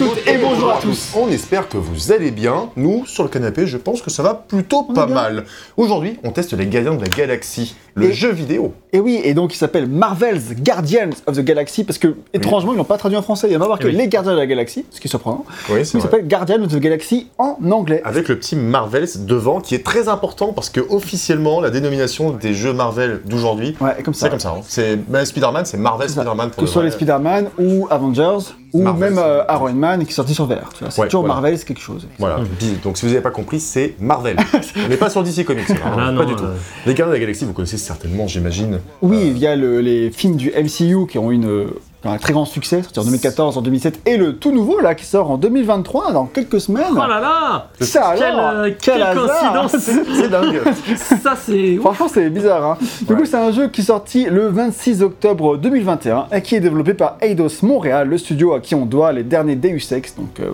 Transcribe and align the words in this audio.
toutes 0.00 0.26
et 0.26 0.38
bonjour 0.38 0.70
à 0.70 0.78
tous. 0.80 1.12
On 1.14 1.28
espère 1.28 1.68
que 1.68 1.76
vous 1.76 2.10
allez 2.10 2.30
bien. 2.30 2.70
Nous, 2.76 3.04
sur 3.04 3.22
le 3.22 3.28
canapé, 3.28 3.66
je 3.66 3.76
pense 3.76 4.00
que 4.00 4.08
ça 4.10 4.22
va 4.22 4.32
plutôt 4.34 4.82
pas 4.84 5.04
bien. 5.04 5.14
mal. 5.14 5.44
Aujourd'hui, 5.76 6.18
on 6.24 6.30
teste 6.30 6.54
les 6.54 6.66
Gardiens 6.66 6.94
de 6.94 7.02
la 7.02 7.08
Galaxie, 7.08 7.74
le 7.94 8.06
Et- 8.06 8.12
jeu 8.14 8.30
vidéo. 8.32 8.72
Et 8.94 8.98
oui, 8.98 9.20
et 9.22 9.34
donc 9.34 9.52
il 9.54 9.58
s'appelle 9.58 9.86
Marvel's 9.86 10.54
Guardians 10.56 11.10
of 11.26 11.36
the 11.36 11.40
Galaxy 11.40 11.84
parce 11.84 11.98
que 11.98 12.16
étrangement 12.32 12.72
ils 12.72 12.76
l'ont 12.78 12.84
pas 12.84 12.96
traduit 12.96 13.18
en 13.18 13.22
français. 13.22 13.48
Il 13.48 13.52
y 13.52 13.54
a 13.54 13.58
marqué 13.58 13.86
Oui. 13.88 13.92
les 13.92 14.08
Gardiens 14.08 14.32
de 14.32 14.38
la 14.38 14.46
Galaxie, 14.46 14.86
ce 14.90 15.00
qui 15.00 15.06
est 15.06 15.10
surprenant. 15.10 15.44
Oui, 15.68 15.76
Mais 15.76 15.82
il 15.82 16.00
s'appelle 16.00 16.26
Guardians 16.26 16.62
of 16.62 16.68
the 16.72 16.78
Galaxy 16.80 17.28
en 17.36 17.58
anglais. 17.70 18.00
Avec 18.04 18.28
le 18.28 18.38
petit 18.38 18.56
Marvels 18.56 19.26
devant, 19.26 19.60
qui 19.60 19.74
est 19.74 19.84
très 19.84 20.08
important 20.08 20.54
parce 20.54 20.70
que 20.70 20.80
officiellement, 20.80 21.60
la 21.60 21.68
dénomination 21.70 22.30
des 22.30 22.54
jeux 22.54 22.72
Marvel 22.72 23.20
d'aujourd'hui, 23.26 23.76
Ouais, 23.82 24.02
comme 24.02 24.14
ça. 24.14 24.26
c'est 24.26 24.30
comme 24.30 24.40
ça. 24.40 24.54
hein. 24.58 24.62
C'est 24.66 24.96
ben, 24.96 25.24
Spider-Man, 25.26 25.66
c'est 25.66 25.76
Marvel 25.76 26.08
C'est. 26.08 26.14
Spider-Man 26.14 26.48
pour 26.48 26.56
Que 26.56 26.60
le 26.62 26.66
ce 26.66 26.72
soit 26.72 26.82
les. 26.84 26.90
Spider-Man 26.90 27.48
ou 27.58 27.86
Avengers 27.90 28.38
ou 28.72 28.82
Marvel, 28.82 29.10
même 29.14 29.18
euh, 29.24 29.42
Iron 29.50 29.72
Man 29.72 30.04
qui 30.04 30.10
est 30.12 30.14
sorti 30.14 30.34
sur 30.34 30.46
VR. 30.46 30.72
tu 30.74 30.84
vois. 30.84 30.90
C'est 30.90 31.00
Ouais, 31.00 31.06
toujours 31.08 31.22
voilà. 31.22 31.34
Marvel, 31.34 31.58
c'est 31.58 31.64
quelque 31.66 31.80
chose. 31.80 32.06
Voilà. 32.18 32.38
Donc 32.84 32.96
si 32.98 33.04
vous 33.06 33.12
n'avez 33.12 33.22
pas 33.22 33.30
compris, 33.30 33.60
c'est 33.60 33.94
Marvel. 34.00 34.36
on 34.84 34.88
n'est 34.88 34.96
pas 34.96 35.10
sur 35.10 35.22
DC 35.22 35.44
Comics, 35.44 35.68
là, 35.68 35.74
hein. 35.84 35.90
Ah, 35.92 35.96
pas 35.96 36.12
non, 36.12 36.24
du 36.24 36.34
tout. 36.36 36.44
euh, 36.44 36.54
Les 36.86 36.94
Gardiens 36.94 37.06
de 37.08 37.12
la 37.14 37.20
Galaxie, 37.20 37.44
vous 37.44 37.52
connaissez 37.52 37.78
certainement, 37.78 38.26
j'imagine. 38.26 38.80
Oui, 39.02 39.18
il 39.26 39.38
y 39.38 39.46
a 39.46 39.56
le- 39.56 39.80
les 39.80 40.10
films 40.10 40.36
du 40.36 40.50
MCU 40.52 41.06
qui 41.08 41.18
ont 41.18 41.30
une, 41.30 41.66
un 42.04 42.16
très 42.16 42.32
grand 42.32 42.44
succès, 42.46 42.82
sorti 42.82 42.98
en 42.98 43.04
2014, 43.04 43.58
en 43.58 43.62
2007, 43.62 44.00
et 44.06 44.16
le 44.16 44.36
tout 44.36 44.52
nouveau 44.52 44.80
là 44.80 44.94
qui 44.94 45.04
sort 45.04 45.30
en 45.30 45.36
2023 45.36 46.12
dans 46.12 46.24
quelques 46.26 46.60
semaines. 46.60 46.84
Oh 46.92 46.96
là 46.96 47.20
là 47.20 47.68
Ça 47.80 48.14
Quelle, 48.16 48.24
alors, 48.24 48.50
euh, 48.54 48.70
quel 48.80 48.94
quelle 48.94 49.02
hasard 49.02 49.62
coïncidence 49.66 49.76
C'est 50.14 50.28
dingue. 50.30 50.60
Ça 50.96 51.34
c'est... 51.36 51.76
Franchement, 51.76 52.08
c'est 52.08 52.30
bizarre. 52.30 52.64
Hein. 52.64 52.78
Du 53.02 53.12
Ouais. 53.12 53.18
coup, 53.20 53.26
c'est 53.26 53.36
un 53.36 53.52
jeu 53.52 53.68
qui 53.68 53.82
est 53.82 53.84
sorti 53.84 54.24
le 54.24 54.48
26 54.48 55.02
octobre 55.02 55.56
2021 55.58 56.26
et 56.32 56.40
qui 56.40 56.54
est 56.54 56.60
développé 56.60 56.94
par 56.94 57.18
Eidos 57.20 57.48
Montréal, 57.62 58.08
le 58.08 58.16
studio 58.18 58.54
à 58.54 58.60
qui 58.60 58.74
on 58.74 58.86
doit 58.86 59.12
les 59.12 59.22
derniers 59.22 59.56
Deus 59.56 59.92
Ex, 59.92 60.14
donc 60.16 60.40
euh, 60.40 60.52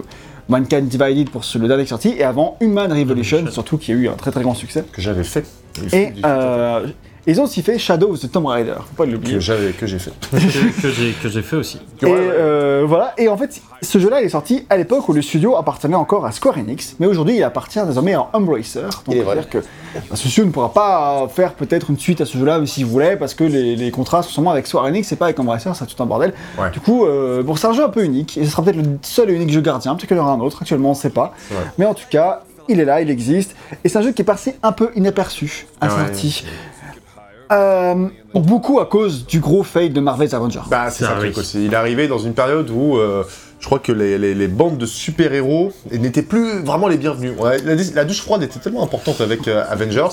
Mankind 0.48 0.88
Divided 0.88 1.30
pour 1.30 1.42
le 1.60 1.68
dernier 1.68 1.82
qui 1.84 1.86
est 1.86 1.90
sorti, 1.90 2.14
et 2.18 2.24
avant 2.24 2.56
Human 2.60 2.90
Revolution, 2.92 3.36
Revolution. 3.38 3.52
surtout 3.52 3.78
qui 3.78 3.92
a 3.92 3.94
eu 3.94 4.08
un 4.08 4.14
très 4.14 4.30
très 4.32 4.42
grand 4.42 4.54
succès. 4.54 4.84
que 4.92 5.00
j'avais 5.00 5.24
fait. 5.24 5.44
Et 5.92 6.12
euh, 6.24 6.86
ils 7.26 7.40
ont 7.40 7.44
aussi 7.44 7.62
fait 7.62 7.78
Shadow 7.78 8.12
of 8.12 8.20
the 8.20 8.30
Tomb 8.30 8.46
Raider, 8.46 8.74
faut 8.76 8.94
pas 8.96 9.04
l'oublier. 9.04 9.34
que 9.34 9.86
j'ai 9.86 9.98
fait. 9.98 10.12
que, 10.30 11.22
que 11.22 11.28
j'ai, 11.28 11.42
fait 11.42 11.56
aussi. 11.56 11.78
Et 12.02 12.06
euh, 12.06 12.84
voilà, 12.86 13.14
et 13.18 13.28
en 13.28 13.36
fait, 13.36 13.60
ce 13.82 13.98
jeu-là, 13.98 14.20
il 14.20 14.26
est 14.26 14.30
sorti 14.30 14.64
à 14.70 14.76
l'époque 14.76 15.08
où 15.08 15.12
le 15.12 15.22
studio 15.22 15.56
appartenait 15.56 15.96
encore 15.96 16.24
à 16.24 16.30
Square 16.30 16.58
Enix, 16.58 16.94
mais 17.00 17.06
aujourd'hui, 17.06 17.36
il 17.36 17.42
appartient 17.42 17.84
désormais 17.84 18.14
à 18.14 18.28
Embracer. 18.32 18.82
Donc, 19.06 19.16
c'est-à-dire 19.16 19.48
que 19.48 19.58
bah, 19.58 20.14
ce 20.14 20.28
studio 20.28 20.44
ne 20.44 20.50
pourra 20.50 20.72
pas 20.72 21.26
faire 21.28 21.54
peut-être 21.54 21.90
une 21.90 21.98
suite 21.98 22.20
à 22.20 22.26
ce 22.26 22.38
jeu-là, 22.38 22.64
s'il 22.64 22.86
voulait, 22.86 23.16
parce 23.16 23.34
que 23.34 23.42
les, 23.42 23.74
les 23.74 23.90
contrats 23.90 24.22
sont 24.22 24.30
seulement 24.30 24.52
avec 24.52 24.68
Square 24.68 24.84
Enix 24.84 25.10
et 25.10 25.16
pas 25.16 25.26
avec 25.26 25.40
Embracer, 25.40 25.70
c'est 25.74 25.86
tout 25.86 26.00
un 26.00 26.06
bordel. 26.06 26.32
Ouais. 26.58 26.70
Du 26.70 26.78
coup, 26.78 27.06
euh, 27.06 27.42
bon, 27.42 27.56
c'est 27.56 27.66
un 27.66 27.72
jeu 27.72 27.82
un 27.82 27.88
peu 27.88 28.04
unique, 28.04 28.38
et 28.38 28.44
ce 28.44 28.50
sera 28.52 28.62
peut-être 28.62 28.76
le 28.76 28.98
seul 29.02 29.30
et 29.30 29.34
unique 29.34 29.50
jeu 29.50 29.60
gardien, 29.60 29.96
peut-être 29.96 30.06
qu'il 30.06 30.16
y 30.16 30.20
en 30.20 30.24
aura 30.24 30.32
un 30.32 30.40
autre, 30.40 30.58
actuellement, 30.60 30.90
on 30.90 30.92
ne 30.92 30.96
sait 30.96 31.10
pas. 31.10 31.34
Ouais. 31.50 31.56
Mais 31.78 31.86
en 31.86 31.94
tout 31.94 32.06
cas, 32.08 32.42
il 32.68 32.80
est 32.80 32.84
là, 32.84 33.00
il 33.00 33.10
existe, 33.10 33.56
et 33.84 33.88
c'est 33.88 33.98
un 33.98 34.02
jeu 34.02 34.12
qui 34.12 34.22
est 34.22 34.26
passé 34.26 34.56
un 34.62 34.72
peu 34.72 34.90
inaperçu 34.94 35.66
à 35.80 35.88
sa 35.88 35.96
Ouais. 35.96 36.12
Euh, 37.52 38.08
beaucoup 38.34 38.80
à 38.80 38.86
cause 38.86 39.26
du 39.26 39.40
gros 39.40 39.62
fail 39.62 39.90
de 39.90 40.00
Marvel's 40.00 40.34
Avengers. 40.34 40.60
Bah, 40.68 40.90
c'est 40.90 41.04
Ça, 41.04 41.14
le 41.14 41.20
truc 41.20 41.38
aussi. 41.38 41.64
Il 41.64 41.72
est 41.72 41.76
arrivé 41.76 42.08
dans 42.08 42.18
une 42.18 42.34
période 42.34 42.68
où 42.70 42.96
euh, 42.96 43.22
je 43.60 43.66
crois 43.66 43.78
que 43.78 43.92
les, 43.92 44.18
les- 44.18 44.34
les 44.34 44.48
bandes 44.48 44.78
de 44.78 44.86
super-héros 44.86 45.72
n'étaient 45.92 46.22
plus 46.22 46.60
vraiment 46.62 46.88
les 46.88 46.96
bienvenus. 46.96 47.32
Ouais, 47.38 47.58
la, 47.64 47.74
la 47.94 48.04
douche 48.04 48.20
froide 48.22 48.42
était 48.42 48.58
tellement 48.58 48.82
importante 48.82 49.20
avec 49.20 49.46
euh, 49.48 49.64
Avengers 49.68 50.08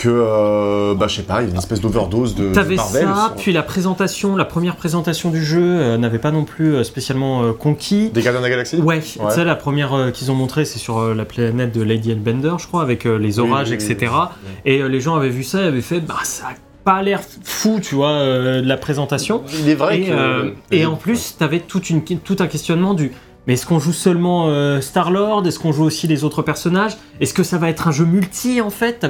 que, 0.00 0.08
euh, 0.08 0.94
bah, 0.94 1.06
je 1.08 1.16
sais 1.16 1.22
pas, 1.22 1.42
il 1.42 1.44
y 1.44 1.48
a 1.48 1.50
une 1.52 1.58
espèce 1.58 1.80
d'overdose 1.80 2.34
de, 2.34 2.48
de 2.48 2.54
T'avais 2.54 2.76
Marvel. 2.76 3.04
ça, 3.04 3.34
puis 3.36 3.52
la 3.52 3.62
présentation, 3.62 4.34
la 4.34 4.44
première 4.46 4.76
présentation 4.76 5.30
du 5.30 5.44
jeu 5.44 5.62
euh, 5.62 5.98
n'avait 5.98 6.18
pas 6.18 6.30
non 6.30 6.44
plus 6.44 6.74
euh, 6.74 6.84
spécialement 6.84 7.42
euh, 7.42 7.52
conquis. 7.52 8.08
Des 8.10 8.22
Gardiens 8.22 8.40
de 8.40 8.46
la 8.46 8.50
Galaxie 8.50 8.78
Ouais, 8.78 9.00
tu 9.00 9.18
sais, 9.30 9.44
la 9.44 9.54
première 9.56 9.92
euh, 9.94 10.10
qu'ils 10.10 10.30
ont 10.30 10.34
montré, 10.34 10.64
c'est 10.64 10.78
sur 10.78 10.98
euh, 10.98 11.14
la 11.14 11.24
planète 11.26 11.72
de 11.74 11.82
Lady 11.82 12.14
Bender, 12.14 12.54
je 12.58 12.66
crois, 12.66 12.82
avec 12.82 13.06
euh, 13.06 13.18
les 13.18 13.38
orages, 13.38 13.68
oui, 13.70 13.76
oui, 13.78 13.84
etc. 13.92 14.10
oui. 14.12 14.50
Et 14.64 14.80
euh, 14.80 14.88
les 14.88 15.00
gens 15.00 15.14
avaient 15.16 15.28
vu 15.28 15.42
ça 15.44 15.60
et 15.62 15.66
avaient 15.66 15.80
fait, 15.82 16.00
bah 16.00 16.14
ça 16.24 16.46
a 16.46 16.54
pas 16.82 17.02
l'air 17.02 17.20
fou, 17.44 17.78
tu 17.82 17.94
vois, 17.94 18.08
euh, 18.12 18.62
de 18.62 18.66
la 18.66 18.78
présentation. 18.78 19.42
Il 19.60 19.68
est 19.68 19.74
vrai 19.74 20.00
Et, 20.00 20.06
que. 20.06 20.12
euh, 20.12 20.50
et 20.70 20.86
en 20.86 20.96
plus, 20.96 21.36
t'avais 21.38 21.60
toute 21.60 21.90
une, 21.90 22.02
tout 22.02 22.36
un 22.40 22.46
questionnement 22.46 22.94
du. 22.94 23.12
Mais 23.46 23.54
est-ce 23.54 23.66
qu'on 23.66 23.78
joue 23.78 23.92
seulement 23.92 24.46
euh, 24.48 24.80
Star-Lord? 24.80 25.46
Est-ce 25.46 25.58
qu'on 25.58 25.72
joue 25.72 25.84
aussi 25.84 26.06
les 26.06 26.24
autres 26.24 26.40
personnages? 26.42 26.96
Est-ce 27.20 27.34
que 27.34 27.42
ça 27.42 27.58
va 27.58 27.68
être 27.68 27.86
un 27.88 27.92
jeu 27.92 28.04
multi 28.06 28.60
en 28.60 28.70
fait? 28.70 29.04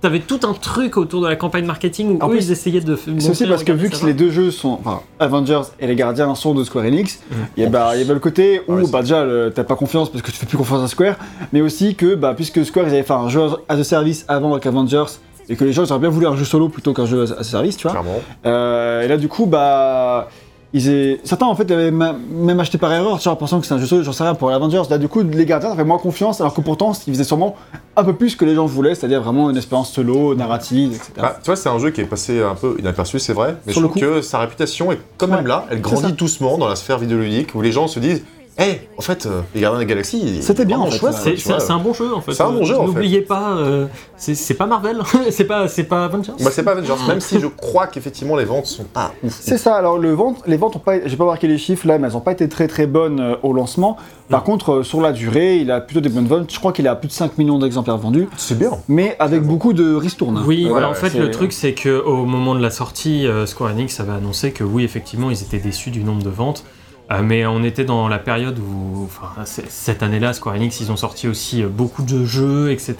T'avais 0.00 0.16
avais 0.18 0.24
tout 0.26 0.38
un 0.46 0.52
truc 0.52 0.96
autour 0.96 1.22
de 1.22 1.26
la 1.28 1.34
campagne 1.36 1.64
marketing 1.64 2.18
où 2.18 2.22
En 2.22 2.28
eux 2.28 2.30
plus, 2.32 2.46
ils 2.46 2.52
essayaient 2.52 2.80
de. 2.80 2.96
C'est 3.18 3.30
aussi 3.30 3.46
parce 3.46 3.64
que 3.64 3.72
vu 3.72 3.90
que 3.90 3.96
ça 3.96 4.06
les 4.06 4.14
deux 4.14 4.30
jeux 4.30 4.50
sont, 4.52 4.78
enfin, 4.84 5.00
Avengers 5.18 5.62
et 5.80 5.86
les 5.88 5.96
Gardiens 5.96 6.34
sont 6.36 6.54
de 6.54 6.62
Square 6.62 6.84
Enix, 6.84 7.18
Mm. 7.30 7.34
il 7.56 7.62
y, 7.64 7.66
a- 7.66 7.68
bah, 7.68 7.96
y 7.96 8.00
avait 8.02 8.14
le 8.14 8.20
côté 8.20 8.62
où 8.68 8.74
Ouais, 8.74 8.82
bah, 8.92 9.00
déjà 9.02 9.26
t'as 9.54 9.64
pas 9.64 9.74
confiance 9.74 10.10
parce 10.10 10.22
que 10.22 10.30
tu 10.30 10.36
fais 10.36 10.46
plus 10.46 10.56
confiance 10.56 10.82
à 10.84 10.88
Square, 10.88 11.16
mais 11.52 11.60
aussi 11.60 11.96
que 11.96 12.14
bah, 12.14 12.34
puisque 12.36 12.64
Square 12.64 12.86
ils 12.86 12.94
avaient 12.94 13.02
fait 13.02 13.12
un 13.12 13.28
jeu 13.28 13.40
as 13.68 13.74
a 13.74 13.82
service 13.84 14.24
avant 14.28 14.52
avec 14.52 14.66
Avengers 14.66 15.04
et 15.48 15.56
que 15.56 15.64
les 15.64 15.72
gens 15.72 15.84
ils 15.84 15.90
auraient 15.90 16.00
bien 16.00 16.10
voulu 16.10 16.26
un 16.26 16.36
jeu 16.36 16.44
solo 16.44 16.68
plutôt 16.68 16.92
qu'un 16.92 17.06
jeu 17.06 17.22
as 17.24 17.32
a 17.32 17.42
service, 17.42 17.76
tu 17.76 17.82
vois. 17.84 17.92
Clairement. 17.92 18.20
Euh, 18.46 19.02
et 19.02 19.08
là 19.08 19.16
du 19.16 19.26
coup 19.28 19.46
bah 19.46 20.28
ils 20.74 20.88
aient- 20.88 21.20
certains 21.24 21.46
en 21.46 21.54
fait 21.54 21.70
avaient 21.70 21.90
ma- 21.90 22.12
même 22.30 22.60
acheté 22.60 22.76
par 22.78 22.92
erreur, 22.92 23.18
en 23.26 23.36
pensant 23.36 23.60
que 23.60 23.66
c'est 23.66 23.74
un 23.74 23.78
jeu 23.78 23.86
solo, 23.86 24.02
j'en 24.02 24.12
sais 24.12 24.22
rien 24.24 24.34
pour 24.34 24.50
les 24.50 24.54
Avengers. 24.56 24.82
Là 24.90 24.98
du 24.98 25.08
coup 25.08 25.22
les 25.22 25.46
Gardiens 25.46 25.70
avaient 25.70 25.84
moins 25.84 25.98
confiance 25.98 26.40
alors 26.40 26.52
que 26.54 26.60
pourtant 26.60 26.92
ils 27.06 27.12
faisaient 27.14 27.24
sûrement 27.24 27.56
un 27.96 28.04
peu 28.04 28.12
plus 28.12 28.36
que 28.36 28.44
les 28.44 28.54
gens 28.54 28.66
voulaient, 28.66 28.94
c'est-à-dire 28.94 29.22
vraiment 29.22 29.48
une 29.50 29.56
expérience 29.56 29.90
solo, 29.92 30.34
narrative, 30.34 30.92
etc. 30.92 31.12
Bah, 31.16 31.36
tu 31.42 31.46
vois, 31.46 31.56
c'est 31.56 31.68
un 31.68 31.78
jeu 31.78 31.90
qui 31.90 32.00
est 32.02 32.04
passé 32.06 32.42
un 32.42 32.54
peu 32.54 32.76
inaperçu, 32.78 33.18
c'est 33.18 33.32
vrai, 33.32 33.56
mais 33.66 33.72
Sur 33.72 33.80
je 33.82 33.86
le 33.86 33.90
trouve 33.90 34.02
que 34.02 34.22
sa 34.22 34.38
réputation 34.38 34.92
est 34.92 34.98
quand 35.16 35.26
même 35.26 35.42
Ouais, 35.42 35.48
là. 35.48 35.64
Elle 35.70 35.80
grandit 35.80 36.12
doucement 36.12 36.58
dans 36.58 36.68
la 36.68 36.76
sphère 36.76 36.98
vidéoludique 36.98 37.54
où 37.54 37.60
les 37.62 37.72
gens 37.72 37.88
se 37.88 37.98
disent 37.98 38.22
Hé, 38.58 38.80
en 38.96 39.02
fait, 39.02 39.26
euh, 39.26 39.42
les 39.54 39.60
Gardiens 39.60 39.78
de 39.78 39.84
la 39.84 39.88
Galaxie, 39.88 40.42
C'était 40.42 40.64
bien, 40.64 40.78
en 40.78 40.90
fait. 40.90 41.36
C'est 41.36 41.70
un 41.70 41.78
bon 41.78 41.92
jeu 41.94 42.12
en 42.12 42.20
fait. 42.20 42.32
C'est 42.32 42.42
un 42.42 42.50
bon 42.50 42.64
jeu, 42.64 42.76
en 42.76 42.80
fait. 42.80 42.86
N'oubliez 42.88 43.20
pas, 43.20 43.56
euh, 43.56 43.86
c'est 44.16 44.54
pas 44.54 44.66
Marvel, 44.66 44.98
c'est 45.30 45.44
pas, 45.44 45.68
c'est 45.68 45.84
pas 45.84 46.04
Avengers. 46.04 46.32
Bah, 46.40 46.50
c'est 46.50 46.64
pas 46.64 46.72
Avengers, 46.72 46.94
même 47.06 47.20
si 47.20 47.38
je 47.38 47.46
crois 47.46 47.86
qu'effectivement 47.86 48.36
les 48.36 48.44
ventes 48.44 48.66
sont 48.66 48.84
pas 48.84 49.12
ouf. 49.22 49.36
C'est 49.40 49.58
ça, 49.58 49.76
alors 49.76 49.98
le 49.98 50.12
vente, 50.12 50.42
les 50.46 50.56
ventes 50.56 50.74
ont 50.76 50.80
pas, 50.80 51.06
j'ai 51.06 51.16
pas 51.16 51.24
marqué 51.24 51.46
les 51.46 51.58
chiffres 51.58 51.86
là, 51.86 51.98
mais 51.98 52.08
elles 52.08 52.16
ont 52.16 52.20
pas 52.20 52.32
été 52.32 52.48
très 52.48 52.66
très 52.66 52.86
bonnes 52.88 53.20
euh, 53.20 53.36
au 53.42 53.52
lancement. 53.52 53.96
Par 54.28 54.42
contre, 54.42 54.72
euh, 54.78 54.82
sur 54.82 55.00
la 55.00 55.12
durée, 55.12 55.58
il 55.58 55.70
a 55.70 55.80
plutôt 55.80 56.00
des 56.00 56.08
bonnes 56.08 56.26
ventes. 56.26 56.52
Je 56.52 56.58
crois 56.58 56.72
qu'il 56.72 56.86
a 56.88 56.96
plus 56.96 57.08
de 57.08 57.12
5 57.12 57.38
millions 57.38 57.58
d'exemplaires 57.58 57.96
vendus, 57.96 58.28
C'est 58.36 58.58
bien. 58.58 58.72
mais 58.88 59.16
avec 59.20 59.42
beaucoup 59.42 59.72
de 59.72 59.94
ristournes. 59.94 60.42
Oui, 60.46 60.66
voilà, 60.68 60.90
en 60.90 60.94
fait, 60.94 61.14
le 61.14 61.30
truc, 61.30 61.52
c'est 61.52 61.74
que 61.74 62.02
au 62.02 62.24
moment 62.24 62.54
de 62.56 62.60
la 62.60 62.70
sortie, 62.70 63.26
euh, 63.26 63.46
Square 63.46 63.70
Enix 63.70 64.00
avait 64.00 64.12
annoncé 64.12 64.50
que 64.50 64.64
oui, 64.64 64.82
effectivement, 64.84 65.30
ils 65.30 65.42
étaient 65.42 65.58
déçus 65.58 65.90
du 65.90 66.02
nombre 66.02 66.22
de 66.24 66.30
ventes. 66.30 66.64
Euh, 67.10 67.22
mais 67.22 67.46
on 67.46 67.62
était 67.64 67.84
dans 67.84 68.06
la 68.08 68.18
période 68.18 68.58
où, 68.58 69.04
enfin, 69.06 69.30
cette 69.46 70.02
année-là, 70.02 70.34
Square 70.34 70.56
Enix, 70.56 70.80
ils 70.80 70.92
ont 70.92 70.96
sorti 70.96 71.26
aussi 71.26 71.62
euh, 71.62 71.68
beaucoup 71.68 72.02
de 72.02 72.24
jeux, 72.24 72.70
etc. 72.70 72.96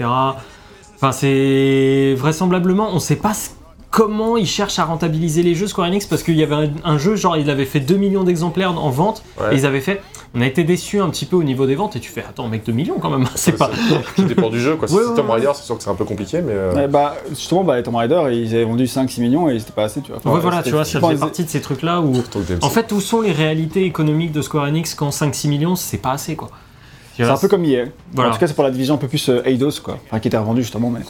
Enfin, 0.97 1.13
c'est 1.13 2.15
vraisemblablement, 2.17 2.89
on 2.93 2.99
sait 3.01 3.17
pas 3.17 3.35
ce- 3.35 3.51
comment 3.91 4.37
ils 4.37 4.47
cherchent 4.47 4.79
à 4.79 4.85
rentabiliser 4.85 5.43
les 5.43 5.55
jeux 5.55 5.67
Square 5.67 5.89
Enix 5.89 6.05
parce 6.07 6.23
qu'il 6.23 6.37
y 6.37 6.43
avait 6.43 6.55
un, 6.55 6.71
un 6.85 6.99
jeu, 6.99 7.17
genre, 7.17 7.37
il 7.39 7.49
avait 7.49 7.65
fait 7.65 7.81
2 7.81 7.97
millions 7.97 8.23
d'exemplaires 8.23 8.79
en 8.79 8.91
vente, 8.91 9.23
Ouais. 9.41 9.55
et 9.55 9.57
ils 9.59 9.65
avaient 9.67 9.81
fait, 9.81 10.03
on 10.35 10.43
a 10.43 10.47
été 10.47 10.63
déçus 10.63 11.01
un 11.01 11.09
petit 11.09 11.25
peu 11.25 11.37
au 11.37 11.43
niveau 11.43 11.65
des 11.67 11.75
ventes, 11.75 11.97
et 11.97 12.01
tu 12.01 12.11
fais, 12.11 12.21
attends, 12.21 12.49
mec, 12.49 12.65
2 12.67 12.73
millions 12.73 12.99
quand 13.01 13.09
même, 13.11 13.25
c'est 13.35 13.53
pas. 13.57 13.71
Tout 14.15 14.25
dépend 14.25 14.51
du 14.51 14.61
jeu, 14.61 14.77
quoi. 14.77 14.89
Si 14.89 14.95
Ouais, 14.95 15.01
c'est 15.05 15.11
ouais, 15.11 15.17
Tomb. 15.17 15.31
Raider, 15.31 15.51
c'est 15.55 15.63
sûr 15.65 15.77
que 15.79 15.83
c'est 15.83 15.89
un 15.91 15.95
peu 15.95 16.05
compliqué, 16.05 16.43
mais. 16.43 16.53
euh, 16.55 16.87
bah, 16.87 17.17
justement, 17.31 17.65
bah, 17.65 17.77
les 17.77 17.83
Tomb 17.83 17.97
Raider, 17.97 18.21
ils 18.33 18.55
avaient 18.55 18.65
vendu 18.65 18.85
5-6 18.85 19.21
millions 19.23 19.49
et 19.49 19.59
c'était 19.59 19.73
pas 19.73 19.85
assez, 19.85 20.03
tu 20.03 20.09
vois. 20.13 20.19
Enfin, 20.19 20.33
Ouais, 20.33 20.41
voilà, 20.41 20.63
tu 20.63 20.71
vois, 20.73 20.85
ça 20.85 21.01
faisait 21.01 21.17
partie 21.17 21.45
de 21.45 21.49
ces 21.49 21.61
trucs-là 21.63 22.01
où. 22.01 22.13
plutôt 22.13 22.41
que 22.41 22.45
DMC. 22.53 22.65
En 22.65 22.71
fait, 22.71 22.93
où 22.93 23.01
sont 23.01 23.23
les 23.23 23.33
réalités 23.33 23.85
économiques 23.85 24.33
de 24.33 24.43
Square 24.43 24.65
Enix 24.67 24.95
quand 24.95 25.09
5-6 25.11 25.49
millions, 25.49 25.77
c'est 25.77 25.97
pas 25.99 26.11
assez 26.13 26.37
quoi. 26.37 26.49
C'est 27.17 27.25
un 27.25 27.37
peu 27.37 27.49
comme 27.49 27.65
EA. 27.65 27.87
Voilà. 28.15 28.31
En 28.31 28.33
tout 28.35 28.39
cas, 28.39 28.47
c'est 28.47 28.55
pour 28.55 28.63
la 28.63 28.71
division 28.71 28.95
un 28.95 28.99
peu 28.99 29.09
plus 29.09 29.29
euh, 29.29 29.43
Eidos, 29.45 29.81
quoi. 29.83 29.99
Enfin, 30.07 30.21
qui 30.21 30.29
était 30.29 30.37
revendue 30.37 30.63
justement, 30.63 30.89
mais. 30.91 31.01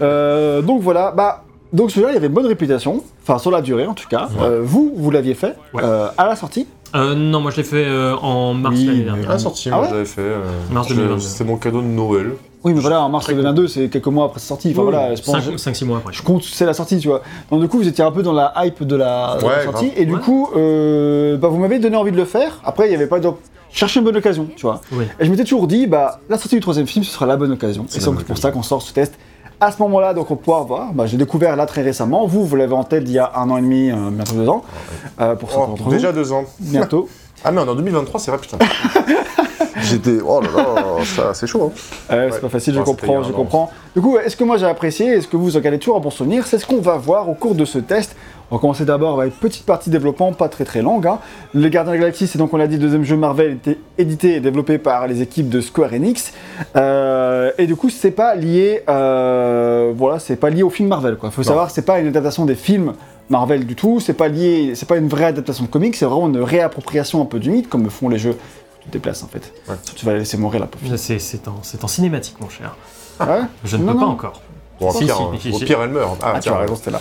Euh, 0.00 0.62
donc 0.62 0.80
voilà, 0.80 1.12
bah. 1.12 1.44
Donc 1.74 1.90
celui-là, 1.90 2.12
il 2.12 2.16
avait 2.16 2.28
une 2.28 2.32
bonne 2.32 2.46
réputation, 2.46 3.02
enfin 3.22 3.38
sur 3.38 3.50
la 3.50 3.60
durée 3.60 3.86
en 3.86 3.94
tout 3.94 4.08
cas. 4.08 4.28
Euh, 4.40 4.60
vous, 4.64 4.92
vous 4.96 5.10
l'aviez 5.10 5.34
fait 5.34 5.56
Ouais. 5.74 5.82
euh, 5.82 6.06
à 6.16 6.26
la 6.26 6.36
sortie. 6.36 6.66
Euh, 6.94 7.14
non, 7.16 7.40
moi 7.40 7.50
je 7.50 7.56
l'ai 7.56 7.64
fait 7.64 7.84
euh, 7.84 8.14
en 8.16 8.54
mars 8.54 8.76
Oui, 8.78 8.86
l'année 8.86 9.02
dernière. 9.04 9.30
Ah, 9.32 9.38
sorti, 9.38 9.68
Ah 9.72 9.76
moi 9.76 9.82
ouais 9.84 9.90
j'avais 9.90 10.04
fait. 10.04 10.20
euh, 10.22 10.38
Mars 10.70 10.86
je- 10.88 10.94
2022. 10.94 11.20
C'était 11.20 11.42
mon 11.44 11.56
cadeau 11.56 11.80
de 11.82 11.86
Noël. 11.86 12.30
Oui, 12.62 12.72
mais 12.72 12.80
voilà, 12.80 13.02
en 13.02 13.08
mars 13.10 13.26
2022, 13.26 13.66
c'est 13.66 13.88
quelques 13.88 14.06
mois 14.06 14.26
après 14.26 14.38
sa 14.38 14.46
sortie. 14.46 14.70
Enfin 14.70 14.82
voilà, 14.84 15.14
je 15.16 15.22
pense. 15.22 15.36
5-6 15.36 15.84
mois 15.84 15.98
après. 15.98 16.12
Je 16.14 16.22
compte, 16.22 16.44
c'est 16.44 16.64
la 16.64 16.72
sortie, 16.72 16.98
tu 16.98 17.08
vois. 17.08 17.22
Donc 17.50 17.60
du 17.60 17.68
coup, 17.68 17.78
vous 17.78 17.88
étiez 17.88 18.04
un 18.04 18.12
peu 18.12 18.22
dans 18.22 18.32
la 18.32 18.54
hype 18.58 18.84
de 18.84 18.94
la, 18.96 19.36
de 19.42 19.46
la 19.46 19.64
sortie, 19.64 19.86
grave. 19.88 19.98
et 19.98 20.06
du 20.06 20.14
Ouais. 20.14 20.20
coup, 20.20 20.48
euh, 20.56 21.36
bah, 21.36 21.48
vous 21.48 21.58
m'avez 21.58 21.80
donné 21.80 21.96
envie 21.96 22.12
de 22.12 22.16
le 22.16 22.24
faire. 22.24 22.60
Après, 22.64 22.86
il 22.86 22.90
n'y 22.90 22.94
avait 22.96 23.08
pas 23.08 23.18
de... 23.18 23.28
Chercher 23.72 23.98
une 23.98 24.04
bonne 24.04 24.16
occasion, 24.16 24.46
tu 24.54 24.62
vois. 24.66 24.80
Oui. 24.92 25.04
Et 25.18 25.24
je 25.24 25.30
m'étais 25.32 25.42
toujours 25.42 25.66
dit, 25.66 25.88
bah, 25.88 26.20
la 26.30 26.38
sortie 26.38 26.54
du 26.54 26.60
troisième 26.60 26.86
film, 26.86 27.04
ce 27.04 27.10
sera 27.10 27.26
la 27.26 27.36
bonne 27.36 27.50
occasion. 27.50 27.84
C'est 27.88 27.96
Et 28.00 28.06
la 28.08 28.16
c'est 28.18 28.24
pour 28.24 28.38
ça 28.38 28.52
qu'on 28.52 28.62
sort 28.62 28.80
ce 28.80 28.92
test 28.92 29.14
à 29.60 29.70
ce 29.72 29.80
moment-là, 29.82 30.14
donc 30.14 30.30
on 30.30 30.36
pourra 30.36 30.62
voir. 30.62 30.92
Bah, 30.92 31.06
j'ai 31.06 31.16
découvert 31.16 31.56
là 31.56 31.66
très 31.66 31.82
récemment. 31.82 32.26
Vous, 32.26 32.44
vous 32.44 32.56
l'avez 32.56 32.74
en 32.74 32.84
tête 32.84 33.04
il 33.06 33.12
y 33.12 33.18
a 33.18 33.32
un 33.36 33.48
an 33.50 33.56
et 33.56 33.62
demi, 33.62 33.90
euh, 33.90 34.10
bientôt 34.10 34.34
deux 34.34 34.48
ans, 34.48 34.62
euh, 35.20 35.34
pour 35.34 35.50
certains 35.50 35.64
Oh, 35.66 35.76
d'entre 35.76 35.88
déjà 35.88 36.10
vous. 36.10 36.16
deux 36.18 36.32
ans. 36.32 36.44
Bientôt. 36.60 37.08
Ah, 37.46 37.52
mais 37.52 37.60
on 37.60 37.66
est 37.66 37.68
en 37.68 37.74
2023, 37.74 38.20
c'est 38.20 38.30
vrai, 38.30 38.40
putain. 38.40 38.56
J'étais. 39.82 40.18
Oh 40.26 40.40
là 40.40 40.48
là, 40.56 41.04
ça, 41.04 41.34
c'est 41.34 41.46
chaud. 41.46 41.64
Hein. 41.74 41.78
Euh, 42.10 42.28
c'est 42.30 42.36
Ouais. 42.36 42.40
pas 42.40 42.48
facile, 42.48 42.74
je 42.74 42.80
comprends, 42.80 43.20
a 43.20 43.22
je 43.22 43.32
comprends. 43.32 43.70
Du 43.94 44.00
coup, 44.00 44.16
est-ce 44.16 44.34
que 44.34 44.44
moi 44.44 44.56
j'ai 44.56 44.64
apprécié, 44.64 45.08
est-ce 45.08 45.28
que 45.28 45.36
vous 45.36 45.54
en 45.56 45.60
gardez 45.60 45.78
toujours 45.78 45.96
un 45.96 46.00
bon 46.00 46.08
souvenir? 46.10 46.46
C'est 46.46 46.58
ce 46.58 46.64
qu'on 46.66 46.80
va 46.80 46.96
voir 46.96 47.28
au 47.28 47.34
cours 47.34 47.54
de 47.54 47.66
ce 47.66 47.78
test. 47.78 48.16
On 48.54 48.58
va 48.58 48.60
commencer 48.60 48.84
d'abord 48.84 49.20
avec 49.20 49.34
une 49.34 49.40
petite 49.40 49.66
partie 49.66 49.90
développement, 49.90 50.32
pas 50.32 50.48
très 50.48 50.64
très 50.64 50.80
longue. 50.80 51.08
hein. 51.08 51.18
Les 51.54 51.70
Gardiens 51.70 51.90
de 51.90 51.96
la 51.96 52.02
Galaxie, 52.02 52.28
c'est 52.28 52.38
donc, 52.38 52.54
on 52.54 52.56
l'a 52.56 52.68
dit, 52.68 52.76
le 52.76 52.82
deuxième 52.82 53.02
jeu 53.02 53.16
Marvel, 53.16 53.54
était 53.54 53.78
édité 53.98 54.36
et 54.36 54.40
développé 54.40 54.78
par 54.78 55.08
les 55.08 55.22
équipes 55.22 55.48
de 55.48 55.60
Square 55.60 55.92
Enix. 55.92 56.32
Euh, 56.76 57.50
et 57.58 57.66
du 57.66 57.74
coup, 57.74 57.90
c'est 57.90 58.12
pas 58.12 58.36
lié, 58.36 58.84
euh, 58.88 59.92
voilà, 59.96 60.20
c'est 60.20 60.36
pas 60.36 60.50
lié 60.50 60.62
au 60.62 60.70
film 60.70 60.88
Marvel. 60.88 61.16
Quoi. 61.16 61.32
Faut 61.32 61.42
Non. 61.42 61.48
savoir, 61.48 61.70
c'est 61.72 61.82
pas 61.84 61.98
une 61.98 62.06
adaptation 62.06 62.44
des 62.44 62.54
films 62.54 62.92
Marvel 63.28 63.66
du 63.66 63.74
tout. 63.74 63.98
C'est 63.98 64.12
pas 64.14 64.28
lié, 64.28 64.74
c'est 64.76 64.86
pas 64.86 64.98
une 64.98 65.08
vraie 65.08 65.24
adaptation 65.24 65.64
de 65.64 65.68
comics. 65.68 65.96
C'est 65.96 66.04
vraiment 66.04 66.28
une 66.28 66.40
réappropriation 66.40 67.20
un 67.22 67.26
peu 67.26 67.40
du 67.40 67.50
mythe, 67.50 67.68
comme 67.68 67.82
le 67.82 67.90
font 67.90 68.08
les 68.08 68.18
jeux. 68.18 68.36
Tu 68.82 68.86
te 68.86 68.92
déplaces 68.92 69.24
en 69.24 69.26
fait. 69.26 69.52
Ouais. 69.68 69.74
Tu 69.96 70.06
vas 70.06 70.12
la 70.12 70.18
laisser 70.18 70.36
mourir 70.36 70.60
la 70.60 70.66
pauvre. 70.68 70.94
C'est 70.96 71.48
en, 71.48 71.60
en 71.82 71.88
cinématique, 71.88 72.36
mon 72.40 72.48
cher. 72.48 72.76
Ouais? 73.18 73.40
Je 73.64 73.76
ne 73.76 73.82
Non, 73.82 73.94
peux 73.94 73.98
pas 73.98 74.06
encore. 74.06 74.42
Bon, 74.80 74.88
au 74.88 74.92
Si, 74.92 75.04
pire, 75.04 75.16
si, 75.34 75.40
si, 75.40 75.54
au 75.54 75.58
si. 75.58 75.64
pire, 75.64 75.80
elle 75.82 75.90
meurt. 75.90 76.18
Ah, 76.22 76.34
tu 76.34 76.40
tiens, 76.40 76.54
as 76.54 76.58
raison, 76.58 76.74
c'était 76.74 76.90
là. 76.90 77.00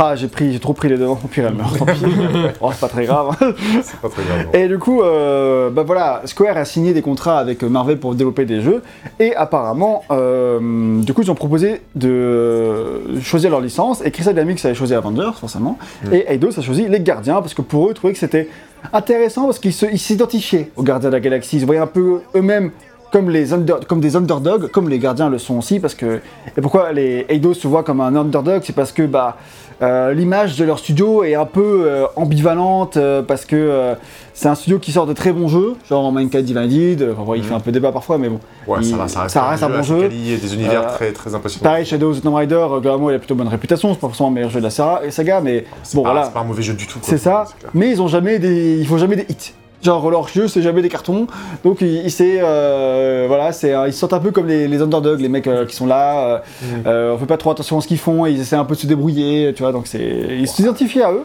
Ah, 0.00 0.14
j'ai 0.14 0.28
pris, 0.28 0.52
j'ai 0.52 0.60
trop 0.60 0.74
pris 0.74 0.88
les 0.88 0.96
devants. 0.96 1.18
Au 1.24 1.26
pire, 1.26 1.46
elle 1.48 1.54
meurt. 1.54 1.76
Tant 1.76 1.86
pis. 1.86 2.04
oh, 2.60 2.70
c'est 2.72 2.80
pas 2.80 2.88
très 2.88 3.04
grave. 3.04 3.36
c'est 3.82 3.98
pas 4.00 4.08
très 4.08 4.22
grave. 4.22 4.44
non. 4.44 4.52
Et 4.52 4.68
du 4.68 4.78
coup, 4.78 5.02
euh, 5.02 5.70
bah 5.70 5.82
voilà, 5.84 6.22
Square 6.24 6.56
a 6.56 6.64
signé 6.64 6.92
des 6.92 7.02
contrats 7.02 7.38
avec 7.38 7.62
Marvel 7.62 7.98
pour 7.98 8.14
développer 8.14 8.44
des 8.44 8.60
jeux. 8.60 8.82
Et 9.18 9.34
apparemment, 9.34 10.04
euh, 10.10 11.00
du 11.02 11.12
coup, 11.14 11.22
ils 11.22 11.30
ont 11.30 11.36
proposé 11.36 11.82
de 11.96 13.20
choisir 13.22 13.50
leur 13.50 13.60
licence. 13.60 14.00
Et 14.04 14.10
Crystal 14.10 14.34
Dynamics 14.34 14.64
avait 14.64 14.74
choisi 14.74 14.94
Avengers, 14.94 15.32
forcément. 15.38 15.78
Mm. 16.04 16.14
Et 16.14 16.32
Eidos 16.32 16.58
a 16.58 16.62
choisi 16.62 16.86
les 16.88 17.00
Gardiens, 17.00 17.40
parce 17.40 17.54
que 17.54 17.62
pour 17.62 17.86
eux, 17.86 17.90
ils 17.90 17.94
trouvaient 17.94 18.12
que 18.12 18.20
c'était 18.20 18.48
intéressant, 18.92 19.46
parce 19.46 19.58
qu'ils 19.58 19.72
s'identifiaient 19.72 20.70
aux 20.76 20.82
Gardiens 20.82 21.08
de 21.08 21.14
la 21.14 21.20
Galaxie. 21.20 21.56
Ils 21.56 21.66
voyaient 21.66 21.80
un 21.80 21.86
peu 21.86 22.20
eux-mêmes 22.36 22.70
comme, 23.12 23.30
les 23.30 23.52
under- 23.52 23.80
comme 23.86 24.00
des 24.00 24.16
underdogs, 24.16 24.70
comme 24.70 24.88
les 24.88 24.98
Gardiens 24.98 25.30
le 25.30 25.38
sont 25.38 25.58
aussi. 25.58 25.80
Parce 25.80 25.94
que, 25.94 26.20
et 26.56 26.60
pourquoi 26.60 26.92
les 26.92 27.26
Eidos 27.28 27.54
se 27.54 27.66
voient 27.68 27.82
comme 27.84 28.00
un 28.00 28.14
underdog 28.16 28.62
C'est 28.64 28.74
parce 28.74 28.92
que 28.92 29.02
bah, 29.02 29.36
euh, 29.80 30.12
l'image 30.12 30.56
de 30.56 30.64
leur 30.64 30.78
studio 30.78 31.22
est 31.24 31.34
un 31.36 31.44
peu 31.46 31.84
euh, 31.86 32.06
ambivalente, 32.16 32.96
euh, 32.96 33.22
parce 33.22 33.44
que 33.44 33.94
c'est 34.34 34.48
un 34.48 34.54
studio 34.56 34.78
qui 34.80 34.90
sort 34.92 35.06
de 35.06 35.12
très 35.12 35.32
bons 35.32 35.46
jeux, 35.48 35.74
genre 35.88 36.12
Minecraft 36.12 36.44
Divided, 36.44 37.14
enfin, 37.16 37.32
il 37.36 37.42
fait 37.44 37.54
un 37.54 37.60
peu 37.60 37.70
débat 37.72 37.92
parfois, 37.92 38.18
mais 38.18 38.28
bon. 38.28 38.40
Ouais, 38.66 38.78
il- 38.80 38.86
ça, 38.86 38.96
va, 38.96 39.08
ça 39.08 39.22
reste, 39.22 39.34
ça 39.34 39.44
reste 39.48 39.62
un 39.62 39.68
bon 39.70 39.82
jeu. 39.82 40.04
et 40.04 40.08
des 40.36 40.54
univers 40.54 40.86
très, 40.94 41.12
très 41.12 41.34
impressionnants. 41.34 41.62
Pareil, 41.70 41.84
Shadows 41.86 42.10
of 42.10 42.20
the 42.20 42.22
Tomb 42.24 42.34
Raider, 42.34 42.66
globalement, 42.80 43.10
il 43.10 43.16
a 43.16 43.18
plutôt 43.18 43.34
bonne 43.36 43.48
réputation, 43.48 43.90
c'est 43.94 44.00
pas 44.00 44.08
forcément 44.08 44.30
le 44.30 44.34
meilleur 44.34 44.50
jeu 44.50 44.58
de 44.60 44.64
la 44.64 44.70
saga, 45.10 45.40
mais 45.40 45.64
bon 45.94 46.02
pas, 46.02 46.10
voilà, 46.10 46.26
c'est 46.26 46.32
pas 46.32 46.40
un 46.40 46.44
mauvais 46.44 46.62
jeu 46.62 46.74
du 46.74 46.86
tout. 46.86 46.98
c'est 47.02 47.18
ça. 47.18 47.44
Mais 47.72 47.90
ils 47.90 48.02
ont 48.02 48.08
jamais 48.08 48.38
des, 48.40 48.78
ils 48.78 48.86
font 48.86 48.98
jamais 48.98 49.16
des 49.16 49.26
hits. 49.28 49.54
Genre 49.82 50.10
leur 50.10 50.26
jeu, 50.28 50.48
c'est 50.48 50.60
jamais 50.62 50.82
des 50.82 50.88
cartons. 50.88 51.26
Donc 51.64 51.80
ils, 51.82 52.04
ils- 52.06 52.10
c'est, 52.10 52.38
euh, 52.40 53.26
voilà, 53.28 53.52
c'est, 53.52 53.72
euh, 53.72 53.86
ils 53.86 53.92
se 53.92 53.98
sentent 54.00 54.12
un 54.12 54.18
peu 54.18 54.32
comme 54.32 54.46
les, 54.48 54.66
les 54.66 54.82
underdogs, 54.82 55.20
les 55.20 55.28
mecs 55.28 55.46
euh, 55.46 55.66
qui 55.66 55.76
sont 55.76 55.86
là. 55.86 56.18
euh, 56.26 56.38
euh, 56.86 57.14
on 57.14 57.18
fait 57.18 57.26
pas 57.26 57.36
trop 57.36 57.50
attention 57.52 57.78
à 57.78 57.80
ce 57.80 57.86
qu'ils 57.86 57.98
font, 57.98 58.26
ils 58.26 58.40
essaient 58.40 58.56
un 58.56 58.64
peu 58.64 58.74
de 58.74 58.80
se 58.80 58.86
débrouiller, 58.88 59.52
tu 59.54 59.62
vois. 59.62 59.70
Donc 59.72 59.86
c'est, 59.86 60.00
ils 60.38 60.48
s'identifient 60.48 61.02
à 61.02 61.12
eux. 61.12 61.24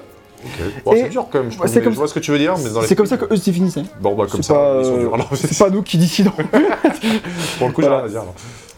Bon, 0.85 0.91
c'est 0.93 1.07
dur 1.09 1.25
quand 1.31 1.39
même, 1.39 1.51
je, 1.51 1.57
c'est 1.67 1.81
comme 1.81 1.93
je 1.93 1.97
vois 1.97 2.07
ce 2.09 2.13
que 2.13 2.19
tu 2.19 2.29
veux 2.31 2.37
dire, 2.37 2.53
mais 2.61 2.69
dans 2.69 2.81
les 2.81 2.87
C'est 2.87 2.95
comme 2.95 3.05
ça 3.05 3.15
que 3.17 3.33
eux 3.33 3.37
se 3.37 3.45
définissaient. 3.45 3.83
Bon, 4.01 4.13
bah, 4.13 4.25
comme 4.29 4.43
C'est 4.43 4.49
ça, 4.49 4.53
pas, 4.55 4.75
ils 4.81 4.85
sont 4.85 4.97
durs. 4.97 5.13
Alors, 5.13 5.29
C'est 5.35 5.57
pas 5.57 5.69
nous 5.69 5.81
qui 5.81 5.97
décidons. 5.97 6.31
Pour 7.57 7.67
le 7.67 7.73
coup, 7.73 7.81
j'ai 7.81 7.87
rien 7.87 8.03
à 8.03 8.07
dire. 8.09 8.23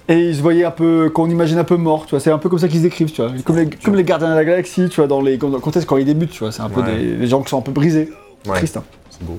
Et 0.07 0.19
ils 0.29 0.35
se 0.35 0.41
voyaient 0.41 0.63
un 0.65 0.71
peu, 0.71 1.09
qu'on 1.09 1.27
imagine 1.29 1.57
un 1.57 1.63
peu 1.63 1.77
morts, 1.77 2.05
tu 2.05 2.11
vois. 2.11 2.19
C'est 2.19 2.29
un 2.29 2.37
peu 2.37 2.47
comme 2.49 2.59
ça 2.59 2.67
qu'ils 2.67 2.77
se 2.77 2.83
décrivent, 2.83 3.11
tu 3.11 3.21
vois. 3.23 3.31
Comme 3.43 3.57
les, 3.57 3.67
comme 3.83 3.95
les 3.95 4.03
gardiens 4.03 4.29
de 4.29 4.35
la 4.35 4.45
galaxie, 4.45 4.87
tu 4.89 4.97
vois, 4.97 5.07
dans 5.07 5.21
les 5.21 5.37
contextes 5.39 5.87
quand 5.89 5.97
ils 5.97 6.05
débutent, 6.05 6.29
tu 6.31 6.39
vois. 6.39 6.51
C'est 6.51 6.61
un 6.61 6.69
peu 6.69 6.81
Ouais. 6.81 6.95
des, 6.97 7.13
des 7.13 7.27
gens 7.27 7.41
qui 7.41 7.49
sont 7.49 7.57
un 7.57 7.61
peu 7.63 7.71
brisés. 7.71 8.11
Ouais, 8.47 8.57
Triste, 8.57 8.77
hein. 8.77 8.83
C'est 9.17 9.25
beau. 9.25 9.37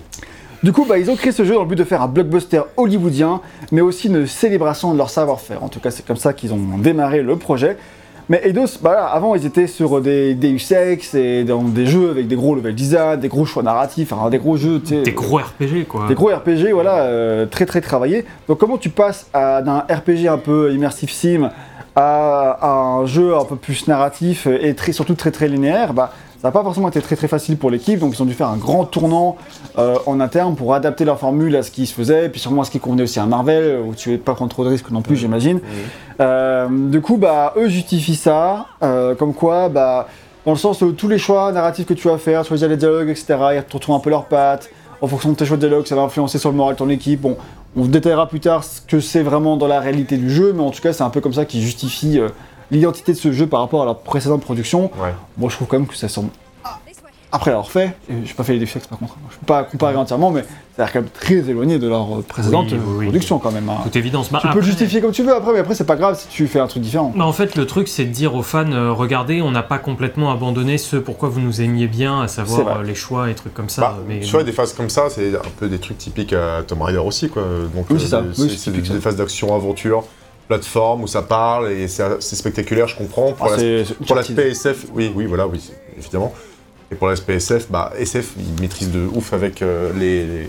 Du 0.63 0.73
coup, 0.73 0.85
bah, 0.89 0.99
ils 0.99 1.11
ont 1.11 1.17
créé 1.17 1.33
ce 1.33 1.45
jeu 1.45 1.55
dans 1.55 1.61
le 1.63 1.69
but 1.69 1.77
de 1.77 1.85
faire 1.85 2.03
un 2.03 2.09
blockbuster 2.09 2.63
hollywoodien, 2.77 3.41
mais 3.73 3.83
aussi 3.83 4.09
une 4.09 4.27
célébration 4.27 4.93
de 4.93 4.99
leur 4.99 5.11
savoir-faire. 5.11 5.63
En 5.63 5.69
tout 5.69 5.81
cas, 5.81 5.91
c'est 5.91 6.05
comme 6.05 6.17
ça 6.17 6.33
qu'ils 6.33 6.53
ont 6.55 6.79
démarré 6.79 7.23
le 7.23 7.37
projet. 7.37 7.77
Mais 8.29 8.41
Eidos, 8.45 8.79
bah, 8.83 8.93
là, 8.95 9.05
avant, 9.05 9.37
ils 9.37 9.47
étaient 9.47 9.69
sur 9.69 10.01
des 10.01 10.35
Deus 10.35 10.73
Ex 10.73 11.15
et 11.15 11.45
dans 11.45 11.63
des 11.63 11.87
jeux 11.87 12.11
avec 12.11 12.27
des 12.27 12.35
gros 12.35 12.57
level 12.57 12.75
design, 12.75 13.21
des 13.21 13.29
gros 13.29 13.45
choix 13.45 13.63
narratifs, 13.63 14.13
enfin, 14.13 14.29
des 14.31 14.39
gros 14.39 14.57
jeux. 14.57 14.81
Des 14.81 15.13
gros 15.13 15.37
RPG, 15.37 15.87
quoi. 15.89 16.09
Des 16.09 16.15
gros 16.15 16.35
RPG, 16.35 16.73
voilà, 16.73 17.03
euh, 17.03 17.47
très 17.47 17.67
très 17.67 17.81
travaillés. 17.81 18.25
Donc 18.49 18.59
comment 18.59 18.79
tu 18.79 18.89
passes 18.89 19.29
d'un 19.33 19.85
RPG 19.89 20.27
un 20.29 20.39
peu 20.39 20.73
immersif 20.73 21.13
sim 21.13 21.51
à, 21.95 22.59
à 22.61 22.69
un 22.69 23.07
jeu 23.07 23.37
un 23.37 23.45
peu 23.45 23.57
plus 23.57 23.87
narratif 23.87 24.49
et 24.49 24.75
très, 24.75 24.91
surtout 24.91 25.15
très 25.15 25.31
très 25.31 25.47
linéaire, 25.47 25.95
bah, 25.95 26.13
ça 26.47 26.51
n'a 26.51 26.53
pas 26.53 26.63
forcément 26.63 26.87
été 26.87 27.03
très 27.03 27.17
très 27.17 27.27
facile 27.27 27.57
pour 27.57 27.73
l'équipe, 27.73 27.99
donc 27.99 28.15
ils 28.15 28.23
ont 28.23 28.25
dû 28.25 28.33
faire 28.33 28.47
un 28.47 28.57
grand 28.57 28.85
tournant 28.85 29.37
euh, 29.79 29.97
en 30.07 30.21
interne 30.21 30.55
pour 30.55 30.75
adapter 30.75 31.05
leur 31.05 31.19
formule 31.19 31.57
à 31.57 31.65
ce 31.65 31.73
qui 31.73 31.87
se 31.87 31.93
faisait, 31.93 32.27
et 32.27 32.29
puis 32.29 32.41
sûrement 32.41 32.63
à 32.63 32.65
ce 32.65 32.71
qui 32.71 32.79
convenait 32.79 33.03
aussi 33.03 33.19
à 33.19 33.27
Marvel, 33.27 33.81
où 33.85 33.97
tu 33.97 34.11
ne 34.11 34.15
veux 34.15 34.21
pas 34.21 34.35
prendre 34.35 34.53
trop 34.53 34.63
de 34.63 34.69
risques 34.69 34.93
non 34.93 35.03
plus, 35.03 35.17
j'imagine. 35.17 35.59
Euh, 36.21 36.69
du 36.71 37.01
coup, 37.01 37.17
bah, 37.17 37.53
eux 37.57 37.69
justifient 37.69 38.15
ça, 38.15 38.67
euh, 38.85 39.17
comme 39.17 39.35
quoi, 39.35 39.69
bah, 39.69 40.07
dans 40.45 40.53
le 40.53 40.57
sens 40.57 40.83
où 40.83 40.93
tous 40.93 41.09
les 41.09 41.19
choix 41.19 41.51
narratifs 41.51 41.85
que 41.87 41.95
tu 41.95 42.07
vas 42.07 42.17
faire, 42.17 42.45
choisir 42.45 42.69
les 42.69 42.77
dialogues, 42.77 43.09
etc., 43.09 43.27
ils 43.55 43.65
retrouvent 43.75 43.97
un 43.97 44.01
peu 44.01 44.11
leurs 44.11 44.27
pattes. 44.27 44.71
En 45.01 45.09
fonction 45.09 45.31
de 45.33 45.35
tes 45.35 45.47
choix 45.47 45.57
de 45.57 45.67
dialogue, 45.67 45.85
ça 45.85 45.97
va 45.97 46.03
influencer 46.03 46.39
sur 46.39 46.51
le 46.51 46.57
moral 46.57 46.75
de 46.75 46.79
ton 46.79 46.89
équipe. 46.89 47.23
Bon, 47.23 47.37
on 47.77 47.87
détaillera 47.87 48.29
plus 48.29 48.39
tard 48.39 48.63
ce 48.63 48.81
que 48.83 49.01
c'est 49.01 49.23
vraiment 49.23 49.57
dans 49.57 49.67
la 49.67 49.81
réalité 49.81 50.17
du 50.17 50.31
jeu, 50.31 50.53
mais 50.55 50.63
en 50.63 50.71
tout 50.71 50.81
cas, 50.81 50.93
c'est 50.93 51.03
un 51.03 51.11
peu 51.11 51.21
comme 51.21 51.35
ça 51.35 51.45
qu'ils 51.45 51.63
justifient 51.63 52.21
l'identité 52.71 53.13
de 53.13 53.19
ce 53.19 53.33
jeu 53.33 53.47
par 53.47 53.61
rapport 53.61 53.83
à 53.83 53.85
leur 53.85 53.99
précédente 53.99 54.43
production. 54.43 54.91
Ouais. 55.01 55.15
Moi, 55.39 55.51
je 55.51 55.57
trouve 55.57 55.69
quand 55.69 55.79
même 55.79 55.89
que 55.89 55.97
ça 55.97 56.09
semble. 56.09 56.31
Après 57.33 57.51
l'avoir 57.51 57.71
fait, 57.71 57.89
et 58.09 58.15
j'ai 58.25 58.33
pas 58.35 58.45
fait 58.45 58.55
les 58.57 58.63
Ex 58.63 58.87
par 58.87 58.99
contre, 58.99 59.17
je 59.33 59.37
peux 59.39 59.47
pas 59.47 59.65
comparer 59.65 59.97
entièrement, 59.97 60.31
mais 60.31 60.43
ça 60.77 60.83
a 60.83 60.87
l'air 60.87 60.93
quand 60.93 61.01
même 61.01 61.11
très 61.11 61.35
éloigné 61.35 61.79
de 61.79 61.87
leur 61.89 62.21
euh, 62.21 62.23
précédente 62.23 62.69
Oui, 62.71 62.79
oui, 62.79 62.79
euh, 62.95 62.99
oui. 62.99 63.05
production 63.07 63.39
quand 63.41 63.51
même. 63.51 63.69
hein. 63.69 63.79
Toute 63.83 63.97
évidence. 63.97 64.31
Bah, 64.31 64.39
Tu 64.41 64.43
peux 64.47 64.49
après- 64.51 64.61
le 64.61 64.67
justifier 64.67 65.01
comme 65.01 65.11
tu 65.11 65.23
veux 65.25 65.35
après, 65.35 65.53
mais 65.53 65.59
après, 65.59 65.75
c'est 65.75 65.85
pas 65.85 65.97
grave 65.97 66.17
si 66.19 66.29
tu 66.29 66.47
fais 66.47 66.61
un 66.61 66.69
truc 66.69 66.85
différent. 66.85 67.13
Bah, 67.15 67.27
en 67.27 67.33
fait, 67.33 67.57
le 67.57 67.67
truc, 67.67 67.89
c'est 67.89 68.05
de 68.05 68.11
dire 68.13 68.35
aux 68.37 68.43
fans, 68.45 68.71
euh, 68.71 68.93
regardez, 68.93 69.43
on 69.43 69.51
n'a 69.51 69.65
pas 69.65 69.79
complètement 69.79 70.31
abandonné 70.31 70.79
ce 70.79 70.97
pourquoi 70.97 71.29
vous 71.29 71.41
nous 71.41 71.61
aimiez 71.61 71.89
bien, 71.89 72.23
à 72.23 72.29
savoir 72.29 72.79
euh, 72.79 72.83
les 72.85 72.95
choix 72.95 73.29
et 73.29 73.35
trucs 73.35 73.53
comme 73.53 73.69
ça. 73.69 73.83
Bah, 73.83 73.99
mais 74.09 74.21
tu 74.21 74.31
vois, 74.31 74.45
des 74.45 74.53
phases 74.53 74.73
comme 74.73 74.89
ça, 74.89 75.11
c'est 75.11 75.35
un 75.35 75.41
peu 75.59 75.69
des 75.69 75.81
trucs 75.81 75.99
typiques 75.99 76.33
à 76.33 76.63
Tomb 76.67 76.81
Raider 76.83 76.99
aussi, 76.99 77.29
quoi. 77.29 77.43
Donc, 77.75 77.87
Oui, 77.91 77.99
c'est 78.01 78.07
ça. 78.07 78.23
des- 78.23 79.01
phases 79.01 79.17
d'action, 79.17 79.55
aventure, 79.55 80.05
plateforme 80.49 81.03
où 81.03 81.07
ça 81.07 81.23
parle 81.23 81.71
et 81.73 81.89
c'est 81.89 82.21
spectaculaire, 82.21 82.89
je 82.89 82.97
comprends. 82.97 83.33
Pour 83.33 83.49
Ah, 83.53 84.15
l'aspect 84.15 84.51
SF, 84.51 84.87
oui, 84.95 85.13
oui, 85.15 85.27
voilà, 85.27 85.47
oui, 85.47 85.71
évidemment. 85.99 86.33
Et 86.91 86.95
pour 86.95 87.09
l'aspect 87.09 87.35
SF, 87.35 87.71
bah, 87.71 87.93
SF, 87.99 88.35
il 88.39 88.61
maîtrise 88.61 88.91
de 88.93 89.07
ouf 89.13 89.33
avec 89.33 89.61
euh, 89.63 89.93
les, 89.99 90.25
les- 90.25 90.49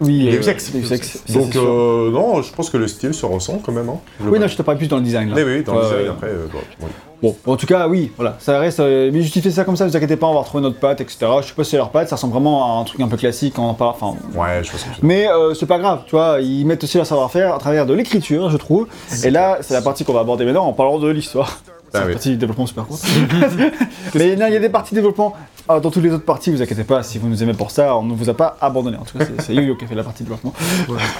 Oui, 0.00 0.28
euh, 0.34 0.40
Ex. 0.50 0.72
Ex, 0.90 1.22
Donc, 1.28 1.54
euh, 1.56 2.10
non, 2.10 2.40
je 2.40 2.52
pense 2.54 2.70
que 2.70 2.78
le 2.78 2.88
style 2.88 3.12
se 3.12 3.26
ressent 3.26 3.58
quand 3.58 3.72
même. 3.72 3.88
Hein, 3.90 4.00
Oui, 4.20 4.38
non, 4.38 4.48
je 4.48 4.56
te 4.56 4.62
parle 4.62 4.78
plus 4.78 4.88
dans 4.88 4.96
le 4.96 5.02
design 5.02 5.28
là. 5.28 5.34
Mais 5.36 5.44
oui, 5.44 5.62
dans 5.62 5.74
le 5.78 5.82
design, 5.82 6.08
après. 6.08 6.32
bon, 6.50 6.58
oui. 6.80 6.88
Bon, 7.22 7.36
en 7.46 7.56
tout 7.56 7.66
cas, 7.66 7.86
oui, 7.86 8.10
voilà, 8.16 8.36
ça 8.38 8.58
reste. 8.58 8.80
euh, 8.80 9.10
mais 9.12 9.20
justifier 9.20 9.50
ça 9.50 9.64
comme 9.64 9.76
ça, 9.76 9.86
vous 9.86 9.94
inquiétez 9.96 10.16
pas, 10.16 10.26
on 10.26 10.32
va 10.32 10.40
retrouver 10.40 10.62
notre 10.62 10.78
patte, 10.78 11.00
etc. 11.02 11.18
Je 11.42 11.48
sais 11.48 11.54
pas 11.54 11.64
si 11.64 11.70
c'est 11.72 11.76
leur 11.76 11.90
patte, 11.90 12.08
ça 12.08 12.16
ressemble 12.16 12.32
vraiment 12.32 12.78
à 12.78 12.80
un 12.80 12.84
truc 12.84 13.00
un 13.00 13.08
peu 13.08 13.16
classique, 13.18 13.58
on 13.58 13.62
en 13.64 13.74
parle. 13.74 13.94
Enfin, 14.00 14.16
Ouais, 14.34 14.62
je 14.64 14.70
pense 14.70 14.82
que 14.82 14.88
c'est. 14.96 15.02
mais 15.02 15.28
euh, 15.28 15.52
c'est 15.54 15.66
pas 15.66 15.78
grave, 15.78 16.00
tu 16.06 16.12
vois, 16.12 16.38
ils 16.40 16.64
mettent 16.64 16.82
aussi 16.84 16.96
leur 16.96 17.06
savoir-faire 17.06 17.54
à 17.54 17.58
travers 17.58 17.84
de 17.84 17.92
l'écriture, 17.94 18.48
je 18.48 18.56
trouve. 18.56 18.86
Et 19.24 19.30
là, 19.30 19.58
c'est 19.60 19.74
la 19.74 19.82
partie 19.82 20.04
qu'on 20.04 20.14
va 20.14 20.20
aborder 20.20 20.44
maintenant 20.46 20.64
en 20.66 20.72
parlant 20.72 20.98
de 20.98 21.08
l'histoire. 21.08 21.58
C'est 21.92 21.98
Ah 21.98 22.04
oui. 22.06 22.12
partie 22.12 22.36
développement 22.36 22.66
super 22.66 22.86
courte. 22.86 23.02
Mais 24.14 24.36
non, 24.36 24.46
il 24.46 24.52
y 24.54 24.56
a 24.56 24.60
des 24.60 24.68
parties 24.68 24.94
développement. 24.94 25.34
Ah, 25.68 25.78
dans 25.78 25.90
toutes 25.90 26.02
les 26.02 26.12
autres 26.12 26.24
parties, 26.24 26.50
vous 26.50 26.60
inquiétez 26.62 26.82
pas, 26.82 27.02
si 27.04 27.18
vous 27.18 27.28
nous 27.28 27.42
aimez 27.44 27.52
pour 27.52 27.70
ça, 27.70 27.94
on 27.96 28.02
ne 28.02 28.12
vous 28.14 28.28
a 28.28 28.34
pas 28.34 28.56
abandonné. 28.60 28.96
En 28.96 29.04
tout 29.04 29.16
cas, 29.16 29.24
c'est- 29.38 29.54
Yo-Yo 29.54 29.76
qui 29.76 29.84
a 29.84 29.88
fait 29.88 29.94
la 29.94 30.02
partie 30.02 30.24
développement. 30.24 30.52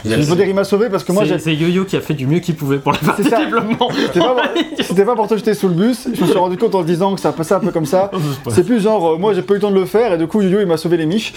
Je 0.04 0.10
veux 0.14 0.36
dire, 0.36 0.46
il 0.48 0.54
m'a 0.54 0.64
sauvé 0.64 0.88
parce 0.88 1.04
que 1.04 1.12
moi, 1.12 1.22
c'est 1.24 1.34
j'ai. 1.34 1.38
c'est 1.38 1.54
Yo-Yo 1.54 1.84
qui 1.84 1.96
a 1.96 2.00
fait 2.00 2.14
du 2.14 2.26
mieux 2.26 2.40
qu'il 2.40 2.56
pouvait 2.56 2.78
pour 2.78 2.90
la 2.92 2.98
partie 2.98 3.22
développement. 3.22 3.88
C'était 3.92 4.18
pas, 4.20 4.34
pour- 4.34 5.04
pas 5.06 5.14
pour 5.14 5.28
te 5.28 5.36
jeter 5.36 5.54
sous 5.54 5.68
le 5.68 5.74
bus, 5.74 6.08
je 6.12 6.20
me 6.20 6.26
suis 6.26 6.36
rendu 6.38 6.56
compte 6.56 6.74
en 6.74 6.82
disant 6.82 7.14
que 7.14 7.20
ça 7.20 7.30
passait 7.32 7.54
un 7.54 7.60
peu 7.60 7.70
comme 7.70 7.86
ça. 7.86 8.10
C'est 8.48 8.64
plus 8.64 8.80
genre, 8.80 9.12
euh, 9.12 9.18
moi 9.18 9.34
j'ai 9.34 9.42
pas 9.42 9.52
eu 9.54 9.56
le 9.58 9.60
temps 9.60 9.70
de 9.70 9.76
le 9.78 9.84
faire 9.86 10.14
et 10.14 10.18
du 10.18 10.26
coup 10.26 10.40
Yo-Yo 10.42 10.60
il 10.60 10.66
m'a 10.66 10.76
sauvé 10.78 10.96
les 10.96 11.06
miches. 11.06 11.32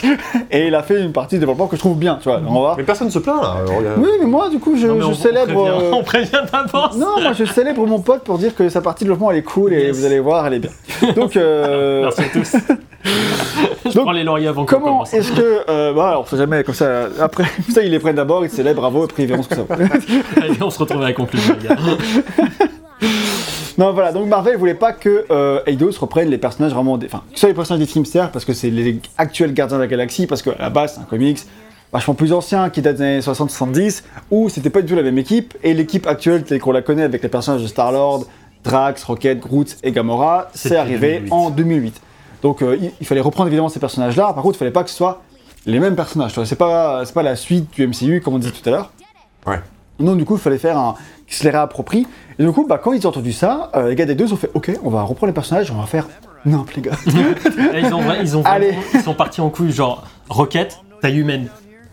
et 0.50 0.66
il 0.68 0.74
a 0.74 0.82
fait 0.82 1.00
une 1.02 1.12
partie 1.12 1.36
de 1.36 1.40
développement 1.40 1.66
que 1.66 1.76
je 1.76 1.80
trouve 1.80 1.96
bien, 1.98 2.18
tu 2.22 2.28
vois. 2.28 2.40
On 2.46 2.62
va. 2.62 2.74
Mais 2.76 2.84
personne 2.84 3.10
se 3.10 3.18
plaint 3.18 3.42
là. 3.42 3.56
alors. 3.66 3.80
Oui, 3.98 4.08
mais 4.20 4.26
moi 4.26 4.48
du 4.50 4.58
coup 4.58 4.76
je, 4.76 4.86
Non, 4.86 5.00
je 5.00 5.04
on, 5.06 5.14
célèbre. 5.14 5.52
on 5.56 5.64
prévient, 5.64 5.84
euh, 5.84 5.90
on 5.94 6.02
prévient 6.04 6.50
d'avance. 6.52 6.96
Non, 6.96 7.20
moi 7.20 7.32
je 7.32 7.44
célèbre 7.44 7.84
mon 7.86 8.00
pote 8.00 8.22
pour 8.22 8.38
dire 8.38 8.54
que 8.54 8.68
sa 8.72 8.80
partie 8.80 9.04
de 9.04 9.08
développement 9.08 9.30
elle 9.30 9.38
est 9.38 9.42
cool 9.42 9.72
et 9.72 9.86
Yes. 9.86 9.96
vous 9.96 10.04
allez 10.04 10.20
voir, 10.20 10.46
elle 10.46 10.54
est 10.54 10.58
bien. 10.58 10.70
Donc, 11.14 11.36
euh, 11.36 12.02
Merci 12.02 12.20
à 12.20 12.24
tous. 12.32 12.56
Je 13.84 13.90
Donc, 13.94 14.04
prends 14.04 14.12
les 14.12 14.22
lauriers 14.24 14.46
avant 14.46 14.64
comment 14.64 15.04
est-ce 15.04 15.32
que. 15.32 15.68
Euh, 15.68 15.92
bah 15.92 16.10
alors, 16.10 16.22
on 16.22 16.26
sait 16.26 16.36
jamais 16.36 16.62
comme 16.64 16.74
ça. 16.74 17.08
Après, 17.20 17.44
ça 17.72 17.82
ils 17.82 17.90
les 17.90 17.98
prennent 17.98 18.16
d'abord, 18.16 18.44
ils 18.44 18.50
te 18.50 18.54
célèbrent, 18.54 18.80
bravo, 18.80 19.04
après 19.04 19.24
ils 19.24 19.28
verront 19.28 19.42
ce 19.42 19.48
que 19.48 19.54
ça 19.56 19.62
vaut. 19.62 19.74
Allez, 20.40 20.54
on 20.62 20.70
se 20.70 20.78
retrouve 20.78 21.02
à 21.02 21.06
la 21.06 21.12
conclusion, 21.12 21.56
les 21.60 21.68
gars. 21.68 21.76
Non, 23.78 23.92
voilà, 23.92 24.12
donc 24.12 24.28
Marvel 24.28 24.56
voulait 24.58 24.74
pas 24.74 24.92
que 24.92 25.24
euh, 25.30 25.60
Eidos 25.66 25.92
reprenne 25.98 26.28
les 26.28 26.38
personnages 26.38 26.72
vraiment. 26.72 26.98
Des... 26.98 27.06
Enfin, 27.06 27.22
que 27.30 27.34
ce 27.34 27.40
soit 27.40 27.48
les 27.48 27.54
personnages 27.54 27.80
des 27.84 27.90
films, 27.90 28.04
certes, 28.04 28.30
parce 28.32 28.44
que 28.44 28.52
c'est 28.52 28.70
les 28.70 29.00
actuels 29.16 29.54
gardiens 29.54 29.78
de 29.78 29.82
la 29.82 29.88
galaxie, 29.88 30.26
parce 30.26 30.42
qu'à 30.42 30.52
la 30.58 30.68
base, 30.70 30.94
c'est 30.94 31.00
un 31.00 31.04
comics 31.04 31.38
vachement 31.92 32.14
plus 32.14 32.32
ancien 32.32 32.70
qui 32.70 32.80
date 32.80 32.96
des 32.96 33.02
années 33.02 33.20
60-70, 33.20 34.02
où 34.30 34.48
c'était 34.48 34.70
pas 34.70 34.80
du 34.82 34.88
tout 34.88 34.96
la 34.96 35.02
même 35.02 35.18
équipe, 35.18 35.54
et 35.62 35.74
l'équipe 35.74 36.06
actuelle 36.06 36.42
telle 36.44 36.58
qu'on 36.60 36.72
la 36.72 36.80
connaît 36.82 37.02
avec 37.02 37.22
les 37.22 37.28
personnages 37.28 37.62
de 37.62 37.66
Star-Lord, 37.66 38.24
Drax, 38.64 39.02
Rocket, 39.04 39.40
Groot 39.40 39.76
et 39.82 39.92
Gamora, 39.92 40.48
C'est 40.54 40.76
arrivé 40.76 41.14
2008. 41.20 41.32
en 41.32 41.50
2008. 41.50 42.00
Donc 42.42 42.62
euh, 42.62 42.76
il, 42.80 42.92
il 43.00 43.06
fallait 43.06 43.20
reprendre 43.20 43.48
évidemment 43.48 43.68
ces 43.68 43.80
personnages-là, 43.80 44.32
par 44.32 44.42
contre, 44.42 44.56
il 44.56 44.58
fallait 44.58 44.70
pas 44.70 44.84
que 44.84 44.90
ce 44.90 44.96
soit 44.96 45.22
les 45.66 45.78
mêmes 45.80 45.94
personnages. 45.96 46.32
C'est 46.44 46.56
pas, 46.56 47.04
c'est 47.04 47.14
pas 47.14 47.22
la 47.22 47.36
suite 47.36 47.70
du 47.72 47.86
MCU, 47.86 48.20
comme 48.20 48.34
on 48.34 48.38
disait 48.38 48.52
tout 48.52 48.68
à 48.68 48.72
l'heure. 48.72 48.90
Ouais. 49.46 49.60
Donc 50.00 50.16
du 50.18 50.24
coup, 50.24 50.34
il 50.34 50.40
fallait 50.40 50.58
faire 50.58 50.76
un 50.78 50.94
qui 51.28 51.36
se 51.36 51.44
les 51.44 51.50
réapproprie. 51.50 52.06
Et 52.38 52.44
du 52.44 52.50
coup, 52.52 52.66
bah, 52.68 52.78
quand 52.82 52.92
ils 52.92 53.06
ont 53.06 53.10
entendu 53.10 53.32
ça, 53.32 53.70
euh, 53.76 53.88
les 53.88 53.94
gars 53.94 54.04
des 54.06 54.14
deux 54.14 54.32
ont 54.32 54.36
fait 54.36 54.50
OK, 54.54 54.70
on 54.82 54.90
va 54.90 55.02
reprendre 55.02 55.26
les 55.28 55.32
personnages, 55.34 55.70
on 55.70 55.80
va 55.80 55.86
faire 55.86 56.08
Non, 56.44 56.64
les 56.74 56.82
gars. 56.82 56.92
Ils, 57.06 57.94
ont, 57.94 58.02
ils, 58.20 58.36
ont 58.36 58.42
vraiment- 58.42 58.80
ils 58.94 59.00
sont 59.00 59.14
partis 59.14 59.40
en 59.40 59.48
couille, 59.50 59.70
genre 59.72 60.04
Rocket, 60.28 60.78
taille 61.00 61.18
humaine, 61.18 61.48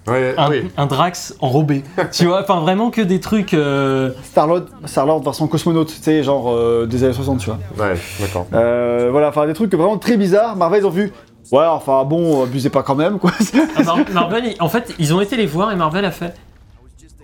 Ouais, 0.10 0.34
un, 0.38 0.50
oui. 0.50 0.70
un 0.78 0.86
Drax 0.86 1.36
enrobé. 1.42 1.84
tu 2.12 2.26
vois, 2.26 2.42
enfin 2.42 2.60
vraiment 2.62 2.90
que 2.92 3.02
des 3.02 3.20
trucs. 3.20 3.54
euh, 3.54 4.12
Star-Lord 4.24 4.66
Star 4.86 5.20
version 5.20 5.48
cosmonaute, 5.48 5.88
tu 5.88 6.02
sais, 6.02 6.24
genre 6.24 6.52
euh, 6.52 6.86
des 6.86 7.04
années 7.04 7.14
60, 7.14 7.40
tu 7.40 7.50
vois. 7.50 7.60
Ouais, 7.86 7.96
d'accord. 8.20 8.48
Euh, 8.54 9.10
voilà, 9.12 9.30
enfin 9.30 9.46
des 9.48 9.54
trucs 9.54 9.74
vraiment 9.74 9.98
très 9.98 10.18
bizarres. 10.18 10.56
Marvel, 10.56 10.82
ils 10.82 10.86
ont 10.86 10.90
vu. 10.92 11.12
Ouais, 11.52 11.66
enfin 11.66 12.04
bon, 12.04 12.44
abusez 12.44 12.70
pas 12.70 12.84
quand 12.84 12.96
même, 12.96 13.18
quoi. 13.20 13.32
ah, 13.76 13.84
Mar- 13.84 13.98
Marvel, 14.14 14.54
en 14.60 14.70
fait, 14.70 14.94
ils 15.00 15.14
ont 15.14 15.22
été 15.22 15.36
les 15.36 15.48
voir 15.48 15.72
et 15.72 15.76
Marvel 15.76 16.06
a 16.06 16.12
fait. 16.12 16.34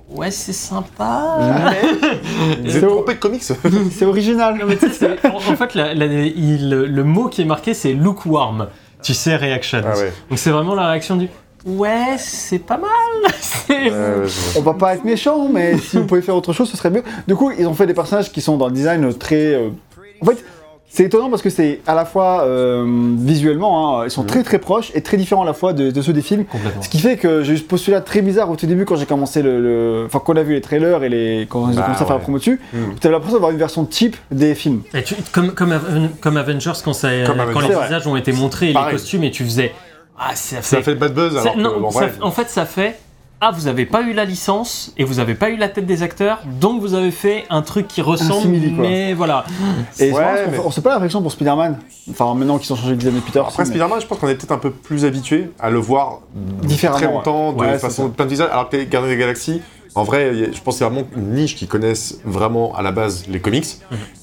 Ouais, 0.10 0.32
c'est 0.32 0.54
sympa. 0.54 1.38
C'est 2.68 2.82
trompé 2.82 3.16
de 3.16 3.20
comics 3.20 3.44
C'est 3.92 4.06
original. 4.06 4.56
Non, 4.58 4.66
mais 4.68 4.78
tu 4.78 4.88
sais, 4.90 5.18
c'est- 5.22 5.28
en, 5.28 5.36
en 5.38 5.40
fait, 5.56 5.76
la- 5.76 5.94
la- 5.94 6.06
il- 6.06 6.70
le 6.70 7.04
mot 7.04 7.28
qui 7.28 7.42
est 7.42 7.46
marqué, 7.46 7.74
c'est 7.74 7.94
lukewarm. 7.94 8.68
Tu 9.02 9.14
sais, 9.14 9.36
reaction. 9.36 9.82
Ah 9.86 9.98
ouais. 9.98 10.12
Donc 10.30 10.40
c'est 10.40 10.50
vraiment 10.52 10.74
la 10.76 10.88
réaction 10.90 11.16
du. 11.16 11.28
Ouais, 11.66 12.16
c'est 12.18 12.60
pas 12.60 12.78
mal. 12.78 12.90
On 14.58 14.62
va 14.62 14.74
pas 14.74 14.94
être 14.96 15.04
méchant, 15.04 15.48
mais 15.52 15.78
si 15.78 15.98
vous 15.98 16.06
pouvez 16.06 16.22
faire 16.22 16.36
autre 16.36 16.54
chose, 16.54 16.70
ce 16.70 16.78
serait 16.78 16.92
mieux. 16.92 17.04
Du 17.28 17.36
coup, 17.36 17.52
ils 17.58 17.66
ont 17.68 17.74
fait 17.74 17.88
des 17.88 17.94
personnages 17.94 18.32
qui 18.32 18.42
sont 18.42 18.58
dans 18.58 18.68
le 18.68 18.74
design 18.74 19.14
très. 19.16 19.56
euh, 19.56 19.70
En 20.22 20.26
fait, 20.26 20.44
c'est 20.88 21.04
étonnant 21.04 21.30
parce 21.30 21.42
que 21.42 21.50
c'est 21.50 21.82
à 21.88 21.96
la 21.96 22.06
fois 22.06 22.44
euh, 22.44 22.86
visuellement, 23.18 24.00
hein, 24.00 24.06
ils 24.06 24.12
sont 24.12 24.24
très 24.24 24.44
très 24.44 24.60
proches 24.60 24.92
et 24.94 25.02
très 25.02 25.18
différents 25.18 25.42
à 25.42 25.46
la 25.46 25.54
fois 25.54 25.74
de, 25.74 25.90
de 25.92 26.02
ceux 26.02 26.14
des 26.14 26.22
films. 26.22 26.46
Complètement. 26.46 26.82
Ce 26.84 26.88
qui 26.88 27.00
fait 27.00 27.18
que 27.18 27.44
j'ai 27.44 27.54
eu 27.54 27.58
ce 27.58 27.64
postulat 27.64 28.00
très 28.02 28.22
bizarre 28.22 28.50
au 28.50 28.56
tout 28.56 28.66
début 28.68 28.86
quand 28.86 28.96
j'ai 28.96 29.06
commencé 29.06 29.42
le, 29.42 29.60
le- 29.60 30.04
Enfin, 30.06 30.22
quand 30.24 30.34
on 30.34 30.38
a 30.38 30.44
vu 30.44 30.54
les 30.54 30.62
trailers 30.62 31.04
et 31.04 31.10
les... 31.10 31.48
quand 31.50 31.68
ils 31.70 31.74
ont 31.74 31.76
Bah, 31.76 31.82
commencé 31.84 32.04
à 32.04 32.06
faire 32.06 32.16
la 32.16 32.22
promo 32.22 32.38
dessus, 32.38 32.62
Mm. 32.74 32.78
tu 33.02 33.08
avais 33.08 33.14
l'impression 33.16 33.36
d'avoir 33.38 33.52
une 33.52 33.58
version 33.58 33.84
type 33.86 34.16
des 34.32 34.56
films. 34.56 34.84
Et 34.94 35.04
tu- 35.04 35.16
comme, 35.34 35.52
comme, 35.52 35.72
Aven- 35.72 36.10
comme 36.22 36.38
Avengers, 36.38 36.72
quand, 36.84 36.94
ça, 36.94 37.10
Comme 37.26 37.38
quand 37.38 37.42
Avengers. 37.44 37.68
les 37.70 37.74
vrai. 37.76 37.86
visages 37.88 38.08
ont 38.08 38.16
été 38.16 38.32
montrés 38.32 38.70
et 38.70 38.74
les 38.74 38.92
costumes, 38.92 39.24
et 39.26 39.32
tu 39.32 39.44
faisais. 39.44 39.74
Ah, 40.18 40.36
ça 40.36 40.58
fait. 40.58 40.78
Ça 40.78 40.82
fait 40.82 40.96
bad 40.96 41.14
buzz 41.14 41.34
ça- 41.36 41.42
alors 41.42 41.56
que, 41.56 41.60
non, 41.60 41.86
en 41.88 41.92
ça- 41.92 42.00
vrai, 42.08 42.14
en 42.22 42.32
fait, 42.32 42.50
ça 42.50 42.66
fait. 42.66 43.00
Ah, 43.42 43.52
vous 43.52 43.68
avez 43.68 43.86
pas 43.86 44.02
eu 44.02 44.14
la 44.14 44.24
licence 44.24 44.94
et 44.98 45.04
vous 45.04 45.20
avez 45.20 45.36
pas 45.36 45.50
eu 45.50 45.58
la 45.58 45.68
tête 45.68 45.86
des 45.86 46.04
acteurs, 46.04 46.40
donc 46.46 46.80
vous 46.80 46.94
avez 46.94 47.12
fait 47.12 47.44
un 47.50 47.62
truc 47.62 47.86
qui 47.86 48.02
ressemble, 48.02 48.42
simili, 48.44 48.74
quoi. 48.74 48.82
mais 48.88 49.14
voilà. 49.14 49.44
Et 50.00 50.10
Ouais, 50.10 50.10
je 50.10 50.12
pense 50.12 50.40
qu'on 50.46 50.52
mais- 50.52 50.58
fait- 50.58 50.64
on 50.66 50.72
se 50.72 50.82
pas 50.82 50.90
la 50.92 50.96
réflexion 50.96 51.22
pour 51.22 51.32
Spider-Man. 51.34 51.78
Enfin, 52.10 52.34
maintenant 52.34 52.58
qu'ils 52.58 52.72
ont 52.72 52.78
changé 52.78 52.92
le 52.92 52.96
design 52.96 53.16
de 53.16 53.20
Peter. 53.20 53.40
Après 53.40 53.64
mais- 53.64 53.66
Spider-Man, 53.70 54.00
je 54.02 54.06
pense 54.08 54.20
qu'on 54.20 54.30
est 54.30 54.36
peut-être 54.36 54.54
un 54.54 54.58
peu 54.58 54.72
plus 54.72 55.04
habitué 55.04 55.52
à 55.60 55.70
le 55.70 55.80
voir 55.80 56.22
Différemment, 56.64 56.98
très 56.98 57.08
longtemps, 57.08 57.52
de 57.54 57.60
ouais. 57.60 57.78
Façon 57.78 58.10
plein 58.10 58.24
de 58.26 58.30
visages. 58.30 58.50
Alors 58.52 58.70
que 58.70 58.78
les 58.78 58.88
Gardiens 58.88 59.12
des 59.12 59.18
Galaxies, 59.18 59.62
en 59.96 60.04
vrai, 60.04 60.34
je 60.54 60.62
pense 60.62 60.76
que 60.76 60.80
c'est 60.80 60.84
vraiment 60.86 61.08
une 61.16 61.32
niche 61.34 61.56
qui 61.56 61.68
connaissent 61.68 62.20
vraiment 62.26 62.76
à 62.76 62.82
la 62.82 62.92
base 62.92 63.26
les 63.30 63.40
comics, 63.40 63.66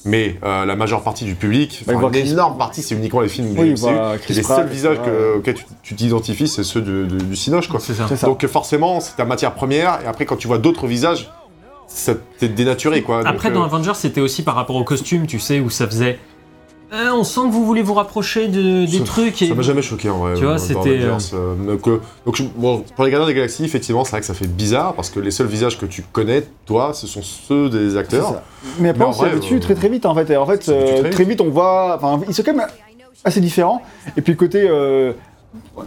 mais 0.05 0.37
euh, 0.45 0.65
la 0.67 0.77
majeure 0.77 1.03
partie 1.03 1.25
du 1.25 1.35
public, 1.35 1.85
Ouais, 1.87 1.95
enfin, 1.95 2.09
une 2.09 2.13
Chris- 2.13 2.31
énorme 2.31 2.59
partie, 2.59 2.83
c'est 2.83 2.95
uniquement 2.95 3.21
les 3.21 3.29
films 3.29 3.55
du 3.55 3.61
Oui, 3.61 3.71
MCU. 3.71 3.83
bah, 3.95 4.13
Et 4.29 4.33
les 4.35 4.43
Pratt, 4.43 4.59
seuls 4.59 4.69
visages 4.69 4.99
que- 5.03 5.39
auxquels 5.39 5.55
tu- 5.55 5.65
tu 5.83 5.95
t'identifies, 5.95 6.49
c'est 6.49 6.63
ceux 6.65 6.83
de- 6.83 7.07
de- 7.07 7.19
du 7.25 7.37
Cinoche, 7.37 7.69
quoi. 7.69 7.81
Ça. 7.81 8.27
Donc 8.27 8.47
forcément, 8.47 9.01
c'est 9.01 9.17
ta 9.17 9.25
matière 9.25 9.55
première, 9.55 10.01
et 10.05 10.07
après 10.07 10.27
quand 10.27 10.37
tu 10.37 10.47
vois 10.47 10.59
d'autres 10.59 10.87
visages, 10.87 11.31
ça 11.87 12.15
t'est 12.39 12.49
dénaturé, 12.49 13.03
quoi. 13.03 13.21
Après, 13.27 13.49
Donc, 13.49 13.59
dans 13.59 13.63
euh, 13.63 13.67
Avengers, 13.67 13.93
c'était 13.95 14.21
aussi 14.21 14.43
par 14.43 14.55
rapport 14.55 14.77
au 14.77 14.85
costume, 14.85 15.27
tu 15.27 15.39
sais, 15.39 15.61
où 15.61 15.69
ça 15.71 15.87
faisait. 15.87 16.19
Euh, 16.93 17.11
on 17.15 17.25
sent 17.25 17.41
que 17.47 17.53
vous 17.53 17.65
voulez 17.65 17.81
vous 17.83 17.95
rapprocher 17.95 18.49
de- 18.49 18.85
des 18.85 18.99
Ça- 18.99 19.05
trucs. 19.05 19.41
Et... 19.41 19.49
Ça 19.49 19.55
m'a 19.55 19.63
jamais 19.63 19.81
choqué 19.81 20.11
en 20.11 20.19
vrai. 20.19 20.35
Tu 20.35 20.43
vois, 20.45 20.53
dans 20.53 20.59
c'était, 20.59 21.01
euh, 21.01 21.55
donc, 21.67 21.89
euh, 21.89 22.01
donc, 22.27 22.37
je- 22.37 22.43
bon, 22.55 22.85
pour 22.95 23.05
les 23.05 23.11
Gardiens 23.11 23.27
des 23.29 23.35
Galaxies, 23.35 23.65
effectivement, 23.65 24.05
c'est 24.05 24.11
vrai 24.11 24.21
que 24.21 24.27
ça 24.27 24.35
fait 24.35 24.47
bizarre 24.47 24.93
parce 24.93 25.09
que 25.09 25.19
les 25.19 25.31
seuls 25.31 25.47
visages 25.47 25.79
que 25.79 25.87
tu 25.87 26.03
connais, 26.13 26.43
toi, 26.67 26.93
ce 26.93 27.07
sont 27.07 27.23
ceux 27.23 27.71
des 27.71 27.97
acteurs. 27.97 28.29
ça. 28.29 28.43
Mais 28.79 28.91
après, 28.91 29.01
Mais 29.05 29.07
on 29.07 29.13
s'y 29.15 29.25
habitue 29.25 29.55
euh, 29.57 29.61
très 29.61 29.75
très 29.75 29.89
vite 29.89 30.05
en 30.05 30.15
fait. 30.15 30.29
Et 30.31 30.37
en 30.37 30.45
fait, 30.45 30.69
habitue 30.69 30.71
euh, 30.71 31.01
très 31.01 31.11
très 31.11 31.25
vite 31.25 31.41
on 31.41 31.49
voit. 31.49 31.97
Enfin, 31.97 32.21
ils 32.29 32.35
sont 32.35 32.43
quand 32.43 32.55
même 32.55 32.67
assez 33.25 33.41
différents. 33.41 33.81
Et 34.19 34.21
puis 34.21 34.35
le 34.35 34.39
côté 34.39 34.63
euh, 34.69 35.13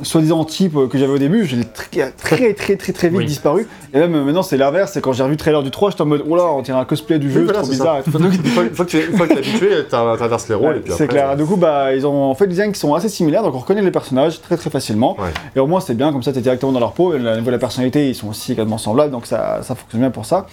soi-disant 0.04 0.44
type 0.46 0.74
que 0.90 0.98
j'avais 0.98 1.14
au 1.14 1.18
début, 1.18 1.46
je 1.46 1.56
l'ai 1.56 1.66
très 1.66 2.12
très 2.12 2.54
très 2.54 2.76
très 2.76 2.94
très 2.94 3.10
vite 3.10 3.18
Oui. 3.20 3.26
disparu. 3.26 3.68
Et 3.94 4.00
même 4.00 4.24
maintenant, 4.24 4.44
c'est 4.44 4.58
l'inverse. 4.58 4.92
C'est 4.94 5.02
quand 5.02 5.14
j'ai 5.14 5.24
revu 5.24 5.34
le 5.34 5.38
trailer 5.38 5.64
du 5.64 5.72
3, 5.72 5.92
j'étais 5.92 6.02
en 6.02 6.06
mode, 6.06 6.24
oh 6.28 6.36
là, 6.36 6.44
on 6.46 6.62
dirait 6.62 6.78
un 6.78 6.86
cosplay 6.86 7.18
du 7.20 7.32
jeu, 7.32 7.40
Oui, 7.40 7.46
voilà, 7.46 7.62
trop 7.62 7.70
bizarre. 7.72 7.98
Une 8.06 8.12
fois, 8.12 8.64
une 8.64 8.76
fois 8.76 8.86
que 8.86 8.92
tu 8.92 8.98
es, 8.98 9.38
habitué, 9.38 9.70
traverses 9.90 10.50
les 10.50 10.56
rôles 10.56 10.76
Ouais, 10.76 10.82
c'est 10.96 11.08
clair. 11.08 11.32
euh, 11.32 11.36
Du 11.36 11.46
coup, 11.46 11.56
bah, 11.56 11.94
ils 11.96 12.06
ont 12.06 12.34
fait 12.36 12.46
des 12.48 12.52
designs 12.56 12.72
qui 12.72 12.80
sont 12.80 12.94
assez 12.94 13.10
similaires, 13.10 13.44
donc 13.44 13.56
on 13.56 13.60
reconnaît 13.60 13.82
les 13.82 13.92
personnages 13.92 14.42
très 14.42 14.58
très 14.58 14.70
facilement. 14.70 15.16
Ouais. 15.20 15.30
Et 15.56 15.60
au 15.60 15.68
moins, 15.68 15.80
c'est 15.80 15.96
bien, 15.96 16.12
comme 16.12 16.24
ça, 16.24 16.32
t'es 16.34 16.42
directement 16.42 16.72
dans 16.72 16.80
leur 16.80 16.94
peau. 16.94 17.14
Et 17.14 17.18
au 17.18 17.20
niveau 17.20 17.46
de 17.46 17.52
la 17.52 17.58
personnalité, 17.60 18.10
ils 18.10 18.16
sont 18.16 18.30
aussi 18.30 18.52
également 18.52 18.78
semblables, 18.78 19.12
donc 19.12 19.26
ça, 19.26 19.60
ça 19.64 19.76
fonctionne 19.76 20.02
bien 20.02 20.12
pour 20.12 20.26
ça. 20.26 20.46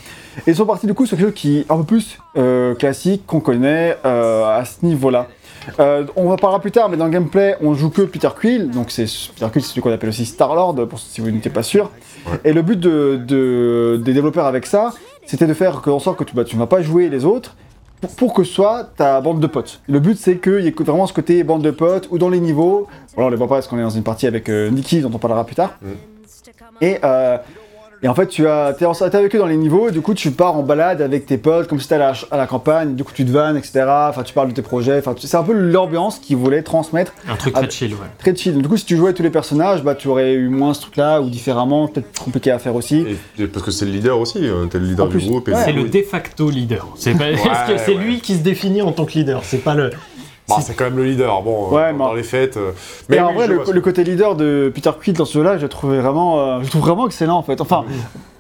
Et 0.47 0.51
ils 0.53 0.57
sont 0.57 0.67
partis 0.67 0.87
du 0.87 0.95
coup 0.95 1.05
sur 1.07 1.17
quelque 1.17 1.27
chose 1.27 1.35
qui 1.35 1.59
est 1.59 1.67
un 1.71 1.77
peu 1.79 1.85
plus 1.85 2.19
euh, 2.39 2.75
classique, 2.75 3.25
qu'on 3.27 3.41
connaît 3.41 3.97
euh, 4.07 4.45
à 4.59 4.65
ce 4.65 4.85
niveau-là. 4.87 5.27
Euh, 5.81 6.05
on 6.17 6.31
en 6.31 6.37
parlera 6.37 6.61
plus 6.61 6.71
tard, 6.73 6.89
mais 6.89 6.97
dans 6.97 7.05
le 7.07 7.11
gameplay, 7.11 7.57
on 7.61 7.75
joue 7.75 7.91
que 7.91 8.03
Peter 8.03 8.29
Quill, 8.39 8.71
donc 8.71 8.91
c'est 8.91 9.05
Peter 9.35 9.47
Quill, 9.53 9.63
c'est 9.63 9.69
celui 9.71 9.81
qu'on 9.83 9.93
appelle 9.93 10.09
aussi 10.09 10.27
Star-Lord, 10.27 10.87
pour 10.89 10.99
si 10.99 11.21
vous 11.21 11.31
n'étiez 11.31 11.51
pas 11.51 11.63
sûr. 11.63 11.91
Ouais. 12.27 12.39
Et 12.45 12.53
le 12.53 12.63
but 12.63 12.79
de, 12.79 13.21
de- 13.25 14.01
des 14.05 14.13
développeurs 14.15 14.47
avec 14.47 14.67
ça, 14.67 14.93
c'était 15.27 15.47
de 15.47 15.55
faire 15.55 15.81
en 15.87 15.99
sorte 15.99 16.19
que 16.19 16.25
tu, 16.25 16.35
bah, 16.35 16.45
tu 16.45 16.57
ne 16.57 16.61
vas 16.61 16.67
pas 16.67 16.83
jouer 16.83 17.09
les 17.09 17.25
autres, 17.25 17.57
pour, 18.01 18.11
pour 18.17 18.35
que 18.35 18.43
ce 18.45 18.53
soit 18.53 18.91
ta 18.97 19.21
bande 19.21 19.41
de 19.41 19.47
potes. 19.47 19.81
Le 19.89 20.01
but, 20.01 20.19
c'est 20.19 20.39
qu'il 20.39 20.61
y 20.61 20.69
ait 20.69 20.75
vraiment 20.79 21.07
ce 21.07 21.13
côté 21.13 21.43
bande 21.45 21.63
de 21.63 21.71
potes, 21.71 22.09
ou 22.11 22.19
dans 22.19 22.29
les 22.29 22.41
niveaux, 22.41 22.89
voilà, 23.15 23.29
on 23.29 23.31
les 23.31 23.37
voit 23.37 23.49
pas 23.49 23.55
parce 23.57 23.69
qu'on 23.69 23.79
est 23.79 23.83
dans 23.83 23.91
une 23.91 24.03
partie 24.03 24.27
avec 24.27 24.49
euh, 24.49 24.71
Nikki, 24.71 25.01
dont 25.01 25.11
on 25.15 25.19
parlera 25.19 25.45
plus 25.45 25.55
tard. 25.55 25.75
Et, 26.81 26.99
euh, 27.05 27.39
et 28.03 28.09
en 28.09 28.15
fait, 28.15 28.27
tu 28.27 28.47
as, 28.49 28.73
t'es, 28.75 28.85
avec 28.85 29.35
eux 29.35 29.39
dans 29.39 29.47
les 29.47 29.57
niveaux, 29.57 29.89
et 29.89 29.93
du 29.93 30.01
coup, 30.01 30.15
tu 30.15 30.31
pars 30.33 30.57
en 30.57 30.63
balade 30.63 31.01
avec 31.03 31.27
tes 31.27 31.39
potes, 31.39 31.69
comme 31.69 31.79
si 31.81 31.87
t'étais 31.89 32.01
à 32.03 32.11
la, 32.11 32.13
à 32.31 32.37
la 32.37 32.47
campagne, 32.47 32.95
du 32.95 33.05
coup, 33.05 33.13
tu 33.15 33.25
te 33.25 33.31
vannes, 33.31 33.57
etc. 33.57 33.85
Enfin, 34.09 34.23
tu 34.23 34.33
parles 34.35 34.49
de 34.49 34.55
tes 34.55 34.63
projets, 34.63 34.99
enfin, 34.99 35.15
c'est 35.19 35.37
un 35.37 35.43
peu 35.43 35.53
l'ambiance 35.53 36.19
qu'ils 36.19 36.37
voulaient 36.37 36.63
transmettre, 36.63 37.13
Un 37.29 37.37
truc 37.37 37.55
Ah, 37.57 37.61
très 37.61 37.71
chill, 37.71 37.93
ouais. 37.93 37.99
très 38.19 38.35
chill. 38.35 38.61
Du 38.61 38.69
coup, 38.69 38.77
si 38.77 38.85
tu 38.85 38.97
jouais 38.97 39.13
tous 39.13 39.23
les 39.23 39.31
personnages, 39.31 39.83
bah, 39.85 39.95
tu 39.95 40.09
aurais 40.09 40.33
eu 40.35 40.49
moins 40.49 40.75
ce 40.75 40.81
truc-là, 40.83 41.21
ou 41.21 41.31
différemment, 41.31 41.89
peut-être 41.89 42.23
compliqué 42.25 42.51
à 42.51 42.59
faire 42.59 42.75
aussi. 42.75 43.05
et- 43.39 43.43
et 43.43 43.47
parce 43.47 43.65
que 43.65 43.71
c'est 43.71 43.85
le 43.85 43.93
leader 43.93 44.19
aussi, 44.19 44.39
euh, 44.47 44.67
t'es 44.67 44.79
le 44.79 44.87
leader 44.87 45.07
En 45.07 45.09
du 45.09 45.17
plus, 45.19 45.27
groupe. 45.29 45.49
Et 45.49 45.53
ouais. 45.53 45.59
C'est 45.65 45.73
le 45.73 45.89
de 45.89 46.03
facto 46.03 46.51
leader. 46.51 46.89
C'est 46.97 47.13
pas- 47.17 47.25
parce 47.45 47.71
que 47.71 47.79
c'est 47.79 47.95
ouais. 47.97 48.03
lui 48.05 48.21
qui 48.21 48.35
se 48.35 48.41
définit 48.43 48.83
en 48.83 48.93
tant 48.93 49.05
que 49.05 49.13
leader. 49.13 49.43
C'est 49.45 49.59
pas 49.63 49.75
le. 49.75 49.91
Bah, 50.49 50.57
c'est 50.61 50.75
quand 50.75 50.85
même 50.85 50.97
le 50.97 51.05
leader, 51.05 51.43
bon, 51.43 51.69
euh, 51.69 51.75
Ouais, 51.75 51.93
dans 51.97 52.11
mais- 52.11 52.17
les 52.17 52.23
fêtes. 52.23 52.57
euh, 52.57 52.73
Mais 53.09 53.21
en 53.21 53.29
oui, 53.31 53.35
vrai, 53.35 53.47
je 53.67 53.73
le, 53.73 53.81
côté 53.81 54.05
leader 54.05 54.35
de 54.37 54.71
Peter 54.75 54.91
Quill 55.01 55.15
dans 55.15 55.25
ce 55.25 55.35
jeu-là, 55.39 55.57
je 55.57 55.63
le 55.63 55.69
trouvais 55.69 56.01
vraiment, 56.01 56.39
euh, 56.41 56.61
je 56.63 56.69
trouve 56.71 56.83
vraiment 56.83 57.07
excellent 57.07 57.37
en 57.39 57.43
fait. 57.43 57.61
Enfin, 57.61 57.85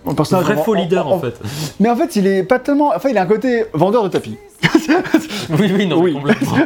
un 0.07 0.11
Un 0.11 0.15
personnage 0.15 0.45
vrai 0.47 0.57
faux 0.57 0.73
en- 0.75 0.79
leader 0.79 1.07
en- 1.07 1.13
en 1.13 1.21
fait. 1.21 1.41
Mais 1.81 1.89
en 1.89 1.95
fait, 1.97 2.17
il 2.17 2.27
est 2.27 2.43
pas 2.43 2.59
tellement. 2.59 2.93
Enfin, 2.95 3.09
il 3.11 3.17
a 3.19 3.23
un 3.23 3.27
côté 3.27 3.67
vendeur 3.73 4.03
de 4.03 4.09
tapis. 4.09 4.37
Oui, 5.59 5.71
oui, 5.77 5.87
non, 5.87 6.01
Oui. 6.01 6.13
complètement. 6.15 6.57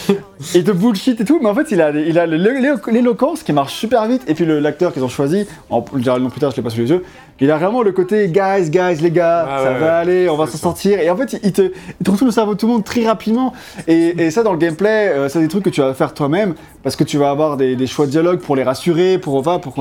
et 0.54 0.62
de 0.62 0.72
bullshit 0.72 1.20
et 1.20 1.24
tout, 1.24 1.38
mais 1.42 1.48
en 1.48 1.54
fait, 1.54 1.70
il 1.70 1.80
a, 1.80 1.90
il 1.90 2.18
a 2.18 2.26
l'éloquence 2.26 3.42
qui 3.42 3.52
marche 3.52 3.74
super 3.74 4.06
vite. 4.06 4.22
Et 4.28 4.34
puis 4.34 4.44
l'acteur 4.46 4.92
qu'ils 4.92 5.02
ont 5.04 5.08
choisi, 5.08 5.46
en, 5.70 5.78
nom 6.18 6.30
plus 6.30 6.40
tard, 6.40 6.50
je 6.50 6.56
l'ai 6.56 6.62
pas 6.62 6.70
sous 6.70 6.80
les 6.80 6.90
yeux, 6.90 7.02
il 7.40 7.50
a 7.50 7.58
vraiment 7.58 7.82
le 7.82 7.92
côté 7.92 8.28
guys, 8.28 8.70
guys, 8.70 8.96
les 9.02 9.10
gars, 9.10 9.46
Ah 9.48 9.58
ça 9.62 9.72
ouais, 9.72 9.78
va 9.78 9.86
ouais. 9.86 9.92
aller, 9.92 10.28
on 10.28 10.36
va 10.36 10.46
s'en 10.46 10.56
sortir. 10.58 11.00
Et 11.00 11.10
en 11.10 11.16
fait, 11.16 11.38
il 11.42 11.52
te, 11.52 11.62
il 11.62 12.04
te 12.04 12.10
retourne 12.10 12.28
le 12.28 12.32
cerveau 12.32 12.54
de 12.54 12.58
tout 12.58 12.66
le 12.66 12.72
monde 12.72 12.84
très 12.84 13.04
rapidement. 13.06 13.52
Et, 13.88 14.24
et 14.24 14.30
ça, 14.30 14.42
dans 14.42 14.52
le 14.52 14.58
gameplay, 14.58 15.08
euh, 15.08 15.28
c'est 15.28 15.40
des 15.40 15.48
trucs 15.48 15.64
que 15.64 15.70
tu 15.70 15.80
vas 15.80 15.92
faire 15.94 16.14
toi-même 16.14 16.54
parce 16.82 16.96
que 16.96 17.04
tu 17.04 17.18
vas 17.18 17.30
avoir 17.30 17.56
des, 17.56 17.74
des 17.76 17.86
choix 17.86 18.06
de 18.06 18.10
dialogue 18.10 18.38
pour 18.40 18.56
les 18.56 18.62
rassurer, 18.62 19.18
pour, 19.18 19.34
enfin, 19.36 19.58
pour 19.58 19.74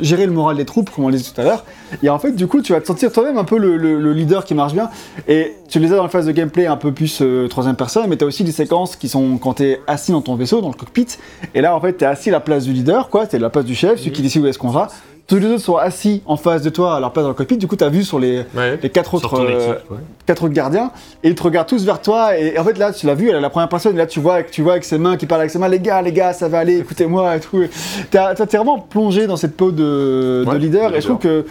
gérer 0.00 0.26
le 0.26 0.32
moral 0.32 0.56
des 0.56 0.64
troupes, 0.64 0.90
comme 0.90 1.04
on 1.04 1.08
l'a 1.08 1.16
dit 1.18 1.30
tout 1.32 1.40
à 1.40 1.44
l'heure. 1.44 1.64
Et 2.02 2.08
en 2.08 2.18
fait, 2.18 2.32
du 2.32 2.46
coup, 2.46 2.62
tu 2.62 2.72
vas 2.72 2.80
te 2.80 2.86
sentir 2.86 3.12
toi-même 3.12 3.36
un 3.38 3.44
peu 3.44 3.58
le, 3.58 3.76
le- 3.76 4.00
le 4.00 4.12
leader 4.12 4.44
qui 4.44 4.54
marche 4.54 4.72
bien. 4.72 4.88
Et 5.28 5.54
tu 5.68 5.78
les 5.78 5.92
as 5.92 5.96
dans 5.96 6.02
la 6.04 6.08
phase 6.08 6.26
de 6.26 6.32
gameplay 6.32 6.66
un 6.66 6.76
peu 6.76 6.90
plus 6.92 7.20
euh, 7.22 7.48
troisième 7.48 7.76
personne, 7.84 8.06
mais 8.08 8.16
tu 8.16 8.24
as 8.24 8.26
aussi 8.26 8.44
des 8.44 8.52
séquences 8.52 8.94
qui 8.96 9.08
sont 9.08 9.38
quand 9.38 9.54
tu 9.54 9.64
es 9.64 9.80
assis 9.86 10.12
dans 10.12 10.20
ton 10.22 10.34
vaisseau, 10.36 10.60
dans 10.60 10.68
le 10.68 10.74
cockpit. 10.74 11.08
Et 11.54 11.60
là, 11.60 11.74
en 11.74 11.80
fait, 11.80 11.96
tu 11.98 12.04
es 12.04 12.06
assis 12.06 12.28
à 12.28 12.32
la 12.32 12.40
place 12.40 12.64
du 12.64 12.72
leader, 12.72 13.08
quoi. 13.08 13.26
Tu 13.26 13.34
es 13.36 13.38
à 13.38 13.42
la 13.42 13.50
place 13.50 13.64
du 13.64 13.74
chef, 13.74 13.98
celui 13.98 14.12
qui 14.12 14.22
décide 14.22 14.42
où 14.42 14.46
est-ce 14.46 14.58
qu'on 14.58 14.68
va. 14.68 14.88
Tous 15.28 15.36
les 15.38 15.46
autres 15.46 15.62
sont 15.62 15.76
assis 15.76 16.20
en 16.26 16.36
face 16.36 16.62
de 16.62 16.68
toi 16.68 16.96
à 16.96 17.00
leur 17.00 17.12
place 17.12 17.22
dans 17.22 17.28
le 17.30 17.34
cockpit. 17.34 17.56
Du 17.56 17.66
coup, 17.68 17.76
tu 17.76 17.84
as 17.84 17.88
vu 17.88 18.02
sur 18.04 18.18
les, 18.18 18.44
Ouais. 18.56 18.78
les 18.82 18.90
quatre 18.90 19.14
autres, 19.14 19.34
euh, 19.40 19.74
ouais. 19.90 19.96
quatre 20.26 20.42
autres 20.44 20.52
gardiens 20.52 20.90
et 21.22 21.28
ils 21.30 21.34
te 21.34 21.42
regardent 21.42 21.68
tous 21.68 21.84
vers 21.84 22.00
toi 22.02 22.36
et 22.38 22.58
en 22.58 22.64
fait 22.64 22.76
là 22.76 22.92
tu 22.92 23.06
l'as 23.06 23.14
vu 23.14 23.28
elle 23.30 23.36
est 23.36 23.40
la 23.40 23.48
première 23.50 23.68
personne 23.68 23.94
et 23.94 23.98
là 23.98 24.06
tu 24.06 24.20
vois 24.20 24.42
tu 24.42 24.62
vois 24.62 24.72
avec 24.74 24.84
ses 24.84 24.98
mains 24.98 25.16
qui 25.16 25.26
parle 25.26 25.40
avec 25.42 25.50
ses 25.50 25.58
mains 25.58 25.68
les 25.68 25.78
gars 25.80 26.02
les 26.02 26.12
gars 26.12 26.32
ça 26.32 26.48
va 26.48 26.58
aller 26.58 26.78
écoutez-moi 26.80 27.36
et 27.36 27.40
tout 27.40 27.64
t'as- 28.10 28.34
t'es 28.34 28.56
vraiment 28.56 28.78
plongé 28.78 29.26
dans 29.26 29.36
cette 29.36 29.56
peau 29.56 29.70
de, 29.72 30.44
leader 30.58 30.90
de 30.90 30.96
et 30.96 31.00
je 31.00 31.06
trouve 31.06 31.18
que 31.18 31.46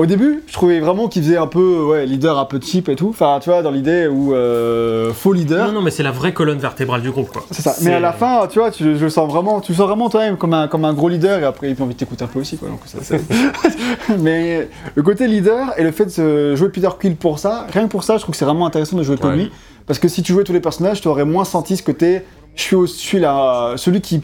au 0.00 0.06
début 0.06 0.42
je 0.46 0.52
trouvais 0.52 0.80
vraiment 0.80 1.08
qu'il 1.08 1.22
faisait 1.22 1.36
un 1.36 1.46
peu 1.46 1.82
ouais 1.84 2.06
leader 2.06 2.38
un 2.38 2.44
peu 2.46 2.58
cheap 2.60 2.88
et 2.88 2.96
tout 2.96 3.08
enfin 3.10 3.38
tu 3.42 3.50
vois 3.50 3.62
dans 3.62 3.70
l'idée 3.70 4.06
où 4.08 4.34
euh, 4.34 5.12
faux 5.12 5.32
leader 5.32 5.66
Non, 5.66 5.72
non, 5.74 5.82
mais 5.82 5.90
c'est 5.90 6.02
la 6.02 6.10
vraie 6.10 6.32
colonne 6.32 6.58
vertébrale 6.58 7.02
du 7.02 7.10
groupe, 7.10 7.30
quoi. 7.30 7.44
c'est 7.50 7.62
ça. 7.62 7.74
Mais 7.82 7.92
à 7.94 8.00
la 8.00 8.12
fin, 8.12 8.46
tu 8.48 8.58
vois, 8.58 8.70
tu, 8.70 8.82
je 8.96 9.04
le 9.04 9.10
sens 9.10 9.30
vraiment, 9.30 9.60
tu 9.60 9.72
le 9.72 9.76
sens 9.76 9.86
vraiment 9.86 10.08
toi-même 10.08 10.36
comme 10.36 10.54
un, 10.54 10.68
comme 10.68 10.84
un 10.84 10.94
gros 10.94 11.08
leader 11.08 11.40
et 11.40 11.44
après, 11.44 11.70
il 11.70 11.76
a 11.78 11.82
envie 11.84 11.94
de 11.94 11.98
t'écouter 11.98 12.24
un 12.24 12.28
peu 12.28 12.40
aussi, 12.40 12.56
quoi. 12.56 12.68
Donc 12.68 12.80
ça, 12.86 12.98
c'est- 13.02 13.20
Mais 14.18 14.68
le 14.94 15.02
côté 15.02 15.26
leader 15.26 15.78
et 15.78 15.82
le 15.82 15.92
fait 15.92 16.18
de 16.20 16.54
jouer 16.56 16.68
Peter 16.70 16.88
Quill 16.98 17.16
pour 17.16 17.38
ça, 17.38 17.66
rien 17.72 17.84
que 17.84 17.90
pour 17.90 18.04
ça, 18.04 18.16
je 18.16 18.22
trouve 18.22 18.32
que 18.32 18.38
c'est 18.38 18.44
vraiment 18.44 18.66
intéressant 18.66 18.96
de 18.96 19.02
jouer 19.02 19.16
comme 19.16 19.30
Ouais. 19.30 19.36
lui. 19.36 19.52
Parce 19.86 19.98
que 19.98 20.08
si 20.08 20.22
tu 20.22 20.32
jouais 20.32 20.44
tous 20.44 20.52
les 20.52 20.60
personnages, 20.60 21.00
tu 21.00 21.08
aurais 21.08 21.24
moins 21.24 21.44
senti 21.44 21.76
ce 21.76 21.82
côté, 21.82 22.22
je 22.54 22.62
suis, 22.62 22.76
au- 22.76 22.86
je 22.86 22.92
suis 22.92 23.18
là, 23.18 23.72
celui 23.76 24.00
qui, 24.00 24.22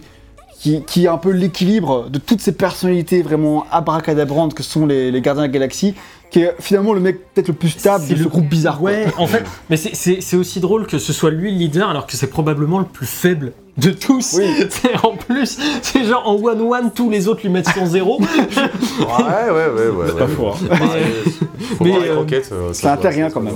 qui, 0.66 0.82
qui 0.82 1.04
est 1.04 1.08
un 1.08 1.16
peu 1.18 1.30
l'équilibre 1.30 2.08
de 2.10 2.18
toutes 2.18 2.40
ces 2.40 2.50
personnalités 2.50 3.22
vraiment 3.22 3.66
abracadabrantes 3.70 4.52
que 4.54 4.64
sont 4.64 4.84
les, 4.84 5.12
les 5.12 5.20
gardiens 5.20 5.42
de 5.42 5.46
la 5.46 5.52
galaxie, 5.52 5.94
qui 6.30 6.40
est 6.40 6.56
finalement 6.58 6.92
le 6.92 6.98
mec 6.98 7.20
peut-être 7.32 7.46
le 7.46 7.54
plus 7.54 7.68
stable 7.68 8.04
de 8.08 8.16
ce 8.16 8.22
le- 8.24 8.28
groupe 8.28 8.48
bizarre. 8.48 8.80
quoi. 8.80 8.90
Ouais, 8.90 9.06
en 9.16 9.28
fait, 9.28 9.44
mais 9.70 9.76
c'est- 9.76 9.94
c'est 9.94 10.20
c'est 10.20 10.36
aussi 10.36 10.58
drôle 10.58 10.88
que 10.88 10.98
ce 10.98 11.12
soit 11.12 11.30
lui 11.30 11.52
le 11.52 11.58
leader 11.58 11.88
alors 11.88 12.04
que 12.08 12.16
c'est 12.16 12.26
probablement 12.26 12.80
le 12.80 12.84
plus 12.84 13.06
faible 13.06 13.52
de 13.76 13.90
tous. 13.90 14.34
Oui. 14.38 14.44
C'est- 14.70 15.04
En 15.04 15.14
plus, 15.16 15.56
c'est 15.82 16.04
genre 16.04 16.26
en 16.26 16.34
one-one, 16.34 16.90
tous 16.92 17.10
les 17.10 17.28
autres 17.28 17.42
lui 17.42 17.50
mettent 17.50 17.68
son 17.68 17.86
zéro. 17.86 18.18
Ouais, 18.20 18.26
ouais, 19.06 19.50
ouais, 19.68 19.88
ouais. 19.88 20.06
C'est 20.08 20.18
pas 20.18 20.26
faux. 20.26 20.48
hein. 20.48 20.54
Faut 21.76 21.84
Mais, 21.84 21.90
voir 21.90 22.02
les 22.02 22.08
euh, 22.52 22.72
c'est 22.72 22.86
un 22.88 22.96
terrien, 22.96 23.30
quand 23.30 23.40
même. 23.40 23.54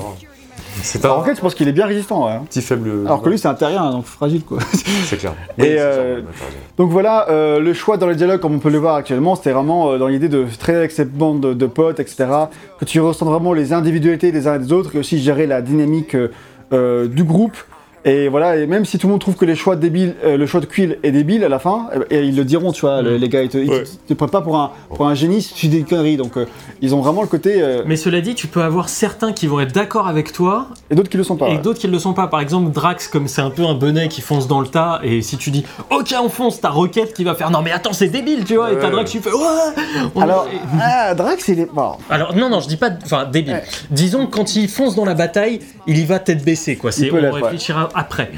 C'est 0.82 1.04
un 1.04 1.10
en 1.10 1.22
fait, 1.22 1.34
je 1.34 1.40
pense 1.40 1.54
qu'il 1.54 1.68
est 1.68 1.72
bien 1.72 1.86
résistant. 1.86 2.26
ouais, 2.26 2.38
petit 2.48 2.62
faible. 2.62 2.90
Alors 3.04 3.22
que 3.22 3.28
lui, 3.28 3.38
c'est 3.38 3.48
un 3.48 3.54
terrien, 3.54 3.90
donc 3.90 4.04
fragile 4.04 4.44
quoi. 4.44 4.58
c'est 5.04 5.16
clair. 5.16 5.34
Oui, 5.58 5.66
euh. 5.68 6.22
Donc 6.76 6.90
voilà, 6.90 7.28
euh, 7.28 7.60
le 7.60 7.74
choix 7.74 7.96
dans 7.96 8.08
les 8.08 8.16
dialogues, 8.16 8.40
comme 8.40 8.54
on 8.54 8.58
peut 8.58 8.70
le 8.70 8.78
voir 8.78 8.96
actuellement, 8.96 9.36
c'était 9.36 9.52
vraiment 9.52 9.92
euh, 9.92 9.98
dans 9.98 10.08
l'idée 10.08 10.28
de 10.28 10.46
traiter 10.58 10.78
avec 10.78 10.90
cette 10.90 11.12
bande 11.12 11.40
de, 11.40 11.54
de 11.54 11.66
potes, 11.66 12.00
etc. 12.00 12.26
Que 12.78 12.84
tu 12.84 13.00
ressens 13.00 13.26
vraiment 13.26 13.52
les 13.52 13.72
individualités 13.72 14.32
des 14.32 14.46
uns 14.46 14.56
et 14.56 14.58
des 14.58 14.72
autres, 14.72 14.96
et 14.96 14.98
aussi 14.98 15.18
gérer 15.18 15.46
la 15.46 15.62
dynamique 15.62 16.16
du 16.72 17.24
groupe. 17.24 17.56
Et 18.06 18.28
voilà, 18.28 18.56
et 18.56 18.66
même 18.66 18.86
si 18.86 18.96
tout 18.98 19.06
le 19.06 19.10
monde 19.12 19.20
trouve 19.20 19.36
que 19.36 19.44
les 19.44 19.54
choix 19.54 19.76
débiles, 19.76 20.14
euh, 20.24 20.38
le 20.38 20.46
choix 20.46 20.60
de 20.60 20.66
Quill 20.66 20.98
est 21.02 21.10
débile 21.10 21.44
à 21.44 21.50
la 21.50 21.58
fin, 21.58 21.88
et, 22.10 22.16
et 22.16 22.22
ils 22.22 22.34
le 22.34 22.44
diront, 22.44 22.72
tu 22.72 22.80
vois, 22.80 23.02
le- 23.02 23.16
les 23.18 23.28
gars, 23.28 23.42
ils 23.42 23.50
te, 23.50 23.58
ils 23.58 23.68
te- 23.68 23.72
Ouais. 23.74 23.84
te 24.08 24.14
prennent 24.14 24.30
pas 24.30 24.40
pour 24.40 24.56
un, 24.56 24.70
pour 24.94 25.06
un 25.06 25.14
génie 25.14 25.42
si 25.42 25.52
tu 25.52 25.66
dis 25.68 25.78
des 25.80 25.84
conneries. 25.84 26.16
Donc 26.16 26.38
euh, 26.38 26.46
ils 26.80 26.94
ont 26.94 27.02
vraiment 27.02 27.20
le 27.20 27.28
côté. 27.28 27.60
euh, 27.62 27.82
Mais 27.86 27.96
cela 27.96 28.22
dit, 28.22 28.34
tu 28.34 28.46
peux 28.46 28.62
avoir 28.62 28.88
certains 28.88 29.32
qui 29.34 29.46
vont 29.46 29.60
être 29.60 29.74
d'accord 29.74 30.08
avec 30.08 30.32
toi 30.32 30.68
et 30.90 30.94
d'autres 30.94 31.10
qui 31.10 31.18
le 31.18 31.24
sont 31.24 31.36
pas. 31.36 31.48
et 31.48 31.56
ouais. 31.56 31.58
d'autres 31.58 31.78
qui 31.78 31.88
ne 31.88 31.92
le 31.92 31.98
sont 31.98 32.14
pas. 32.14 32.26
Par 32.26 32.40
exemple, 32.40 32.70
Drax, 32.72 33.06
comme 33.08 33.28
c'est 33.28 33.42
un 33.42 33.50
peu 33.50 33.66
un 33.66 33.74
bonnet 33.74 34.08
qui 34.08 34.22
fonce 34.22 34.48
dans 34.48 34.60
le 34.62 34.66
tas, 34.68 35.00
et 35.04 35.20
si 35.20 35.36
tu 35.36 35.50
dis 35.50 35.64
OK, 35.90 36.14
on 36.22 36.30
fonce, 36.30 36.58
t'as 36.60 36.70
Rocket 36.70 37.12
qui 37.12 37.24
va 37.24 37.34
faire 37.34 37.50
non, 37.50 37.60
mais 37.62 37.70
attends, 37.72 37.92
c'est 37.92 38.08
débile, 38.08 38.44
tu 38.44 38.56
vois, 38.56 38.72
et 38.72 38.78
t'as. 38.78 38.88
Drax 38.90 39.10
qui 39.10 39.18
fait 39.18 39.30
ouais 39.30 40.22
Alors, 40.22 40.48
ah, 40.80 41.14
Drax, 41.14 41.48
il 41.48 41.60
est. 41.60 41.68
bon, 41.70 41.92
Alors 42.08 42.34
non 42.34 42.48
non 42.48 42.60
je 42.60 42.68
dis 42.68 42.76
pas 42.78 42.88
enfin 43.04 43.26
débile. 43.26 43.54
Ouais. 43.54 43.64
Disons 43.90 44.24
que 44.26 44.30
quand 44.30 44.56
il 44.56 44.68
fonce 44.68 44.94
dans 44.96 45.04
la 45.04 45.14
bataille, 45.14 45.60
il 45.86 45.98
y 45.98 46.04
va 46.06 46.18
tête 46.18 46.42
baissée 46.44 46.76
quoi. 46.76 46.92
C'est 46.92 47.10
on 47.12 47.30
réfléchira 47.32 47.89
après. 47.94 48.30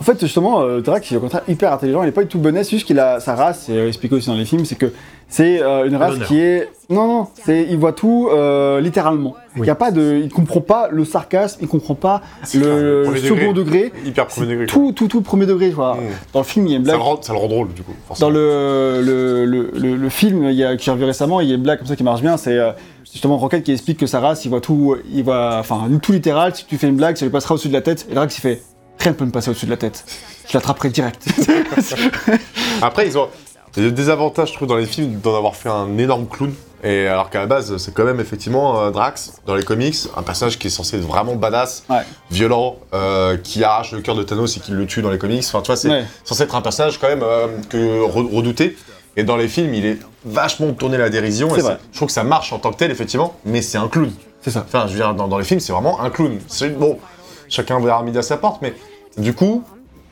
En 0.00 0.04
fait, 0.04 0.20
justement, 0.20 0.60
euh, 0.60 0.80
Drax, 0.80 1.10
il 1.10 1.14
est 1.14 1.16
au 1.16 1.20
contraire 1.20 1.42
hyper 1.48 1.72
intelligent. 1.72 2.02
Il 2.02 2.06
n'est 2.06 2.12
pas 2.12 2.22
du 2.22 2.28
tout 2.28 2.38
bonnet, 2.38 2.62
c'est 2.62 2.70
juste 2.72 2.86
qu'il 2.86 2.98
a 3.00 3.20
sa 3.20 3.34
race, 3.34 3.64
c'est 3.66 3.88
expliqué 3.88 4.14
aussi 4.14 4.28
dans 4.28 4.34
les 4.36 4.44
films, 4.44 4.64
c'est 4.64 4.76
que 4.76 4.92
c'est 5.28 5.60
euh, 5.62 5.86
une 5.86 5.96
race 5.96 6.18
qui 6.26 6.38
est. 6.40 6.68
Non, 6.88 7.06
non, 7.06 7.26
c'est 7.44 7.66
il 7.68 7.76
voit 7.78 7.92
tout 7.92 8.28
euh, 8.32 8.80
littéralement. 8.80 9.34
Il 9.56 9.62
Oui. 9.62 9.66
y 9.66 9.70
a 9.70 9.74
pas 9.74 9.90
de, 9.90 10.20
il 10.22 10.30
comprend 10.30 10.60
pas 10.60 10.88
le 10.90 11.04
sarcasme, 11.04 11.58
il 11.60 11.68
comprend 11.68 11.94
pas 11.94 12.22
le, 12.54 13.04
second 13.16 13.52
degré. 13.52 13.92
Hyper 14.06 14.26
premier 14.26 14.46
degré. 14.46 14.66
Tout, 14.66 14.92
tout, 14.92 15.08
tout 15.08 15.20
premier 15.20 15.44
degré. 15.46 15.68
tu 15.68 15.74
vois. 15.74 15.94
Mm. 15.96 15.98
Dans 16.32 16.40
le 16.40 16.44
film, 16.46 16.66
il 16.66 16.72
y 16.72 16.74
a 16.74 16.78
une 16.78 16.84
Ça 16.84 16.92
blague. 16.92 17.00
le, 17.00 17.04
rend, 17.04 17.22
ça 17.22 17.32
le 17.32 17.38
rend 17.38 17.48
drôle, 17.48 17.68
du 17.74 17.82
coup. 17.82 17.92
forcément. 18.06 18.30
Dans 18.30 18.34
le, 18.34 19.02
le, 19.02 19.44
le, 19.44 19.70
le, 19.74 19.96
le 19.96 20.08
film 20.08 20.44
il 20.44 20.54
y 20.54 20.64
a, 20.64 20.76
que 20.76 20.82
j'ai 20.82 20.90
revu 20.92 21.04
récemment, 21.04 21.40
il 21.40 21.48
y 21.48 21.52
a 21.52 21.56
une 21.56 21.62
blague 21.62 21.78
comme 21.78 21.88
ça 21.88 21.96
qui 21.96 22.04
marche 22.04 22.22
bien. 22.22 22.36
C'est 22.38 22.56
euh, 22.56 22.70
justement 23.10 23.36
Rocket 23.36 23.64
qui 23.64 23.72
explique 23.72 23.98
que 23.98 24.06
sa 24.06 24.20
race, 24.20 24.44
il 24.44 24.48
voit 24.48 24.60
tout, 24.62 24.96
il 25.12 25.24
voit, 25.24 25.56
enfin, 25.58 25.88
tout 26.00 26.12
littéral. 26.12 26.54
Si 26.54 26.64
tu 26.64 26.78
fais 26.78 26.88
une 26.88 26.96
blague, 26.96 27.16
ça 27.16 27.24
lui 27.26 27.32
passera 27.32 27.54
au-dessus 27.54 27.68
de 27.68 27.74
la 27.74 27.82
tête. 27.82 28.06
Et 28.10 28.14
Drax, 28.14 28.38
il 28.38 28.40
fait 28.40 28.62
rien 28.98 29.12
ne 29.12 29.16
peut 29.16 29.24
me 29.24 29.30
passer 29.30 29.50
au-dessus 29.50 29.66
de 29.66 29.70
la 29.70 29.76
tête. 29.76 30.04
Je 30.48 30.54
l'attraperai 30.54 30.90
direct. 30.90 31.24
Après, 32.82 33.06
ils 33.06 33.18
ont. 33.18 33.28
Il 33.76 33.82
y 33.82 33.86
a 33.86 33.88
le 33.90 33.94
désavantage, 33.94 34.48
je 34.50 34.54
trouve, 34.54 34.66
dans 34.68 34.76
les 34.76 34.86
films 34.86 35.20
d'en 35.20 35.36
avoir 35.36 35.54
fait 35.54 35.68
un 35.68 35.96
énorme 35.98 36.26
clown. 36.26 36.52
Et 36.82 37.06
alors 37.06 37.28
qu'à 37.28 37.40
la 37.40 37.46
base, 37.46 37.76
c'est 37.76 37.92
quand 37.92 38.04
même 38.04 38.18
effectivement 38.20 38.80
euh, 38.80 38.90
Drax, 38.90 39.34
dans 39.46 39.54
les 39.56 39.62
comics, 39.64 39.96
un 40.16 40.22
personnage 40.22 40.58
qui 40.58 40.68
est 40.68 40.70
censé 40.70 40.96
être 40.96 41.02
vraiment 41.04 41.34
badass, 41.36 41.84
Ouais. 41.90 41.98
violent, 42.30 42.76
euh, 42.94 43.36
qui 43.36 43.62
arrache 43.64 43.92
le 43.92 44.00
cœur 44.00 44.14
de 44.14 44.22
Thanos 44.22 44.56
et 44.56 44.60
qui 44.60 44.72
le 44.72 44.86
tue 44.86 45.02
dans 45.02 45.10
les 45.10 45.18
comics. 45.18 45.44
Enfin, 45.46 45.60
tu 45.60 45.66
vois, 45.66 45.76
c'est 45.76 45.90
Ouais. 45.90 46.04
censé 46.24 46.44
être 46.44 46.54
un 46.54 46.60
personnage 46.62 46.98
quand 46.98 47.08
même 47.08 47.22
euh, 47.24 47.48
que 47.68 47.76
re- 48.06 48.34
redouté. 48.34 48.76
Et 49.16 49.24
dans 49.24 49.36
les 49.36 49.48
films, 49.48 49.74
il 49.74 49.84
est 49.86 49.98
vachement 50.24 50.72
tourné 50.72 50.96
à 50.96 51.00
la 51.00 51.10
dérision. 51.10 51.54
Et 51.56 51.60
Je 51.60 51.96
trouve 51.96 52.06
que 52.08 52.12
ça 52.14 52.22
marche 52.24 52.52
en 52.52 52.58
tant 52.60 52.70
que 52.70 52.76
tel, 52.78 52.90
effectivement, 52.92 53.34
mais 53.44 53.60
c'est 53.60 53.78
un 53.78 53.88
clown. 53.88 54.10
C'est 54.42 54.50
ça. 54.52 54.64
Enfin, 54.66 54.84
je 54.86 54.92
veux 54.92 54.98
dire, 54.98 55.14
dans, 55.14 55.26
dans 55.28 55.38
les 55.38 55.44
films, 55.44 55.60
c'est 55.60 55.72
vraiment 55.72 56.00
un 56.00 56.10
clown. 56.10 56.38
C'est 56.46 56.70
bon, 56.78 56.98
chacun 57.48 57.80
verra 57.80 58.02
midi 58.04 58.18
à 58.18 58.22
sa 58.22 58.36
porte, 58.36 58.62
mais 58.62 58.72
du 59.18 59.32
coup, 59.34 59.62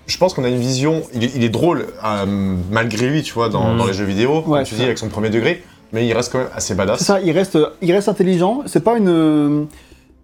je 0.07 0.19
pense 0.19 0.35
qu'on 0.35 0.45
a 0.45 0.49
une 0.49 0.59
vision. 0.59 1.03
Il 1.15 1.25
est, 1.25 1.33
il 1.35 1.43
est 1.45 1.49
drôle, 1.49 1.87
euh, 2.05 2.25
malgré 2.71 3.09
lui, 3.09 3.23
tu 3.23 3.33
vois, 3.35 3.49
dans, 3.49 3.75
Mm. 3.75 3.79
dans 3.79 3.87
les 3.87 3.93
jeux 3.95 4.05
vidéo, 4.05 4.43
Ouais, 4.47 4.59
comme 4.59 4.65
tu 4.65 4.75
dis, 4.75 4.81
ça. 4.81 4.87
avec 4.87 4.99
son 4.99 5.09
premier 5.09 5.31
degré, 5.31 5.63
mais 5.93 6.07
il 6.07 6.13
reste 6.13 6.33
quand 6.33 6.39
même 6.39 6.49
assez 6.55 6.75
badass. 6.75 6.99
C'est 6.99 7.05
ça, 7.05 7.21
il 7.21 7.31
reste, 7.33 7.59
il 7.83 7.93
reste 7.93 8.09
intelligent. 8.09 8.63
C'est 8.67 8.85
pas 8.85 8.97
une. 8.99 9.67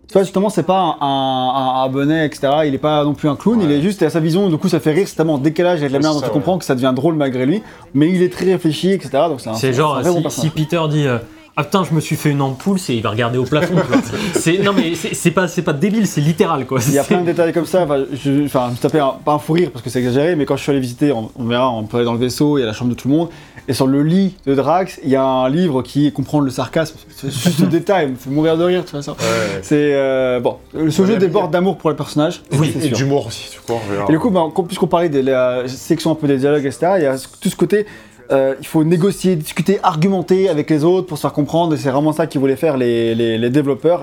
Tu 0.08 0.12
vois, 0.14 0.24
justement, 0.24 0.50
c'est 0.50 0.64
pas 0.64 0.96
un, 1.00 1.06
un, 1.06 1.84
un 1.84 1.88
bonnet, 1.88 2.26
etc. 2.26 2.48
Il 2.66 2.74
est 2.74 2.78
pas 2.78 3.02
non 3.02 3.14
plus 3.14 3.28
un 3.30 3.36
clown, 3.36 3.58
Ouais. 3.58 3.64
il 3.64 3.70
est 3.72 3.80
juste 3.80 4.02
à 4.02 4.10
sa 4.10 4.20
vision. 4.20 4.48
Du 4.50 4.58
coup, 4.58 4.68
ça 4.68 4.78
fait 4.78 4.92
rire, 4.92 5.08
c'est 5.08 5.16
tellement 5.16 5.34
en 5.34 5.38
décalage 5.38 5.80
avec 5.80 5.90
la 5.90 5.98
manière 6.00 6.12
dont 6.12 6.20
tu 6.20 6.26
ouais. 6.26 6.32
comprends 6.32 6.58
que 6.58 6.64
ça 6.66 6.74
devient 6.74 6.92
drôle 6.94 7.14
malgré 7.14 7.46
lui. 7.46 7.62
Mais 7.94 8.10
il 8.10 8.22
est 8.22 8.30
très 8.32 8.44
réfléchi, 8.44 8.90
etc. 8.90 9.10
Donc 9.28 9.40
c'est 9.40 9.48
un, 9.48 9.54
C'est 9.54 9.68
un 9.70 9.72
genre 9.72 10.02
bon 10.02 10.28
si, 10.28 10.40
si. 10.42 10.50
Peter 10.50 10.80
dit 10.90 11.06
euh, 11.06 11.16
ah 11.56 11.64
putain 11.64 11.84
je 11.84 11.94
me 11.94 12.00
suis 12.00 12.16
fait 12.16 12.30
une 12.30 12.40
ampoule, 12.40 12.78
c'est 12.78 12.94
il 12.96 13.02
va 13.02 13.10
regarder 13.10 13.38
au 13.38 13.44
plafond. 13.44 13.74
c'est 14.34 14.58
non 14.58 14.72
mais 14.74 14.94
c'est 14.94 15.14
c'est 15.14 15.30
pas 15.30 15.48
c'est 15.48 15.62
pas 15.62 15.72
débile, 15.74 16.06
c'est 16.06 16.20
littéral 16.20 16.66
quoi. 16.66 16.80
Il 16.86 16.94
y 16.94 16.98
a 16.98 17.04
plein 17.08 17.20
de 17.20 17.26
détails 17.26 17.52
comme 17.52 17.66
ça. 17.66 17.82
Enfin, 17.82 18.04
je, 18.12 18.44
enfin, 18.46 18.70
me 18.70 18.76
tapais 18.76 19.00
un- 19.00 19.14
pas 19.24 19.32
un 19.32 19.38
fou 19.38 19.52
rire 19.52 19.70
parce 19.72 19.84
que 19.84 19.90
c'est 19.90 19.98
exagéré, 19.98 20.34
mais 20.36 20.46
quand 20.46 20.56
je 20.56 20.62
suis 20.62 20.70
allé 20.70 20.80
visiter, 20.80 21.12
on, 21.12 21.30
on 21.36 21.44
verra, 21.44 21.70
on 21.70 21.84
peut 21.84 21.98
aller 21.98 22.06
dans 22.06 22.14
le 22.14 22.18
vaisseau, 22.18 22.58
il 22.58 22.60
y 22.62 22.64
a 22.64 22.66
la 22.66 22.72
chambre 22.72 22.90
de 22.90 22.94
tout 22.96 23.08
le 23.08 23.14
monde. 23.14 23.28
Et 23.68 23.74
sur 23.74 23.86
le 23.86 24.02
lit 24.02 24.34
de 24.44 24.56
Drax, 24.56 24.98
il 25.04 25.10
y 25.10 25.14
a 25.14 25.22
un 25.24 25.48
livre 25.48 25.82
qui 25.82 26.08
est 26.08 26.10
comprendre 26.10 26.42
le 26.44 26.50
sarcasme. 26.50 26.96
C'est 27.14 27.30
juste 27.30 27.60
le 27.60 27.68
détail, 27.68 28.08
me 28.10 28.16
fait 28.16 28.28
mourir 28.28 28.56
de 28.56 28.64
rire, 28.64 28.84
tu 28.84 28.90
vois 28.90 29.02
ça. 29.02 29.12
Ouais. 29.12 29.60
C'est 29.62 29.94
euh, 29.94 30.40
bon, 30.40 30.56
ce 30.72 30.78
Ouais, 31.02 31.06
jeu 31.08 31.16
déborde 31.16 31.52
d'amour 31.52 31.76
pour 31.78 31.88
le 31.90 31.94
personnage. 31.94 32.42
Oui, 32.58 32.72
c'est 32.72 32.80
et 32.86 32.88
sûr. 32.88 32.96
d'humour 32.96 33.28
aussi, 33.28 33.50
tu 33.52 33.60
dire. 33.64 34.06
Et 34.08 34.12
du 34.12 34.18
coup, 34.18 34.30
quand- 34.32 34.64
puisqu'on 34.64 34.88
parlait 34.88 35.10
de 35.10 35.20
la 35.20 35.68
section 35.68 36.10
un 36.10 36.16
peu 36.16 36.26
des 36.26 36.38
dialogues, 36.38 36.66
etc., 36.66 36.94
il 36.96 37.02
y 37.04 37.06
a 37.06 37.16
tout 37.40 37.48
ce 37.48 37.54
côté, 37.54 37.86
euh, 38.30 38.54
il 38.60 38.66
faut 38.66 38.84
négocier, 38.84 39.36
discuter, 39.36 39.78
argumenter 39.82 40.48
avec 40.48 40.70
les 40.70 40.84
autres 40.84 41.06
pour 41.06 41.18
se 41.18 41.22
faire 41.22 41.32
comprendre, 41.32 41.74
et 41.74 41.76
c'est 41.76 41.90
vraiment 41.90 42.12
ça 42.12 42.26
qu'ils 42.26 42.40
voulaient 42.40 42.56
faire 42.56 42.76
les, 42.76 43.14
les, 43.14 43.38
les 43.38 43.50
développeurs. 43.50 44.02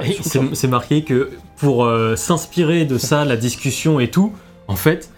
C'est 0.53 0.67
marqué 0.67 1.03
que 1.03 1.29
pour 1.57 1.85
euh, 1.85 2.15
s'inspirer 2.15 2.85
de 2.85 2.97
ça, 2.97 3.25
la 3.25 3.37
discussion 3.37 3.99
et 3.99 4.09
tout, 4.09 4.31
en 4.67 4.75
fait, 4.75 5.09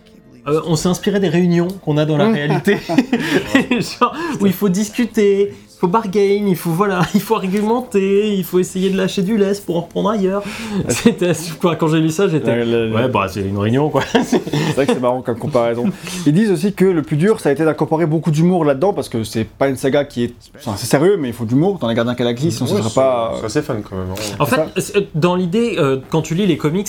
euh, 0.47 0.61
on 0.65 0.75
s'est 0.75 0.89
inspiré 0.89 1.19
des 1.19 1.29
réunions 1.29 1.67
qu'on 1.67 1.97
a 1.97 2.05
dans 2.05 2.17
la 2.17 2.31
réalité, 2.31 2.77
Genre, 3.69 4.15
où 4.39 4.45
il 4.45 4.53
faut 4.53 4.69
discuter, 4.69 5.53
faut 5.81 5.87
bargain, 5.87 6.45
il 6.47 6.55
faut 6.55 6.69
voilà, 6.69 7.01
il 7.15 7.21
faut 7.21 7.35
argumenter, 7.35 8.35
il 8.35 8.43
faut 8.43 8.59
essayer 8.59 8.91
de 8.91 8.97
lâcher 8.97 9.23
du 9.23 9.35
lest 9.35 9.65
pour 9.65 9.77
en 9.77 9.81
reprendre 9.81 10.11
ailleurs. 10.11 10.43
C'était 10.89 11.31
quoi 11.59 11.75
quand 11.75 11.87
j'ai 11.87 11.99
lu 11.99 12.09
ça, 12.11 12.27
j'étais 12.27 12.63
Le- 12.63 12.89
le- 12.89 12.95
ouais 12.95 13.07
bah 13.09 13.25
c'est 13.27 13.41
une 13.41 13.57
réunion 13.57 13.89
quoi. 13.89 14.03
C'est 14.23 14.39
vrai 14.75 14.85
que 14.85 14.93
c'est 14.93 14.99
marrant 15.01 15.21
comme 15.23 15.37
comparaison. 15.39 15.85
Ils 16.27 16.33
disent 16.33 16.51
aussi 16.51 16.73
que 16.73 16.85
le 16.85 17.01
plus 17.01 17.17
dur, 17.17 17.39
ça 17.39 17.49
a 17.49 17.51
été 17.51 17.65
d'incorporer 17.65 18.05
beaucoup 18.05 18.29
d'humour 18.31 18.63
là-dedans, 18.63 18.93
parce 18.93 19.09
que 19.09 19.23
c'est 19.23 19.43
pas 19.45 19.69
une 19.69 19.75
saga 19.75 20.05
qui 20.05 20.23
est. 20.25 20.33
enfin, 20.55 20.75
c'est 20.77 20.85
sérieux, 20.85 21.17
mais 21.17 21.29
il 21.29 21.33
faut 21.33 21.45
de 21.45 21.49
l'humour 21.49 21.79
dans 21.79 21.87
les 21.87 21.95
Gardiens 21.95 22.13
Galaxy, 22.13 22.51
sinon 22.51 22.69
Ouais, 22.69 22.75
ce 22.77 22.81
serait 22.83 22.89
c'est- 22.89 22.95
pas. 22.95 23.33
C'est 23.39 23.45
assez 23.47 23.61
fun 23.63 23.77
quand 23.87 23.95
même. 23.95 24.05
hein. 24.11 24.35
En 24.39 24.45
fait, 24.45 24.61
c'est- 24.77 25.07
dans 25.15 25.35
l'idée, 25.35 25.75
euh, 25.79 25.97
quand 26.11 26.21
tu 26.21 26.35
lis 26.35 26.45
les 26.45 26.57
comics, 26.57 26.87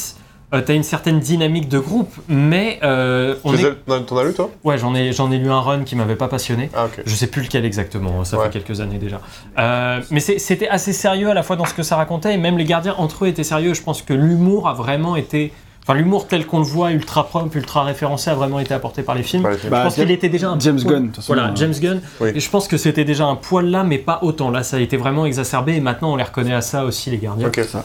euh, 0.55 0.61
t'as 0.61 0.75
une 0.75 0.83
certaine 0.83 1.19
dynamique 1.21 1.69
de 1.69 1.79
groupe, 1.79 2.13
mais 2.29 2.79
euh, 2.83 3.37
on 3.45 3.53
Tu 3.55 3.61
est... 3.65 3.67
as- 3.67 4.01
T'en 4.01 4.17
as 4.19 4.25
lu, 4.25 4.33
toi? 4.35 4.51
Ouais 4.65 4.77
j'en 4.79 4.95
ai 4.95 5.13
j'en 5.13 5.31
ai 5.33 5.39
lu 5.39 5.51
un 5.51 5.61
run 5.61 5.85
qui 5.85 5.97
m'avait 5.97 6.17
pas 6.17 6.29
passionné. 6.29 6.71
Ah, 6.75 6.85
ok. 6.87 7.03
Je 7.07 7.15
sais 7.15 7.27
plus 7.27 7.43
lequel 7.43 7.65
exactement, 7.65 8.25
ça 8.25 8.37
Ouais. 8.39 8.45
fait 8.51 8.61
quelques 8.61 8.81
années 8.81 8.99
déjà. 8.99 9.21
Euh, 9.59 10.01
mais 10.11 10.21
c'est- 10.21 10.39
c'était 10.39 10.69
assez 10.69 10.93
sérieux 10.93 11.31
à 11.31 11.35
la 11.35 11.43
fois 11.43 11.57
dans 11.57 11.65
ce 11.67 11.75
que 11.75 11.83
ça 11.83 11.97
racontait, 11.97 12.35
et 12.35 12.39
même 12.39 12.59
les 12.59 12.65
gardiens 12.65 12.95
entre 12.99 13.25
eux 13.25 13.29
étaient 13.29 13.45
sérieux. 13.45 13.75
Je 13.75 13.83
pense 13.83 14.03
que 14.03 14.13
l'humour 14.15 14.69
a 14.69 14.75
vraiment 14.75 15.17
été. 15.17 15.53
Enfin, 15.85 15.95
l'humour 15.95 16.29
tel 16.29 16.47
qu'on 16.47 16.59
le 16.61 16.65
voit, 16.65 16.93
ultra 16.93 17.27
propre, 17.27 17.57
ultra 17.57 17.83
référencé, 17.83 18.31
a 18.31 18.35
vraiment 18.35 18.61
été 18.61 18.73
apporté 18.73 19.03
par 19.03 19.17
les 19.17 19.25
films. 19.25 19.43
Pas 19.43 19.51
les 19.51 19.57
films. 19.59 19.71
Bah, 19.73 19.79
je 19.81 19.85
pense 19.87 19.97
James- 19.97 20.05
qu'il 20.07 20.15
était 20.15 20.29
déjà 20.29 20.49
un 20.51 20.61
James 20.61 20.77
poil- 20.81 20.93
Gunn, 20.95 21.03
de 21.03 21.07
toute 21.09 21.17
façon. 21.17 21.35
Voilà, 21.35 21.49
euh, 21.49 21.57
James 21.57 21.75
Gunn. 21.81 22.01
Oui. 22.21 22.29
Et 22.37 22.39
je 22.41 22.51
pense 22.51 22.69
que 22.69 22.77
c'était 22.77 23.05
déjà 23.05 23.25
un 23.25 23.35
poil 23.35 23.67
là, 23.69 23.83
mais 23.83 23.99
pas 23.99 24.21
autant. 24.23 24.51
Là, 24.53 24.63
ça 24.63 24.77
a 24.77 24.81
été 24.81 24.97
vraiment 24.97 25.27
exacerbé, 25.27 25.75
et 25.75 25.81
maintenant 25.81 26.13
on 26.13 26.17
les 26.17 26.23
reconnaît 26.23 26.55
à 26.55 26.61
ça 26.61 26.85
aussi, 26.85 27.11
les 27.11 27.19
gardiens. 27.19 27.49
Ok. 27.49 27.61
ça. 27.65 27.85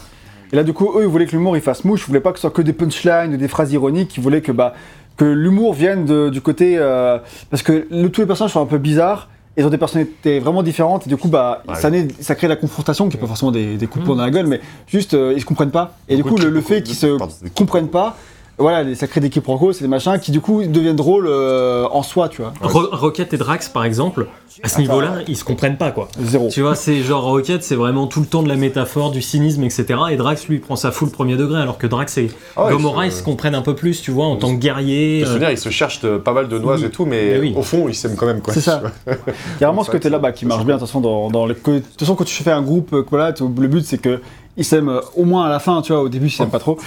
Et 0.51 0.55
là, 0.55 0.63
du 0.63 0.73
coup, 0.73 0.91
eux, 0.97 1.03
ils 1.03 1.07
voulaient 1.07 1.25
que 1.25 1.31
l'humour 1.31 1.55
il 1.57 1.61
fasse 1.61 1.83
mouche, 1.83 2.03
ils 2.03 2.07
voulaient 2.07 2.19
pas 2.19 2.31
que 2.31 2.37
ce 2.37 2.41
soit 2.41 2.51
que 2.51 2.61
des 2.61 2.73
punchlines 2.73 3.33
ou 3.33 3.37
des 3.37 3.47
phrases 3.47 3.71
ironiques, 3.73 4.15
ils 4.17 4.23
voulaient 4.23 4.41
que, 4.41 4.51
bah, 4.51 4.73
que 5.17 5.25
l'humour 5.25 5.73
vienne 5.73 6.05
de- 6.05 6.29
du 6.29 6.41
côté. 6.41 6.77
euh, 6.77 7.17
parce 7.49 7.63
que 7.63 7.85
le- 7.89 8.09
tous 8.09 8.21
les 8.21 8.27
personnages 8.27 8.53
sont 8.53 8.61
un 8.61 8.65
peu 8.65 8.77
bizarres, 8.77 9.29
ils 9.57 9.65
ont 9.65 9.69
des 9.69 9.77
personnalités 9.79 10.39
vraiment 10.39 10.61
différentes, 10.63 11.07
et 11.07 11.09
du 11.09 11.17
coup, 11.17 11.27
bah, 11.29 11.63
Ouais. 11.67 11.75
ça, 11.75 11.89
naît- 11.89 12.07
ça 12.19 12.35
crée 12.35 12.47
la 12.47 12.55
confrontation, 12.55 13.09
qui 13.09 13.17
est 13.17 13.19
pas 13.19 13.25
forcément 13.27 13.51
des, 13.51 13.75
des 13.77 13.87
coups 13.87 14.01
de 14.03 14.05
poing 14.05 14.15
Mm. 14.15 14.19
dans 14.19 14.25
la 14.25 14.31
gueule, 14.31 14.47
mais 14.47 14.61
juste, 14.87 15.15
euh, 15.15 15.33
ils 15.35 15.41
se 15.41 15.45
comprennent 15.45 15.71
pas. 15.71 15.97
Et 16.07 16.15
du 16.15 16.23
coup, 16.23 16.37
le, 16.37 16.49
le 16.49 16.61
fait 16.61 16.83
qu'ils 16.83 16.95
se 16.95 17.17
comprennent 17.55 17.87
pas, 17.89 18.15
voilà, 18.57 18.83
les- 18.83 18.95
ça 18.95 19.05
crée 19.07 19.19
des 19.21 19.29
quiproquos, 19.29 19.73
c'est 19.73 19.83
des 19.83 19.87
machins 19.87 20.17
qui, 20.19 20.31
du 20.31 20.41
coup, 20.41 20.63
deviennent 20.63 20.95
drôles 20.95 21.27
euh, 21.27 21.85
en 21.91 22.01
soi, 22.03 22.27
tu 22.29 22.41
vois. 22.41 22.53
Ro- 22.61 22.89
Rocket 22.91 23.33
et 23.33 23.37
Drax, 23.37 23.69
par 23.69 23.83
exemple, 23.85 24.27
à 24.63 24.67
ce 24.69 24.79
niveau-là, 24.79 25.17
ils 25.27 25.37
se 25.37 25.43
comprennent 25.43 25.77
pas, 25.77 25.91
quoi. 25.91 26.07
Zéro. 26.19 26.49
Tu 26.49 26.61
vois, 26.61 26.73
c'est 26.73 27.01
genre 27.01 27.23
Rocket, 27.23 27.61
c'est 27.61 27.75
vraiment 27.75 28.07
tout 28.07 28.19
le 28.19 28.25
temps 28.25 28.41
de 28.41 28.47
la 28.49 28.55
métaphore, 28.55 29.11
du 29.11 29.21
cynisme, 29.21 29.63
etc. 29.63 29.85
Et 30.09 30.15
Drax, 30.17 30.47
lui, 30.47 30.55
il 30.55 30.61
prend 30.61 30.75
ça 30.75 30.89
full 30.91 31.11
premier 31.11 31.35
degré, 31.35 31.61
alors 31.61 31.77
que 31.77 31.85
Drax 31.85 32.17
et 32.17 32.31
Ah 32.55 32.65
ouais, 32.65 32.71
Gomorrah, 32.71 33.05
ils 33.05 33.11
se- 33.11 33.21
comprennent 33.21 33.53
un 33.53 33.61
peu 33.61 33.75
plus, 33.75 34.01
tu 34.01 34.09
vois, 34.09 34.25
en 34.25 34.37
tant 34.37 34.49
que 34.55 34.59
guerrier. 34.59 35.21
Je 35.23 35.29
euh, 35.29 35.33
souviens, 35.33 35.51
ils 35.51 35.57
se 35.59 35.69
cherchent 35.69 36.01
de- 36.01 36.17
pas 36.17 36.33
mal 36.33 36.47
de 36.47 36.57
noises 36.57 36.81
Oui. 36.81 36.87
et 36.87 36.89
tout, 36.89 37.05
mais, 37.05 37.33
Mais 37.33 37.39
oui. 37.39 37.53
au 37.55 37.61
fond, 37.61 37.87
ils 37.87 37.93
s'aiment 37.93 38.15
quand 38.15 38.25
même. 38.25 38.41
quoi. 38.41 38.53
C'est 38.55 38.61
ça. 38.61 38.81
Il 39.05 39.13
y 39.61 39.63
a 39.63 39.67
vraiment 39.67 39.83
ce 39.83 39.91
côté-là 39.91 40.17
bah, 40.17 40.31
qui 40.31 40.47
marche 40.47 40.65
bien, 40.65 40.75
de 40.75 40.79
toute 40.79 40.87
façon, 40.87 41.01
dans, 41.01 41.29
dans 41.29 41.45
les... 41.45 41.53
que- 41.53 41.69
De 41.71 41.79
toute 41.79 41.99
façon, 41.99 42.15
quand 42.15 42.23
tu 42.25 42.41
fais 42.43 42.49
un 42.51 42.63
groupe, 42.63 42.91
euh, 42.93 43.05
voilà, 43.07 43.33
le 43.39 43.67
but 43.67 43.85
c'est 43.85 43.99
que 43.99 44.19
ils 44.57 44.65
s'aiment 44.65 44.89
euh, 44.89 44.99
au 45.15 45.23
moins 45.23 45.45
à 45.45 45.49
la 45.49 45.59
fin, 45.59 45.81
tu 45.81 45.93
vois, 45.93 46.01
au 46.01 46.09
début 46.09 46.27
ils 46.27 46.31
s'aiment 46.31 46.49
pas 46.49 46.59
trop. 46.59 46.77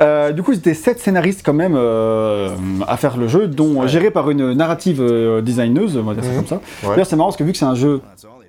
Euh, 0.00 0.30
du 0.32 0.42
coup, 0.42 0.52
ils 0.52 0.58
étaient 0.58 0.74
sept 0.74 1.00
scénaristes 1.00 1.42
quand 1.44 1.54
même 1.54 1.74
euh, 1.76 2.50
à 2.86 2.96
faire 2.96 3.16
le 3.16 3.28
jeu, 3.28 3.46
dont 3.48 3.80
Ouais. 3.82 3.88
géré 3.88 4.10
par 4.10 4.30
une 4.30 4.52
narrative 4.52 5.00
euh, 5.00 5.40
designeuse, 5.40 5.96
on 5.96 6.02
va 6.02 6.14
dire 6.14 6.22
ça 6.24 6.30
Mhm. 6.30 6.36
comme 6.36 6.46
ça. 6.46 6.54
Ouais. 6.82 6.90
D'ailleurs, 6.90 7.06
c'est 7.06 7.16
marrant 7.16 7.28
parce 7.30 7.36
que 7.38 7.44
vu 7.44 7.52
que 7.52 7.58
c'est 7.58 7.64
un 7.64 7.74
jeu 7.74 8.00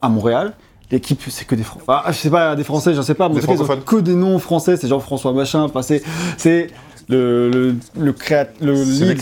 à 0.01 0.09
Montréal, 0.09 0.53
l'équipe 0.91 1.19
c'est 1.29 1.45
que 1.47 1.55
des 1.55 1.63
Français. 1.63 1.85
Enfin, 1.88 2.01
je 2.11 2.13
sais 2.17 2.29
pas, 2.29 2.55
des 2.55 2.63
Français, 2.63 2.93
je 2.93 3.01
sais 3.01 3.15
pas, 3.15 3.27
mais 3.29 3.39
Des 3.39 3.47
que 3.85 3.95
des 3.97 4.13
noms 4.13 4.38
français, 4.39 4.77
c'est 4.77 4.88
Jean-François 4.88 5.33
Machin, 5.33 5.61
enfin, 5.63 5.81
c'est. 5.81 6.03
Le, 7.07 7.49
le, 7.51 7.75
le, 7.99 8.11
créat- 8.13 8.47
le 8.61 8.75
C'est 8.75 9.05
lead, 9.05 9.19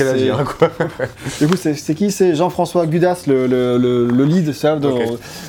quoi. 0.57 0.69
du 1.41 1.47
coup, 1.47 1.55
c'est 1.57 1.73
c'est 1.73 1.93
qui? 1.95 2.11
C'est 2.11 2.33
Jean-François 2.35 2.85
Gudas, 2.87 3.23
le, 3.27 3.45
le, 3.47 3.77
le, 3.77 4.07
le 4.07 4.23
lead, 4.25 4.53
ça. 4.53 4.79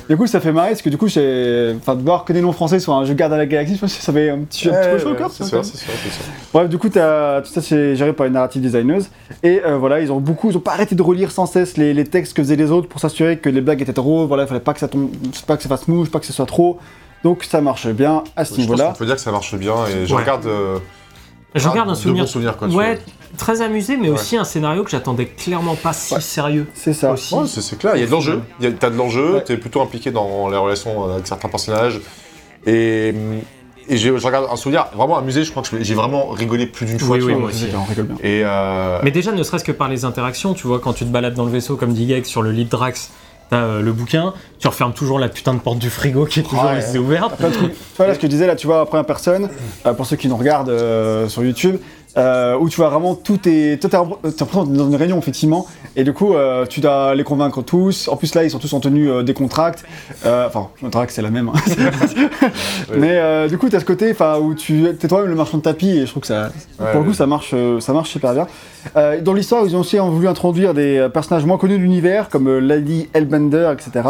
Du 0.09 0.17
coup, 0.17 0.27
ça 0.27 0.39
fait 0.41 0.51
marrer 0.51 0.69
parce 0.69 0.81
que 0.81 0.89
du 0.89 0.97
coup, 0.97 1.07
j'ai- 1.07 1.73
enfin, 1.77 1.95
de 1.95 2.01
voir 2.01 2.25
que 2.25 2.33
des 2.33 2.41
noms 2.41 2.51
français 2.51 2.79
sur 2.79 2.93
un 2.93 3.05
jeu 3.05 3.13
Garde 3.13 3.31
à 3.33 3.37
la 3.37 3.45
Galaxie, 3.45 3.75
je 3.75 3.79
pense 3.79 3.95
que 3.95 4.03
ça 4.03 4.11
fait 4.11 4.29
un 4.29 4.39
petit, 4.39 4.67
un 4.69 4.73
petit 4.73 4.89
peu 4.89 4.99
chaud 4.99 5.11
au 5.11 5.15
cœur, 5.15 5.31
c'est 5.31 5.43
ça, 5.43 5.49
sûr, 5.49 5.65
c'est 5.65 5.77
sûr, 5.77 5.91
c'est 6.03 6.11
sûr. 6.11 6.23
Bref, 6.53 6.67
du 6.69 6.77
coup, 6.77 6.89
t'as- 6.89 7.41
tout 7.41 7.51
ça 7.51 7.61
c'est 7.61 7.95
géré 7.95 8.11
par 8.13 8.25
une 8.27 8.33
narrative 8.33 8.61
designeuse. 8.61 9.07
Et 9.41 9.61
euh, 9.65 9.77
voilà, 9.77 10.01
ils 10.01 10.11
ont 10.11 10.19
beaucoup, 10.19 10.51
ils 10.51 10.57
ont 10.57 10.61
pas 10.61 10.73
arrêté 10.73 10.93
de 10.95 11.01
relire 11.01 11.31
sans 11.31 11.45
cesse 11.45 11.77
les, 11.77 11.93
les 11.93 12.03
textes 12.03 12.33
que 12.35 12.43
faisaient 12.43 12.55
les 12.57 12.71
autres 12.71 12.89
pour 12.89 12.99
s'assurer 12.99 13.37
que 13.37 13.47
les 13.49 13.61
blagues 13.61 13.81
étaient 13.81 13.93
drôles. 13.93 14.27
Voilà, 14.27 14.43
il 14.43 14.47
fallait 14.47 14.59
pas 14.59 14.73
que 14.73 14.79
ça 14.81 14.87
tombe, 14.89 15.09
pas 15.47 15.55
que 15.57 15.63
ça 15.63 15.69
fasse 15.69 15.87
mouche, 15.87 16.09
pas 16.11 16.19
que 16.19 16.25
ce 16.25 16.33
soit 16.33 16.45
trop. 16.45 16.79
Donc 17.23 17.43
ça 17.43 17.59
marche 17.61 17.87
bien 17.87 18.23
à 18.35 18.45
ce 18.45 18.51
Je 18.51 18.55
pense 18.55 18.59
niveau-là. 18.65 18.87
qu'on 18.91 18.99
peut 18.99 19.05
dire 19.05 19.15
que 19.15 19.21
ça 19.21 19.31
marche 19.31 19.55
bien 19.55 19.73
et 19.87 20.05
je 20.05 20.13
Ouais. 20.13 20.21
regarde. 20.21 20.45
euh, 20.45 20.77
Je 21.55 21.67
ah, 21.67 21.71
regarde 21.71 21.89
un 21.89 21.93
de 21.93 21.97
souvenir. 21.97 22.23
bons 22.25 22.29
souvenirs, 22.29 22.57
quoi, 22.57 22.67
tu 22.67 22.75
ouais, 22.75 22.99
très 23.37 23.61
amusé, 23.61 23.95
mais 23.97 24.09
Ouais. 24.09 24.15
aussi 24.15 24.35
un 24.37 24.43
scénario 24.43 24.83
que 24.83 24.89
j'attendais 24.91 25.25
clairement 25.25 25.75
pas 25.75 25.93
si 25.93 26.13
Ouais. 26.13 26.21
sérieux. 26.21 26.67
C'est 26.73 26.93
ça. 26.93 27.13
Aussi. 27.13 27.33
Ouais, 27.33 27.45
c'est 27.47 27.77
clair, 27.77 27.95
il 27.95 28.01
y 28.01 28.03
a 28.03 28.07
de 28.07 28.11
l'enjeu, 28.11 28.41
t'as 28.79 28.89
de 28.89 28.95
l'enjeu, 28.97 29.35
Ouais. 29.35 29.41
t'es 29.43 29.57
plutôt 29.57 29.81
impliqué 29.81 30.11
dans 30.11 30.49
les 30.49 30.57
relations 30.57 31.05
avec 31.11 31.25
certains 31.25 31.47
personnages. 31.49 32.01
Et, 32.67 33.13
et 33.87 33.97
je 33.97 34.09
regarde 34.11 34.47
un 34.51 34.55
souvenir 34.55 34.87
vraiment 34.95 35.17
amusé, 35.17 35.43
je 35.43 35.51
crois 35.51 35.63
que 35.63 35.81
j'ai 35.81 35.93
vraiment 35.93 36.27
rigolé 36.29 36.65
plus 36.65 36.85
d'une 36.87 36.99
fois. 36.99 37.17
Oui, 37.17 37.23
oui, 37.23 37.31
vois. 37.33 37.41
moi 37.41 37.49
aussi. 37.49 37.67
on 37.75 37.83
rigole 37.83 38.05
bien. 38.05 38.15
Et 38.23 38.41
euh, 38.43 38.99
Mais 39.03 39.11
déjà, 39.11 39.31
ne 39.31 39.43
serait-ce 39.43 39.63
que 39.63 39.71
par 39.71 39.87
les 39.87 40.03
interactions, 40.05 40.53
tu 40.55 40.67
vois, 40.67 40.79
quand 40.79 40.93
tu 40.93 41.05
te 41.05 41.09
balades 41.09 41.35
dans 41.35 41.45
le 41.45 41.51
vaisseau, 41.51 41.75
comme 41.77 41.93
dit 41.93 42.07
Gex, 42.07 42.27
sur 42.27 42.41
le 42.41 42.51
lit 42.51 42.65
de 42.65 42.69
Drax, 42.69 43.11
t'as 43.49 43.57
euh, 43.57 43.81
le 43.81 43.91
bouquin, 43.93 44.33
tu 44.59 44.67
refermes 44.67 44.93
toujours 44.93 45.19
la 45.19 45.29
putain 45.29 45.53
de 45.53 45.59
porte 45.59 45.79
du 45.79 45.89
frigo 45.89 46.25
qui 46.25 46.39
est 46.39 46.43
toujours 46.43 46.65
Ouais. 46.65 46.75
laissée 46.75 46.97
ouverte. 46.97 47.37
Trucs. 47.37 47.73
Voilà 47.97 48.13
ce 48.13 48.19
que 48.19 48.27
je 48.27 48.31
disais 48.31 48.47
là, 48.47 48.55
tu 48.55 48.67
vois, 48.67 48.81
en 48.81 48.85
première 48.85 49.05
personne, 49.05 49.49
euh, 49.85 49.93
pour 49.93 50.05
ceux 50.05 50.15
qui 50.15 50.27
nous 50.27 50.37
regardent 50.37 50.69
euh, 50.69 51.27
sur 51.29 51.43
YouTube, 51.43 51.77
euh, 52.17 52.57
où 52.57 52.69
tu 52.69 52.77
vois 52.77 52.89
vraiment 52.89 53.15
tout 53.15 53.39
est. 53.47 53.81
Toi, 53.81 53.89
d'être 54.23 54.63
dans 54.65 54.87
une 54.89 54.95
réunion, 54.95 55.17
effectivement, 55.19 55.65
et 55.95 56.03
du 56.03 56.13
coup, 56.13 56.33
euh, 56.33 56.65
tu 56.65 56.79
dois 56.81 57.13
les 57.15 57.23
convaincre 57.23 57.61
tous. 57.61 58.07
En 58.07 58.15
plus, 58.15 58.33
là, 58.35 58.43
ils 58.43 58.51
sont 58.51 58.59
tous 58.59 58.71
en 58.73 58.79
tenue 58.79 59.09
euh, 59.09 59.23
des 59.23 59.33
contracts. 59.33 59.83
Euh, 60.25 60.47
Enfin, 60.47 60.69
le 60.81 60.85
contract, 60.87 61.11
c'est 61.11 61.21
la 61.21 61.29
même. 61.29 61.49
hein. 61.49 61.53
Mais 62.97 63.47
du 63.49 63.57
coup, 63.57 63.69
t'as 63.69 63.79
ce 63.79 63.85
côté 63.85 64.13
où 64.41 64.53
tu 64.55 64.85
es 64.87 64.93
toi-même 65.07 65.29
le 65.29 65.35
marchand 65.35 65.57
de 65.57 65.63
tapis, 65.63 65.89
et 65.89 66.05
je 66.05 66.11
trouve 66.11 66.21
que 66.21 66.27
ça. 66.27 66.49
Ouais, 66.79 66.91
pour 66.91 67.01
le 67.01 67.07
coup, 67.07 67.13
ça 67.13 67.25
marche, 67.27 67.53
ça 67.79 67.93
marche 67.93 68.09
super 68.09 68.33
bien. 68.33 68.47
Dans 69.21 69.33
l'histoire, 69.33 69.63
ils 69.65 69.75
ont 69.75 69.79
aussi 69.79 69.97
voulu 69.97 70.27
introduire 70.27 70.73
des 70.73 71.07
personnages 71.13 71.45
moins 71.45 71.57
connus 71.57 71.77
de 71.77 71.83
l'univers, 71.83 72.29
comme 72.29 72.57
Lady 72.59 73.09
Hellbender, 73.13 73.73
etc., 73.73 74.07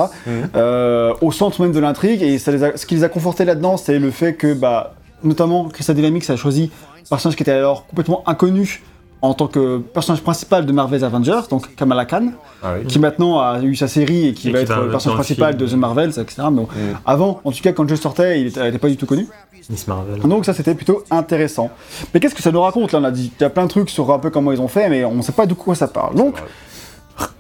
euh, 0.56 1.14
au 1.22 1.32
centre 1.32 1.62
même 1.62 1.72
de 1.72 1.80
l'intrigue. 1.80 2.22
Et 2.22 2.38
ça 2.38 2.52
les 2.52 2.64
a- 2.64 2.78
ce 2.78 2.86
qui 2.86 2.96
les 2.96 3.04
a 3.04 3.10
confortés 3.10 3.46
là-dedans, 3.46 3.78
c'est 3.78 4.00
le 4.00 4.12
fait 4.12 4.34
que, 4.34 4.54
bah, 4.54 4.94
notamment, 5.24 5.66
Crystal 5.70 5.96
Dynamics 5.96 6.30
a 6.30 6.36
choisi 6.36 6.72
personnage 7.10 7.36
qui 7.36 7.44
était 7.44 7.52
alors 7.52 7.86
complètement 7.88 8.24
inconnu 8.28 8.82
en 9.22 9.34
tant 9.34 9.48
que 9.48 9.80
personnage 9.80 10.22
principal 10.22 10.66
de 10.66 10.72
Marvel's 10.72 11.02
Avengers, 11.04 11.42
donc 11.50 11.74
Kamala 11.76 12.06
Khan, 12.06 12.28
ah 12.62 12.74
oui. 12.80 12.86
qui 12.86 13.00
maintenant 13.00 13.40
a 13.40 13.60
eu 13.62 13.76
sa 13.76 13.88
série 13.88 14.28
et 14.28 14.34
qui 14.34 14.50
Et 14.50 14.52
va 14.52 14.60
qui 14.60 14.66
être 14.72 14.82
le 14.82 14.92
personnage 14.92 15.16
principal 15.18 15.58
de 15.58 15.66
The 15.66 15.74
Marvels, 15.74 16.20
etc. 16.20 16.44
Bon, 16.52 16.64
Mm. 16.64 16.98
avant, 17.06 17.40
en 17.44 17.52
tout 17.52 17.62
cas, 17.62 17.72
quand 17.72 17.84
le 17.84 17.90
jeu 17.90 17.96
sortait, 17.96 18.40
il 18.42 18.48
était, 18.48 18.70
était 18.70 18.78
pas 18.78 18.90
du 18.90 18.98
tout 18.98 19.06
connu. 19.08 19.28
Miss 19.70 19.88
Marvel. 19.88 20.20
Donc 20.20 20.46
ça 20.46 20.54
c'était 20.54 20.76
plutôt 20.76 21.04
intéressant. 21.10 21.72
Mais 22.14 22.20
qu'est-ce 22.20 22.36
que 22.36 22.44
ça 22.44 22.52
nous 22.52 22.62
raconte 22.62 22.92
là? 22.92 23.00
On 23.00 23.04
a 23.04 23.10
dit 23.10 23.32
il 23.36 23.42
y 23.42 23.46
a 23.46 23.50
plein 23.50 23.64
de 23.64 23.70
trucs 23.70 23.90
sur 23.90 24.12
un 24.12 24.20
peu 24.20 24.30
comment 24.30 24.52
ils 24.52 24.62
ont 24.62 24.68
fait, 24.68 24.90
mais 24.90 25.04
on 25.06 25.16
ne 25.16 25.22
sait 25.24 25.32
pas 25.32 25.48
de 25.48 25.56
quoi 25.56 25.74
ça 25.74 25.88
parle. 25.88 26.14
Donc 26.14 26.36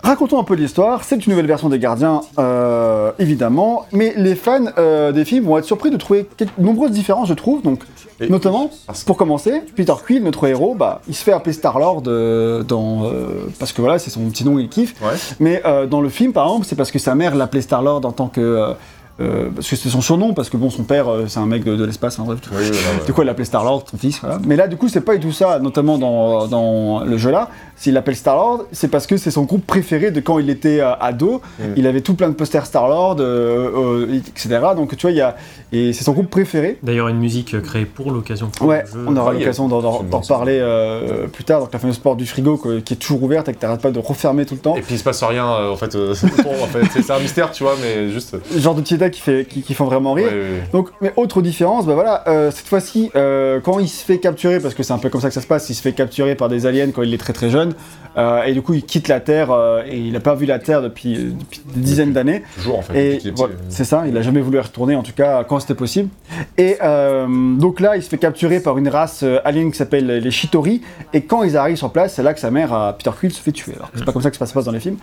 racontons 0.01 0.39
un 0.39 0.43
peu 0.43 0.55
l'histoire. 0.55 1.03
C'est 1.03 1.23
une 1.25 1.31
nouvelle 1.31 1.45
version 1.45 1.69
des 1.69 1.77
Gardiens, 1.79 2.21
euh, 2.39 3.11
évidemment, 3.19 3.85
mais 3.91 4.13
les 4.17 4.33
fans 4.35 4.65
euh, 4.79 5.11
des 5.11 5.25
films 5.25 5.45
vont 5.45 5.57
être 5.59 5.65
surpris 5.65 5.91
de 5.91 5.97
trouver 5.97 6.27
quelques- 6.37 6.57
nombreuses 6.57 6.91
différences, 6.91 7.27
je 7.27 7.33
trouve. 7.35 7.61
Donc 7.61 7.81
Et- 8.19 8.29
notamment, 8.29 8.69
pour 9.05 9.17
commencer, 9.17 9.61
Peter 9.75 9.93
Quill, 10.05 10.23
notre 10.23 10.47
héros, 10.47 10.73
bah, 10.75 11.01
il 11.07 11.15
se 11.15 11.23
fait 11.23 11.33
appeler 11.33 11.53
Star 11.53 11.77
Lord 11.79 12.01
dans 12.03 13.05
euh, 13.05 13.47
parce 13.59 13.73
que 13.73 13.81
voilà 13.81 13.99
c'est 13.99 14.09
son 14.09 14.21
petit 14.29 14.45
nom 14.45 14.57
il 14.57 14.69
kiffe. 14.69 14.95
Ouais. 15.01 15.15
Mais 15.39 15.61
euh, 15.65 15.85
dans 15.85 16.01
le 16.01 16.09
film, 16.09 16.31
par 16.33 16.45
exemple, 16.47 16.65
c'est 16.65 16.75
parce 16.75 16.91
que 16.91 16.99
sa 16.99 17.15
mère 17.15 17.35
l'appelait 17.35 17.61
Star-Lord 17.61 18.05
en 18.05 18.11
tant 18.11 18.27
que. 18.27 18.73
Euh, 19.21 19.49
parce 19.55 19.69
que 19.69 19.75
c'était 19.75 19.89
son 19.89 20.01
surnom, 20.01 20.33
parce 20.33 20.49
que 20.49 20.57
bon, 20.57 20.69
son 20.69 20.83
père, 20.83 21.07
euh, 21.09 21.25
c'est 21.27 21.39
un 21.39 21.45
mec 21.45 21.63
de, 21.63 21.75
de 21.75 21.85
l'espace, 21.85 22.19
hein, 22.19 22.23
bref. 22.25 22.39
Oui, 22.51 22.57
oui, 22.59 22.69
voilà, 22.71 22.99
ouais. 22.99 23.05
Du 23.05 23.13
coup, 23.13 23.21
elle 23.21 23.27
l'appelait 23.27 23.45
Star-Lord, 23.45 23.85
son 23.89 23.97
fils, 23.97 24.19
voilà. 24.19 24.39
Mais 24.45 24.55
là, 24.55 24.67
du 24.67 24.75
coup, 24.75 24.89
c'est 24.89 25.01
pas 25.01 25.15
du 25.15 25.25
tout 25.27 25.31
ça, 25.31 25.59
notamment 25.59 25.97
dans, 25.97 26.47
dans 26.47 27.03
le 27.05 27.17
jeu-là. 27.17 27.49
S'il 27.77 27.93
l'appelle 27.93 28.15
Star-Lord, 28.15 28.65
c'est 28.71 28.87
parce 28.89 29.07
que 29.07 29.17
c'est 29.17 29.31
son 29.31 29.43
groupe 29.43 29.65
préféré 29.65 30.11
de 30.11 30.19
quand 30.19 30.39
il 30.39 30.49
était 30.49 30.79
euh, 30.81 30.93
ado. 30.99 31.41
Mm. 31.59 31.63
Il 31.77 31.87
avait 31.87 32.01
tout 32.01 32.13
plein 32.15 32.29
de 32.29 32.33
posters 32.33 32.65
Star-Lord, 32.65 33.17
euh, 33.19 34.05
euh, 34.07 34.13
etc. 34.27 34.59
Donc, 34.75 34.95
tu 34.95 35.01
vois, 35.03 35.11
il 35.11 35.17
y 35.17 35.21
a. 35.21 35.35
Et 35.71 35.91
c'est 35.93 36.03
son 36.05 36.13
groupe 36.13 36.29
préféré. 36.29 36.77
D'ailleurs, 36.83 37.07
une 37.09 37.17
musique 37.17 37.61
créée 37.61 37.85
pour 37.85 38.11
l'occasion. 38.11 38.49
Ouais, 38.61 38.83
le 38.93 38.99
jeu. 39.01 39.05
on 39.07 39.15
aura 39.17 39.33
l'occasion 39.33 39.67
d'en- 39.67 39.79
reparler 39.81 40.57
euh, 40.61 41.27
plus 41.27 41.43
tard. 41.43 41.59
Donc, 41.61 41.73
la 41.73 41.79
fameuse 41.79 41.97
porte 41.97 42.17
du 42.17 42.25
frigo 42.25 42.57
qui 42.85 42.93
est 42.93 42.97
toujours 42.97 43.23
ouverte 43.23 43.49
et 43.49 43.53
que 43.53 43.59
t'arrêtes 43.59 43.81
pas 43.81 43.91
de 43.91 43.99
refermer 43.99 44.45
tout 44.45 44.53
le 44.55 44.59
temps. 44.61 44.75
Et 44.77 44.81
puis 44.81 44.95
il 44.95 44.97
se 44.97 45.03
passe 45.03 45.21
rien, 45.23 45.45
euh, 45.45 45.71
en 45.71 45.75
fait, 45.75 45.95
euh, 45.95 46.13
autour, 46.23 46.51
en 46.63 46.67
fait. 46.67 46.83
C'est- 47.01 47.11
un 47.11 47.19
mystère, 47.19 47.51
tu 47.51 47.63
vois, 47.63 47.75
mais 47.81 48.09
juste. 48.09 48.35
Genre 48.57 48.75
de 48.75 48.81
qui, 49.09 49.21
fait, 49.21 49.45
qui, 49.45 49.61
qui 49.61 49.73
font 49.73 49.85
vraiment 49.85 50.13
rire. 50.13 50.27
Ouais, 50.27 50.33
ouais, 50.33 50.39
ouais. 50.39 50.63
Donc, 50.71 50.89
mais 51.01 51.13
autre 51.15 51.41
différence, 51.41 51.85
bah 51.85 51.93
voilà, 51.93 52.23
euh, 52.27 52.51
cette 52.51 52.67
fois-ci, 52.67 53.11
euh, 53.15 53.59
quand 53.59 53.79
il 53.79 53.87
se 53.87 54.03
fait 54.03 54.19
capturer, 54.19 54.59
parce 54.59 54.73
que 54.73 54.83
c'est 54.83 54.93
un 54.93 54.97
peu 54.97 55.09
comme 55.09 55.21
ça 55.21 55.27
que 55.27 55.33
ça 55.33 55.41
se 55.41 55.47
passe, 55.47 55.69
il 55.69 55.75
se 55.75 55.81
fait 55.81 55.93
capturer 55.93 56.35
par 56.35 56.49
des 56.49 56.65
aliens 56.65 56.91
quand 56.91 57.03
il 57.03 57.13
est 57.13 57.17
très 57.17 57.33
très 57.33 57.49
jeune, 57.49 57.73
euh, 58.17 58.43
et 58.43 58.53
du 58.53 58.61
coup 58.61 58.73
il 58.73 58.83
quitte 58.83 59.07
la 59.07 59.19
Terre, 59.19 59.49
et 59.87 59.97
il 59.97 60.13
n'a 60.13 60.19
pas 60.19 60.35
vu 60.35 60.45
la 60.45 60.59
Terre 60.59 60.81
depuis, 60.81 61.33
depuis 61.39 61.61
des 61.73 61.81
dizaines 61.81 62.13
d'années. 62.13 62.43
Toujours, 62.55 62.79
en 62.79 62.81
fait. 62.81 63.25
Et 63.25 63.31
voilà, 63.35 63.53
c'est 63.69 63.83
ça, 63.83 64.05
il 64.07 64.17
a 64.17 64.21
jamais 64.21 64.41
voulu 64.41 64.57
y 64.57 64.61
retourner, 64.61 64.95
en 64.95 65.03
tout 65.03 65.13
cas 65.13 65.43
quand 65.43 65.59
c'était 65.59 65.75
possible. 65.75 66.09
Et 66.57 66.77
donc 66.79 67.79
là, 67.79 67.95
il 67.95 68.03
se 68.03 68.09
fait 68.09 68.17
capturer 68.17 68.59
par 68.59 68.77
une 68.77 68.89
race 68.89 69.23
alien 69.43 69.71
qui 69.71 69.77
s'appelle 69.77 70.07
les 70.07 70.31
Shitori, 70.31 70.81
et 71.13 71.21
quand 71.21 71.43
ils 71.43 71.57
arrivent 71.57 71.77
sur 71.77 71.91
place, 71.91 72.15
c'est 72.15 72.23
là 72.23 72.33
que 72.33 72.39
sa 72.39 72.51
mère, 72.51 72.95
Peter 72.97 73.11
Quill, 73.19 73.31
se 73.31 73.41
fait 73.41 73.51
tuer. 73.51 73.73
Alors 73.75 73.89
c'est 73.95 74.05
pas 74.05 74.11
comme 74.11 74.21
ça 74.21 74.31
que 74.31 74.37
ça 74.37 74.45
se 74.45 74.53
passe 74.53 74.65
dans 74.65 74.71
les 74.71 74.79
films. 74.79 74.97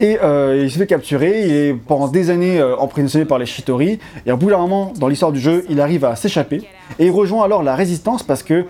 Et 0.00 0.18
il 0.22 0.70
se 0.70 0.78
fait 0.78 0.86
capturer, 0.86 1.44
il 1.46 1.52
est 1.52 1.74
pendant 1.74 2.08
des 2.08 2.30
années 2.30 2.62
emprisonné 2.62 3.24
par 3.24 3.38
les 3.38 3.45
Shitori, 3.46 3.98
et 4.26 4.32
au 4.32 4.36
bout 4.36 4.50
d'un 4.50 4.58
moment, 4.58 4.92
dans 4.98 5.08
l'histoire 5.08 5.32
du 5.32 5.40
jeu, 5.40 5.64
il 5.70 5.80
arrive 5.80 6.04
à 6.04 6.16
s'échapper, 6.16 6.62
et 6.98 7.06
il 7.06 7.10
rejoint 7.10 7.44
alors 7.44 7.62
la 7.62 7.74
résistance 7.74 8.22
parce 8.22 8.42
que, 8.42 8.66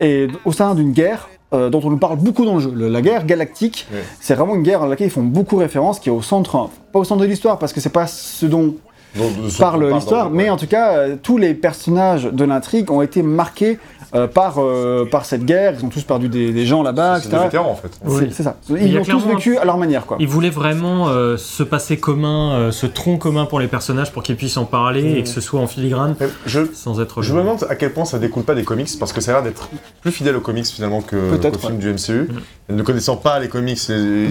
et, 0.00 0.28
au 0.44 0.52
sein 0.52 0.74
d'une 0.74 0.92
guerre, 0.92 1.28
euh, 1.52 1.68
dont 1.68 1.80
on 1.84 1.90
nous 1.90 1.98
parle 1.98 2.16
beaucoup 2.16 2.44
dans 2.44 2.54
le 2.54 2.60
jeu, 2.60 2.72
le- 2.74 2.88
la 2.88 3.02
guerre 3.02 3.26
galactique, 3.26 3.86
c'est 4.20 4.34
vraiment 4.34 4.54
une 4.54 4.62
guerre 4.62 4.82
à 4.82 4.88
laquelle 4.88 5.08
ils 5.08 5.10
font 5.10 5.22
beaucoup 5.22 5.56
référence, 5.56 5.98
qui 5.98 6.08
est 6.08 6.12
au 6.12 6.22
centre, 6.22 6.70
pas 6.92 6.98
au 7.00 7.04
centre 7.04 7.20
de 7.22 7.26
l'histoire, 7.26 7.58
parce 7.58 7.72
que 7.72 7.80
c'est 7.80 7.90
pas 7.90 8.06
ce 8.06 8.46
dont 8.46 8.76
Ce 9.16 9.58
parle 9.58 9.92
l'histoire, 9.92 10.30
mais 10.30 10.44
ouais. 10.44 10.50
en 10.50 10.56
tout 10.56 10.66
cas, 10.66 10.92
euh, 10.92 11.16
tous 11.20 11.38
les 11.38 11.54
personnages 11.54 12.24
de 12.24 12.44
l'intrigue 12.44 12.90
ont 12.90 13.02
été 13.02 13.22
marqués 13.22 13.78
euh, 14.14 14.26
par, 14.26 14.56
euh, 14.58 15.04
par 15.04 15.24
cette 15.24 15.44
guerre, 15.44 15.74
ils 15.78 15.84
ont 15.84 15.88
tous 15.88 16.02
perdu 16.02 16.28
des, 16.28 16.52
des 16.52 16.66
gens 16.66 16.82
là-bas, 16.82 17.20
C'est 17.20 17.26
etc. 17.28 17.38
des 17.38 17.44
vétérans, 17.44 17.70
en 17.70 17.76
fait. 17.76 17.90
C'est 17.92 18.10
Oui. 18.10 18.28
c'est 18.32 18.42
ça. 18.42 18.56
Ils 18.68 18.96
a 18.96 19.00
ont 19.00 19.04
tous 19.04 19.26
vécu 19.26 19.56
à 19.56 19.64
leur 19.64 19.78
manière, 19.78 20.04
quoi. 20.04 20.16
Il 20.18 20.26
voulait 20.26 20.50
vraiment 20.50 21.08
euh, 21.08 21.36
se 21.36 21.62
passer 21.62 21.96
commun, 21.96 22.54
euh, 22.54 22.70
ce 22.72 22.86
tronc 22.86 23.18
commun 23.18 23.46
pour 23.46 23.60
les 23.60 23.68
personnages 23.68 24.10
pour 24.10 24.24
qu'ils 24.24 24.34
puissent 24.36 24.56
en 24.56 24.64
parler 24.64 25.12
et 25.12 25.22
que 25.22 25.28
ce 25.28 25.40
soit 25.40 25.60
en 25.60 25.68
filigrane 25.68 26.16
Je, 26.44 26.60
sans 26.74 27.00
être. 27.00 27.22
je 27.22 27.32
me 27.34 27.38
demande 27.38 27.64
à 27.68 27.76
quel 27.76 27.92
point 27.92 28.04
ça 28.04 28.18
découle 28.18 28.42
pas 28.42 28.54
des 28.54 28.64
comics, 28.64 28.88
parce 28.98 29.12
que 29.12 29.20
ça 29.20 29.30
a 29.30 29.34
l'air 29.34 29.42
d'être 29.44 29.68
plus 30.00 30.10
fidèle 30.10 30.34
aux 30.34 30.40
comics 30.40 30.66
finalement 30.66 31.02
que 31.02 31.30
Peut-être, 31.30 31.60
qu'au 31.60 31.68
film 31.68 31.78
du 31.78 31.92
MCU. 31.92 32.28
Ne 32.68 32.82
connaissant 32.82 33.16
pas 33.16 33.38
les 33.38 33.48
comics, 33.48 33.80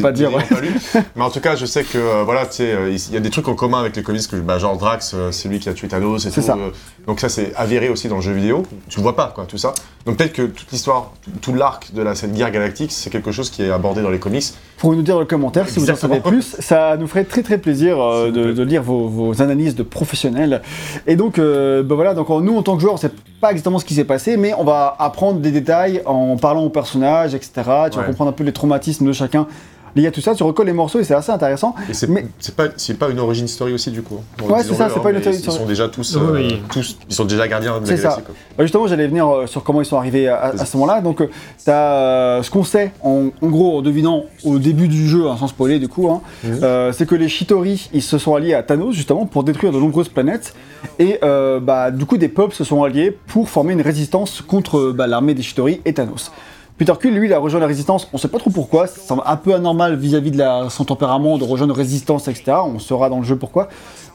pas 0.02 0.12
dire, 0.12 0.34
ouais. 0.34 0.44
pas 0.44 0.60
lu. 0.62 0.74
mais 1.16 1.24
en 1.24 1.30
tout 1.30 1.42
cas, 1.42 1.56
je 1.56 1.66
sais 1.66 1.84
que 1.84 1.98
euh, 1.98 2.24
voilà, 2.24 2.46
tu 2.46 2.58
sais, 2.58 2.76
il 2.90 3.14
y 3.14 3.18
a 3.18 3.20
des 3.20 3.30
trucs 3.30 3.48
en 3.48 3.54
commun 3.56 3.80
avec 3.80 3.96
les 3.96 4.04
comics, 4.04 4.28
que, 4.28 4.36
bah, 4.38 4.58
genre 4.60 4.69
Drax, 4.78 5.14
euh, 5.14 5.32
c'est 5.32 5.50
lui 5.50 5.60
qui 5.60 5.70
a 5.70 5.74
tué 5.74 5.88
Thanos 5.88 6.26
et 6.26 6.32
tout. 6.32 6.42
ça. 6.42 6.56
euh, 6.56 6.70
donc 7.08 7.20
ça, 7.20 7.30
c'est 7.30 7.54
avéré 7.56 7.90
aussi 7.90 8.08
dans 8.08 8.18
le 8.18 8.22
jeu 8.22 8.34
vidéo. 8.34 8.64
Tu 8.88 8.98
le 8.98 9.04
vois 9.04 9.16
pas, 9.16 9.32
quoi, 9.34 9.46
tout 9.46 9.58
ça. 9.58 9.74
Donc 10.06 10.18
peut-être 10.18 10.34
que 10.34 10.44
toute 10.44 10.72
l'histoire, 10.72 11.12
tout, 11.42 11.54
l'arc 11.54 11.94
de 11.94 12.02
la, 12.02 12.16
cette 12.16 12.34
guerre 12.34 12.52
galactique, 12.52 12.92
c'est 12.92 13.10
quelque 13.10 13.32
chose 13.32 13.50
qui 13.50 13.64
est 13.64 13.72
abordé 13.72 14.02
dans 14.02 14.10
les 14.10 14.20
comics. 14.20 14.44
Pour 14.78 14.94
nous 14.94 15.02
dire 15.02 15.16
dans 15.16 15.20
le 15.20 15.26
commentaire 15.26 15.68
si 15.68 15.80
vous 15.80 15.90
en 15.90 15.96
savez 15.96 16.20
plus, 16.20 16.56
ça 16.60 16.98
nous 16.98 17.08
ferait 17.08 17.26
très 17.26 17.42
très 17.42 17.58
plaisir 17.58 18.00
euh, 18.00 18.32
de, 18.32 18.64
lire 18.64 18.82
vos, 18.82 19.08
vos 19.08 19.42
analyses 19.42 19.76
de 19.76 19.84
professionnels. 19.84 20.62
Et 21.06 21.16
donc, 21.16 21.38
euh, 21.38 21.84
bah 21.84 21.96
voilà, 21.96 22.14
donc 22.14 22.30
nous 22.30 22.56
en 22.56 22.64
tant 22.64 22.76
que 22.76 22.82
joueurs, 22.82 22.94
on 22.94 22.98
sait 22.98 23.12
pas 23.42 23.52
exactement 23.52 23.80
ce 23.80 23.86
qui 23.86 23.94
s'est 23.94 24.04
passé, 24.04 24.38
mais 24.38 24.54
on 24.54 24.64
va 24.64 24.96
apprendre 25.00 25.40
des 25.40 25.52
détails 25.52 26.02
en 26.06 26.38
parlant 26.38 26.64
aux 26.64 26.70
personnages, 26.70 27.34
etc. 27.34 27.52
Tu 27.92 27.98
vas 27.98 28.04
comprendre 28.04 28.30
un 28.30 28.34
peu 28.34 28.44
les 28.44 28.54
traumatismes 28.54 29.06
de 29.06 29.14
chacun 29.14 29.48
lié 29.96 30.08
à 30.08 30.12
tout 30.12 30.22
ça. 30.22 30.36
Tu 30.36 30.44
recolles 30.44 30.68
les 30.68 30.74
morceaux 30.74 31.00
et 31.00 31.04
c'est 31.04 31.14
assez 31.14 31.32
intéressant. 31.32 31.76
Et 31.90 31.94
c'est 31.94 32.08
Mais- 32.10 32.26
c'est 32.40 32.56
pas, 32.56 32.68
pas 33.00 33.10
une 33.12 33.20
origin 33.20 33.48
story 33.48 33.74
aussi, 33.74 33.92
du 33.92 34.02
coup. 34.02 34.16
Ouais, 34.44 34.64
c'est 34.64 34.74
ça, 34.74 34.90
c'est 34.94 35.02
pas 35.02 35.10
une 35.12 35.16
origin 35.18 35.32
Ils 35.34 35.40
story. 35.40 35.58
sont 35.58 35.66
déjà 35.66 35.88
tous, 35.88 36.16
euh, 36.18 36.20
oui. 36.34 36.62
tous. 36.72 36.98
Ils 37.10 37.16
sont 37.16 37.26
déjà 37.26 37.48
gardiens 37.48 37.80
de 37.80 37.86
C'est 37.86 37.92
la 37.92 37.98
ça. 37.98 38.04
galaxie, 38.04 38.24
quoi. 38.26 38.36
Bah, 38.58 38.64
justement, 38.64 38.88
j'allais 38.88 39.08
venir 39.08 39.28
euh, 39.28 39.48
sur 39.48 39.64
comment 39.64 39.82
ils 39.82 39.86
sont 39.86 39.98
arrivés 39.98 40.28
à, 40.28 40.54
ce 40.66 40.78
moment-là. 40.78 41.02
Donc, 41.02 41.22
euh, 41.22 41.28
euh, 41.68 42.44
ce 42.44 42.50
qu'on 42.52 42.64
sait, 42.64 42.92
en, 43.04 43.28
en 43.42 43.48
gros, 43.48 43.78
en 43.78 43.82
devinant 43.82 44.26
au 44.44 44.60
début 44.60 44.88
du 44.88 45.08
jeu, 45.08 45.28
hein, 45.28 45.36
sans 45.40 45.48
spoiler 45.48 45.80
du 45.80 45.88
coup, 45.88 46.10
hein, 46.10 46.22
Mhm. 46.44 46.60
euh, 46.64 46.92
c'est 46.92 47.06
que 47.08 47.16
les 47.16 47.30
Shitori, 47.30 47.90
ils 47.94 48.02
se 48.02 48.18
sont 48.18 48.36
alliés 48.36 48.54
à 48.54 48.64
Thanos 48.64 48.94
justement 48.96 49.26
pour 49.26 49.44
détruire 49.44 49.72
de 49.72 49.80
nombreuses 49.80 50.10
planètes. 50.10 50.54
Et 50.98 51.20
euh, 51.24 51.60
bah, 51.60 51.92
du 51.92 52.06
coup, 52.06 52.18
des 52.18 52.30
peuples 52.30 52.54
se 52.56 52.64
sont 52.64 52.84
alliés 52.84 53.18
pour 53.28 53.50
former 53.50 53.74
une 53.74 53.82
résistance 53.82 54.42
contre 54.42 54.92
bah, 54.92 55.08
l'armée 55.08 55.34
des 55.34 55.42
Shitori 55.42 55.82
et 55.86 55.94
Thanos. 55.94 56.32
Peter 56.80 56.94
Quill, 57.00 57.14
lui, 57.14 57.28
il 57.28 57.34
a 57.34 57.38
rejoint 57.40 57.60
la 57.60 57.68
résistance, 57.68 58.08
on 58.14 58.18
sait 58.18 58.30
pas 58.30 58.40
trop 58.40 58.50
pourquoi, 58.50 58.88
ça 58.88 59.00
semble 59.02 59.22
un 59.26 59.36
peu 59.36 59.54
anormal 59.54 59.96
vis-à-vis 59.98 60.32
de 60.32 60.38
la- 60.38 60.68
son 60.70 60.86
tempérament 60.86 61.38
de 61.38 61.44
rejoindre 61.44 61.74
la 61.74 61.78
résistance, 61.78 62.28
etc. 62.30 62.54
On 62.66 62.80
saura 62.80 63.10
dans 63.10 63.20
le 63.20 63.26
jeu 63.26 63.36
pourquoi. 63.36 63.68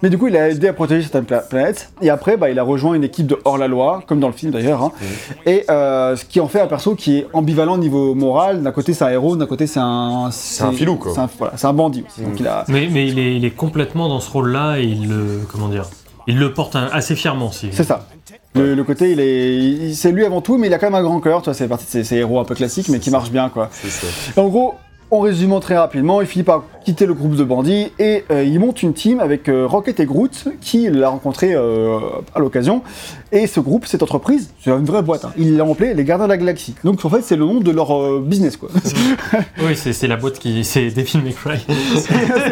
Mais 0.03 0.11
du 0.11 0.19
coup, 0.19 0.27
il 0.29 0.37
a 0.37 0.49
aidé 0.51 0.69
à 0.69 0.73
protéger 0.73 1.03
certaines 1.03 1.25
pla- 1.25 1.41
planètes. 1.41 1.91
Et 2.03 2.11
après, 2.11 2.37
bah, 2.37 2.51
il 2.51 2.59
a 2.59 2.63
rejoint 2.63 2.95
une 2.95 3.05
équipe 3.05 3.27
de 3.27 3.39
hors-la-loi, 3.45 4.03
comme 4.07 4.19
dans 4.19 4.27
le 4.29 4.33
film 4.35 4.51
d'ailleurs. 4.51 4.83
hein. 4.83 4.93
Et 5.47 5.65
euh, 5.71 6.17
ce 6.17 6.25
qui 6.25 6.41
en 6.41 6.49
fait 6.49 6.61
un 6.61 6.67
perso 6.67 6.95
qui 6.95 7.19
est 7.19 7.27
ambivalent 7.33 7.79
niveau 7.79 8.15
moral. 8.15 8.63
D'un 8.63 8.73
côté, 8.73 8.93
c'est 8.95 9.05
un 9.05 9.11
héros, 9.11 9.37
d'un 9.37 9.47
côté, 9.47 9.67
c'est 9.67 9.81
un. 9.81 10.29
C'est 10.31 10.65
un 10.65 10.73
filou, 10.73 10.97
quoi. 10.97 11.13
C'est 11.15 11.21
un, 11.21 11.29
voilà, 11.39 11.53
c'est 11.57 11.67
un 11.67 11.73
bandit 11.73 12.05
aussi. 12.07 12.23
Donc 12.23 12.41
il 12.41 12.47
a. 12.47 12.65
Mais, 12.69 12.89
mais 12.91 13.07
il, 13.07 13.19
est, 13.19 13.37
il 13.37 13.45
est 13.45 13.51
complètement 13.51 14.09
dans 14.09 14.21
ce 14.21 14.31
rôle-là 14.31 14.79
et 14.79 14.85
il 14.85 15.09
le. 15.09 15.41
Comment 15.51 15.69
dire 15.69 15.85
Il 16.27 16.39
le 16.39 16.53
porte 16.53 16.77
assez 16.77 17.17
fièrement, 17.17 17.53
si. 17.53 17.69
C'est 17.73 17.85
ça. 17.85 18.07
Le, 18.55 18.75
le 18.75 18.85
côté, 18.85 19.13
il 19.13 19.21
est, 19.21 19.93
c'est 19.95 20.13
lui 20.13 20.25
avant 20.25 20.41
tout, 20.41 20.59
mais 20.59 20.69
il 20.69 20.75
a 20.75 20.79
quand 20.79 20.87
même 20.87 20.95
un 20.95 21.03
grand 21.03 21.21
cœur. 21.21 21.43
Tu 21.43 21.47
vois, 21.47 21.55
c'est 21.55 21.69
partie 21.69 21.87
de 21.87 21.91
ces, 21.91 22.05
ces 22.05 22.17
héros 22.17 22.39
un 22.39 22.45
peu 22.45 22.55
classiques, 22.55 22.89
mais 22.89 22.99
qui 23.01 23.11
marchent 23.11 23.33
bien, 23.33 23.49
quoi. 23.49 23.69
C'est 23.73 23.91
ça. 23.91 24.41
En 24.41 24.49
gros, 24.49 24.75
en 25.11 25.21
résumant 25.21 25.61
très 25.61 25.77
rapidement, 25.77 26.21
il 26.21 26.27
finit 26.27 26.45
par 26.45 26.65
quitter 26.85 27.07
le 27.07 27.15
groupe 27.15 27.37
de 27.37 27.45
bandits 27.45 27.93
et 27.99 28.25
euh, 28.31 28.43
il 28.43 28.59
monte 28.59 28.83
une 28.83 28.95
team 28.95 29.21
avec 29.21 29.49
euh, 29.49 29.67
Rocket 29.67 30.01
et 30.01 30.07
Groot, 30.07 30.49
qui 30.61 30.89
l'a 30.91 31.09
rencontré 31.09 31.55
euh, 31.55 31.99
à 32.35 32.41
l'occasion. 32.41 32.83
Et 33.37 33.47
ce 33.49 33.59
groupe, 33.59 33.85
cette 33.87 34.03
entreprise, 34.03 34.51
c'est 34.63 34.71
une 34.71 34.85
vraie 34.85 35.03
boîte. 35.03 35.25
hein. 35.25 35.33
Il 35.37 35.57
l'a 35.57 35.65
appelé 35.65 35.93
les 35.93 36.05
Gardiens 36.05 36.27
de 36.27 36.31
la 36.33 36.37
Galaxie. 36.39 36.75
Donc 36.85 37.05
en 37.05 37.11
fait, 37.11 37.21
c'est 37.23 37.35
le 37.37 37.45
nom 37.45 37.59
de 37.61 37.71
leur 37.73 37.91
euh, 37.93 38.23
business, 38.25 38.57
quoi. 38.57 38.69
Oui, 39.63 39.75
c'est 39.77 40.07
la 40.07 40.17
boîte 40.17 40.39
qui. 40.39 40.63
C'est 40.65 40.89
Devil 40.91 41.19
May 41.25 41.33
Cry. 41.33 41.59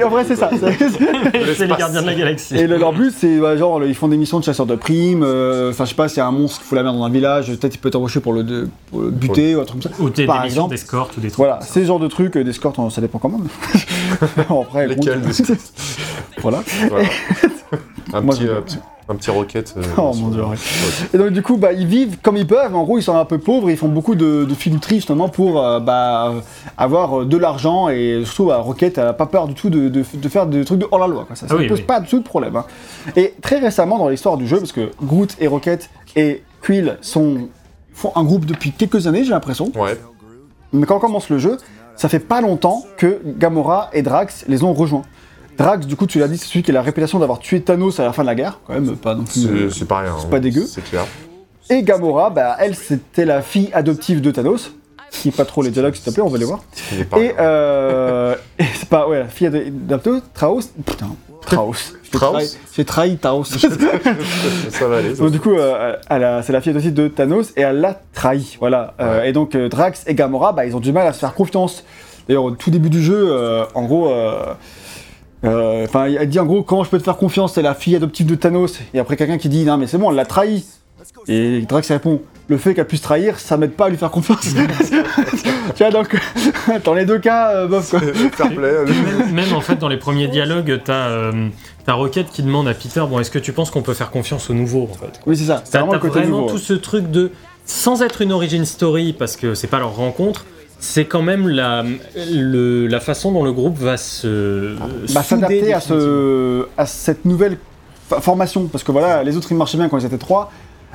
en 0.04 0.08
vrai, 0.08 0.24
c'est 0.26 0.34
ça. 0.36 0.50
C'est- 0.58 1.60
les 1.62 1.68
gardiens 1.68 2.02
de 2.02 2.06
la 2.06 2.14
galaxie. 2.14 2.56
Et 2.56 2.66
le- 2.66 2.76
leur 2.78 2.92
but, 2.92 3.12
c'est 3.16 3.38
genre, 3.56 3.82
ils 3.84 3.94
font 3.94 4.08
des 4.08 4.16
missions 4.16 4.40
de 4.40 4.44
chasseurs 4.44 4.66
de 4.66 4.74
primes. 4.74 5.22
euh, 5.22 5.70
Enfin, 5.70 5.84
je 5.84 5.90
sais 5.90 5.94
pas, 5.94 6.08
s'il 6.08 6.18
y 6.18 6.20
a 6.20 6.26
un 6.26 6.32
monstre 6.32 6.60
qui 6.60 6.66
fout 6.66 6.76
la 6.76 6.82
merde 6.82 6.96
dans 6.98 7.04
un 7.04 7.10
village, 7.10 7.46
peut-être 7.56 7.74
il 7.76 7.78
peut 7.78 7.90
t'embaucher 7.90 8.18
pour 8.20 8.32
le, 8.32 8.42
de- 8.42 8.68
pour 8.90 9.02
le 9.02 9.10
buter 9.10 9.54
ou 9.54 9.60
un 9.60 9.64
truc 9.64 9.82
comme 9.82 9.92
ça. 9.92 10.02
Ou 10.02 10.10
des, 10.10 10.26
Par 10.26 10.38
des 10.38 10.44
missions 10.48 10.62
exemple. 10.64 10.74
d'escorte 10.74 11.16
ou 11.16 11.20
des 11.20 11.28
trucs. 11.28 11.36
Voilà, 11.38 11.54
comme 11.58 11.62
ça. 11.66 11.68
c'est 11.72 11.80
le 11.80 11.86
genre 11.86 12.00
de 12.00 12.08
trucs, 12.08 12.36
euh, 12.36 12.42
d'escorte, 12.44 12.78
on- 12.80 12.90
ça 12.90 13.00
dépend 13.00 13.18
quand 13.18 13.28
même. 13.28 13.46
Après, 14.50 14.88
Lesquels, 14.88 15.20
bon, 15.20 15.30
Voilà. 16.42 16.62
Voilà. 16.90 17.08
Un, 18.12 18.20
Moi, 18.20 18.34
petit, 18.34 18.42
je- 18.44 18.48
euh, 18.48 18.60
petit- 18.60 18.78
un 19.08 19.14
petit 19.16 19.30
rocket. 19.30 19.74
euh, 19.76 19.82
Oh 19.98 20.12
sur- 20.12 20.22
mon 20.22 20.28
dieu, 20.30 20.44
ouais. 20.44 20.56
Et 21.12 21.18
donc 21.18 21.30
du 21.30 21.42
coup, 21.42 21.56
bah, 21.56 21.72
ils 21.72 21.86
vivent 21.86 22.18
comme 22.22 22.36
ils 22.36 22.46
peuvent, 22.46 22.74
en 22.74 22.84
gros 22.84 22.98
ils 22.98 23.02
sont 23.02 23.16
un 23.16 23.24
peu 23.24 23.38
pauvres, 23.38 23.68
ils 23.70 23.76
font 23.76 23.88
beaucoup 23.88 24.14
de, 24.14 24.44
de 24.44 24.54
filouterie 24.54 24.96
justement 24.96 25.28
pour 25.28 25.60
euh, 25.62 25.80
bah, 25.80 26.28
euh, 26.30 26.40
avoir 26.78 27.26
de 27.26 27.36
l'argent 27.36 27.88
et 27.88 28.22
surtout 28.24 28.46
bah, 28.46 28.58
Rocket 28.58 28.98
elle 28.98 29.06
a 29.08 29.12
pas 29.12 29.26
peur 29.26 29.48
du 29.48 29.54
tout 29.54 29.70
de, 29.70 29.88
de- 29.88 30.04
de 30.14 30.28
faire 30.28 30.46
des 30.46 30.64
trucs 30.64 30.78
de 30.78 30.86
hors-la-loi, 30.90 31.24
quoi. 31.26 31.34
ça 31.36 31.46
Ah 31.50 31.54
ne 31.54 31.58
oui, 31.58 31.66
pose 31.68 31.78
oui. 31.80 31.84
pas 31.84 32.00
du 32.00 32.08
tout 32.08 32.18
de 32.20 32.24
problème. 32.24 32.56
hein. 32.56 32.64
Et 33.16 33.34
très 33.42 33.58
récemment 33.58 33.98
dans 33.98 34.08
l'histoire 34.08 34.36
du 34.36 34.46
jeu, 34.46 34.58
parce 34.58 34.72
que 34.72 34.90
Groot 35.02 35.36
et 35.40 35.46
Rocket 35.48 35.90
et 36.16 36.42
Quill 36.62 36.96
sont, 37.00 37.48
font 37.92 38.12
un 38.14 38.22
groupe 38.24 38.46
depuis 38.46 38.70
quelques 38.70 39.06
années 39.08 39.24
j'ai 39.24 39.30
l'impression, 39.30 39.72
Ouais. 39.74 39.98
mais 40.72 40.86
quand 40.86 40.96
on 40.96 41.00
commence 41.00 41.28
le 41.28 41.38
jeu, 41.38 41.56
ça 41.96 42.08
fait 42.08 42.20
pas 42.20 42.40
longtemps 42.40 42.84
que 42.96 43.20
Gamora 43.36 43.90
et 43.92 44.02
Drax 44.02 44.44
les 44.48 44.62
ont 44.62 44.72
rejoints. 44.72 45.02
Drax, 45.56 45.86
du 45.86 45.96
coup, 45.96 46.06
tu 46.06 46.18
l'as 46.18 46.28
dit, 46.28 46.38
c'est 46.38 46.46
celui 46.46 46.62
qui 46.62 46.70
a 46.70 46.74
la 46.74 46.82
réputation 46.82 47.18
d'avoir 47.18 47.38
tué 47.38 47.60
Thanos 47.60 48.00
à 48.00 48.04
la 48.04 48.12
fin 48.12 48.22
de 48.22 48.28
la 48.28 48.34
guerre, 48.34 48.60
quand 48.66 48.74
même, 48.74 48.96
pas 48.96 49.14
non 49.14 49.24
plus. 49.24 49.70
C'est 49.70 49.86
pas 49.86 50.00
rien. 50.00 50.14
c'est 50.18 50.26
hein. 50.26 50.30
pas 50.30 50.40
dégueu. 50.40 50.64
C'est 50.66 50.82
clair. 50.82 51.04
Et 51.70 51.82
Gamora, 51.82 52.30
bah, 52.30 52.56
elle, 52.58 52.74
c'était 52.74 53.24
la 53.24 53.42
fille 53.42 53.70
adoptive 53.72 54.20
de 54.20 54.30
Thanos. 54.30 54.72
Qui 55.10 55.30
pas 55.30 55.44
trop 55.44 55.62
les 55.62 55.70
dialogues, 55.70 55.94
s'il 55.94 56.04
te 56.04 56.10
plaît, 56.10 56.22
on 56.22 56.28
va 56.28 56.38
les 56.38 56.46
voir. 56.46 56.60
Pas 57.10 57.18
Et, 57.20 57.34
euh, 57.38 58.34
et 58.58 58.64
c'est 58.74 58.88
pas, 58.88 59.06
ouais, 59.06 59.18
la 59.18 59.28
fille 59.28 59.46
adoptive, 59.46 60.22
Traos. 60.32 60.60
Putain, 60.86 61.10
Traos. 61.42 61.74
J'ai 62.74 62.84
trahi- 62.84 63.18
Taos. 63.18 63.44
ça 64.70 64.88
va 64.88 64.96
aller. 64.98 65.14
ça. 65.14 65.22
Donc, 65.22 65.32
du 65.32 65.40
coup, 65.40 65.52
euh, 65.52 65.96
c'est 66.08 66.52
la 66.52 66.60
fille 66.62 66.70
adoptive 66.70 66.94
de 66.94 67.08
Thanos 67.08 67.52
et 67.56 67.60
elle 67.60 67.80
l'a 67.80 68.00
trahi. 68.14 68.56
Voilà. 68.58 68.94
Euh, 69.00 69.24
et 69.24 69.32
donc, 69.32 69.54
euh, 69.54 69.68
Drax 69.68 70.04
et 70.06 70.14
Gamora, 70.14 70.52
bah, 70.52 70.64
ils 70.64 70.74
ont 70.76 70.80
du 70.80 70.92
mal 70.92 71.06
à 71.06 71.12
se 71.12 71.18
faire 71.18 71.34
confiance. 71.34 71.84
D'ailleurs, 72.26 72.44
au 72.44 72.50
tout 72.52 72.70
début 72.70 72.90
du 72.90 73.02
jeu, 73.02 73.36
en 73.74 73.84
gros. 73.84 74.12
Euh, 75.44 75.48
euh, 75.48 75.84
Enfin, 75.84 76.06
elle 76.06 76.28
dit 76.28 76.38
en 76.40 76.46
gros 76.46 76.62
comment 76.62 76.84
je 76.84 76.90
peux 76.90 76.98
te 76.98 77.04
faire 77.04 77.16
confiance, 77.16 77.54
c'est 77.54 77.62
la 77.62 77.74
fille 77.74 77.96
adoptive 77.96 78.26
de 78.26 78.34
Thanos. 78.34 78.78
Et 78.94 78.98
après 78.98 79.16
quelqu'un 79.16 79.38
qui 79.38 79.48
dit 79.48 79.64
non 79.64 79.76
mais 79.76 79.86
c'est 79.86 79.98
bon, 79.98 80.10
elle 80.10 80.16
l'a 80.16 80.24
trahi. 80.26 80.64
Et 81.28 81.62
Drax 81.62 81.88
répond 81.90 82.22
le 82.48 82.56
fait 82.58 82.74
qu'elle 82.74 82.86
puisse 82.86 83.00
trahir, 83.02 83.38
ça 83.38 83.56
m'aide 83.56 83.72
pas 83.72 83.86
à 83.86 83.88
lui 83.88 83.96
faire 83.96 84.10
confiance. 84.10 84.40
tu 85.74 85.82
vois 85.82 85.90
donc 85.90 86.16
dans 86.84 86.94
les 86.94 87.04
deux 87.04 87.18
cas, 87.18 87.50
euh, 87.54 87.66
bof 87.66 87.90
quoi. 87.90 88.00
Fair 88.00 88.48
play. 88.50 88.58
euh, 88.62 88.86
Même, 88.86 89.32
même, 89.32 89.52
en 89.54 89.60
fait, 89.60 89.76
dans 89.76 89.88
les 89.88 89.96
premiers 89.96 90.28
dialogues, 90.28 90.80
t'as 90.84 91.08
euh, 91.08 91.48
t'as 91.84 91.92
Rocket 91.94 92.28
qui 92.30 92.42
demande 92.42 92.68
à 92.68 92.74
Peter 92.74 93.02
Bon, 93.08 93.18
est-ce 93.20 93.30
que 93.30 93.38
tu 93.38 93.52
penses 93.52 93.70
qu'on 93.70 93.82
peut 93.82 93.94
faire 93.94 94.10
confiance 94.10 94.48
au 94.50 94.54
nouveau 94.54 94.88
en 94.90 94.94
fait? 94.94 95.20
Oui 95.26 95.36
c'est 95.36 95.44
ça. 95.44 95.62
C'est 95.64 95.72
T'as 95.72 95.78
vraiment 95.80 95.92
t'as 95.92 95.98
le 95.98 96.02
côté 96.08 96.20
vraiment 96.20 96.40
nouveau. 96.42 96.52
tout 96.52 96.58
ce 96.58 96.72
truc 96.74 97.10
de, 97.10 97.30
sans 97.66 98.02
être 98.02 98.22
une 98.22 98.32
origin 98.32 98.64
story, 98.64 99.12
parce 99.12 99.36
que 99.36 99.54
c'est 99.54 99.66
pas 99.68 99.78
leur 99.80 99.94
rencontre, 99.96 100.46
c'est 100.84 101.04
quand 101.04 101.22
même 101.22 101.46
la, 101.48 101.84
le- 102.32 102.88
la 102.88 102.98
façon 102.98 103.30
dont 103.30 103.44
le 103.44 103.52
groupe 103.52 103.78
va 103.78 103.96
se 103.96 104.74
Bah, 104.76 104.86
souder 105.06 105.22
s'adapter 105.22 105.72
à, 105.72 105.80
ce, 105.80 106.66
à 106.76 106.86
cette 106.86 107.24
nouvelle 107.24 107.56
formation. 108.20 108.66
Parce 108.66 108.82
que 108.82 108.90
voilà, 108.90 109.22
les 109.22 109.36
autres 109.36 109.46
ils 109.52 109.56
marchaient 109.56 109.78
bien 109.78 109.88
quand 109.88 109.98
ils 109.98 110.04
étaient 110.06 110.18
3. 110.18 110.50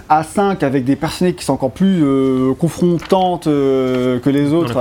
À 0.10 0.23
5, 0.23 0.62
avec 0.63 0.84
des 0.86 0.95
personnages 0.97 1.36
qui 1.36 1.45
sont 1.45 1.54
encore 1.54 1.71
plus 1.71 2.02
euh, 2.04 2.54
confrontantes 2.54 3.47
euh, 3.47 4.19
que 4.19 4.30
les 4.30 4.52
autres, 4.54 4.78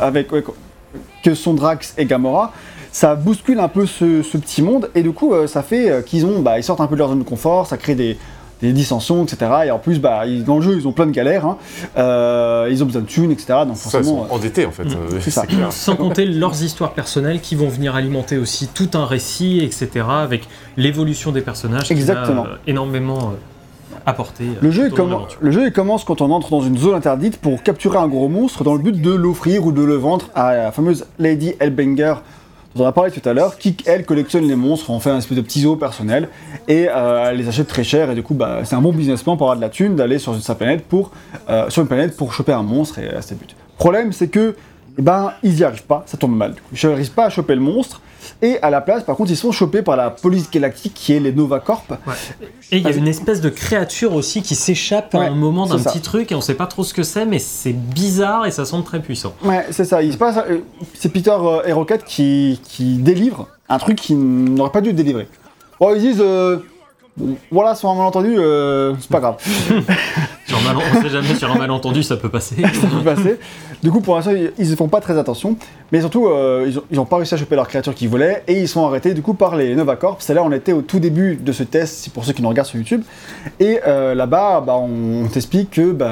avec, 0.00 0.30
ouais, 0.32 0.44
que 1.22 1.34
sont 1.34 1.54
Drax 1.54 1.94
et 1.96 2.04
Gamora, 2.04 2.52
ça 2.92 3.14
bouscule 3.14 3.60
un 3.60 3.68
peu 3.68 3.86
ce, 3.86 4.22
ce 4.22 4.36
petit 4.36 4.62
monde. 4.62 4.90
Et 4.96 5.02
du 5.02 5.12
coup, 5.12 5.32
euh, 5.32 5.46
ça 5.46 5.62
fait 5.62 5.90
euh, 5.90 6.02
qu'ils 6.02 6.26
ont, 6.26 6.40
bah, 6.40 6.58
ils 6.58 6.64
sortent 6.64 6.80
un 6.80 6.86
peu 6.88 6.94
de 6.96 6.98
leur 7.00 7.08
zone 7.08 7.20
de 7.20 7.24
confort, 7.24 7.66
ça 7.66 7.76
crée 7.76 7.94
des, 7.94 8.18
des 8.62 8.72
dissensions, 8.72 9.24
etc. 9.24 9.50
Et 9.66 9.70
en 9.70 9.78
plus, 9.78 10.00
bah, 10.00 10.26
ils- 10.26 10.44
dans 10.44 10.56
le 10.56 10.62
jeu, 10.62 10.76
ils 10.76 10.86
ont 10.86 10.92
plein 10.92 11.06
de 11.06 11.10
galères. 11.12 11.46
hein. 11.46 11.56
Euh, 11.96 12.68
ils 12.70 12.82
ont 12.82 12.86
besoin 12.86 13.02
de 13.02 13.06
thunes, 13.06 13.30
etc. 13.30 13.46
Donc 13.66 13.76
Ça, 13.76 13.98
ils 13.98 14.04
forcément. 14.04 14.26
sont 14.28 14.34
endettés 14.34 14.66
en 14.66 14.70
fait. 14.70 14.84
Mm. 14.84 14.88
euh, 15.12 15.18
C'est 15.20 15.30
ça. 15.30 15.46
clair. 15.46 15.72
Sans 15.72 15.96
compter 15.96 16.26
leurs 16.26 16.62
histoires 16.62 16.92
personnelles 16.92 17.40
qui 17.40 17.54
vont 17.54 17.68
venir 17.68 17.94
alimenter 17.94 18.36
aussi 18.38 18.68
tout 18.68 18.90
un 18.94 19.06
récit, 19.06 19.60
etc. 19.62 20.04
Avec 20.10 20.46
l'évolution 20.76 21.32
des 21.32 21.40
personnages 21.40 21.84
qui 21.84 21.92
Exactement. 21.94 22.42
va, 22.44 22.48
euh, 22.50 22.56
énormément 22.66 23.18
euh, 23.18 23.96
apporter. 24.06 24.44
euh, 24.44 24.54
Le 24.62 24.70
jeu, 24.70 24.90
le 25.40 25.70
commence 25.70 26.04
quand 26.04 26.20
on 26.20 26.30
entre 26.30 26.50
dans 26.50 26.62
une 26.62 26.78
zone 26.78 26.94
interdite 26.94 27.38
pour 27.38 27.62
capturer 27.62 27.98
un 27.98 28.08
gros 28.08 28.28
monstre 28.28 28.64
dans 28.64 28.74
le 28.74 28.80
but 28.82 29.00
de 29.00 29.10
l'offrir 29.10 29.64
ou 29.66 29.72
de 29.72 29.82
le 29.82 29.94
vendre 29.94 30.26
à 30.34 30.54
la 30.54 30.72
fameuse 30.72 31.06
Lady 31.18 31.54
Hellbanger 31.60 32.14
dont 32.74 32.84
on 32.84 32.86
a 32.86 32.92
parlé 32.92 33.10
tout 33.10 33.26
à 33.28 33.32
l'heure, 33.32 33.58
qui 33.58 33.76
elle 33.86 34.04
collectionne 34.04 34.46
les 34.46 34.56
monstres, 34.56 34.90
en 34.90 35.00
fait 35.00 35.10
un 35.10 35.18
espèce 35.18 35.36
de 35.36 35.42
petit 35.42 35.62
zoo 35.62 35.76
personnel 35.76 36.28
et 36.68 36.88
euh, 36.88 37.30
elle 37.30 37.36
les 37.36 37.48
achète 37.48 37.66
très 37.66 37.84
cher 37.84 38.10
et 38.10 38.14
du 38.14 38.22
coup 38.22 38.34
bah, 38.34 38.60
c'est 38.64 38.74
un 38.74 38.80
bon 38.80 38.92
business 38.92 39.22
plan 39.22 39.36
pour 39.36 39.46
avoir 39.46 39.56
de 39.56 39.62
la 39.62 39.70
thune 39.70 39.96
d'aller 39.96 40.18
sur 40.18 40.40
sa 40.40 40.54
planète 40.54 40.84
pour 40.84 41.10
euh, 41.48 41.68
une 41.68 41.86
planète 41.86 42.16
pour 42.16 42.32
choper 42.32 42.52
un 42.52 42.62
monstre 42.62 42.98
et 42.98 43.08
euh, 43.08 43.20
c'est 43.20 43.34
le 43.34 43.40
but. 43.40 43.56
Problème 43.76 44.12
c'est 44.12 44.28
que 44.28 44.56
eh 44.98 45.02
ben 45.02 45.32
ils 45.42 45.58
y 45.58 45.64
arrivent 45.64 45.84
pas, 45.84 46.04
ça 46.06 46.16
tombe 46.16 46.36
mal. 46.36 46.54
Ils 46.72 46.88
n'arrivent 46.88 47.12
pas 47.12 47.26
à 47.26 47.30
choper 47.30 47.54
le 47.54 47.60
monstre 47.60 48.00
et 48.42 48.58
à 48.62 48.70
la 48.70 48.80
place 48.80 49.02
par 49.04 49.16
contre 49.16 49.30
ils 49.30 49.36
sont 49.36 49.52
chopés 49.52 49.82
par 49.82 49.96
la 49.96 50.10
police 50.10 50.50
galactique 50.50 50.94
qui 50.94 51.12
est 51.14 51.20
les 51.20 51.32
Nova 51.32 51.60
Corp. 51.60 51.92
Et 52.72 52.76
il 52.78 52.82
y 52.82 52.86
a 52.86 52.90
une 52.92 53.08
espèce 53.08 53.40
de 53.40 53.48
créature 53.48 54.14
aussi 54.14 54.42
qui 54.42 54.54
s'échappe 54.54 55.14
à 55.14 55.18
un 55.22 55.30
moment 55.30 55.66
d'un 55.66 55.76
petit 55.92 56.00
truc 56.00 56.32
et 56.32 56.34
on 56.34 56.40
sait 56.40 56.54
pas 56.54 56.66
trop 56.66 56.84
ce 56.84 56.94
que 56.94 57.02
c'est, 57.02 57.26
mais 57.26 57.38
c'est 57.38 57.72
bizarre 57.72 58.46
et 58.46 58.50
ça 58.50 58.64
semble 58.64 58.84
très 58.84 59.00
puissant. 59.00 59.34
Ouais, 59.44 59.66
c'est 59.70 59.84
ça. 59.84 60.02
Il 60.02 60.12
se 60.12 60.18
passe. 60.18 60.36
euh, 60.48 60.58
C'est 60.94 61.08
Peter 61.10 61.30
euh, 61.30 61.62
et 61.66 61.72
Rocket 61.72 62.04
qui, 62.04 62.60
qui 62.64 62.96
délivre 62.96 63.48
un 63.68 63.78
truc 63.78 63.96
qui 63.98 64.14
n'aurait 64.14 64.72
pas 64.72 64.80
dû 64.80 64.92
délivrer. 64.92 65.28
Bon, 65.78 65.94
ils 65.94 66.00
disent. 66.00 66.20
euh, 66.20 66.58
voilà, 67.50 67.74
sur 67.74 67.88
un 67.90 67.94
malentendu, 67.96 68.34
euh, 68.38 68.94
c'est 69.00 69.10
pas 69.10 69.20
grave. 69.20 69.36
Sur 70.50 70.58
on 70.58 71.02
sait 71.02 71.10
jamais, 71.10 71.36
sur 71.36 71.48
un 71.48 71.54
malentendu, 71.54 72.02
ça 72.02 72.16
peut 72.16 72.28
passer. 72.28 72.56
ça 72.60 72.88
peut 72.88 73.04
passer. 73.04 73.38
Du 73.84 73.92
coup, 73.92 74.00
pour 74.00 74.16
l'instant, 74.16 74.32
ils, 74.58 74.68
ne 74.68 74.74
font 74.74 74.88
pas 74.88 75.00
très 75.00 75.16
attention. 75.16 75.56
Mais 75.92 76.00
surtout, 76.00 76.26
euh, 76.26 76.68
ils, 76.90 76.98
ont, 76.98 77.04
pas 77.04 77.18
réussi 77.18 77.34
à 77.34 77.36
choper 77.36 77.54
leur 77.54 77.68
créature 77.68 77.94
qu'ils 77.94 78.08
voulaient 78.08 78.42
et 78.48 78.60
ils 78.60 78.66
sont 78.66 78.84
arrêtés 78.84 79.14
du 79.14 79.22
coup 79.22 79.34
par 79.34 79.54
les 79.54 79.76
Nova 79.76 79.94
Corps. 79.94 80.16
C'est 80.18 80.34
là, 80.34 80.42
on 80.42 80.50
était 80.50 80.72
au 80.72 80.82
tout 80.82 80.98
début 80.98 81.36
de 81.36 81.52
ce 81.52 81.62
test, 81.62 82.08
pour 82.08 82.24
ceux 82.24 82.32
qui 82.32 82.42
nous 82.42 82.48
regardent 82.48 82.66
sur 82.66 82.78
YouTube. 82.78 83.02
Et 83.60 83.78
euh, 83.86 84.16
là-bas, 84.16 84.60
bah, 84.66 84.74
on, 84.74 85.28
t'explique 85.28 85.70
que 85.70 85.92
bah, 85.92 86.10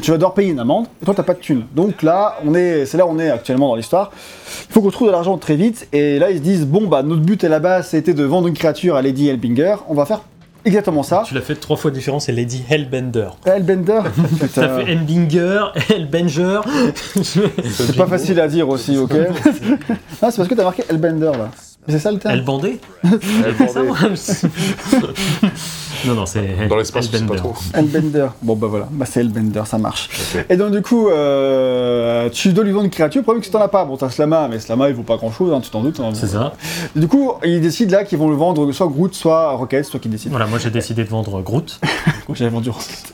tu 0.00 0.10
vas 0.10 0.16
devoir 0.16 0.32
payer 0.32 0.50
une 0.50 0.60
amende 0.60 0.86
et 1.02 1.04
toi, 1.04 1.12
t'as 1.14 1.22
pas 1.22 1.34
de 1.34 1.40
thune. 1.40 1.64
Donc 1.76 2.02
là, 2.02 2.38
on 2.46 2.54
est, 2.54 2.86
c'est 2.86 2.96
là 2.96 3.06
où 3.06 3.10
on 3.10 3.18
est 3.18 3.28
actuellement 3.28 3.68
dans 3.68 3.76
l'histoire. 3.76 4.12
Il 4.70 4.72
faut 4.72 4.80
qu'on 4.80 4.90
trouve 4.90 5.08
de 5.08 5.12
l'argent 5.12 5.36
très 5.36 5.56
vite. 5.56 5.88
Et 5.92 6.18
là, 6.18 6.30
ils 6.30 6.38
se 6.38 6.42
disent 6.42 6.66
bon, 6.66 6.86
bah, 6.86 7.02
notre 7.02 7.20
but 7.20 7.44
à 7.44 7.50
la 7.50 7.58
base, 7.58 7.88
c'était 7.88 8.14
de 8.14 8.24
vendre 8.24 8.48
une 8.48 8.54
créature 8.54 8.96
à 8.96 9.02
Lady 9.02 9.28
Elbinger. 9.28 9.76
On 9.90 9.94
va 9.94 10.06
faire 10.06 10.22
exactement 10.64 11.02
ça. 11.02 11.22
Tu 11.26 11.34
l'as 11.34 11.40
fait 11.40 11.54
trois 11.56 11.76
fois 11.76 11.90
différent, 11.90 12.20
c'est 12.20 12.32
Lady 12.32 12.64
Hellbender. 12.68 13.28
Hellbender, 13.44 14.00
Ça 14.52 14.68
fait 14.76 14.92
Hellbinger, 14.92 15.64
Hellbenger. 15.90 16.60
c'est 17.22 17.96
pas 17.96 18.06
facile 18.06 18.40
à 18.40 18.48
dire 18.48 18.68
aussi, 18.68 18.96
ok 18.96 19.12
Ah, 20.20 20.30
c'est 20.30 20.36
parce 20.36 20.48
que 20.48 20.54
t'as 20.54 20.64
marqué 20.64 20.84
Hellbender 20.88 21.32
là. 21.32 21.50
C'est 21.88 21.98
ça 21.98 22.12
le 22.12 22.18
terme 22.18 22.34
Elle 22.34 22.44
Ça, 23.68 23.82
moi, 23.82 23.96
je- 24.02 24.46
Non, 26.08 26.14
non, 26.14 26.26
c'est 26.26 26.68
Dans 26.68 26.76
l'espace, 26.76 27.08
sais 27.10 27.24
pas 27.24 27.36
trop. 27.36 27.54
Hellbender. 27.74 28.26
Bon 28.42 28.56
bah 28.56 28.66
voilà, 28.68 28.88
bah 28.90 29.04
c'est 29.08 29.20
Hellbender, 29.20 29.62
ça 29.66 29.78
marche. 29.78 30.08
Et 30.48 30.56
donc 30.56 30.72
du 30.72 30.82
coup, 30.82 31.08
euh, 31.08 32.28
tu 32.30 32.52
dois 32.52 32.64
lui 32.64 32.72
vendre 32.72 32.84
une 32.86 32.90
créature, 32.90 33.20
le 33.20 33.22
problème 33.22 33.42
c'est 33.42 33.50
que 33.50 33.56
t'en 33.56 33.62
as 33.62 33.68
pas. 33.68 33.84
Bon, 33.84 33.96
t'as 33.96 34.10
Slama, 34.10 34.48
mais 34.48 34.58
Slama 34.58 34.88
il 34.88 34.94
vaut 34.96 35.02
pas 35.04 35.16
grand 35.16 35.30
chose, 35.30 35.52
tu 35.62 35.70
t'en 35.70 35.80
doutes. 35.82 36.00
hein. 36.00 36.10
C'est 36.14 36.26
ça. 36.28 36.54
Du 36.96 37.06
coup, 37.06 37.32
ils 37.44 37.60
décident 37.60 37.96
là 37.98 38.04
qu'ils 38.04 38.18
vont 38.18 38.28
le 38.28 38.36
vendre 38.36 38.72
soit 38.72 38.88
Groot, 38.88 39.14
soit 39.14 39.52
Rocket, 39.52 39.84
soit 39.84 40.00
qui 40.00 40.08
décide. 40.08 40.30
Voilà, 40.30 40.46
moi 40.46 40.58
j'ai 40.58 40.70
décidé 40.70 41.04
de 41.04 41.08
vendre 41.08 41.40
Groot. 41.42 41.80
J'avais 42.34 42.50
vendu 42.50 42.70
Rocket. 42.70 43.12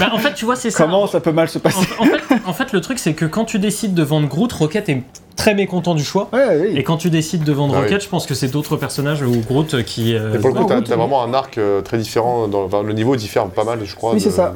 Bah, 0.00 0.10
en 0.12 0.18
fait, 0.18 0.34
tu 0.34 0.44
vois, 0.44 0.56
c'est 0.56 0.70
ça. 0.70 0.84
Comment 0.84 1.06
ça 1.06 1.20
peut 1.20 1.32
mal 1.32 1.48
se 1.48 1.58
En, 1.58 1.60
passer 1.60 1.86
en 1.98 2.04
fait, 2.04 2.20
en 2.46 2.52
fait, 2.52 2.72
le 2.72 2.80
truc, 2.80 2.98
c'est 2.98 3.12
que 3.14 3.26
quand 3.26 3.44
tu 3.44 3.58
décides 3.58 3.94
de 3.94 4.02
vendre 4.02 4.26
Groot, 4.28 4.52
Rocket 4.52 4.88
est 4.88 5.02
très 5.36 5.54
mécontent 5.54 5.94
du 5.94 6.04
choix. 6.04 6.28
Ouais, 6.32 6.58
oui. 6.60 6.76
Et 6.78 6.82
quand 6.84 6.96
tu 6.96 7.10
décides 7.10 7.44
de 7.44 7.52
vendre 7.52 7.74
Ah 7.74 7.78
oui. 7.80 7.84
Rocket, 7.86 8.02
je 8.02 8.08
pense 8.08 8.26
que 8.26 8.34
c'est 8.34 8.48
d'autres 8.48 8.76
personnages 8.76 9.22
ou 9.22 9.32
Groot 9.40 9.82
qui. 9.84 10.14
euh, 10.14 10.34
Et 10.34 10.38
pour 10.38 10.48
le 10.50 10.54
coup, 10.54 10.64
Ouais, 10.72 10.82
t'as 10.82 10.96
vraiment 10.96 11.22
un 11.24 11.34
arc 11.34 11.58
euh, 11.58 11.80
très 11.80 11.98
différent. 11.98 12.48
Dans, 12.48 12.64
enfin, 12.64 12.82
le 12.82 12.92
niveau 12.92 13.16
diffère 13.16 13.46
pas 13.46 13.64
mal, 13.64 13.80
je 13.84 13.94
crois. 13.94 14.12
Oui, 14.14 14.20
c'est 14.20 14.30
ça. 14.30 14.52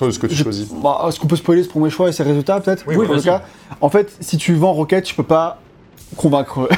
de- 0.00 0.06
de 0.06 0.10
ce 0.10 0.18
que 0.18 0.26
tu 0.26 0.34
Je- 0.34 0.42
choisis. 0.44 0.68
Bah, 0.82 1.04
Est-ce 1.08 1.18
qu'on 1.20 1.26
peut 1.26 1.36
spoiler 1.36 1.62
ce 1.62 1.68
premier 1.68 1.90
choix 1.90 2.08
et 2.08 2.12
ses 2.12 2.22
résultats 2.22 2.60
peut-être 2.60 2.84
Oui, 2.86 2.94
Pour 2.96 3.08
oui, 3.14 3.22
cas, 3.22 3.42
En 3.80 3.88
fait, 3.88 4.10
si 4.20 4.36
tu 4.36 4.54
vends 4.54 4.72
Rocket, 4.72 5.04
tu 5.04 5.14
peux 5.14 5.22
pas 5.22 5.58
convaincre. 6.16 6.68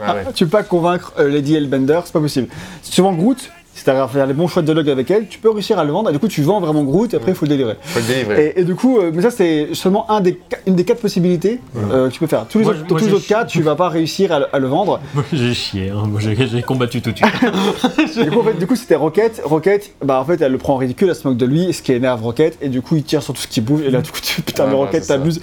Ah 0.00 0.14
ouais. 0.14 0.24
tu 0.34 0.44
peux 0.44 0.50
pas 0.50 0.62
convaincre 0.62 1.12
euh, 1.18 1.28
Lady 1.28 1.54
Hellbender, 1.54 2.00
c'est 2.04 2.12
pas 2.12 2.20
possible. 2.20 2.48
Si 2.82 2.90
tu 2.92 3.00
vends 3.00 3.12
Groot, 3.12 3.50
si 3.78 3.84
t'arrives 3.84 4.02
à 4.02 4.08
faire 4.08 4.26
les 4.26 4.34
bons 4.34 4.48
choix 4.48 4.62
de 4.62 4.66
dialogue 4.66 4.90
avec 4.90 5.10
elle, 5.10 5.26
tu 5.28 5.38
peux 5.38 5.50
réussir 5.50 5.78
à 5.78 5.84
le 5.84 5.92
vendre 5.92 6.10
et 6.10 6.12
du 6.12 6.18
coup 6.18 6.28
tu 6.28 6.42
vends 6.42 6.60
vraiment 6.60 6.82
Groot 6.82 7.12
et 7.14 7.16
après 7.16 7.32
il 7.32 7.34
faut 7.34 7.44
le 7.46 7.50
délivrer. 7.50 7.76
Faut 7.80 8.00
le 8.00 8.06
délivrer. 8.06 8.52
Et, 8.56 8.60
et 8.60 8.64
du 8.64 8.74
coup, 8.74 8.98
euh, 8.98 9.10
mais 9.14 9.22
ça 9.22 9.30
c'est 9.30 9.68
seulement 9.74 10.10
un 10.10 10.20
des, 10.20 10.38
ca- 10.50 10.58
une 10.66 10.74
des 10.74 10.84
quatre 10.84 11.00
possibilités 11.00 11.60
euh, 11.92 12.08
que 12.08 12.12
tu 12.14 12.20
peux 12.20 12.26
faire. 12.26 12.46
Tous 12.48 12.58
les 12.58 12.64
Moi, 12.64 12.72
autres, 12.74 12.84
je- 12.86 12.90
moi, 12.92 12.98
tous 13.00 13.04
les 13.04 13.10
j'ai 13.10 13.16
autres 13.16 13.26
cas, 13.28 13.44
tu 13.44 13.62
vas 13.62 13.74
pas 13.76 13.88
réussir 13.88 14.32
à, 14.32 14.40
le- 14.40 14.46
à 14.54 14.58
le 14.58 14.66
vendre. 14.66 15.00
Moi, 15.14 15.24
j'ai 15.32 15.54
chié, 15.54 15.90
hein. 15.90 16.04
Moi, 16.06 16.20
j'ai 16.20 16.36
j'ai 16.48 16.62
combattu 16.62 17.00
tout 17.00 17.12
de 17.12 17.16
suite. 17.16 17.28
du 18.24 18.30
coup, 18.30 18.40
en 18.40 18.44
fait, 18.44 18.58
du 18.58 18.66
coup, 18.66 18.76
c'était 18.76 18.96
Rocket. 18.96 19.40
Rocket, 19.44 19.92
bah 20.04 20.20
en 20.20 20.24
fait, 20.24 20.40
elle 20.40 20.52
le 20.52 20.58
prend 20.58 20.74
en 20.74 20.78
ridicule, 20.78 21.08
elle 21.10 21.14
se 21.14 21.26
moque 21.26 21.36
de 21.36 21.46
lui, 21.46 21.72
ce 21.72 21.82
qui 21.82 21.92
énerve 21.92 22.22
Rocket, 22.22 22.58
et 22.60 22.68
du 22.68 22.82
coup, 22.82 22.96
il 22.96 23.02
tire 23.04 23.22
sur 23.22 23.34
tout 23.34 23.40
ce 23.42 23.48
qui 23.48 23.60
bouge. 23.60 23.82
Et 23.82 23.90
là, 23.90 24.00
du 24.00 24.10
coup, 24.10 24.18
tu, 24.22 24.42
putain, 24.42 24.64
Ouais, 24.64 24.70
mais 24.70 24.74
ouais, 24.76 24.80
Rocket 24.86 25.02
c'est 25.02 25.08
ça. 25.08 25.14
t'abuse. 25.18 25.40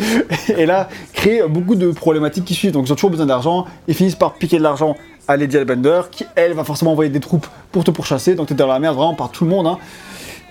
Et 0.57 0.65
là, 0.65 0.89
crée 1.13 1.41
beaucoup 1.47 1.75
de 1.75 1.91
problématiques 1.91 2.45
qui 2.45 2.53
suivent. 2.53 2.71
Donc, 2.71 2.87
ils 2.87 2.91
ont 2.91 2.95
toujours 2.95 3.09
besoin 3.11 3.25
d'argent. 3.25 3.65
Ils 3.87 3.93
finissent 3.95 4.15
par 4.15 4.33
piquer 4.33 4.57
de 4.57 4.63
l'argent 4.63 4.95
à 5.27 5.37
Lady 5.37 5.57
Hellbender, 5.57 6.01
qui 6.11 6.25
elle 6.35 6.53
va 6.53 6.63
forcément 6.63 6.91
envoyer 6.91 7.09
des 7.09 7.19
troupes 7.19 7.47
pour 7.71 7.83
te 7.83 7.91
pourchasser. 7.91 8.35
Donc, 8.35 8.47
t'es 8.47 8.53
dans 8.53 8.67
la 8.67 8.79
merde 8.79 8.95
vraiment 8.95 9.15
par 9.15 9.29
tout 9.29 9.43
le 9.43 9.49
monde. 9.49 9.67
hein. 9.67 9.77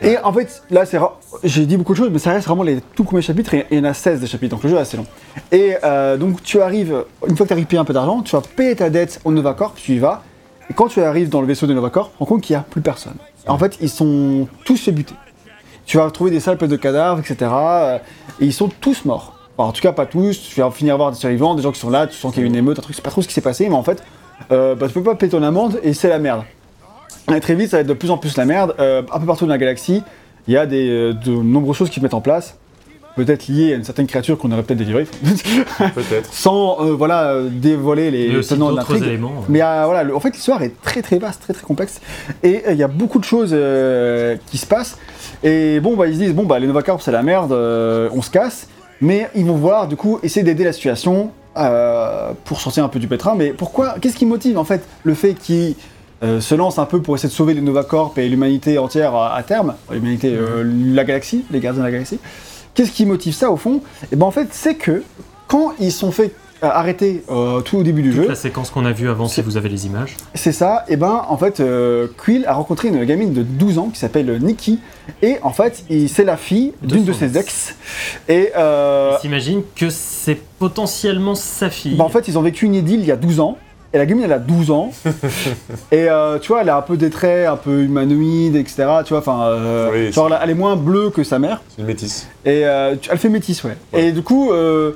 Et 0.03 0.19
en 0.19 0.33
fait, 0.33 0.63
là, 0.71 0.85
c'est 0.85 0.99
j'ai 1.45 1.67
dit 1.67 1.77
beaucoup 1.77 1.93
de 1.93 1.99
choses, 1.99 2.11
mais 2.13 2.19
ça 2.19 2.33
reste 2.33 2.47
vraiment 2.47 2.65
les 2.65 2.81
tout 2.95 3.05
premiers 3.05 3.23
chapitres, 3.23 3.55
et 3.55 3.67
il 3.71 3.79
y 3.79 3.81
en 3.81 3.85
a 3.85 3.95
16 3.95 4.21
des 4.21 4.27
chapitres, 4.27 4.55
donc 4.57 4.65
le 4.65 4.71
jeu 4.71 4.77
est 4.77 4.81
assez 4.81 4.97
long. 4.97 5.07
Et 5.53 5.77
euh, 5.85 6.17
donc, 6.17 6.43
tu 6.43 6.61
arrives, 6.61 7.05
une 7.27 7.37
fois 7.37 7.47
que 7.47 7.55
tu 7.55 7.61
as 7.61 7.65
payé 7.65 7.79
un 7.79 7.85
peu 7.85 7.93
d'argent, 7.95 8.21
tu 8.23 8.35
vas 8.37 8.43
payer 8.43 8.75
ta 8.77 8.91
dette 8.91 9.21
au 9.25 9.31
Novacorp, 9.31 9.75
tu 9.77 9.93
y 9.93 9.99
vas, 9.99 10.23
et 10.69 10.75
quand 10.75 10.89
tu 10.89 11.01
arrives 11.01 11.29
dans 11.29 11.41
le 11.41 11.47
vaisseau 11.47 11.67
de 11.67 11.75
Novacorp, 11.75 12.09
tu 12.09 12.15
te 12.15 12.19
rends 12.19 12.27
compte 12.27 12.41
qu'il 12.43 12.55
n'y 12.57 12.61
a 12.61 12.65
plus 12.69 12.81
personne. 12.81 13.15
En 13.47 13.57
fait, 13.57 13.79
ils 13.81 13.89
sont 13.89 14.49
tous 14.65 14.77
fait 14.83 14.93
buter. 14.93 15.15
Tu 15.87 15.97
vas 15.99 16.07
retrouver 16.07 16.31
des 16.31 16.41
salles 16.41 16.57
pleines 16.59 16.71
de 16.71 16.77
cadavres, 16.77 17.21
etc. 17.21 17.37
euh, 17.53 17.99
Et 18.41 18.47
ils 18.47 18.53
sont 18.53 18.69
tous 18.81 19.05
morts. 19.05 19.39
En 19.59 19.71
tout 19.71 19.83
cas, 19.83 19.93
pas 19.93 20.07
tous. 20.07 20.41
Tu 20.49 20.61
vas 20.61 20.71
finir 20.71 20.95
par 20.95 20.99
voir 20.99 21.11
des 21.13 21.19
survivants, 21.19 21.55
des 21.55 21.63
gens 21.63 21.71
qui 21.71 21.79
sont 21.81 21.91
là, 21.91 22.07
tu 22.07 22.17
sens 22.17 22.33
qu'il 22.33 22.41
y 22.43 22.45
a 22.45 22.47
eu 22.47 22.51
une 22.51 22.57
émeute, 22.57 22.79
un 22.79 22.83
truc, 22.83 22.97
c'est 22.97 23.03
pas 23.03 23.11
trop 23.11 23.23
ce 23.23 23.29
qui 23.29 23.35
s'est 23.35 23.41
passé, 23.43 23.69
mais 23.69 23.75
en 23.77 23.83
fait, 23.85 24.03
euh, 24.53 24.75
bah, 24.75 24.87
tu 24.89 24.95
peux 24.95 25.03
pas 25.03 25.15
payer 25.15 25.31
ton 25.31 25.43
amende 25.43 25.79
et 25.83 25.93
c'est 25.93 26.09
la 26.09 26.19
merde. 26.19 26.43
Et 27.35 27.41
très 27.41 27.55
vite, 27.55 27.71
ça 27.71 27.79
va 27.79 27.81
être 27.83 27.87
de 27.87 27.95
plus 27.95 28.11
en 28.11 28.19
plus 28.19 28.37
la 28.37 28.45
merde. 28.45 28.75
Euh, 28.79 29.03
un 29.13 29.19
peu 29.21 29.27
partout 29.27 29.47
dans 29.47 29.53
la 29.53 29.59
galaxie, 29.59 30.03
il 30.47 30.55
y 30.55 30.57
a 30.57 30.67
des, 30.67 30.89
euh, 30.91 31.13
de 31.15 31.31
nombreuses 31.31 31.77
choses 31.77 31.89
qui 31.91 31.97
se 32.01 32.05
mettent 32.05 32.15
en 32.15 32.21
place. 32.21 32.59
Peut-être 33.17 33.47
liées 33.47 33.73
à 33.73 33.77
une 33.77 33.85
certaine 33.85 34.09
créature 34.09 34.37
qu'on 34.37 34.51
aurait 34.51 34.65
peut-être 34.65 34.79
délivrée. 34.81 35.07
Peut-être. 35.95 36.29
Sans 36.35 36.79
euh, 36.85 36.93
voilà, 36.93 37.37
dévoiler 37.49 38.11
les 38.11 38.41
tenants 38.41 38.73
de 38.73 38.77
l'intrigue. 38.77 39.05
éléments. 39.05 39.31
euh. 39.39 39.45
Mais 39.49 39.61
voilà, 39.61 40.03
le- 40.03 40.15
en 40.17 40.21
fait, 40.21 40.31
l'histoire 40.35 40.63
est 40.63 40.73
très 40.83 41.01
très 41.01 41.19
vaste, 41.19 41.41
très 41.43 41.53
très 41.55 41.63
complexe. 41.65 42.01
Et 42.43 42.63
il 42.71 42.77
y 42.77 42.83
a 42.83 42.89
beaucoup 42.89 43.21
de 43.21 43.25
choses 43.25 43.57
qui 44.51 44.59
se 44.59 44.67
passent. 44.67 44.99
Et 45.45 45.79
bon, 45.81 45.95
bah, 45.97 46.09
ils 46.09 46.15
se 46.15 46.19
disent, 46.19 46.35
bon, 46.35 46.43
bah, 46.45 46.59
les 46.59 46.67
Novacorps, 46.67 47.03
c'est 47.03 47.13
la 47.13 47.23
merde, 47.23 47.53
on 47.53 48.21
se 48.21 48.31
casse. 48.31 48.67
Mais 49.01 49.29
ils 49.37 49.45
vont 49.47 49.55
voir, 49.57 49.87
du 49.87 49.95
coup, 49.97 50.19
essayer 50.25 50.43
d'aider 50.45 50.65
la 50.65 50.73
situation 50.73 51.31
euh, 51.57 52.33
pour 52.45 52.61
sortir 52.61 52.85
un 52.85 52.89
peu 52.89 52.99
du 52.99 53.09
pétrin. 53.09 53.35
Mais 53.35 53.53
pourquoi 53.53 53.97
Qu'est-ce 54.01 54.17
qui 54.17 54.27
motive, 54.27 54.59
en 54.59 54.65
fait, 54.65 54.83
le 55.05 55.15
fait 55.15 55.35
qu'ils 55.35 55.75
euh, 56.23 56.41
se 56.41 56.55
lancent 56.55 56.79
un 56.79 56.87
peu 56.87 57.01
pour 57.01 57.15
essayer 57.15 57.29
de 57.29 57.35
sauver 57.35 57.55
les 57.55 57.61
Novacorps 57.61 58.15
et 58.17 58.29
l'humanité 58.29 58.79
entière 58.79 59.15
à, 59.15 59.43
terme 59.43 59.75
L'humanité, 59.91 60.35
euh, 60.35 60.65
la 60.65 61.05
galaxie, 61.05 61.45
les 61.51 61.61
gardiens 61.61 61.83
de 61.83 61.87
la 61.87 61.93
galaxie? 61.93 62.19
Qu'est-ce 62.75 62.93
qui 62.93 63.07
motive 63.07 63.35
ça, 63.35 63.51
au 63.51 63.57
fond? 63.57 63.83
Et 64.11 64.17
ben, 64.17 64.27
en 64.27 64.31
fait, 64.31 64.49
c'est 64.51 64.75
que 64.75 65.03
quand 65.47 65.75
ils 65.79 65.93
sont 65.93 66.11
fait 66.11 66.33
euh, 66.65 66.71
arrêter 66.71 67.23
euh, 67.31 67.61
tout 67.61 67.77
au 67.79 67.83
début 67.83 68.03
du 68.03 68.11
Toute 68.11 68.23
jeu, 68.23 68.29
la 68.29 68.35
séquence 68.35 68.71
qu'on 68.71 68.85
a 68.85 68.93
vue 68.93 69.09
avant, 69.09 69.29
si 69.29 69.37
C'est- 69.37 69.43
vous 69.43 69.57
avez 69.57 69.69
les 69.69 69.87
images. 69.87 70.17
c'est 70.35 70.53
ça, 70.53 70.85
et 70.89 70.97
ben 70.97 71.25
en 71.29 71.37
fait 71.37 71.61
euh, 71.61 72.09
Quill 72.17 72.45
a 72.47 72.55
rencontré 72.55 72.89
une 72.89 73.05
gamine 73.05 73.33
de 73.33 73.43
12 73.43 73.79
ans 73.79 73.91
qui 73.93 73.99
s'appelle 73.99 74.39
Nikki 74.43 74.81
et 75.23 75.37
en 75.43 75.51
fait 75.53 75.85
il- 75.91 76.09
c'est 76.09 76.25
la 76.25 76.37
fille 76.37 76.73
d'une 76.83 77.05
de 77.05 77.13
ses 77.13 77.37
ex 77.39 77.77
et 78.29 78.51
euh, 78.57 79.13
Il 79.19 79.21
s'imagine 79.21 79.63
que 79.77 79.91
c'est 79.91 80.39
potentiellement 80.59 81.35
sa 81.35 81.71
fille. 81.71 81.97
bah, 81.97 82.05
en 82.05 82.09
fait 82.09 82.27
ils 82.29 82.39
ont 82.39 82.43
vécu 82.43 82.67
une 82.67 82.75
idylle 82.75 83.01
il 83.01 83.07
y 83.07 83.13
a 83.13 83.17
12 83.17 83.41
ans 83.41 83.59
et 83.93 83.99
la 83.99 84.07
gamine 84.07 84.25
elle 84.25 84.33
a 84.33 84.39
12 84.41 84.71
ans 84.73 84.91
et 85.93 86.09
euh, 86.11 86.39
tu 86.39 86.49
vois 86.49 86.63
elle 86.63 86.69
a 86.69 86.77
un 86.77 86.83
peu 86.83 86.97
des 86.97 87.11
traits 87.11 87.47
un 87.49 87.57
peu 87.57 87.83
humanoïdes 87.83 88.57
etc 88.57 88.87
tu 89.05 89.11
vois 89.11 89.19
enfin 89.21 89.43
euh, 89.45 89.91
Oui, 89.93 90.13
genre 90.13 90.31
elle 90.43 90.51
est 90.51 90.55
moins 90.55 90.77
bleue 90.77 91.11
que 91.11 91.23
sa 91.23 91.39
mère 91.39 91.63
C'est 91.69 91.83
une 91.83 91.87
métisse. 91.87 92.27
Et 92.45 92.67
euh, 92.67 92.95
elle 93.11 93.19
fait 93.19 93.29
métisse, 93.31 93.65
ouais. 93.65 93.77
Ouais. 93.93 94.05
Et 94.07 94.13
du 94.13 94.23
coup, 94.23 94.53
euh, 94.53 94.93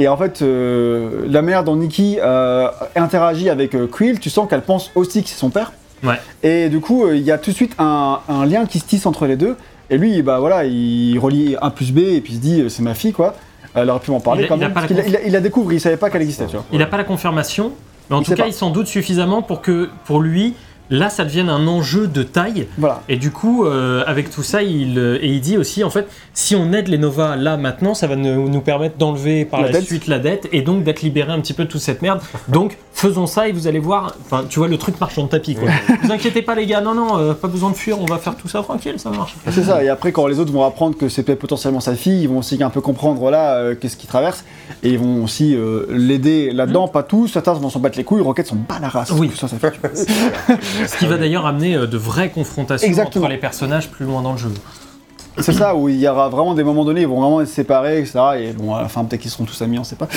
et 0.00 0.08
en 0.08 0.16
fait, 0.16 0.40
euh, 0.42 1.26
la 1.28 1.42
mère 1.42 1.62
dans 1.62 1.76
Nikki 1.76 2.18
euh, 2.20 2.68
interagit 2.96 3.48
avec 3.50 3.74
euh, 3.74 3.86
Quill. 3.86 4.18
Tu 4.18 4.30
sens 4.30 4.48
qu'elle 4.48 4.62
pense 4.62 4.90
aussi 4.94 5.22
que 5.22 5.28
c'est 5.28 5.38
son 5.38 5.50
père. 5.50 5.72
Ouais. 6.02 6.14
Et 6.42 6.68
du 6.70 6.80
coup, 6.80 7.06
il 7.12 7.20
y 7.22 7.30
a 7.30 7.36
tout 7.38 7.50
de 7.50 7.54
suite 7.56 7.74
un, 7.78 8.20
un 8.28 8.46
lien 8.46 8.64
qui 8.66 8.78
se 8.78 8.86
tisse 8.86 9.04
entre 9.06 9.26
les 9.26 9.36
deux. 9.36 9.56
Et 9.90 9.98
lui, 9.98 10.22
bah 10.22 10.38
voilà, 10.40 10.64
il 10.64 11.18
relie 11.18 11.56
1 11.60 11.70
plus 11.70 11.92
B 11.92 11.98
et 11.98 12.20
puis 12.20 12.32
il 12.32 12.36
se 12.36 12.40
dit, 12.40 12.64
c'est 12.70 12.82
ma 12.82 12.94
fille, 12.94 13.12
quoi. 13.12 13.34
Elle 13.74 13.90
aurait 13.90 14.00
pu 14.00 14.10
m'en 14.10 14.20
parler 14.20 14.42
Il 14.42 14.44
a- 14.46 14.48
quand 14.48 14.56
il 14.56 14.62
a 14.64 14.66
même. 14.68 14.74
parce 14.74 14.88
la 14.90 15.00
a- 15.02 15.06
il, 15.06 15.16
a- 15.16 15.22
il 15.26 15.32
la 15.32 15.40
découvre, 15.40 15.72
il 15.72 15.80
savait 15.80 15.96
pas 15.98 16.08
qu'elle 16.10 16.22
existait, 16.22 16.46
tu 16.46 16.56
vois. 16.56 16.64
Il 16.72 16.78
n'a 16.78 16.86
pas 16.86 16.96
la 16.96 17.04
confirmation, 17.04 17.72
mais 18.08 18.16
en 18.16 18.22
tout 18.22 18.30
cas, 18.32 18.42
pas. 18.44 18.48
il 18.48 18.54
s'en 18.54 18.70
doute 18.70 18.86
suffisamment 18.86 19.42
pour 19.42 19.60
que, 19.60 19.90
pour 20.06 20.20
lui, 20.20 20.54
là, 20.90 21.08
ça 21.08 21.24
devienne 21.24 21.48
un 21.48 21.66
enjeu 21.66 22.06
de 22.06 22.22
taille. 22.22 22.66
Voilà. 22.76 23.02
Et 23.08 23.16
du 23.16 23.30
coup, 23.30 23.64
euh, 23.64 24.02
avec 24.06 24.30
tout 24.30 24.42
ça, 24.42 24.62
il, 24.62 24.98
euh, 24.98 25.18
et 25.22 25.28
il 25.28 25.40
dit 25.40 25.56
aussi, 25.56 25.84
en 25.84 25.90
fait, 25.90 26.08
si 26.34 26.56
on 26.56 26.72
aide 26.72 26.88
les 26.88 26.98
Nova 26.98 27.36
là 27.36 27.56
maintenant, 27.56 27.94
ça 27.94 28.06
va 28.06 28.16
nous, 28.16 28.48
nous 28.48 28.60
permettre 28.60 28.96
d'enlever 28.98 29.44
par 29.44 29.62
La 29.62 29.80
suite 29.80 30.08
la 30.08 30.18
dette 30.18 30.48
et 30.52 30.62
donc 30.62 30.84
d'être 30.84 31.02
libéré 31.02 31.32
un 31.32 31.40
petit 31.40 31.52
peu 31.52 31.64
de 31.64 31.70
toute 31.70 31.80
cette 31.80 32.02
merde. 32.02 32.20
Donc, 32.48 32.76
faisons 32.92 33.26
ça 33.26 33.48
et 33.48 33.52
vous 33.52 33.66
allez 33.66 33.78
voir, 33.78 34.14
enfin, 34.20 34.44
tu 34.48 34.58
vois, 34.58 34.68
le 34.68 34.76
truc 34.76 35.00
marchand 35.00 35.24
de 35.24 35.28
tapis, 35.28 35.54
quoi. 35.54 35.68
vous 36.02 36.12
inquiétez 36.12 36.42
pas, 36.42 36.54
les 36.54 36.66
gars, 36.66 36.80
non, 36.80 36.94
non, 36.94 37.18
euh, 37.18 37.34
pas 37.34 37.48
besoin 37.48 37.70
de 37.70 37.76
fuir, 37.76 38.00
on 38.00 38.06
va 38.06 38.18
faire 38.18 38.36
tout 38.36 38.48
ça 38.48 38.62
tranquille, 38.62 38.98
ça 38.98 39.10
marche. 39.10 39.36
C'est 39.50 39.62
ça, 39.62 39.82
et 39.82 39.88
après 39.88 40.12
quand 40.12 40.26
les 40.26 40.38
autres 40.38 40.52
vont 40.52 40.64
apprendre 40.64 40.96
que 40.96 41.08
c'est 41.08 41.22
peut-être 41.22 41.38
potentiellement 41.38 41.80
sa 41.80 41.94
fille, 41.94 42.22
ils 42.22 42.28
vont 42.28 42.38
aussi 42.38 42.62
un 42.62 42.70
peu 42.70 42.80
comprendre 42.80 43.18
voilà 43.18 43.54
euh, 43.54 43.74
qu'est-ce 43.74 43.96
qu'il 43.96 44.08
traverse, 44.08 44.44
et 44.82 44.90
ils 44.90 44.98
vont 44.98 45.24
aussi 45.24 45.56
l'aider 45.88 46.50
là-dedans, 46.52 46.88
pas 46.88 47.02
tous, 47.02 47.28
certains 47.28 47.52
vont 47.54 47.70
s'en 47.70 47.80
battre 47.80 47.96
les 47.96 48.04
couilles, 48.04 48.20
Rocket 48.20 48.46
s'en 48.46 48.56
bat 48.56 48.78
la 48.80 48.88
race. 48.88 49.10
Oui. 49.12 49.30
ça, 49.34 49.48
ça 49.48 49.56
fait. 49.56 49.72
Ce 50.86 50.96
qui 50.96 51.06
va 51.06 51.16
d'ailleurs 51.16 51.46
amener 51.46 51.76
euh, 51.76 51.86
de 51.86 51.96
vraies 51.96 52.30
confrontations 52.30 52.86
Exactement. 52.86 53.24
entre 53.24 53.32
les 53.32 53.38
personnages 53.38 53.90
plus 53.90 54.04
loin 54.04 54.22
dans 54.22 54.32
le 54.32 54.38
jeu. 54.38 54.52
C'est 55.38 55.52
ça, 55.52 55.74
où 55.74 55.88
il 55.88 55.96
y 55.96 56.08
aura 56.08 56.28
vraiment 56.28 56.54
des 56.54 56.64
moments 56.64 56.84
donnés, 56.84 57.02
ils 57.02 57.06
vont 57.06 57.20
vraiment 57.20 57.40
être 57.40 57.48
séparés, 57.48 58.00
etc. 58.00 58.18
Et 58.38 58.52
bon, 58.52 58.74
à 58.74 58.82
la 58.82 58.88
fin, 58.88 59.04
peut-être 59.04 59.22
qu'ils 59.22 59.30
seront 59.30 59.44
tous 59.44 59.62
amis, 59.62 59.78
on 59.78 59.84
sait 59.84 59.96
pas. 59.96 60.08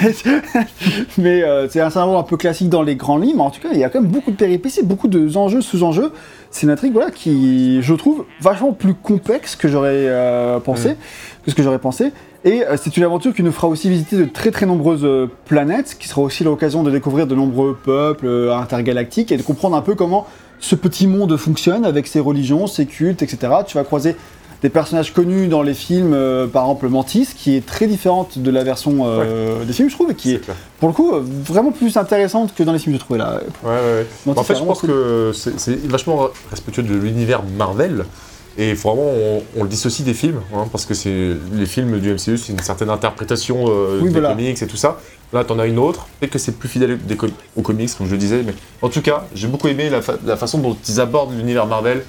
mais 1.18 1.42
euh, 1.42 1.68
c'est 1.68 1.80
un 1.80 1.90
scénario 1.90 2.16
un 2.16 2.22
peu 2.22 2.36
classique 2.36 2.68
dans 2.68 2.82
les 2.82 2.96
grands 2.96 3.18
livres, 3.18 3.36
mais 3.36 3.42
en 3.42 3.50
tout 3.50 3.60
cas, 3.60 3.70
il 3.72 3.78
y 3.78 3.84
a 3.84 3.90
quand 3.90 4.00
même 4.00 4.10
beaucoup 4.10 4.30
de 4.30 4.36
péripéties, 4.36 4.82
beaucoup 4.82 5.08
d'enjeux, 5.08 5.60
sous-enjeux. 5.60 6.12
C'est 6.50 6.62
une 6.62 6.70
intrigue, 6.70 6.92
voilà, 6.92 7.10
qui, 7.10 7.82
je 7.82 7.94
trouve, 7.94 8.24
vachement 8.40 8.72
plus 8.72 8.94
complexe 8.94 9.56
que 9.56 9.68
j'aurais 9.68 10.06
euh, 10.08 10.60
pensé, 10.60 10.96
que 11.44 11.50
ce 11.50 11.54
que 11.54 11.62
j'aurais 11.62 11.78
pensé. 11.78 12.12
Et 12.44 12.64
euh, 12.64 12.76
c'est 12.80 12.96
une 12.96 13.02
aventure 13.02 13.34
qui 13.34 13.42
nous 13.42 13.52
fera 13.52 13.68
aussi 13.68 13.90
visiter 13.90 14.16
de 14.16 14.24
très 14.24 14.50
très 14.50 14.66
nombreuses 14.66 15.04
euh, 15.04 15.26
planètes, 15.44 15.96
qui 15.98 16.08
sera 16.08 16.22
aussi 16.22 16.42
l'occasion 16.42 16.82
de 16.82 16.90
découvrir 16.90 17.26
de 17.26 17.34
nombreux 17.34 17.76
peuples 17.82 18.26
euh, 18.26 18.56
intergalactiques 18.56 19.30
et 19.30 19.36
de 19.36 19.42
comprendre 19.42 19.76
un 19.76 19.82
peu 19.82 19.94
comment 19.94 20.26
ce 20.58 20.74
petit 20.74 21.06
monde 21.06 21.36
fonctionne 21.36 21.84
avec 21.84 22.06
ses 22.06 22.20
religions, 22.20 22.66
ses 22.66 22.86
cultes, 22.86 23.22
etc. 23.22 23.52
Tu 23.66 23.76
vas 23.76 23.84
croiser 23.84 24.16
des 24.62 24.68
personnages 24.68 25.12
connus 25.12 25.48
dans 25.48 25.62
les 25.62 25.74
films, 25.74 26.12
euh, 26.12 26.46
par 26.46 26.64
exemple 26.64 26.88
Mantis, 26.88 27.28
qui 27.34 27.56
est 27.56 27.64
très 27.64 27.86
différente 27.86 28.38
de 28.38 28.50
la 28.50 28.62
version 28.62 29.00
euh, 29.04 29.64
des 29.64 29.72
films, 29.72 29.88
je 29.88 29.94
trouve, 29.94 30.10
et 30.10 30.14
qui 30.14 30.34
est, 30.34 30.40
pour 30.78 30.88
le 30.88 30.94
coup, 30.94 31.12
vraiment 31.18 31.72
plus 31.72 31.96
intéressante 31.96 32.54
que 32.54 32.62
dans 32.62 32.72
les 32.72 32.78
films, 32.78 32.94
je 32.94 33.00
trouvais 33.00 33.18
là. 33.18 33.40
Ouais, 33.62 33.70
ouais, 33.70 33.74
ouais. 33.74 34.06
Mantis, 34.26 34.40
en 34.40 34.42
fait, 34.44 34.54
je 34.56 34.64
pense 34.64 34.82
que 34.82 35.32
c'est 35.34 35.86
vachement 35.86 36.28
respectueux 36.50 36.82
de 36.82 36.94
l'univers 36.94 37.42
Marvel. 37.56 38.04
Et 38.62 38.74
vraiment, 38.74 39.06
on, 39.06 39.42
on 39.56 39.62
le 39.62 39.68
dissocie 39.70 40.04
des 40.04 40.12
films, 40.12 40.40
hein, 40.54 40.66
parce 40.70 40.84
que 40.84 40.92
c'est 40.92 41.30
les 41.54 41.64
films 41.66 41.98
du 41.98 42.12
MCU, 42.12 42.36
c'est 42.36 42.52
une 42.52 42.58
certaine 42.60 42.90
interprétation 42.90 43.64
euh, 43.68 43.98
Oui, 44.02 44.08
des 44.08 44.20
voilà. 44.20 44.30
comics 44.30 44.60
et 44.60 44.66
tout 44.66 44.76
ça. 44.76 44.98
Là, 45.32 45.44
t'en 45.44 45.58
as 45.58 45.66
une 45.66 45.78
autre, 45.78 46.06
peut-être 46.18 46.32
que 46.32 46.38
c'est 46.38 46.52
plus 46.58 46.68
fidèle 46.68 46.98
des 46.98 47.16
com- 47.16 47.30
aux 47.56 47.62
comics, 47.62 47.90
comme 47.96 48.06
je 48.06 48.12
le 48.12 48.18
disais, 48.18 48.42
mais 48.44 48.52
en 48.82 48.88
tout 48.90 49.00
cas, 49.00 49.24
j'ai 49.34 49.46
beaucoup 49.48 49.68
aimé 49.68 49.88
la, 49.88 50.02
fa- 50.02 50.18
la 50.26 50.36
façon 50.36 50.58
dont 50.58 50.76
ils 50.88 51.00
abordent 51.00 51.34
l'univers 51.36 51.66
Marvel 51.66 52.04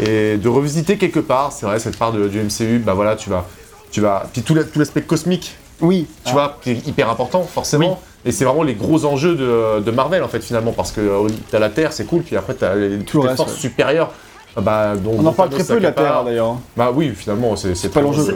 et 0.00 0.36
de 0.36 0.48
revisiter 0.48 0.96
quelque 0.98 1.20
part, 1.20 1.52
c'est 1.52 1.66
vrai, 1.66 1.78
cette 1.78 1.96
part 1.96 2.12
de- 2.12 2.26
du 2.28 2.40
MCU, 2.40 2.78
bah 2.80 2.94
voilà, 2.94 3.14
tu 3.16 3.30
vas. 3.30 3.46
Tu 3.92 4.00
vas 4.00 4.26
puis 4.32 4.42
tout 4.42 4.54
la- 4.54 4.64
tout 4.64 4.78
l'aspect 4.80 5.02
cosmique 5.02 5.54
Oui. 5.80 6.06
tu 6.24 6.32
vois, 6.32 6.58
qui 6.62 6.70
est 6.72 6.86
hyper 6.86 7.08
important, 7.08 7.42
forcément. 7.44 8.00
Et 8.24 8.32
c'est 8.32 8.44
vraiment 8.44 8.64
les 8.64 8.74
gros 8.74 9.04
enjeux 9.04 9.36
de, 9.36 9.80
de 9.80 9.90
Marvel, 9.92 10.24
en 10.24 10.28
fait, 10.28 10.40
finalement, 10.42 10.72
parce 10.72 10.90
que 10.90 11.00
euh, 11.00 11.28
t'as 11.50 11.60
la 11.60 11.70
Terre, 11.70 11.92
c'est 11.92 12.04
cool, 12.06 12.22
puis 12.22 12.36
après 12.36 12.54
t'as 12.54 12.74
les, 12.74 12.98
toutes 12.98 13.22
les 13.24 13.36
forces 13.36 13.52
ouais. 13.54 13.60
supérieures. 13.60 14.10
Ah 14.56 14.60
Bah, 14.62 14.94
On 15.06 15.24
en 15.26 15.32
parle 15.32 15.50
très 15.50 15.64
peu 15.64 15.74
de 15.76 15.80
la. 15.80 15.92
Terre 15.92 16.24
d'ailleurs. 16.24 16.56
Bah 16.76 16.90
oui, 16.94 17.12
finalement, 17.14 17.56
c'est 17.56 17.74
pas 17.88 18.00
très 18.00 18.02
l'enjeu. 18.02 18.34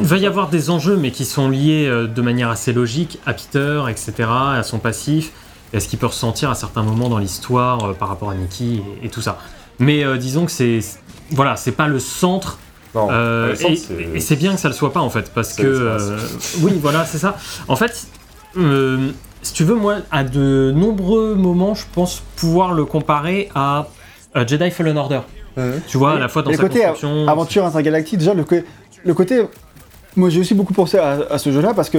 Il 0.00 0.06
va 0.06 0.16
y 0.16 0.26
avoir 0.26 0.48
des 0.48 0.68
enjeux, 0.70 0.96
mais 0.96 1.10
qui 1.12 1.24
sont 1.24 1.48
liés 1.48 1.86
euh, 1.88 2.06
de 2.08 2.22
manière 2.22 2.48
assez 2.50 2.72
logique 2.72 3.18
à 3.26 3.34
Peter, 3.34 3.82
etc., 3.88 4.12
à 4.28 4.62
son 4.64 4.78
passif, 4.78 5.30
et 5.72 5.76
à 5.76 5.80
ce 5.80 5.86
qu'il 5.88 5.98
peut 5.98 6.06
ressentir 6.06 6.50
à 6.50 6.54
certains 6.56 6.82
moments 6.82 7.08
dans 7.08 7.18
l'histoire 7.18 7.84
euh, 7.84 7.92
par 7.92 8.08
rapport 8.08 8.30
à 8.30 8.34
Nikki 8.34 8.82
et, 9.02 9.06
et 9.06 9.08
tout 9.10 9.20
ça. 9.22 9.38
Mais 9.78 10.04
euh, 10.04 10.16
disons 10.16 10.44
que 10.44 10.50
c'est. 10.52 10.80
Voilà, 11.30 11.54
c'est 11.54 11.70
pas 11.72 11.86
le 11.86 12.00
centre, 12.00 12.58
Non, 12.96 13.06
euh, 13.12 13.54
et- 13.54 13.76
c'est- 13.76 13.94
et 14.14 14.20
c'est 14.20 14.34
bien 14.36 14.54
que 14.54 14.60
ça 14.60 14.66
le 14.68 14.74
soit 14.74 14.92
pas 14.92 15.00
en 15.00 15.10
fait, 15.10 15.30
parce 15.32 15.52
que. 15.54 15.62
euh, 15.66 16.18
oui, 16.62 16.72
voilà, 16.82 17.04
c'est 17.04 17.18
ça. 17.18 17.36
En 17.68 17.76
fait, 17.76 18.08
euh, 18.56 19.10
si 19.42 19.52
tu 19.52 19.62
veux, 19.62 19.76
moi, 19.76 19.98
à 20.10 20.24
de 20.24 20.72
nombreux 20.74 21.36
moments, 21.36 21.74
je 21.76 21.84
pense 21.94 22.22
pouvoir 22.34 22.72
le 22.72 22.84
comparer 22.84 23.48
à 23.54 23.86
Jedi 24.34 24.70
Fallen 24.72 24.98
Order. 24.98 25.20
Tu 25.86 25.96
vois, 25.98 26.12
à 26.14 26.18
la 26.18 26.28
fois 26.28 26.42
dans 26.42 26.50
et 26.50 26.54
le 26.54 26.56
sa 26.58 26.62
côté 26.62 26.80
construction. 26.80 27.28
aventure 27.28 27.64
intergalactique, 27.66 28.18
déjà 28.18 28.34
le, 28.34 28.44
côté. 29.14 29.42
Moi 30.16 30.28
j'ai 30.30 30.40
aussi 30.40 30.54
beaucoup 30.54 30.74
pensé 30.74 30.98
à, 30.98 31.18
à 31.30 31.38
ce 31.38 31.50
jeu-là 31.52 31.72
parce 31.74 31.90
que 31.90 31.98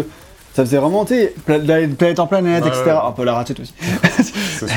ça 0.54 0.66
faisait 0.66 0.78
vraiment, 0.78 1.06
tu 1.06 1.14
sais, 1.16 1.34
pla- 1.46 1.60
d'aller 1.60 1.88
de 1.88 1.96
planète 1.96 2.20
en 2.20 2.28
planète, 2.28 2.66
etc. 2.66 2.82
ouais. 2.88 2.92
Un 3.08 3.12
peu 3.12 3.24
la 3.24 3.34
ratette 3.36 3.60
aussi. 3.62 3.74
sûr. 4.58 4.68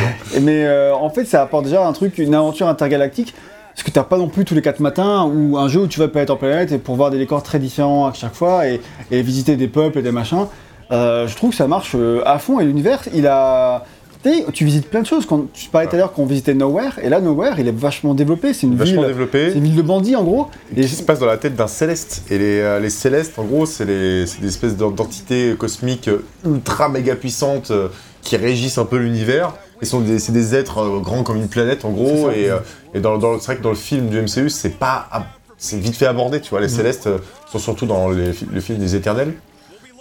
Mais 0.40 0.64
euh, 0.66 0.94
en 0.94 1.10
fait, 1.10 1.24
ça 1.24 1.42
apporte 1.42 1.64
déjà 1.64 1.84
un 1.84 1.92
truc, 1.92 2.18
une 2.18 2.34
aventure 2.34 2.68
intergalactique. 2.68 3.34
Parce 3.74 3.82
que 3.82 3.90
t'as 3.90 4.04
pas 4.04 4.18
non 4.18 4.28
plus 4.28 4.44
tous 4.44 4.54
les 4.54 4.62
4 4.62 4.78
matins 4.78 5.24
ou 5.24 5.58
un 5.58 5.66
jeu 5.66 5.80
où 5.80 5.86
tu 5.88 5.98
vas 5.98 6.06
de 6.06 6.12
planète 6.12 6.30
en 6.30 6.36
planète 6.36 6.70
et 6.70 6.78
pour 6.78 6.94
voir 6.94 7.10
des 7.10 7.18
décors 7.18 7.42
très 7.42 7.58
différents 7.58 8.06
à 8.06 8.12
chaque 8.12 8.34
fois 8.34 8.68
et, 8.68 8.80
et 9.10 9.20
visiter 9.22 9.56
des 9.56 9.66
peuples 9.66 9.98
et 9.98 10.02
des 10.02 10.12
machins. 10.12 10.46
Euh, 10.92 11.26
je 11.26 11.34
trouve 11.34 11.50
que 11.50 11.56
ça 11.56 11.66
marche 11.66 11.96
euh, 11.96 12.22
à 12.24 12.38
fond 12.38 12.60
et 12.60 12.64
l'univers, 12.64 13.00
il 13.12 13.26
a. 13.26 13.84
Tu 14.52 14.64
visites 14.64 14.88
plein 14.88 15.02
de 15.02 15.06
choses. 15.06 15.26
Quand, 15.26 15.46
tu 15.52 15.68
parlais 15.68 15.86
tout 15.88 15.94
à 15.96 15.98
l'heure 15.98 16.12
qu'on 16.12 16.24
visitait 16.26 16.54
Nowhere 16.54 16.98
et 17.02 17.08
là, 17.08 17.20
Nowhere, 17.20 17.54
il 17.58 17.68
est 17.68 17.76
vachement 17.76 18.14
développé. 18.14 18.54
C'est 18.54 18.66
une 18.66 18.76
Vachement 18.76 19.02
ville. 19.02 19.08
développé. 19.08 19.50
C'est 19.52 19.58
une 19.58 19.64
ville 19.64 19.76
de 19.76 19.82
bandits 19.82 20.16
en 20.16 20.24
gros. 20.24 20.48
Et 20.76 20.80
qui 20.82 20.88
se 20.88 21.02
passe 21.02 21.18
dans 21.18 21.26
la 21.26 21.36
tête 21.36 21.54
d'un 21.56 21.66
céleste. 21.66 22.22
Et 22.30 22.38
les, 22.38 22.60
euh, 22.60 22.80
les 22.80 22.90
célestes, 22.90 23.38
en 23.38 23.44
gros, 23.44 23.66
c'est 23.66 23.86
des 23.86 24.22
espèces 24.44 24.76
d'en- 24.76 24.90
d'entités 24.90 25.54
cosmiques 25.58 26.08
ultra 26.44 26.88
méga 26.88 27.16
puissantes 27.16 27.70
euh, 27.70 27.88
qui 28.22 28.36
régissent 28.36 28.78
un 28.78 28.84
peu 28.86 28.96
l'univers. 28.96 29.54
Et 29.82 29.84
sont 29.86 30.00
des- 30.00 30.18
c'est 30.18 30.32
des 30.32 30.54
êtres 30.54 30.78
euh, 30.78 31.00
grands 31.00 31.22
comme 31.22 31.36
une 31.36 31.48
planète, 31.48 31.84
en 31.84 31.90
gros. 31.90 32.30
Et, 32.30 32.48
et 32.94 33.00
dans, 33.00 33.18
dans- 33.18 33.38
c'est 33.38 33.46
vrai 33.46 33.56
que 33.56 33.62
dans 33.62 33.70
le 33.70 33.74
film 33.76 34.08
du 34.08 34.18
MCU, 34.22 34.48
c'est 34.48 34.78
pas. 34.78 35.08
C'est 35.58 35.78
vite 35.78 35.96
fait 35.96 36.06
abordé, 36.06 36.40
tu 36.40 36.50
vois. 36.50 36.60
Les 36.60 36.68
célestes 36.68 37.06
euh, 37.06 37.18
sont 37.50 37.58
surtout 37.58 37.86
dans 37.86 38.10
les 38.10 38.32
le 38.52 38.60
film 38.60 38.78
des 38.78 38.94
Éternels. 38.96 39.34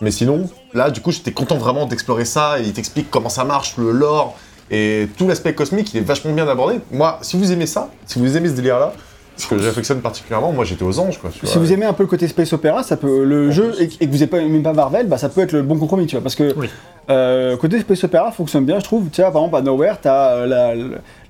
Mais 0.02 0.12
sinon, 0.12 0.50
là, 0.74 0.89
du 0.89 1.02
coup, 1.02 1.12
j'étais 1.12 1.32
content 1.32 1.58
vraiment 1.58 1.86
d'explorer 1.86 2.26
ça. 2.26 2.60
Et 2.60 2.64
il 2.64 2.74
t'explique 2.74 3.10
comment 3.10 3.30
ça 3.30 3.44
marche, 3.44 3.78
le 3.78 3.91
lore. 3.91 4.38
Et 4.72 5.08
tout 5.18 5.28
l'aspect 5.28 5.54
cosmique, 5.54 5.94
il 5.94 5.98
est 5.98 6.02
vachement 6.02 6.34
bien 6.34 6.48
abordé. 6.48 6.80
Moi, 6.91 7.20
si 7.22 7.38
vous 7.38 7.52
aimez 7.52 7.68
ça, 7.68 7.89
si 8.06 8.20
vous 8.20 8.38
aimez 8.38 8.50
ce 8.50 8.54
délire-là, 8.54 8.94
ce 9.36 9.48
que 9.48 9.58
j'affectionne 9.58 10.00
particulièrement, 10.02 10.52
moi 10.52 10.64
j'étais 10.66 10.84
aux 10.84 11.00
anges, 11.00 11.18
quoi. 11.20 11.30
tu 11.32 11.46
Si 11.46 11.54
vois. 11.54 11.62
vous 11.64 11.74
aimez 11.74 11.86
un 11.86 11.94
peu 11.94 12.04
le 12.04 12.10
côté 12.10 12.28
space 12.28 12.54
opéra, 12.54 12.84
ça 12.84 12.98
peut 12.98 13.24
le 13.24 13.50
jeu 13.52 13.74
et, 13.80 13.84
et 13.86 14.08
que 14.08 14.12
vous 14.12 14.18
n'aimez 14.18 14.28
pas, 14.28 14.38
aimez 14.40 14.60
pas 14.60 14.74
Marvel, 14.74 15.08
bah 15.08 15.18
ça 15.18 15.30
peut 15.30 15.42
être 15.42 15.54
le 15.54 15.62
bon 15.64 15.78
compromis, 15.78 16.06
tu 16.06 16.16
vois, 16.16 16.22
parce 16.24 16.36
que 16.36 16.54
Oui. 16.56 16.70
euh, 17.10 17.58
côté 17.58 17.80
space 17.80 18.04
opéra 18.04 18.32
fonctionne 18.32 18.66
bien, 18.66 18.80
je 18.80 18.84
trouve. 18.84 19.10
Tu 19.12 19.22
vois, 19.22 19.32
par 19.32 19.42
exemple 19.42 19.58
à 19.58 19.62
Nowhere, 19.62 19.96
t'as 20.02 20.30
euh, 20.36 20.46
la, 20.46 20.76
la, 20.76 20.84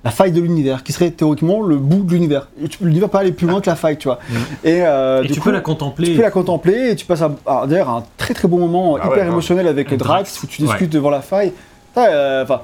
la 0.04 0.10
faille 0.10 0.32
de 0.32 0.40
l'univers, 0.40 0.82
qui 0.84 0.92
serait 0.92 1.10
théoriquement 1.10 1.62
le 1.62 1.76
bout 1.76 2.02
de 2.04 2.12
l'univers. 2.12 2.48
L'univers 2.80 3.08
peut 3.08 3.18
aller 3.18 3.32
plus 3.32 3.46
loin 3.46 3.60
que 3.60 3.70
la 3.70 3.76
faille, 3.76 3.96
tu 3.96 4.08
vois. 4.08 4.18
Et, 4.64 4.82
euh, 4.82 5.22
Et 5.22 5.26
du 5.28 5.32
tu 5.32 5.40
coup, 5.40 5.46
peux 5.46 5.52
la 5.52 5.60
contempler. 5.62 6.08
tu 6.10 6.16
peux 6.16 6.22
la 6.22 6.30
contempler 6.30 6.90
et 6.90 6.96
tu 6.96 7.06
passes 7.06 7.22
d'ailleurs 7.66 7.88
un 7.88 8.04
très 8.18 8.34
très 8.34 8.48
bon 8.48 8.58
moment 8.58 8.96
Ah 8.96 9.06
hyper 9.06 9.10
ouais, 9.16 9.22
hein. 9.22 9.26
émotionnel 9.28 9.66
avec 9.66 9.96
Drax, 9.96 10.42
où 10.42 10.46
tu 10.46 10.60
discutes 10.62 10.80
ouais. 10.82 10.86
devant 10.88 11.10
la 11.10 11.22
faille. 11.22 11.52
Euh, 11.96 12.42
Enfin, 12.42 12.60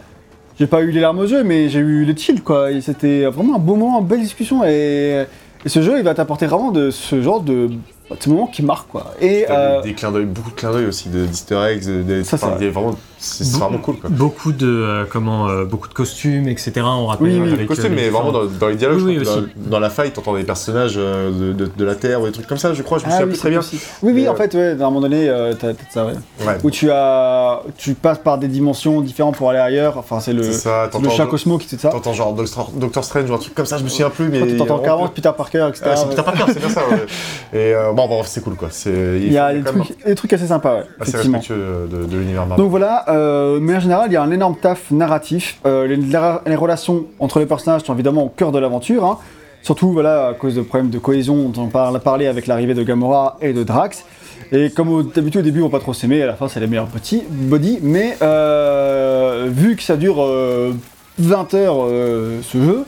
j'ai 0.61 0.67
pas 0.67 0.83
eu 0.83 0.91
les 0.91 1.01
larmes 1.01 1.19
aux 1.19 1.27
yeux, 1.27 1.43
mais 1.43 1.71
j'ai 1.71 1.79
eu 1.79 2.05
les 2.05 2.15
chills 2.15 2.43
quoi. 2.43 2.69
C'était 2.83 3.25
vraiment 3.25 3.57
un 3.57 3.59
beau 3.59 3.77
moment, 3.77 4.01
une 4.01 4.07
belle 4.07 4.21
discussion. 4.21 4.63
Et, 4.63 5.25
et 5.65 5.69
ce 5.69 5.81
jeu, 5.81 5.97
il 5.97 6.05
va 6.05 6.13
t'apporter 6.13 6.47
vraiment 6.47 6.71
de 6.71 6.91
ce 6.91 7.23
genre 7.23 7.41
de, 7.41 7.71
de 8.17 8.23
ces 8.23 8.31
moments 8.31 8.47
qui 8.47 8.63
marquent 8.63 8.89
quoi. 8.89 9.13
Et 9.21 9.47
euh, 9.51 9.81
des, 9.83 9.95
clins 9.95 10.11
d'œil, 10.11 10.25
beaucoup 10.25 10.51
de 10.51 10.55
clins 10.57 10.73
d'œil 10.73 10.87
aussi, 10.87 11.09
de- 11.09 11.27
d'easter 11.27 11.57
eggs, 11.57 11.87
de- 11.87 12.03
des- 12.03 12.25
Ça, 12.25 12.37
enfin, 12.37 12.53
ça. 12.53 12.59
des- 12.59 12.71
vraiment, 12.71 12.95
c'est 13.19 13.45
c'est 13.45 13.59
vraiment 13.59 13.79
cool, 13.79 13.97
quoi. 13.99 14.09
Beaucoup 14.11 14.53
de 14.53 14.67
euh, 14.67 15.05
comment 15.11 15.49
euh, 15.49 15.65
beaucoup 15.65 15.89
de 15.89 15.95
costumes, 15.95 16.49
etc. 16.49 16.73
On 16.85 17.07
rappelle 17.07 17.27
Oui, 17.29 17.39
oui, 17.41 17.49
avec, 17.49 17.61
Le 17.61 17.67
costume, 17.67 17.93
euh, 17.93 17.97
les 17.97 18.03
mais 18.05 18.09
vraiment 18.09 18.33
dans, 18.33 18.45
dans 18.47 18.69
les 18.69 18.77
dialogues, 18.77 19.03
Oui, 19.05 19.19
aussi. 19.19 19.31
dans, 19.57 19.71
dans 19.73 19.81
la 19.81 19.91
faille, 19.91 20.11
t'entends 20.11 20.35
des 20.35 20.43
personnages 20.45 20.95
euh, 20.97 21.31
de, 21.31 21.53
de- 21.53 21.71
de 21.77 21.85
la 21.85 21.95
Terre 21.95 22.21
ou 22.23 22.27
des 22.27 22.33
trucs 22.33 22.47
comme 22.47 22.59
ça, 22.59 22.73
je 22.75 22.83
crois, 22.83 22.99
je 22.99 23.05
me 23.05 23.11
ah 23.11 23.13
souviens 23.13 23.27
oui, 23.27 23.33
plus 23.33 23.39
très 23.39 23.49
c'est 23.49 23.51
bien. 23.51 23.59
possible. 23.61 23.83
Oui, 24.03 24.13
oui, 24.15 24.29
en 24.29 24.35
fait, 24.35 24.55
ouais, 24.55 24.71
à 24.71 24.75
un 24.75 24.77
moment 24.77 25.03
donné, 25.03 25.29
euh, 25.29 25.53
t'as 25.55 25.75
t'as 25.75 25.83
ça, 25.93 26.07
ouais. 26.07 26.13
Ouais, 26.47 26.57
Où 26.65 26.71
tu 26.71 26.91
as, 26.91 27.63
tu 27.77 27.95
passes 27.95 28.19
par 28.19 28.39
des 28.39 28.49
dimensions 28.49 29.01
différentes 29.03 29.37
pour 29.37 29.51
aller 29.51 29.59
ailleurs. 29.59 29.99
Enfin, 29.99 30.21
c'est 30.21 30.33
le, 30.33 30.43
c'est 30.43 30.53
ça, 30.53 30.89
c'est 30.93 31.01
le 31.03 31.11
chat 31.11 31.27
Cosmo 31.27 31.59
qui 31.59 31.69
fait 31.69 31.79
ça. 31.79 31.91
t'entends 31.91 32.13
genre 32.15 32.33
Doctor, 32.35 33.05
Strange 33.05 33.31
ou 33.31 33.35
un 33.35 33.39
truc 33.39 33.55
comme 33.55 33.67
ça, 33.67 33.77
je 33.79 33.85
me 33.85 33.89
souviens 33.89 34.11
plus, 34.11 34.29
mais. 34.29 34.41
Tu 34.41 34.57
t'entends 34.57 34.75
vraiment 34.77 34.83
carrément 34.85 35.09
plus- 35.09 35.21
Peter 35.21 35.31
Parker, 35.37 35.67
etc. 35.69 35.85
Ah, 35.93 35.97
c'est 35.97 36.09
Peter 36.09 36.23
Parker, 36.23 36.45
c'est 36.49 36.59
bien 36.59 36.69
ça. 36.71 36.81
Et 37.53 37.75
bon, 38.09 38.17
bon, 38.17 38.23
c'est 38.25 38.43
cool, 38.43 38.55
quoi. 38.55 38.69
Il 38.87 39.33
y 39.33 39.39
a 39.39 39.53
des 39.53 39.63
trucs, 39.63 40.05
des 40.05 40.15
trucs 40.15 40.33
assez 40.33 40.47
sympas, 40.47 40.75
ouais, 40.77 40.83
assez 41.01 41.11
effectivement. 41.11 41.39
respectueux 41.39 41.89
de, 41.91 42.05
de 42.07 42.17
l'univers 42.19 42.47
Marvel. 42.47 42.57
Donc 42.65 42.71
voilà, 42.71 43.05
euh, 43.09 43.59
mais 43.61 43.77
en 43.77 43.81
général, 43.81 44.07
il 44.11 44.15
y 44.15 44.17
a 44.17 44.23
un 44.23 44.31
énorme 44.31 44.57
taf 44.61 44.91
narratif. 44.91 45.59
Euh, 45.67 45.87
les, 45.87 45.97
la- 45.97 46.43
les 46.47 46.57
relations 46.57 47.07
entre 47.19 47.39
les 47.39 47.47
personnages 47.47 47.83
sont 47.83 47.95
évidemment 47.95 48.25
au 48.25 48.29
cœur 48.29 48.53
de 48.53 48.59
l'aventure. 48.59 49.05
hein. 49.05 49.19
Surtout 49.63 49.93
voilà, 49.93 50.29
à 50.29 50.35
cause 50.35 50.55
de 50.55 50.63
problèmes 50.63 50.89
de 50.91 50.99
cohésion 50.99 51.49
dont 51.49 51.63
on 51.63 51.67
parle- 51.69 52.01
parlé 52.01 52.27
avec 52.27 52.47
l'arrivée 52.47 52.75
de 52.75 52.83
Gamora 52.83 53.37
et 53.43 53.53
de 53.53 53.63
Drax. 53.63 54.05
Et 54.53 54.71
comme 54.71 55.11
d'habitude, 55.15 55.41
au 55.43 55.45
début, 55.45 55.61
on 55.61 55.69
va 55.69 55.79
pas 55.79 55.81
trop 55.83 55.93
s'aimer, 55.95 56.23
à 56.23 56.27
la 56.27 56.35
fin, 56.35 56.49
c'est 56.49 56.59
les 56.61 56.67
meilleurs 56.67 56.87
petits 56.89 57.23
body. 57.29 57.79
Mais 57.83 58.17
euh, 58.23 59.49
vu 59.51 59.77
que 59.77 59.83
ça 59.83 59.97
dure 59.97 60.17
euh, 60.23 60.73
20 61.19 61.55
heures 61.55 61.77
euh, 61.85 62.41
ce 62.43 62.59
jeu, 62.59 62.85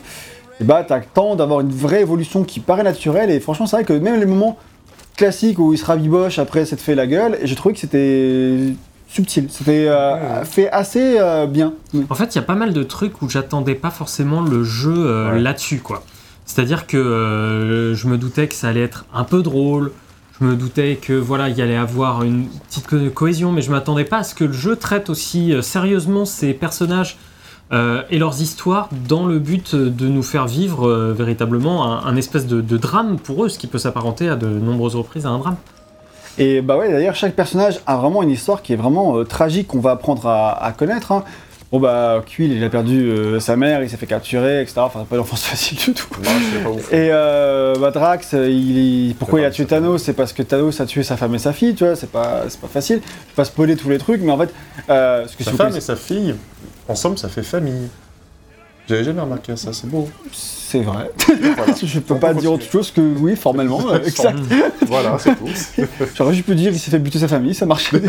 et 0.59 0.63
bah, 0.63 0.83
t'as 0.87 0.97
le 0.97 1.03
temps 1.13 1.35
d'avoir 1.35 1.61
une 1.61 1.69
vraie 1.71 2.01
évolution 2.01 2.43
qui 2.43 2.59
paraît 2.59 2.83
naturelle. 2.83 3.29
Et 3.31 3.39
franchement, 3.39 3.65
c'est 3.65 3.75
vrai 3.77 3.85
que 3.85 3.93
même 3.93 4.19
les 4.19 4.25
moments 4.25 4.57
classiques 5.17 5.59
où 5.59 5.73
il 5.73 5.77
se 5.77 5.85
rabiboche 5.85 6.39
après 6.39 6.65
s'être 6.65 6.81
fait 6.81 6.95
la 6.95 7.07
gueule, 7.07 7.37
et 7.41 7.47
j'ai 7.47 7.55
trouvé 7.55 7.73
que 7.73 7.79
c'était 7.79 8.73
subtil. 9.07 9.47
C'était 9.49 9.87
euh, 9.87 10.43
fait 10.43 10.69
assez 10.71 11.17
euh, 11.19 11.45
bien. 11.45 11.73
En 12.09 12.15
fait, 12.15 12.33
il 12.33 12.37
y 12.37 12.39
a 12.39 12.43
pas 12.43 12.55
mal 12.55 12.73
de 12.73 12.83
trucs 12.83 13.21
où 13.21 13.29
j'attendais 13.29 13.75
pas 13.75 13.91
forcément 13.91 14.41
le 14.41 14.63
jeu 14.63 14.93
euh, 14.95 15.33
Ouais. 15.33 15.39
là-dessus, 15.39 15.79
quoi. 15.79 16.03
C'est-à-dire 16.45 16.87
que 16.87 16.97
euh, 16.97 17.95
je 17.95 18.07
me 18.07 18.17
doutais 18.17 18.47
que 18.47 18.55
ça 18.55 18.69
allait 18.69 18.81
être 18.83 19.05
un 19.13 19.23
peu 19.23 19.41
drôle. 19.43 19.91
Je 20.41 20.45
me 20.45 20.55
doutais 20.55 20.97
que 21.01 21.13
voilà, 21.13 21.47
il 21.47 21.57
y 21.57 21.61
allait 21.61 21.77
avoir 21.77 22.23
une 22.23 22.47
petite 22.67 22.87
co- 22.87 22.97
cohésion, 23.13 23.51
mais 23.51 23.61
je 23.61 23.69
m'attendais 23.71 24.03
pas 24.03 24.17
à 24.17 24.23
ce 24.23 24.33
que 24.35 24.43
le 24.43 24.51
jeu 24.51 24.75
traite 24.75 25.09
aussi 25.09 25.53
euh, 25.53 25.61
sérieusement 25.61 26.25
ces 26.25 26.53
personnages 26.53 27.17
euh, 27.73 28.03
et 28.11 28.19
leurs 28.19 28.41
histoires 28.41 28.87
dans 29.09 29.25
le 29.25 29.39
but 29.39 29.75
de 29.75 30.07
nous 30.07 30.23
faire 30.23 30.45
vivre 30.47 30.87
euh, 30.87 31.13
véritablement 31.17 31.85
un, 31.85 32.05
un 32.05 32.15
espèce 32.15 32.45
de, 32.47 32.61
de 32.61 32.77
drame 32.77 33.17
pour 33.17 33.43
eux, 33.45 33.49
ce 33.49 33.57
qui 33.57 33.67
peut 33.67 33.79
s'apparenter 33.79 34.29
à 34.29 34.35
de 34.35 34.47
nombreuses 34.47 34.95
reprises 34.95 35.25
à 35.25 35.29
un 35.29 35.39
drame. 35.39 35.55
Et 36.37 36.61
bah 36.61 36.77
ouais, 36.77 36.91
d'ailleurs, 36.91 37.15
chaque 37.15 37.35
personnage 37.35 37.79
a 37.85 37.95
vraiment 37.97 38.23
une 38.23 38.31
histoire 38.31 38.61
qui 38.61 38.73
est 38.73 38.75
vraiment 38.77 39.17
euh, 39.17 39.23
tragique 39.23 39.67
qu'on 39.67 39.79
va 39.79 39.91
apprendre 39.91 40.25
à, 40.27 40.63
à 40.63 40.71
connaître. 40.71 41.11
hein. 41.11 41.23
Bon 41.71 41.79
bah, 41.79 42.23
Quill, 42.27 42.51
il 42.51 42.63
a 42.63 42.69
perdu 42.69 43.09
euh, 43.09 43.39
sa 43.39 43.55
mère, 43.55 43.81
il 43.81 43.89
s'est 43.89 43.97
fait 43.97 44.05
capturer, 44.05 44.61
etc. 44.61 44.75
Enfin, 44.81 45.05
pas 45.09 45.15
d'enfance 45.17 45.43
facile 45.45 45.77
du 45.79 45.93
tout. 45.93 46.05
Non, 46.23 46.29
c'est 46.53 46.63
pas 46.63 46.69
ouf. 46.69 46.93
Et 46.93 47.09
euh, 47.11 47.73
bah, 47.79 47.89
Drax, 47.89 48.33
il, 48.33 49.07
il- 49.09 49.15
pourquoi 49.15 49.39
il 49.41 49.45
a 49.45 49.49
tué. 49.51 49.65
Thanos? 49.65 49.97
C'est 50.03 50.13
parce 50.13 50.33
que 50.33 50.43
Thanos 50.43 50.79
a 50.81 50.85
tué 50.85 51.01
sa 51.01 51.17
femme 51.17 51.33
et 51.33 51.39
sa 51.39 51.51
fille, 51.53 51.73
tu 51.73 51.83
vois, 51.83 51.95
c'est 51.95 52.11
pas, 52.11 52.43
c'est 52.47 52.59
pas 52.61 52.67
facile. 52.67 52.97
Je 53.03 53.31
vais 53.31 53.35
pas 53.35 53.45
spoiler 53.45 53.75
tous 53.75 53.89
les 53.89 53.97
trucs, 53.97 54.21
mais 54.21 54.31
en 54.31 54.37
fait, 54.37 54.53
euh, 54.89 55.25
ce 55.27 55.35
que 55.35 55.43
Sa 55.43 55.49
si 55.49 55.51
vous 55.51 55.57
femme 55.57 55.67
et 55.67 55.69
connaissez- 55.71 55.87
sa 55.87 55.95
fille, 55.95 56.35
en 56.87 56.95
somme, 56.95 57.17
ça 57.17 57.29
fait 57.29 57.43
famille. 57.43 57.89
J'avais 58.87 59.03
jamais 59.05 59.21
remarqué 59.21 59.55
ça, 59.55 59.71
c'est 59.71 59.87
beau. 59.87 60.09
c'est 60.33 60.81
vrai. 60.81 61.09
Voilà. 61.55 61.73
Je 61.83 61.99
peux 61.99 62.15
On 62.15 62.19
pas 62.19 62.33
peut 62.33 62.41
dire 62.41 62.51
autre 62.51 62.69
chose 62.69 62.91
que 62.91 62.99
oui, 62.99 63.35
formellement. 63.35 63.79
euh, 63.91 64.03
exact. 64.03 64.37
voilà, 64.87 65.17
c'est 65.19 65.35
tout. 65.35 65.47
J'aurais 66.15 66.33
juste 66.33 66.45
pu 66.45 66.55
dire 66.55 66.71
il 66.71 66.79
s'est 66.79 66.91
fait 66.91 66.99
buter 66.99 67.19
sa 67.19 67.29
famille, 67.29 67.53
ça 67.55 67.65
marchait. 67.65 68.01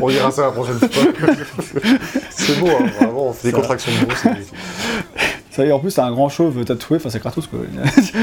On 0.00 0.08
dira 0.08 0.30
ça 0.30 0.42
la 0.42 0.50
prochaine 0.50 0.78
fois. 0.78 0.88
c'est 2.30 2.58
beau, 2.58 2.68
hein, 2.68 2.86
vraiment, 2.98 3.28
on 3.28 3.32
fait 3.32 3.48
des 3.48 3.54
contractions 3.54 3.92
de 3.92 4.06
mots. 4.06 4.36
Ça 5.50 5.64
y 5.64 5.68
est, 5.68 5.72
en 5.72 5.78
plus, 5.78 5.90
c'est 5.90 6.00
un 6.00 6.10
grand 6.10 6.28
chauve 6.28 6.64
tatoué, 6.64 6.96
enfin 6.96 7.10
c'est 7.10 7.20
Kratos 7.20 7.46
quoi. 7.46 7.60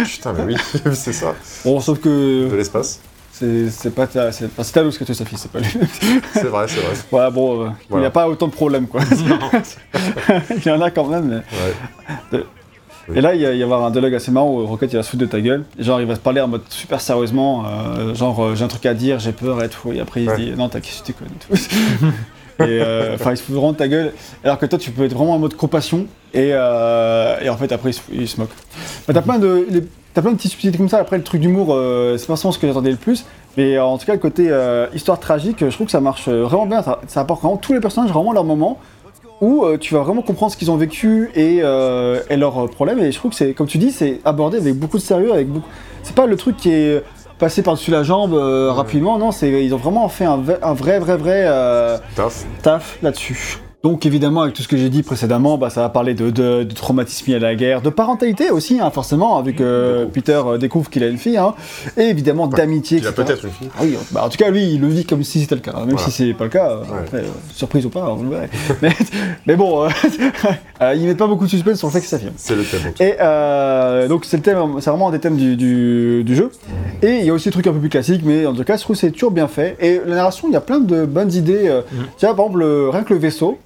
Putain, 0.06 0.34
mais 0.34 0.44
oui, 0.54 0.56
c'est 0.94 1.14
ça. 1.14 1.36
bon, 1.64 1.80
sauf 1.80 2.00
que 2.00 2.50
De 2.50 2.56
l'espace. 2.56 3.00
C'est 3.70 3.94
pas 3.94 4.08
ta- 4.08 4.32
c'est 4.32 4.46
enfin, 4.46 4.64
c'est 4.64 4.74
Thanos 4.74 4.98
qui 4.98 5.04
a 5.04 5.06
tué 5.06 5.14
sa 5.14 5.26
fille, 5.26 5.38
c'est 5.38 5.52
pas 5.52 5.60
lui. 5.60 5.68
C'est 6.34 6.44
vrai, 6.46 6.66
c'est 6.68 6.80
vrai. 6.82 6.94
voilà, 7.12 7.30
bon, 7.30 7.66
euh, 7.66 7.70
il 7.92 7.98
n'y 7.98 8.06
a 8.06 8.10
pas 8.12 8.28
autant 8.30 8.48
de 8.48 8.54
problèmes 8.54 8.88
quoi. 8.88 9.02
il 10.58 10.66
y 10.66 10.72
en 10.72 10.82
a 10.82 10.92
quand 10.92 11.06
même, 11.08 11.26
mais. 11.28 11.36
Ouais. 12.40 12.44
Oui. 13.10 13.18
Et 13.18 13.22
là, 13.22 13.34
il 13.34 13.42
y, 13.42 13.46
a- 13.46 13.52
il 13.54 13.58
y 13.60 13.64
avoir 13.64 13.84
un 13.84 13.90
dialogue 13.92 14.14
assez 14.14 14.32
marrant 14.32 14.52
où 14.54 14.66
Rocket 14.66 14.94
il 14.94 14.96
va 14.96 15.04
se 15.04 15.10
foutre 15.10 15.22
de 15.22 15.28
ta 15.28 15.42
gueule. 15.42 15.64
Et 15.80 15.84
genre, 15.84 16.00
il 16.00 16.06
va 16.08 16.16
se 16.16 16.20
parler 16.20 16.40
en 16.40 16.48
mode 16.48 16.62
super 16.70 17.02
sérieusement, 17.02 17.66
euh, 17.66 18.14
genre 18.14 18.40
euh, 18.44 18.56
j'ai 18.56 18.64
un 18.64 18.68
truc 18.68 18.86
à 18.86 18.94
dire, 18.94 19.20
j'ai 19.20 19.32
peur 19.32 19.62
et 19.64 19.70
tout. 19.70 19.92
Et 19.92 20.00
après, 20.00 20.22
il 20.22 20.30
Ouais. 20.30 20.36
se 20.36 20.42
dit 20.42 20.52
non, 20.52 20.70
t'inquiète, 20.70 21.02
tu 21.04 21.12
déconnes 21.12 21.28
et 21.30 21.56
tout. 21.58 21.62
et 22.64 22.80
euh, 22.82 23.16
enfin, 23.16 23.32
il 23.32 23.38
se 23.38 23.44
fout 23.44 23.56
vraiment 23.56 23.72
de 23.72 23.78
ta 23.78 23.88
gueule. 23.88 24.14
Alors 24.44 24.60
que 24.60 24.68
toi, 24.68 24.78
tu 24.78 24.92
peux 24.92 25.04
être 25.04 25.14
vraiment 25.16 25.34
en 25.34 25.40
mode 25.40 25.56
compassion. 25.56 26.06
Et, 26.34 26.52
euh, 26.54 27.40
et 27.42 27.50
en 27.50 27.58
fait, 27.58 27.72
après, 27.72 27.90
il 27.90 27.94
se, 27.94 28.02
il 28.14 28.28
se 28.30 28.40
moque. 28.40 28.52
Bah, 29.08 29.14
t'as 29.16 29.22
plein 29.24 29.40
de. 29.40 29.66
les- 29.70 29.84
T'as 30.14 30.22
plein 30.22 30.32
de 30.32 30.36
petites 30.38 30.52
subtilités 30.52 30.78
comme 30.78 30.90
ça. 30.90 30.98
Après, 30.98 31.18
le 31.18 31.24
truc 31.24 31.40
d'humour, 31.42 31.68
euh, 31.74 32.18
c'est 32.18 32.26
pas 32.28 32.34
forcément 32.34 32.52
ce 32.52 32.60
que 32.60 32.68
j'attendais 32.68 32.92
le 32.92 32.98
plus. 32.98 33.26
Mais 33.58 33.78
euh, 33.78 33.84
en 33.86 33.98
tout 33.98 34.06
cas, 34.06 34.14
le 34.14 34.20
côté 34.20 34.48
euh, 34.50 34.88
histoire 34.94 35.20
tragique, 35.20 35.58
je 35.62 35.74
trouve 35.74 35.86
que 35.86 35.92
ça 35.92 36.02
marche 36.02 36.28
vraiment 36.28 36.66
bien. 36.66 36.82
Ça, 36.84 37.00
ça 37.08 37.22
apporte 37.22 37.42
vraiment 37.42 37.58
tous 37.58 37.72
les 37.74 37.80
personnages, 37.80 38.12
vraiment 38.12 38.34
leur 38.34 38.44
moment 38.44 38.78
où 39.40 39.66
tu 39.80 39.96
vas 39.96 40.02
vraiment 40.02 40.22
comprendre 40.22 40.52
ce 40.52 40.58
qu'ils 40.58 40.70
ont 40.70 40.76
vécu 40.78 41.32
et, 41.34 41.58
et 42.30 42.38
leurs 42.38 42.70
problèmes. 42.70 43.00
Et 43.00 43.12
je 43.12 43.18
trouve 43.18 43.32
que 43.32 43.38
c'est, 43.38 43.54
comme 43.54 43.66
tu 43.66 43.80
dis, 43.80 43.92
c'est 43.92 44.20
abordé 44.24 44.58
avec 44.60 44.76
beaucoup 44.78 44.98
de 44.98 45.02
sérieux, 45.02 45.34
avec 45.34 45.48
beaucoup. 45.48 45.66
C'est 46.04 46.14
pas 46.14 46.28
le 46.28 46.36
truc 46.36 46.58
qui 46.58 46.72
est 46.72 47.04
passé 47.40 47.64
par-dessus 47.64 47.90
la 47.90 48.04
jambe 48.04 48.34
rapidement. 48.36 49.18
Non, 49.18 49.32
c'est 49.32 49.66
ils 49.66 49.74
ont 49.74 49.78
vraiment 49.78 50.08
fait 50.10 50.26
un, 50.26 50.38
vrai- 50.38 50.60
un 50.62 50.74
vrai, 50.74 51.00
vrai, 51.00 51.18
vrai 51.18 52.00
Taf. 52.16 52.46
taf 52.62 53.00
là-dessus. 53.02 53.58
Donc 53.84 54.06
évidemment, 54.06 54.42
avec 54.44 54.54
tout 54.54 54.62
ce 54.62 54.68
que 54.68 54.78
j'ai 54.78 54.90
dit 54.90 55.02
précédemment, 55.02 55.58
bah, 55.58 55.72
ça 55.72 55.82
va 55.82 55.90
parler 55.90 56.14
de, 56.14 56.30
de, 56.30 56.64
de 56.64 56.74
traumatisme 56.76 57.32
lié 57.32 57.38
à 57.38 57.40
la 57.40 57.56
guerre, 57.56 57.82
de 57.82 57.90
parentalité 57.90 58.52
aussi, 58.52 58.80
hein, 58.80 58.92
forcément, 58.92 59.42
vu 59.42 59.54
que 59.56 60.02
Beaucoup. 60.02 60.12
Peter 60.12 60.40
euh, 60.46 60.58
découvre 60.60 60.88
qu'il 60.92 61.04
a 61.04 61.08
une 61.08 61.18
fille, 61.18 61.38
hein, 61.38 61.56
et 61.98 62.04
évidemment 62.04 62.46
d'amitié, 62.46 63.00
Il 63.00 63.08
a 63.08 63.12
peut-être 63.12 63.44
une 63.44 63.52
fille. 63.52 63.70
Ah 63.76 63.82
oui, 63.82 63.98
bah, 64.12 64.22
en 64.24 64.30
tout 64.30 64.38
cas, 64.38 64.52
lui, 64.52 64.74
il 64.74 64.82
le 64.82 64.88
vit 64.88 65.04
comme 65.04 65.24
si 65.24 65.40
c'était 65.40 65.56
le 65.56 65.62
cas. 65.62 65.72
Même 65.74 65.90
Voilà. 65.90 65.98
si 65.98 66.12
c'est 66.12 66.34
pas 66.36 66.44
le 66.44 66.50
cas, 66.52 66.70
euh, 66.70 66.82
Ouais. 66.82 67.00
après, 67.00 67.18
euh, 67.22 67.24
surprise 67.56 67.84
ou 67.88 67.90
pas, 67.90 68.08
on 68.08 68.22
le 68.22 68.30
verra. 68.30 68.44
mais, 68.84 68.92
mais 69.48 69.56
bon, 69.56 69.84
euh, 69.86 69.90
euh, 70.84 70.94
ils 70.96 71.08
mettent 71.08 71.18
pas 71.18 71.26
beaucoup 71.26 71.46
de 71.46 71.50
suspense 71.50 71.80
sur 71.80 71.88
le 71.88 71.94
fait 71.94 72.02
que 72.02 72.06
c'est 72.06 72.18
sa 72.18 72.20
fille. 72.20 72.32
C'est 72.38 72.56
le 72.56 72.64
thème. 72.64 72.82
en 72.88 72.92
tout 72.92 73.02
Et 73.02 73.16
euh, 73.20 74.08
donc, 74.08 74.26
c'est 74.26 74.38
le 74.38 74.44
thème, 74.44 74.60
c'est 74.80 74.92
vraiment 74.92 75.10
un 75.10 75.12
des 75.12 75.20
thèmes 75.20 75.38
du, 75.38 75.56
du, 75.58 76.24
du 76.24 76.36
jeu. 76.36 76.52
Et 77.02 77.18
il 77.22 77.26
y 77.26 77.32
a 77.32 77.34
aussi 77.34 77.46
des 77.50 77.54
trucs 77.54 77.66
un 77.66 77.74
peu 77.74 77.80
plus 77.80 77.90
classiques, 77.90 78.22
mais 78.24 78.46
en 78.46 78.54
tout 78.54 78.64
cas, 78.64 78.78
je 78.78 78.84
trouve 78.84 78.96
que 78.96 79.00
c'est 79.00 79.10
toujours 79.12 79.32
bien 79.32 79.48
fait. 79.48 79.76
Et 79.80 80.00
la 80.06 80.18
narration, 80.18 80.48
il 80.50 80.54
y 80.54 80.58
a 80.58 80.62
plein 80.62 80.80
de 80.80 81.06
bonnes 81.06 81.34
idées. 81.34 81.68
euh. 81.68 81.82
Tu 82.20 82.28
vois, 82.28 82.36
par 82.36 82.46
exemple, 82.46 82.60
le- 82.60 82.90
rien 82.90 83.02
que 83.02 83.14
le 83.16 83.20
vaisseau, 83.20 83.58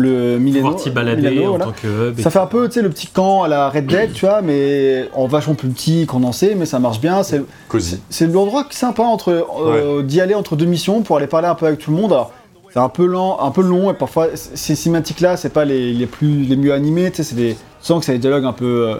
le 0.00 0.38
Milano, 0.38 0.72
Pouvoir 0.72 0.94
balader 0.94 1.30
Milano, 1.30 1.46
en 1.46 1.48
voilà. 1.50 1.64
tant 1.66 1.72
que 1.72 2.10
hub. 2.10 2.18
et 2.18 2.22
Ça 2.22 2.30
fait 2.30 2.38
un 2.38 2.46
peu, 2.46 2.66
tu 2.68 2.74
sais, 2.74 2.82
le 2.82 2.90
petit 2.90 3.06
camp 3.06 3.42
à 3.42 3.48
la 3.48 3.68
Red 3.70 3.86
Dead, 3.86 4.12
tu 4.12 4.26
vois, 4.26 4.42
mais 4.42 5.08
en 5.14 5.26
vachement 5.26 5.54
plus 5.54 5.68
petit, 5.68 6.06
condensé, 6.06 6.54
mais 6.56 6.66
ça 6.66 6.78
marche 6.78 7.00
bien. 7.00 7.22
C'est 7.22 7.42
Cosy. 7.68 8.00
c'est 8.10 8.26
l'endroit 8.26 8.64
sympa 8.70 9.02
entre 9.02 9.46
euh, 9.60 10.02
d'y 10.02 10.20
aller 10.20 10.34
entre 10.34 10.56
deux 10.56 10.66
missions 10.66 11.02
pour 11.02 11.16
aller 11.16 11.26
parler 11.26 11.48
un 11.48 11.54
peu 11.54 11.66
avec 11.66 11.78
tout 11.78 11.90
le 11.90 11.96
monde. 11.96 12.12
Alors, 12.12 12.32
c'est 12.72 12.78
un 12.78 12.88
peu 12.88 13.06
lent, 13.06 13.38
un 13.40 13.50
peu 13.50 13.62
long 13.62 13.90
et 13.90 13.94
parfois 13.94 14.28
ces 14.34 14.74
cinématiques 14.76 15.20
là, 15.20 15.36
c'est 15.36 15.52
pas 15.52 15.64
les, 15.64 15.92
les 15.92 16.06
plus 16.06 16.44
les 16.44 16.56
mieux 16.56 16.72
animés, 16.72 17.10
tu 17.10 17.16
sais, 17.18 17.22
c'est 17.24 17.34
des 17.34 17.54
tu 17.54 17.86
sens 17.86 17.98
que 17.98 18.04
c'est 18.04 18.12
des 18.12 18.18
dialogues 18.18 18.44
un 18.44 18.52
peu 18.52 18.88
euh, 18.90 18.94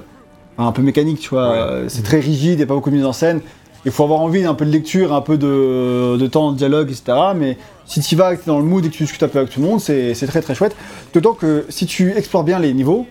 un 0.59 0.72
peu 0.72 0.82
mécaniques, 0.82 1.20
tu 1.20 1.28
vois, 1.30 1.51
Ouais. 1.51 1.59
Euh, 1.59 1.88
c'est 1.88 2.03
très 2.03 2.18
rigide 2.20 2.61
et 2.61 2.66
pas 2.66 2.74
beaucoup 2.74 2.90
de 2.90 2.96
mise 2.96 3.05
en 3.05 3.12
scène. 3.12 3.40
Il 3.86 3.92
faut 3.92 4.03
avoir 4.05 4.20
envie 4.20 4.42
d'un 4.42 4.53
peu 4.55 4.66
de 4.66 4.70
lecture, 4.70 5.14
un 5.14 5.22
peu 5.22 5.38
de, 5.38 6.16
de 6.18 6.26
temps 6.26 6.53
de 6.53 6.57
dialogue, 6.59 6.90
etc. 6.90 7.16
Mais 7.34 7.57
si 7.91 8.01
tu 8.01 8.16
vas, 8.16 8.34
que 8.36 8.41
t'es 8.41 8.47
dans 8.47 8.59
le 8.61 8.64
mood 8.64 8.84
et 8.84 8.88
que 8.88 8.95
tu 8.95 9.03
discutes 9.03 9.22
un 9.22 9.28
peu 9.28 9.38
avec 9.41 9.51
tout 9.51 9.61
le 9.61 9.66
monde, 9.66 9.80
c'est 9.80 10.14
très 10.26 10.41
très 10.41 10.55
chouette. 10.55 10.76
D'autant 11.12 11.32
que 11.34 11.66
si 11.68 11.86
tu 11.86 12.16
explores 12.16 12.45
bien 12.45 12.59
les 12.59 12.72
niveaux, 12.72 13.07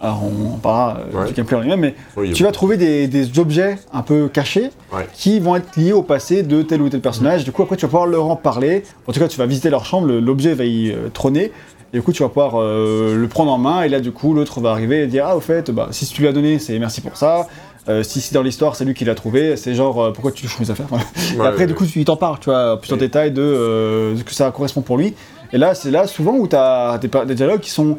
alors 0.00 0.22
on, 0.24 0.58
parlera 0.58 0.98
euh, 1.00 1.20
Ouais. 1.22 1.28
du 1.28 1.32
gameplay 1.32 1.56
en 1.56 1.60
lui-même, 1.60 1.80
mais 1.80 1.94
Oui, 2.16 2.32
tu 2.32 2.42
vas 2.42 2.52
trouver 2.52 2.76
des, 2.76 3.06
des 3.08 3.38
objets 3.38 3.78
un 3.94 4.02
peu 4.02 4.28
cachés 4.28 4.70
Ouais. 4.92 5.06
qui 5.14 5.40
vont 5.40 5.56
être 5.56 5.74
liés 5.76 5.92
au 5.92 6.02
passé 6.02 6.42
de 6.42 6.60
tel 6.62 6.82
ou 6.82 6.88
tel 6.90 7.00
personnage. 7.00 7.44
Du 7.44 7.52
coup, 7.52 7.62
après, 7.62 7.76
tu 7.76 7.86
vas 7.86 7.88
pouvoir 7.88 8.06
leur 8.06 8.26
en 8.26 8.36
parler. 8.36 8.82
En 9.06 9.12
tout 9.12 9.20
cas, 9.20 9.28
tu 9.28 9.38
vas 9.38 9.46
visiter 9.46 9.70
leur 9.70 9.84
chambre, 9.86 10.08
l'objet 10.08 10.54
va 10.54 10.64
y 10.64 10.90
euh, 10.90 11.08
trôner. 11.12 11.50
Et 11.94 11.98
du 11.98 12.02
coup, 12.02 12.12
tu 12.12 12.22
vas 12.22 12.28
pouvoir 12.28 12.60
euh, 12.60 13.16
le 13.16 13.28
prendre 13.28 13.52
en 13.52 13.58
main. 13.58 13.82
Et 13.84 13.88
là, 13.88 14.00
du 14.00 14.10
coup, 14.12 14.34
l'autre 14.34 14.60
va 14.60 14.70
arriver 14.72 15.04
et 15.04 15.06
dire 15.06 15.24
Ah, 15.26 15.36
au 15.36 15.40
fait, 15.40 15.70
bah, 15.70 15.88
si 15.92 16.04
tu 16.06 16.20
lui 16.20 16.28
as 16.28 16.32
donné, 16.32 16.58
c'est 16.58 16.78
merci 16.78 17.00
pour 17.00 17.16
ça. 17.16 17.46
Euh, 17.88 18.02
si 18.02 18.20
c'est 18.20 18.34
dans 18.34 18.42
l'histoire, 18.42 18.76
c'est 18.76 18.84
lui 18.84 18.94
qui 18.94 19.04
l'a 19.04 19.14
trouvé. 19.14 19.56
C'est 19.56 19.74
genre, 19.74 20.02
euh, 20.02 20.12
pourquoi 20.12 20.32
tu 20.32 20.42
touches 20.42 20.58
mes 20.58 20.70
affaires 20.70 20.86
Voilà. 20.88 21.04
Et 21.04 21.38
Ouais, 21.38 21.46
après, 21.46 21.60
ouais, 21.60 21.66
du 21.66 21.74
coup, 21.74 21.84
il 21.94 22.04
t'en 22.04 22.16
parle, 22.16 22.38
tu 22.40 22.50
vois, 22.50 22.80
plus 22.80 22.92
en 22.92 22.96
détail 22.96 23.30
de 23.30 23.42
euh, 23.42 24.16
ce 24.16 24.24
que 24.24 24.34
ça 24.34 24.50
correspond 24.50 24.82
pour 24.82 24.98
lui. 24.98 25.14
Et 25.52 25.58
là, 25.58 25.74
c'est 25.74 25.90
là 25.90 26.06
souvent 26.06 26.32
où 26.32 26.48
tu 26.48 26.56
as 26.56 26.98
des, 26.98 27.34
dialogues 27.34 27.60
qui 27.60 27.70
sont 27.70 27.98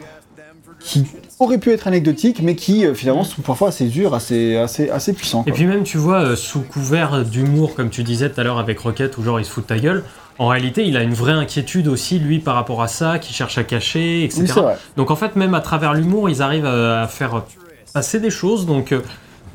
qui 0.79 1.05
auraient 1.39 1.57
pu 1.57 1.71
être 1.71 1.87
anecdotiques, 1.87 2.41
mais 2.41 2.55
qui 2.55 2.85
euh, 2.85 2.93
finalement 2.93 3.23
sont 3.23 3.41
parfois 3.41 3.69
assez 3.69 3.85
durs, 3.85 4.13
assez, 4.13 4.57
assez, 4.57 4.89
assez 4.89 5.13
puissants. 5.13 5.43
Et 5.47 5.51
puis 5.51 5.65
même, 5.65 5.83
tu 5.83 5.97
vois, 5.97 6.21
euh, 6.21 6.35
sous 6.35 6.61
couvert 6.61 7.25
d'humour, 7.25 7.75
comme 7.75 7.89
tu 7.89 8.03
disais 8.03 8.29
tout 8.29 8.39
à 8.39 8.43
l'heure 8.43 8.59
avec 8.59 8.79
Rocket, 8.79 9.17
où 9.17 9.23
genre 9.23 9.39
il 9.39 9.45
se 9.45 9.51
fout 9.51 9.63
de 9.63 9.67
ta 9.67 9.79
gueule, 9.79 10.03
en 10.39 10.47
réalité, 10.47 10.85
il 10.85 10.97
a 10.97 11.03
une 11.03 11.13
vraie 11.13 11.33
inquiétude 11.33 11.87
aussi, 11.87 12.19
lui, 12.19 12.39
par 12.39 12.55
rapport 12.55 12.81
à 12.81 12.87
ça, 12.87 13.17
qui 13.17 13.33
cherche 13.33 13.57
à 13.57 13.63
cacher, 13.63 14.23
etc. 14.23 14.41
Oui, 14.41 14.47
c'est 14.47 14.59
vrai. 14.59 14.77
Donc 14.95 15.09
en 15.09 15.15
fait, 15.15 15.35
même 15.35 15.55
à 15.55 15.61
travers 15.61 15.93
l'humour, 15.93 16.29
ils 16.29 16.41
arrivent 16.41 16.65
à, 16.65 17.01
à 17.01 17.07
faire 17.07 17.43
passer 17.93 18.19
des 18.19 18.29
choses. 18.29 18.65
Donc 18.65 18.91
euh, 18.91 19.01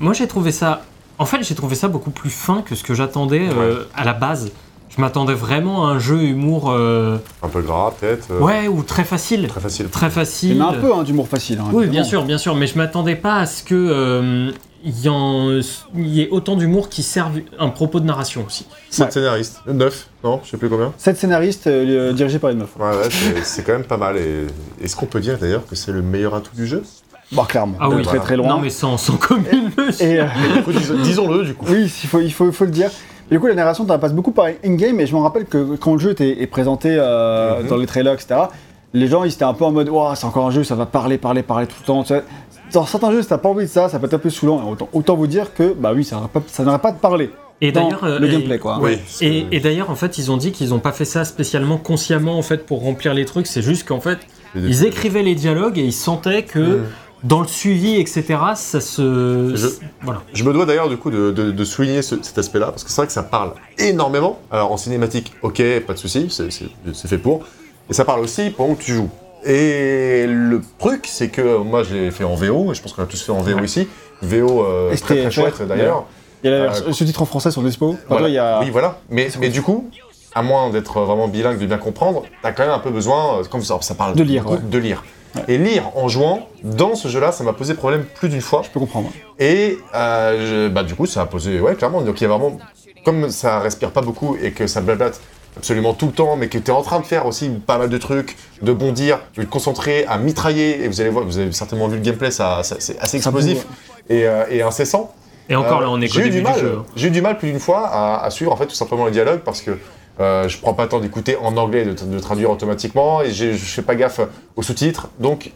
moi, 0.03 0.13
j'ai 0.13 0.27
trouvé 0.27 0.51
ça... 0.53 0.83
En 1.19 1.25
fait, 1.27 1.43
j'ai 1.43 1.55
trouvé 1.55 1.75
ça 1.77 1.89
beaucoup 1.89 2.11
plus 2.11 2.31
fin 2.31 2.63
que 2.63 2.75
ce 2.75 2.83
que 2.83 2.95
j'attendais 2.95 3.49
euh, 3.51 3.85
à 3.95 4.05
la 4.05 4.13
base. 4.13 4.51
Je 4.95 5.01
m'attendais 5.01 5.35
vraiment 5.35 5.87
à 5.89 5.93
un 5.93 5.99
jeu 5.99 6.23
humour... 6.23 6.71
euh, 6.71 7.17
Un 7.43 7.49
peu 7.49 7.63
gras, 7.63 7.93
peut-être. 7.99 8.27
euh, 8.31 8.41
Ouais, 8.41 8.69
ou 8.69 8.83
très 8.83 9.05
facile. 9.05 9.47
Très 9.49 9.61
facile. 9.61 9.89
Très 9.89 10.11
facile. 10.11 10.61
A 10.61 10.69
un 10.69 10.73
peu 10.75 10.93
hein, 10.95 11.03
d'humour 11.03 11.29
facile. 11.29 11.59
hein, 11.61 11.65
Oui, 11.73 11.85
évidemment. 11.85 11.91
bien 11.93 12.05
sûr, 12.05 12.25
bien 12.25 12.39
sûr, 12.39 12.55
mais 12.57 12.67
je 12.67 12.77
m'attendais 12.77 13.17
pas 13.17 13.37
à 13.37 13.47
ce 13.47 13.63
que 13.63 13.75
euh, 13.75 14.51
il 14.85 15.01
y, 15.01 15.09
en- 15.09 15.61
il 15.95 16.09
y 16.09 16.23
ait 16.23 16.29
autant 16.31 16.57
d'humour 16.57 16.89
qui 16.89 17.03
serve 17.05 17.39
un 17.59 17.69
propos 17.69 18.01
de 18.01 18.05
narration 18.07 18.45
aussi. 18.47 18.67
7 18.91 19.07
Ouais. 19.07 19.13
scénaristes. 19.13 19.61
9 19.67 20.09
Non, 20.25 20.41
je 20.45 20.51
sais 20.51 20.57
plus 20.57 20.69
combien. 20.69 20.93
Sept 20.99 21.17
scénaristes 21.17 21.69
euh, 21.69 22.13
dirigés 22.13 22.39
par 22.41 22.51
une 22.51 22.59
meuf. 22.59 22.71
Ouais, 22.79 22.87
ouais, 22.91 23.09
c'est- 23.11 23.45
c'est 23.45 23.63
quand 23.63 23.73
même 23.73 23.85
pas 23.85 23.97
mal. 23.97 24.17
Et 24.19 24.47
est-ce 24.83 24.97
qu'on 24.97 25.07
peut 25.07 25.21
dire 25.21 25.39
d'ailleurs 25.39 25.67
que 25.67 25.77
c'est 25.77 25.93
le 25.93 26.03
meilleur 26.03 26.35
atout 26.35 26.55
du 26.57 26.67
jeu? 26.67 26.83
Bon, 27.33 27.45
clairement. 27.45 27.75
Ah 27.81 27.89
oui, 27.89 28.03
très 28.03 28.19
très 28.19 28.37
loin. 28.37 28.49
Non, 28.49 28.59
mais 28.59 28.71
sans, 28.71 28.97
sans 28.97 29.17
commune 29.17 29.71
mesure. 29.77 30.03
Et, 30.07 30.21
euh, 30.21 30.27
Dis- 30.69 31.03
Disons-le 31.03 31.45
du 31.45 31.55
coup. 31.55 31.67
oui, 31.69 31.83
il 31.85 32.09
faut, 32.09 32.21
il, 32.21 32.33
faut, 32.33 32.47
il 32.47 32.53
faut 32.53 32.65
le 32.65 32.71
dire. 32.71 32.91
Et 33.31 33.35
du 33.35 33.41
coup, 33.41 33.47
la 33.47 33.55
narration 33.55 33.85
t'en 33.85 33.99
passe 33.99 34.13
beaucoup 34.13 34.33
par 34.33 34.47
in-game, 34.65 35.01
et 35.01 35.07
je 35.07 35.15
me 35.15 35.21
rappelle 35.21 35.47
que 35.47 35.77
quand 35.77 35.95
le 35.95 35.99
jeu 35.99 36.11
était, 36.11 36.43
est 36.43 36.47
présenté 36.47 36.95
euh, 36.99 37.63
Mhm. 37.63 37.69
dans 37.69 37.77
les 37.77 37.87
trailers, 37.87 38.13
etc., 38.15 38.41
les 38.95 39.07
gens 39.09 39.25
ils 39.25 39.33
étaient 39.33 39.45
un 39.45 39.55
peu 39.55 39.65
en 39.65 39.73
mode 39.73 39.89
Ouah, 39.89 40.15
c'est 40.17 40.27
encore 40.27 40.47
un 40.47 40.51
jeu, 40.51 40.65
ça 40.65 40.75
va 40.75 40.85
parler, 40.85 41.17
parler, 41.17 41.43
parler 41.43 41.67
tout 41.67 41.77
le 41.81 41.87
temps. 41.87 42.05
Dans 42.75 42.85
certains 42.87 43.11
jeux, 43.13 43.23
si 43.23 43.29
t'as 43.29 43.39
pas 43.39 43.49
envie 43.49 43.65
de 43.65 43.71
ça, 43.71 43.89
ça 43.89 43.99
peut 43.99 44.05
être 44.07 44.15
un 44.15 44.19
peu 44.19 44.29
saoulant. 44.31 44.63
Et 44.67 44.71
Autant, 44.73 44.89
autant 44.93 45.17
vous 45.17 45.27
dire 45.27 45.55
que, 45.55 45.73
bah 45.73 45.93
oui, 45.95 46.05
ça 46.05 46.17
n'aurait 46.17 46.29
pas, 46.29 46.43
ça 46.47 46.63
n'aurait 46.65 46.79
pas 46.79 46.93
de 46.93 46.99
parler. 46.99 47.31
Et 47.63 47.71
d'ailleurs, 47.73 48.03
euh, 48.05 48.19
le 48.19 48.29
et- 48.29 48.33
gameplay, 48.33 48.59
quoi. 48.59 48.79
Oui. 48.83 48.99
Et, 49.23 49.47
et 49.53 49.61
d'ailleurs, 49.61 49.89
en 49.91 49.95
fait, 49.95 50.19
ils 50.19 50.31
ont 50.31 50.37
dit 50.37 50.53
qu'ils 50.53 50.71
n'ont 50.71 50.79
pas 50.81 50.93
fait 50.93 51.05
ça 51.07 51.25
spécialement 51.25 51.79
consciemment 51.79 52.37
en 52.39 52.43
fait 52.43 52.67
pour 52.67 52.83
remplir 52.83 53.15
les 53.15 53.25
trucs. 53.25 53.47
C'est 53.47 53.63
juste 53.63 53.87
qu'en 53.89 54.01
fait, 54.01 54.19
ils 54.57 54.85
écrivaient 54.85 55.23
les 55.23 55.35
dialogues 55.35 55.79
et 55.79 55.85
ils 55.85 55.93
sentaient 55.93 56.43
que 56.43 56.59
Mhm. 56.59 56.83
Dans 57.25 57.41
le 57.41 57.47
suivi, 57.49 57.97
etc., 58.01 58.25
ça 58.57 58.81
se. 58.81 59.53
Je- 59.55 59.69
Voilà. 60.03 60.23
Je 60.35 60.45
me 60.45 60.53
dois 60.53 60.67
d'ailleurs 60.67 60.89
du 60.89 60.97
coup 60.97 61.11
de, 61.11 61.31
de- 61.31 61.51
de 61.51 61.65
souligner 61.65 62.03
ce- 62.03 62.21
cet 62.23 62.39
aspect-là, 62.39 62.67
parce 62.67 62.85
que 62.85 62.91
c'est 62.91 62.97
vrai 62.97 63.07
que 63.07 63.13
ça 63.13 63.23
parle 63.23 63.53
énormément. 63.79 64.39
Alors 64.51 64.73
en 64.73 64.77
cinématique, 64.77 65.33
ok, 65.43 65.63
pas 65.87 65.93
de 65.95 65.99
souci, 65.99 66.29
c'est- 66.31 66.51
fait 67.09 67.19
pour. 67.19 67.45
Et 67.91 67.95
ça 67.95 68.05
parle 68.05 68.21
aussi 68.21 68.51
pendant 68.51 68.75
que 68.75 68.83
tu 68.83 68.93
joues. 68.95 69.11
Et 69.45 70.25
le 70.29 70.61
truc, 70.79 71.07
c'est 71.09 71.29
que 71.29 71.59
moi 71.59 71.83
j'ai 71.83 72.11
fait 72.11 72.25
en 72.25 72.35
VO, 72.35 72.73
et 72.73 72.75
je 72.75 72.83
pense 72.83 72.93
qu'on 72.93 73.03
a 73.03 73.07
tous 73.07 73.21
fait 73.23 73.33
en 73.33 73.41
VO 73.43 73.57
Ouais. 73.57 73.65
ici. 73.65 73.89
VO 74.23 74.65
euh, 74.65 74.95
très 74.97 75.23
très 75.23 75.31
chouette 75.31 75.63
d'ailleurs. 75.67 76.05
Il 76.45 76.51
y 76.51 76.53
a 76.55 76.57
la 76.59 76.63
Euh, 76.65 76.67
version- 76.69 76.93
ce 76.93 77.05
titre 77.05 77.23
en 77.23 77.25
français 77.27 77.51
sur 77.51 77.63
Dispo. 77.63 77.97
Voilà. 78.09 78.23
toi, 78.23 78.29
il 78.29 78.35
y 78.35 78.39
a... 78.39 78.61
Oui, 78.61 78.71
voilà. 78.71 78.99
Mais, 79.11 79.29
mais 79.41 79.49
du 79.49 79.63
coup, 79.63 79.89
à 80.35 80.43
moins 80.43 80.71
d'être 80.71 81.01
vraiment 81.03 81.29
bilingue, 81.29 81.59
de 81.61 81.67
bien 81.67 81.79
comprendre, 81.79 82.25
t'as 82.43 82.51
quand 82.53 82.65
même 82.65 82.73
un 82.73 82.79
peu 82.81 82.91
besoin, 82.91 83.39
euh, 83.41 83.45
comme 83.45 83.63
ça, 83.63 83.79
ça 83.81 83.95
parle 83.95 84.15
De 84.17 84.23
lire, 84.25 84.43
beaucoup, 84.43 84.57
ouais. 84.57 84.61
de 84.71 84.79
lire. 84.79 85.05
Ouais. 85.35 85.43
Et 85.49 85.59
lire 85.59 85.91
en 85.97 86.09
jouant, 86.09 86.49
dans 86.63 86.95
ce 86.95 87.09
jeu-là, 87.09 87.33
ça 87.33 87.43
m'a 87.45 87.53
posé 87.55 87.75
problème 87.75 88.05
plus 88.05 88.29
d'une 88.29 88.41
fois. 88.43 88.63
Je 88.65 88.71
peux 88.71 88.81
comprendre. 88.81 89.11
Et 89.39 89.79
euh, 89.95 90.67
je- 90.67 90.73
bah, 90.73 90.83
du 90.83 90.95
coup, 90.95 91.07
ça 91.07 91.23
a 91.23 91.27
posé, 91.27 91.59
ouais, 91.61 91.75
clairement. 91.75 92.03
Donc 92.03 92.21
il 92.21 92.25
y 92.25 92.27
a 92.27 92.31
vraiment, 92.31 92.59
comme 93.05 93.31
ça 93.31 93.59
respire 93.61 93.91
pas 93.93 94.03
beaucoup 94.03 94.37
et 94.43 94.53
que 94.53 94.67
ça 94.67 94.81
blablate 94.83 95.21
absolument 95.57 95.93
tout 95.95 96.07
le 96.07 96.13
temps, 96.13 96.37
mais 96.37 96.49
que 96.49 96.59
tu 96.59 96.67
es 96.71 96.71
en 96.75 96.83
train 96.83 97.01
de 97.01 97.05
faire 97.07 97.27
aussi 97.27 97.49
pas 97.51 97.79
mal 97.79 97.89
de 97.91 97.99
trucs, 97.99 98.37
de 98.63 98.73
bondir, 98.73 99.21
de 99.37 99.43
te 99.43 99.49
concentrer, 99.49 100.05
à 100.07 100.17
mitrailler, 100.19 100.83
et 100.85 100.89
vous 100.89 101.01
allez 101.01 101.11
voir, 101.11 101.25
vous 101.25 101.39
avez 101.39 101.53
certainement 101.53 101.89
vu 101.89 101.97
le 101.97 102.03
gameplay, 102.03 102.31
ça, 102.31 102.63
ça- 102.63 102.77
c'est 102.79 102.99
assez 103.01 103.19
Ça 103.21 103.29
explosif 103.31 103.67
et, 104.09 104.27
euh, 104.27 104.45
et 104.51 104.63
incessant. 104.63 105.15
Et 105.51 105.57
encore 105.57 105.79
Euh, 105.81 105.83
là, 105.83 105.91
on 105.91 106.01
est 106.01 106.07
j'ai 106.07 106.27
eu 106.27 106.31
du 106.31 106.41
mal, 106.43 106.59
jeu. 106.59 106.77
hein. 106.79 106.85
J'ai 106.97 107.09
eu 107.09 107.11
du 107.11 107.21
mal 107.21 107.37
plus 107.37 107.51
d'une 107.51 107.61
fois 107.61 107.87
à, 107.87 108.25
à 108.25 108.31
suivre 108.31 108.53
en 108.53 108.57
fait 108.57 108.67
tout 108.67 108.75
simplement 108.75 109.05
les 109.07 109.13
dialogues 109.13 109.41
parce 109.41 109.61
que 109.61 109.73
euh, 110.21 110.49
je 110.49 110.59
prends 110.59 110.75
pas 110.75 110.85
le 110.85 110.89
temps 110.89 111.01
d'écouter 111.01 111.37
en 111.37 111.57
anglais, 111.57 111.85
de, 111.85 111.93
de 111.93 112.19
traduire 112.21 112.51
automatiquement 112.51 113.23
et 113.23 113.31
je 113.31 113.53
fais 113.53 113.83
pas 113.83 113.95
gaffe 113.95 114.21
aux 114.57 114.63
sous-titres. 114.63 115.09
Donc 115.19 115.53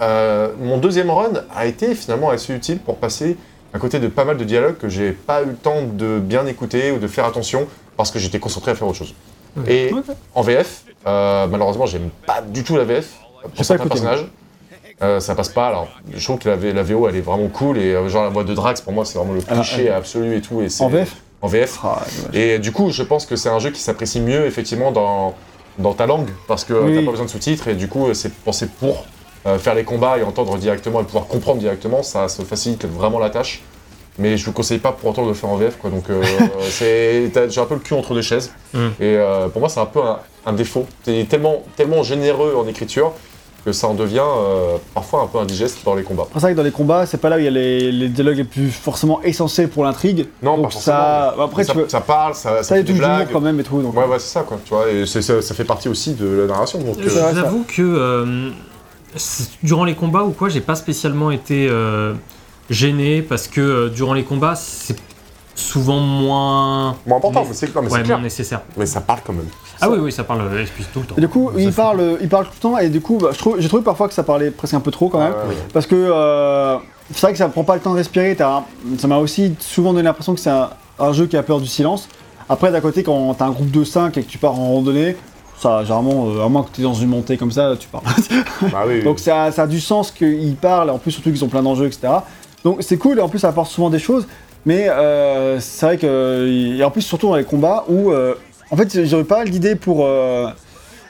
euh, 0.00 0.48
mon 0.60 0.78
deuxième 0.78 1.10
run 1.10 1.32
a 1.54 1.66
été 1.66 1.94
finalement 1.94 2.30
assez 2.30 2.54
utile 2.54 2.78
pour 2.78 2.96
passer 2.96 3.36
à 3.72 3.78
côté 3.78 4.00
de 4.00 4.08
pas 4.08 4.24
mal 4.24 4.36
de 4.36 4.44
dialogues 4.44 4.78
que 4.78 4.88
j'ai 4.88 5.12
pas 5.12 5.42
eu 5.42 5.46
le 5.46 5.54
temps 5.54 5.82
de 5.82 6.18
bien 6.18 6.46
écouter 6.46 6.90
ou 6.90 6.98
de 6.98 7.06
faire 7.06 7.24
attention 7.24 7.68
parce 7.96 8.10
que 8.10 8.18
j'étais 8.18 8.38
concentré 8.40 8.72
à 8.72 8.74
faire 8.74 8.88
autre 8.88 8.98
chose. 8.98 9.14
Et 9.68 9.90
en 10.34 10.42
VF, 10.42 10.84
euh, 11.06 11.46
malheureusement, 11.48 11.86
j'aime 11.86 12.10
pas 12.26 12.40
du 12.40 12.62
tout 12.64 12.76
la 12.76 12.84
VF 12.84 13.08
pour 13.54 13.64
certains 13.64 13.84
personnages. 13.88 14.26
Euh, 15.02 15.18
ça 15.18 15.34
passe 15.34 15.48
pas. 15.48 15.68
Alors, 15.68 15.88
je 16.14 16.22
trouve 16.22 16.38
que 16.38 16.48
la, 16.48 16.56
V- 16.56 16.72
la 16.72 16.82
VO, 16.82 17.08
elle 17.08 17.16
est 17.16 17.20
vraiment 17.22 17.48
cool 17.48 17.78
et 17.78 17.94
euh, 17.94 18.08
genre 18.08 18.24
la 18.24 18.28
voix 18.28 18.44
de 18.44 18.52
Drax, 18.54 18.80
pour 18.82 18.92
moi, 18.92 19.04
c'est 19.06 19.18
vraiment 19.18 19.32
le 19.32 19.40
cliché 19.40 19.88
ah. 19.90 19.96
absolu 19.96 20.36
et 20.36 20.40
tout. 20.42 20.60
Et 20.60 20.68
c'est- 20.68 20.84
En 20.84 20.88
VF 20.88 21.16
En 21.42 21.48
VF. 21.48 21.78
Ah. 21.84 22.02
Et 22.32 22.58
du 22.58 22.70
coup, 22.72 22.90
je 22.90 23.02
pense 23.02 23.24
que 23.26 23.36
c'est 23.36 23.48
un 23.48 23.58
jeu 23.58 23.70
qui 23.70 23.80
s'apprécie 23.80 24.20
mieux 24.20 24.46
effectivement 24.46 24.92
dans, 24.92 25.34
dans 25.78 25.94
ta 25.94 26.06
langue 26.06 26.28
parce 26.46 26.64
que 26.64 26.74
Oui. 26.74 26.94
t'as 26.96 27.04
pas 27.04 27.10
besoin 27.12 27.26
de 27.26 27.30
sous-titres 27.30 27.68
et 27.68 27.74
du 27.74 27.88
coup, 27.88 28.12
c'est 28.14 28.32
pensé 28.32 28.66
pour. 28.66 29.04
euh, 29.46 29.58
faire 29.58 29.74
les 29.74 29.84
combats 29.84 30.18
et 30.18 30.22
entendre 30.22 30.58
directement 30.58 31.00
et 31.00 31.04
pouvoir 31.04 31.26
comprendre 31.26 31.60
directement, 31.60 32.02
ça 32.02 32.28
se 32.28 32.42
facilite 32.42 32.84
vraiment 32.84 33.18
la 33.18 33.30
tâche. 33.30 33.62
Mais 34.18 34.36
je 34.36 34.44
vous 34.44 34.52
conseille 34.52 34.80
pas 34.80 34.92
pour 34.92 35.08
autant 35.08 35.22
de 35.22 35.28
le 35.28 35.34
faire 35.34 35.48
en 35.48 35.56
VF, 35.56 35.78
quoi. 35.78 35.88
Donc, 35.88 36.10
euh, 36.10 36.22
c'est, 36.68 37.30
t'as- 37.32 37.48
j'ai 37.48 37.58
un 37.58 37.64
peu 37.64 37.72
le 37.74 37.80
cul 37.80 37.94
entre 37.94 38.12
deux 38.12 38.20
chaises. 38.20 38.52
Mm. 38.74 38.78
Et 38.78 39.16
euh, 39.16 39.48
pour 39.48 39.60
moi, 39.60 39.70
c'est 39.70 39.80
un 39.80 39.86
peu 39.86 40.00
un, 40.02 40.18
un 40.44 40.52
défaut. 40.52 40.84
T'es 41.04 41.24
tellement, 41.24 41.62
tellement 41.74 42.02
généreux 42.02 42.54
en 42.54 42.66
écriture 42.68 43.14
que 43.64 43.72
ça 43.72 43.88
en 43.88 43.94
devient 43.94 44.20
euh, 44.24 44.76
parfois 44.94 45.22
un 45.22 45.26
peu 45.26 45.38
indigeste 45.38 45.78
dans 45.84 45.94
les 45.94 46.02
combats. 46.02 46.26
C'est 46.32 46.40
vrai 46.40 46.52
que 46.52 46.56
dans 46.56 46.62
les 46.62 46.70
combats, 46.70 47.04
c'est 47.06 47.18
pas 47.18 47.28
là 47.28 47.36
où 47.36 47.40
il 47.40 47.44
y 47.44 47.48
a 47.48 47.50
les, 47.50 47.92
les 47.92 48.08
dialogues 48.08 48.38
les 48.38 48.44
plus 48.44 48.70
forcément 48.70 49.20
essentiels 49.22 49.68
pour 49.68 49.84
l'intrigue. 49.84 50.28
Non, 50.42 50.56
Donc 50.56 50.66
pas 50.66 50.70
forcément. 50.70 50.96
ça. 50.96 51.34
bah, 51.36 51.44
après, 51.44 51.64
ça, 51.64 51.74
peux. 51.74 51.88
ça 51.88 52.00
parle, 52.00 52.34
ça, 52.34 52.56
ça 52.58 52.62
Ça, 52.62 52.74
fait 52.76 52.82
des 52.84 52.92
blagues. 52.94 53.28
quand 53.32 53.40
même 53.40 53.60
et 53.60 53.62
tout. 53.62 53.82
Donc, 53.82 53.94
Ouais, 53.96 54.06
ouais, 54.06 54.18
c'est 54.18 54.32
ça, 54.32 54.42
quoi. 54.42 54.58
Tu 54.64 54.70
vois, 54.72 54.90
et 54.90 55.04
ça, 55.06 55.20
ça 55.42 55.54
fait 55.54 55.64
partie 55.64 55.88
aussi 55.88 56.14
de 56.14 56.26
la 56.26 56.46
narration. 56.46 56.78
Donc, 56.78 56.96
Je 57.00 57.08
euh, 57.08 57.30
vous 57.32 57.38
avoue 57.38 57.64
que 57.68 57.82
euh, 57.82 58.50
durant 59.62 59.84
les 59.84 59.94
combats 59.94 60.22
ou 60.24 60.30
quoi, 60.30 60.48
j'ai 60.48 60.60
pas 60.60 60.74
spécialement 60.74 61.30
été 61.30 61.68
euh, 61.68 62.14
gêné 62.70 63.22
parce 63.22 63.48
que 63.48 63.60
euh, 63.60 63.88
durant 63.88 64.14
les 64.14 64.24
combats, 64.24 64.54
c'est 64.56 64.96
souvent 65.54 65.98
moins, 66.00 66.96
Bon, 67.06 67.16
important, 67.16 67.44
Mais- 67.46 67.52
c'est 67.54 67.74
non, 67.74 67.82
mais 67.82 67.88
c'est 67.90 67.94
ouais, 67.96 68.02
clair. 68.02 68.16
moins 68.16 68.24
nécessaire. 68.24 68.62
Mais 68.76 68.86
ça 68.86 69.00
parle 69.00 69.20
quand 69.26 69.32
même. 69.34 69.48
Ah 69.80 69.90
oui, 69.90 69.98
oui, 70.00 70.12
ça 70.12 70.24
parle 70.24 70.42
euh, 70.42 70.64
tout 70.92 71.00
le 71.00 71.06
temps. 71.06 71.14
Et 71.16 71.20
du 71.20 71.28
coup, 71.28 71.50
Ça, 71.54 71.60
il 71.60 71.72
parle, 71.72 72.18
il 72.20 72.28
parle 72.28 72.44
tout 72.46 72.52
le 72.56 72.60
temps, 72.60 72.78
et 72.78 72.88
du 72.88 73.00
coup, 73.00 73.18
bah, 73.18 73.30
je 73.32 73.38
trouve- 73.38 73.56
j'ai 73.60 73.68
trouvé 73.68 73.82
parfois 73.82 74.08
que 74.08 74.14
ça 74.14 74.22
parlait 74.22 74.50
presque 74.50 74.74
un 74.74 74.80
peu 74.80 74.90
trop 74.90 75.08
quand 75.08 75.18
même. 75.18 75.32
Ouais, 75.32 75.48
ouais. 75.50 75.54
Parce 75.72 75.86
que 75.86 75.94
euh, 75.96 76.76
c'est 77.12 77.20
vrai 77.22 77.32
que 77.32 77.38
ça 77.38 77.48
prend 77.48 77.64
pas 77.64 77.74
le 77.74 77.80
temps 77.80 77.92
de 77.92 77.96
respirer. 77.98 78.34
t'as- 78.36 78.64
ça 78.98 79.06
m'a 79.08 79.18
aussi 79.18 79.54
souvent 79.58 79.92
donné 79.92 80.04
l'impression 80.04 80.34
que 80.34 80.40
c'est 80.40 80.50
un, 80.50 80.70
un 80.98 81.12
jeu 81.12 81.26
qui 81.26 81.36
a 81.36 81.42
peur 81.42 81.60
du 81.60 81.66
silence. 81.66 82.08
Après, 82.48 82.70
d'à 82.72 82.80
côté, 82.80 83.02
quand 83.02 83.32
t'as 83.34 83.46
un 83.46 83.50
groupe 83.52 83.70
de 83.70 83.84
5 83.84 84.16
et 84.18 84.22
que 84.22 84.28
tu 84.28 84.38
pars 84.38 84.58
en 84.58 84.74
randonnée, 84.74 85.16
ça, 85.58 85.82
généralement, 85.82 86.26
euh, 86.28 86.44
à 86.44 86.48
moins 86.48 86.62
que 86.62 86.70
tu 86.72 86.80
es 86.80 86.84
dans 86.84 86.94
une 86.94 87.08
montée 87.08 87.36
comme 87.36 87.52
ça, 87.52 87.74
tu 87.78 87.88
parles. 87.88 88.04
Bah 88.72 88.82
oui, 88.86 89.02
Donc 89.04 89.18
ça, 89.18 89.44
a- 89.44 89.52
ça 89.52 89.62
a 89.62 89.66
du 89.66 89.80
sens 89.80 90.10
qu'ils 90.10 90.56
parlent, 90.56 90.90
en 90.90 90.98
plus 90.98 91.10
surtout 91.12 91.30
qu'ils 91.30 91.44
ont 91.44 91.48
plein 91.48 91.62
d'enjeux, 91.62 91.86
etc. 91.86 92.08
Donc 92.64 92.78
c'est 92.80 92.96
cool, 92.98 93.18
et 93.18 93.22
en 93.22 93.28
plus 93.28 93.38
ça 93.38 93.48
apporte 93.48 93.70
souvent 93.70 93.88
des 93.90 93.98
choses, 93.98 94.26
mais 94.66 94.88
euh, 94.88 95.58
c'est 95.60 95.86
vrai 95.86 95.96
que... 95.98 96.46
Et 96.78 96.82
en 96.84 96.90
plus 96.90 97.02
surtout 97.02 97.28
dans 97.28 97.36
les 97.36 97.44
combats 97.44 97.84
où... 97.88 98.10
euh, 98.10 98.34
en 98.70 98.76
fait 98.76 99.04
j'aurais 99.04 99.24
pas 99.24 99.38
mal 99.38 99.50
d'idées 99.50 99.74
pour 99.74 100.04
euh, 100.06 100.46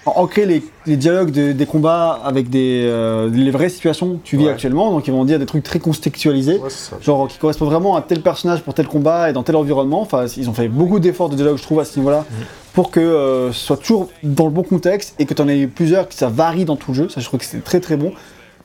ancrer 0.07 0.47
les, 0.47 0.63
les 0.87 0.97
dialogues 0.97 1.31
de- 1.31 1.53
des 1.53 1.67
combats 1.67 2.19
avec 2.25 2.49
des, 2.49 2.83
euh, 2.87 3.29
les 3.33 3.51
vraies 3.51 3.69
situations 3.69 4.15
que 4.17 4.25
tu 4.25 4.37
vis 4.39 4.47
Ouais. 4.47 4.51
actuellement, 4.53 4.91
donc 4.91 5.07
ils 5.07 5.13
vont 5.13 5.25
dire 5.25 5.39
des 5.39 5.47
trucs 5.47 5.63
très 5.63 5.79
contextualisés. 5.79 6.57
Ouais. 6.59 6.69
Genre 7.03 7.29
qui 7.29 7.39
correspondent 7.39 7.69
vraiment 7.69 7.97
à 7.97 8.03
tel 8.03 8.23
personnage 8.23 8.63
pour 8.63 8.73
tel 8.75 8.89
combat 8.89 9.29
et 9.31 9.33
dans 9.33 9.43
tel 9.43 9.57
environnement. 9.57 10.01
Enfin, 10.01 10.25
ils 10.37 10.49
ont 10.49 10.55
fait 10.55 10.69
beaucoup 10.69 10.99
d'efforts 11.01 11.29
de 11.29 11.37
dialogue, 11.37 11.59
je 11.59 11.63
trouve, 11.63 11.81
à 11.81 11.85
ce 11.85 11.99
niveau-là, 11.99 12.25
pour 12.73 12.91
que 12.91 12.99
euh, 13.01 13.53
ce 13.53 13.59
soit 13.67 13.77
toujours 13.77 14.09
dans 14.23 14.47
le 14.47 14.51
bon 14.51 14.63
contexte 14.63 15.15
et 15.19 15.27
que 15.27 15.35
tu 15.35 15.43
en 15.43 15.49
aies 15.49 15.67
plusieurs, 15.67 16.09
que 16.09 16.15
ça 16.15 16.29
varie 16.29 16.65
dans 16.65 16.77
tout 16.77 16.93
le 16.93 16.97
jeu. 16.97 17.09
Ça, 17.11 17.21
je 17.21 17.27
trouve 17.27 17.39
que 17.41 17.47
c'est 17.47 17.63
très 17.63 17.81
très 17.81 17.97
bon. 17.97 18.13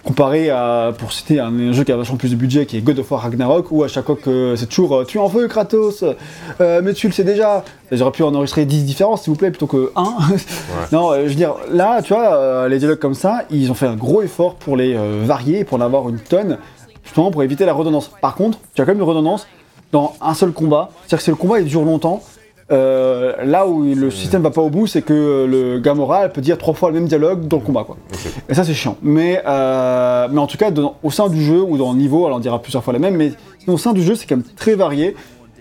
Comparé 0.05 0.51
à, 0.51 0.93
pour 0.95 1.11
citer 1.11 1.39
un, 1.39 1.47
un 1.47 1.71
jeu 1.71 1.83
qui 1.83 1.91
a 1.91 1.97
vachement 1.97 2.17
plus 2.17 2.29
de 2.29 2.35
budget, 2.35 2.67
qui 2.67 2.77
est 2.77 2.81
God 2.81 2.99
of 2.99 3.09
War 3.09 3.21
Ragnarok, 3.21 3.71
où 3.71 3.83
à 3.83 3.87
chaque 3.87 4.05
fois 4.05 4.15
que 4.15 4.55
c'est 4.55 4.67
toujours 4.67 4.97
euh, 4.97 5.03
tu 5.03 5.17
en 5.17 5.25
veux 5.25 5.47
Kratos, 5.47 6.03
euh, 6.61 6.81
mais 6.83 6.93
tu 6.93 7.07
le 7.07 7.13
sais 7.13 7.23
déjà. 7.23 7.63
J'aurais 7.91 8.11
pu 8.11 8.21
en 8.21 8.33
enregistrer 8.35 8.65
10 8.65 8.83
différents, 8.83 9.17
s'il 9.17 9.31
vous 9.31 9.35
plaît, 9.35 9.49
plutôt 9.49 9.65
que 9.65 9.91
1. 9.95 10.03
non, 10.91 11.11
euh, 11.11 11.23
je 11.23 11.29
veux 11.29 11.35
dire, 11.35 11.55
là, 11.71 12.03
tu 12.03 12.13
vois, 12.13 12.35
euh, 12.35 12.67
les 12.67 12.77
dialogues 12.77 12.99
comme 12.99 13.15
ça, 13.15 13.45
ils 13.49 13.71
ont 13.71 13.73
fait 13.73 13.87
un 13.87 13.95
gros 13.95 14.21
effort 14.21 14.55
pour 14.55 14.77
les 14.77 14.95
varier, 15.23 15.63
pour 15.63 15.79
en 15.79 15.81
avoir 15.81 16.07
une 16.07 16.19
tonne, 16.19 16.59
justement 17.03 17.31
pour 17.31 17.41
éviter 17.41 17.65
la 17.65 17.73
redondance. 17.73 18.11
Par 18.21 18.35
contre, 18.35 18.59
tu 18.75 18.83
as 18.83 18.85
quand 18.85 18.91
même 18.91 19.01
une 19.01 19.07
redondance 19.07 19.47
dans 19.91 20.15
un 20.21 20.35
seul 20.35 20.51
combat. 20.51 20.91
C'est-à-dire 21.01 21.17
que 21.17 21.23
si 21.23 21.29
le 21.31 21.35
combat 21.35 21.59
il 21.59 21.65
dure 21.65 21.83
longtemps, 21.83 22.21
euh, 22.71 23.33
là 23.43 23.67
où 23.67 23.83
le 23.83 24.09
système 24.09 24.41
va 24.41 24.49
pas 24.49 24.61
au 24.61 24.69
bout, 24.69 24.87
c'est 24.87 25.01
que 25.03 25.45
le 25.47 25.79
Gamora 25.79 26.25
elle 26.25 26.31
peut 26.31 26.41
dire 26.41 26.57
trois 26.57 26.73
fois 26.73 26.89
le 26.89 26.95
même 26.95 27.07
dialogue 27.07 27.47
dans 27.47 27.57
le 27.57 27.63
combat. 27.63 27.83
Quoi. 27.83 27.97
Et 28.49 28.53
ça 28.55 28.63
c'est 28.63 28.73
chiant. 28.73 28.97
Mais, 29.03 29.41
euh, 29.45 30.27
mais 30.31 30.39
en 30.39 30.47
tout 30.47 30.57
cas, 30.57 30.71
dans- 30.71 30.95
au 31.03 31.11
sein 31.11 31.29
du 31.29 31.41
jeu 31.43 31.61
ou 31.61 31.77
dans 31.77 31.91
le 31.93 31.97
niveau, 31.99 32.25
alors 32.25 32.37
on 32.37 32.41
dira 32.41 32.59
plusieurs 32.61 32.83
fois 32.83 32.93
la 32.93 32.99
même, 32.99 33.15
mais 33.15 33.33
au 33.67 33.77
sein 33.77 33.93
du 33.93 34.01
jeu 34.01 34.15
c'est 34.15 34.25
quand 34.25 34.37
même 34.37 34.45
très 34.55 34.75
varié. 34.75 35.15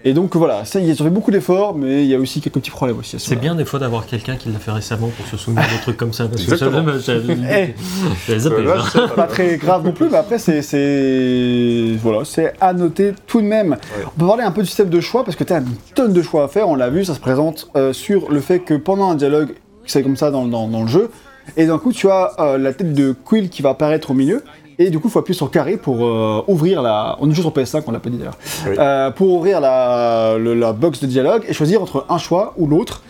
Et 0.06 0.12
donc 0.12 0.36
voilà, 0.36 0.66
ça, 0.66 0.80
ils 0.80 1.00
ont 1.00 1.04
fait 1.04 1.10
beaucoup 1.10 1.30
d'efforts, 1.30 1.74
mais 1.74 2.02
il 2.04 2.10
y 2.10 2.14
a 2.14 2.18
aussi 2.18 2.42
quelques 2.42 2.56
petits 2.56 2.70
problèmes 2.70 2.98
aussi. 2.98 3.16
C'est 3.18 3.36
bien 3.36 3.54
des 3.54 3.64
fois 3.64 3.78
d'avoir 3.78 4.04
quelqu'un 4.06 4.36
qui 4.36 4.50
l'a 4.50 4.58
fait 4.58 4.70
récemment 4.70 5.08
pour 5.08 5.26
se 5.26 5.38
souvenir 5.38 5.64
de 5.64 5.80
trucs 5.80 5.96
comme 5.96 6.12
ça. 6.12 6.28
Parce 6.28 6.44
que 6.44 6.56
ça, 6.58 6.66
Euh, 8.60 8.64
là, 8.64 8.74
hein. 8.76 8.82
je 8.84 8.90
sais 8.90 8.98
pas. 8.98 9.08
pas 9.08 9.26
très 9.26 9.56
grave 9.56 9.84
non 9.84 9.92
plus, 9.92 10.08
mais 10.10 10.18
après 10.18 10.38
c'est 10.38 11.96
voilà, 12.02 12.24
c'est 12.24 12.52
à 12.60 12.72
noter 12.72 13.12
tout 13.26 13.40
de 13.40 13.46
même. 13.46 13.76
On 14.06 14.20
peut 14.20 14.26
parler 14.26 14.42
un 14.44 14.50
peu 14.50 14.60
du 14.62 14.66
système 14.68 14.88
de 14.90 15.00
choix 15.00 15.24
parce 15.24 15.36
que 15.36 15.44
tu 15.44 15.52
as 15.52 15.58
une 15.58 15.66
tonne 15.94 16.12
de 16.12 16.22
choix 16.22 16.44
à 16.44 16.48
faire. 16.48 16.68
On 16.68 16.74
l'a 16.74 16.90
vu, 16.90 17.04
ça 17.04 17.14
se 17.14 17.20
présente 17.20 17.68
euh, 17.76 17.92
sur 17.92 18.30
le 18.30 18.40
fait 18.40 18.60
que 18.60 18.74
pendant 18.74 19.10
un 19.10 19.14
dialogue, 19.14 19.54
c'est 19.86 20.02
comme 20.02 20.16
ça 20.16 20.30
dans, 20.30 20.46
dans- 20.46 20.68
dans 20.68 20.82
le 20.82 20.88
jeu, 20.88 21.10
et 21.56 21.66
d'un 21.66 21.78
coup 21.78 21.92
tu 21.92 22.08
as 22.10 22.32
euh, 22.38 22.58
la 22.58 22.72
tête 22.72 22.92
de 22.94 23.12
Quill 23.12 23.48
qui 23.48 23.62
va 23.62 23.70
apparaître 23.70 24.10
au 24.10 24.14
milieu. 24.14 24.42
Et 24.78 24.90
du 24.90 24.98
coup, 24.98 25.08
il 25.08 25.10
faut 25.10 25.18
appuyer 25.20 25.36
sur 25.36 25.50
carré 25.50 25.76
pour 25.76 26.04
euh, 26.04 26.42
ouvrir 26.48 26.82
la. 26.82 27.16
On 27.20 27.26
est 27.30 27.34
juste 27.34 27.42
sur 27.42 27.52
PS5, 27.52 27.82
on 27.86 27.92
l'a 27.92 28.00
pas 28.00 28.10
dit 28.10 28.16
d'ailleurs. 28.16 28.36
Oui. 28.66 28.74
Euh, 28.78 29.10
pour 29.10 29.32
ouvrir 29.32 29.60
la, 29.60 30.36
le- 30.38 30.54
la 30.54 30.72
box 30.72 31.00
de 31.00 31.06
dialogue 31.06 31.44
et 31.48 31.52
choisir 31.52 31.80
entre 31.82 32.06
un 32.08 32.18
choix 32.18 32.54
ou 32.56 32.66
l'autre. 32.66 33.02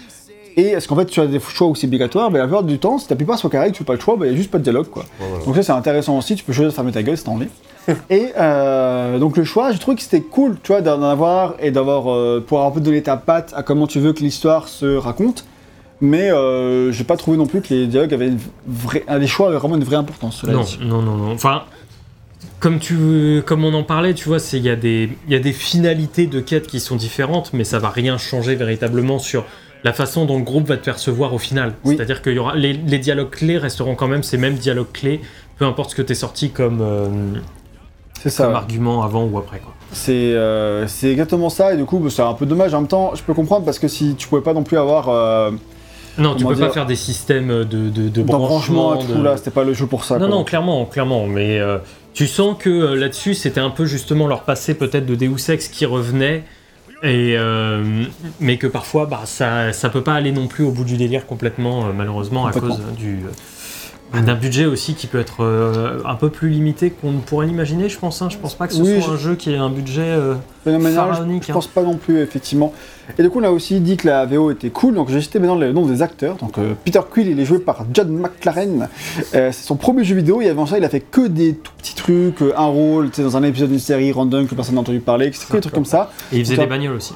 Et 0.57 0.69
est-ce 0.69 0.87
qu'en 0.87 0.95
fait 0.95 1.07
tu 1.07 1.21
as 1.21 1.27
des 1.27 1.41
choix 1.41 1.67
aussi 1.67 1.87
obligatoires? 1.87 2.31
Mais 2.31 2.39
la 2.39 2.45
plupart 2.45 2.63
du 2.63 2.79
temps, 2.79 2.99
si 2.99 3.09
tu 3.09 3.17
pas 3.25 3.37
sur 3.37 3.51
carré 3.51 3.67
et 3.69 3.71
que 3.73 3.77
tu 3.77 3.79
fais 3.79 3.85
pas 3.87 3.95
le 3.95 3.99
choix, 4.01 4.15
bah, 4.17 4.27
il 4.27 4.29
n'y 4.29 4.35
a 4.35 4.39
juste 4.39 4.53
pas 4.53 4.59
de 4.59 4.63
dialogue 4.63 4.87
quoi. 4.89 5.05
Voilà. 5.19 5.45
Donc 5.45 5.57
ça 5.57 5.63
c'est 5.65 5.73
intéressant 5.73 6.17
aussi, 6.17 6.37
tu 6.37 6.45
peux 6.45 6.53
choisir 6.53 6.71
de 6.71 6.75
fermer 6.75 6.93
ta 6.93 7.03
gueule 7.03 7.17
si 7.17 7.25
t'as 7.25 7.33
envie. 7.33 7.49
et 8.11 8.29
euh, 8.39 9.19
donc 9.19 9.37
le 9.37 9.43
choix, 9.43 9.73
je 9.73 9.79
trouve 9.79 9.97
que 9.97 10.03
c'était 10.03 10.21
cool, 10.21 10.57
tu 10.63 10.71
vois, 10.71 10.81
d'en 10.81 11.03
avoir 11.03 11.55
et 11.61 11.73
d'avoir 11.73 12.09
euh, 12.13 12.41
pouvoir 12.47 12.67
un 12.69 12.71
peu 12.71 12.81
donner 12.81 13.03
ta 13.03 13.17
patte 13.17 13.53
à 13.57 13.65
comment 13.65 13.89
tu 13.89 13.99
veux 13.99 14.13
que 14.13 14.21
l'histoire 14.21 14.69
se 14.69 14.97
raconte. 14.97 15.45
Mais 16.05 16.31
euh, 16.31 16.93
j'ai 16.93 17.05
pas 17.05 17.17
trouvé 17.17 17.39
non 17.39 17.47
plus 17.47 17.63
que 17.63 17.73
les 17.73 17.87
dialogues 17.87 18.13
avaient 18.13 18.29
une 18.29 18.39
vraie, 18.67 19.03
les 19.19 19.27
choix 19.27 19.49
avaient 19.49 19.57
vraiment 19.57 19.77
une 19.77 19.85
vraie 19.85 19.97
importance. 19.97 20.37
cela 20.43 20.53
Non, 20.53 20.61
dit. 20.63 20.79
non, 20.83 21.01
non, 21.01 21.17
non. 21.17 21.33
Enfin, 21.33 21.63
comme, 22.61 22.79
tu, 22.79 23.43
comme 23.47 23.65
on 23.65 23.73
en 23.73 23.85
parlait, 23.85 24.13
tu 24.13 24.29
vois, 24.29 24.39
c'est- 24.39 24.59
il 24.59 24.65
y, 24.65 24.69
a 24.71 24.77
des- 24.77 25.09
il 25.27 25.33
y 25.33 25.37
a 25.37 25.39
des 25.39 25.53
finalités 25.55 26.27
de 26.27 26.41
quêtes 26.41 26.67
qui 26.67 26.79
sont 26.81 26.97
différentes, 26.97 27.53
mais 27.55 27.65
ça 27.65 27.79
va 27.79 27.89
rien 27.89 28.19
changer 28.19 28.55
véritablement 28.55 29.19
sur 29.19 29.47
la 29.83 29.95
façon 29.95 30.27
dont 30.27 30.37
le 30.39 30.45
groupe 30.45 30.67
va 30.69 30.77
te 30.77 30.85
percevoir 30.85 31.33
au 31.33 31.39
final. 31.39 31.75
Oui. 31.85 31.95
C'est-à-dire 31.97 32.21
que 32.21 32.29
y 32.31 32.39
aura, 32.39 32.55
les, 32.55 32.75
les 32.75 32.99
dialogues 32.99 33.31
clés 33.31 33.57
resteront 33.57 33.95
quand 33.95 34.09
même 34.09 34.23
ces 34.23 34.37
mêmes 34.37 34.55
dialogues 34.57 34.93
clés, 34.93 35.23
peu 35.59 35.65
importe 35.65 35.91
ce 35.91 35.95
que 35.95 36.03
t'es 36.03 36.15
sorti 36.15 36.51
comme, 36.51 36.81
euh, 36.83 37.07
C'est 38.23 38.29
ça. 38.31 38.45
comme 38.45 38.53
ouais. 38.53 38.59
argument 38.59 39.03
avant 39.03 39.25
ou 39.25 39.39
après. 39.39 39.59
Quoi. 39.59 39.73
C'est 39.93 40.13
euh, 40.13 40.87
c'est 40.87 41.11
exactement 41.11 41.49
ça 41.51 41.73
et 41.73 41.77
du 41.77 41.85
coup 41.85 41.99
bah, 41.99 42.11
c'est 42.11 42.23
un 42.23 42.35
peu 42.35 42.47
dommage. 42.47 42.75
En 42.75 42.81
même 42.81 42.89
temps, 42.89 43.13
je 43.15 43.23
peux 43.23 43.33
comprendre 43.35 43.65
parce 43.65 43.79
que 43.79 43.87
si 43.89 44.15
tu 44.17 44.27
pouvais 44.29 44.43
pas 44.43 44.53
non 44.55 44.63
plus 44.65 44.77
avoir 44.79 45.09
euh, 45.09 45.51
Non, 46.19 46.35
tu 46.35 46.45
peux 46.45 46.55
pas 46.57 46.71
faire 46.71 46.87
des 46.87 46.97
systèmes 46.97 47.49
de, 47.65 47.89
de, 47.91 48.09
de 48.09 48.23
branchement. 48.23 48.97
tout 48.97 49.07
de- 49.15 49.23
là, 49.23 49.37
c'était 49.37 49.51
pas 49.51 49.65
le 49.65 49.73
jeu 49.75 49.87
pour 49.87 50.05
ça. 50.05 50.15
Non, 50.19 50.27
quoi. 50.29 50.37
non, 50.37 50.45
clairement, 50.45 50.85
clairement. 50.87 51.27
Mais 51.27 51.59
euh, 51.59 51.79
tu 52.13 52.27
sens 52.27 52.57
que 52.59 52.71
euh, 52.71 52.95
là-dessus, 52.95 53.35
c'était 53.35 53.61
un 53.61 53.71
peu 53.71 53.85
justement 53.87 54.27
leur 54.27 54.43
passé 54.43 54.75
peut-être 54.75 55.07
de 55.07 55.15
Deus 55.15 55.51
Ex 55.51 55.69
qui 55.69 55.87
revenait. 55.87 56.45
Et, 57.03 57.35
euh, 57.37 58.05
mais 58.41 58.57
que 58.57 58.67
parfois, 58.67 59.05
bah, 59.07 59.23
ça, 59.25 59.73
ça 59.73 59.91
peut 59.91 60.03
pas 60.03 60.15
aller 60.15 60.33
non 60.33 60.47
plus 60.47 60.65
au 60.65 60.71
bout 60.71 60.85
du 60.85 60.97
délire 60.97 61.27
complètement, 61.27 61.93
malheureusement, 61.95 62.47
à 62.47 62.53
cause 62.53 62.81
du, 62.97 63.19
d'un 64.23 64.35
budget 64.35 64.67
aussi 64.67 64.95
qui 64.95 65.07
peut 65.07 65.19
être 65.19 65.43
euh, 65.43 66.01
un 66.05 66.15
peu 66.15 66.29
plus 66.31 66.49
limité 66.49 66.91
qu'on 66.91 67.13
ne 67.13 67.19
pourrait 67.21 67.47
l'imaginer, 67.47 67.89
je 67.89 67.99
pense. 67.99 68.23
hein. 68.23 68.29
Je 68.31 68.37
pense 68.39 68.55
pas 68.55 68.67
que 68.69 68.75
ce 68.75 68.83
Oui, 68.83 69.01
soit 69.03 69.13
je- 69.13 69.17
un 69.17 69.19
jeu 69.19 69.35
qui 69.35 69.53
ait 69.53 69.57
un 69.57 69.71
budget. 69.71 70.03
euh, 70.03 70.35
je- 70.67 70.71
je, 70.71 71.51
hein. 71.51 71.53
pense 71.53 71.67
pas 71.67 71.83
non 71.83 71.97
plus, 71.97 72.21
effectivement. 72.21 72.73
Et 73.19 73.23
du 73.23 73.29
coup, 73.31 73.41
on 73.41 73.45
a 73.45 73.51
aussi 73.51 73.81
dit 73.81 73.97
que 73.97 74.07
la 74.07 74.25
VO 74.27 74.51
était 74.51 74.71
cool, 74.71 74.95
donc 74.95 75.11
j'ai 75.11 75.21
cité 75.21 75.39
maintenant 75.39 75.57
le 75.57 75.73
nom 75.73 75.85
des 75.87 76.01
acteurs. 76.03 76.37
Donc 76.37 76.59
euh, 76.59 76.73
Peter 76.85 77.01
Quill, 77.11 77.29
il 77.29 77.39
est 77.41 77.45
joué 77.45 77.59
par 77.59 77.85
John 77.93 78.09
McLaren. 78.11 78.89
Euh, 79.35 79.51
c'est 79.53 79.67
son 79.67 79.77
premier 79.77 80.05
jeu 80.05 80.15
vidéo, 80.17 80.41
et 80.41 80.49
avant 80.49 80.67
ça, 80.67 80.79
il 80.79 80.85
a 80.85 80.89
fait 80.89 81.01
que 81.01 81.27
des 81.27 81.55
tout 81.55 81.73
petits 81.79 81.95
trucs, 81.95 82.43
un 82.57 82.65
rôle, 82.67 83.11
tu 83.11 83.17
sais, 83.17 83.23
dans 83.23 83.37
un 83.37 83.43
épisode 83.43 83.71
d'une 83.71 83.79
série 83.79 84.13
random 84.13 84.47
que 84.47 84.55
personne 84.55 84.75
n'a 84.77 84.81
entendu 84.81 85.01
parler, 85.01 85.31
que 85.31 85.37
des 85.53 85.61
trucs 85.61 85.75
comme 85.75 85.85
ça. 85.85 86.11
Et 86.33 86.39
il 86.39 86.45
faisait 86.45 86.57
des 86.57 86.67
bagnoles 86.67 86.97
aussi. 86.97 87.15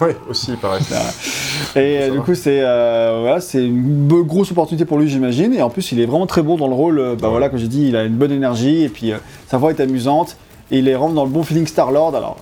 Ouais, 0.06 0.16
aussi, 0.28 0.52
pareil. 0.52 0.82
Et 1.76 1.98
euh, 2.00 2.10
du 2.10 2.20
coup, 2.20 2.34
c'est 2.34 2.60
euh, 2.62 3.18
voilà, 3.20 3.40
c'est 3.40 3.64
une 3.64 4.08
grosse 4.22 4.50
opportunité 4.50 4.84
pour 4.86 4.98
lui, 4.98 5.08
j'imagine. 5.08 5.52
Et 5.52 5.60
en 5.62 5.68
plus, 5.70 5.92
il 5.92 6.00
est 6.00 6.06
vraiment 6.06 6.26
très 6.26 6.42
bon 6.42 6.56
dans 6.56 6.68
le 6.68 6.74
rôle. 6.74 6.98
euh, 6.98 7.14
Bah 7.16 7.26
Ouais. 7.26 7.30
voilà, 7.32 7.48
comme 7.50 7.58
j'ai 7.58 7.68
dit, 7.68 7.88
il 7.88 7.96
a 7.96 8.04
une 8.04 8.14
bonne 8.16 8.32
énergie 8.32 8.82
et 8.84 8.88
puis 8.88 9.12
euh, 9.12 9.18
sa 9.48 9.58
voix 9.58 9.70
est 9.70 9.80
amusante. 9.80 10.36
Et 10.70 10.78
il 10.78 10.88
est 10.88 10.94
vraiment 10.94 11.12
dans 11.12 11.24
le 11.24 11.30
bon 11.30 11.42
feeling 11.42 11.66
Star 11.66 11.90
Lord. 11.90 12.14
Alors, 12.16 12.36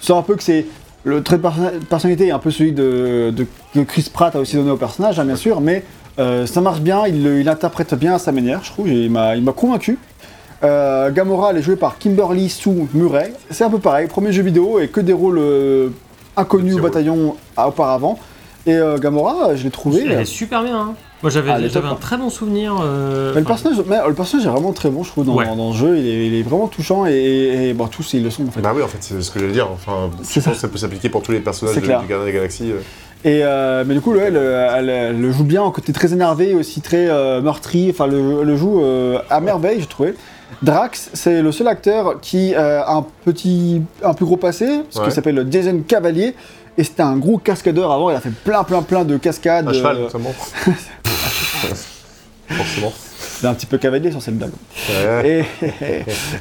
tu 0.00 0.06
sens 0.06 0.18
un 0.18 0.22
peu 0.22 0.34
que 0.34 0.42
c'est 0.42 0.66
le 1.04 1.22
trait 1.22 1.36
de 1.36 1.42
perso- 1.42 1.60
personnalité 1.88 2.26
est 2.28 2.30
un 2.32 2.38
peu 2.40 2.50
celui 2.50 2.72
de, 2.72 3.32
de- 3.36 3.46
que 3.74 3.80
Chris 3.80 4.10
Pratt 4.12 4.34
a 4.34 4.40
aussi 4.40 4.56
donné 4.56 4.70
au 4.72 4.76
personnage, 4.76 5.20
hein, 5.20 5.24
bien 5.24 5.36
sûr, 5.36 5.60
mais 5.60 5.84
euh, 6.18 6.46
ça 6.46 6.60
marche 6.60 6.80
bien. 6.80 7.06
Il, 7.06 7.24
il 7.26 7.48
interprète 7.48 7.94
bien 7.94 8.14
à 8.14 8.18
sa 8.18 8.32
manière, 8.32 8.60
je 8.64 8.70
trouve. 8.72 8.88
et 8.88 9.04
Il 9.04 9.10
m'a 9.12 9.36
il 9.36 9.44
m'a 9.44 9.52
convaincu. 9.52 9.98
Euh, 10.64 11.10
Gamora, 11.12 11.50
elle 11.50 11.58
est 11.58 11.62
jouée 11.62 11.76
par 11.76 11.98
Kimberly 11.98 12.48
Sue 12.48 12.70
Murray. 12.94 13.32
C'est 13.50 13.62
un 13.64 13.70
peu 13.70 13.78
pareil, 13.78 14.08
premier 14.08 14.32
jeu 14.32 14.42
vidéo 14.42 14.80
et 14.80 14.88
que 14.88 15.00
des 15.02 15.12
rôles 15.12 15.38
euh, 15.38 15.90
inconnus 16.36 16.74
Petit 16.74 16.80
au 16.80 16.82
bataillon 16.82 17.36
ah, 17.56 17.68
auparavant. 17.68 18.18
Et 18.66 18.74
euh, 18.74 18.98
Gamora, 18.98 19.54
je 19.54 19.62
l'ai 19.64 19.70
trouvé. 19.70 20.02
Elle 20.04 20.12
euh, 20.12 20.20
est 20.22 20.24
super 20.24 20.62
bien. 20.64 20.76
hein. 20.76 20.94
Moi, 21.22 21.30
j'avais 21.30 21.50
Ah, 21.50 21.56
un 21.56 21.84
hein. 21.92 21.96
très 22.00 22.16
bon 22.16 22.28
souvenir. 22.30 22.74
euh, 22.82 23.32
mais 23.34 23.40
le, 23.40 23.46
personnage, 23.46 23.78
mais, 23.88 23.96
le 24.06 24.12
personnage 24.14 24.44
est 24.46 24.50
vraiment 24.50 24.72
très 24.72 24.90
bon, 24.90 25.02
je 25.04 25.10
trouve, 25.10 25.24
dans, 25.24 25.34
Ouais. 25.36 25.46
dans 25.46 25.72
ce 25.72 25.78
jeu. 25.78 25.98
Il 25.98 26.06
est, 26.06 26.26
il 26.26 26.34
est 26.34 26.42
vraiment 26.42 26.66
touchant 26.66 27.06
et, 27.06 27.68
et, 27.70 27.74
bon, 27.74 27.86
tous 27.86 28.12
ils 28.14 28.22
le 28.24 28.30
sont 28.30 28.46
en 28.46 28.50
fait. 28.50 28.60
Bah 28.60 28.72
oui, 28.74 28.82
en 28.82 28.88
fait, 28.88 28.98
c'est 29.00 29.22
ce 29.22 29.30
que 29.30 29.38
j'allais 29.38 29.52
dire. 29.52 29.68
Enfin, 29.72 30.10
je 30.18 30.34
pense 30.34 30.44
ça. 30.44 30.50
que 30.50 30.56
ça 30.56 30.68
peut 30.68 30.78
s'appliquer 30.78 31.08
pour 31.08 31.22
tous 31.22 31.32
les 31.32 31.40
personnages 31.40 31.76
de- 31.76 31.80
du 31.80 31.86
Gardien 31.88 32.24
des 32.24 32.32
Galaxies. 32.32 32.72
Et, 33.24 33.40
euh, 33.42 33.84
mais 33.86 33.94
du 33.94 34.00
coup, 34.00 34.14
elle, 34.16 34.36
elle, 34.36 34.88
elle 34.90 35.20
le 35.20 35.32
joue 35.32 35.44
bien 35.44 35.62
en 35.62 35.70
côté 35.70 35.92
très 35.92 36.12
énervé, 36.12 36.54
aussi 36.54 36.80
très 36.80 37.08
euh, 37.08 37.40
meurtri. 37.40 37.88
Enfin, 37.90 38.06
le, 38.08 38.42
le 38.44 38.56
joue 38.56 38.82
euh, 38.82 39.18
à 39.30 39.40
merveille, 39.40 39.80
j'ai 39.80 39.86
trouvé. 39.86 40.14
Drax, 40.62 41.10
c'est 41.12 41.42
le 41.42 41.52
seul 41.52 41.68
acteur 41.68 42.20
qui 42.20 42.54
euh, 42.54 42.82
a 42.82 42.94
un 42.96 43.06
petit, 43.24 43.82
un 44.02 44.14
plus 44.14 44.24
gros 44.26 44.36
passé, 44.36 44.82
ce 44.90 44.98
Ouais. 45.00 45.06
qui 45.08 45.12
s'appelle 45.14 45.46
Jason 45.50 45.82
Cavalier. 45.86 46.34
Et 46.78 46.84
c'était 46.84 47.02
un 47.02 47.16
gros 47.16 47.38
cascadeur 47.38 47.90
avant, 47.90 48.10
il 48.10 48.16
a 48.16 48.20
fait 48.20 48.30
plein, 48.30 48.62
plein, 48.62 48.82
plein 48.82 49.04
de 49.04 49.16
cascades. 49.16 49.72
Cheval, 49.72 49.96
euh, 49.96 50.02
notamment. 50.02 50.32
Forcément. 52.48 52.92
c'est 53.18 53.46
un 53.46 53.54
petit 53.54 53.66
peu 53.66 53.78
cavalier 53.78 54.10
sur 54.10 54.22
cette 54.22 54.36
blague. 54.38 54.52
Ouais. 54.88 55.44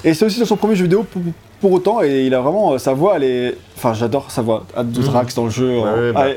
Et, 0.03 0.09
et 0.09 0.13
c'est 0.13 0.25
aussi 0.25 0.39
dans 0.39 0.45
son 0.45 0.55
premier 0.57 0.75
jeu 0.75 0.83
vidéo 0.83 1.03
pour, 1.03 1.21
pour 1.61 1.71
autant, 1.71 2.01
et 2.03 2.25
il 2.25 2.33
a 2.35 2.41
vraiment 2.41 2.73
euh, 2.73 2.77
sa 2.77 2.93
voix, 2.93 3.15
elle 3.15 3.23
est. 3.23 3.57
Enfin, 3.77 3.93
j'adore 3.93 4.29
sa 4.29 4.41
voix 4.41 4.65
de 4.77 5.01
Drax 5.01 5.33
dans 5.35 5.45
le 5.45 5.49
jeu. 5.49 5.79
Ouais, 5.79 6.11
bah. 6.13 6.27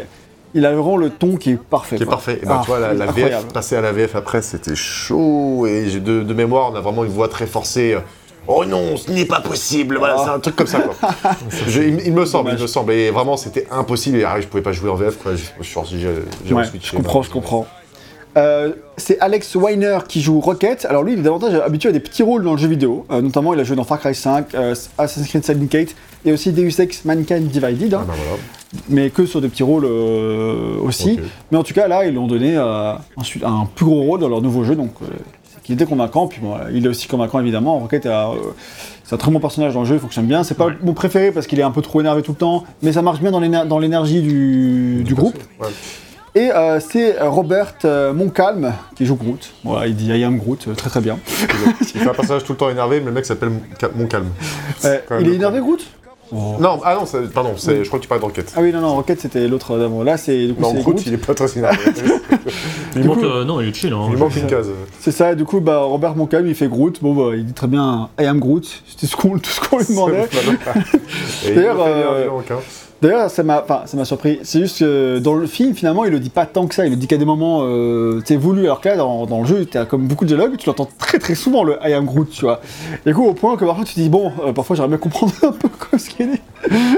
Il 0.55 0.65
a 0.67 0.73
vraiment 0.73 0.97
le 0.97 1.11
ton 1.11 1.37
qui 1.37 1.51
est 1.53 1.57
parfait. 1.63 1.97
Qui 1.97 2.03
est 2.03 2.07
quoi. 2.07 2.17
parfait. 2.17 2.41
Et 2.43 2.47
bah, 2.47 2.57
Ah, 2.59 2.63
tu 2.65 2.71
vois, 2.71 2.79
la, 2.81 2.95
la 2.95 3.07
VF, 3.07 3.47
passer 3.53 3.77
à 3.77 3.81
la 3.81 3.93
VF 3.93 4.15
après, 4.17 4.43
c'était 4.43 4.75
chaud. 4.75 5.67
Et 5.67 5.87
de, 6.01 6.23
de 6.23 6.35
mémoire, 6.35 6.71
on 6.73 6.75
a 6.77 6.81
vraiment 6.81 7.05
une 7.05 7.11
voix 7.11 7.29
très 7.29 7.47
forcée. 7.47 7.95
euh, 7.95 8.01
Oh 8.51 8.65
non, 8.65 8.97
ce 8.97 9.11
n'est 9.11 9.27
pas 9.27 9.41
possible. 9.43 9.99
Voilà, 9.99 10.17
Ah. 10.19 10.23
c'est 10.25 10.31
un 10.31 10.39
truc 10.41 10.57
comme 10.57 10.67
ça, 10.67 10.81
quoi. 10.81 10.95
Je- 11.69 11.83
il, 11.83 12.01
il 12.07 12.13
me 12.15 12.25
semble, 12.25 12.53
il 12.57 12.59
me 12.63 12.67
semble. 12.67 12.93
Et 12.93 13.11
vraiment, 13.11 13.37
c'était 13.37 13.67
impossible. 13.71 14.17
Et 14.19 14.25
ah, 14.25 14.41
je 14.41 14.47
pouvais 14.47 14.63
pas 14.63 14.73
jouer 14.73 14.89
en 14.89 14.95
VF, 14.95 15.19
quoi. 15.19 15.33
Je, 15.35 15.43
je 15.61 15.79
Ouais, 16.55 16.63
reswitché. 16.63 16.89
je 16.93 16.97
comprends, 16.97 17.21
je 17.23 17.31
comprends. 17.31 17.67
Euh, 18.39 18.73
c'est 18.97 19.19
Alex 19.21 19.55
Weiner 19.57 19.99
qui 20.09 20.21
joue 20.23 20.39
Rocket. 20.41 20.87
Alors 20.89 21.03
lui, 21.03 21.13
il 21.15 21.19
est 21.19 21.23
davantage 21.23 21.55
habitué 21.55 21.89
à 21.89 21.93
des 21.93 22.01
petits 22.01 22.23
rôles 22.23 22.45
dans 22.45 22.53
le 22.53 22.59
jeu 22.59 22.69
vidéo. 22.69 23.05
Euh, 23.11 23.21
notamment, 23.21 23.53
il 23.53 23.61
a 23.61 23.65
joué 23.65 23.75
dans 23.77 23.85
Far 23.85 23.99
Cry 23.99 24.15
5, 24.15 24.55
euh, 24.55 24.75
Assassin's 24.97 25.29
Creed 25.29 25.45
Syndicate 25.45 25.95
et 26.25 26.33
aussi 26.33 26.53
Deus 26.53 26.81
Ex 26.81 27.05
Mankind 27.05 27.49
Divided. 27.49 27.95
hein, 27.95 28.07
Ah, 28.09 28.13
voilà. 28.17 28.41
mais 28.89 29.11
que 29.11 29.27
sur 29.27 29.41
des 29.41 29.49
petits 29.49 29.63
rôles 29.65 29.85
aussi. 29.85 31.19
Mais 31.51 31.59
en 31.59 31.63
tout 31.63 31.75
cas, 31.75 31.89
là, 31.89 32.05
ils 32.05 32.11
lui 32.13 32.19
ont 32.19 32.27
donné 32.27 32.57
ensuite 33.17 33.43
un 33.45 33.67
plus 33.75 33.85
gros 33.87 34.03
rôle 34.03 34.21
dans 34.21 34.29
leur 34.29 34.41
nouveau 34.43 34.63
jeu, 34.65 34.77
donc 34.77 34.93
qu'il 35.65 35.75
était 35.75 35.87
convaincant. 35.87 36.27
Puis 36.29 36.41
bon, 36.41 36.55
il 36.73 36.85
est 36.85 36.89
aussi 36.89 37.09
convaincant 37.09 37.41
évidemment. 37.41 37.79
Rocket, 37.79 38.07
a, 38.07 38.31
c'est 39.05 39.15
un 39.15 39.19
très 39.19 39.31
bon 39.31 39.41
personnage 39.41 39.75
dans 39.75 39.81
le 39.81 39.87
jeu, 39.87 39.95
il 39.97 40.01
fonctionne 40.01 40.27
bien. 40.27 40.45
C'est 40.45 40.55
pas 40.55 40.67
Ouais. 40.67 40.73
mon 40.83 40.93
préféré 40.95 41.33
parce 41.33 41.47
qu'il 41.47 41.59
est 41.59 41.63
un 41.65 41.71
peu 41.71 41.83
trop 41.83 42.01
énervé 42.01 42.23
tout 42.23 42.33
le 42.33 42.39
temps, 42.39 42.65
mais 42.83 42.93
ça 42.93 43.03
marche 43.03 43.21
bien 43.21 43.31
dans 43.31 43.41
l'éner- 43.41 43.67
dans 43.67 43.79
l'énergie 43.79 44.21
du, 44.23 45.03
du 45.05 45.15
groupe. 45.15 45.37
Ouais. 45.61 45.67
Et 46.39 46.53
euh, 46.53 46.79
c'est 46.79 47.17
Robert 47.21 47.75
euh, 47.85 48.13
Moncalm 48.13 48.73
qui 48.95 49.07
joue 49.07 49.17
Groot. 49.17 49.51
Voilà, 49.65 49.89
il 49.89 49.97
dit 49.97 50.07
I 50.07 50.23
am 50.23 50.39
Groot, 50.39 50.67
euh, 50.69 50.75
très 50.75 50.89
très 50.89 51.01
bien. 51.01 51.19
Il 51.81 51.87
fait 52.01 52.09
un 52.09 52.15
personnage 52.15 52.45
tout 52.45 52.53
le 52.53 52.59
temps 52.59 52.71
énervé, 52.71 53.01
mais 53.01 53.07
le 53.07 53.13
mec 53.13 53.25
s'appelle 53.27 53.49
Mon 53.51 53.61
Ca- 53.81 53.91
Mon 53.97 54.07
Calme. 54.07 54.29
Euh, 54.85 54.99
quand 55.09 55.17
même 55.17 55.25
il 55.25 55.33
est 55.33 55.35
énervé 55.35 55.59
Groot? 55.59 55.85
Non, 56.31 56.79
ah 56.85 56.95
non, 56.95 57.07
pardon, 57.33 57.55
je 57.57 57.83
crois 57.87 57.99
que 57.99 58.03
tu 58.03 58.09
parles 58.09 58.21
d'enquête. 58.21 58.53
Ah 58.55 58.61
oui, 58.61 58.71
non, 58.71 58.81
non, 58.83 58.95
Rocket 58.97 59.19
c'était 59.21 59.49
l'autre 59.49 59.79
d'avant. 59.79 60.03
Là, 60.05 60.17
c'est 60.19 60.49
Non, 60.59 60.75
Groot, 60.75 60.83
Groot. 60.85 61.07
il 61.07 61.15
est 61.15 61.17
pas 61.17 61.35
très 61.35 61.59
énervé. 61.59 61.79
Il 62.97 63.03
Du 63.03 63.09
manque, 63.09 63.19
coup- 63.21 63.25
euh, 63.25 63.45
non, 63.45 63.61
il 63.61 63.69
est 63.69 63.75
chill. 63.75 63.93
Hein, 63.93 64.09
il 64.11 64.17
manque 64.17 64.37
une 64.37 64.47
case. 64.47 64.69
C'est 65.01 65.11
ça, 65.13 65.35
du 65.35 65.45
coup, 65.45 65.61
bah, 65.61 65.79
Robert 65.79 66.15
Moncalm, 66.17 66.47
il 66.47 66.55
fait 66.55 66.69
Groot. 66.69 66.99
Bon, 67.03 67.15
bah, 67.15 67.35
il 67.37 67.45
dit 67.47 67.53
très 67.53 67.67
bien 67.67 68.09
I 68.21 68.25
am 68.27 68.39
Groot. 68.41 68.83
C'était 68.87 69.07
ce 69.07 69.15
qu'on- 69.17 69.39
tout 69.39 69.51
ce 69.51 69.61
qu'on 69.61 69.79
lui 69.79 69.85
demandait. 69.89 70.29
D'ailleurs, 71.55 71.77
euh, 71.81 72.29
hein. 72.51 72.55
D'ailleurs, 73.01 73.31
ça 73.31 73.45
m'a, 73.45 73.65
ça 73.87 73.97
m'a 73.97 74.05
surpris. 74.05 74.41
C'est 74.43 74.59
juste 74.59 74.81
que 74.81 75.21
dans 75.21 75.35
le 75.35 75.47
film, 75.47 75.75
finalement, 75.75 76.05
il 76.05 76.11
le 76.11 76.19
dit 76.19 76.31
pas 76.31 76.47
tant 76.47 76.67
que 76.67 76.75
ça. 76.75 76.85
Il 76.85 76.91
le 76.91 76.97
dit 76.97 77.07
qu'à 77.07 77.17
des 77.17 77.25
moments, 77.25 77.61
euh, 77.63 78.21
sais, 78.25 78.37
voulu. 78.37 78.65
Alors 78.65 78.81
que 78.81 78.89
là, 78.89 78.97
dans, 78.97 79.41
le 79.41 79.47
jeu, 79.47 79.67
t'as 79.67 79.85
comme 79.85 80.09
beaucoup 80.09 80.25
de 80.25 80.29
dialogues, 80.29 80.57
tu 80.57 80.67
l'entends 80.67 80.89
très 80.99 81.19
très 81.19 81.37
souvent 81.37 81.63
le 81.63 81.79
I 81.85 81.93
am 81.93 82.05
Groot, 82.07 82.31
tu 82.31 82.43
vois. 82.43 82.61
Du 83.07 83.15
coup, 83.15 83.25
au 83.25 83.35
point 83.35 83.57
que 83.57 83.65
parfois 83.65 83.85
tu 83.85 83.95
dis, 83.95 84.09
bon, 84.09 84.33
euh, 84.45 84.53
parfois 84.53 84.75
j'aimerais 84.75 84.89
bien 84.89 84.99
comprendre 84.99 85.33
un 85.43 85.53
peu 85.53 85.69
ce 85.97 86.11
qu'il 86.11 86.31
est. 86.31 86.43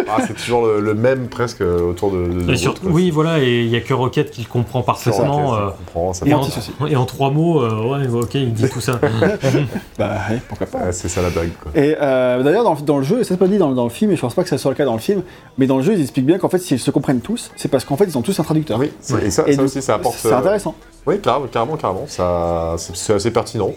Ah, 0.08 0.18
c'est 0.26 0.34
toujours 0.34 0.66
le, 0.66 0.80
le 0.80 0.94
même 0.94 1.28
presque 1.28 1.60
euh, 1.60 1.80
autour 1.82 2.10
de. 2.12 2.26
de- 2.26 2.52
Et 2.52 2.56
surtout, 2.56 2.86
oui, 2.88 3.10
voilà, 3.10 3.38
et 3.40 3.60
il 3.60 3.68
y 3.68 3.76
a 3.76 3.80
que 3.80 3.92
Rocket 3.94 4.30
qui 4.30 4.42
le 4.42 4.48
comprend 4.48 4.82
parfaitement. 4.82 5.50
ça, 5.50 5.56
euh, 5.62 5.68
ça 5.70 5.76
comprend, 5.76 6.12
ça 6.14 6.26
et, 6.26 6.34
en, 6.34 6.86
et 6.88 6.96
en 6.96 7.04
trois 7.04 7.30
mots, 7.30 7.62
euh, 7.62 7.98
ouais, 7.98 8.08
ok, 8.08 8.34
il 8.34 8.52
dit 8.54 8.68
tout 8.68 8.80
ça. 8.80 8.98
Bah, 9.98 10.12
ouais, 10.30 10.40
pourquoi 10.48 10.66
pas. 10.66 10.92
C'est 10.92 11.08
ça 11.08 11.22
la 11.22 11.30
blague, 11.30 11.50
quoi. 11.62 11.72
Et 11.74 11.94
euh, 12.00 12.42
d'ailleurs, 12.42 12.64
dans, 12.64 12.74
le- 12.74 12.80
dans 12.82 12.96
le 12.98 13.04
jeu, 13.04 13.20
et 13.20 13.24
ça 13.24 13.30
c'est 13.34 13.36
pas 13.38 13.46
dit 13.48 13.58
dans, 13.58 13.70
dans 13.72 13.84
le 13.84 13.90
film, 13.90 14.10
et 14.10 14.16
je 14.16 14.20
pense 14.20 14.34
pas 14.34 14.42
que 14.42 14.48
ça 14.48 14.58
soit 14.58 14.70
le 14.70 14.76
cas 14.76 14.84
dans 14.84 14.94
le 14.94 14.98
film, 15.00 15.22
mais 15.58 15.66
dans 15.66 15.76
le 15.76 15.82
jeu, 15.82 15.92
ils 15.94 16.00
expliquent 16.02 16.26
bien 16.26 16.38
qu'en 16.38 16.48
fait, 16.48 16.58
s'ils 16.58 16.78
se 16.80 16.90
comprennent 16.90 17.20
tous, 17.20 17.50
c'est 17.56 17.68
parce 17.68 17.84
qu'en 17.84 17.96
fait, 17.96 18.04
ils 18.04 18.16
ont 18.18 18.22
tous 18.22 18.38
un 18.40 18.44
traducteur. 18.44 18.78
Oui, 18.78 18.90
c'est- 19.00 19.22
et 19.26 19.30
ça, 19.30 19.44
Et 19.46 19.52
ça 19.52 19.58
du- 19.58 19.64
aussi, 19.64 19.82
ça 19.82 19.94
apporte. 19.94 20.16
C'est 20.18 20.32
euh, 20.32 20.38
intéressant. 20.38 20.74
Oui, 21.06 21.20
carrément, 21.20 21.46
carrément, 21.46 21.76
carrément. 21.76 22.04
Ça, 22.06 22.74
c'est 22.78 22.96
c'est 22.96 23.14
assez 23.14 23.30
pertinent. 23.30 23.70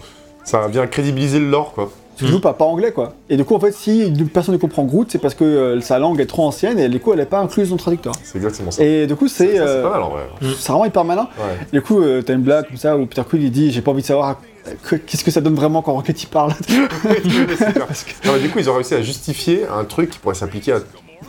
Ça 0.44 0.66
vient 0.68 0.86
crédibiliser 0.86 1.38
le 1.38 1.48
lore, 1.50 1.72
quoi. 1.72 1.90
Tu 2.16 2.26
joues 2.26 2.40
pas, 2.40 2.52
pas 2.52 2.64
anglais, 2.64 2.92
quoi. 2.92 3.14
Et 3.28 3.36
du 3.36 3.44
coup, 3.44 3.54
en 3.54 3.60
fait, 3.60 3.72
si 3.72 4.06
une 4.06 4.28
personne 4.28 4.54
ne 4.54 4.60
comprend 4.60 4.84
Groot, 4.84 5.08
c'est 5.10 5.18
parce 5.18 5.34
que 5.34 5.44
euh, 5.44 5.80
sa 5.80 5.98
langue 5.98 6.20
est 6.20 6.26
trop 6.26 6.44
ancienne 6.44 6.78
et 6.78 6.88
du 6.88 7.00
coup, 7.00 7.12
elle 7.12 7.20
est 7.20 7.26
pas 7.26 7.40
incluse 7.40 7.68
dans 7.70 7.74
le 7.74 7.80
traducteur. 7.80 8.14
C'est 8.22 8.36
exactement 8.36 8.70
ça. 8.70 8.82
Et 8.84 9.06
du 9.06 9.16
coup, 9.16 9.28
c'est 9.28 9.58
euh, 9.58 9.82
pas 9.82 9.90
mal 9.90 10.02
en 10.02 10.10
vrai. 10.10 10.22
c'est 10.40 10.68
vraiment 10.70 10.84
hyper 10.84 11.04
malin. 11.04 11.28
Ouais. 11.38 11.66
Du 11.72 11.82
coup, 11.82 12.00
euh, 12.02 12.22
t'as 12.22 12.34
une 12.34 12.42
blague 12.42 12.68
comme 12.68 12.76
ça 12.76 12.96
où 12.96 13.06
Peter 13.06 13.22
Quill 13.28 13.42
il 13.42 13.50
dit 13.50 13.70
J'ai 13.72 13.80
pas 13.82 13.90
envie 13.90 14.02
de 14.02 14.06
savoir 14.06 14.40
que- 14.82 14.96
qu'est-ce 14.96 15.24
que 15.24 15.30
ça 15.30 15.40
donne 15.40 15.54
vraiment 15.56 15.82
quand 15.82 15.92
Rocket 15.92 16.22
il 16.22 16.26
parle. 16.26 16.52
Non, 18.24 18.32
mais 18.32 18.40
du 18.40 18.48
coup, 18.50 18.58
ils 18.58 18.70
ont 18.70 18.74
réussi 18.74 18.94
à 18.94 19.02
justifier 19.02 19.64
un 19.66 19.84
truc 19.84 20.10
qui 20.10 20.18
pourrait 20.18 20.34
s'appliquer 20.34 20.72
à, 20.72 20.78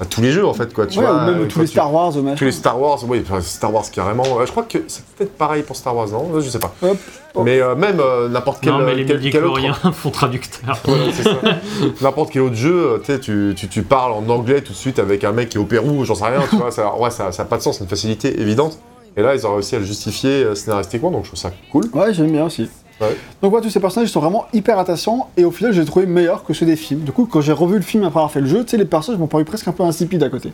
tous 0.10 0.22
les 0.22 0.32
jeux, 0.32 0.46
en 0.46 0.54
fait, 0.54 0.74
quoi. 0.74 0.86
Tu 0.88 1.00
ouais, 1.00 1.06
vois, 1.06 1.16
ou 1.16 1.26
même 1.26 1.42
euh, 1.44 1.46
tous 1.48 1.60
les 1.60 1.66
tu- 1.66 1.72
Star 1.72 1.94
Wars, 1.94 2.14
machin. 2.18 2.36
Tous 2.36 2.44
les 2.46 2.52
Star 2.52 2.80
Wars, 2.82 3.00
oui, 3.08 3.24
enfin, 3.26 3.40
Star 3.42 3.74
Wars 3.74 3.86
carrément. 3.92 4.24
Euh, 4.40 4.46
je 4.46 4.52
crois 4.52 4.64
que 4.64 4.80
c'est 4.88 5.06
peut-être 5.16 5.38
pareil 5.38 5.64
pour 5.64 5.76
Star 5.76 5.96
Wars, 5.96 6.08
non 6.10 6.30
Je 6.40 6.50
sais 6.50 6.60
pas. 6.60 6.74
Hop, 6.82 6.98
hop. 7.36 7.44
Mais 7.46 7.62
euh, 7.62 7.76
même 7.76 8.00
euh, 8.00 8.28
n'importe 8.28 8.60
quel, 8.62 8.74
non, 8.74 8.80
mais 8.80 8.96
les 8.96 9.06
quel, 9.06 9.20
quel 9.32 9.46
autre 9.46 9.92
font 9.94 10.10
traducteur. 10.12 10.78
N'importe 12.02 12.32
quel 12.32 12.42
autre 12.42 12.56
jeu, 12.56 13.02
tu 13.06 13.12
sais, 13.14 13.20
tu, 13.20 13.54
tu, 13.56 13.68
tu 13.68 13.82
parles 13.84 14.12
en 14.14 14.28
anglais 14.30 14.62
tout 14.62 14.74
de 14.74 14.78
suite 14.78 15.00
avec 15.00 15.24
un 15.24 15.32
mec 15.32 15.50
qui 15.50 15.58
est 15.58 15.60
au 15.62 15.66
Pérou, 15.66 16.06
j'en 16.06 16.16
sais 16.16 16.26
rien, 16.26 16.42
tu 16.50 16.56
vois, 16.58 16.72
ça, 16.72 16.96
ouais, 16.98 17.12
ça, 17.12 17.32
ça 17.32 17.44
a 17.44 17.46
pas 17.46 17.58
de 17.58 17.62
sens, 17.62 17.78
c'est 17.78 17.84
une 17.84 17.90
facilité 17.90 18.40
évidente. 18.42 18.78
Et 19.18 19.22
là, 19.22 19.34
ils 19.34 19.48
ont 19.48 19.54
réussi 19.54 19.76
à 19.76 19.80
le 19.80 19.86
justifier 19.86 20.56
scénaristiquement, 20.56 21.10
donc 21.12 21.24
je 21.24 21.30
trouve 21.30 21.40
ça 21.40 21.52
cool. 21.72 21.86
Ouais, 21.94 22.14
j'aime 22.14 22.32
bien 22.32 22.46
aussi. 22.46 22.70
Ouais. 23.02 23.16
Donc, 23.42 23.52
voilà, 23.52 23.64
tous 23.66 23.70
ces 23.72 23.80
personnages 23.80 24.10
ils 24.10 24.12
sont 24.12 24.22
vraiment 24.22 24.46
hyper 24.54 24.80
attachants 24.80 25.30
et 25.36 25.44
au 25.44 25.52
final, 25.52 25.74
je 25.74 25.80
les 25.82 25.84
ai 25.84 25.88
trouvés 25.90 26.06
meilleurs 26.06 26.44
que 26.46 26.54
ceux 26.54 26.66
des 26.66 26.76
films. 26.78 27.02
Du 27.02 27.12
coup, 27.12 27.26
quand 27.30 27.42
j'ai 27.42 27.52
revu 27.52 27.76
le 27.76 27.82
film 27.82 28.04
après 28.04 28.20
avoir 28.20 28.32
fait 28.32 28.40
le 28.42 28.48
jeu, 28.48 28.64
tu 28.64 28.72
sais, 28.72 28.78
les 28.78 28.86
personnages 28.86 29.20
m'ont 29.20 29.28
paru 29.28 29.44
presque 29.44 29.68
un 29.68 29.74
peu 29.74 29.84
insipides 29.84 30.24
à 30.24 30.30
côté 30.30 30.54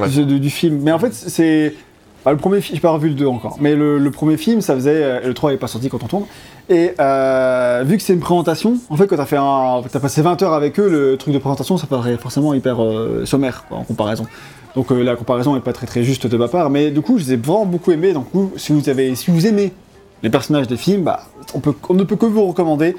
Ouais. 0.00 0.08
du, 0.08 0.24
du- 0.26 0.40
du 0.40 0.50
film. 0.50 0.80
Mais 0.82 0.92
en 0.92 0.98
fait, 0.98 1.14
c'est. 1.14 1.74
bah, 2.26 2.32
le 2.32 2.36
premier 2.36 2.60
film, 2.60 2.76
j'ai 2.76 2.80
pas 2.82 2.90
revu 2.90 3.08
le 3.08 3.14
2 3.14 3.26
encore, 3.26 3.56
mais 3.60 3.74
le, 3.74 3.98
le 3.98 4.10
premier 4.10 4.36
film, 4.36 4.60
ça 4.60 4.74
faisait. 4.74 5.02
euh, 5.02 5.20
Le 5.26 5.32
3 5.34 5.52
n'est 5.52 5.56
pas 5.56 5.66
sorti 5.66 5.88
quand 5.88 6.02
on 6.02 6.06
tourne. 6.08 6.24
Et 6.68 6.92
euh, 7.00 7.82
vu 7.86 7.96
que 7.96 8.02
c'est 8.02 8.12
une 8.12 8.20
présentation, 8.20 8.76
en 8.90 8.96
fait, 8.98 9.06
quand 9.06 9.16
t'as 9.16 9.24
fait 9.24 9.38
un, 9.38 9.80
t'as 9.90 10.00
passé 10.00 10.20
20 10.20 10.42
heures 10.42 10.52
avec 10.52 10.78
eux, 10.78 10.90
le 10.90 11.16
truc 11.16 11.32
de 11.32 11.38
présentation, 11.38 11.78
ça 11.78 11.86
paraît 11.86 12.18
forcément 12.18 12.52
hyper 12.52 12.82
euh, 12.84 13.24
sommaire 13.24 13.64
quoi, 13.66 13.78
en 13.78 13.84
comparaison. 13.84 14.26
Donc 14.76 14.90
la 14.90 15.16
comparaison 15.16 15.56
est 15.56 15.60
pas 15.60 15.72
très 15.72 15.86
très 15.86 16.02
juste 16.02 16.26
de 16.26 16.36
ma 16.36 16.46
part, 16.48 16.68
mais 16.68 16.90
du 16.90 17.00
coup, 17.00 17.16
je 17.16 17.24
les 17.24 17.32
ai 17.32 17.36
vraiment 17.36 17.64
beaucoup 17.64 17.90
aimés. 17.92 18.12
Donc, 18.12 18.26
si 18.56 18.72
vous 18.74 18.86
avez, 18.90 19.14
si 19.14 19.30
vous 19.30 19.46
aimez 19.46 19.72
les 20.22 20.30
personnages 20.30 20.66
des 20.66 20.76
films, 20.76 21.02
bah, 21.04 21.20
on, 21.54 21.60
peut, 21.60 21.74
on 21.88 21.94
ne 21.94 22.04
peut 22.04 22.16
que 22.16 22.26
vous 22.26 22.46
recommander 22.46 22.96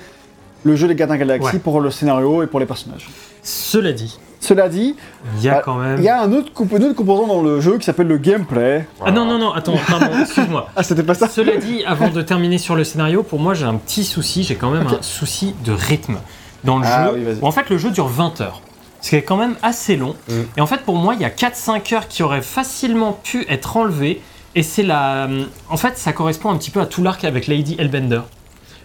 le 0.63 0.75
jeu 0.75 0.87
Les 0.87 0.95
Gardiens 0.95 1.17
Galaxie 1.17 1.53
Ouais. 1.53 1.59
pour 1.59 1.79
le 1.81 1.89
scénario 1.91 2.43
et 2.43 2.47
pour 2.47 2.59
les 2.59 2.65
personnages. 2.65 3.09
Cela 3.43 3.93
dit, 3.93 4.19
Cela 4.41 4.67
dit, 4.69 4.95
il 5.37 5.43
y 5.43 5.49
a 5.49 5.55
bah, 5.55 5.61
quand 5.63 5.75
même. 5.75 5.97
il 5.99 6.03
y 6.03 6.09
a 6.09 6.21
un 6.21 6.31
autre, 6.33 6.51
comp- 6.53 6.71
une 6.77 6.83
autre 6.83 6.95
composant 6.95 7.27
dans 7.27 7.41
le 7.41 7.61
jeu 7.61 7.77
qui 7.77 7.85
s'appelle 7.85 8.07
le 8.07 8.17
gameplay. 8.17 8.85
Ah 9.05 9.11
non, 9.11 9.25
non, 9.25 9.37
non, 9.37 9.51
attends, 9.53 9.75
pardon, 9.87 10.07
excuse-moi. 10.21 10.67
Ah, 10.75 10.83
c'était 10.83 11.03
pas 11.03 11.13
ça 11.13 11.27
Cela 11.29 11.55
dit, 11.57 11.83
avant 11.85 12.09
de 12.09 12.21
terminer 12.21 12.57
sur 12.57 12.75
le 12.75 12.83
scénario, 12.83 13.23
pour 13.23 13.39
moi 13.39 13.53
j'ai 13.53 13.65
un 13.65 13.75
petit 13.75 14.03
souci, 14.03 14.43
j'ai 14.43 14.55
quand 14.55 14.71
même 14.71 14.87
un 14.87 15.01
souci 15.01 15.55
de 15.63 15.71
rythme 15.71 16.17
dans 16.65 16.77
le 16.79 16.85
Ah 16.85 17.11
jeu. 17.13 17.23
oui, 17.25 17.37
en 17.41 17.51
fait 17.51 17.69
le 17.69 17.77
jeu 17.77 17.89
dure 17.91 18.07
20 18.07 18.41
heures. 18.41 18.61
Ce 19.01 19.09
qui 19.11 19.15
est 19.15 19.21
quand 19.23 19.37
même 19.37 19.55
assez 19.63 19.95
long. 19.95 20.13
Mm. 20.27 20.33
Et 20.57 20.61
en 20.61 20.67
fait 20.67 20.81
pour 20.81 20.95
moi 20.97 21.13
il 21.15 21.21
y 21.21 21.25
a 21.25 21.29
4-5 21.29 21.95
heures 21.95 22.07
qui 22.09 22.21
auraient 22.21 22.41
facilement 22.41 23.13
pu 23.23 23.45
être 23.47 23.77
enlevées. 23.77 24.21
Et 24.55 24.63
c'est 24.63 24.83
la... 24.83 25.27
En 25.69 25.77
fait 25.77 25.97
ça 25.97 26.11
correspond 26.13 26.49
un 26.49 26.57
petit 26.57 26.71
peu 26.71 26.81
à 26.81 26.85
tout 26.85 27.03
l'arc 27.03 27.23
avec 27.23 27.47
Lady 27.47 27.75
Hellbender. 27.79 28.21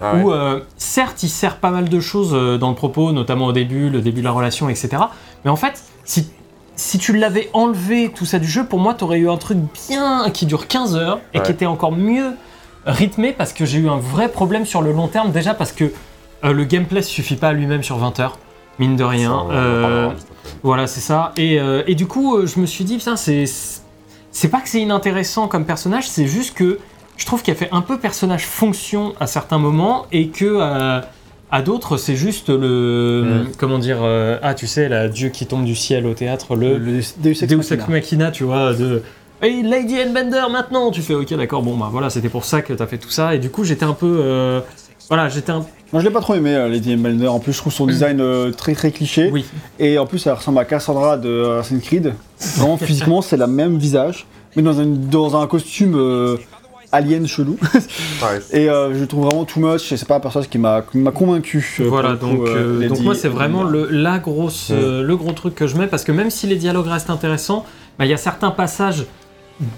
Ah 0.01 0.15
ouais. 0.15 0.23
Où 0.23 0.33
euh, 0.33 0.61
certes 0.77 1.23
il 1.23 1.29
sert 1.29 1.57
pas 1.57 1.71
mal 1.71 1.89
de 1.89 2.01
choses 2.01 2.33
euh, 2.35 2.59
dans 2.59 2.69
le 2.71 2.75
propos, 2.75 3.13
notamment 3.13 3.47
au 3.47 3.53
début, 3.53 3.91
le 3.91 4.01
début 4.01 4.21
de 4.21 4.25
la 4.25 4.33
relation, 4.33 4.69
etc. 4.69 4.89
Mais 5.45 5.51
en 5.51 5.57
fait 5.57 5.83
si, 6.05 6.29
si 6.77 6.99
tu 6.99 7.17
l'avais 7.17 7.49
enlevé 7.53 8.11
tout 8.15 8.27
ça 8.27 8.39
du 8.39 8.49
jeu, 8.49 8.65
pour 8.67 8.79
moi 8.81 8.95
t'aurais 8.95 9.19
eu 9.19 9.31
un 9.31 9.37
truc 9.37 9.59
bien 9.89 10.29
qui 10.31 10.47
dure 10.47 10.67
15 10.67 10.97
heures 10.97 11.21
et 11.33 11.41
qui 11.41 11.51
était 11.53 11.67
encore 11.67 11.93
mieux 11.93 12.33
rythmé 12.87 13.33
parce 13.33 13.53
que 13.55 13.65
j'ai 13.65 13.79
eu 13.79 13.89
un 13.89 13.97
vrai 13.99 14.29
problème 14.29 14.67
sur 14.67 14.83
le 14.83 14.93
long 14.93 15.09
terme 15.09 15.31
déjà 15.33 15.55
parce 15.55 15.73
que 15.73 15.85
euh, 16.45 16.53
le 16.53 16.65
gameplay 16.65 17.01
suffit 17.01 17.37
pas 17.37 17.49
à 17.49 17.53
lui-même 17.55 17.83
sur 17.83 17.97
20 17.97 18.21
heures 18.21 18.39
mine 18.79 18.97
de 18.97 19.05
rien 19.05 19.47
Euh, 19.51 20.11
voilà 20.63 20.87
c'est 20.87 21.01
ça 21.01 21.33
et, 21.37 21.59
euh, 21.61 21.83
et 21.87 21.95
du 21.95 22.07
coup 22.07 22.37
euh, 22.37 22.47
je 22.47 22.59
me 22.61 22.67
suis 22.67 22.85
dit 22.85 22.99
putain 22.99 23.17
c'est 23.17 23.45
c'est 24.37 24.49
pas 24.49 24.61
que 24.61 24.69
c'est 24.69 24.81
inintéressant 24.83 25.49
comme 25.49 25.65
personnage 25.65 26.07
c'est 26.09 26.27
juste 26.27 26.55
que 26.55 26.79
je 27.17 27.25
trouve 27.25 27.43
qu'elle 27.43 27.55
fait 27.57 27.69
un 27.73 27.81
peu 27.81 27.99
personnage 27.99 28.45
fonction 28.45 29.15
à 29.21 29.27
certains 29.27 29.59
moments 29.59 30.07
et 30.13 30.29
que 30.29 30.45
euh, 30.45 31.01
à 31.53 31.63
d'autres 31.63 31.97
c'est 31.97 32.17
juste 32.17 32.49
le 32.51 33.45
Mm. 33.45 33.53
comment 33.59 33.79
dire 33.79 33.99
euh, 34.03 34.39
ah 34.43 34.55
tu 34.55 34.67
sais 34.67 34.89
la 34.89 35.09
dieu 35.09 35.29
qui 35.29 35.47
tombe 35.47 35.65
du 35.65 35.77
ciel 35.77 36.05
au 36.07 36.15
théâtre 36.15 36.57
le, 36.57 36.77
Le 36.79 37.01
Deus 37.23 37.47
Deus 37.47 37.57
Machina. 37.57 37.75
Ex 37.77 37.89
Machina, 37.89 38.31
tu 38.33 38.43
vois, 38.45 38.75
de 38.75 39.03
Hey 39.43 39.63
Lady 39.63 39.95
Hellbender 39.97 40.43
maintenant 40.51 40.91
Tu 40.91 41.01
fais 41.03 41.15
ok 41.15 41.33
d'accord, 41.35 41.63
bon 41.63 41.77
bah 41.77 41.89
voilà, 41.93 42.11
c'était 42.11 42.29
pour 42.29 42.45
ça 42.45 42.61
que 42.63 42.73
t'as 42.73 42.87
fait 42.87 42.99
tout 42.99 43.11
ça, 43.11 43.35
et 43.35 43.39
du 43.39 43.51
coup 43.51 43.63
j'étais 43.65 43.85
un 43.85 43.93
peu. 43.95 44.17
euh, 44.21 44.61
voilà, 45.09 45.29
j'étais 45.29 45.53
un. 45.53 45.65
Moi, 45.93 46.01
je 46.01 46.07
l'ai 46.09 46.13
pas 46.13 46.21
trop 46.21 46.35
aimé, 46.35 46.55
euh, 46.55 46.69
Lady 46.69 46.93
Hellbender. 46.93 47.29
En 47.29 47.39
plus, 47.39 47.53
je 47.53 47.59
trouve 47.59 47.73
son 47.73 47.87
design 47.87 48.21
euh, 48.21 48.51
très 48.51 48.75
très 48.75 48.91
cliché. 48.91 49.31
Oui, 49.33 49.45
Et 49.79 49.99
en 49.99 50.07
plus, 50.07 50.27
elle 50.27 50.33
ressemble 50.33 50.59
à 50.59 50.65
Cassandra 50.65 51.17
de 51.17 51.59
Assassin's 51.61 51.83
Creed. 51.85 52.15
Vraiment, 52.57 52.77
physiquement, 52.77 53.23
c'est 53.23 53.37
la 53.37 53.47
même 53.47 53.79
visage. 53.79 54.27
mais 54.57 54.63
dans 54.63 54.81
un, 54.81 54.87
dans 54.87 55.37
un 55.41 55.47
costume 55.47 55.95
euh, 55.97 56.37
alien 56.91 57.27
chelou. 57.27 57.57
Ouais. 58.23 58.41
Et 58.53 58.71
euh, 58.71 58.99
je 58.99 59.05
trouve 59.05 59.25
vraiment 59.27 59.45
too 59.45 59.61
much, 59.61 59.93
et 59.93 59.97
c'est 59.97 60.07
pas 60.09 60.17
un 60.17 60.21
personnage 60.21 60.49
qui 60.49 60.57
m'a 60.59 60.81
qui 60.83 60.97
m'a 60.99 61.11
convaincu. 61.11 61.77
euh, 61.81 61.89
Voilà, 61.89 62.15
donc, 62.15 62.39
coup, 62.39 62.47
euh, 62.47 62.89
donc 62.89 63.01
moi 63.01 63.15
c'est 63.15 63.29
vraiment 63.29 63.63
le, 63.65 63.89
la 63.91 64.19
grosse, 64.19 64.71
Mm. 64.71 64.75
euh, 64.75 65.03
le 65.03 65.17
gros 65.17 65.33
truc 65.33 65.55
que 65.55 65.67
je 65.67 65.77
mets 65.77 65.87
parce 65.89 66.05
que 66.05 66.13
même 66.13 66.31
si 66.31 66.47
les 66.47 66.57
dialogues 66.57 66.87
restent 66.87 67.11
intéressants, 67.11 67.67
bah, 67.99 68.07
il 68.07 68.11
y 68.11 68.15
a 68.15 68.17
certains 68.17 68.51
passages 68.51 69.05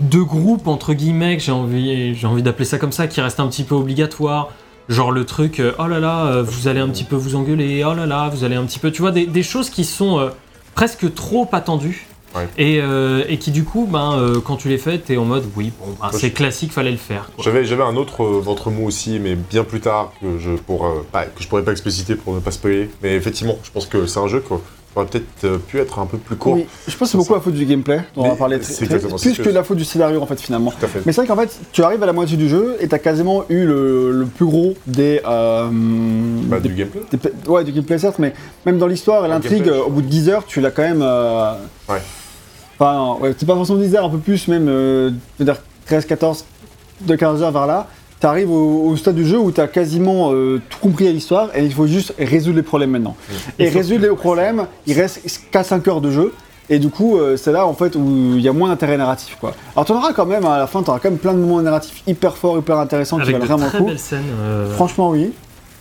de 0.01 0.21
groupe 0.21 0.69
entre 0.69 0.93
guillemets 0.95 1.37
que 1.37 1.43
j'ai 1.43 1.51
envie, 1.53 2.15
j'ai 2.15 2.27
envie 2.27 2.43
d'appeler 2.43 2.65
ça 2.67 2.79
comme 2.79 2.93
ça, 2.93 3.07
qui 3.09 3.21
restent 3.21 3.41
un 3.41 3.49
petit 3.49 3.65
peu 3.65 3.75
obligatoires. 3.75 4.51
Genre 4.89 5.11
le 5.11 5.25
truc, 5.25 5.59
euh, 5.61 5.73
oh 5.79 5.87
là 5.89 5.99
là, 5.99 6.27
euh, 6.27 6.43
vous 6.43 6.69
allez 6.69 6.81
un 6.81 6.89
petit 6.89 7.05
peu 7.05 7.17
vous 7.17 7.35
engueuler, 7.35 7.85
oh 7.85 7.95
là 7.95 8.07
là, 8.07 8.29
vous 8.33 8.45
allez 8.45 8.55
un 8.57 8.65
petit 8.65 8.79
peu, 8.79 8.93
tu 8.93 9.03
vois, 9.03 9.11
des, 9.11 9.27
des 9.27 9.43
choses 9.43 9.69
qui 9.71 9.85
sont 9.85 10.19
euh, 10.21 10.29
presque 10.75 11.13
trop 11.15 11.49
attendues. 11.53 12.07
Ouais. 12.35 12.47
Et, 12.59 12.81
euh, 12.83 13.25
et 13.29 13.39
qui 13.39 13.51
du 13.51 13.65
coup, 13.65 13.89
ben, 13.91 14.13
euh, 14.19 14.41
quand 14.45 14.57
tu 14.57 14.69
les 14.69 14.77
fais, 14.77 14.99
t'es 14.99 15.17
en 15.17 15.25
mode 15.25 15.45
oui, 15.57 15.73
bon, 15.81 15.95
ben, 16.01 16.11
c'est 16.13 16.33
classique, 16.33 16.71
fallait 16.73 16.91
le 16.91 16.99
faire. 16.99 17.31
quoi. 17.35 17.43
J'avais, 17.43 17.65
j'avais 17.65 17.83
un 17.83 17.97
autre 17.97 18.23
euh, 18.25 18.41
ventre 18.41 18.71
mou 18.71 18.87
aussi, 18.87 19.19
mais 19.19 19.35
bien 19.37 19.65
plus 19.65 19.81
tard, 19.81 20.13
que 20.21 20.39
je, 20.39 20.51
pour, 20.51 20.87
pas- 21.11 21.25
que 21.25 21.43
je 21.43 21.49
pourrais 21.49 21.65
pas 21.65 21.73
expliciter 21.73 22.15
pour 22.15 22.35
ne 22.35 22.41
pas 22.41 22.51
spoiler. 22.51 22.91
Mais 23.03 23.15
effectivement, 23.17 23.57
je 23.65 23.71
pense 23.71 23.87
que 23.87 24.07
c'est 24.07 24.19
un 24.21 24.29
jeu 24.29 24.41
qui 24.41 24.53
aurait 24.97 25.07
peut-être 25.07 25.45
euh, 25.45 25.59
pu 25.59 25.79
être 25.79 25.99
un 25.99 26.07
peu 26.07 26.17
plus 26.19 26.37
court. 26.37 26.55
Oui, 26.55 26.67
je 26.89 26.97
pense 26.97 27.09
que 27.09 27.13
c'est 27.13 27.19
beaucoup 27.19 27.35
la 27.35 27.41
faute 27.41 27.55
du 27.55 27.65
gameplay, 27.67 27.99
dont 28.15 28.25
on 28.25 28.29
va 28.31 28.35
parler 28.37 28.59
très, 28.59 28.73
plus 28.75 29.39
que 29.39 29.49
la 29.51 29.63
faute 29.63 29.77
du 29.77 29.85
scénario 29.85 30.21
en 30.23 30.27
fait 30.27 30.41
finalement. 30.41 30.71
Tout 30.79 30.85
à 30.87 30.89
fait. 30.89 31.03
Mais 31.05 31.13
c'est 31.13 31.21
vrai 31.21 31.27
qu'en 31.29 31.37
fait, 31.41 31.55
tu 31.73 31.83
arrives 31.83 32.03
à 32.03 32.07
la 32.07 32.13
moitié 32.13 32.37
du 32.37 32.49
jeu 32.49 32.77
et 32.81 32.89
t'as 32.89 32.99
quasiment 32.99 33.45
eu 33.49 33.65
le, 33.67 34.13
le 34.13 34.27
plus 34.27 34.47
gros 34.47 34.75
des, 34.87 35.21
euh, 35.27 35.69
Bah, 35.71 36.61
des- 36.61 36.69
du 36.71 36.75
gameplay. 36.75 37.01
des 37.13 37.49
ouais, 37.51 37.65
du 37.65 37.73
gameplay 37.73 37.99
certes, 37.99 38.19
mais 38.19 38.33
même 38.65 38.79
dans 38.79 38.87
l'histoire 38.87 39.25
et 39.25 39.29
l'intrigue, 39.29 39.69
euh, 39.69 39.83
au 39.85 39.91
bout 39.91 40.03
de 40.03 40.09
10 40.09 40.29
heures, 40.31 40.45
tu 40.47 40.61
l'as 40.61 40.71
quand 40.71 40.83
même. 40.83 41.03
euh, 41.03 41.53
Ouais. 41.89 42.01
Enfin, 42.79 43.17
ouais, 43.23 43.35
c'est 43.39 43.47
pas 43.47 43.55
forcément 43.55 43.79
10 43.79 43.95
heures, 43.97 44.05
un 44.05 44.11
peu 44.11 44.19
plus, 44.19 44.49
même, 44.49 44.69
euh, 44.69 45.11
je 45.39 45.45
veux 45.45 45.51
dire 45.51 45.61
13, 45.87 46.05
14, 46.07 46.45
de 47.03 47.15
15 47.17 47.43
heures 47.43 47.53
vers 47.53 47.67
là. 47.67 47.87
T'arrives 48.19 48.51
au, 48.51 48.89
au 48.89 48.97
stade 48.97 49.15
du 49.15 49.27
jeu 49.27 49.39
où 49.39 49.51
t'as 49.51 49.67
quasiment 49.67 50.33
euh, 50.33 50.61
tout 50.71 50.79
compris 50.81 51.07
à 51.07 51.13
l'histoire 51.13 51.51
et 51.55 51.65
il 51.65 51.73
faut 51.73 51.87
juste 51.87 52.15
résoudre 52.19 52.57
les 52.57 52.63
problèmes 52.63 52.91
maintenant. 52.91 53.15
Et 53.59 53.69
résoudre 53.69 54.03
les 54.09 54.17
problèmes, 54.17 54.67
il 54.87 54.99
reste 54.99 55.21
4-5 55.53 55.89
heures 55.91 56.01
de 56.01 56.11
jeu. 56.11 56.33
Et 56.69 56.79
du 56.81 56.89
coup, 56.89 57.17
euh, 57.19 57.37
c'est 57.37 57.53
là 57.53 57.65
en 57.67 57.75
fait 57.75 57.95
où 57.95 58.33
il 58.35 58.41
y 58.41 58.49
a 58.49 58.53
moins 58.53 58.69
d'intérêt 58.71 58.97
narratif 58.97 59.37
quoi. 59.39 59.55
Alors 59.77 59.85
t'en 59.85 59.97
auras 59.99 60.13
quand 60.13 60.27
même 60.27 60.45
à 60.47 60.59
la 60.59 60.67
fin, 60.67 60.83
t'auras 60.83 60.99
quand 60.99 61.11
même 61.11 61.19
plein 61.19 61.33
de 61.35 61.39
moments 61.39 61.61
narratifs 61.63 62.03
hyper 62.09 62.37
forts, 62.37 62.59
hyper 62.59 62.79
intéressants 62.79 63.19
qui 63.19 63.23
Avec 63.23 63.35
valent 63.37 63.45
de 63.45 63.49
vraiment 63.49 63.65
le 63.67 63.71
très 63.71 63.79
coup. 63.79 63.85
belles 63.87 63.99
scènes. 63.99 64.23
euh, 64.41 64.73
Franchement, 64.75 65.11
oui. 65.11 65.31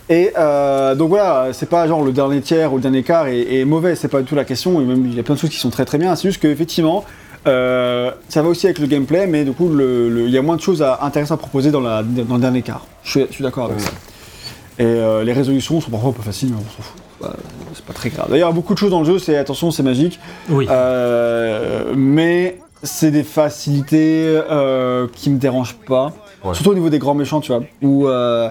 Et 0.08 0.30
euh, 0.38 0.94
donc 0.94 1.08
voilà, 1.08 1.48
c'est 1.52 1.68
pas 1.68 1.88
genre 1.88 2.04
le 2.04 2.12
dernier 2.12 2.40
tiers 2.40 2.72
ou 2.72 2.76
le 2.76 2.82
dernier 2.82 3.02
quart 3.02 3.26
est, 3.26 3.56
est 3.56 3.64
mauvais, 3.64 3.96
c'est 3.96 4.06
pas 4.06 4.20
du 4.20 4.24
tout 4.26 4.36
la 4.36 4.44
question. 4.44 4.80
Et 4.80 4.84
même 4.84 5.04
il 5.06 5.16
y 5.16 5.18
a 5.18 5.24
plein 5.24 5.34
de 5.34 5.40
choses 5.40 5.50
qui 5.50 5.56
sont 5.58 5.70
très 5.70 5.84
très 5.84 5.98
bien. 5.98 6.14
C'est 6.14 6.28
juste 6.28 6.40
qu'effectivement, 6.40 7.04
euh, 7.46 8.10
ça 8.28 8.42
va 8.42 8.48
aussi 8.48 8.66
avec 8.66 8.78
le 8.78 8.86
gameplay, 8.86 9.26
mais 9.26 9.44
du 9.44 9.52
coup, 9.52 9.68
le- 9.68 10.08
le- 10.08 10.22
il 10.26 10.30
y 10.30 10.38
a 10.38 10.42
moins 10.42 10.56
de 10.56 10.60
choses 10.60 10.82
à, 10.82 10.98
intéressantes 11.02 11.38
à 11.38 11.42
proposer 11.42 11.70
dans, 11.70 11.80
la, 11.80 12.02
dans 12.02 12.34
le 12.34 12.40
dernier 12.40 12.62
quart. 12.62 12.84
Je 13.04 13.26
suis, 13.30 13.42
d'accord 13.44 13.66
avec 13.66 13.78
Ouais. 13.78 13.82
ça. 13.84 13.90
Et 14.78 14.84
euh, 14.84 15.24
les 15.24 15.32
résolutions 15.32 15.80
sont 15.80 15.90
parfois 15.90 16.10
un 16.10 16.12
peu 16.12 16.22
faciles, 16.22 16.50
mais 16.50 16.56
on 16.58 16.70
s'en 16.76 16.82
fout. 16.82 17.00
C'est 17.20 17.26
pas- 17.28 17.36
C'est 17.74 17.84
pas 17.84 17.92
très 17.92 18.08
grave. 18.10 18.26
D'ailleurs, 18.30 18.52
beaucoup 18.52 18.72
de 18.74 18.78
choses 18.78 18.90
dans 18.90 19.00
le 19.00 19.06
jeu, 19.06 19.18
c'est 19.18 19.36
attention, 19.36 19.70
c'est 19.70 19.82
magique. 19.82 20.18
Oui. 20.50 20.66
Euh, 20.70 21.92
mais 21.96 22.58
c'est 22.82 23.10
des 23.10 23.22
facilités 23.22 24.22
euh, 24.50 25.06
qui 25.14 25.30
me 25.30 25.38
dérangent 25.38 25.76
pas. 25.86 26.12
Ouais. 26.44 26.54
Surtout 26.54 26.70
au 26.70 26.74
niveau 26.74 26.90
des 26.90 26.98
grands 26.98 27.14
méchants, 27.14 27.40
tu 27.40 27.52
vois. 27.52 27.62
Où 27.82 28.06
euh, 28.06 28.48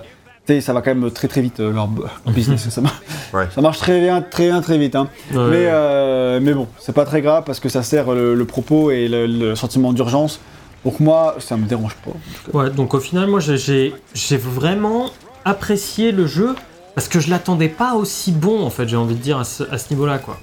ça 0.62 0.74
va 0.74 0.82
quand 0.82 0.94
même 0.96 1.10
très 1.12 1.28
très 1.28 1.42
vite 1.42 1.60
euh, 1.60 1.72
leur, 1.72 1.88
leur 2.26 2.34
business. 2.34 2.70
ça, 2.70 2.82
marche, 2.82 3.02
Ouais. 3.34 3.48
ça 3.54 3.62
marche 3.62 3.80
très 3.80 4.00
bien, 4.00 4.22
très 4.22 4.48
bien, 4.48 4.62
très 4.62 4.78
vite. 4.78 4.96
hein. 4.96 5.08
Ouais, 5.32 5.38
Mais, 5.38 5.42
ouais. 5.50 5.68
euh, 5.72 6.40
mais 6.42 6.54
bon, 6.54 6.68
c'est 6.80 6.94
pas 6.94 7.06
très 7.06 7.22
grave 7.22 7.44
parce 7.46 7.60
que 7.60 7.70
ça 7.70 7.84
sert 7.84 8.12
le, 8.14 8.36
le 8.36 8.46
propos 8.46 8.92
et 8.92 9.08
le, 9.08 9.26
le 9.26 9.56
sentiment 9.56 9.94
d'urgence. 9.94 10.40
Donc 10.84 11.00
moi, 11.00 11.36
ça 11.40 11.58
me 11.58 11.66
dérange 11.66 11.96
pas. 11.96 12.12
en 12.12 12.14
tout 12.14 12.52
cas. 12.52 12.58
Ouais, 12.58 12.70
donc 12.70 12.94
au 12.94 13.00
final, 13.00 13.28
moi 13.28 13.40
j'ai- 13.40 13.94
vraiment 14.38 15.10
apprécié 15.44 16.12
le 16.12 16.28
jeu 16.28 16.56
parce 16.94 17.08
que 17.08 17.20
je 17.20 17.30
l'attendais 17.30 17.70
pas 17.70 17.96
aussi 17.96 18.32
bon, 18.32 18.64
en 18.64 18.70
fait, 18.70 18.88
j'ai 18.88 18.96
envie 18.98 19.16
de 19.16 19.20
dire, 19.22 19.38
à 19.40 19.44
ce, 19.44 19.64
à 19.72 19.78
ce 19.80 19.90
niveau-là, 19.92 20.20
quoi. 20.20 20.38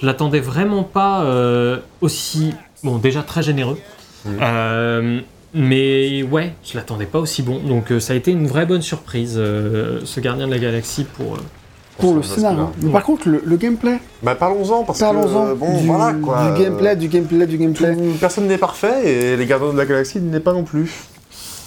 Je 0.00 0.06
l'attendais 0.06 0.40
vraiment 0.40 0.84
pas 0.84 1.22
euh, 1.24 1.78
aussi. 2.02 2.52
Bon, 2.84 2.98
déjà 2.98 3.22
très 3.22 3.42
généreux. 3.42 3.78
Mhm. 4.24 5.22
Mais 5.58 6.22
ouais, 6.22 6.52
je 6.64 6.76
l'attendais 6.76 7.06
pas 7.06 7.18
aussi 7.18 7.42
bon. 7.42 7.58
Donc 7.58 7.90
euh, 7.92 8.00
ça 8.00 8.12
a 8.12 8.16
été 8.16 8.30
une 8.30 8.46
vraie 8.46 8.64
bonne 8.66 8.82
surprise, 8.82 9.34
euh, 9.36 10.00
ce 10.04 10.20
Gardien 10.20 10.46
de 10.46 10.52
la 10.52 10.58
Galaxie 10.58 11.04
pour. 11.04 11.34
euh, 11.34 11.38
Pour 11.98 12.14
le 12.14 12.22
scénario. 12.22 12.70
Mais 12.80 12.90
par 12.92 13.02
contre, 13.02 13.28
le, 13.28 13.42
le 13.44 13.56
gameplay, 13.56 13.98
Bah 14.22 14.34
parlons-en 14.36 14.84
parce 14.84 15.00
parlons-en 15.00 15.48
que 15.48 15.54
bon 15.54 15.80
du, 15.80 15.86
voilà 15.86 16.12
quoi. 16.22 16.50
du 16.52 16.62
gameplay, 16.62 16.94
du 16.96 17.08
gameplay, 17.08 17.46
du 17.46 17.58
gameplay. 17.58 17.96
Tout- 17.96 18.16
Personne 18.20 18.46
n'est 18.46 18.56
parfait 18.58 19.02
et 19.32 19.36
les 19.36 19.46
gardiens 19.46 19.72
de 19.72 19.78
la 19.78 19.84
galaxie 19.86 20.20
n'est 20.20 20.38
pas 20.40 20.52
non 20.52 20.62
plus. 20.62 20.92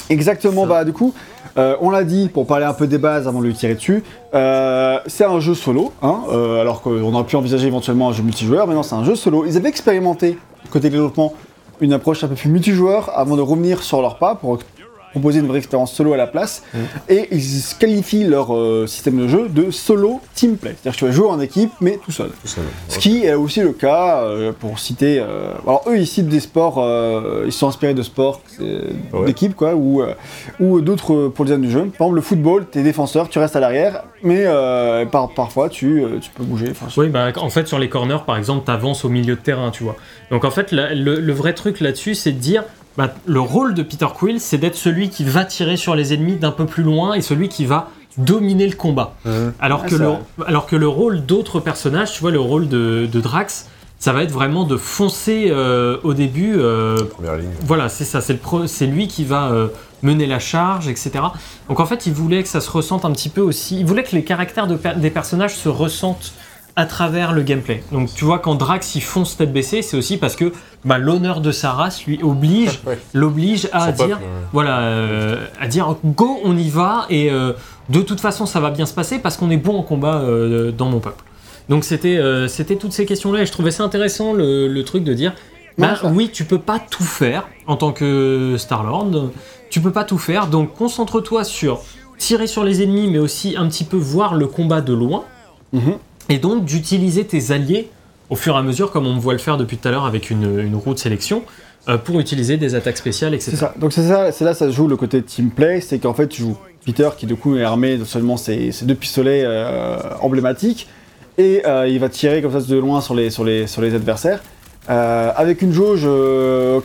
Exactement, 0.09 0.63
Ça. 0.63 0.67
bah 0.69 0.83
du 0.85 0.91
coup, 0.93 1.13
euh, 1.57 1.75
on 1.79 1.89
l'a 1.89 2.03
dit 2.03 2.27
pour 2.33 2.45
parler 2.45 2.65
un 2.65 2.73
peu 2.73 2.87
des 2.87 2.97
bases 2.97 3.27
avant 3.27 3.39
de 3.39 3.45
lui 3.45 3.53
tirer 3.53 3.75
dessus, 3.75 4.03
euh, 4.33 4.99
c'est 5.07 5.23
un 5.23 5.39
jeu 5.39 5.53
solo, 5.53 5.93
hein, 6.01 6.19
euh, 6.31 6.59
alors 6.59 6.81
qu'on 6.81 7.13
aurait 7.13 7.23
pu 7.25 7.35
envisager 7.37 7.67
éventuellement 7.67 8.09
un 8.09 8.13
jeu 8.13 8.21
multijoueur, 8.23 8.67
mais 8.67 8.73
non, 8.73 8.83
c'est 8.83 8.95
un 8.95 9.03
jeu 9.05 9.15
solo. 9.15 9.45
Ils 9.45 9.55
avaient 9.55 9.69
expérimenté, 9.69 10.37
côté 10.69 10.89
développement, 10.89 11.33
une 11.81 11.93
approche 11.93 12.23
un 12.23 12.27
peu 12.27 12.35
plus 12.35 12.49
multijoueur 12.49 13.11
avant 13.17 13.35
de 13.35 13.41
revenir 13.41 13.83
sur 13.83 14.01
leur 14.01 14.17
pas 14.17 14.35
pour 14.35 14.59
proposer 15.11 15.39
une 15.39 15.47
vraie 15.47 15.57
expérience 15.59 15.93
solo 15.93 16.13
à 16.13 16.17
la 16.17 16.27
place, 16.27 16.63
et 17.09 17.27
ils 17.31 17.61
qualifient 17.79 18.23
leur 18.23 18.55
euh, 18.55 18.87
système 18.87 19.17
de 19.17 19.27
jeu 19.27 19.47
de 19.49 19.69
solo 19.71 20.19
team 20.33 20.57
play, 20.57 20.71
c'est-à-dire 20.81 20.93
que 20.93 20.97
tu 20.99 21.05
vas 21.05 21.11
jouer 21.11 21.27
en 21.27 21.39
équipe, 21.39 21.71
mais 21.81 21.99
tout 22.03 22.11
seul. 22.11 22.29
Tout 22.41 22.47
seul. 22.47 22.63
Ce 22.87 22.97
qui 22.99 23.25
est 23.25 23.33
aussi 23.33 23.61
le 23.61 23.71
cas, 23.73 24.21
euh, 24.23 24.51
pour 24.57 24.79
citer. 24.79 25.19
euh, 25.19 25.51
alors, 25.63 25.83
eux, 25.87 25.97
ils 25.97 26.07
citent 26.07 26.27
des 26.29 26.39
sports, 26.39 26.75
euh, 26.79 27.43
ils 27.45 27.51
sont 27.51 27.67
inspirés 27.67 27.93
de 27.93 28.01
sports 28.03 28.41
euh, 28.61 28.81
Ouais. 29.13 29.25
d'équipe, 29.25 29.55
quoi, 29.55 29.75
ou, 29.75 30.01
euh, 30.01 30.13
ou 30.59 30.81
d'autres 30.81 31.13
euh, 31.13 31.29
pour 31.29 31.45
le 31.45 31.49
design 31.49 31.61
du 31.61 31.71
jeu. 31.71 31.79
Par 31.97 32.07
exemple, 32.07 32.15
le 32.15 32.21
football, 32.21 32.65
t'es 32.71 32.81
défenseur, 32.83 33.27
tu 33.29 33.39
restes 33.39 33.55
à 33.55 33.59
l'arrière, 33.59 34.03
mais 34.23 34.43
euh, 34.45 35.05
par, 35.05 35.33
parfois, 35.33 35.69
tu, 35.69 36.03
euh, 36.03 36.19
tu 36.21 36.29
peux 36.31 36.43
bouger. 36.43 36.67
Enfin, 36.71 36.87
Oui, 36.97 37.09
bah, 37.09 37.27
en 37.35 37.49
fait, 37.49 37.67
sur 37.67 37.79
les 37.79 37.89
corners, 37.89 38.23
par 38.25 38.37
exemple, 38.37 38.65
t'avances 38.65 39.03
au 39.05 39.09
milieu 39.09 39.35
de 39.35 39.41
terrain, 39.41 39.71
tu 39.71 39.83
vois. 39.83 39.95
Donc, 40.31 40.45
en 40.45 40.51
fait, 40.51 40.71
la- 40.71 40.93
le, 40.93 41.19
le 41.19 41.33
vrai 41.33 41.53
truc 41.53 41.79
là-dessus, 41.81 42.15
c'est 42.15 42.31
de 42.31 42.37
dire, 42.39 42.63
bah, 42.97 43.13
le 43.25 43.39
rôle 43.39 43.73
de 43.73 43.83
Peter 43.83 44.07
Quill, 44.13 44.39
c'est 44.39 44.57
d'être 44.57 44.75
celui 44.75 45.09
qui 45.09 45.23
va 45.23 45.45
tirer 45.45 45.77
sur 45.77 45.95
les 45.95 46.13
ennemis 46.13 46.35
d'un 46.37 46.51
peu 46.51 46.65
plus 46.65 46.83
loin 46.83 47.13
et 47.13 47.21
celui 47.21 47.49
qui 47.49 47.65
va 47.65 47.89
dominer 48.17 48.67
le 48.67 48.75
combat. 48.75 49.13
Alors, 49.59 49.81
Ah, 49.85 49.89
que, 49.89 49.95
le, 49.95 50.45
alors 50.45 50.65
que 50.65 50.75
le 50.75 50.87
rôle 50.87 51.25
d'autres 51.25 51.59
personnages, 51.61 52.11
tu 52.13 52.19
vois, 52.21 52.31
le 52.31 52.39
rôle 52.41 52.67
de, 52.67 53.07
de 53.11 53.21
Drax, 53.21 53.67
ça 53.99 54.11
va 54.13 54.23
être 54.23 54.31
vraiment 54.31 54.65
de 54.65 54.75
foncer 54.77 55.47
euh, 55.49 55.97
au 56.03 56.13
début. 56.13 56.55
euh, 56.57 56.97
Première 57.05 57.37
ligne. 57.37 57.51
voilà, 57.65 57.87
c'est 57.87 58.03
ça, 58.03 58.19
c'est 58.19 58.33
le 58.33 58.39
pro- 58.39 58.67
c'est 58.67 58.87
lui 58.87 59.07
qui 59.07 59.23
va 59.23 59.51
euh, 59.51 59.67
mener 60.01 60.25
la 60.25 60.39
charge, 60.39 60.87
etc. 60.89 61.11
Donc 61.69 61.79
en 61.79 61.85
fait, 61.85 62.05
il 62.07 62.13
voulait 62.13 62.41
que 62.43 62.49
ça 62.49 62.59
se 62.61 62.69
ressente 62.71 63.05
un 63.05 63.11
petit 63.11 63.29
peu 63.29 63.41
aussi. 63.41 63.79
Il 63.79 63.85
voulait 63.85 64.03
que 64.03 64.15
les 64.15 64.23
caractères 64.23 64.65
de 64.67 64.77
des 64.97 65.11
personnages 65.11 65.55
se 65.55 65.69
ressentent 65.69 66.33
à 66.75 66.85
travers 66.85 67.31
le 67.33 67.41
gameplay. 67.41 67.83
Donc 67.91 68.13
tu 68.13 68.23
vois, 68.25 68.39
quand 68.39 68.55
Drax 68.55 68.95
il 68.95 69.01
fonce 69.01 69.35
tête 69.37 69.51
baissée, 69.51 69.81
c'est 69.81 69.97
aussi 69.97 70.17
parce 70.17 70.35
que 70.35 70.53
bah, 70.85 70.97
l'honneur 70.97 71.41
de 71.41 71.51
sa 71.51 71.71
race 71.73 72.05
lui 72.05 72.19
oblige, 72.23 72.79
Ouais. 72.85 72.97
l'oblige 73.13 73.67
à 73.73 73.91
dire, 73.91 74.07
peuple, 74.07 74.21
ouais. 74.23 74.27
voilà, 74.53 74.79
euh, 74.81 75.45
à 75.59 75.67
dire 75.67 75.95
go, 76.03 76.39
on 76.43 76.55
y 76.57 76.69
va 76.69 77.05
et 77.09 77.29
euh, 77.29 77.53
de 77.89 78.01
toute 78.01 78.21
façon 78.21 78.45
ça 78.45 78.59
va 78.59 78.71
bien 78.71 78.85
se 78.85 78.93
passer 78.93 79.19
parce 79.19 79.37
qu'on 79.37 79.49
est 79.51 79.57
bon 79.57 79.77
en 79.77 79.83
combat 79.83 80.15
euh, 80.21 80.71
dans 80.71 80.89
mon 80.89 80.99
peuple. 80.99 81.23
Donc 81.69 81.83
c'était 81.83 82.19
c'était 82.47 82.75
toutes 82.75 82.91
ces 82.93 83.05
questions-là 83.05 83.41
et 83.41 83.45
je 83.45 83.51
trouvais 83.51 83.71
ça 83.71 83.83
intéressant 83.83 84.33
le, 84.33 84.67
le 84.67 84.83
truc 84.83 85.03
de 85.03 85.13
dire 85.13 85.33
bah, 85.77 85.95
oui, 86.03 86.29
tu 86.33 86.43
peux 86.43 86.59
pas 86.59 86.79
tout 86.79 87.03
faire 87.03 87.47
en 87.67 87.75
tant 87.77 87.91
que 87.93 88.55
Star-Lord. 88.57 89.29
Tu 89.69 89.79
peux 89.79 89.91
pas 89.91 90.03
tout 90.03 90.17
faire, 90.17 90.47
donc 90.47 90.73
concentre-toi 90.73 91.43
sur 91.45 91.79
tirer 92.17 92.45
sur 92.47 92.63
les 92.65 92.83
ennemis, 92.83 93.09
mais 93.09 93.19
aussi 93.19 93.55
un 93.57 93.67
petit 93.69 93.85
peu 93.85 93.95
voir 93.97 94.35
le 94.35 94.47
combat 94.47 94.81
de 94.81 94.93
loin, 94.93 95.23
Mhm. 95.73 95.93
Et 96.31 96.39
donc 96.39 96.63
d'utiliser 96.63 97.25
tes 97.25 97.51
alliés 97.51 97.89
au 98.29 98.37
fur 98.37 98.55
et 98.55 98.57
à 98.57 98.63
mesure, 98.63 98.91
comme 98.91 99.05
on 99.05 99.17
voit 99.19 99.33
le 99.33 99.39
faire 99.39 99.57
depuis 99.57 99.75
tout 99.75 99.89
à 99.89 99.91
l'heure 99.91 100.05
avec 100.05 100.29
une, 100.29 100.73
roue 100.73 100.93
de 100.93 100.99
sélection, 100.99 101.43
euh, 101.89 101.97
pour 101.97 102.21
utiliser 102.21 102.55
des 102.55 102.73
attaques 102.73 102.97
spéciales, 102.97 103.33
etc. 103.33 103.57
Ça. 103.57 103.73
Donc 103.77 103.91
c'est 103.91 104.07
ça, 104.07 104.31
c'est 104.31 104.45
là 104.45 104.53
ça 104.53 104.67
se 104.67 104.71
joue 104.71 104.87
le 104.87 104.95
côté 104.95 105.21
team 105.21 105.49
play, 105.49 105.81
c'est 105.81 105.99
qu'en 105.99 106.13
fait 106.13 106.29
tu 106.29 106.43
joues 106.43 106.57
Peter 106.85 107.09
qui 107.17 107.25
du 107.25 107.35
coup 107.35 107.57
est 107.57 107.63
armé 107.63 107.99
seulement 108.05 108.37
ses, 108.37 108.71
ses 108.71 108.85
deux 108.85 108.95
pistolets 108.95 109.43
euh, 109.45 109.97
emblématiques 110.21 110.87
et 111.37 111.63
euh, 111.65 111.89
il 111.89 111.99
va 111.99 112.07
tirer 112.07 112.41
comme 112.41 112.53
ça 112.53 112.61
de 112.65 112.77
loin 112.77 113.01
sur 113.01 113.13
les, 113.13 113.29
sur 113.29 113.43
les, 113.43 113.93
adversaires. 113.93 114.41
Avec 114.87 115.61
une 115.61 115.71
jauge 115.71 116.07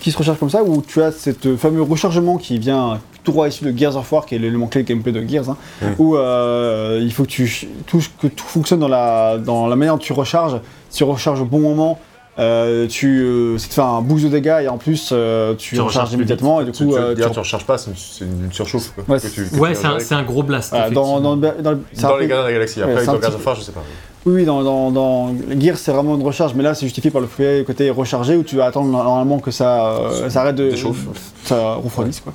qui 0.01 0.12
se 0.12 0.18
recharge 0.18 0.38
comme 0.38 0.51
ça, 0.51 0.62
où 0.62 0.80
tu 0.80 1.03
as 1.03 1.11
cette 1.11 1.57
fameux 1.57 1.82
rechargement 1.82 2.36
qui 2.36 2.59
vient 2.59 3.01
tout 3.27 3.33
droit 3.33 3.49
issu 3.49 3.64
de 3.70 3.77
Gears 3.77 3.97
of 3.97 4.11
War, 4.12 4.24
qui 4.24 4.37
est 4.37 4.39
l'élément 4.39 4.68
clé 4.68 4.83
du 4.83 4.93
gameplay 4.93 5.12
de 5.12 5.29
Gears, 5.29 5.51
hein, 5.51 5.57
où 5.99 6.16
euh, 6.16 7.01
il 7.03 7.12
faut 7.12 7.24
que, 7.24 7.29
tu, 7.29 7.68
tout, 7.87 8.01
que 8.22 8.29
tout 8.29 8.45
fonctionne 8.47 8.79
dans 8.81 8.89
la, 8.89 9.37
dans 9.39 9.66
la 9.66 9.77
manière 9.77 9.95
dont 9.95 9.99
tu 9.99 10.12
recharges. 10.12 10.59
Si 10.89 10.99
tu 10.99 11.05
recharges 11.05 11.41
au 11.41 11.45
bon 11.45 11.59
moment, 11.61 11.99
euh, 12.39 12.87
tu, 12.87 13.20
euh, 13.22 13.59
ça 13.59 13.68
te 13.68 13.74
fait 13.74 13.81
un 13.81 14.01
boost 14.03 14.24
de 14.24 14.29
dégâts 14.29 14.61
et 14.62 14.68
en 14.68 14.77
plus 14.79 15.11
euh, 15.12 15.55
tu, 15.55 15.74
Tu 15.74 15.81
recharges 15.81 15.87
recharges 15.87 16.09
plus 16.11 16.16
vite. 16.18 16.20
immédiatement 16.41 16.61
et 16.61 16.64
du 16.66 16.72
Tu, 16.72 16.85
coup 16.85 16.93
tu, 16.93 16.99
euh, 16.99 17.14
dire, 17.14 17.27
tu- 17.29 17.33
tu 17.33 17.39
recharges 17.41 17.64
pas, 17.66 17.79
c'est 17.79 17.91
une, 18.20 18.53
surchauffe. 18.53 18.93
Quoi, 18.95 19.05
Ouais, 19.09 19.18
c'est- 19.18 19.59
Ouais, 19.59 19.72
un, 20.12 20.22
gros 20.22 20.43
blast. 20.43 20.72
Dans, 20.93 21.20
dans, 21.20 21.37
dans 21.37 21.37
Dans 21.37 22.16
les 22.18 22.27
gardiens 22.27 22.27
de 22.27 22.47
la 22.47 22.53
galaxie. 22.53 22.81
Ouais, 22.83 22.93
Après, 22.93 23.07
dans 23.07 23.12
Gears 23.12 23.31
petit 23.31 23.35
of 23.37 23.47
War, 23.47 23.57
je 23.57 23.61
sais 23.62 23.72
pas. 23.72 23.83
Oui, 24.27 24.33
oui, 24.35 24.45
dans, 24.45 24.64
dans, 24.64 24.91
dans 24.91 25.33
Gear, 25.57 25.77
c'est 25.79 25.93
vraiment 25.93 26.16
une 26.16 26.22
recharge, 26.24 26.53
mais 26.55 26.64
là, 26.64 26.74
c'est 26.74 26.85
justifié 26.85 27.12
par 27.12 27.20
le 27.20 27.29
fait- 27.29 27.64
côté 27.64 27.89
rechargé 27.91 28.35
où 28.35 28.43
tu 28.43 28.57
vas 28.57 28.64
attendre 28.64 28.89
normalement 28.89 29.39
que 29.39 29.53
ça, 29.53 29.87
euh, 30.01 30.29
ça 30.29 30.41
arrête 30.41 30.57
de. 30.57 30.70
Déchauffe. 30.70 30.99
Ça 31.45 31.74
refroidisse, 31.74 32.18
quoi. 32.20 32.33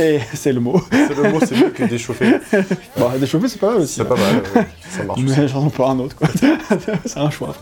Et 0.00 0.20
c'est 0.34 0.52
le 0.52 0.60
mot. 0.60 0.80
C'est 0.92 1.16
le 1.20 1.32
mot, 1.32 1.40
c'est 1.44 1.56
mieux 1.56 1.70
que 1.70 1.82
d'échauffer. 1.82 2.36
Bon, 2.96 3.06
déchauffer, 3.18 3.48
c'est 3.48 3.58
pas 3.58 3.72
mal 3.72 3.80
aussi. 3.82 3.94
C'est 3.94 4.04
pas 4.04 4.14
mal, 4.14 4.36
ouais. 4.54 4.66
ça 4.88 5.02
marche. 5.02 5.20
Mais 5.20 5.48
j'en 5.48 5.66
ai 5.66 5.70
pas 5.70 5.88
un 5.88 5.98
autre, 5.98 6.14
quoi. 6.14 6.28
c'est 7.04 7.18
un 7.18 7.30
choix. 7.30 7.52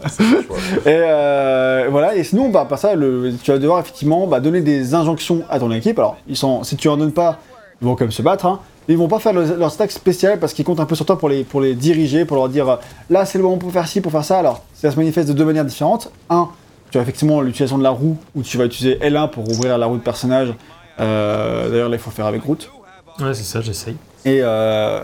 Et 0.85 0.89
euh, 0.89 1.87
voilà, 1.91 2.15
et 2.17 2.23
sinon, 2.23 2.51
bah, 2.51 2.67
par 2.69 2.79
ça, 2.79 2.95
le- 2.95 3.33
tu 3.43 3.51
vas 3.51 3.57
devoir 3.59 3.81
effectivement 3.81 4.27
bah, 4.27 4.41
donner 4.41 4.61
des 4.61 4.93
injonctions 4.95 5.41
à 5.49 5.59
ton 5.59 5.73
équipe. 5.73 5.99
Alors, 5.99 6.19
ils 6.29 6.37
sont, 6.37 6.65
si 6.65 6.77
tu 6.77 6.89
en 6.91 6.99
donnes 6.99 7.13
pas, 7.13 7.39
ils 7.81 7.87
vont 7.87 7.95
quand 7.95 8.05
même 8.05 8.13
se 8.13 8.21
battre. 8.21 8.45
Hein. 8.45 8.61
Ils 8.89 8.99
vont 8.99 9.09
pas 9.09 9.19
faire 9.19 9.33
le- 9.33 9.57
leur 9.57 9.71
stack 9.71 9.91
spécial 9.91 10.39
parce 10.39 10.53
qu'ils 10.53 10.65
comptent 10.65 10.81
un 10.81 10.85
peu 10.85 10.95
sur 10.95 11.07
toi 11.07 11.19
pour 11.19 11.29
les, 11.29 11.43
pour 11.45 11.61
les 11.61 11.75
diriger, 11.75 12.25
pour 12.25 12.37
leur 12.37 12.49
dire 12.49 12.69
euh, 12.69 12.77
là 13.11 13.25
c'est 13.25 13.39
le 13.39 13.45
moment 13.45 13.57
pour 13.59 13.73
faire 13.73 13.87
ci, 13.89 14.01
pour 14.01 14.13
faire 14.13 14.25
ça. 14.25 14.39
Alors, 14.39 14.63
ça 14.75 14.91
se 14.91 14.97
manifeste 14.97 15.29
de 15.29 15.33
deux 15.33 15.45
manières 15.45 15.65
différentes. 15.65 16.11
Un, 16.29 16.49
tu 16.91 16.99
as 16.99 17.03
effectivement 17.03 17.41
l'utilisation 17.41 17.79
de 17.79 17.83
la 17.83 17.91
roue 17.91 18.17
où 18.35 18.43
tu 18.43 18.59
vas 18.59 18.67
utiliser 18.67 18.97
L1 19.01 19.31
pour 19.31 19.49
ouvrir 19.51 19.79
la 19.79 19.87
roue 19.87 19.97
de 19.97 20.03
personnage. 20.03 20.53
Euh, 21.01 21.71
D'ailleurs, 21.71 21.89
là 21.89 21.97
il 21.97 21.99
faut 21.99 22.11
le 22.11 22.15
faire 22.15 22.27
avec 22.27 22.43
route. 22.43 22.71
Ouais, 23.21 23.33
c'est 23.35 23.43
ça, 23.45 23.61
j'essaye. 23.61 23.97
Et, 24.25 24.41
euh, 24.43 25.01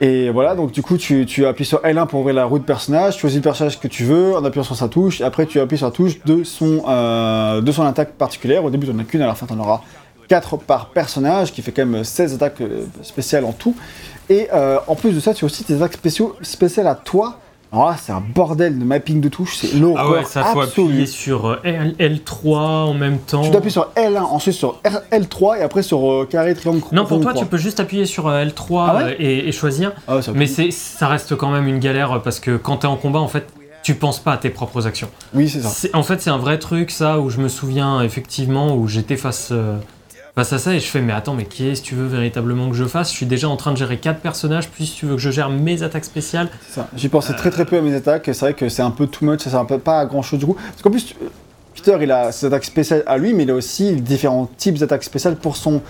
et 0.00 0.30
voilà, 0.30 0.54
donc 0.56 0.72
du 0.72 0.82
coup, 0.82 0.96
tu, 0.96 1.24
tu 1.26 1.46
appuies 1.46 1.64
sur 1.64 1.78
L1 1.82 2.06
pour 2.08 2.20
ouvrir 2.20 2.34
la 2.34 2.44
roue 2.44 2.58
de 2.58 2.64
personnage, 2.64 3.14
tu 3.14 3.20
choisis 3.20 3.36
le 3.38 3.42
personnage 3.42 3.78
que 3.78 3.86
tu 3.88 4.02
veux 4.04 4.34
en 4.36 4.44
appuyant 4.44 4.64
sur 4.64 4.74
sa 4.74 4.88
touche, 4.88 5.20
et 5.20 5.24
après 5.24 5.46
tu 5.46 5.60
appuies 5.60 5.76
sur 5.78 5.86
la 5.86 5.92
touche 5.92 6.20
de 6.24 6.42
son, 6.42 6.82
euh, 6.88 7.60
de 7.60 7.72
son 7.72 7.84
attaque 7.84 8.12
particulière. 8.14 8.64
Au 8.64 8.70
début, 8.70 8.86
tu 8.86 8.92
n'en 8.92 8.98
as 9.00 9.04
qu'une, 9.04 9.22
à 9.22 9.26
la 9.26 9.34
fin, 9.36 9.46
tu 9.46 9.52
en 9.52 9.60
auras 9.60 9.82
4 10.28 10.56
par 10.58 10.88
personnage, 10.88 11.52
qui 11.52 11.62
fait 11.62 11.72
quand 11.72 11.86
même 11.86 12.04
16 12.04 12.34
attaques 12.34 12.60
euh, 12.60 12.84
spéciales 13.02 13.44
en 13.44 13.52
tout. 13.52 13.74
Et 14.30 14.48
euh, 14.54 14.78
en 14.86 14.94
plus 14.94 15.12
de 15.12 15.20
ça, 15.20 15.34
tu 15.34 15.44
as 15.44 15.46
aussi 15.46 15.64
tes 15.64 15.74
attaques 15.74 15.94
spéciaux, 15.94 16.34
spéciales 16.42 16.86
à 16.86 16.94
toi. 16.94 17.38
Alors 17.72 17.88
là, 17.90 17.96
c'est 18.00 18.12
un 18.12 18.22
bordel 18.34 18.78
de 18.78 18.84
mapping 18.84 19.20
de 19.20 19.28
touches, 19.28 19.56
c'est 19.56 19.74
l'horreur 19.74 20.04
Ah 20.08 20.10
ouais, 20.12 20.24
ça 20.24 20.44
faut 20.44 20.60
absolue. 20.60 20.86
appuyer 20.86 21.06
sur 21.06 21.46
euh, 21.46 21.56
L- 21.64 21.96
L3 21.98 22.56
en 22.56 22.94
même 22.94 23.18
temps. 23.18 23.42
Tu 23.50 23.56
appuies 23.56 23.72
sur 23.72 23.90
L1, 23.96 24.20
ensuite 24.20 24.54
sur 24.54 24.80
R- 24.84 25.02
L3, 25.10 25.58
et 25.58 25.62
après 25.62 25.82
sur 25.82 26.08
euh, 26.08 26.24
carré, 26.30 26.54
triangle, 26.54 26.80
Non, 26.92 27.04
pour 27.04 27.20
toi, 27.20 27.34
tu 27.34 27.44
peux 27.46 27.56
juste 27.56 27.80
appuyer 27.80 28.06
sur 28.06 28.28
euh, 28.28 28.44
L3 28.44 28.84
Ah 28.88 28.94
ouais 28.96 29.02
euh, 29.02 29.14
et, 29.18 29.48
et 29.48 29.52
choisir. 29.52 29.92
Ah 30.06 30.16
ouais, 30.16 30.22
ça 30.22 30.30
Mais 30.32 30.46
c'est, 30.46 30.70
ça 30.70 31.08
reste 31.08 31.34
quand 31.34 31.50
même 31.50 31.66
une 31.66 31.80
galère 31.80 32.22
parce 32.22 32.38
que 32.38 32.56
quand 32.56 32.76
t'es 32.78 32.86
en 32.86 32.96
combat, 32.96 33.18
en 33.18 33.28
fait, 33.28 33.44
tu 33.82 33.96
penses 33.96 34.20
pas 34.20 34.32
à 34.34 34.36
tes 34.36 34.50
propres 34.50 34.86
actions. 34.86 35.08
Oui, 35.34 35.48
c'est 35.48 35.60
ça. 35.60 35.68
C'est- 35.68 35.94
en 35.96 36.04
fait, 36.04 36.22
c'est 36.22 36.30
un 36.30 36.38
vrai 36.38 36.58
truc, 36.60 36.92
ça, 36.92 37.18
où 37.18 37.28
je 37.28 37.38
me 37.40 37.48
souviens 37.48 38.02
effectivement 38.02 38.76
où 38.76 38.86
j'étais 38.86 39.16
face, 39.16 39.48
euh, 39.50 39.76
face 40.36 40.52
à 40.52 40.58
ça 40.58 40.74
et 40.74 40.80
je 40.80 40.86
fais, 40.86 41.00
mais 41.00 41.12
attends, 41.12 41.34
mais 41.34 41.44
qu'est-ce 41.44 41.80
que 41.80 41.86
tu 41.86 41.94
veux 41.94 42.06
véritablement 42.06 42.68
que 42.68 42.74
je 42.74 42.84
fasse? 42.84 43.10
Je 43.10 43.16
suis 43.16 43.26
déjà 43.26 43.48
en 43.48 43.56
train 43.56 43.70
de 43.72 43.76
gérer 43.76 43.98
quatre 43.98 44.20
personnages, 44.20 44.68
puis 44.68 44.84
tu 44.96 45.06
veux 45.06 45.14
que 45.14 45.20
je 45.20 45.30
gère 45.30 45.48
mes 45.48 45.82
attaques 45.84 46.04
spéciales. 46.04 46.48
J'y 46.96 47.08
pensais 47.08 47.34
très 47.34 47.50
très 47.50 47.64
peu 47.64 47.78
à 47.78 47.80
mes 47.80 47.94
attaques. 47.94 48.24
C'est 48.26 48.40
vrai 48.40 48.54
que 48.54 48.68
c'est 48.68 48.82
un 48.82 48.90
peu 48.90 49.06
too 49.06 49.24
much, 49.24 49.40
ça 49.42 49.50
sert 49.50 49.60
un 49.60 49.64
peu 49.64 49.78
pas 49.78 50.00
à 50.00 50.06
grand 50.06 50.22
chose 50.22 50.40
du 50.40 50.46
coup. 50.46 50.54
Parce 50.54 50.82
qu'en 50.82 50.90
plus, 50.90 51.14
Peter 51.74 51.96
il 52.00 52.10
a 52.10 52.32
ses 52.32 52.46
attaques 52.46 52.64
spéciales 52.64 53.02
à 53.06 53.16
lui, 53.16 53.32
mais 53.32 53.44
il 53.44 53.50
a 53.50 53.54
aussi 53.54 53.92
différents 53.96 54.48
types 54.56 54.78
d'attaques 54.78 55.04
spéciales 55.04 55.36
pour 55.36 55.56
son 55.56 55.80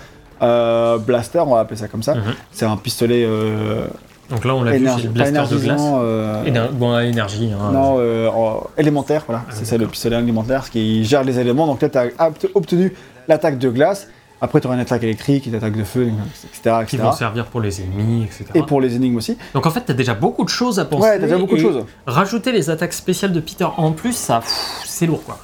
euh, 0.43 0.99
blaster, 0.99 1.39
on 1.39 1.55
va 1.55 1.61
appeler 1.61 1.79
ça 1.79 1.89
comme 1.89 2.03
ça. 2.03 2.15
Mhm. 2.15 2.23
C'est 2.53 2.67
un 2.67 2.77
pistolet 2.77 3.25
euh, 3.27 3.87
Donc 4.29 4.45
là, 4.45 4.55
on 4.57 4.63
l'a 4.63 4.73
vu, 4.77 4.87
c'est 4.97 5.05
le 5.05 5.09
blaster 5.11 5.43
de 5.51 5.57
glace. 5.59 5.81
euh, 5.83 6.45
Éner- 6.45 6.71
bon, 6.73 6.99
énergie. 6.99 7.51
hein. 7.53 7.71
non, 7.73 7.97
euh, 7.99 8.29
en- 8.29 8.65
élémentaire, 8.77 9.23
voilà. 9.27 9.45
c'est 9.51 9.65
ça 9.65 9.79
le 9.79 9.87
pistolet 9.87 10.19
élémentaire, 10.19 10.67
ce 10.67 10.71
qui 10.71 11.03
gère 11.05 11.25
les 11.25 11.39
éléments. 11.39 11.67
Donc 11.67 11.81
là, 11.81 11.89
tu 11.89 11.97
as 11.99 12.31
obtenu 12.55 12.93
l'attaque 13.29 13.59
de 13.59 13.71
glace. 13.71 14.09
Après, 14.45 14.61
tu 14.61 14.67
auras 14.67 14.77
une 14.77 14.83
attaque 14.83 15.03
électrique, 15.03 15.47
une 15.47 15.55
attaque 15.55 15.75
de 15.75 15.85
feu, 15.85 16.13
etc. 16.45 16.85
qui 16.87 16.99
vont 16.99 17.13
servir 17.13 17.47
pour 17.47 17.63
les 17.63 17.81
ennemis, 17.81 18.25
etc. 18.25 18.45
Et 18.55 18.63
pour 18.63 18.81
les 18.83 18.95
énigmes 18.95 19.17
aussi. 19.17 19.39
Donc 19.55 19.65
en 19.65 19.71
fait, 19.71 19.81
t'as 19.87 19.95
déjà 19.95 20.13
beaucoup 20.13 20.45
de 20.45 20.51
choses 20.51 20.79
à 20.79 20.85
penser. 20.85 21.03
Ouais, 21.09 21.19
t'as 21.19 21.25
déjà 21.25 21.39
beaucoup 21.39 21.57
de 21.57 21.61
choses. 21.63 21.85
Rajouter 22.07 22.53
les 22.53 22.69
attaques 22.69 22.93
spéciales 22.93 23.33
de 23.33 23.41
Peter 23.41 23.67
en 23.79 23.93
plus, 23.93 24.15
ça, 24.15 24.43
c'est 24.85 25.07
lourd 25.07 25.25
quoi. 25.25 25.39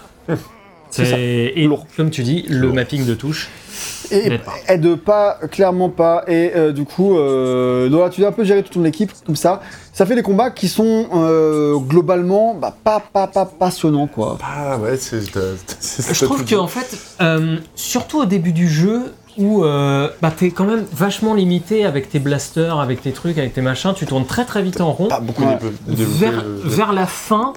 C'est 0.91 1.53
lourd. 1.57 1.87
comme 1.97 2.11
tu 2.11 2.23
dis, 2.23 2.45
le 2.49 2.59
Lourd. 2.59 2.75
mapping 2.75 3.07
de 3.07 3.15
touches. 3.15 3.49
Et 4.13 4.39
pas. 4.39 4.53
aide 4.69 4.95
pas, 4.97 5.39
clairement 5.51 5.89
pas. 5.89 6.25
Et 6.29 6.53
euh, 6.55 6.73
du 6.73 6.85
coup, 6.85 7.17
euh, 7.19 8.09
tu 8.11 8.21
dois 8.21 8.29
un 8.31 8.33
peu 8.33 8.45
gérer 8.45 8.63
toute 8.63 8.75
ton 8.75 8.85
équipe 8.85 9.13
comme 9.25 9.37
ça. 9.37 9.61
Ça 9.93 10.07
fait 10.07 10.15
des 10.15 10.23
combats 10.23 10.51
qui 10.51 10.69
sont 10.69 11.07
euh, 11.15 11.77
globalement 11.79 12.55
bah, 12.55 12.75
pas, 12.85 13.01
pas, 13.01 13.27
pas 13.27 13.45
passionnants, 13.47 14.07
quoi. 14.07 14.39
Ah 14.43 14.79
ouais, 14.79 14.97
c'est. 14.97 15.21
Je 15.21 16.25
trouve 16.25 16.39
tout 16.39 16.45
que 16.45 16.49
dit. 16.49 16.57
en 16.57 16.67
fait, 16.69 16.97
euh, 17.21 17.57
surtout 17.75 18.21
au 18.21 18.25
début 18.25 18.53
du 18.53 18.69
jeu, 18.69 19.13
où 19.39 19.65
euh, 19.65 20.09
bah, 20.23 20.33
t'es 20.37 20.51
quand 20.51 20.65
même 20.65 20.85
vachement 20.93 21.35
limité 21.35 21.85
avec 21.85 22.09
tes 22.11 22.19
blasters, 22.19 22.79
avec 22.81 23.03
tes 23.03 23.13
trucs, 23.13 23.39
avec 23.39 23.53
tes 23.55 23.63
machins, 23.63 23.93
tu 23.95 24.07
tournes 24.07 24.27
très 24.27 24.45
très 24.45 24.63
vite 24.63 24.81
en 24.81 24.93
rond. 24.93 25.09
Pas 25.09 25.21
beaucoup 25.21 25.43
Ouais. 25.45 25.59
euh, 25.89 26.61
vers 26.65 26.93
la 26.93 27.07
fin, 27.07 27.53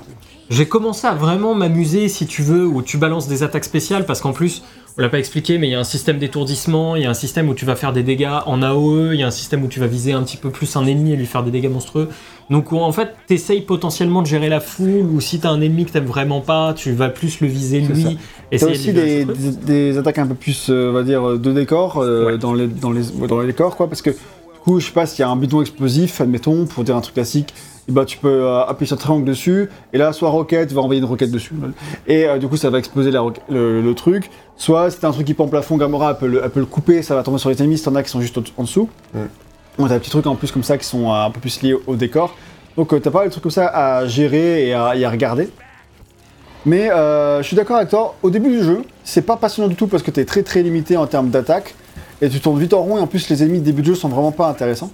j'ai 0.50 0.68
commencé 0.68 1.08
à 1.08 1.14
vraiment 1.14 1.56
m'amuser, 1.56 2.08
si 2.10 2.26
tu 2.28 2.42
veux, 2.42 2.66
où 2.66 2.82
tu 2.82 2.98
balances 2.98 3.28
des 3.28 3.44
attaques 3.44 3.66
spéciales, 3.66 4.06
parce 4.06 4.22
qu'en 4.22 4.34
plus, 4.34 4.64
on 4.98 5.02
l'a 5.02 5.10
pas 5.10 5.18
expliqué, 5.18 5.58
mais 5.58 5.68
il 5.68 5.72
y 5.72 5.76
a 5.76 5.80
un 5.80 5.84
système 5.84 6.20
d'étourdissement, 6.20 6.96
il 6.96 7.04
y 7.04 7.06
a 7.06 7.10
un 7.10 7.16
système 7.16 7.50
où 7.50 7.56
tu 7.56 7.66
vas 7.66 7.76
faire 7.76 7.94
des 7.94 8.04
dégâts 8.04 8.30
en 8.46 8.62
AOE, 8.62 9.14
il 9.14 9.20
y 9.20 9.24
a 9.24 9.28
un 9.28 9.32
système 9.32 9.64
où 9.64 9.68
tu 9.68 9.80
vas 9.80 9.88
viser 9.88 10.14
un 10.14 10.22
petit 10.22 10.38
peu 10.38 10.52
plus 10.52 10.76
un 10.76 10.86
ennemi 10.86 11.14
et 11.14 11.16
lui 11.16 11.26
faire 11.26 11.44
des 11.44 11.50
dégâts 11.50 11.70
monstrueux. 11.70 12.10
Donc 12.50 12.72
en 12.74 12.92
fait, 12.92 13.16
t'essayes 13.26 13.62
potentiellement 13.62 14.22
de 14.22 14.28
gérer 14.28 14.50
la 14.50 14.60
foule, 14.60 15.08
ou 15.12 15.20
si 15.20 15.40
t'as 15.40 15.50
un 15.50 15.62
ennemi 15.62 15.86
que 15.86 15.92
t'aimes 15.92 16.06
vraiment 16.06 16.42
pas, 16.42 16.74
tu 16.74 16.92
vas 16.92 17.10
plus 17.10 17.40
le 17.42 17.48
viser 17.48 17.80
lui. 17.80 18.18
T'as 18.56 18.68
aussi 18.68 18.94
des, 18.94 19.98
attaques 19.98 20.20
un 20.20 20.28
peu 20.28 20.36
plus, 20.36 20.68
euh, 20.70 20.92
on 20.92 20.94
va 20.94 21.04
dire, 21.04 21.28
euh, 21.28 21.38
de 21.40 21.52
décor 21.52 21.98
euh, 21.98 22.26
Ouais. 22.26 22.38
dans, 22.38 22.54
les, 22.54 22.68
dans, 22.68 22.92
les, 22.92 23.02
dans 23.28 23.42
les 23.42 23.48
décors, 23.48 23.76
quoi. 23.76 23.88
Parce 23.88 24.04
que, 24.04 24.12
du 24.12 24.60
coup, 24.64 24.80
je 24.80 24.86
sais 24.86 24.92
pas 24.92 25.08
s'il 25.08 25.22
y 25.22 25.24
a 25.24 25.30
un 25.30 25.36
bidon 25.36 25.62
explosif, 25.62 26.22
admettons, 26.22 26.66
pour 26.66 26.84
dire 26.84 26.96
un 26.96 27.02
truc 27.02 27.16
classique. 27.16 27.54
Bah, 27.90 28.06
tu 28.06 28.18
peux 28.18 28.30
euh, 28.30 28.64
appuyer 28.64 28.88
sur 28.88 28.98
triangle 28.98 29.26
dessus, 29.26 29.70
et 29.92 29.98
là, 29.98 30.14
soit 30.14 30.30
roquette, 30.30 30.72
va 30.72 30.82
envoyer 30.82 31.02
une 31.02 31.08
roquette 31.08 31.32
dessus. 31.32 31.54
Et 32.08 32.26
euh, 32.26 32.38
du 32.38 32.48
coup, 32.48 32.56
ça 32.56 32.70
va 32.70 32.78
exploser 32.80 33.12
la 33.12 33.22
le, 33.50 33.82
le 33.82 33.94
truc. 33.94 34.30
Soit, 34.56 34.90
si 34.90 35.00
t'as 35.00 35.10
un 35.10 35.12
truc 35.12 35.28
qui 35.28 35.34
pend 35.34 35.48
plafond, 35.48 35.76
Gamora, 35.76 36.12
elle 36.12 36.18
peut, 36.18 36.28
le, 36.28 36.42
elle 36.44 36.50
peut 36.50 36.62
le 36.62 36.66
couper, 36.66 37.02
ça 37.02 37.14
va 37.14 37.24
tomber 37.24 37.40
sur 37.40 37.50
les 37.50 37.62
ennemis, 37.62 37.78
si 37.78 37.84
t'en 37.84 37.94
as 37.96 38.04
qui 38.04 38.10
sont 38.10 38.22
juste 38.22 38.40
en 38.58 38.64
dessous. 38.64 38.88
Mm. 39.14 39.20
Donc, 39.78 39.88
t'as 39.90 39.96
des 39.96 40.00
petits 40.00 40.12
trucs 40.12 40.26
en 40.28 40.36
plus 40.36 40.52
comme 40.52 40.64
ça 40.64 40.78
qui 40.78 40.86
sont 40.86 41.12
euh, 41.12 41.26
un 41.26 41.30
peu 41.30 41.42
plus 41.42 41.62
liés 41.62 41.74
au, 41.74 41.82
au 41.88 41.96
décor. 41.98 42.38
Donc, 42.78 42.90
t'as 43.02 43.12
pas 43.12 43.20
mal 43.20 43.28
de 43.28 43.32
trucs 43.32 43.44
comme 43.44 43.52
ça 43.52 43.68
à 43.68 44.08
gérer 44.08 44.68
et 44.70 44.74
à, 44.74 44.96
et 44.96 45.04
à 45.04 45.10
regarder. 45.10 45.50
Mais 46.66 46.88
je 46.88 47.42
suis 47.44 47.58
d'accord 47.58 47.76
avec 47.76 47.90
toi, 47.90 48.16
au 48.24 48.30
début 48.30 48.50
du 48.50 48.64
jeu, 48.64 48.84
c'est 49.04 49.24
pas 49.24 49.36
passionnant 49.36 49.68
du 49.68 49.76
tout 49.76 49.88
parce 49.88 50.02
que 50.02 50.12
t'es 50.12 50.24
très 50.24 50.44
très 50.44 50.64
limité 50.64 50.96
en 50.96 51.06
termes 51.06 51.30
d'attaque. 51.30 51.76
Et 52.22 52.30
tu 52.30 52.40
tournes 52.40 52.58
vite 52.58 52.74
en 52.74 52.82
rond 52.82 52.98
et 52.98 53.02
en 53.02 53.08
plus 53.08 53.28
les 53.28 53.44
ennemis 53.44 53.60
du 53.60 53.66
début 53.66 53.82
de 53.82 53.88
jeu 53.88 53.96
sont 53.96 54.08
vraiment 54.08 54.32
pas 54.32 54.48
intéressants. 54.48 54.92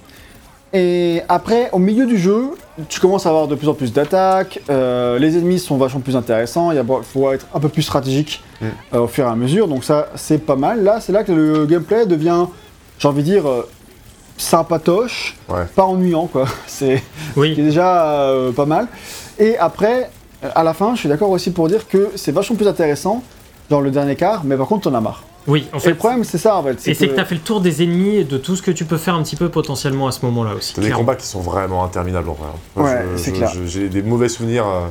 Et 0.73 1.21
après, 1.29 1.69
au 1.71 1.79
milieu 1.79 2.05
du 2.05 2.17
jeu, 2.17 2.51
tu 2.89 2.99
commences 2.99 3.25
à 3.25 3.29
avoir 3.29 3.47
de 3.47 3.55
plus 3.55 3.67
en 3.67 3.73
plus 3.73 3.91
d'attaques, 3.91 4.59
euh, 4.69 5.17
les 5.17 5.35
ennemis 5.37 5.57
sont 5.59 5.77
vachement 5.77 5.99
plus 5.99 6.15
intéressants, 6.15 6.71
il 6.71 6.83
faut 7.03 7.31
être 7.31 7.47
un 7.53 7.59
peu 7.59 7.69
plus 7.69 7.81
stratégique 7.81 8.43
Mm. 8.61 8.65
euh, 8.93 8.99
au 8.99 9.07
fur 9.07 9.25
et 9.25 9.29
à 9.29 9.35
mesure, 9.35 9.67
donc 9.69 9.83
ça 9.83 10.09
c'est 10.15 10.37
pas 10.45 10.55
mal. 10.57 10.83
Là, 10.83 10.99
c'est 11.01 11.11
là 11.13 11.23
que 11.23 11.31
le 11.31 11.65
gameplay 11.65 12.05
devient, 12.05 12.45
j'ai 12.99 13.07
envie 13.07 13.23
de 13.23 13.27
dire, 13.27 13.47
euh, 13.49 13.67
sympatoche, 14.37 15.35
Ouais. 15.49 15.65
pas 15.75 15.83
ennuyant 15.85 16.27
quoi. 16.27 16.45
C'est 16.67 16.87
qui 16.87 16.93
est 16.93 17.01
Oui, 17.41 17.55
déjà 17.55 18.11
euh, 18.21 18.51
pas 18.51 18.65
mal. 18.65 18.87
Et 19.39 19.57
après, 19.57 20.09
à 20.55 20.63
la 20.63 20.73
fin, 20.73 20.93
je 20.95 20.99
suis 21.01 21.09
d'accord 21.09 21.29
aussi 21.31 21.51
pour 21.51 21.67
dire 21.67 21.87
que 21.87 22.11
c'est 22.15 22.31
vachement 22.31 22.55
plus 22.55 22.67
intéressant 22.67 23.23
dans 23.69 23.81
le 23.81 23.91
dernier 23.91 24.15
quart, 24.15 24.43
mais 24.45 24.55
par 24.55 24.67
contre, 24.67 24.89
t'en 24.89 24.95
as 24.95 25.01
marre. 25.01 25.23
Oui, 25.47 25.67
en 25.73 25.77
Et 25.77 25.79
fait. 25.79 25.89
le 25.89 25.95
problème, 25.95 26.23
c'est 26.23 26.37
ça 26.37 26.57
en 26.57 26.63
fait. 26.63 26.87
Et 26.87 26.93
c'est 26.93 27.07
que 27.07 27.15
t'as 27.15 27.25
fait 27.25 27.35
le 27.35 27.41
tour 27.41 27.61
des 27.61 27.81
ennemis 27.83 28.17
et 28.17 28.23
de 28.23 28.37
tout 28.37 28.55
ce 28.55 28.61
que 28.61 28.71
tu 28.71 28.85
peux 28.85 28.97
faire 28.97 29.15
un 29.15 29.23
petit 29.23 29.35
peu 29.35 29.49
potentiellement 29.49 30.07
à 30.07 30.11
ce 30.11 30.25
moment-là 30.25 30.55
aussi. 30.55 30.73
T'as 30.73 30.81
des 30.81 30.91
combats 30.91 31.15
qui 31.15 31.25
sont 31.27 31.41
vraiment 31.41 31.83
interminables 31.83 32.29
en 32.29 32.33
vrai. 32.33 32.47
hein. 32.77 32.81
Ouais, 32.83 33.05
je- 33.15 33.21
c'est 33.21 33.31
je- 33.31 33.35
clair. 33.35 33.51
je- 33.53 33.65
J'ai 33.65 33.89
des 33.89 34.01
mauvais 34.03 34.29
souvenirs 34.29 34.65
euh, 34.67 34.87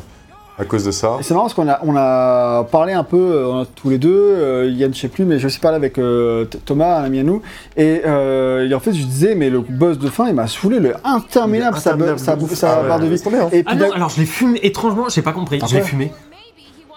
à 0.60 0.64
cause 0.64 0.84
de 0.84 0.90
ça. 0.90 1.16
Et 1.20 1.22
c'est 1.22 1.34
marrant 1.34 1.44
parce 1.46 1.54
qu'on 1.54 1.68
a, 1.68 1.78
on 1.84 1.94
a 1.96 2.64
parlé 2.64 2.92
un 2.92 3.04
peu 3.04 3.16
euh, 3.16 3.64
tous 3.76 3.90
les 3.90 3.98
deux, 3.98 4.10
euh, 4.12 4.68
Yann 4.74 4.92
je 4.92 4.98
sais 5.00 5.06
plus, 5.08 5.24
mais 5.24 5.38
j'ai 5.38 5.46
aussi 5.46 5.60
parlé 5.60 5.76
avec 5.76 5.98
euh, 5.98 6.46
Thomas, 6.64 6.98
un 6.98 7.04
ami 7.04 7.20
à 7.20 7.22
nous, 7.22 7.42
et, 7.76 8.02
euh, 8.04 8.68
et 8.68 8.74
en 8.74 8.80
fait 8.80 8.92
je 8.92 9.04
disais, 9.04 9.36
mais 9.36 9.50
le 9.50 9.60
boss 9.60 9.98
de 9.98 10.08
fin 10.08 10.26
il 10.28 10.34
m'a 10.34 10.48
saoulé, 10.48 10.80
le 10.80 10.94
interminable, 11.04 11.76
sa, 11.78 11.90
Interminable 11.90 12.18
sa, 12.18 12.32
Ah 12.32 12.82
barre 12.82 12.98
de 12.98 13.06
vie. 13.06 13.22
hein. 13.26 13.48
Et 13.52 13.62
Ah 13.66 13.70
puis 13.70 13.78
non, 13.78 13.88
d'un- 13.90 13.94
alors 13.94 14.08
je 14.08 14.18
l'ai 14.18 14.26
fumé, 14.26 14.58
étrangement, 14.64 15.08
j'ai 15.08 15.22
pas 15.22 15.32
compris, 15.32 15.60
je 15.64 15.74
l'ai 15.76 15.82
fumé. 15.82 16.12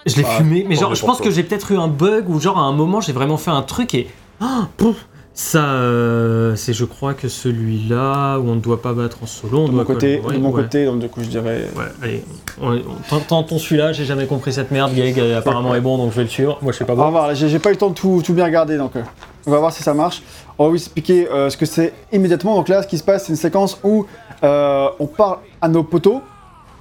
Je 0.06 0.16
l'ai 0.18 0.24
Ah, 0.28 0.38
fumé, 0.38 0.66
mais 0.68 0.76
genre, 0.76 0.96
je 0.96 1.06
pense 1.06 1.20
que 1.22 1.30
j'ai 1.32 1.44
peut-être 1.44 1.72
eu 1.72 1.78
un 1.78 1.88
bug 1.88 2.30
ou 2.30 2.40
genre 2.40 2.58
à 2.58 2.62
un 2.62 2.72
moment 2.74 3.02
j'ai 3.02 3.14
vraiment 3.14 3.38
fait 3.38 3.52
un 3.52 3.62
truc 3.62 3.94
et. 3.94 4.08
Ah, 4.40 4.68
pouf, 4.78 4.96
ça, 5.36 5.64
euh, 5.64 6.56
c'est 6.56 6.74
je 6.74 6.84
crois 6.86 7.14
que 7.14 7.28
celui-là 7.28 8.40
où 8.40 8.50
on 8.50 8.56
ne 8.56 8.60
doit 8.60 8.82
pas 8.82 8.94
battre 8.94 9.18
en 9.22 9.28
solo. 9.28 9.60
On 9.60 9.68
de 9.68 9.74
mon 9.74 9.84
côté, 9.86 10.20
coller- 10.20 10.38
de 10.38 10.42
mon 10.42 10.50
ouais. 10.50 10.64
côté, 10.64 10.86
donc 10.86 11.00
du 11.00 11.08
coup 11.08 11.22
je 11.22 11.28
dirais. 11.30 11.68
Ouais, 11.76 11.84
allez, 12.02 12.24
on, 12.60 12.74
on, 13.12 13.20
tentons 13.20 13.60
celui-là, 13.60 13.94
j'ai 13.94 14.06
jamais 14.06 14.26
compris 14.26 14.52
cette 14.54 14.72
merde, 14.72 14.94
Gag 14.96 15.20
euh, 15.20 15.38
apparemment 15.38 15.76
est 15.76 15.82
bon 15.82 15.98
donc 15.98 16.12
je 16.12 16.18
vais 16.18 16.24
le 16.24 16.30
suivre. 16.30 16.58
Moi 16.64 16.72
je 16.72 16.80
sais 16.80 16.86
pas 16.86 16.96
bon. 16.96 17.06
revoir, 17.06 17.28
là, 17.28 17.34
j'ai 17.36 17.48
j'ai 17.50 17.60
pas 17.60 17.70
eu 17.70 17.74
le 17.74 17.78
temps 17.78 17.90
de 17.90 17.96
tout, 17.96 18.22
tout 18.26 18.34
bien 18.34 18.46
regarder 18.46 18.78
donc 18.78 18.96
euh, 18.96 19.04
on 19.46 19.52
va 19.52 19.60
voir 19.60 19.72
si 19.72 19.84
ça 19.84 19.94
marche. 19.94 20.24
On 20.58 20.66
va 20.66 20.70
vous 20.72 20.76
expliquer 20.76 21.28
euh, 21.30 21.50
ce 21.52 21.58
que 21.58 21.66
c'est 21.66 21.94
immédiatement. 22.12 22.56
Donc 22.56 22.68
là, 22.68 22.82
ce 22.84 22.88
qui 22.88 22.98
se 22.98 23.04
passe, 23.04 23.26
c'est 23.26 23.30
une 23.32 23.36
séquence 23.38 23.80
où 23.84 24.06
on 24.44 25.08
parle 25.16 25.38
à 25.62 25.68
nos 25.68 25.84
poteaux. 25.84 26.22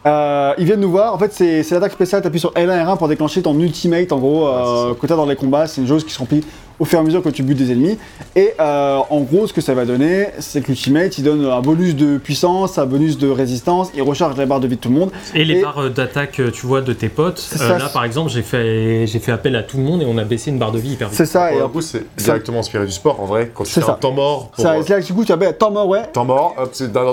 Euh, 0.07 0.55
ils 0.59 0.65
viennent 0.65 0.81
nous 0.81 0.91
voir. 0.91 1.15
En 1.15 1.19
fait, 1.19 1.33
c'est 1.33 1.71
l'attaque 1.71 1.93
spéciale. 1.93 2.23
T'appuies 2.23 2.41
sur 2.41 2.53
L1 2.53 2.81
et 2.81 2.85
R1 2.85 2.97
pour 2.97 3.09
déclencher 3.09 3.43
ton 3.43 3.59
ultimate. 3.59 4.13
En 4.13 4.19
gros, 4.19 4.49
euh, 4.49 4.91
ça. 4.91 5.01
que 5.01 5.07
t'as 5.07 5.17
dans 5.17 5.27
les 5.27 5.37
combats. 5.37 5.67
C'est 5.67 5.81
une 5.81 5.89
chose 5.89 6.05
qui 6.05 6.13
se 6.13 6.19
remplit 6.19 6.45
au 6.81 6.85
fur 6.85 6.99
et 6.99 7.03
à 7.03 7.05
mesure 7.05 7.23
que 7.23 7.29
tu 7.29 7.43
butes 7.45 7.59
des 7.59 7.71
ennemis. 7.71 7.99
Et 8.35 8.55
euh, 8.59 8.99
en 9.11 9.21
gros, 9.21 9.47
ce 9.47 9.53
que 9.53 9.61
ça 9.61 9.75
va 9.75 9.85
donner, 9.85 10.27
c'est 10.41 10.63
que 10.63 10.69
l'ultimate, 10.69 11.19
il 11.19 11.25
donne 11.25 11.45
un 11.45 11.61
bonus 11.61 11.95
de 11.95 12.17
puissance, 12.19 12.79
un 12.79 12.87
bonus 12.87 13.19
de 13.19 13.29
résistance, 13.29 13.91
il 13.95 14.03
recharge 14.03 14.37
la 14.37 14.47
barre 14.47 14.61
de 14.61 14.67
vie 14.67 14.77
de 14.77 14.81
tout 14.81 14.89
le 14.89 14.95
monde. 14.97 15.11
Et 15.35 15.45
les 15.45 15.59
Et- 15.59 15.63
barres 15.63 15.91
d'attaque, 15.91 16.41
euh, 16.41 16.51
tu 16.51 16.67
vois, 16.67 16.81
de 16.81 16.93
tes 16.93 17.09
potes. 17.11 17.47
Euh, 17.55 17.59
ça, 17.59 17.79
là, 17.79 17.89
par 17.93 18.05
exemple, 18.05 18.31
j'ai 18.31 18.43
fait, 18.43 19.07
j'ai 19.07 19.19
fait 19.19 19.31
appel 19.33 19.55
à 19.57 19.63
tout 19.63 19.77
le 19.77 19.83
monde 19.83 20.03
et 20.03 20.07
on 20.09 20.17
a 20.19 20.25
baissé 20.25 20.51
une 20.51 20.59
barre 20.59 20.73
de 20.73 20.79
vie 20.79 20.93
hyper 20.93 21.09
vite. 21.09 21.17
C'est 21.19 21.27
ça, 21.27 21.53
et 21.53 21.57
Pour 21.59 21.67
en 21.67 21.69
coup, 21.69 21.81
c'est 21.83 22.05
directement 22.17 22.61
inspiré 22.61 22.87
du 22.87 22.93
sport 22.93 23.21
en 23.21 23.27
vrai. 23.27 23.51
Quand 23.55 23.65
tu 23.65 23.73
fais 23.73 23.83
ça. 23.83 23.93
un 23.93 23.95
temps 23.95 24.13
mort, 24.13 24.49
pour, 24.51 24.65
ça, 24.65 24.75
c'est 24.83 24.91
là 24.95 25.01
que 25.03 25.07
du 25.07 25.13
coup, 25.13 25.25
tu 25.25 25.33
as 25.33 25.37
ben, 25.37 25.53
temps 25.53 25.71
mort, 25.71 25.87
ouais. 25.89 26.03
temps 26.13 26.25
mort, 26.25 26.55
hop, 26.59 26.71
c'est 26.73 26.91
d'un 26.91 27.05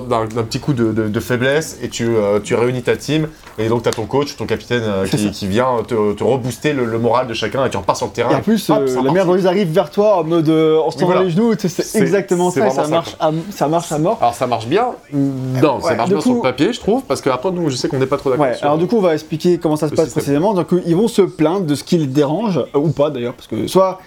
petit 0.48 0.60
coup 0.60 0.74
de, 0.74 0.94
de- 0.94 1.08
de 1.10 1.20
faiblesse 1.20 1.78
et 1.84 1.90
tu, 1.90 2.06
euh, 2.08 2.40
tu 2.42 2.56
réunis 2.56 2.84
ta 2.84 2.96
team 2.96 3.28
et 3.60 3.68
donc 3.68 3.84
tu 3.84 3.90
as 3.90 3.92
ton 3.92 4.06
coach, 4.06 4.36
ton 4.38 4.46
capitaine 4.46 4.84
euh, 4.86 5.06
qui, 5.06 5.48
vient 5.48 5.68
te, 5.88 6.14
te 6.14 6.24
rebooster 6.24 6.72
le, 6.74 6.86
le 6.86 7.00
moral 7.00 7.28
de 7.28 7.34
chacun 7.34 7.66
et 7.66 7.70
tu 7.70 7.78
repars 7.78 7.98
sur 7.98 8.06
le 8.08 8.14
terrain. 8.14 8.32
Et 8.32 8.36
en 8.36 8.42
plus, 8.42 8.70
hop, 8.70 8.78
euh, 8.80 8.86
la 8.88 9.02
reparti. 9.02 9.28
Arrivent 9.58 9.74
vers 9.74 9.90
toi 9.90 10.18
en 10.18 10.24
mode 10.24 10.50
euh, 10.50 10.80
en 10.80 10.92
se 10.92 10.96
Oui, 10.96 11.02
tendant 11.02 11.06
voilà. 11.14 11.24
les 11.26 11.32
genoux, 11.32 11.56
tu 11.56 11.68
sais, 11.70 11.84
c'est 11.84 12.00
exactement 12.02 12.52
ça, 12.52 12.68
et 12.68 12.70
ça 12.70 12.84
ça, 12.84 12.88
marche, 12.90 13.16
à, 13.20 13.32
ça 13.52 13.68
marche 13.68 13.92
à 13.92 13.98
mort. 14.00 14.18
Alors 14.22 14.34
ça 14.34 14.48
marche 14.48 14.68
bien 14.68 14.88
Non, 15.14 15.80
ça 15.82 15.96
marche 15.96 16.10
bien 16.10 16.22
sur 16.22 16.34
le 16.36 16.42
papier, 16.42 16.74
je 16.74 16.80
trouve, 16.80 17.04
parce 17.04 17.22
que 17.22 17.30
après 17.30 17.52
nous, 17.52 17.70
je 17.70 17.76
sais 17.76 17.88
qu'on 17.88 17.98
n'est 18.00 18.06
pas 18.06 18.18
trop 18.18 18.30
d'accord. 18.30 18.46
Ouais, 18.46 18.56
alors 18.62 18.78
du 18.78 18.88
coup, 18.88 18.98
on 18.98 19.02
va 19.02 19.14
expliquer 19.14 19.58
comment 19.58 19.76
ça 19.76 19.88
se 19.90 19.94
passe 19.96 20.06
système. 20.06 20.22
précisément. 20.24 20.54
Donc, 20.54 20.68
ils 20.86 20.96
vont 20.96 21.08
se 21.08 21.22
plaindre 21.22 21.66
de 21.66 21.76
ce 21.76 21.84
qui 21.84 21.98
les 21.98 22.08
dérange, 22.08 22.58
euh, 22.76 22.80
ou 22.80 22.90
pas 22.90 23.10
d'ailleurs, 23.10 23.34
parce 23.34 23.48
que 23.48 23.68
soit 23.68 24.00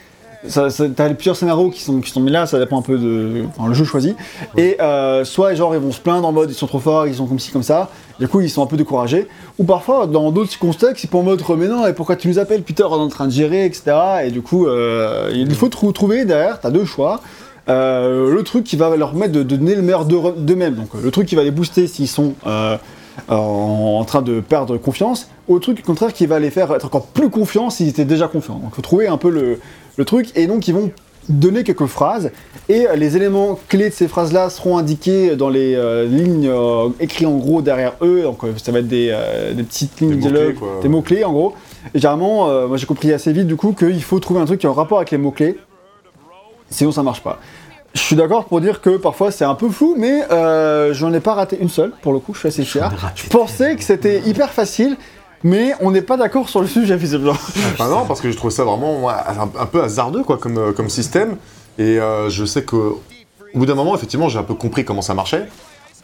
ça, 0.49 0.71
ça- 0.71 0.87
t'as 0.89 1.13
plusieurs 1.15 1.37
scénarios 1.37 1.71
qui 1.71 1.83
sont, 1.83 2.01
qui 2.01 2.11
sont 2.11 2.21
mis 2.21 2.31
là, 2.31 2.47
ça 2.47 2.59
dépend 2.59 2.79
un 2.79 2.83
peu 2.83 2.97
de 2.99 3.45
enfin, 3.57 3.69
le 3.69 3.75
jeu 3.75 3.85
choisi. 3.85 4.15
Et 4.57 4.77
euh, 4.81 5.25
soit 5.25 5.55
genre 5.55 5.75
ils 5.75 5.81
vont 5.81 5.93
se 5.93 6.01
plaindre 6.01 6.27
en 6.27 6.33
mode 6.33 6.51
ils 6.51 6.55
sont 6.55 6.67
trop 6.67 6.79
forts, 6.79 7.07
ils 7.07 7.15
sont 7.15 7.27
comme 7.27 7.39
ci 7.39 7.51
comme 7.51 7.63
ça. 7.63 7.91
Du 8.19 8.29
coup, 8.29 8.41
ils 8.41 8.51
sont 8.51 8.63
un 8.63 8.67
peu 8.67 8.77
découragés. 8.77 9.29
Ou 9.59 9.65
parfois, 9.65 10.07
dans 10.07 10.31
d'autres 10.31 10.59
contextes, 10.59 11.05
ils 11.05 11.09
sont 11.11 11.19
en 11.19 11.23
mode 11.23 11.43
mais 11.57 11.69
non, 11.69 11.87
et 11.87 11.93
pourquoi 11.95 12.17
tu 12.17 12.29
nous 12.29 12.39
appelles? 12.39 12.63
Peter, 12.63 12.85
on 12.85 12.97
est 12.97 13.01
en 13.01 13.09
train 13.09 13.27
de 13.27 13.33
gérer, 13.33 13.65
etc. 13.65 13.93
Et 14.25 14.31
du 14.31 14.43
coup, 14.43 14.67
euh, 14.67 15.31
il 15.35 15.55
faut 15.55 15.69
trou- 15.69 15.93
trouver 15.93 16.25
derrière, 16.25 16.61
t'as 16.61 16.71
deux 16.71 16.85
choix. 16.85 17.21
Euh, 17.69 18.33
le 18.35 18.43
truc 18.43 18.65
qui 18.65 18.77
va 18.77 18.95
leur 18.97 19.11
permettre 19.11 19.33
de, 19.33 19.43
de 19.43 19.57
donner 19.57 19.75
le 19.75 19.83
meilleur 19.83 20.05
d'eux- 20.05 20.35
d'eux-mêmes. 20.37 20.75
Donc 20.75 20.89
le 21.03 21.11
truc 21.11 21.29
qui 21.29 21.35
va 21.37 21.45
les 21.45 21.51
booster 21.51 21.87
s'ils 21.87 22.09
sont 22.09 22.35
en, 23.29 23.97
en 24.01 24.05
train 24.05 24.23
de 24.23 24.41
perdre 24.41 24.77
confiance, 24.79 25.29
ou 25.49 25.55
le 25.55 25.61
truc 25.61 25.79
au 25.81 25.87
contraire 25.87 26.13
qui 26.13 26.27
va 26.27 26.39
les 26.39 26.51
faire 26.51 26.73
être 26.75 26.87
encore 26.87 27.07
plus 27.07 27.31
confiants 27.31 27.71
s'ils 27.71 27.89
étaient 27.89 28.05
déjà 28.05 28.29
confiants. 28.29 28.55
Donc 28.55 28.71
il 28.73 28.75
faut 28.77 28.83
trouver 28.83 29.09
un 29.09 29.17
peu 29.19 29.31
le, 29.31 29.61
le 29.97 30.05
truc, 30.05 30.31
et 30.37 30.47
donc 30.47 30.69
ils 30.69 30.75
vont 30.75 30.91
donner 31.29 31.63
quelques 31.63 31.87
phrases, 31.87 32.33
et 32.69 32.87
les 32.97 33.17
éléments 33.17 33.59
clés 33.69 33.91
de 33.91 33.95
ces 33.95 34.09
phrases-là 34.09 34.51
seront 34.51 34.79
indiqués 34.79 35.37
dans 35.37 35.49
les 35.49 35.75
euh, 35.77 36.07
lignes 36.07 36.49
euh, 36.49 36.89
écrites 36.99 37.29
en 37.29 37.37
gros 37.37 37.63
derrière 37.63 37.93
eux, 38.03 38.23
donc 38.23 38.43
euh, 38.43 38.53
ça 38.57 38.73
va 38.73 38.81
être 38.81 38.89
des, 38.89 39.11
euh, 39.13 39.53
des 39.53 39.63
petites 39.63 40.01
lignes 40.01 40.11
Des 40.11 40.17
de 40.17 40.21
dialogue, 40.23 40.57
des 40.83 40.89
mots-clés 40.89 41.25
en 41.25 41.33
gros. 41.33 41.55
Et 41.95 41.99
généralement, 41.99 42.49
euh, 42.49 42.67
moi 42.67 42.79
j'ai 42.79 42.87
compris 42.87 43.13
assez 43.13 43.33
vite 43.33 43.47
du 43.47 43.57
coup 43.57 43.73
qu'il 43.73 44.03
faut 44.03 44.19
trouver 44.19 44.41
un 44.41 44.45
truc 44.47 44.61
qui 44.61 44.67
est 44.67 44.69
en 44.69 44.73
rapport 44.75 44.99
avec 44.99 45.11
les 45.13 45.19
mots-clés, 45.19 45.59
sinon 46.69 46.91
ça 46.91 47.03
marche 47.03 47.23
pas. 47.23 47.39
Je 47.93 48.01
suis 48.01 48.17
d'accord 48.17 48.47
pour 48.47 48.61
dire 48.61 48.81
que 48.81 48.97
parfois 48.97 49.31
c'est 49.31 49.45
un 49.45 49.55
peu 49.55 49.69
flou, 49.69 49.95
mais 49.99 50.23
euh, 50.33 50.95
j'en 50.95 51.13
ai 51.13 51.21
pas 51.21 51.35
raté 51.35 51.59
une 51.61 51.69
seule, 51.69 51.93
pour 52.03 52.13
le 52.13 52.19
coup, 52.19 52.35
je 52.35 52.39
suis 52.41 52.49
assez 52.49 52.65
fier. 52.65 52.91
Je 53.15 53.29
pensais 53.29 53.77
que 53.77 53.83
c'était 53.85 54.21
hyper 54.21 54.51
facile, 54.51 54.97
mais 55.43 55.73
on 55.81 55.91
n'est 55.91 56.03
pas 56.03 56.17
d'accord 56.17 56.49
sur 56.49 56.61
le 56.61 56.67
sujet 56.67 56.97
visiblement. 56.97 57.37
Bah 57.79 57.89
non, 57.89 58.05
parce 58.07 58.21
que 58.21 58.31
je 58.31 58.37
trouve 58.37 58.51
ça 58.51 58.65
vraiment 58.65 59.09
un, 59.09 59.15
un 59.59 59.67
peu 59.67 59.83
hasardeux 59.83 60.23
quoi, 60.23 60.39
comme, 60.39 60.59
euh, 60.59 60.73
comme 60.73 60.89
système. 60.89 61.37
Et 61.79 61.99
euh, 61.99 62.29
je 62.31 62.45
sais 62.45 62.63
que 62.65 62.77
au 62.77 63.59
bout 63.59 63.67
d'un 63.67 63.75
moment, 63.75 63.95
effectivement, 63.97 64.29
j'ai 64.29 64.39
un 64.39 64.43
peu 64.45 64.55
compris 64.55 64.85
comment 64.85 65.03
ça 65.03 65.15
marchait. 65.15 65.47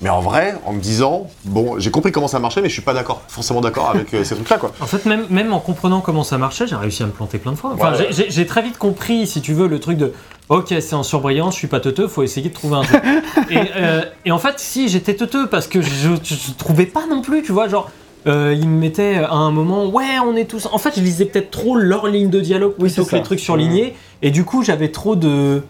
Mais 0.02 0.10
en 0.10 0.20
vrai, 0.20 0.54
en 0.66 0.74
me 0.74 0.80
disant, 0.80 1.26
bon, 1.46 1.78
j'ai 1.78 1.90
compris 1.90 2.12
comment 2.12 2.28
ça 2.28 2.38
marchait, 2.38 2.60
mais 2.60 2.68
je 2.68 2.74
suis 2.74 2.82
pas 2.82 2.92
d'accord, 2.92 3.22
forcément 3.28 3.62
d'accord 3.62 3.88
avec 3.90 4.12
euh, 4.12 4.24
ces 4.24 4.34
trucs-là, 4.34 4.58
quoi. 4.58 4.72
En 4.80 4.86
fait, 4.86 5.06
même, 5.06 5.24
même 5.30 5.54
en 5.54 5.58
comprenant 5.60 6.02
comment 6.02 6.22
ça 6.22 6.36
marchait, 6.36 6.66
j'ai 6.66 6.76
réussi 6.76 7.02
à 7.02 7.06
me 7.06 7.12
planter 7.12 7.38
plein 7.38 7.52
de 7.52 7.56
fois. 7.56 7.70
Enfin, 7.72 7.92
Ouais, 7.92 7.98
j'ai- 8.10 8.12
j'ai 8.12 8.30
j'ai 8.30 8.46
très 8.46 8.60
vite 8.60 8.76
compris, 8.76 9.26
si 9.26 9.40
tu 9.40 9.54
veux, 9.54 9.68
le 9.68 9.80
truc 9.80 9.96
de 9.96 10.12
Ok, 10.50 10.66
c'est 10.80 10.94
en 10.94 11.02
surbrillance, 11.02 11.54
je 11.54 11.58
suis 11.60 11.66
pas 11.66 11.80
teuteux, 11.80 12.08
faut 12.08 12.22
essayer 12.22 12.50
de 12.50 12.54
trouver 12.54 12.76
un 12.76 12.82
truc. 12.82 13.02
et, 13.50 13.56
euh, 13.76 14.02
et 14.26 14.32
en 14.32 14.38
fait, 14.38 14.58
si 14.58 14.88
j'étais 14.90 15.14
teuteux, 15.16 15.46
parce 15.46 15.66
que 15.66 15.80
je, 15.80 16.10
je, 16.22 16.34
je 16.34 16.52
trouvais 16.58 16.86
pas 16.86 17.06
non 17.08 17.22
plus, 17.22 17.42
tu 17.42 17.52
vois, 17.52 17.66
genre. 17.68 17.90
Euh, 18.26 18.54
ils 18.58 18.68
me 18.68 18.78
mettaient 18.78 19.16
à 19.16 19.34
un 19.34 19.50
moment, 19.50 19.86
ouais, 19.86 20.18
on 20.24 20.34
est 20.36 20.46
tous. 20.46 20.66
En 20.72 20.78
fait, 20.78 20.94
je 20.96 21.00
lisais 21.00 21.24
peut-être 21.26 21.50
trop 21.50 21.76
leur 21.76 22.06
ligne 22.06 22.30
de 22.30 22.40
dialogue 22.40 22.74
plutôt 22.74 23.04
que 23.04 23.16
les 23.16 23.22
trucs 23.22 23.40
surlignés, 23.40 23.94
et 24.22 24.30
du 24.30 24.44
coup, 24.44 24.62
j'avais 24.62 24.90
trop 24.90 25.16
de 25.16 25.62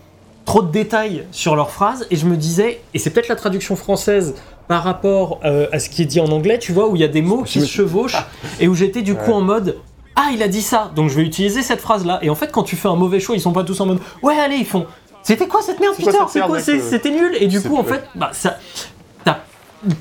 trop 0.44 0.62
de 0.62 0.70
détails 0.70 1.24
sur 1.32 1.56
leurs 1.56 1.70
phrases, 1.70 2.06
et 2.10 2.16
je 2.16 2.24
me 2.24 2.36
disais, 2.36 2.80
et 2.94 3.00
c'est 3.00 3.10
peut-être 3.10 3.28
la 3.28 3.34
traduction 3.34 3.74
française 3.74 4.34
par 4.68 4.84
rapport 4.84 5.40
euh, 5.44 5.66
à 5.72 5.80
ce 5.80 5.90
qui 5.90 6.02
est 6.02 6.06
dit 6.06 6.20
en 6.20 6.28
anglais, 6.28 6.58
tu 6.60 6.72
vois, 6.72 6.88
où 6.88 6.94
il 6.94 7.00
y 7.02 7.04
a 7.04 7.08
des 7.08 7.22
mots 7.22 7.42
qui 7.42 7.60
se 7.60 7.66
chevauchent, 7.66 8.24
et 8.60 8.68
où 8.68 8.74
j'étais 8.74 9.02
du 9.02 9.14
coup 9.16 9.30
Ouais. 9.30 9.32
en 9.32 9.40
mode 9.40 9.76
ah 10.18 10.30
il 10.32 10.42
a 10.42 10.48
dit 10.48 10.62
ça. 10.62 10.90
Donc 10.96 11.10
je 11.10 11.16
vais 11.16 11.22
utiliser 11.22 11.62
cette 11.62 11.80
phrase 11.80 12.06
là 12.06 12.18
et 12.22 12.30
en 12.30 12.34
fait 12.34 12.50
quand 12.50 12.62
tu 12.62 12.74
fais 12.74 12.88
un 12.88 12.96
mauvais 12.96 13.20
choix 13.20 13.36
ils 13.36 13.40
sont 13.40 13.52
pas 13.52 13.64
tous 13.64 13.78
en 13.82 13.86
mode 13.86 13.98
ouais 14.22 14.34
allez 14.38 14.56
ils 14.56 14.64
font 14.64 14.86
c'était 15.22 15.46
quoi 15.46 15.60
cette 15.60 15.78
merde 15.78 15.94
Peter 15.94 16.16
euh, 16.16 16.80
c'était 16.80 17.10
nul. 17.10 17.36
Et 17.38 17.48
du 17.48 17.60
coup 17.60 17.76
en 17.76 17.84
fait 17.84 18.02
bah 18.14 18.30
ça 18.32 18.56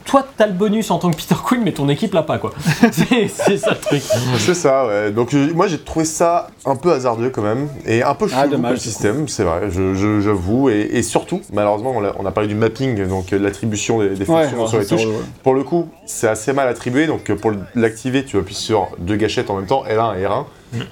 toi 0.05 0.25
t'as 0.37 0.47
le 0.47 0.53
bonus 0.53 0.89
en 0.91 0.97
tant 0.99 1.11
que 1.11 1.17
Peter 1.17 1.35
Quill 1.43 1.61
mais 1.63 1.71
ton 1.73 1.89
équipe 1.89 2.13
l'a 2.13 2.23
pas 2.23 2.37
quoi 2.37 2.51
c'est 2.91 3.27
c'est 3.27 3.57
ça 3.57 3.71
le 3.71 3.77
truc 3.77 4.01
C'est 4.37 4.53
ça, 4.53 4.87
ouais. 4.87 5.11
Donc 5.11 5.33
euh, 5.33 5.51
moi 5.53 5.67
j'ai 5.67 5.77
trouvé 5.79 6.05
ça 6.05 6.47
un 6.65 6.75
peu 6.75 6.91
hasardeux 6.91 7.29
quand 7.29 7.41
même, 7.41 7.67
et 7.85 8.01
un 8.03 8.15
peu 8.15 8.27
chelou 8.27 8.39
Ah, 8.43 8.47
dommage, 8.47 8.71
comme 8.71 8.79
système, 8.79 9.27
c'est 9.27 9.43
vrai, 9.43 9.69
je- 9.69 9.93
je- 9.93 10.19
j'avoue. 10.21 10.69
Et, 10.69 10.79
et 10.93 11.03
surtout, 11.03 11.41
malheureusement, 11.53 11.93
on 11.95 12.03
a, 12.03 12.13
on 12.17 12.25
a 12.25 12.31
parlé 12.31 12.47
du 12.49 12.55
mapping, 12.55 13.07
donc 13.07 13.31
euh, 13.33 13.37
de 13.39 13.43
l'attribution 13.43 13.99
des, 13.99 14.25
fonctions 14.25 14.67
sur 14.67 14.79
les 14.79 14.85
c'est 14.85 14.95
touches. 14.95 15.05
ouais. 15.05 15.13
Pour 15.43 15.53
le 15.53 15.63
coup, 15.63 15.87
c'est 16.07 16.27
assez 16.27 16.53
mal 16.53 16.67
attribué, 16.67 17.05
donc 17.05 17.29
euh, 17.29 17.35
pour 17.35 17.51
l'activer, 17.75 18.25
tu 18.25 18.37
appuies 18.37 18.55
sur 18.55 18.87
deux 18.97 19.15
gâchettes 19.15 19.49
en 19.51 19.57
même 19.57 19.67
temps, 19.67 19.83
L1 19.87 20.17
et 20.19 20.25
R1. 20.25 20.43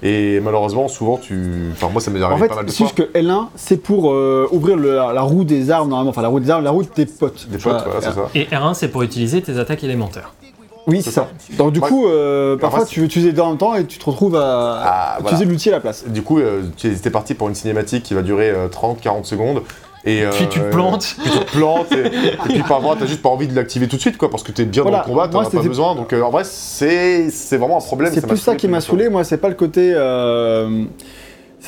Et 0.01 0.39
malheureusement, 0.39 0.88
souvent, 0.88 1.17
tu. 1.17 1.69
Enfin, 1.73 1.89
moi, 1.91 1.99
ça 1.99 2.09
m'est 2.09 2.21
En 2.23 2.27
arrivé 2.27 2.41
fait, 2.43 2.47
pas 2.47 2.55
mal 2.57 2.65
de 2.65 2.71
c'est 2.71 2.77
fois. 2.77 2.86
juste 2.88 2.97
que 3.11 3.17
L1, 3.19 3.47
c'est 3.55 3.75
pour 3.75 4.11
euh, 4.13 4.47
ouvrir 4.51 4.77
le- 4.77 4.95
la, 4.95 5.11
la 5.11 5.21
roue 5.23 5.43
des 5.43 5.71
armes 5.71 5.89
normalement, 5.89 6.11
enfin 6.11 6.21
la 6.21 6.29
roue 6.29 6.39
des 6.39 6.49
armes, 6.51 6.63
la 6.63 6.71
roue 6.71 6.84
de 6.84 6.88
tes 6.88 7.05
potes. 7.05 7.47
Des 7.49 7.57
potes, 7.57 7.84
c'est 7.99 8.11
ça. 8.11 8.29
et 8.34 8.45
R1 8.45 8.72
c'est 8.74 8.88
pour 8.89 9.03
utiliser 9.03 9.41
tes 9.41 9.57
attaques 9.59 9.84
élémentaires 9.84 10.34
Oui, 10.88 11.01
c'est 11.01 11.11
ça. 11.11 11.30
Donc 11.57 11.71
du 11.74 11.80
Ouais. 11.80 11.88
coup, 11.88 12.07
euh, 12.07 12.57
parfois 12.57 12.86
tu 12.86 12.99
veux 12.99 13.05
utiliser 13.05 13.30
les 13.32 13.36
deux 13.36 13.41
en 13.41 13.49
même 13.49 13.57
temps 13.57 13.74
et 13.76 13.86
tu 13.86 13.97
te 13.99 14.05
retrouves 14.05 14.36
à 14.36 14.82
Ah, 14.84 15.15
utiliser 15.21 15.38
voilà. 15.45 15.51
l'outil 15.51 15.69
à 15.69 15.71
la 15.74 15.80
place. 15.80 16.03
Du 16.07 16.21
coup, 16.24 16.39
euh, 16.39 16.63
tu 16.76 16.88
étais 16.88 17.09
parti 17.09 17.34
pour 17.36 17.47
une 17.47 17.55
cinématique 17.55 18.03
qui 18.03 18.13
va 18.13 18.21
durer 18.21 18.53
30-40 18.69 19.24
secondes. 19.26 19.61
Et, 20.05 20.26
puis 20.34 20.49
tu 20.49 20.59
te 20.59 20.65
euh, 20.65 20.69
plantes 20.69 21.15
puis 21.24 21.32
tu 21.32 21.39
te 21.39 21.51
plantes, 21.57 21.89
et, 21.93 22.07
et 22.07 22.38
puis 22.49 22.63
parfois 22.67 22.97
t'as 22.99 23.05
juste 23.05 23.21
pas 23.21 23.30
envie 23.30 23.47
de 23.47 23.55
l'activer 23.55 23.88
tout 23.88 23.95
de 23.95 24.01
suite, 24.01 24.17
quoi, 24.17 24.30
parce 24.30 24.43
que 24.43 24.51
t'es 24.51 24.65
bien 24.65 24.82
Voilà. 24.82 24.97
dans 24.97 25.03
le 25.05 25.09
combat, 25.09 25.28
t'en 25.30 25.39
Moi, 25.39 25.47
as 25.47 25.49
pas 25.49 25.61
besoin. 25.63 25.95
Donc 25.95 26.11
euh, 26.11 26.21
en 26.21 26.30
vrai, 26.30 26.43
c'est 26.43 27.30
c'est 27.30 27.55
vraiment 27.55 27.78
un 27.78 27.82
problème. 27.82 28.11
C'est 28.13 28.28
plus 28.28 28.36
ça 28.36 28.55
qui 28.57 28.67
m'a 28.67 28.82
saoulé, 28.82 29.07
moi, 29.07 29.24
c'est 29.24 29.38
pas 29.38 29.47
le 29.47 29.55
côté. 29.55 29.93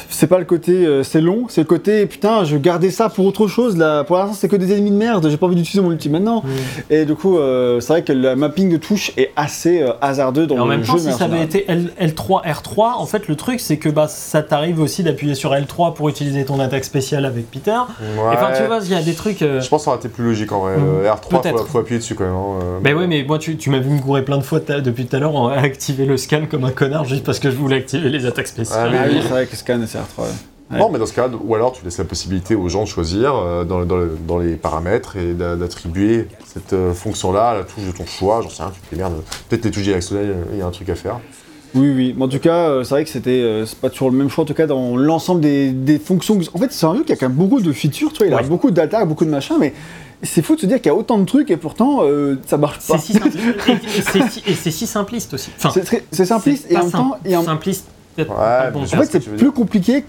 C'est 0.10 0.28
pas 0.28 0.40
le 0.40 0.46
côté 0.46 0.86
euh, 0.86 1.04
c'est 1.04 1.22
long, 1.22 1.46
c'est 1.48 1.62
le 1.62 1.68
côté 1.68 2.06
putain, 2.06 2.44
je 2.44 2.58
gardais 2.58 2.90
ça 2.92 3.10
pour 3.10 3.26
autre 3.26 3.48
chose 3.48 3.78
là. 3.78 4.04
Pour 4.04 4.18
l'instant, 4.18 4.34
c'est 4.38 4.48
que 4.48 4.56
des 4.56 4.74
ennemis 4.74 4.92
de 4.92 4.96
merde, 4.98 5.28
j'ai 5.30 5.38
pas 5.38 5.46
envie 5.46 5.56
d'utiliser 5.56 5.82
mon 5.82 5.92
ulti 5.92 6.10
maintenant. 6.10 6.44
Et 6.90 7.06
du 7.06 7.16
coup, 7.16 7.38
euh, 7.38 7.80
c'est 7.80 7.94
vrai 7.94 8.04
que 8.04 8.12
le 8.14 8.36
mapping 8.36 8.72
de 8.72 8.78
touche 8.78 9.12
est 9.18 9.32
assez 9.36 9.82
euh, 9.82 9.92
hasardeux 10.02 10.48
dans 10.48 10.56
Et 10.58 10.60
en 10.60 10.66
le 10.66 10.70
même 10.72 10.84
jeu. 10.84 10.94
temps, 10.94 10.98
si 11.00 11.12
ça 11.14 11.26
avait 11.26 11.44
été 11.44 11.66
L, 11.70 12.14
3 12.14 12.44
R3, 12.44 12.94
en 12.98 13.06
fait, 13.06 13.28
le 13.28 13.36
truc, 13.36 13.60
c'est 13.60 13.78
que 13.78 13.90
bah, 13.90 14.08
ça 14.08 14.42
t'arrive 14.44 14.80
aussi 14.82 15.02
d'appuyer 15.04 15.34
sur 15.36 15.52
L3 15.54 15.94
pour 15.94 16.10
utiliser 16.10 16.44
ton 16.46 16.60
attaque 16.60 16.84
spéciale 16.86 17.26
avec 17.26 17.50
Peter. 17.50 17.72
Ouais. 17.72 18.34
Enfin, 18.34 18.50
tu 18.58 18.64
vois, 18.64 18.80
il 18.84 18.92
y 18.92 18.96
a 18.96 19.02
des 19.02 19.14
trucs. 19.14 19.42
euh, 19.42 19.62
Je 19.62 19.70
pense 19.70 19.82
que 19.82 19.86
ça 19.86 19.92
aurait 19.92 20.00
été 20.00 20.10
plus 20.10 20.26
logique 20.26 20.52
en 20.52 20.60
vrai. 20.60 20.78
Mm. 20.78 20.84
Euh, 21.06 21.10
R3, 21.14 21.58
faut, 21.58 21.66
faut 21.66 21.78
appuyer 21.80 22.00
dessus 22.00 22.16
quand 22.16 22.26
même. 22.26 22.34
hein. 22.34 22.80
Ben 22.82 22.96
ouais, 22.98 23.08
mais 23.08 23.24
moi, 23.24 23.40
tu, 23.40 23.56
tu 23.58 23.70
m'as 23.70 23.80
vu 23.80 23.90
me 23.92 24.00
gourer 24.00 24.24
plein 24.26 24.38
de 24.38 24.44
fois 24.44 24.60
depuis 24.60 25.06
tout 25.06 25.16
à 25.16 25.20
l'heure 25.20 25.50
à 25.50 25.54
activer 25.60 26.06
le 26.06 26.18
scan 26.18 26.42
comme 26.50 26.66
un 26.66 26.72
connard 26.72 27.06
juste 27.06 27.24
parce 27.24 27.40
que 27.40 27.50
je 27.50 27.56
voulais 27.56 27.78
activer 27.78 28.10
les 28.10 28.26
attaques 28.26 28.48
spéciales. 28.48 28.92
Ah, 28.94 28.98
Ah 29.04 29.08
mais- 29.08 29.14
oui, 29.14 29.20
c'est 29.22 29.30
vrai 29.30 29.46
que 29.46 29.56
scan 29.56 29.80
et 29.86 29.98
CR3. 29.98 30.22
ouais. 30.24 30.26
Ouais. 30.72 30.80
Non, 30.80 30.90
mais 30.92 30.98
dans 30.98 31.06
ce 31.06 31.14
cas, 31.14 31.30
ou 31.30 31.54
alors 31.54 31.74
tu 31.74 31.86
laisses 31.86 32.00
la 32.00 32.06
possibilité 32.06 32.56
aux 32.56 32.68
gens 32.70 32.82
de 32.84 32.88
choisir 32.88 33.36
euh, 33.36 33.64
dans, 33.66 33.86
dans 33.86 33.98
le- 33.98 34.18
dans 34.28 34.40
les 34.40 34.56
paramètres 34.56 35.16
et 35.16 35.34
d'a- 35.36 35.56
d'attribuer 35.56 36.28
cette 36.52 36.74
euh, 36.74 36.92
fonction-là 36.92 37.50
à 37.50 37.54
la 37.54 37.64
touche 37.64 37.84
de 37.86 37.92
ton 37.92 38.08
choix. 38.08 38.42
J'en 38.42 38.50
sais 38.50 38.64
rien, 38.64 38.72
tu 38.74 38.82
te 38.82 38.96
démerdes. 38.96 39.14
Peut-être 39.48 39.64
les 39.64 39.70
touches 39.70 39.84
directionnelles, 39.84 40.36
il 40.54 40.58
y 40.58 40.62
a 40.64 40.66
un 40.66 40.72
truc 40.72 40.90
à 40.90 40.96
faire. 40.96 41.20
Oui, 41.76 41.92
oui. 41.96 42.16
Mais 42.18 42.24
en 42.24 42.28
tout 42.30 42.40
cas, 42.40 42.70
euh, 42.70 42.84
c'est 42.84 42.90
vrai 42.96 43.04
que 43.04 43.12
c'était 43.12 43.42
euh, 43.44 43.66
pas 43.80 43.92
toujours 43.92 44.10
le 44.10 44.18
même 44.18 44.30
choix, 44.30 44.44
en 44.44 44.48
tout 44.48 44.56
cas, 44.56 44.66
dans 44.66 44.98
l'ensemble 44.98 45.42
des, 45.42 45.70
des 45.72 46.00
fonctions. 46.00 46.40
En 46.54 46.58
fait, 46.58 46.72
c'est 46.72 46.86
un 46.88 46.96
jeu 46.96 47.04
qui 47.04 47.12
a 47.14 47.16
quand 47.16 47.28
même 47.30 47.38
beaucoup 47.38 47.62
de 47.62 47.72
features, 47.72 48.12
tu 48.12 48.20
vois, 48.20 48.28
il 48.28 48.34
a 48.34 48.42
beaucoup 48.50 48.72
d'attaques, 48.72 49.08
beaucoup 49.08 49.26
de 49.26 49.30
machins, 49.30 49.58
mais 49.60 49.72
c'est 50.24 50.42
fou 50.42 50.56
de 50.56 50.62
se 50.62 50.66
dire 50.66 50.78
qu'il 50.78 50.88
y 50.88 50.90
a 50.90 50.96
autant 50.96 51.20
de 51.20 51.26
trucs 51.26 51.52
et 51.52 51.58
pourtant, 51.58 52.00
euh, 52.02 52.38
ça 52.48 52.58
marche 52.58 52.80
pas. 52.88 52.98
si, 52.98 53.14
simple- 53.14 53.28
et- 53.68 53.72
et 53.74 54.02
c'est 54.02 54.56
si- 54.56 54.72
si 54.72 54.88
simpliste 54.88 55.36
aussi. 55.36 55.52
Enfin, 55.64 55.70
C'est 56.12 56.26
simpliste 56.26 56.66
et 56.72 56.76
en 56.78 56.80
même 56.84 56.92
temps, 56.92 57.18
simpliste. 57.44 57.86
Peut-être 58.16 58.32
Ouais, 58.32 58.72
bon 58.72 58.84
en 58.84 58.86
fait, 58.86 59.06
c'est 59.06 59.20
tu 59.20 59.30
plus 59.30 59.38
dire. 59.38 59.54
compliqué 59.54 60.06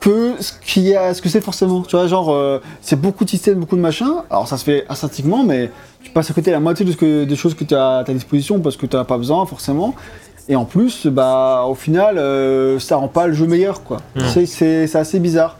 que 0.00 0.34
ce 0.40 0.52
qu'il 0.64 0.84
y 0.84 0.96
a, 0.96 1.12
ce 1.12 1.20
que 1.20 1.28
c'est 1.28 1.42
forcément. 1.42 1.82
Tu 1.82 1.94
vois, 1.94 2.06
genre, 2.06 2.32
euh, 2.32 2.58
c'est 2.80 2.98
beaucoup 2.98 3.24
de 3.24 3.30
systèmes, 3.30 3.60
beaucoup 3.60 3.76
de 3.76 3.82
machins. 3.82 4.22
Alors, 4.30 4.48
ça 4.48 4.56
se 4.56 4.64
fait 4.64 4.86
instinctivement, 4.88 5.44
mais 5.44 5.70
tu 6.02 6.10
passes 6.10 6.30
à 6.30 6.34
côté 6.34 6.50
de 6.50 6.54
la 6.56 6.60
moitié 6.60 6.86
de 6.86 6.92
ce 6.92 6.96
que, 6.96 7.24
des 7.24 7.36
choses 7.36 7.54
que 7.54 7.64
tu 7.64 7.74
as 7.74 7.98
à 7.98 8.04
ta 8.04 8.12
disposition 8.14 8.60
parce 8.60 8.76
que 8.78 8.86
tu 8.86 8.96
n'as 8.96 9.04
pas 9.04 9.18
besoin 9.18 9.44
forcément. 9.44 9.94
Et 10.48 10.56
en 10.56 10.64
plus, 10.64 11.06
bah, 11.06 11.64
au 11.68 11.74
final, 11.74 12.16
euh, 12.18 12.78
ça 12.78 12.96
rend 12.96 13.08
pas 13.08 13.26
le 13.26 13.34
jeu 13.34 13.46
meilleur, 13.46 13.84
quoi. 13.84 13.98
Mm. 14.16 14.20
C'est- 14.46 14.96
assez 14.96 15.20
bizarre. 15.20 15.58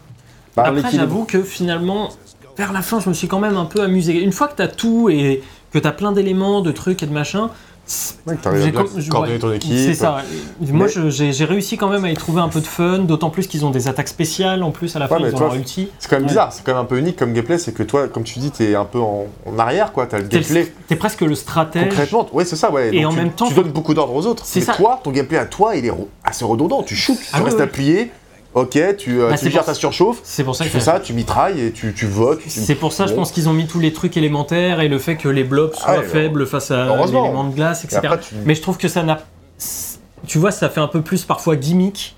Après, 0.57 0.81
j'avoue 0.91 1.23
que 1.25 1.43
finalement, 1.43 2.09
vers 2.57 2.73
la 2.73 2.81
fin, 2.81 2.99
je 2.99 3.07
me 3.09 3.13
suis 3.13 3.27
quand 3.27 3.39
même 3.39 3.57
un 3.57 3.65
peu 3.65 3.81
amusé. 3.81 4.21
Une 4.21 4.31
fois 4.33 4.47
que 4.47 4.55
t'as 4.55 4.67
tout 4.67 5.09
et 5.09 5.43
que 5.71 5.79
t'as 5.79 5.91
plein 5.91 6.11
d'éléments, 6.11 6.61
de 6.61 6.71
trucs 6.71 7.03
et 7.03 7.05
de 7.05 7.13
machins, 7.13 7.47
Ouais, 8.25 8.35
bien 8.35 9.37
ton 9.39 9.51
équipe. 9.53 9.71
C'est 9.75 9.93
ça. 9.93 10.17
ouais. 10.61 10.71
Moi, 10.71 10.87
Mais- 10.95 11.11
j'ai 11.31 11.45
réussi 11.45 11.77
quand 11.77 11.89
même 11.89 12.05
à 12.05 12.11
y 12.11 12.13
trouver 12.15 12.39
un 12.41 12.47
peu 12.47 12.61
de 12.61 12.65
fun, 12.67 12.99
d'autant 12.99 13.29
plus 13.29 13.47
qu'ils 13.47 13.65
ont 13.65 13.69
des 13.71 13.87
attaques 13.87 14.07
spéciales 14.07 14.63
en 14.63 14.71
plus 14.71 14.95
à 14.95 14.99
la 14.99 15.07
fin, 15.07 15.15
Ouais, 15.17 15.23
ils 15.29 15.33
ont 15.35 15.37
toi, 15.37 15.47
leur 15.47 15.55
ulti. 15.55 15.89
C'est 15.99 16.09
quand 16.09 16.15
même 16.15 16.23
Ouais. 16.23 16.29
bizarre, 16.29 16.53
c'est 16.53 16.63
quand 16.63 16.71
même 16.73 16.81
un 16.81 16.85
peu 16.85 16.97
unique 16.97 17.17
comme 17.17 17.33
gameplay, 17.33 17.57
c'est 17.57 17.73
que 17.73 17.83
toi, 17.83 18.07
comme 18.07 18.23
tu 18.23 18.39
dis, 18.39 18.51
t'es 18.51 18.75
un 18.75 18.85
peu 18.85 18.99
en, 18.99 19.25
en 19.45 19.59
arrière, 19.59 19.91
quoi. 19.91 20.05
T'as 20.05 20.19
le 20.19 20.27
gameplay 20.27 20.71
T'es 20.87 20.95
presque 20.95 21.21
le 21.21 21.35
stratège. 21.35 21.89
concrètement. 21.89 22.27
Ouais, 22.31 22.45
c'est 22.45 22.55
ça, 22.55 22.71
ouais. 22.71 22.95
Et 22.95 23.01
Donc 23.01 23.11
en 23.11 23.15
tu, 23.15 23.19
même 23.21 23.31
temps, 23.31 23.47
tu 23.47 23.53
donnes 23.55 23.71
beaucoup 23.71 23.93
d'ordres 23.93 24.15
aux 24.15 24.25
autres. 24.25 24.43
C'est 24.45 24.61
ça. 24.61 24.73
toi, 24.73 24.99
ton 25.03 25.11
gameplay 25.11 25.37
à 25.37 25.45
toi, 25.45 25.75
il 25.75 25.85
est 25.85 25.91
assez 26.23 26.45
redondant. 26.45 26.83
Tu 26.83 26.95
shootes, 26.95 27.17
Ah 27.33 27.37
tu 27.39 27.43
restes 27.43 27.59
appuyé. 27.59 28.11
Ok, 28.53 28.77
tu, 28.97 29.21
euh, 29.21 29.29
Bah, 29.29 29.37
tu 29.37 29.49
gères 29.49 29.63
ta 29.63 29.73
surchauffe. 29.73 30.19
C'est 30.23 30.43
pour 30.43 30.55
ça 30.57 30.65
Tu 30.65 30.69
que 30.69 30.73
fais 30.77 30.83
ça, 30.83 30.99
tu 30.99 31.13
mitrailles 31.13 31.61
et 31.61 31.71
tu, 31.71 31.93
tu 31.93 32.05
votes. 32.05 32.41
C'est 32.47 32.75
pour 32.75 32.91
ça, 32.91 33.05
je 33.05 33.11
Bon. 33.11 33.19
pense 33.19 33.31
qu'ils 33.31 33.47
ont 33.47 33.53
mis 33.53 33.65
tous 33.65 33.79
les 33.79 33.93
trucs 33.93 34.17
élémentaires 34.17 34.81
et 34.81 34.89
le 34.89 34.97
fait 34.99 35.15
que 35.15 35.29
les 35.29 35.45
blobs 35.45 35.73
soient 35.73 35.85
Ah 35.99 36.01
faibles 36.03 36.45
face 36.45 36.69
à 36.71 36.85
l'élément 37.05 37.45
de 37.45 37.55
glace, 37.55 37.83
Et 37.83 37.87
etc. 37.87 38.01
après, 38.03 38.19
tu- 38.19 38.35
Mais 38.45 38.53
je 38.55 38.61
trouve 38.61 38.77
que 38.77 38.89
ça 38.89 39.03
n'a. 39.03 39.19
Tu 40.27 40.37
vois, 40.37 40.51
ça 40.51 40.69
fait 40.69 40.81
un 40.81 40.87
peu 40.87 41.01
plus 41.01 41.23
parfois 41.23 41.55
gimmick 41.55 42.15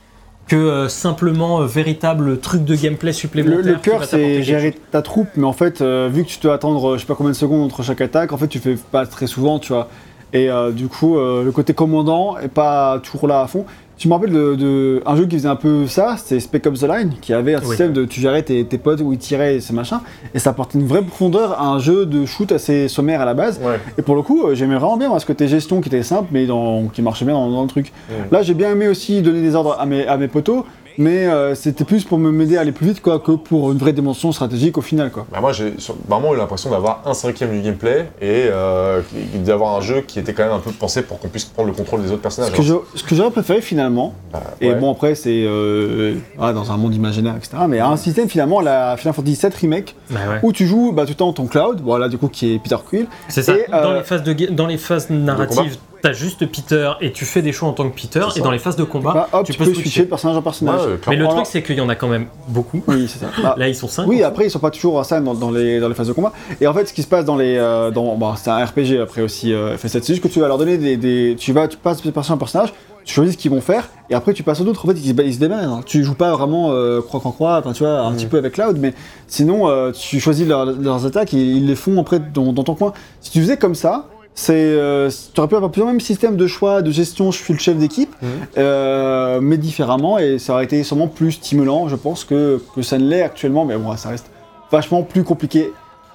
que 0.47 0.55
euh, 0.55 0.89
simplement 0.89 1.61
euh, 1.61 1.65
véritable 1.67 2.39
truc 2.39 2.65
de 2.65 2.75
gameplay 2.75 3.13
supplémentaire. 3.13 3.63
le 3.63 3.75
cœur, 3.75 4.03
c'est 4.03 4.41
gérer 4.43 4.75
ta 4.91 5.01
troupe, 5.01 5.29
mais 5.37 5.45
en 5.45 5.53
fait, 5.53 5.81
euh, 5.81 6.09
vu 6.11 6.25
que 6.25 6.29
tu 6.29 6.39
dois 6.41 6.55
attendre 6.55 6.89
euh, 6.93 6.95
je 6.97 7.01
sais 7.01 7.07
pas 7.07 7.15
combien 7.15 7.31
de 7.31 7.37
secondes 7.37 7.61
entre 7.63 7.81
chaque 7.83 8.01
attaque, 8.01 8.33
en 8.33 8.37
fait, 8.37 8.47
tu 8.49 8.59
fais 8.59 8.75
pas 8.91 9.05
très 9.05 9.27
souvent, 9.27 9.59
tu 9.59 9.71
vois. 9.71 9.87
Et 10.33 10.49
euh, 10.49 10.71
du 10.71 10.87
coup, 10.87 11.17
euh, 11.17 11.43
le 11.43 11.51
côté 11.51 11.73
commandant 11.75 12.37
est 12.39 12.47
pas 12.49 12.99
toujours 13.03 13.27
là 13.27 13.41
à 13.41 13.47
fond. 13.47 13.65
Tu 13.95 14.07
me 14.07 14.13
rappelles 14.13 14.31
de, 14.33 14.55
de- 14.55 15.01
un 15.05 15.15
jeu 15.15 15.27
qui 15.27 15.37
faisait 15.37 15.47
un 15.47 15.55
peu 15.55 15.87
ça, 15.87 16.15
c'était 16.17 16.39
Spec 16.39 16.65
Ops 16.65 16.79
The 16.81 16.87
Line, 16.87 17.13
qui 17.21 17.31
avait 17.31 17.53
un 17.53 17.59
Oui. 17.61 17.67
système 17.67 17.93
de 17.93 18.05
tu 18.05 18.19
gérais 18.19 18.41
tes, 18.41 18.65
tes 18.65 18.77
potes 18.79 18.99
où 19.01 19.13
ils 19.13 19.19
tiraient 19.19 19.55
et 19.57 19.61
ces 19.61 19.71
machins, 19.71 19.99
et 20.33 20.39
ça 20.39 20.49
apportait 20.49 20.79
une 20.79 20.87
vraie 20.87 21.03
profondeur 21.03 21.53
à 21.61 21.67
un 21.67 21.79
jeu 21.79 22.05
de 22.05 22.25
shoot 22.25 22.51
assez 22.51 22.87
sommaire 22.87 23.21
à 23.21 23.25
la 23.25 23.33
base. 23.35 23.59
Ouais. 23.63 23.79
Et 23.97 24.01
pour 24.01 24.15
le 24.15 24.23
coup, 24.23 24.43
euh, 24.45 24.55
j'aimais 24.55 24.75
vraiment 24.75 24.97
bien 24.97 25.09
moi, 25.09 25.19
ce 25.19 25.25
côté 25.27 25.47
gestion 25.47 25.79
qui 25.79 25.89
était 25.89 26.03
simple, 26.03 26.27
mais 26.31 26.45
dans- 26.47 26.87
qui 26.87 27.01
marchait 27.03 27.23
bien 27.23 27.35
dans, 27.35 27.49
dans 27.51 27.61
le 27.61 27.67
truc. 27.69 27.93
Ouais. 28.09 28.15
Là, 28.31 28.41
j'ai 28.41 28.55
bien 28.55 28.71
aimé 28.71 28.87
aussi 28.87 29.21
donner 29.21 29.41
des 29.41 29.53
ordres 29.55 29.77
à 29.79 29.85
mes, 29.85 30.05
à 30.07 30.17
mes 30.17 30.27
potos, 30.27 30.65
mais 30.97 31.27
euh, 31.27 31.55
c'était 31.55 31.83
plus 31.83 32.03
pour 32.03 32.17
me 32.17 32.31
m'aider 32.31 32.57
à 32.57 32.61
aller 32.61 32.71
plus 32.71 32.87
vite 32.87 33.01
quoi, 33.01 33.19
que 33.19 33.31
pour 33.31 33.71
une 33.71 33.77
vraie 33.77 33.93
dimension 33.93 34.31
stratégique 34.31 34.77
au 34.77 34.81
final. 34.81 35.11
Quoi. 35.11 35.25
Bah, 35.31 35.39
moi, 35.41 35.51
j'ai 35.51 35.73
vraiment 36.07 36.33
eu 36.33 36.37
l'impression 36.37 36.69
d'avoir 36.69 37.01
un 37.05 37.13
cinquième 37.13 37.51
du 37.51 37.61
gameplay 37.61 38.09
et 38.21 38.47
euh, 38.51 39.01
d'avoir 39.35 39.75
un 39.75 39.81
jeu 39.81 40.01
qui 40.01 40.19
était 40.19 40.33
quand 40.33 40.43
même 40.43 40.53
un 40.53 40.59
peu 40.59 40.71
pensé 40.71 41.03
pour 41.03 41.19
qu'on 41.19 41.27
puisse 41.27 41.45
prendre 41.45 41.69
le 41.69 41.75
contrôle 41.75 42.01
des 42.01 42.11
autres 42.11 42.21
personnages. 42.21 42.51
Ce 42.51 43.03
que 43.03 43.07
que 43.09 43.15
j'aurais 43.15 43.31
préféré 43.31 43.61
finalement, 43.61 44.13
Bah, 44.31 44.41
et 44.61 44.73
bon 44.73 44.91
après 44.91 45.15
c'est 45.15 45.43
euh, 45.45 46.15
ah, 46.39 46.53
dans 46.53 46.71
un 46.71 46.77
monde 46.77 46.95
imaginaire, 46.95 47.35
etc., 47.35 47.57
mais 47.67 47.79
un 47.79 47.97
système 47.97 48.27
finalement, 48.27 48.59
la 48.61 48.97
Final 48.97 49.13
Fantasy 49.13 49.39
VII 49.41 49.51
Remake, 49.61 49.95
Bah 50.09 50.19
ouais. 50.29 50.39
où 50.43 50.51
tu 50.51 50.65
joues 50.65 50.91
bah, 50.91 51.03
tout 51.03 51.09
le 51.09 51.15
temps 51.15 51.33
ton 51.33 51.45
Cloud, 51.45 51.81
voilà 51.83 52.09
du 52.09 52.17
coup 52.17 52.27
qui 52.27 52.53
est 52.53 52.59
Peter 52.59 52.77
Quill, 52.87 53.07
C'est 53.27 53.43
ça. 53.43 53.55
Et, 53.55 53.65
Dans, 53.69 53.91
euh, 53.91 53.97
les 53.99 54.03
phases 54.03 54.23
de, 54.23 54.33
dans 54.51 54.67
les 54.67 54.77
phases 54.77 55.09
narratives, 55.09 55.77
t'as 56.03 56.13
juste 56.13 56.45
Peter 56.45 56.91
et 57.01 57.11
tu 57.11 57.25
fais 57.25 57.41
des 57.41 57.51
choix 57.51 57.69
en 57.69 57.73
tant 57.73 57.89
que 57.89 57.95
Peter. 57.99 58.23
Et 58.35 58.41
dans 58.41 58.51
les 58.51 58.59
phases 58.59 58.75
de 58.75 58.83
combat, 58.83 59.13
bah, 59.13 59.29
hop, 59.31 59.45
tu, 59.45 59.53
tu, 59.53 59.57
peux 59.57 59.63
peux 59.63 59.71
switcher. 59.71 59.83
switcher 59.89 60.03
de 60.03 60.09
personnage 60.09 60.37
en 60.37 60.41
personnage. 60.43 60.81
ouais, 60.85 60.99
Mais 61.07 61.15
le 61.15 61.27
truc, 61.27 61.45
c'est 61.45 61.63
qu'il 61.63 61.77
y 61.77 61.81
en 61.81 61.89
a 61.89 61.95
quand 61.95 62.09
même 62.09 62.27
beaucoup. 62.49 62.83
Oui, 62.87 63.07
c'est 63.07 63.19
ça. 63.19 63.27
Bah, 63.41 63.55
Là, 63.57 63.67
ils 63.69 63.75
sont 63.75 63.87
5. 63.87 64.05
Oui, 64.07 64.21
après 64.21 64.45
ils 64.45 64.51
sont 64.51 64.59
pas 64.59 64.69
toujours 64.69 64.99
à 64.99 65.03
ça 65.05 65.19
dans, 65.21 65.33
dans 65.33 65.49
les, 65.49 65.79
dans 65.79 65.87
les 65.87 65.95
phases 65.95 66.09
de 66.09 66.13
combat. 66.13 66.33
Et 66.61 66.67
en 66.67 66.73
fait, 66.73 66.85
ce 66.87 66.93
qui 66.93 67.01
se 67.01 67.07
passe 67.07 67.25
dans 67.25 67.37
les, 67.37 67.55
euh, 67.57 67.89
dans, 67.89 68.15
bon, 68.15 68.35
c'est 68.35 68.49
un 68.51 68.63
RPG 68.63 68.99
après 69.01 69.21
aussi 69.21 69.53
euh, 69.53 69.75
FS7, 69.77 69.87
c'est 70.01 70.07
juste 70.07 70.21
que 70.21 70.27
tu 70.27 70.39
vas 70.41 70.47
leur 70.47 70.57
donner 70.57 70.77
des, 70.77 70.97
des- 70.97 71.35
tu 71.39 71.53
vas, 71.53 71.67
tu 71.67 71.77
passes 71.77 72.01
de 72.03 72.11
personnage 72.11 72.35
en 72.35 72.37
personnage, 72.39 72.73
tu 73.05 73.13
choisis 73.13 73.33
ce 73.35 73.37
qu'ils 73.37 73.51
vont 73.51 73.59
faire, 73.61 73.89
et 74.09 74.13
après 74.13 74.33
tu 74.33 74.43
passes 74.43 74.59
aux 74.61 74.65
autres. 74.65 74.85
En 74.85 74.89
fait, 74.91 74.97
ils, 74.99 75.15
se- 75.17 75.21
ils 75.23 75.33
se 75.33 75.39
démerdent. 75.39 75.63
hein. 75.71 75.81
Tu 75.85 76.03
joues 76.03 76.15
pas 76.15 76.31
vraiment 76.33 76.71
euh, 76.71 77.01
croix 77.01 77.21
en 77.23 77.31
croix, 77.31 77.57
enfin 77.59 77.71
tu 77.73 77.83
vois, 77.83 77.99
un 77.99 78.11
Mm. 78.11 78.15
petit 78.15 78.25
peu 78.27 78.37
avec 78.37 78.53
Cloud, 78.53 78.77
mais 78.79 78.93
sinon 79.27 79.69
euh, 79.69 79.91
tu 79.91 80.19
choisis 80.19 80.45
leur- 80.47 80.65
leurs 80.65 81.05
attaques 81.05 81.33
et 81.33 81.37
ils 81.41 81.65
les 81.65 81.75
font 81.75 81.99
après 81.99 82.19
dans, 82.19 82.51
dans 82.53 82.63
ton 82.63 82.75
coin. 82.75 82.91
Si 83.21 83.31
tu 83.31 83.39
faisais 83.41 83.55
comme 83.57 83.75
ça. 83.75 84.07
C'est, 84.35 84.53
euh, 84.55 85.11
tu 85.33 85.39
aurais 85.39 85.47
pu 85.47 85.55
avoir 85.55 85.69
plusieurs 85.71 85.87
même 85.87 85.99
système 85.99 86.37
de 86.37 86.47
choix, 86.47 86.81
de 86.81 86.89
gestion. 86.91 87.31
Je 87.31 87.37
suis 87.37 87.53
le 87.53 87.59
chef 87.59 87.77
d'équipe, 87.77 88.13
Mhm. 88.21 88.29
euh, 88.57 89.39
mais 89.41 89.57
différemment, 89.57 90.17
et 90.17 90.39
ça 90.39 90.53
aurait 90.53 90.63
été 90.63 90.83
sûrement 90.83 91.07
plus 91.07 91.33
stimulant, 91.33 91.87
je 91.87 91.95
pense, 91.95 92.23
que, 92.23 92.61
que 92.75 92.81
ça 92.81 92.97
ne 92.97 93.07
l'est 93.07 93.21
actuellement. 93.21 93.63
Mais 93.65 93.77
bon, 93.77 93.95
ça 93.95 94.09
reste 94.09 94.31
vachement 94.71 95.03
plus 95.03 95.23
compliqué 95.23 95.71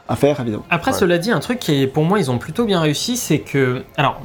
à 0.08 0.16
faire, 0.16 0.40
évidemment. 0.40 0.64
Après, 0.68 0.90
Ouais. 0.92 0.98
cela 0.98 1.18
dit, 1.18 1.30
un 1.30 1.38
truc 1.38 1.60
qui 1.60 1.82
est, 1.82 1.86
pour 1.86 2.04
moi, 2.04 2.18
ils 2.18 2.28
ont 2.30 2.38
plutôt 2.38 2.64
bien 2.64 2.80
réussi, 2.80 3.16
c'est 3.16 3.38
que. 3.38 3.84
Alors, 3.96 4.20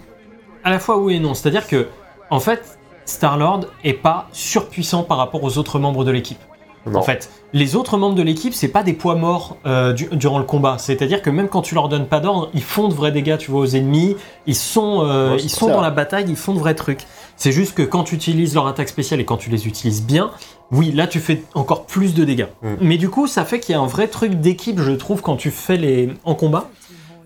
à 0.63 0.71
la 0.71 0.79
fois 0.79 0.97
oui 0.97 1.15
et 1.15 1.19
non. 1.19 1.33
C'est-à-dire 1.35 1.67
que, 1.67 1.87
en 2.31 2.39
fait, 2.39 2.79
Star-Lord 3.05 3.65
est 3.83 3.93
pas 3.93 4.27
surpuissant 4.31 5.03
par 5.03 5.17
rapport 5.17 5.43
aux 5.43 5.57
autres 5.57 5.77
membres 5.77 6.03
de 6.05 6.09
l'équipe. 6.11 6.39
Non. 6.85 6.99
En 6.99 7.03
fait, 7.03 7.29
les 7.53 7.75
autres 7.75 7.97
membres 7.97 8.15
de 8.15 8.21
l'équipe, 8.23 8.53
c'est 8.53 8.67
pas 8.67 8.83
des 8.83 8.93
poids 8.93 9.15
morts 9.15 9.55
euh, 9.65 9.93
du- 9.93 10.09
durant 10.11 10.37
le 10.37 10.43
combat. 10.43 10.77
C'est-à-dire 10.77 11.21
que 11.21 11.29
même 11.29 11.47
quand 11.47 11.61
tu 11.61 11.75
leur 11.75 11.87
donnes 11.87 12.07
pas 12.07 12.19
d'ordre, 12.19 12.49
ils 12.53 12.61
font 12.63 12.89
de 12.89 12.93
vrais 12.93 13.11
dégâts, 13.13 13.37
tu 13.37 13.51
vois, 13.51 13.61
aux 13.61 13.67
ennemis. 13.75 14.17
Ils 14.47 14.55
sont, 14.55 15.01
euh, 15.05 15.31
Ouais, 15.35 15.41
ils 15.41 15.49
sont 15.49 15.67
ça. 15.67 15.73
dans 15.73 15.81
la 15.81 15.91
bataille, 15.91 16.25
ils 16.27 16.35
font 16.35 16.53
de 16.53 16.59
vrais 16.59 16.75
trucs. 16.75 17.05
C'est 17.37 17.51
juste 17.53 17.73
que 17.73 17.83
quand 17.83 18.03
tu 18.03 18.15
utilises 18.15 18.53
leur 18.53 18.67
attaque 18.67 18.89
spéciale 18.89 19.19
et 19.21 19.25
quand 19.25 19.37
tu 19.37 19.49
les 19.49 19.65
utilises 19.67 20.03
bien, 20.03 20.31
oui, 20.71 20.91
là 20.91 21.07
tu 21.07 21.19
fais 21.19 21.43
encore 21.55 21.85
plus 21.85 22.13
de 22.13 22.25
dégâts. 22.25 22.47
Mm. 22.61 22.67
Mais 22.81 22.97
du 22.97 23.09
coup, 23.09 23.27
ça 23.27 23.45
fait 23.45 23.59
qu'il 23.59 23.73
y 23.73 23.77
a 23.77 23.81
un 23.81 23.87
vrai 23.87 24.07
truc 24.07 24.33
d'équipe, 24.41 24.79
je 24.79 24.91
trouve, 24.91 25.21
quand 25.21 25.35
tu 25.37 25.51
fais 25.51 25.77
les 25.77 26.09
en 26.25 26.35
combat. 26.35 26.69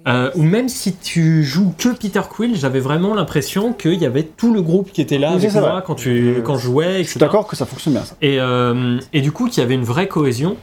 Euh, 0.08 0.32
ou 0.36 0.44
même 0.44 0.70
si 0.70 0.96
tu 0.96 1.44
joues 1.44 1.74
que 1.78 1.90
Peter 1.90 2.22
Quill, 2.30 2.56
j'avais 2.56 2.80
vraiment 2.80 3.14
l'impression 3.14 3.74
qu'il 3.74 3.96
y 4.02 4.06
avait 4.06 4.24
tout 4.24 4.54
le 4.54 4.62
groupe 4.62 4.92
qui 4.94 5.02
était 5.02 5.18
là 5.18 5.32
Oui, 5.32 5.36
avec 5.46 5.54
moi 5.54 5.72
vrai. 5.74 5.84
quand, 5.86 5.96
tu, 5.96 6.38
Mm. 6.40 6.44
quand 6.44 6.56
je 6.58 6.64
jouais, 6.64 7.04
Je 7.04 7.10
suis 7.10 7.20
d'accord 7.20 7.46
que 7.46 7.56
ça 7.58 7.66
fonctionne 7.66 7.94
bien, 7.96 8.06
ça. 8.06 8.16
Et, 8.22 8.40
euh, 8.40 9.00
et 9.12 9.20
du 9.22 9.32
coup, 9.34 9.50
qu'il 9.50 9.62
y 9.62 9.66
avait 9.66 9.74
une 9.76 9.84
vraie 9.84 10.08
cohésion 10.08 10.56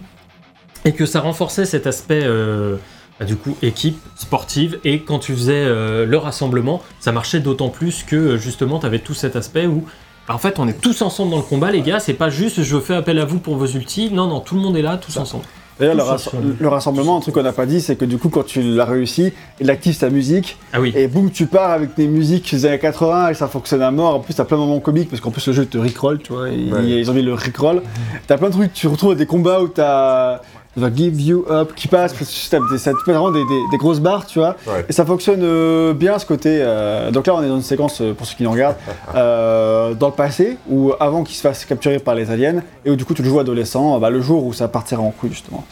et 0.86 0.92
que 0.92 1.04
ça 1.04 1.20
renforçait 1.20 1.66
cet 1.66 1.86
aspect, 1.86 2.22
euh, 2.24 2.76
bah, 3.20 3.26
du 3.26 3.36
coup, 3.36 3.54
équipe 3.62 3.98
sportive. 4.16 4.78
Et 4.84 5.00
quand 5.00 5.18
tu 5.18 5.34
faisais 5.34 5.52
euh, 5.66 6.06
le 6.06 6.16
rassemblement, 6.16 6.80
ça 7.00 7.12
marchait 7.12 7.40
d'autant 7.40 7.68
plus 7.68 8.02
que 8.02 8.16
euh, 8.16 8.36
justement, 8.38 8.78
tu 8.78 8.86
avais 8.86 8.98
tout 8.98 9.14
cet 9.14 9.36
aspect 9.36 9.66
où. 9.66 9.84
bah, 10.26 10.34
en 10.34 10.38
fait, 10.38 10.58
on 10.58 10.66
est 10.68 10.80
tous 10.80 11.02
ensemble 11.02 11.30
dans 11.32 11.36
le 11.36 11.42
combat, 11.42 11.70
les 11.70 11.82
gars. 11.82 12.00
C'est 12.00 12.14
pas 12.14 12.30
juste 12.30 12.62
je 12.62 12.80
fais 12.80 12.94
appel 12.94 13.18
à 13.18 13.26
vous 13.26 13.40
pour 13.40 13.56
vos 13.56 13.66
ultis. 13.66 14.10
Non, 14.10 14.26
non, 14.26 14.40
tout 14.40 14.54
le 14.54 14.62
monde 14.62 14.76
est 14.78 14.82
là, 14.82 14.96
tous 14.96 15.18
ensemble. 15.18 15.44
D'ailleurs, 15.80 15.96
le, 15.96 16.02
rass- 16.02 16.28
rassemblement, 16.62 17.16
un 17.16 17.20
truc 17.20 17.34
qu'on 17.34 17.42
n'a 17.42 17.52
pas 17.52 17.66
dit, 17.66 17.80
c'est 17.80 17.96
que 17.96 18.04
du 18.04 18.16
coup, 18.18 18.28
quand 18.28 18.44
tu 18.46 18.62
l'as 18.62 18.84
réussi, 18.84 19.32
il 19.60 19.70
active 19.70 19.94
sa 19.94 20.08
musique, 20.10 20.56
Ah 20.72 20.80
oui. 20.80 20.92
et 20.94 21.08
boum, 21.08 21.30
tu 21.30 21.46
pars 21.46 21.70
avec 21.72 21.96
des 21.96 22.06
musiques 22.06 22.50
des 22.54 22.66
années 22.66 22.78
80, 22.78 23.30
et 23.30 23.34
ça 23.34 23.48
fonctionne 23.48 23.82
à 23.82 23.90
mort. 23.90 24.14
En 24.16 24.20
plus, 24.20 24.34
t'as 24.34 24.44
plein 24.44 24.56
de 24.56 24.62
moments 24.62 24.78
comiques, 24.80 25.10
parce 25.10 25.20
qu'en 25.20 25.30
plus, 25.32 25.46
le 25.48 25.52
jeu 25.52 25.66
te 25.66 25.76
rickroll, 25.78 26.20
tu 26.22 26.32
vois, 26.32 26.48
ils, 26.50 26.72
Ouais. 26.72 26.84
ils 26.86 27.10
ont 27.10 27.14
mis 27.14 27.22
le 27.22 27.34
rickroll. 27.34 27.82
T'as 28.26 28.38
plein 28.38 28.48
de 28.48 28.52
trucs, 28.54 28.72
tu 28.72 28.86
retrouves 28.86 29.16
des 29.16 29.26
combats 29.26 29.60
où 29.62 29.68
t'as 29.68 30.40
The 30.78 30.94
Give 30.96 31.20
You 31.20 31.44
Up 31.48 31.72
qui 31.76 31.86
passe, 31.88 32.12
parce 32.12 32.28
que 32.30 32.76
ça 32.78 32.90
te 32.92 32.96
met 33.06 33.12
vraiment 33.12 33.30
des, 33.30 33.40
des- 33.44 33.62
des 33.70 33.76
grosses 33.76 34.00
barres, 34.00 34.26
tu 34.26 34.38
vois. 34.40 34.56
Ouais. 34.66 34.84
Et 34.88 34.92
ça 34.92 35.04
fonctionne 35.04 35.40
euh, 35.42 35.92
bien 35.94 36.18
ce 36.18 36.26
côté. 36.26 36.58
euh, 36.60 37.10
donc 37.12 37.26
là, 37.28 37.34
on 37.36 37.42
est 37.42 37.48
dans 37.48 37.56
une 37.56 37.62
séquence, 37.62 38.00
euh, 38.00 38.12
pour 38.12 38.26
ceux 38.26 38.34
qui 38.36 38.42
nous 38.42 38.50
regardent, 38.50 38.76
euh, 39.14 39.94
dans 39.94 40.08
le 40.08 40.14
passé, 40.14 40.56
où 40.68 40.92
avant 40.98 41.22
qu'il 41.22 41.36
se 41.36 41.42
fasse 41.42 41.64
capturer 41.64 41.98
par 42.00 42.14
les 42.16 42.30
aliens, 42.30 42.62
et 42.84 42.90
où 42.90 42.96
du 42.96 43.04
coup 43.04 43.14
tu 43.14 43.22
le 43.22 43.28
joues 43.28 43.38
adolescent, 43.38 43.98
bah, 44.00 44.10
le 44.10 44.20
jour 44.20 44.44
où 44.44 44.52
ça 44.52 44.66
partira 44.68 45.00
en 45.02 45.10
couille 45.10 45.30
justement. 45.30 45.64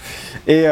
Et 0.46 0.66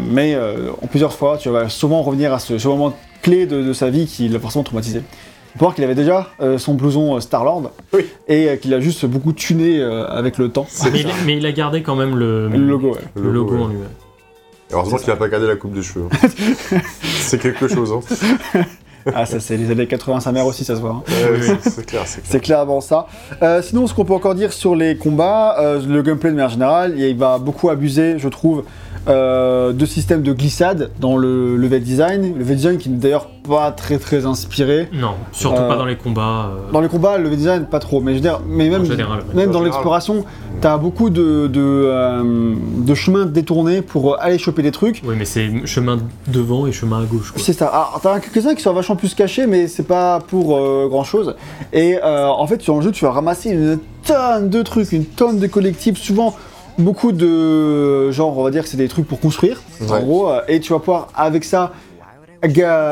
mais 0.00 0.36
en 0.82 0.86
plusieurs 0.86 1.12
fois, 1.12 1.36
tu 1.38 1.48
vas 1.50 1.68
souvent 1.68 2.02
revenir 2.02 2.32
à 2.32 2.38
ce, 2.38 2.58
ce 2.58 2.68
moment 2.68 2.94
clé 3.22 3.46
de, 3.46 3.62
de 3.62 3.72
sa 3.72 3.90
vie 3.90 4.06
qui 4.06 4.28
l'a 4.28 4.38
forcément 4.38 4.62
traumatisé. 4.64 5.02
Faut 5.54 5.64
voir 5.64 5.74
qu'il 5.74 5.82
avait 5.84 5.94
déjà 5.94 6.28
euh, 6.40 6.58
son 6.58 6.74
blouson 6.74 7.16
euh, 7.16 7.20
Star-Lord, 7.20 7.70
Oui. 7.92 8.04
et 8.28 8.48
euh, 8.48 8.56
qu'il 8.56 8.72
a 8.74 8.80
juste 8.80 9.06
beaucoup 9.06 9.32
tuné 9.32 9.80
euh, 9.80 10.06
avec 10.06 10.38
le 10.38 10.50
temps. 10.50 10.66
Mais 10.92 11.00
il, 11.00 11.06
mais 11.26 11.36
il 11.36 11.46
a 11.46 11.52
gardé 11.52 11.82
quand 11.82 11.96
même 11.96 12.16
le, 12.16 12.48
Le 12.48 12.58
logo, 12.58 12.92
ouais. 12.92 13.00
le 13.16 13.30
logo 13.32 13.54
ouais. 13.56 13.62
en 13.62 13.68
lui-même. 13.68 13.88
Heureusement 14.70 14.98
qu'il 14.98 15.10
a 15.10 15.16
pas 15.16 15.28
gardé 15.28 15.46
la 15.46 15.56
coupe 15.56 15.72
de 15.74 15.80
cheveux. 15.82 16.06
hein. 16.12 16.78
c'est 17.02 17.40
quelque 17.40 17.66
chose. 17.68 17.92
Hein. 17.92 18.60
Ah, 19.14 19.24
ça 19.24 19.40
c'est 19.40 19.56
les 19.56 19.70
années 19.70 19.86
80, 19.86 20.20
sa 20.20 20.32
mère 20.32 20.44
aussi, 20.44 20.64
ça 20.64 20.76
se 20.76 20.80
voit. 20.80 20.90
hein. 20.90 21.02
Ouais, 21.08 21.40
c'est- 21.62 21.70
c'est 21.70 21.86
clair, 21.86 22.02
c'est 22.04 22.20
clair. 22.20 22.24
C'est 22.30 22.40
clairement 22.40 22.80
ça. 22.82 23.06
Euh, 23.42 23.62
sinon, 23.62 23.86
ce 23.86 23.94
qu'on 23.94 24.04
peut 24.04 24.12
encore 24.12 24.34
dire 24.34 24.52
sur 24.52 24.76
les 24.76 24.96
combats, 24.98 25.56
euh, 25.58 25.80
le 25.86 26.02
gameplay 26.02 26.30
de 26.30 26.34
manière 26.36 26.50
générale, 26.50 26.94
il 26.98 27.16
va 27.16 27.38
beaucoup 27.38 27.70
abuser, 27.70 28.18
je 28.18 28.28
trouve, 28.28 28.64
euh, 29.08 29.72
de 29.72 29.86
systèmes 29.86 30.22
de 30.22 30.32
glissade 30.32 30.90
dans 31.00 31.16
le 31.16 31.56
level 31.56 31.82
design. 31.82 32.32
Le 32.34 32.38
level 32.40 32.56
design 32.56 32.78
qui 32.78 32.90
n'est 32.90 32.98
d'ailleurs 32.98 33.28
pas 33.48 33.72
très 33.72 33.98
très 33.98 34.26
inspiré. 34.26 34.88
Non, 34.92 35.12
surtout 35.32 35.62
Euh, 35.62 35.68
pas 35.68 35.76
dans 35.76 35.86
les 35.86 35.96
combats. 35.96 36.50
euh, 36.52 36.72
Dans 36.72 36.80
les 36.80 36.88
combats, 36.88 37.16
le 37.16 37.24
level 37.24 37.38
design, 37.38 37.64
pas 37.64 37.78
trop. 37.78 38.00
Mais 38.00 38.12
je 38.12 38.16
veux 38.16 38.22
dire, 38.22 38.40
mais 38.46 38.68
même, 38.68 38.84
général, 38.84 39.20
même 39.34 39.50
dans 39.50 39.62
l'exploration, 39.62 40.24
t'as 40.60 40.76
beaucoup 40.76 41.08
de, 41.08 41.46
de, 41.46 41.60
euh, 41.60 42.54
de 42.78 42.94
chemins 42.94 43.24
détournés 43.24 43.80
pour 43.80 44.20
aller 44.20 44.36
choper 44.38 44.62
des 44.62 44.72
trucs. 44.72 45.00
Oui, 45.06 45.14
mais 45.18 45.24
c'est 45.24 45.48
chemin 45.66 45.98
devant 46.26 46.66
et 46.66 46.72
chemin 46.72 47.00
à 47.02 47.04
gauche. 47.04 47.32
C'est 47.36 47.52
ça. 47.54 47.68
Alors, 47.68 48.00
t'en 48.02 48.12
as 48.12 48.20
quelques-uns 48.20 48.54
qui 48.54 48.62
sont 48.62 48.74
vachement 48.74 48.96
plus 48.96 49.14
cachés, 49.14 49.46
mais 49.46 49.66
c'est 49.68 49.86
pas 49.86 50.18
pour 50.20 50.58
grand 50.88 51.04
chose. 51.04 51.34
Et 51.72 51.98
euh, 52.04 52.26
en 52.26 52.46
fait, 52.46 52.60
sur 52.60 52.74
le 52.76 52.82
jeu, 52.82 52.90
tu 52.92 53.04
vas 53.04 53.12
ramasser 53.12 53.50
une 53.50 53.78
tonne 54.06 54.50
de 54.50 54.62
trucs, 54.62 54.92
une 54.92 55.04
tonne 55.04 55.38
de 55.38 55.46
collectibles, 55.46 55.96
souvent 55.98 56.34
beaucoup 56.78 57.12
de. 57.12 58.10
Genre, 58.10 58.36
on 58.38 58.42
va 58.44 58.50
dire 58.50 58.62
que 58.62 58.68
c'est 58.68 58.76
des 58.76 58.88
trucs 58.88 59.06
pour 59.06 59.20
construire, 59.20 59.60
en 59.88 60.00
gros. 60.00 60.30
euh, 60.30 60.40
Et 60.48 60.60
tu 60.60 60.72
vas 60.72 60.78
pouvoir, 60.78 61.08
avec 61.14 61.44
ça, 61.44 61.72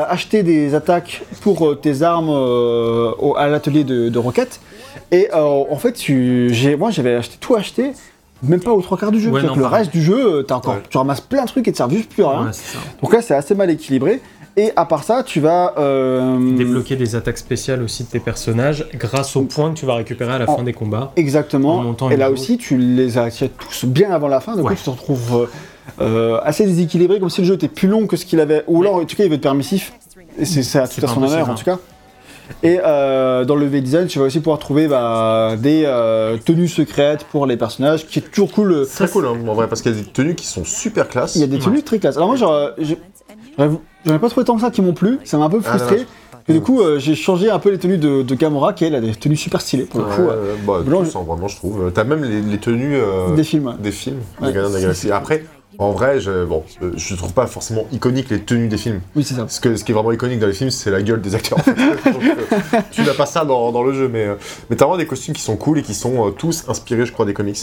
acheter 0.09 0.43
des 0.43 0.75
attaques 0.75 1.23
pour 1.41 1.67
euh, 1.67 1.75
tes 1.75 2.01
armes 2.01 2.29
euh, 2.29 3.11
au- 3.19 3.35
à 3.35 3.47
l'atelier 3.47 3.83
de, 3.83 4.09
de 4.09 4.19
roquettes. 4.19 4.59
Et 5.11 5.29
euh, 5.33 5.63
en 5.69 5.77
fait, 5.77 5.93
tu, 5.93 6.49
j'ai, 6.51 6.75
moi, 6.75 6.91
j'avais 6.91 7.15
acheté 7.15 7.37
tout 7.39 7.55
acheté. 7.55 7.93
Même 8.43 8.59
pas 8.59 8.71
aux 8.71 8.81
trois 8.83 8.99
quarts 8.99 9.11
du 9.11 9.19
jeu. 9.19 9.31
Ouais, 9.31 9.39
C'est-à-dire 9.41 9.49
non, 9.49 9.55
que 9.55 9.59
le 9.71 9.75
reste 9.75 9.91
du 9.91 9.99
jeu, 10.03 10.45
t'as 10.47 10.55
encore, 10.55 10.75
Ouais. 10.75 10.83
tu 10.91 10.97
ramasses 10.97 11.21
plein 11.21 11.41
de 11.43 11.47
trucs 11.47 11.67
et 11.67 11.71
te 11.71 11.77
servent 11.77 11.91
juste 11.93 12.09
plus 12.11 12.23
à 12.23 12.29
rien. 12.37 12.51
Donc 13.01 13.11
là, 13.11 13.21
c'est 13.23 13.33
assez 13.33 13.55
mal 13.55 13.71
équilibré. 13.71 14.21
Et 14.59 14.71
à 14.75 14.85
part 14.85 15.03
ça, 15.03 15.21
tu 15.23 15.39
vas. 15.39 15.75
euh, 15.77 16.55
Débloquer 16.57 16.95
des 16.95 17.15
attaques 17.15 17.37
spéciales 17.37 17.83
aussi 17.83 18.03
de 18.03 18.09
tes 18.09 18.19
personnages 18.19 18.85
grâce 18.95 19.35
aux 19.35 19.43
points 19.43 19.71
que 19.71 19.77
tu 19.79 19.85
vas 19.85 19.93
récupérer 19.95 20.33
à 20.33 20.39
la 20.39 20.49
En- 20.49 20.57
fin 20.57 20.63
des 20.63 20.73
combats. 20.73 21.11
Exactement. 21.15 21.95
Et 22.09 22.17
là 22.17 22.31
aussi, 22.31 22.57
tu 22.57 22.75
les 22.77 23.19
as 23.19 23.23
achètes 23.23 23.55
tous 23.57 23.85
bien 23.85 24.09
avant 24.09 24.27
la 24.27 24.39
fin. 24.39 24.55
Du 24.55 24.61
Ouais. 24.63 24.69
coup, 24.69 24.75
tu 24.75 24.83
te 24.83 24.89
retrouves 24.89 25.47
euh, 25.99 26.01
euh, 26.01 26.39
assez 26.43 26.65
déséquilibré, 26.65 27.19
comme 27.19 27.29
si 27.29 27.41
le 27.41 27.47
jeu 27.47 27.53
était 27.53 27.67
plus 27.67 27.87
long 27.87 28.07
que 28.07 28.17
ce 28.17 28.25
qu'il 28.25 28.39
avait. 28.39 28.63
Ou 28.67 28.81
alors, 28.81 28.95
en 28.95 29.05
tout 29.05 29.15
cas, 29.15 29.23
il 29.23 29.29
veut 29.29 29.35
être 29.35 29.41
permissif. 29.41 29.93
Et 30.39 30.45
c'est 30.45 30.63
ça 30.63 30.87
tout 30.87 31.05
à 31.05 31.07
son 31.07 31.21
honneur, 31.23 31.49
en 31.49 31.55
tout 31.55 31.63
cas. 31.65 31.77
Et 32.63 32.79
euh, 32.83 33.43
dans 33.45 33.55
le 33.55 33.65
level 33.65 33.83
design, 33.83 34.07
tu 34.07 34.17
vas 34.19 34.25
aussi 34.25 34.39
pouvoir 34.39 34.57
trouver 34.57 34.87
bah, 34.87 35.55
des 35.57 35.83
euh, 35.85 36.37
tenues 36.37 36.69
secrètes 36.69 37.25
pour 37.25 37.45
les 37.45 37.57
personnages, 37.57 38.07
qui 38.07 38.19
est 38.19 38.21
toujours 38.23 38.51
cool. 38.53 38.85
Ça, 38.87 39.03
Très 39.05 39.13
cool, 39.13 39.27
hein, 39.27 39.37
en 39.47 39.53
vrai, 39.53 39.67
parce 39.67 39.81
qu'il 39.83 39.91
y 39.91 39.99
a 39.99 40.01
des 40.01 40.07
tenues 40.07 40.33
qui 40.33 40.47
sont 40.47 40.63
super 40.63 41.09
classe. 41.09 41.35
Il 41.35 41.41
y 41.41 41.43
a 41.43 41.47
des 41.47 41.59
tenues 41.59 41.75
Ouais. 41.77 41.81
très 41.83 41.99
classes. 41.99 42.15
Alors 42.15 42.29
moi, 42.29 42.37
genre, 42.37 42.71
j'aurais 43.57 43.71
j'aurais 44.05 44.19
pas 44.19 44.29
trouvé 44.29 44.45
tant 44.45 44.55
que 44.55 44.61
ça 44.61 44.71
qui 44.71 44.81
m'ont 44.81 44.93
plu. 44.93 45.19
Ça 45.23 45.37
m'a 45.37 45.45
un 45.45 45.49
peu 45.49 45.59
Ah, 45.65 45.77
frustré. 45.77 46.05
et 46.47 46.53
du 46.53 46.61
coup, 46.61 46.81
euh, 46.81 46.99
j'ai 46.99 47.15
changé 47.15 47.49
un 47.49 47.59
peu 47.59 47.69
les 47.71 47.77
tenues 47.77 47.97
de, 47.97 48.21
de 48.21 48.35
Gamora, 48.35 48.73
qui 48.73 48.85
elle 48.85 48.95
a 48.95 49.01
des 49.01 49.13
tenues 49.15 49.35
super 49.35 49.61
stylées 49.61 49.83
pour 49.85 49.99
le 50.01 50.05
coup. 50.05 50.21
euh, 50.29 50.55
bah, 50.65 50.79
blanc, 50.85 51.01
vraiment, 51.03 51.47
je 51.47 51.55
trouve. 51.57 51.91
T'as 51.93 52.03
même 52.03 52.23
les, 52.23 52.41
les 52.41 52.57
tenues 52.57 52.95
euh, 52.95 53.35
des 53.35 53.43
films. 53.43 53.75
des 53.79 53.91
films, 53.91 54.19
Ouais, 54.41 54.47
des 54.47 54.53
Gardiens 54.53 54.69
de 54.69 54.75
la 54.75 54.81
Galaxie. 54.81 55.11
Après, 55.11 55.43
en 55.79 55.91
vrai, 55.91 56.19
je, 56.19 56.43
bon, 56.43 56.63
euh, 56.81 56.91
je 56.95 57.13
trouve 57.15 57.33
pas 57.33 57.45
forcément 57.45 57.85
iconique 57.91 58.29
les 58.31 58.39
tenues 58.39 58.67
des 58.67 58.77
films. 58.77 58.99
Oui, 59.15 59.23
c'est 59.23 59.35
ça. 59.35 59.41
Parce 59.41 59.59
que 59.59 59.75
ce 59.75 59.83
qui 59.83 59.91
est 59.91 59.93
vraiment 59.93 60.11
iconique 60.11 60.39
dans 60.39 60.47
les 60.47 60.53
films, 60.53 60.71
c'est 60.71 60.89
la 60.89 61.03
gueule 61.03 61.21
des 61.21 61.35
acteurs. 61.35 61.59
en 61.59 61.61
fait. 61.61 61.73
Donc, 62.11 62.23
euh, 62.23 62.79
tu 62.91 63.01
n'as 63.03 63.13
pas 63.13 63.27
ça 63.27 63.45
dans, 63.45 63.71
dans 63.71 63.83
le 63.83 63.93
jeu, 63.93 64.09
mais, 64.11 64.25
euh, 64.25 64.35
mais 64.69 64.75
t'as 64.75 64.85
vraiment 64.85 64.97
des 64.97 65.05
costumes 65.05 65.35
qui 65.35 65.41
sont 65.41 65.55
cool 65.55 65.77
et 65.77 65.83
qui 65.83 65.93
sont 65.93 66.27
euh, 66.27 66.31
tous 66.31 66.63
inspirés, 66.67 67.05
je 67.05 67.11
crois, 67.11 67.25
des 67.25 67.33
comics. 67.33 67.59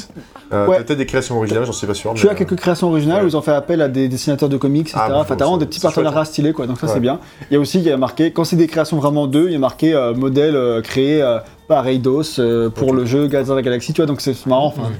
Ouais. 0.52 0.76
Peut-être 0.84 0.98
des 0.98 1.06
créations 1.06 1.36
originales, 1.36 1.66
j'en 1.66 1.72
suis 1.72 1.88
pas 1.88 1.94
sûr. 1.94 2.14
Tu 2.14 2.26
mais, 2.26 2.32
as 2.32 2.36
quelques 2.36 2.54
créations 2.54 2.88
originales 2.88 3.18
ouais. 3.18 3.24
où 3.24 3.28
ils 3.28 3.36
ont 3.36 3.42
fait 3.42 3.50
appel 3.52 3.82
à 3.82 3.88
des 3.88 4.08
dessinateurs 4.08 4.48
de 4.48 4.56
comics, 4.56 4.86
etc. 4.88 5.00
Ah, 5.02 5.08
bon, 5.08 5.16
enfin, 5.16 5.34
t'as 5.34 5.44
vraiment 5.44 5.58
des 5.58 5.66
petits 5.66 5.80
partenariats 5.80 6.24
stylés, 6.24 6.52
quoi. 6.52 6.68
Donc 6.68 6.78
ça, 6.78 6.86
Ouais. 6.86 6.92
c'est 6.94 7.00
bien. 7.00 7.18
Il 7.50 7.54
y 7.54 7.56
a 7.56 7.60
aussi, 7.60 7.78
il 7.78 7.84
y 7.84 7.90
a 7.90 7.96
marqué, 7.96 8.30
quand 8.30 8.44
c'est 8.44 8.54
des 8.54 8.68
créations 8.68 8.98
vraiment 8.98 9.26
d'eux, 9.26 9.46
il 9.48 9.52
y 9.52 9.56
a 9.56 9.58
marqué 9.58 9.92
modèle 10.16 10.82
créé 10.84 11.24
par 11.66 11.88
Eidos 11.88 12.38
pour 12.76 12.92
le 12.94 13.06
jeu 13.06 13.26
Gardiens 13.26 13.54
de 13.54 13.56
la 13.58 13.62
Galaxie, 13.62 13.92
tu 13.92 14.00
vois. 14.02 14.06
Donc 14.06 14.20
c'est 14.20 14.46
marrant. 14.46 14.66
Enfin, 14.66 14.92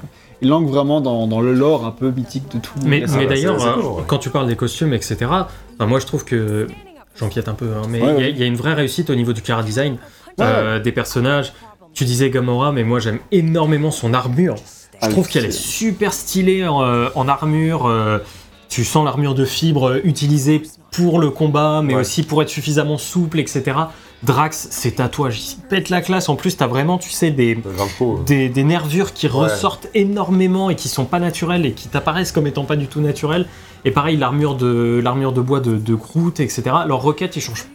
il 0.45 0.49
langue 0.51 0.69
vraiment 0.69 1.01
dans, 1.01 1.27
dans 1.27 1.41
le 1.41 1.55
lore 1.55 1.85
un 1.87 1.91
peu 1.91 2.11
mythique 2.11 2.51
de 2.53 2.59
tout. 2.59 2.73
Mais, 2.85 3.01
mais 3.01 3.07
va, 3.07 3.25
d'ailleurs, 3.27 3.57
cool, 3.57 3.85
ouais. 3.85 4.03
quand 4.07 4.19
tu 4.19 4.29
parles 4.31 4.47
des 4.47 4.57
costumes, 4.57 4.93
etc., 4.93 5.17
enfin, 5.23 5.87
moi 5.87 5.99
je 5.99 6.07
trouve 6.07 6.25
que. 6.25 6.67
J'empiète 7.17 7.49
un 7.49 7.55
peu, 7.55 7.69
hein, 7.77 7.83
mais 7.89 7.99
il 7.99 8.03
Ouais, 8.05 8.09
y 8.09 8.13
a- 8.13 8.17
ouais. 8.19 8.31
il 8.33 8.39
y, 8.39 8.43
a 8.43 8.47
une 8.47 8.57
vraie 8.57 8.75
réussite 8.75 9.09
au 9.09 9.15
niveau 9.15 9.33
du 9.33 9.41
car 9.41 9.63
design 9.65 9.95
Ouais, 10.39 10.45
euh, 10.47 10.81
des 10.81 10.91
personnages. 10.93 11.53
Tu 11.93 12.05
disais 12.05 12.29
Gamora, 12.29 12.73
mais 12.73 12.83
moi 12.83 12.99
j'aime 12.99 13.21
énormément 13.31 13.93
son 13.93 14.13
armure. 14.15 14.57
Je 14.57 14.99
Ah, 15.01 15.09
trouve 15.09 15.29
qu'elle 15.29 15.45
est 15.45 15.53
super 15.53 16.13
stylée 16.13 16.67
en, 16.67 16.83
euh, 16.83 17.09
en 17.15 17.29
armure. 17.29 17.87
euh, 17.87 18.19
tu 18.69 18.85
sens 18.85 19.05
l'armure 19.05 19.35
de 19.37 19.45
fibre 19.45 20.01
utilisée 20.05 20.61
pour 20.91 21.21
le 21.21 21.31
combat, 21.31 21.83
mais 21.85 21.95
Ouais. 21.95 22.01
aussi 22.01 22.25
pour 22.25 22.43
être 22.43 22.49
suffisamment 22.49 22.99
souple, 22.99 23.39
etc. 23.39 23.63
Drax, 24.27 24.69
ses 24.71 24.93
tatouages, 24.93 25.41
ils 25.53 25.57
pètent 25.69 25.91
la 25.91 26.01
classe. 26.01 26.29
En 26.29 26.37
plus, 26.37 26.57
t'as 26.57 26.67
vraiment, 26.67 26.99
tu 26.99 27.11
sais, 27.11 27.31
des, 27.31 27.57
euh. 27.57 28.05
des, 28.27 28.49
des 28.49 28.65
nervures 28.65 29.13
qui 29.13 29.27
Ouais. 29.27 29.33
ressortent 29.33 29.89
énormément 29.95 30.71
et 30.71 30.77
qui 30.77 30.89
sont 30.89 31.05
pas 31.05 31.19
naturelles 31.21 31.67
et 31.67 31.73
qui 31.73 31.89
t'apparaissent 31.89 32.33
comme 32.33 32.47
étant 32.47 32.65
pas 32.65 32.77
du 32.77 32.87
tout 32.87 33.01
naturelles. 33.01 33.47
Et 33.85 33.91
pareil, 33.91 34.17
l'armure 34.17 34.55
de, 34.57 35.01
l'armure 35.03 35.33
de 35.33 35.41
bois 35.41 35.61
de, 35.61 35.77
de 35.77 35.95
Groot, 35.95 36.41
etc. 36.41 36.63
Leur 36.87 37.03
Rocket, 37.03 37.37
ils 37.37 37.41
changent 37.41 37.65
pas 37.65 37.71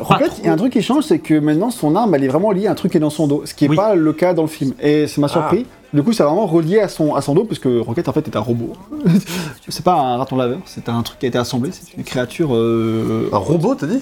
Rocket, 0.00 0.32
il 0.38 0.46
y 0.46 0.48
a 0.48 0.52
un 0.52 0.56
truc 0.56 0.72
qui 0.72 0.82
change, 0.82 1.04
c'est 1.04 1.18
que 1.18 1.34
maintenant 1.38 1.70
son 1.70 1.94
arme, 1.94 2.14
elle 2.14 2.24
est 2.24 2.28
vraiment 2.28 2.50
liée 2.52 2.66
à 2.68 2.70
un 2.72 2.74
truc 2.74 2.92
qui 2.92 2.96
est 2.96 3.00
dans 3.00 3.10
son 3.10 3.26
dos, 3.26 3.42
ce 3.44 3.52
qui 3.52 3.64
n'est 3.64 3.70
Oui. 3.70 3.76
pas 3.76 3.94
le 3.94 4.12
cas 4.14 4.32
dans 4.32 4.42
le 4.42 4.48
film. 4.48 4.72
Et 4.80 5.06
ça 5.06 5.20
m'a 5.20 5.28
surpris. 5.28 5.66
Du 5.92 6.02
coup, 6.02 6.12
c'est 6.14 6.22
vraiment 6.22 6.46
relié 6.46 6.80
à 6.80 6.88
son, 6.88 7.14
à 7.14 7.20
son 7.20 7.34
dos, 7.34 7.44
parce 7.44 7.58
que 7.58 7.80
Rocket 7.80 8.08
en 8.08 8.12
fait 8.12 8.26
est 8.26 8.36
un 8.36 8.40
robot. 8.40 8.72
c'est 9.68 9.84
pas 9.84 9.94
un 9.94 10.16
raton 10.16 10.36
laveur, 10.36 10.60
c'est 10.64 10.88
un 10.88 11.02
truc 11.02 11.18
qui 11.18 11.26
a 11.26 11.28
été 11.28 11.38
assemblé, 11.38 11.70
c'est 11.72 11.94
une 11.96 12.04
créature. 12.04 12.54
Euh... 12.54 13.28
Un 13.32 13.36
robot, 13.38 13.74
t'as 13.74 13.86
dit? 13.86 14.00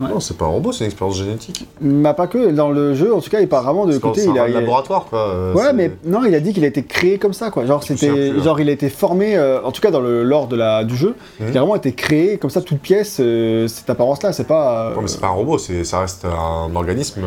Ouais. 0.00 0.08
Non, 0.08 0.18
c'est 0.18 0.36
pas 0.36 0.46
un 0.46 0.48
robot, 0.48 0.72
c'est 0.72 0.80
une 0.84 0.86
expérience 0.90 1.16
génétique. 1.18 1.68
Bah, 1.80 2.14
pas 2.14 2.26
que, 2.26 2.50
dans 2.50 2.68
le 2.70 2.94
jeu, 2.94 3.14
en 3.14 3.20
tout 3.20 3.30
cas, 3.30 3.38
vraiment 3.46 3.86
de 3.86 3.96
côté. 3.98 4.24
Il 4.24 4.30
un 4.30 4.42
a, 4.42 4.42
a- 4.42 4.48
laboratoire, 4.48 5.04
quoi. 5.04 5.28
euh, 5.28 5.54
Ouais, 5.54 5.72
mais 5.72 5.92
non, 6.04 6.24
il 6.24 6.34
a 6.34 6.40
dit 6.40 6.52
qu'il 6.52 6.64
a 6.64 6.66
été 6.66 6.82
créé 6.82 7.16
comme 7.18 7.32
ça, 7.32 7.50
quoi. 7.50 7.64
Genre, 7.64 7.80
c'était, 7.84 8.40
genre, 8.40 8.58
il 8.58 8.68
a 8.68 8.72
été 8.72 8.88
formé, 8.88 9.36
euh, 9.36 9.62
en 9.62 9.70
tout 9.70 9.80
cas 9.80 9.92
dans 9.92 10.00
le 10.00 10.24
lore 10.24 10.48
de 10.48 10.56
la 10.56 10.82
du 10.82 10.96
jeu, 10.96 11.14
Mhm. 11.38 11.46
il 11.50 11.56
a 11.56 11.60
vraiment 11.60 11.76
été 11.76 11.92
créé 11.92 12.38
comme 12.38 12.50
ça, 12.50 12.60
toute 12.60 12.80
pièce, 12.80 13.18
euh, 13.20 13.68
cette 13.68 13.88
apparence-là. 13.88 14.32
C'est 14.32 14.48
pas. 14.48 14.90
Ouais, 14.96 15.02
mais 15.02 15.06
c'est 15.06 15.20
pas 15.20 15.28
un 15.28 15.30
robot, 15.30 15.58
c'est- 15.58 15.84
ça 15.84 16.00
reste 16.00 16.24
un 16.24 16.74
organisme. 16.74 17.20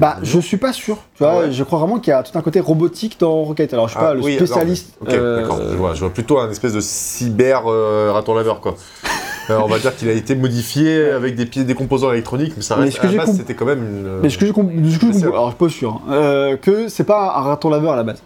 Bah, 0.00 0.16
je 0.22 0.40
suis 0.40 0.56
pas 0.56 0.72
sûr. 0.72 0.96
Tu 1.14 1.22
vois, 1.22 1.32
Ah 1.32 1.38
ouais 1.42 1.52
je 1.52 1.62
crois 1.62 1.78
vraiment 1.78 2.00
qu'il 2.00 2.10
y 2.10 2.14
a 2.14 2.24
tout 2.24 2.36
un 2.36 2.42
côté 2.42 2.58
robotique 2.58 3.18
dans 3.20 3.44
Rocket. 3.44 3.72
Alors, 3.72 3.86
je 3.86 3.92
suis 3.92 4.00
Ah, 4.02 4.06
pas 4.08 4.14
le 4.14 4.22
spécialiste. 4.22 4.94
Ok, 5.00 5.10
euh, 5.12 5.42
d'accord, 5.42 5.60
je 5.70 5.76
vois. 5.76 5.94
Je 5.94 6.00
vois 6.00 6.10
plutôt 6.10 6.40
un 6.40 6.50
espèce 6.50 6.72
de 6.72 6.80
cyber 6.80 7.62
raton 8.12 8.34
laveur, 8.34 8.60
quoi. 8.60 8.74
Euh, 9.50 9.58
on 9.62 9.66
va 9.66 9.78
dire 9.78 9.94
qu'il 9.96 10.08
a 10.08 10.12
été 10.12 10.34
modifié 10.34 11.10
avec 11.10 11.34
des 11.34 11.46
pieds, 11.46 11.64
des 11.64 11.74
composants 11.74 12.12
électroniques, 12.12 12.52
mais 12.56 12.62
ça 12.62 12.76
Mais 12.76 12.84
reste. 12.84 12.96
ce 12.96 13.00
que 13.00 13.06
à 13.06 13.06
la 13.06 13.12
j'ai 13.12 13.18
base, 13.18 13.26
comp- 13.26 13.36
c'était 13.38 13.54
quand 13.54 13.64
même 13.66 13.82
une. 13.84 14.20
Mais 14.22 14.30
ce 14.30 14.38
que 14.38 14.46
j'ai 14.46 14.52
compris, 14.52 14.76
alors 15.22 15.46
je 15.46 15.50
suis 15.56 15.58
pas 15.58 15.68
sûr, 15.68 16.00
hein, 16.08 16.12
euh, 16.12 16.56
que 16.56 16.88
c'est 16.88 17.04
pas 17.04 17.34
un 17.36 17.40
raton 17.42 17.68
laveur 17.70 17.92
à 17.92 17.96
la 17.96 18.04
base. 18.04 18.22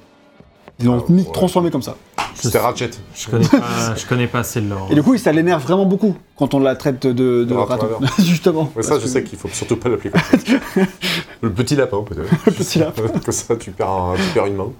Ils 0.81 0.87
l'ont 0.87 1.05
Ah, 1.09 1.13
mis 1.13 1.23
ouais. 1.23 1.33
transformé 1.33 1.71
comme 1.71 1.83
ça. 1.83 1.95
C'était 2.35 2.59
Ratchet. 2.59 2.91
Je 3.15 3.29
connais 3.31 3.47
pas, 3.47 3.95
je 3.97 4.07
connais 4.07 4.27
pas 4.27 4.41
assez 4.41 4.61
le 4.61 4.71
lore. 4.71 4.89
Et 4.91 4.95
du 4.97 5.05
coup, 5.05 5.17
ça 5.17 5.31
l'énerve 5.31 5.63
vraiment 5.63 5.87
beaucoup 5.87 6.17
quand 6.37 6.53
on 6.53 6.59
la 6.59 6.75
traite 6.75 7.07
de, 7.07 7.45
de 7.45 7.55
raton. 7.55 7.87
Justement. 8.19 8.73
Ouais, 8.75 8.83
ça, 8.83 8.97
je 8.99 9.03
que- 9.03 9.07
sais 9.09 9.23
qu'il 9.23 9.39
faut 9.39 9.47
surtout 9.53 9.77
pas 9.77 9.89
l'appeler 9.89 10.11
comme 10.11 10.21
ça. 10.21 10.81
Le 11.43 11.53
petit 11.53 11.77
lapin, 11.77 12.03
peut-être. 12.03 12.29
Le 12.47 12.53
petit 12.53 12.81
lapin. 12.81 13.03
comme 13.25 13.33
ça, 13.33 13.55
tu 13.55 13.71
perds, 13.71 13.89
un- 13.89 14.15
tu 14.17 14.23
perds 14.35 14.47
une 14.47 14.57
main. 14.57 14.73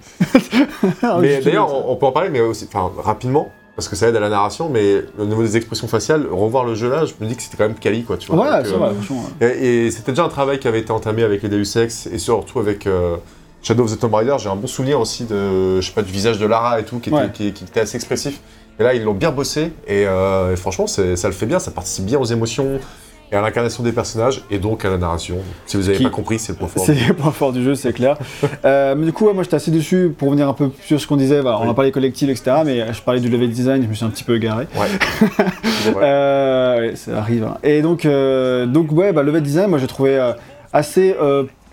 Ah, 1.03 1.19
mais 1.21 1.41
d'ailleurs, 1.41 1.73
on, 1.73 1.93
on 1.93 1.97
peut 1.97 2.07
en 2.07 2.13
parler, 2.13 2.29
mais 2.31 2.41
aussi, 2.41 2.67
enfin, 2.69 2.91
rapidement, 3.03 3.51
parce 3.77 3.89
que 3.89 3.97
ça 3.97 4.09
aide 4.09 4.17
à 4.17 4.21
la 4.21 4.29
narration, 4.29 4.69
mais 4.69 5.03
au 5.19 5.25
niveau 5.25 5.43
des 5.43 5.57
expressions 5.57 5.89
faciales, 5.89 6.27
revoir 6.31 6.65
le 6.65 6.75
jeu 6.75 6.89
là, 6.91 7.05
je 7.07 7.13
me 7.21 7.29
dis 7.29 7.35
que 7.37 7.43
c'était 7.43 7.57
quand 7.57 7.67
même 7.67 7.75
quali, 7.77 8.05
quoi, 8.05 8.17
tu 8.17 8.31
vois. 8.31 8.45
Ouais, 8.45 8.65
c'est 8.65 8.73
euh, 8.73 8.77
vrai. 8.77 8.93
Et, 9.41 9.87
et 9.87 9.91
c'était 9.91 10.13
déjà 10.13 10.25
un 10.25 10.29
travail 10.29 10.59
qui 10.61 10.69
avait 10.69 10.81
été 10.81 10.93
entamé 10.93 11.23
avec 11.25 11.43
les 11.43 11.49
Deus 11.49 11.77
Ex 11.77 12.07
et 12.07 12.19
surtout 12.19 12.61
avec 12.61 12.87
euh, 12.87 13.17
Shadow 13.63 13.85
of 13.85 13.93
the 13.97 13.99
Tomb 13.99 14.15
Raider. 14.15 14.37
J'ai 14.39 14.49
un 14.49 14.57
bon 14.57 14.67
souvenir 14.69 15.01
aussi 15.01 15.25
de, 15.25 15.81
je 15.81 15.87
sais 15.87 15.93
pas, 15.93 16.03
du 16.03 16.13
visage 16.13 16.39
de 16.39 16.47
Lara 16.47 16.79
et 16.81 16.85
tout, 16.85 16.99
qui 17.01 17.09
était, 17.09 17.19
Ouais. 17.19 17.31
qui, 17.33 17.53
qui 17.53 17.65
était 17.65 17.81
assez 17.81 17.97
expressif. 17.97 18.41
Et 18.79 18.83
là, 18.83 18.95
ils 18.95 19.03
l'ont 19.03 19.15
bien 19.15 19.31
bossé 19.31 19.73
et, 19.87 20.05
euh, 20.07 20.53
et 20.53 20.57
franchement, 20.57 20.87
ça 20.87 21.03
le 21.05 21.33
fait 21.33 21.47
bien, 21.47 21.59
ça 21.59 21.71
participe 21.71 22.05
bien 22.07 22.19
aux 22.19 22.25
émotions 22.25 22.81
et 23.33 23.37
à 23.37 23.41
l'incarnation 23.41 23.83
des 23.83 23.93
personnages 23.93 24.43
et 24.51 24.59
donc 24.59 24.85
à 24.85 24.91
la 24.91 24.99
narration. 24.99 25.37
Si 25.67 25.77
vous 25.77 25.89
avez 25.89 25.99
Qui- 25.99 26.05
pas 26.05 26.11
compris, 26.11 26.39
c'est 26.39 26.53
le 26.53 26.59
point 26.59 26.69
fort. 26.69 26.83
C'est 26.87 26.95
le 27.09 27.15
point 27.15 27.31
fort 27.33 27.53
du 27.53 27.63
jeu, 27.65 27.75
c'est 27.75 27.93
clair. 27.93 28.17
Euh, 28.65 28.95
mais 28.97 29.05
du 29.07 29.13
coup, 29.13 29.27
ouais, 29.27 29.35
moi 29.35 29.43
j'étais 29.43 29.57
assez 29.57 29.71
déçu 29.71 30.15
pour 30.17 30.29
revenir 30.29 30.49
un 30.49 30.53
peu 30.55 30.71
sur 30.87 30.99
ce 31.01 31.07
qu'on 31.07 31.17
disait. 31.17 31.41
Voilà, 31.41 31.61
On 31.61 31.69
a 31.71 31.75
parlé 31.75 31.91
collectif, 31.93 32.29
etc. 32.31 32.59
Mais 32.65 32.93
je 32.93 33.03
parlais 33.03 33.21
du 33.21 33.29
level 33.29 33.51
design, 33.51 33.83
je 33.83 33.89
me 33.89 33.95
suis 33.95 34.05
un 34.05 34.09
petit 34.11 34.25
peu 34.25 34.37
égaré. 34.37 34.67
Ouais. 34.77 34.89
Euh, 35.97 36.79
ouais, 36.81 36.97
ça 36.97 37.19
arrive. 37.19 37.45
hein. 37.45 37.59
Et 37.63 37.83
donc, 37.83 38.05
euh, 38.07 38.67
donc 38.67 38.91
ouais, 38.93 39.13
bah, 39.13 39.23
level 39.23 39.43
design, 39.43 39.69
moi 39.69 39.79
j'ai 39.79 39.87
trouvé 39.87 40.17
euh, 40.17 40.33
assez 40.73 41.15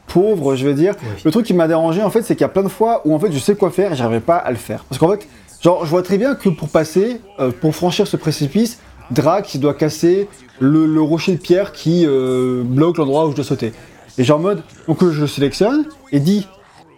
pauvre, 0.07 0.55
je 0.55 0.67
vais 0.67 0.73
dire. 0.73 0.95
Oui. 1.01 1.07
Le 1.23 1.31
truc 1.31 1.45
qui 1.45 1.53
m'a 1.53 1.67
dérangé, 1.67 2.01
en 2.03 2.09
fait, 2.09 2.21
c'est 2.23 2.35
qu'il 2.35 2.41
y 2.41 2.45
a 2.45 2.49
plein 2.49 2.63
de 2.63 2.67
fois 2.67 3.01
où 3.05 3.15
en 3.15 3.19
fait 3.19 3.31
je 3.31 3.39
sais 3.39 3.55
quoi 3.55 3.71
faire 3.71 3.93
et 3.93 3.95
j'arrivais 3.95 4.19
pas 4.19 4.35
à 4.35 4.49
le 4.51 4.57
faire. 4.57 4.83
Parce 4.89 4.99
qu'en 4.99 5.09
fait, 5.11 5.27
genre, 5.61 5.85
je 5.85 5.89
vois 5.89 6.03
très 6.03 6.17
bien 6.17 6.35
que 6.35 6.49
pour 6.49 6.67
passer, 6.69 7.21
pour 7.61 7.73
franchir 7.75 8.05
ce 8.07 8.17
précipice, 8.17 8.79
Drac 9.11 9.53
il 9.53 9.59
doit 9.61 9.73
casser 9.73 10.27
le, 10.59 10.85
le 10.85 11.01
rocher 11.01 11.33
de 11.33 11.37
pierre 11.39 11.71
qui 11.71 12.05
euh, 12.05 12.63
bloque 12.65 12.97
l'endroit 12.97 13.27
où 13.27 13.31
je 13.31 13.35
dois 13.35 13.45
sauter. 13.45 13.73
Et 14.17 14.23
genre 14.23 14.39
en 14.39 14.41
mode, 14.41 14.63
donc 14.87 15.03
je 15.09 15.21
le 15.21 15.27
sélectionne 15.27 15.85
et 16.11 16.19
dit, 16.19 16.47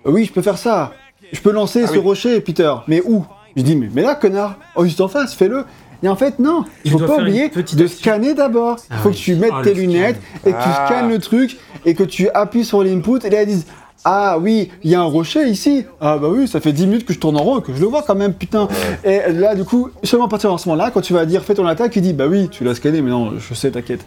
euh, 0.06 0.12
oui, 0.12 0.26
je 0.26 0.32
peux 0.34 0.42
faire 0.42 0.58
ça. 0.58 0.94
Je 1.32 1.40
peux 1.42 1.52
lancer 1.52 1.84
Ah 1.84 1.88
ce 1.88 1.94
oui. 1.94 2.00
rocher, 2.00 2.42
Peter. 2.42 2.74
Mais 2.88 3.02
où? 3.06 3.26
Je 3.56 3.62
dis, 3.64 3.76
mais, 3.76 3.90
mais 3.94 4.02
là, 4.02 4.16
connard, 4.16 4.58
oh, 4.76 4.84
juste 4.84 5.02
en 5.02 5.08
face, 5.08 5.34
fais-le. 5.34 5.66
Et 6.02 6.08
en 6.10 6.16
fait, 6.16 6.38
non, 6.40 6.66
il 6.84 6.92
Tu 6.92 6.98
faut 6.98 7.06
pas 7.06 7.18
oublier 7.20 7.48
de 7.50 7.60
action. 7.60 7.88
scanner 7.88 8.34
d'abord. 8.34 8.78
Il 8.90 8.96
Ah 8.96 8.98
faut 8.98 9.10
oui. 9.10 9.16
que 9.16 9.20
tu 9.22 9.36
mettes 9.36 9.52
Ah, 9.54 9.62
tes 9.64 9.74
lunettes 9.74 10.20
et 10.46 10.52
que 10.52 10.58
tu 10.58 10.64
Ah. 10.66 10.86
scannes 10.88 11.10
le 11.10 11.20
truc 11.20 11.58
et 11.86 11.94
que 11.96 12.04
tu 12.04 12.30
appuies 12.32 12.66
sur 12.66 12.84
l'input 12.84 13.20
et 13.26 13.30
là 13.30 13.44
ils 13.44 13.48
disent 13.48 13.66
ah 14.06 14.38
oui, 14.40 14.70
il 14.84 14.92
y 14.92 14.96
a 14.96 15.00
un 15.02 15.06
rocher 15.06 15.48
ici. 15.48 15.86
Ah 16.02 16.18
bah 16.18 16.28
oui, 16.30 16.48
ça 16.48 16.60
fait 16.60 16.74
10 16.74 16.88
minutes 16.88 17.06
que 17.06 17.14
je 17.14 17.20
tourne 17.20 17.38
en 17.38 17.44
rond 17.44 17.60
et 17.60 17.62
que 17.62 17.74
je 17.74 17.80
le 17.80 17.88
vois 17.88 18.04
quand 18.04 18.16
même, 18.16 18.34
putain. 18.34 18.68
Et 19.04 19.32
là, 19.32 19.56
du 19.56 19.64
coup, 19.64 19.90
seulement 20.04 20.26
à 20.26 20.30
partir 20.30 20.54
de 20.54 20.60
ce 20.60 20.68
moment-là, 20.70 20.92
quand 20.92 21.02
tu 21.02 21.14
vas 21.14 21.26
dire 21.26 21.44
fais 21.44 21.54
ton 21.56 21.66
attaque, 21.66 21.96
il 21.96 22.02
dit 22.02 22.14
bah 22.14 22.26
oui, 22.28 22.50
tu 22.50 22.64
l'as 22.64 22.76
scanné, 22.76 23.02
mais 23.02 23.10
non, 23.12 23.34
je 23.40 23.54
sais, 23.54 23.72
t'inquiète. 23.72 24.06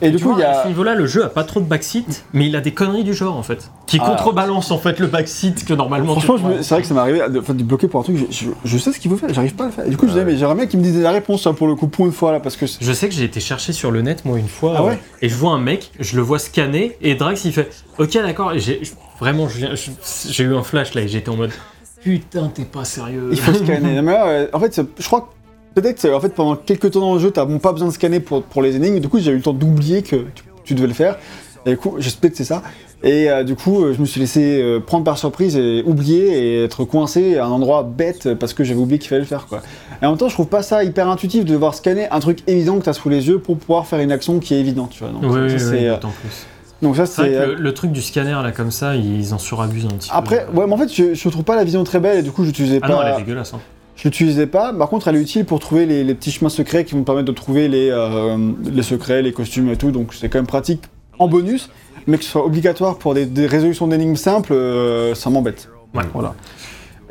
Et 0.00 0.10
du 0.10 0.16
Tu 0.16 0.24
coup, 0.24 0.32
il 0.36 0.40
y 0.40 0.42
à 0.42 0.60
a. 0.60 0.62
ce 0.62 0.68
niveau-là, 0.68 0.94
le 0.94 1.06
jeu 1.06 1.24
a 1.24 1.28
pas 1.28 1.44
trop 1.44 1.60
de 1.60 1.66
backseat, 1.66 2.24
mais 2.32 2.46
il 2.46 2.56
a 2.56 2.60
des 2.60 2.72
conneries 2.72 3.04
du 3.04 3.12
genre 3.14 3.36
en 3.36 3.42
fait, 3.42 3.70
qui 3.86 3.98
Ah. 4.02 4.06
contrebalancent 4.08 4.70
en 4.70 4.78
fait 4.78 4.98
le 4.98 5.06
backseat 5.08 5.64
que 5.64 5.74
normalement. 5.74 6.12
Franchement, 6.18 6.36
tu 6.36 6.42
je 6.42 6.48
me- 6.58 6.62
c'est 6.62 6.74
vrai 6.74 6.82
que 6.82 6.88
ça 6.88 6.94
m'est 6.94 7.00
arrivé 7.00 7.20
de, 7.28 7.40
enfin, 7.40 7.54
de 7.54 7.62
bloquer 7.62 7.88
pour 7.88 8.00
un 8.00 8.02
truc, 8.04 8.16
je, 8.16 8.24
je- 8.46 8.50
je 8.64 8.78
sais 8.78 8.92
ce 8.92 8.98
qu'il 8.98 9.10
faut 9.10 9.16
faire, 9.16 9.32
j'arrive 9.32 9.54
pas 9.54 9.64
à 9.64 9.66
le 9.66 9.72
faire. 9.72 9.86
Et 9.86 9.90
du 9.90 9.96
coup, 9.96 10.06
je 10.06 10.12
disais, 10.12 10.24
mais 10.24 10.36
j'aimerais 10.36 10.54
bien 10.54 10.66
qu'il 10.66 10.78
me 10.78 10.84
dise 10.84 11.00
la 11.00 11.10
réponse 11.10 11.46
hein, 11.46 11.54
pour 11.54 11.66
le 11.66 11.74
coup, 11.74 11.86
pour 11.88 12.06
une 12.06 12.12
fois 12.12 12.32
là, 12.32 12.40
parce 12.40 12.56
que. 12.56 12.66
Je 12.80 12.92
sais 12.92 13.08
que 13.08 13.14
j'ai 13.14 13.24
été 13.24 13.40
chercher 13.40 13.72
sur 13.72 13.90
le 13.90 14.00
net 14.02 14.24
moi 14.24 14.38
une 14.38 14.48
fois 14.48 14.74
Ah 14.76 14.84
ouais 14.84 14.92
euh, 14.92 14.96
et 15.22 15.28
je 15.28 15.34
vois 15.34 15.52
un 15.52 15.58
mec, 15.58 15.90
je 16.00 16.16
le 16.16 16.22
vois 16.22 16.38
scanner 16.38 16.96
et 17.02 17.14
Drax 17.14 17.44
il 17.44 17.52
fait 17.52 17.70
OK 17.98 18.12
d'accord 18.14 18.52
et 18.52 18.58
j'ai 18.58 18.80
vraiment 19.18 19.48
j'ai 19.48 20.44
eu 20.44 20.54
un 20.54 20.62
flash 20.62 20.94
là 20.94 21.02
et 21.02 21.08
j'étais 21.08 21.28
en 21.28 21.36
mode 21.36 21.52
putain 22.02 22.48
t'es 22.54 22.64
pas 22.64 22.84
sérieux. 22.84 23.28
Il 23.32 23.38
faut 23.38 23.54
scanner. 23.54 24.02
Mais 24.02 24.12
là, 24.12 24.26
euh, 24.26 24.46
en 24.52 24.60
fait, 24.60 24.80
je 24.98 25.06
crois 25.06 25.22
que 25.22 25.80
peut-être 25.80 26.08
en 26.10 26.20
fait 26.20 26.34
pendant 26.34 26.54
quelques 26.56 26.90
temps 26.90 27.00
dans 27.00 27.14
le 27.14 27.20
jeu, 27.20 27.30
t'as 27.30 27.44
bon, 27.44 27.58
pas 27.58 27.72
besoin 27.72 27.88
de 27.88 27.94
scanner 27.94 28.20
pour, 28.20 28.42
pour 28.42 28.62
les 28.62 28.76
énigmes. 28.76 29.00
Du 29.00 29.08
coup, 29.08 29.18
j'ai 29.18 29.30
eu 29.30 29.36
le 29.36 29.42
temps 29.42 29.54
d'oublier 29.54 30.02
que 30.02 30.16
tu, 30.34 30.44
tu 30.64 30.74
devais 30.74 30.88
le 30.88 30.94
faire. 30.94 31.18
Et 31.66 31.70
du 31.70 31.76
coup, 31.78 31.96
j'espère 31.98 32.30
que 32.30 32.36
c'est 32.36 32.44
ça. 32.44 32.62
Et 33.04 33.30
euh, 33.30 33.44
du 33.44 33.54
coup, 33.54 33.84
euh, 33.84 33.92
je 33.92 34.00
me 34.00 34.06
suis 34.06 34.18
laissé 34.18 34.60
euh, 34.62 34.80
prendre 34.80 35.04
par 35.04 35.18
surprise 35.18 35.56
et 35.56 35.82
oublier 35.84 36.38
et 36.38 36.64
être 36.64 36.84
coincé 36.84 37.36
à 37.36 37.44
un 37.44 37.50
endroit 37.50 37.82
bête 37.82 38.32
parce 38.34 38.54
que 38.54 38.64
j'avais 38.64 38.80
oublié 38.80 38.98
qu'il 38.98 39.10
fallait 39.10 39.20
le 39.20 39.26
faire. 39.26 39.46
Quoi. 39.46 39.60
Et 40.00 40.06
en 40.06 40.10
même 40.10 40.18
temps, 40.18 40.28
je 40.28 40.34
trouve 40.34 40.48
pas 40.48 40.62
ça 40.62 40.84
hyper 40.84 41.08
intuitif 41.08 41.44
de 41.44 41.52
devoir 41.52 41.74
scanner 41.74 42.08
un 42.10 42.20
truc 42.20 42.38
évident 42.46 42.78
que 42.78 42.84
tu 42.84 42.88
as 42.88 42.94
sous 42.94 43.10
les 43.10 43.28
yeux 43.28 43.38
pour 43.38 43.58
pouvoir 43.58 43.86
faire 43.86 44.00
une 44.00 44.10
action 44.10 44.40
qui 44.40 44.54
est 44.54 44.60
évidente. 44.60 44.90
Tu 44.90 45.04
vois. 45.04 45.12
Donc, 45.12 45.22
Oui, 45.22 45.58
c'est, 45.58 45.90
oui. 45.90 45.96
Donc 46.84 46.96
ça, 46.96 47.06
C'est 47.06 47.46
le, 47.46 47.54
le 47.54 47.74
truc 47.74 47.90
du 47.90 48.00
scanner 48.00 48.30
là 48.42 48.52
comme 48.52 48.70
ça, 48.70 48.94
ils 48.94 49.34
en 49.34 49.38
surabusent 49.38 49.86
un 49.86 49.96
petit 49.96 50.10
Après, 50.12 50.46
peu. 50.46 50.58
ouais, 50.60 50.66
mais 50.68 50.72
en 50.72 50.76
fait, 50.76 50.92
je, 50.94 51.14
je 51.14 51.28
trouve 51.28 51.42
pas 51.42 51.56
la 51.56 51.64
vision 51.64 51.82
très 51.82 51.98
belle 51.98 52.18
et 52.18 52.22
du 52.22 52.30
coup, 52.30 52.44
j'utilisais 52.44 52.78
ah 52.82 52.88
non, 52.88 53.02
elle 53.02 53.12
pas. 53.12 53.18
est 53.18 53.22
dégueulasse. 53.22 53.52
Hein. 53.54 53.60
Je 53.96 54.04
l'utilisais 54.04 54.46
pas. 54.46 54.72
Par 54.72 54.88
contre, 54.88 55.08
elle 55.08 55.16
est 55.16 55.20
utile 55.20 55.44
pour 55.44 55.58
trouver 55.60 55.86
les, 55.86 56.04
les 56.04 56.14
petits 56.14 56.30
chemins 56.30 56.48
secrets 56.48 56.84
qui 56.84 56.92
vont 56.92 57.00
me 57.00 57.04
permettre 57.04 57.26
de 57.26 57.32
trouver 57.32 57.68
les, 57.68 57.90
euh, 57.90 58.36
les 58.64 58.82
secrets, 58.82 59.22
les 59.22 59.32
costumes 59.32 59.68
et 59.70 59.76
tout. 59.76 59.90
Donc, 59.92 60.14
c'est 60.14 60.28
quand 60.28 60.38
même 60.38 60.46
pratique 60.46 60.82
en 61.18 61.28
bonus, 61.28 61.70
mais 62.06 62.18
que 62.18 62.24
ce 62.24 62.30
soit 62.30 62.44
obligatoire 62.44 62.96
pour 62.98 63.14
des, 63.14 63.24
des 63.26 63.46
résolutions 63.46 63.86
d'énigmes 63.86 64.16
simples, 64.16 64.52
euh, 64.52 65.14
ça 65.14 65.30
m'embête. 65.30 65.68
Ouais. 65.94 66.02
Voilà. 66.12 66.34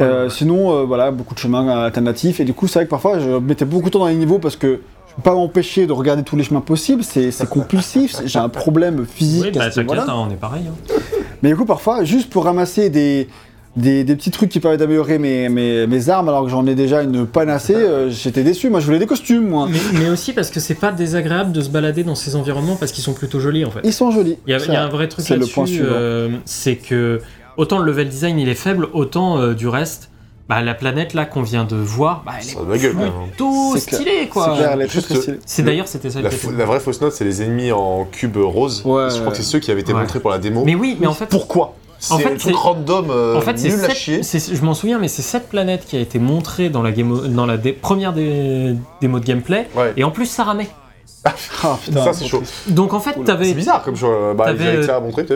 Euh, 0.01 0.27
sinon, 0.29 0.85
voilà, 0.85 1.11
beaucoup 1.11 1.35
de 1.35 1.39
chemins 1.39 1.67
alternatifs. 1.85 2.39
Et 2.39 2.45
du 2.45 2.53
coup, 2.53 2.67
c'est 2.67 2.79
vrai 2.79 2.85
que 2.85 2.89
parfois, 2.89 3.19
je 3.19 3.29
mettais 3.37 3.63
beaucoup 3.65 3.85
de 3.85 3.91
temps 3.91 3.99
dans 3.99 4.07
les 4.07 4.15
niveaux 4.15 4.39
parce 4.39 4.55
que 4.57 4.81
peux 5.15 5.21
pas 5.23 5.33
m'empêcher 5.33 5.85
de 5.87 5.91
regarder 5.91 6.23
tous 6.23 6.35
les 6.35 6.43
chemins 6.43 6.61
possibles. 6.61 7.03
C'est 7.03 7.31
c'est 7.31 7.47
compulsif. 7.49 8.15
J'ai 8.25 8.39
un 8.39 8.49
problème 8.49 9.05
physique 9.05 9.43
Oui, 9.53 9.59
à 9.59 9.65
bah 9.65 9.71
ce 9.71 9.79
t'inquiète, 9.81 10.03
hein, 10.07 10.15
on 10.27 10.29
est 10.31 10.35
pareil. 10.35 10.63
hein. 10.67 10.93
Mais 11.41 11.49
du 11.49 11.55
coup, 11.55 11.65
parfois, 11.65 12.03
juste 12.03 12.29
pour 12.29 12.45
ramasser 12.45 12.89
des, 12.89 13.27
des, 13.75 14.03
des 14.03 14.15
petits 14.15 14.31
trucs 14.31 14.49
qui 14.49 14.59
permettent 14.59 14.79
d'améliorer 14.79 15.19
mes, 15.19 15.49
mes, 15.49 15.87
mes 15.87 16.09
armes, 16.09 16.29
alors 16.29 16.43
que 16.45 16.49
j'en 16.49 16.65
ai 16.67 16.73
déjà 16.75 17.03
une 17.03 17.25
panacée, 17.27 17.75
euh, 17.75 18.09
j'étais 18.09 18.43
déçu. 18.43 18.69
Moi, 18.69 18.79
je 18.79 18.85
voulais 18.85 18.99
des 18.99 19.05
costumes, 19.07 19.49
moi. 19.49 19.67
Mais, 19.69 19.79
mais 19.99 20.09
aussi 20.09 20.31
parce 20.33 20.49
que 20.49 20.59
c'est 20.59 20.75
pas 20.75 20.91
désagréable 20.91 21.51
de 21.51 21.61
se 21.61 21.69
balader 21.69 22.03
dans 22.03 22.15
ces 22.15 22.35
environnements 22.35 22.75
parce 22.77 22.91
qu'ils 22.91 23.03
sont 23.03 23.13
plutôt 23.13 23.39
jolis 23.39 23.65
en 23.65 23.71
fait. 23.71 23.81
Ils 23.83 23.91
sont 23.93 24.09
jolis. 24.11 24.37
Il 24.47 24.51
y 24.51 24.53
a, 24.53 24.59
Ça, 24.59 24.65
il 24.67 24.73
y 24.73 24.77
a 24.77 24.83
un 24.83 24.89
vrai 24.89 25.07
truc 25.09 25.25
c'est 25.25 25.35
le 25.35 25.45
point 25.45 25.65
là-dessus, 25.65 25.81
euh, 25.83 26.29
c'est 26.45 26.75
que 26.77 27.19
autant 27.57 27.77
le 27.77 27.85
level 27.85 28.07
design 28.09 28.39
il 28.39 28.47
est 28.47 28.55
faible, 28.55 28.87
autant 28.93 29.37
euh, 29.37 29.53
du 29.53 29.67
reste, 29.67 30.09
bah, 30.49 30.61
la 30.61 30.73
planète 30.73 31.13
là 31.13 31.25
qu'on 31.25 31.41
vient 31.41 31.63
de 31.63 31.75
voir, 31.75 32.23
bah, 32.25 32.33
elle 32.41 32.47
est 32.49 32.87
hein. 32.87 33.11
plutôt 33.29 33.71
C'est 33.75 33.79
stylée 33.95 34.27
quoi. 34.29 34.55
C'est 34.57 35.29
est. 35.29 35.39
C'est 35.45 35.63
d'ailleurs 35.63 35.87
c'était 35.87 36.09
ça 36.09 36.21
La, 36.21 36.29
la 36.57 36.65
vraie 36.65 36.79
fausse 36.79 36.99
note, 37.01 37.13
c'est 37.13 37.25
les 37.25 37.41
ennemis 37.41 37.71
en 37.71 38.05
cube 38.05 38.37
rose. 38.37 38.81
Ouais. 38.85 39.09
Je 39.09 39.19
crois 39.19 39.31
que 39.31 39.37
c'est 39.37 39.43
ceux 39.43 39.59
qui 39.59 39.71
avaient 39.71 39.81
été 39.81 39.93
Ouais. 39.93 40.01
montrés 40.01 40.19
pour 40.19 40.29
la 40.31 40.37
démo. 40.39 40.63
Mais 40.65 40.75
oui, 40.75 40.97
mais 40.99 41.07
en 41.07 41.13
fait, 41.13 41.27
Pourquoi 41.27 41.75
En 42.09 42.17
C'est 42.17 42.23
fait, 42.23 42.37
c'est- 42.39 42.51
random, 42.51 43.09
euh, 43.11 43.37
en 43.37 43.41
fait 43.41 43.57
c'est 43.57 43.69
nul 43.69 43.85
à 43.85 43.89
chier. 43.93 44.23
c'est- 44.23 44.53
je 44.53 44.61
m'en 44.65 44.73
souviens, 44.73 44.99
mais 44.99 45.07
c'est 45.07 45.21
cette 45.21 45.47
planète 45.47 45.85
qui 45.85 45.95
a 45.95 46.01
été 46.01 46.19
montrée 46.19 46.67
dans 46.69 46.81
la, 46.81 46.91
game, 46.91 47.29
dans 47.29 47.45
la 47.45 47.55
dé- 47.55 47.71
première 47.71 48.11
des, 48.11 48.75
démo 48.99 49.19
de 49.21 49.25
gameplay, 49.25 49.67
Ouais. 49.73 49.93
et 49.95 50.03
en 50.03 50.11
plus 50.11 50.25
ça 50.25 50.43
ramait. 50.43 50.69
Ah, 51.23 51.33
putain, 51.81 52.03
Ça, 52.03 52.11
c'est 52.11 52.25
chaud. 52.27 52.43
Donc 52.67 52.93
en 52.93 52.99
fait, 52.99 53.13
C'est 53.17 53.23
t'avais 53.23 53.53
bizarre 53.53 53.81
comme 53.83 53.95
choix. 53.95 54.09
euh, 54.09 54.33
Bah, 54.33 54.47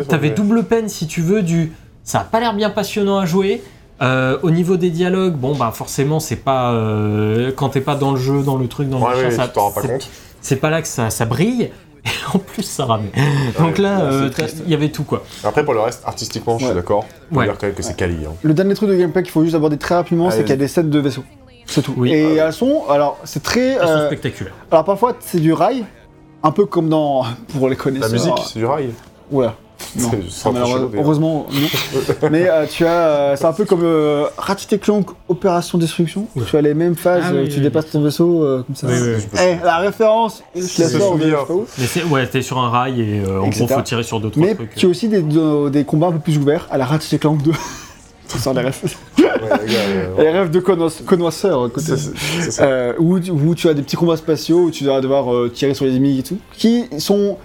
t'avais, 0.10 0.30
double 0.32 0.64
peine 0.66 0.90
si 0.90 1.08
tu 1.08 1.22
veux 1.22 1.42
du. 1.42 1.72
Ça 2.04 2.20
a 2.20 2.24
pas 2.26 2.42
l'air 2.42 2.54
bien 2.54 2.70
passionnant 2.70 3.20
à 3.20 3.26
jouer. 3.26 3.64
Euh, 4.02 4.38
au 4.44 4.52
niveau 4.52 4.78
des 4.78 4.92
dialogues, 4.92 5.34
bon 5.34 5.56
bah 5.56 5.72
forcément 5.74 6.20
c'est 6.20 6.36
pas 6.36 6.72
euh, 6.74 7.52
quand 7.56 7.70
t'es 7.70 7.82
pas 7.82 7.96
dans 7.96 8.12
le 8.12 8.18
jeu, 8.20 8.44
dans 8.44 8.56
le 8.58 8.68
truc, 8.68 8.90
dans 8.90 9.00
le 9.00 9.06
Ouais, 9.06 9.24
ouais, 9.26 9.32
ça- 9.32 9.48
tu 9.48 9.54
t'en 9.56 9.62
rends 9.64 9.72
pas 9.72 9.82
c'est- 9.82 9.88
compte. 9.88 10.10
C'est 10.42 10.56
pas 10.58 10.70
là 10.70 10.82
que 10.84 10.88
ça, 10.88 11.10
ça 11.10 11.26
brille. 11.26 11.72
Et 12.06 12.10
en 12.34 12.38
plus 12.40 12.62
ça 12.64 12.86
ramait. 12.86 13.12
Donc 13.60 13.80
là, 13.80 13.98
ouais, 13.98 14.04
euh, 14.14 14.30
il 14.66 14.72
y 14.72 14.76
avait 14.76 14.90
tout 14.90 15.04
quoi. 15.04 15.24
Après, 15.44 15.66
pour 15.66 15.74
le 15.74 15.80
reste, 15.82 16.04
artistiquement, 16.06 16.54
je 16.58 16.64
suis 16.66 16.70
Ouais. 16.70 16.76
d'accord. 16.76 17.06
On 17.32 17.34
peut 17.34 17.40
Ouais. 17.42 17.46
dire 17.48 17.58
quand 17.58 17.66
même 17.68 17.76
que 17.76 17.82
c'est 17.84 17.96
quali. 17.98 18.18
hein. 18.26 18.34
Le 18.44 18.54
dernier 18.54 18.76
truc 18.76 18.88
de 18.90 18.96
gameplay 18.96 19.24
qu'il 19.24 19.32
faut 19.32 19.44
juste 19.44 19.56
aborder 19.56 19.78
très 19.78 19.96
rapidement, 19.96 20.30
c'est 20.30 20.36
Allez. 20.38 20.44
qu'il 20.46 20.52
y 20.52 20.54
a 20.54 20.58
des 20.58 20.68
scènes 20.68 20.90
de 20.92 21.00
vaisseaux. 21.00 21.24
C'est 21.66 21.82
tout. 21.82 21.94
Oui. 21.98 22.14
Et 22.14 22.24
Ah 22.24 22.28
ouais. 22.30 22.36
elles 22.48 22.54
sont, 22.54 22.84
alors, 22.90 23.18
c'est 23.26 23.42
très. 23.44 23.72
Elles 23.72 23.88
sont 23.88 24.06
spectaculaires. 24.06 24.54
alors 24.72 24.86
parfois, 24.86 25.16
c'est 25.20 25.40
du 25.40 25.52
rail, 25.52 25.84
un 26.44 26.52
peu 26.52 26.66
comme 26.66 26.88
dans. 26.88 27.26
Pour 27.58 27.68
les 27.68 27.76
La 27.76 27.82
connaisseurs. 27.82 28.12
musique, 28.12 28.38
c'est 28.54 28.60
du 28.60 28.66
rail. 28.66 28.92
Oula. 29.32 29.56
Non. 30.00 30.10
C'est- 30.12 30.18
c'est 30.30 30.50
peu 30.50 30.56
Alors, 30.58 30.90
heureusement, 30.96 31.48
non. 31.52 32.00
Mais 32.32 32.50
euh, 32.50 32.66
tu 32.70 32.86
as, 32.86 32.90
euh, 33.08 33.36
c'est 33.36 33.46
un 33.46 33.54
peu 33.54 33.66
comme 33.66 33.84
euh, 33.84 34.26
Ratchet 34.38 34.76
et 34.76 34.80
Clank 34.80 35.08
Opération 35.30 35.78
Destruction. 35.78 36.28
Oula. 36.36 36.46
Tu 36.50 36.58
as 36.58 36.62
les 36.62 36.74
mêmes 36.74 36.96
phases, 36.96 37.24
Ah 37.28 37.30
oui, 37.32 37.38
euh, 37.38 37.42
oui, 37.44 37.50
tu 37.50 37.56
oui. 37.58 37.62
dépasses 37.62 37.92
ton 37.92 38.02
vaisseau 38.02 38.44
euh, 38.44 38.64
comme 38.66 38.76
ça. 38.76 38.88
Oui, 38.88 38.94
oui, 39.00 39.10
oui. 39.18 39.40
Eh, 39.40 39.64
la 39.66 39.78
référence, 39.78 40.44
je 40.56 40.62
la 40.82 40.90
sors, 40.90 41.18
mais 41.18 41.86
c'est 41.88 42.04
ouais, 42.06 42.28
t'es 42.28 42.42
sur 42.42 42.58
un 42.60 42.70
rail 42.70 43.02
et 43.02 43.22
euh, 43.28 43.40
en 43.42 43.50
gros 43.50 43.68
faut 43.68 43.82
tirer 43.82 44.04
sur 44.04 44.20
deux 44.20 44.30
trois 44.32 44.44
Mais 44.46 44.56
trucs. 44.56 44.76
tu 44.76 44.86
as 44.88 44.90
aussi 44.90 45.08
des, 45.10 45.22
de- 45.22 45.70
des 45.70 45.84
combats 45.84 46.08
un 46.08 46.12
peu 46.14 46.20
plus 46.20 46.38
ouverts 46.38 46.68
à 46.72 46.78
la 46.78 46.86
Ratchet 46.86 47.16
et 47.16 47.20
Clank 47.20 47.42
2. 47.44 47.52
Ça 48.28 48.40
sort 48.40 48.54
les 48.56 48.62
rêves. 48.62 48.82
Ouais, 49.18 49.24
les 49.66 49.74
gars, 49.74 49.80
Les 50.24 50.30
rêves 50.32 50.52
de 50.52 50.60
connoisse- 50.60 51.02
connoisseurs. 51.06 51.64
à 51.64 51.70
côté. 51.70 51.86
c'est- 51.86 51.98
c'est- 51.98 52.42
c'est 52.42 52.52
ça. 52.52 52.68
Où, 53.00 53.18
où 53.18 53.56
tu 53.56 53.70
as 53.70 53.74
des 53.74 53.82
petits 53.84 53.96
combats 53.96 54.18
spatiaux 54.18 54.64
où 54.64 54.72
tu 54.72 54.84
dois 54.84 55.00
devoir 55.00 55.34
euh, 55.34 55.50
tirer 55.50 55.74
sur 55.74 55.86
les 55.86 55.92
ennemis 55.96 56.20
et 56.20 56.24
tout, 56.24 56.38
qui 56.52 56.86
sont 56.98 57.38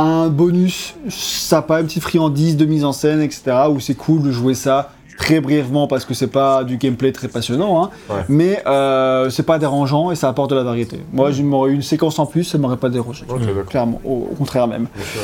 un 0.00 0.28
bonus 0.28 0.94
sympa, 1.08 1.80
une 1.80 1.86
petite 1.86 2.02
friandise 2.02 2.56
de 2.56 2.64
mise 2.64 2.84
en 2.84 2.92
scène, 2.92 3.20
etc. 3.20 3.42
Où 3.70 3.80
c'est 3.80 3.94
cool 3.94 4.22
de 4.22 4.30
jouer 4.30 4.54
ça 4.54 4.90
très 5.18 5.40
brièvement 5.40 5.88
parce 5.88 6.04
que 6.04 6.14
c'est 6.14 6.28
pas 6.28 6.62
du 6.62 6.76
gameplay 6.76 7.10
très 7.10 7.26
passionnant, 7.26 7.82
hein, 7.82 7.90
Ouais. 8.08 8.22
mais 8.28 8.62
euh, 8.68 9.28
c'est 9.30 9.42
pas 9.42 9.58
dérangeant 9.58 10.12
et 10.12 10.14
ça 10.14 10.28
apporte 10.28 10.50
de 10.50 10.54
la 10.54 10.62
variété. 10.62 11.00
Moi, 11.12 11.32
je 11.32 11.42
m'aurais 11.42 11.72
eu 11.72 11.74
une 11.74 11.82
séquence 11.82 12.20
en 12.20 12.26
plus, 12.26 12.44
ça 12.44 12.56
m'aurait 12.58 12.76
pas 12.76 12.88
dérangé. 12.88 13.24
Clairement, 13.68 14.00
au, 14.04 14.28
au 14.30 14.34
contraire 14.36 14.68
même. 14.68 14.86
Je. 14.96 15.18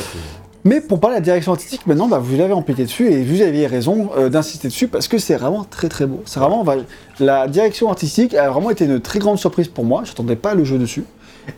Mais 0.65 0.81
pour 0.81 0.99
parler 0.99 1.15
de 1.17 1.19
la 1.21 1.23
direction 1.25 1.53
artistique, 1.53 1.85
maintenant, 1.87 2.07
bah, 2.09 2.17
vous 2.19 2.35
l'avez 2.35 2.51
empêté 2.53 2.83
dessus 2.83 3.09
et 3.09 3.23
vous 3.23 3.41
aviez 3.41 3.67
raison 3.67 4.09
euh, 4.17 4.29
d'insister 4.29 4.67
dessus 4.67 4.87
parce 4.89 5.07
que 5.07 5.17
c'est 5.19 5.35
vraiment 5.37 5.63
très 5.63 5.87
très 5.89 6.07
beau. 6.07 6.21
C'est 6.25 6.39
vraiment, 6.41 6.65
la 7.19 7.47
direction 7.47 7.87
artistique 7.89 8.33
a 8.33 8.49
vraiment 8.49 8.71
été 8.71 8.83
une 8.85 8.99
très 8.99 9.19
grande 9.19 9.37
surprise 9.37 9.67
pour 9.69 9.85
moi. 9.85 10.01
J'attendais 10.03 10.35
pas 10.35 10.55
le 10.55 10.63
jeu 10.65 10.77
dessus. 10.79 11.05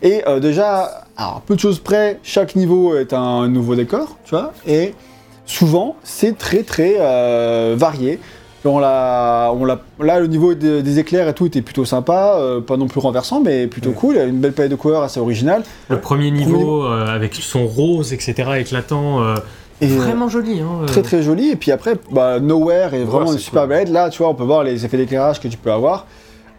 Et 0.02 0.22
euh, 0.26 0.40
déjà, 0.40 1.04
alors 1.16 1.42
peu 1.46 1.54
de 1.54 1.60
choses 1.60 1.78
près, 1.78 2.18
chaque 2.22 2.56
niveau 2.56 2.96
est 2.96 3.12
un 3.12 3.48
nouveau 3.48 3.74
décor, 3.74 4.16
tu 4.24 4.30
vois. 4.30 4.52
Et 4.66 4.94
souvent, 5.46 5.96
c'est 6.02 6.36
très 6.38 6.62
très 6.62 6.96
euh, 7.00 7.74
varié. 7.76 8.18
On 8.64 8.80
l'a, 8.80 9.50
on 9.54 9.64
l'a, 9.64 9.80
là, 10.00 10.20
le 10.20 10.26
niveau 10.26 10.52
de- 10.54 10.80
des 10.82 10.98
éclairs 10.98 11.26
et 11.28 11.32
tout 11.32 11.46
était 11.46 11.62
plutôt 11.62 11.84
sympa, 11.86 12.34
euh, 12.38 12.60
pas 12.60 12.76
non 12.76 12.86
plus 12.88 13.00
renversant, 13.00 13.40
mais 13.40 13.66
plutôt 13.66 13.90
Ouais. 13.90 13.94
cool. 13.94 14.14
Il 14.16 14.18
y 14.18 14.20
a 14.20 14.24
une 14.24 14.40
belle 14.40 14.52
palette 14.52 14.72
de 14.72 14.76
couleurs 14.76 15.02
assez 15.02 15.20
originale. 15.20 15.62
Le 15.88 15.98
premier 16.00 16.30
niveau 16.30 16.84
avec 16.84 17.34
son 17.36 17.66
rose 17.66 18.12
etc 18.12 18.50
éclatant, 18.58 19.20
Et, 19.80 19.86
vraiment 19.86 20.28
joli. 20.28 20.60
Hein, 20.60 20.84
très 20.86 21.02
très 21.02 21.22
joli 21.22 21.50
et 21.50 21.56
puis 21.56 21.70
après 21.70 21.94
bah, 22.10 22.40
Nowhere 22.40 22.92
est 22.94 23.04
vraiment 23.04 23.26
Ouais, 23.28 23.32
une 23.34 23.38
super 23.38 23.62
cool. 23.62 23.68
belle 23.70 23.92
là 23.92 24.10
tu 24.10 24.18
vois 24.18 24.28
on 24.28 24.34
peut 24.34 24.42
voir 24.44 24.64
les 24.64 24.84
effets 24.84 24.96
d'éclairage 24.96 25.40
que 25.40 25.46
tu 25.46 25.56
peux 25.56 25.70
avoir 25.70 26.06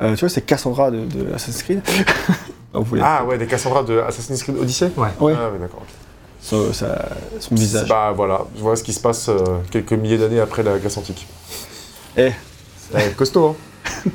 Euh, 0.02 0.14
tu 0.16 0.22
vois 0.22 0.30
c'est 0.30 0.40
Cassandra 0.46 0.90
de, 0.90 1.00
de 1.00 1.34
Assassin's 1.36 1.62
Creed 1.64 1.82
Vous 2.74 2.84
voulez 2.84 3.02
Ah 3.04 3.24
ouais, 3.26 3.38
des 3.38 3.48
Cassandra 3.48 3.84
de 3.84 4.00
Assassin's 4.00 4.44
Creed 4.44 4.58
Odyssey? 4.58 4.92
Ouais. 4.98 5.08
ouais. 5.20 5.34
Ah 5.38 5.50
ouais, 5.52 5.60
d'accord. 5.60 5.82
ok. 5.82 5.88
son, 6.42 6.72
sa- 6.74 7.10
son 7.40 7.56
visage. 7.56 7.88
Bah 7.90 8.14
voilà, 8.16 8.42
voilà 8.58 8.76
ce 8.76 8.84
qui 8.84 8.94
se 8.94 9.00
passe 9.00 9.28
euh, 9.30 9.38
quelques 9.72 9.94
milliers 9.94 10.18
d'années 10.18 10.40
après 10.40 10.62
la 10.64 10.78
Grèce 10.78 10.98
antique. 10.98 11.28
Eh. 12.18 12.32
C'est 12.92 13.16
costaud, 13.16 13.56
hein. 13.86 14.10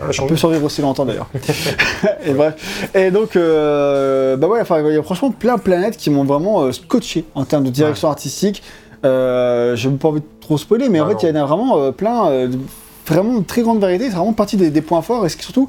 Ah, 0.00 0.06
on 0.22 0.26
peut 0.26 0.36
survivre 0.36 0.64
aussi 0.64 0.80
longtemps 0.82 1.04
d'ailleurs. 1.04 1.28
Et 2.24 2.32
bref. 2.32 2.88
Et 2.94 3.10
donc 3.10 3.36
euh, 3.36 4.36
bah 4.36 4.46
ouais 4.46 4.60
enfin 4.62 4.80
il 4.86 4.94
y 4.94 4.96
a 4.98 5.02
franchement 5.02 5.30
plein 5.30 5.56
de 5.56 5.60
planètes 5.60 5.96
qui 5.96 6.08
m'ont 6.10 6.24
vraiment 6.24 6.62
euh, 6.62 6.72
scotché 6.72 7.24
en 7.34 7.44
termes 7.44 7.64
de 7.64 7.70
direction 7.70 8.08
artistique. 8.08 8.62
Euh, 9.04 9.76
j'ai 9.76 9.88
pas 9.90 10.08
envie 10.08 10.20
de 10.20 10.26
trop 10.40 10.58
spoiler 10.58 10.88
mais 10.90 11.00
en 11.00 11.06
Ah 11.06 11.10
fait 11.10 11.26
il 11.26 11.28
y 11.30 11.32
en 11.38 11.42
a 11.42 11.46
vraiment 11.46 11.78
euh, 11.78 11.90
plein 11.90 12.28
euh, 12.28 12.48
de- 12.48 12.58
vraiment 13.06 13.36
une 13.38 13.44
très 13.46 13.62
grande 13.62 13.80
variété 13.80 14.04
c'est 14.10 14.16
vraiment 14.16 14.32
partie 14.34 14.56
des, 14.56 14.70
des 14.70 14.82
points 14.82 15.02
forts. 15.02 15.24
Et 15.26 15.28
ce 15.28 15.36
qui- 15.36 15.44
surtout 15.44 15.68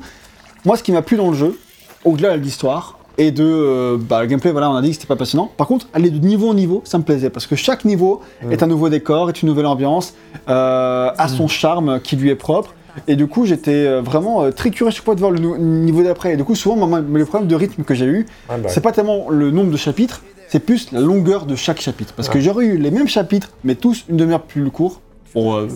moi 0.66 0.76
ce 0.78 0.84
qui 0.84 0.92
m'a 0.92 1.02
plu 1.02 1.18
dans 1.18 1.30
le 1.32 1.38
jeu 1.38 1.58
au-delà 2.06 2.38
de 2.38 2.42
l'histoire 2.44 2.98
et 3.18 3.32
de 3.32 3.44
euh, 3.44 3.98
bah, 4.00 4.22
le 4.22 4.28
gameplay 4.28 4.52
voilà 4.52 4.70
on 4.72 4.76
a 4.76 4.82
dit 4.82 4.90
que 4.90 4.94
c'était 4.96 5.08
pas 5.08 5.16
passionnant. 5.18 5.52
Par 5.58 5.68
contre 5.68 5.88
aller 5.94 6.10
de 6.10 6.26
niveau 6.26 6.50
en 6.50 6.54
niveau 6.54 6.82
ça 6.86 6.98
me 6.98 7.04
plaisait 7.04 7.30
parce 7.30 7.46
que 7.46 7.56
chaque 7.56 7.86
niveau 7.86 8.22
Mm. 8.44 8.52
est 8.52 8.64
un 8.64 8.68
nouveau 8.68 8.90
décor 8.90 9.30
est 9.30 9.42
une 9.42 9.50
nouvelle 9.50 9.66
ambiance 9.66 10.14
euh, 10.50 11.12
a 11.18 11.28
son 11.28 11.48
charme 11.48 12.00
qui 12.00 12.16
lui 12.16 12.30
est 12.30 12.36
propre. 12.36 12.74
Et 13.08 13.16
du 13.16 13.28
coup 13.28 13.46
j'étais 13.46 13.86
euh, 13.86 14.02
vraiment 14.02 14.50
très 14.52 14.70
curieux 14.70 14.92
chaque 14.92 15.06
fois 15.06 15.16
de 15.16 15.20
voir 15.20 15.32
le 15.32 15.40
niveau 15.58 16.04
d'après. 16.04 16.34
Et 16.34 16.38
du 16.38 16.44
coup 16.44 16.56
souvent 16.56 16.88
moi, 16.88 17.00
le 17.02 17.26
problème 17.26 17.48
de 17.48 17.56
rythme 17.56 17.84
que 17.84 17.94
j'ai 17.94 18.06
eu 18.06 18.26
Ah, 18.50 18.58
bah, 18.58 18.70
c'est 18.70 18.82
pas 18.82 18.92
tellement 18.92 19.30
le 19.30 19.52
nombre 19.52 19.72
de 19.72 19.78
chapitres 19.78 20.22
c'est 20.48 20.60
plus 20.60 20.92
la 20.92 21.00
longueur 21.00 21.46
de 21.46 21.56
chaque 21.56 21.80
chapitre. 21.80 22.14
Parce 22.14 22.28
que 22.28 22.40
j'aurais 22.42 22.66
eu 22.66 22.78
les 22.78 22.92
mêmes 22.92 23.08
chapitres 23.08 23.52
mais 23.64 23.76
tous 23.76 24.06
une 24.10 24.18
demi-heure 24.18 24.42
plus 24.42 24.70
court 24.72 25.00
pour 25.32 25.56
euh, 25.56 25.68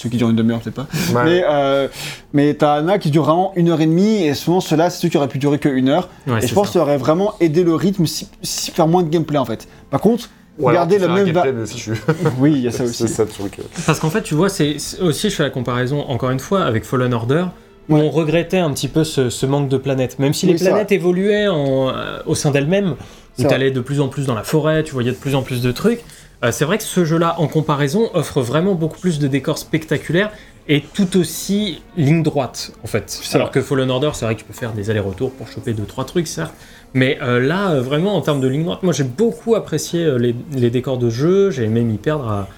ceux 0.00 0.08
qui 0.08 0.16
durent 0.16 0.30
une 0.30 0.36
demi-heure 0.36 0.60
peut-être 0.60 0.74
pas 0.76 0.86
ouais. 1.14 1.24
mais, 1.24 1.44
euh, 1.46 1.88
mais 2.32 2.54
t'as 2.54 2.78
un 2.78 2.88
a 2.88 2.98
qui 2.98 3.10
dure 3.10 3.24
vraiment 3.24 3.52
une 3.56 3.68
heure 3.68 3.80
et 3.82 3.86
demie, 3.86 4.22
et 4.24 4.32
souvent 4.34 4.60
ceux-là, 4.60 4.88
c'est 4.88 5.00
ceux 5.02 5.08
qui 5.10 5.16
auraient 5.18 5.28
pu 5.28 5.38
durer 5.38 5.58
que 5.58 5.68
une 5.68 5.88
heure. 5.90 6.08
Ouais, 6.26 6.42
et 6.42 6.46
je 6.46 6.54
pense 6.54 6.68
que 6.68 6.72
ça. 6.74 6.80
aurait 6.80 6.96
vraiment 6.96 7.34
aidé 7.40 7.62
le 7.64 7.74
rythme, 7.74 8.06
si, 8.06 8.28
si- 8.42 8.70
faire 8.70 8.88
moins 8.88 9.02
de 9.02 9.08
gameplay 9.10 9.36
en 9.38 9.44
fait. 9.44 9.68
Par 9.90 10.00
contre, 10.00 10.30
Ou 10.58 10.70
garder 10.70 11.02
un 11.02 11.08
même. 11.14 11.30
va-. 11.32 11.44
Oui, 12.38 12.52
il 12.54 12.60
y 12.62 12.68
a 12.68 12.70
ça 12.70 12.84
aussi. 12.84 13.08
ça 13.08 13.24
le 13.24 13.28
truc. 13.28 13.58
Parce 13.86 14.00
qu'en 14.00 14.08
fait, 14.10 14.22
tu 14.22 14.34
vois, 14.34 14.48
c'est 14.48 14.76
aussi, 15.02 15.28
je 15.30 15.34
fais 15.34 15.42
la 15.42 15.50
comparaison 15.50 16.00
encore 16.08 16.30
une 16.30 16.40
fois 16.40 16.62
avec 16.64 16.84
Fallen 16.84 17.12
Order, 17.12 17.44
où 17.90 17.96
Ouais. 17.96 18.02
on 18.02 18.10
regrettait 18.10 18.58
un 18.58 18.70
petit 18.72 18.88
peu 18.88 19.04
ce, 19.04 19.28
ce 19.30 19.44
manque 19.46 19.68
de 19.68 19.76
planètes. 19.76 20.18
Même 20.18 20.32
si 20.32 20.46
Oui, 20.46 20.52
les 20.52 20.58
planètes 20.58 20.92
évoluaient 20.92 21.48
en, 21.48 21.88
euh, 21.90 22.20
au 22.26 22.34
sein 22.34 22.50
d'elles-mêmes, 22.50 22.94
tu 23.38 23.46
allais 23.46 23.70
de 23.70 23.80
plus 23.80 24.00
en 24.00 24.08
plus 24.08 24.26
dans 24.26 24.34
la 24.34 24.44
forêt, 24.44 24.82
tu 24.82 24.92
voyais 24.92 25.10
de 25.12 25.16
plus 25.16 25.34
en 25.34 25.42
plus 25.42 25.60
de 25.62 25.72
trucs, 25.72 26.02
euh, 26.44 26.52
c'est 26.52 26.64
vrai 26.64 26.78
que 26.78 26.84
ce 26.84 27.04
jeu-là, 27.04 27.36
en 27.38 27.48
comparaison, 27.48 28.10
offre 28.14 28.40
vraiment 28.40 28.74
beaucoup 28.74 28.98
plus 28.98 29.18
de 29.18 29.28
décors 29.28 29.58
spectaculaires 29.58 30.30
est 30.68 30.92
tout 30.92 31.16
aussi 31.16 31.82
ligne 31.96 32.22
droite 32.22 32.72
en 32.84 32.86
fait. 32.86 33.20
Alors 33.34 33.50
que 33.50 33.60
Fallen 33.60 33.90
Order, 33.90 34.10
c'est 34.14 34.24
vrai 34.24 34.34
que 34.34 34.40
tu 34.40 34.46
peux 34.46 34.52
faire 34.52 34.72
des 34.72 34.90
allers-retours 34.90 35.32
pour 35.32 35.48
choper 35.48 35.72
deux 35.72 35.84
trois 35.84 36.04
trucs, 36.04 36.28
certes. 36.28 36.54
Mais 36.94 37.18
euh, 37.22 37.40
là, 37.40 37.70
euh, 37.70 37.80
vraiment 37.80 38.16
en 38.16 38.20
termes 38.20 38.40
de 38.40 38.48
ligne 38.48 38.64
droite, 38.64 38.82
moi 38.82 38.92
j'ai 38.92 39.04
beaucoup 39.04 39.54
apprécié 39.54 40.18
les, 40.18 40.34
les 40.52 40.70
décors 40.70 40.98
de 40.98 41.10
jeu. 41.10 41.50
J'ai 41.50 41.66
même 41.66 41.90
y 41.90 41.98
perdre 41.98 42.28
à, 42.28 42.48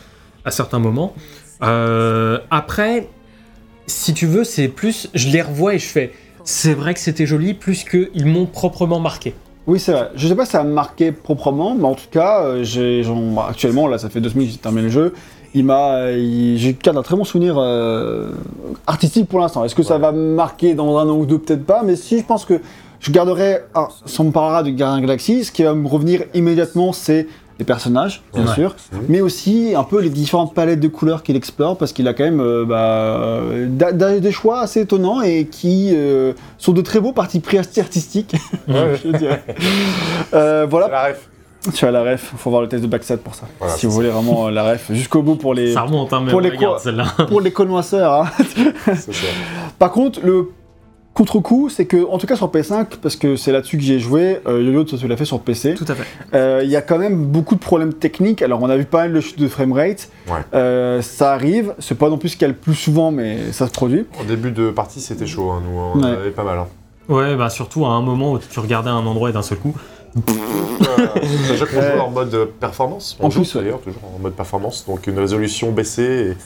à 0.45 0.51
certains 0.51 0.79
moments. 0.79 1.15
Après, 1.61 3.09
si 3.87 4.15
tu 4.15 4.27
veux, 4.27 4.45
c'est 4.45 4.69
plus, 4.69 5.09
je 5.15 5.29
les 5.29 5.43
revois 5.43 5.75
et 5.75 5.79
je 5.79 5.87
fais. 5.87 6.13
C'est 6.45 6.75
vrai 6.75 6.93
que 6.93 7.01
c'était 7.01 7.27
joli, 7.27 7.55
plus 7.55 7.85
qu'ils 7.85 8.27
m'ont 8.27 8.47
proprement 8.47 8.99
marqué. 8.99 9.35
Oui, 9.67 9.79
c'est 9.79 9.93
vrai. 9.93 10.11
Je 10.17 10.27
sais 10.27 10.35
pas 10.35 10.45
si 10.45 10.53
ça 10.53 10.61
a 10.61 10.65
marqué 10.65 11.13
proprement, 11.13 11.75
mais 11.77 11.85
en 11.85 11.95
tout 11.95 12.09
cas, 12.11 12.43
euh, 12.43 12.65
j'ai, 12.65 13.03
j'en- 13.05 13.39
actuellement, 13.49 13.87
là, 13.87 13.97
ça 13.99 14.09
fait 14.11 14.21
deux 14.21 14.29
semaines 14.29 14.47
que 14.47 14.53
j'ai 14.53 14.59
terminé 14.59 14.83
le 14.85 14.89
jeu. 14.89 15.15
Il 15.55 15.65
m'a, 15.65 16.11
j'ai 16.13 16.77
garde 16.83 16.97
un 16.97 17.03
très 17.03 17.15
bon 17.15 17.25
souvenir 17.25 17.57
euh, 17.59 18.31
artistique 18.87 19.29
pour 19.29 19.39
l'instant. 19.39 19.65
Est-ce 19.65 19.75
que 19.75 19.83
ça 19.83 19.99
va 19.99 20.11
me 20.11 20.35
marquer 20.35 20.75
dans 20.75 20.97
un 20.99 21.09
an 21.09 21.17
ou 21.17 21.27
deux? 21.27 21.39
Peut-être 21.39 21.65
pas, 21.65 21.83
mais 21.85 21.95
si, 21.95 22.19
je 22.19 22.25
pense 22.25 22.45
que 22.45 22.61
je 23.01 23.11
garderai. 23.13 23.59
Ah, 23.75 23.89
on 24.19 24.25
me 24.25 24.31
parlera 24.33 24.63
de 24.63 24.71
Gardien 24.71 25.01
Galaxy, 25.03 25.45
ce 25.45 25.53
qui 25.53 25.63
va 25.63 25.75
me 25.75 25.87
revenir 25.87 26.23
immédiatement, 26.35 26.93
c'est 26.93 27.27
les 27.63 27.67
personnages, 27.67 28.23
bien 28.35 28.45
Ouais. 28.45 28.55
sûr, 28.55 28.75
mais 29.09 29.21
aussi 29.21 29.75
un 29.77 29.85
peu 29.85 30.01
les 30.01 30.11
différentes 30.11 30.53
palettes 30.53 30.81
de 30.81 30.89
couleurs 30.89 31.23
qu'il 31.23 31.37
explore, 31.37 31.79
parce 31.79 31.93
qu'il 31.93 32.09
a 32.09 32.13
quand 32.15 32.25
même 32.25 32.41
euh, 32.41 32.65
bah, 32.65 32.77
euh, 32.81 34.21
des 34.21 34.33
choix 34.33 34.61
assez 34.63 34.81
étonnants 34.81 35.23
et 35.23 35.47
qui 35.47 35.91
euh, 35.95 36.33
sont 36.59 36.73
de 36.73 36.81
très 36.83 36.99
beaux 37.01 37.13
partis 37.13 37.39
pris 37.41 37.59
artistiques, 37.59 38.35
Ouais. 38.69 39.01
je 39.05 39.11
dirais. 39.17 39.43
Euh, 40.35 40.67
voilà, 40.69 40.89
La 40.89 41.05
ref. 41.09 41.29
tu 41.73 41.85
as 41.87 41.91
la 41.93 42.03
ref, 42.03 42.33
faut 42.37 42.51
voir 42.51 42.63
le 42.63 42.69
test 42.69 42.83
de 42.83 42.89
Backsat 42.89 43.19
pour 43.19 43.35
ça. 43.37 43.47
Voilà, 43.61 43.75
si 43.75 43.87
vous 43.87 43.93
voulez 43.93 44.09
vraiment 44.11 44.49
euh, 44.49 44.51
la 44.51 44.65
ref 44.73 44.91
jusqu'au 44.93 45.23
bout 45.23 45.37
pour 45.37 45.55
les, 45.55 45.73
Ça 45.73 45.83
remonte, 45.83 46.13
hein, 46.13 46.23
mais 46.25 46.31
pour 46.33 46.41
les 46.41 46.51
regarde 46.51 46.75
quoi- 46.75 46.83
celle-là. 46.83 47.05
pour 47.29 47.41
les 47.41 47.53
connoisseurs. 47.53 48.13
hein. 48.13 48.27
C'est 48.87 49.13
ça. 49.13 49.27
Par 49.79 49.93
contre, 49.93 50.19
le 50.25 50.51
contre-coup, 51.15 51.69
c'est 51.69 51.85
que, 51.85 52.07
en 52.09 52.19
tout 52.19 52.27
cas 52.27 52.37
sur 52.37 52.49
PS5, 52.51 52.87
parce 53.03 53.17
que 53.17 53.37
c'est 53.37 53.53
là-dessus 53.53 53.77
que 53.77 53.83
j'ai 53.83 53.99
joué, 53.99 54.41
euh, 54.47 54.63
Yo-Yo, 54.63 54.85
tu 54.85 55.07
l'as 55.09 55.17
fait 55.17 55.25
sur 55.25 55.41
PC, 55.41 55.75
Tout 55.75 55.85
à 55.89 55.95
fait. 55.95 56.05
euh, 56.35 56.61
il 56.65 56.71
y 56.71 56.77
a 56.77 56.83
quand 56.83 56.99
même 56.99 57.25
beaucoup 57.27 57.55
de 57.55 57.61
problèmes 57.61 57.93
techniques. 57.95 58.41
Alors 58.43 58.63
on 58.63 58.71
a 58.71 58.77
vu 58.77 58.85
pas 58.85 59.03
mal 59.03 59.13
de 59.13 59.21
chutes 59.21 59.39
de 59.39 59.49
framerate, 59.49 60.09
Ouais. 60.29 60.35
Euh, 60.55 61.03
ça 61.03 61.33
arrive, 61.33 61.75
c'est 61.79 61.97
pas 61.99 62.09
non 62.09 62.19
plus 62.19 62.31
ce 62.31 62.37
qu'il 62.37 62.43
y 62.43 62.45
a 62.47 62.49
le 62.49 62.55
plus 62.55 62.75
souvent, 62.75 63.11
mais 63.11 63.53
ça 63.53 63.67
se 63.67 63.73
produit. 63.73 64.07
En 64.21 64.25
début 64.25 64.51
de 64.53 64.71
partie, 64.71 65.01
c'était 65.01 65.27
chaud, 65.27 65.51
hein, 65.51 65.63
nous, 65.65 65.79
on 65.79 65.93
en 65.99 66.03
Ouais. 66.03 66.17
avait 66.17 66.31
pas 66.31 66.45
mal. 66.45 66.59
Hein. 66.59 66.67
Ouais, 67.09 67.35
bah 67.37 67.51
surtout 67.51 67.85
à 67.85 67.91
un 67.91 68.01
moment 68.01 68.33
où 68.33 68.39
tu 68.39 68.61
regardais 68.61 68.89
un 68.91 69.05
endroit 69.05 69.29
et 69.31 69.33
d'un 69.33 69.43
seul 69.43 69.59
coup. 69.59 69.75
Euh, 70.17 71.07
Sachant 71.49 71.67
qu'on 71.67 71.81
joue 71.83 72.01
en 72.01 72.11
mode 72.11 72.35
euh, 72.35 72.47
performance. 72.61 73.17
En 73.21 73.27
On 73.27 73.31
joue 73.31 73.41
plus, 73.41 73.55
ouais. 73.55 73.63
d'ailleurs, 73.63 73.81
toujours 73.81 74.01
en 74.17 74.19
mode 74.21 74.35
performance. 74.35 74.85
Donc 74.87 75.07
une 75.07 75.19
résolution 75.19 75.73
baissée, 75.73 76.31
et 76.33 76.37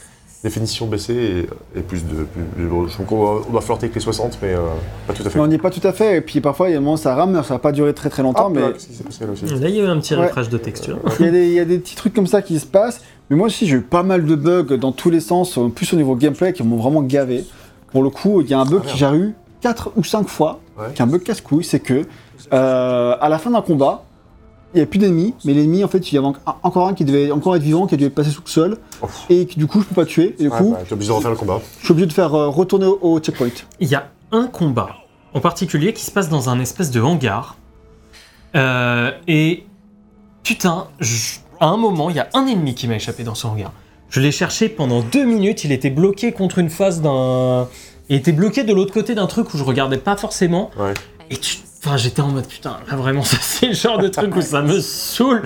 définition 0.47 0.86
baissée 0.86 1.47
et, 1.74 1.78
et 1.78 1.82
plus 1.82 2.05
de. 2.05 2.24
Plus, 2.24 2.64
de- 2.64 2.86
je 2.89 2.93
trouve 2.93 3.06
qu'on 3.06 3.16
doit- 3.16 3.43
on 3.48 3.52
doit 3.52 3.60
flirter 3.60 3.85
avec 3.86 3.94
les 3.94 4.01
60, 4.01 4.39
mais 4.43 4.55
euh, 4.55 4.60
pas 5.06 5.12
tout 5.12 5.23
à 5.27 5.31
fait. 5.31 5.39
Mais 5.39 5.44
on 5.44 5.48
n'y 5.48 5.55
est 5.56 5.59
pas 5.59 5.70
tout 5.70 5.86
à 5.86 5.93
fait, 5.93 6.18
et 6.18 6.20
puis 6.20 6.40
parfois 6.40 6.68
il 6.68 6.73
y 6.73 6.74
a 6.74 6.78
un 6.78 6.81
moment 6.81 6.97
ça 6.97 7.14
rame, 7.14 7.35
ça 7.43 7.55
va 7.55 7.59
pas 7.59 7.73
durer 7.73 7.93
très 7.94 8.09
très 8.10 8.23
longtemps, 8.23 8.47
Ah, 8.47 8.52
mais 8.55 8.60
là, 8.60 8.68
aussi 8.70 8.89
il 9.43 9.59
y 9.74 9.81
a 9.81 9.85
eu 9.85 9.86
un 9.89 9.98
petit 10.01 10.14
Ouais. 10.14 10.27
refresh 10.27 10.48
de 10.48 10.59
texture. 10.59 10.98
il 11.20 11.27
y, 11.27 11.28
a 11.28 11.32
des- 11.32 11.47
il 11.48 11.52
y 11.55 11.60
a 11.60 11.64
des 11.64 11.78
petits 11.78 11.97
trucs 11.97 12.14
comme 12.14 12.27
ça 12.27 12.43
qui 12.43 12.59
se 12.59 12.66
passent. 12.66 13.01
Mais 13.28 13.36
moi 13.36 13.48
aussi 13.48 13.66
j'ai 13.66 13.77
eu 13.77 13.81
pas 13.81 14.02
mal 14.05 14.24
de 14.24 14.35
bugs 14.36 14.77
dans 14.77 14.93
tous 14.93 15.10
les 15.10 15.20
sens, 15.20 15.56
en 15.59 15.70
plus 15.70 15.93
au 15.93 15.97
niveau 15.97 16.14
gameplay, 16.14 16.52
qui 16.52 16.62
m'ont 16.62 16.77
vraiment 16.77 17.02
gavé. 17.02 17.44
Pour 17.93 18.02
le 18.02 18.10
coup, 18.10 18.40
il 18.40 18.48
y 18.48 18.55
a 18.55 18.60
un 18.60 18.64
bug 18.64 18.82
Ah, 18.86 18.90
que 18.93 18.97
j'ai 18.97 19.06
eu 19.16 19.35
4 19.60 19.90
ou 19.97 20.05
5 20.05 20.28
fois, 20.28 20.60
Ouais. 20.78 20.86
qui 20.94 21.01
est 21.01 21.05
un 21.05 21.09
bug 21.09 21.23
casse-couille, 21.23 21.64
c'est 21.64 21.81
que 21.81 22.05
euh, 22.52 23.16
à 23.20 23.28
la 23.28 23.39
fin 23.39 23.51
d'un 23.51 23.62
combat, 23.62 24.05
il 24.77 24.81
n'y 24.81 24.82
a 24.82 24.86
plus 24.86 24.98
d'ennemis, 24.98 25.35
mais 25.44 25.55
l'ennemi 25.55 25.82
en 25.82 25.89
fait 25.89 26.11
il 26.11 26.15
y 26.15 26.19
avait 26.19 26.27
en- 26.27 26.35
encore 26.62 26.86
un 26.89 26.94
qui 26.94 27.05
devait 27.05 27.31
encore 27.32 27.57
être 27.57 27.62
vivant, 27.62 27.86
qui 27.86 27.94
a 27.94 27.98
dû 27.98 28.05
être 28.05 28.15
passé 28.15 28.31
sous 28.31 28.43
le 28.44 28.51
sol, 28.51 28.78
Ouf. 29.03 29.27
et 29.31 29.47
qui 29.47 29.59
du 29.59 29.66
coup 29.66 29.81
je 29.81 29.86
peux 29.86 29.94
pas 29.94 30.05
tuer, 30.07 30.35
et 30.39 30.43
du 30.44 30.48
Ouais, 30.48 30.57
coup 30.59 30.73
bah, 30.73 30.81
t'es 30.86 30.93
obligé 30.93 31.09
de 31.11 31.15
refaire 31.16 31.31
le 31.31 31.36
combat. 31.36 31.61
je 31.81 31.85
suis 31.85 31.93
obligé 31.93 32.07
de 32.07 32.12
faire 32.12 32.35
euh, 32.35 32.48
retourner 32.48 32.86
au, 32.86 32.98
au 33.03 33.19
checkpoint. 33.20 33.48
Il 33.81 33.89
y 33.89 33.94
a 33.94 34.09
un 34.32 34.47
combat 34.47 34.90
en 35.35 35.40
particulier 35.40 35.93
qui 35.93 36.05
se 36.05 36.11
passe 36.11 36.28
dans 36.28 36.48
un 36.51 36.61
espèce 36.61 36.90
de 36.90 37.01
hangar. 37.01 37.57
Euh, 38.55 39.11
et 39.28 39.65
putain, 40.43 40.86
je- 41.01 41.39
à 41.61 41.66
un 41.69 41.77
moment, 41.77 42.11
il 42.11 42.16
y 42.16 42.20
a 42.20 42.28
un 42.35 42.47
ennemi 42.47 42.74
qui 42.74 42.86
m'a 42.89 42.97
échappé 42.97 43.24
dans 43.24 43.35
ce 43.35 43.47
hangar. 43.47 43.73
Je 44.11 44.20
l'ai 44.20 44.31
cherché 44.32 44.69
pendant 44.69 45.01
deux 45.03 45.24
minutes, 45.24 45.65
il 45.65 45.73
était 45.73 45.90
bloqué 45.90 46.32
contre 46.32 46.59
une 46.59 46.70
face 46.70 47.01
d'un. 47.01 47.69
Il 48.09 48.16
était 48.16 48.32
bloqué 48.32 48.62
de 48.62 48.73
l'autre 48.73 48.93
côté 48.93 49.15
d'un 49.15 49.27
truc 49.27 49.53
où 49.53 49.59
je 49.59 49.65
regardais 49.65 49.97
pas 49.98 50.16
forcément. 50.16 50.70
Ouais. 50.78 50.94
Et 51.31 51.36
tu. 51.36 51.57
Enfin, 51.87 51.97
j'étais 51.99 52.21
en 52.21 52.29
mode 52.29 52.47
putain, 52.49 52.79
là 52.91 52.97
vraiment, 52.97 53.23
c'est 53.41 53.69
le 53.69 53.73
genre 53.75 53.99
de 53.99 54.09
truc 54.09 54.35
où 54.35 54.41
ça 54.43 54.61
me 54.61 54.81
saoule. 54.81 55.43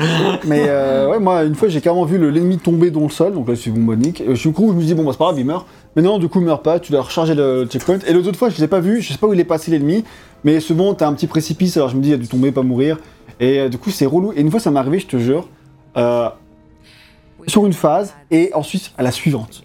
Mais 0.47 0.65
euh, 0.69 1.11
ouais, 1.11 1.19
moi, 1.19 1.45
une 1.45 1.55
fois, 1.55 1.69
j'ai 1.69 1.83
carrément 1.83 2.07
vu 2.07 2.17
le- 2.17 2.31
l'ennemi 2.31 2.57
tomber 2.57 2.91
dans 2.91 3.03
le 3.03 3.11
sol, 3.11 3.35
donc 3.35 3.47
là, 3.49 3.55
c'est 3.57 3.69
bon, 3.71 3.81
Monique. 3.81 4.23
Et 4.23 4.33
du 4.33 4.53
coup, 4.53 4.69
je 4.73 4.77
me 4.77 4.83
dis, 4.83 4.95
bon, 4.95 5.05
bah, 5.05 5.11
c'est 5.13 5.19
pas 5.19 5.27
grave, 5.27 5.39
il 5.39 5.45
meurt. 5.45 5.67
Mais 5.97 6.03
non, 6.03 6.19
du 6.19 6.29
coup, 6.29 6.41
il 6.41 6.47
meurt 6.47 6.63
pas, 6.65 6.81
tu 6.81 6.93
dois 6.93 7.03
recharger 7.03 7.35
le 7.35 7.67
checkpoint. 7.67 7.99
Et 8.07 8.15
l'autre 8.15 8.33
fois, 8.39 8.49
je 8.49 8.59
l'ai 8.59 8.69
pas 8.69 8.81
vu, 8.81 9.03
je 9.03 9.13
sais 9.13 9.19
pas 9.19 9.27
où 9.27 9.35
il 9.35 9.41
est 9.41 9.45
passé 9.45 9.71
l'ennemi, 9.71 10.03
mais 10.45 10.61
souvent, 10.61 10.95
t'as 10.95 11.09
un 11.09 11.13
petit 11.13 11.27
précipice, 11.27 11.77
alors 11.77 11.91
je 11.91 11.97
me 11.97 12.01
dis, 12.03 12.09
il 12.09 12.15
a 12.15 12.17
dû 12.17 12.27
tomber, 12.29 12.53
pas 12.53 12.63
mourir. 12.63 12.97
Et 13.39 13.61
euh, 13.61 13.69
du 13.69 13.77
coup, 13.77 13.91
c'est 13.91 14.07
relou. 14.07 14.33
Et 14.35 14.41
une 14.41 14.51
fois, 14.51 14.61
ça 14.61 14.71
m'est 14.71 14.79
arrivé, 14.79 14.99
je 14.99 15.07
te 15.09 15.19
jure, 15.19 15.47
euh, 15.99 16.29
sur 17.47 17.67
une 17.67 17.73
phase, 17.75 18.15
et 18.31 18.51
ensuite, 18.55 18.93
à 18.97 19.03
la 19.03 19.11
suivante. 19.11 19.63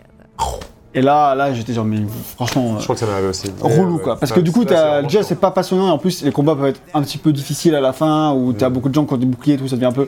Et 0.96 1.02
là, 1.02 1.36
là, 1.36 1.54
j'étais 1.54 1.74
genre, 1.74 1.86
mais 1.86 1.98
franchement. 2.36 2.76
euh, 2.76 2.80
Je 2.80 2.84
crois 2.86 2.96
que 2.96 3.02
ça 3.02 3.08
aussi. 3.30 3.52
relou 3.62 3.98
Ouais, 3.98 4.02
quoi 4.02 4.16
parce 4.18 4.32
que 4.32 4.40
du 4.40 4.52
coup 4.52 4.64
t'as- 4.66 5.02
déjà 5.04 5.22
c'est 5.24 5.36
pas 5.40 5.52
passionnant 5.52 5.88
et 5.88 5.92
en 5.92 5.98
plus 5.98 6.24
les 6.24 6.32
combats 6.32 6.56
peuvent 6.56 6.66
être 6.70 6.82
un 6.94 7.02
petit 7.04 7.18
peu 7.18 7.32
difficiles 7.34 7.76
à 7.76 7.82
la 7.82 7.92
fin 7.94 8.32
où 8.34 8.54
t'as 8.54 8.70
Mm. 8.70 8.74
beaucoup 8.74 8.90
de 8.90 8.94
gens 8.96 9.06
qui 9.06 9.14
ont 9.14 9.18
des 9.18 9.26
boucliers 9.26 9.56
et 9.56 9.58
tout 9.58 9.68
ça 9.68 9.76
devient 9.76 9.86
un 9.88 9.92
peu 9.92 10.08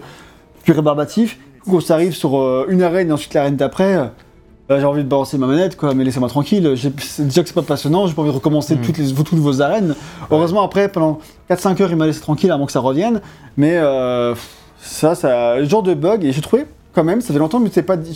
plus 0.64 0.74
rébarbatif 0.74 1.38
Du 1.56 1.62
coup, 1.62 1.72
quand 1.72 1.82
ça 1.86 1.96
arrive 1.96 2.14
sur 2.16 2.38
euh, 2.40 2.66
une 2.70 2.82
arène 2.82 3.10
et 3.10 3.12
ensuite 3.12 3.34
l'arène 3.34 3.58
d'après 3.58 3.96
euh, 3.98 4.06
euh, 4.72 4.80
j'ai 4.80 4.86
envie 4.86 5.04
de 5.04 5.10
balancer 5.10 5.38
ma 5.38 5.48
manette 5.48 5.76
quoi 5.76 5.94
mais 5.94 6.04
laissez-moi 6.06 6.30
tranquille 6.30 6.64
déjà 6.64 6.90
que 6.90 7.48
c'est 7.50 7.54
pas 7.54 7.62
passionnant 7.62 8.08
j'ai 8.08 8.14
pas 8.14 8.22
envie 8.22 8.32
de 8.32 8.36
recommencer 8.36 8.76
Mm. 8.76 8.82
toutes 8.82 8.98
les 8.98 9.14
toutes 9.14 9.34
vos 9.40 9.62
arènes 9.62 9.94
heureusement 10.32 10.64
après 10.64 10.88
pendant 10.90 11.20
4-5 11.50 11.82
heures 11.82 11.90
il 11.92 11.98
m'a 11.98 12.06
laissé 12.06 12.22
tranquille 12.22 12.52
avant 12.52 12.66
que 12.66 12.72
ça 12.72 12.80
revienne 12.80 13.20
mais 13.58 13.76
euh, 13.76 14.34
ça 14.80 15.16
ça 15.16 15.58
le 15.58 15.66
genre 15.66 15.84
de 15.84 15.94
bug 15.94 16.24
et 16.24 16.32
j'ai 16.32 16.42
trouvé 16.42 16.66
quand 16.94 17.04
même 17.04 17.20
ça 17.22 17.34
fait 17.34 17.40
longtemps 17.40 17.58
que 17.58 17.64
je 17.66 17.70
m'étais 17.70 17.84
pas 17.84 17.98
dit- 17.98 18.14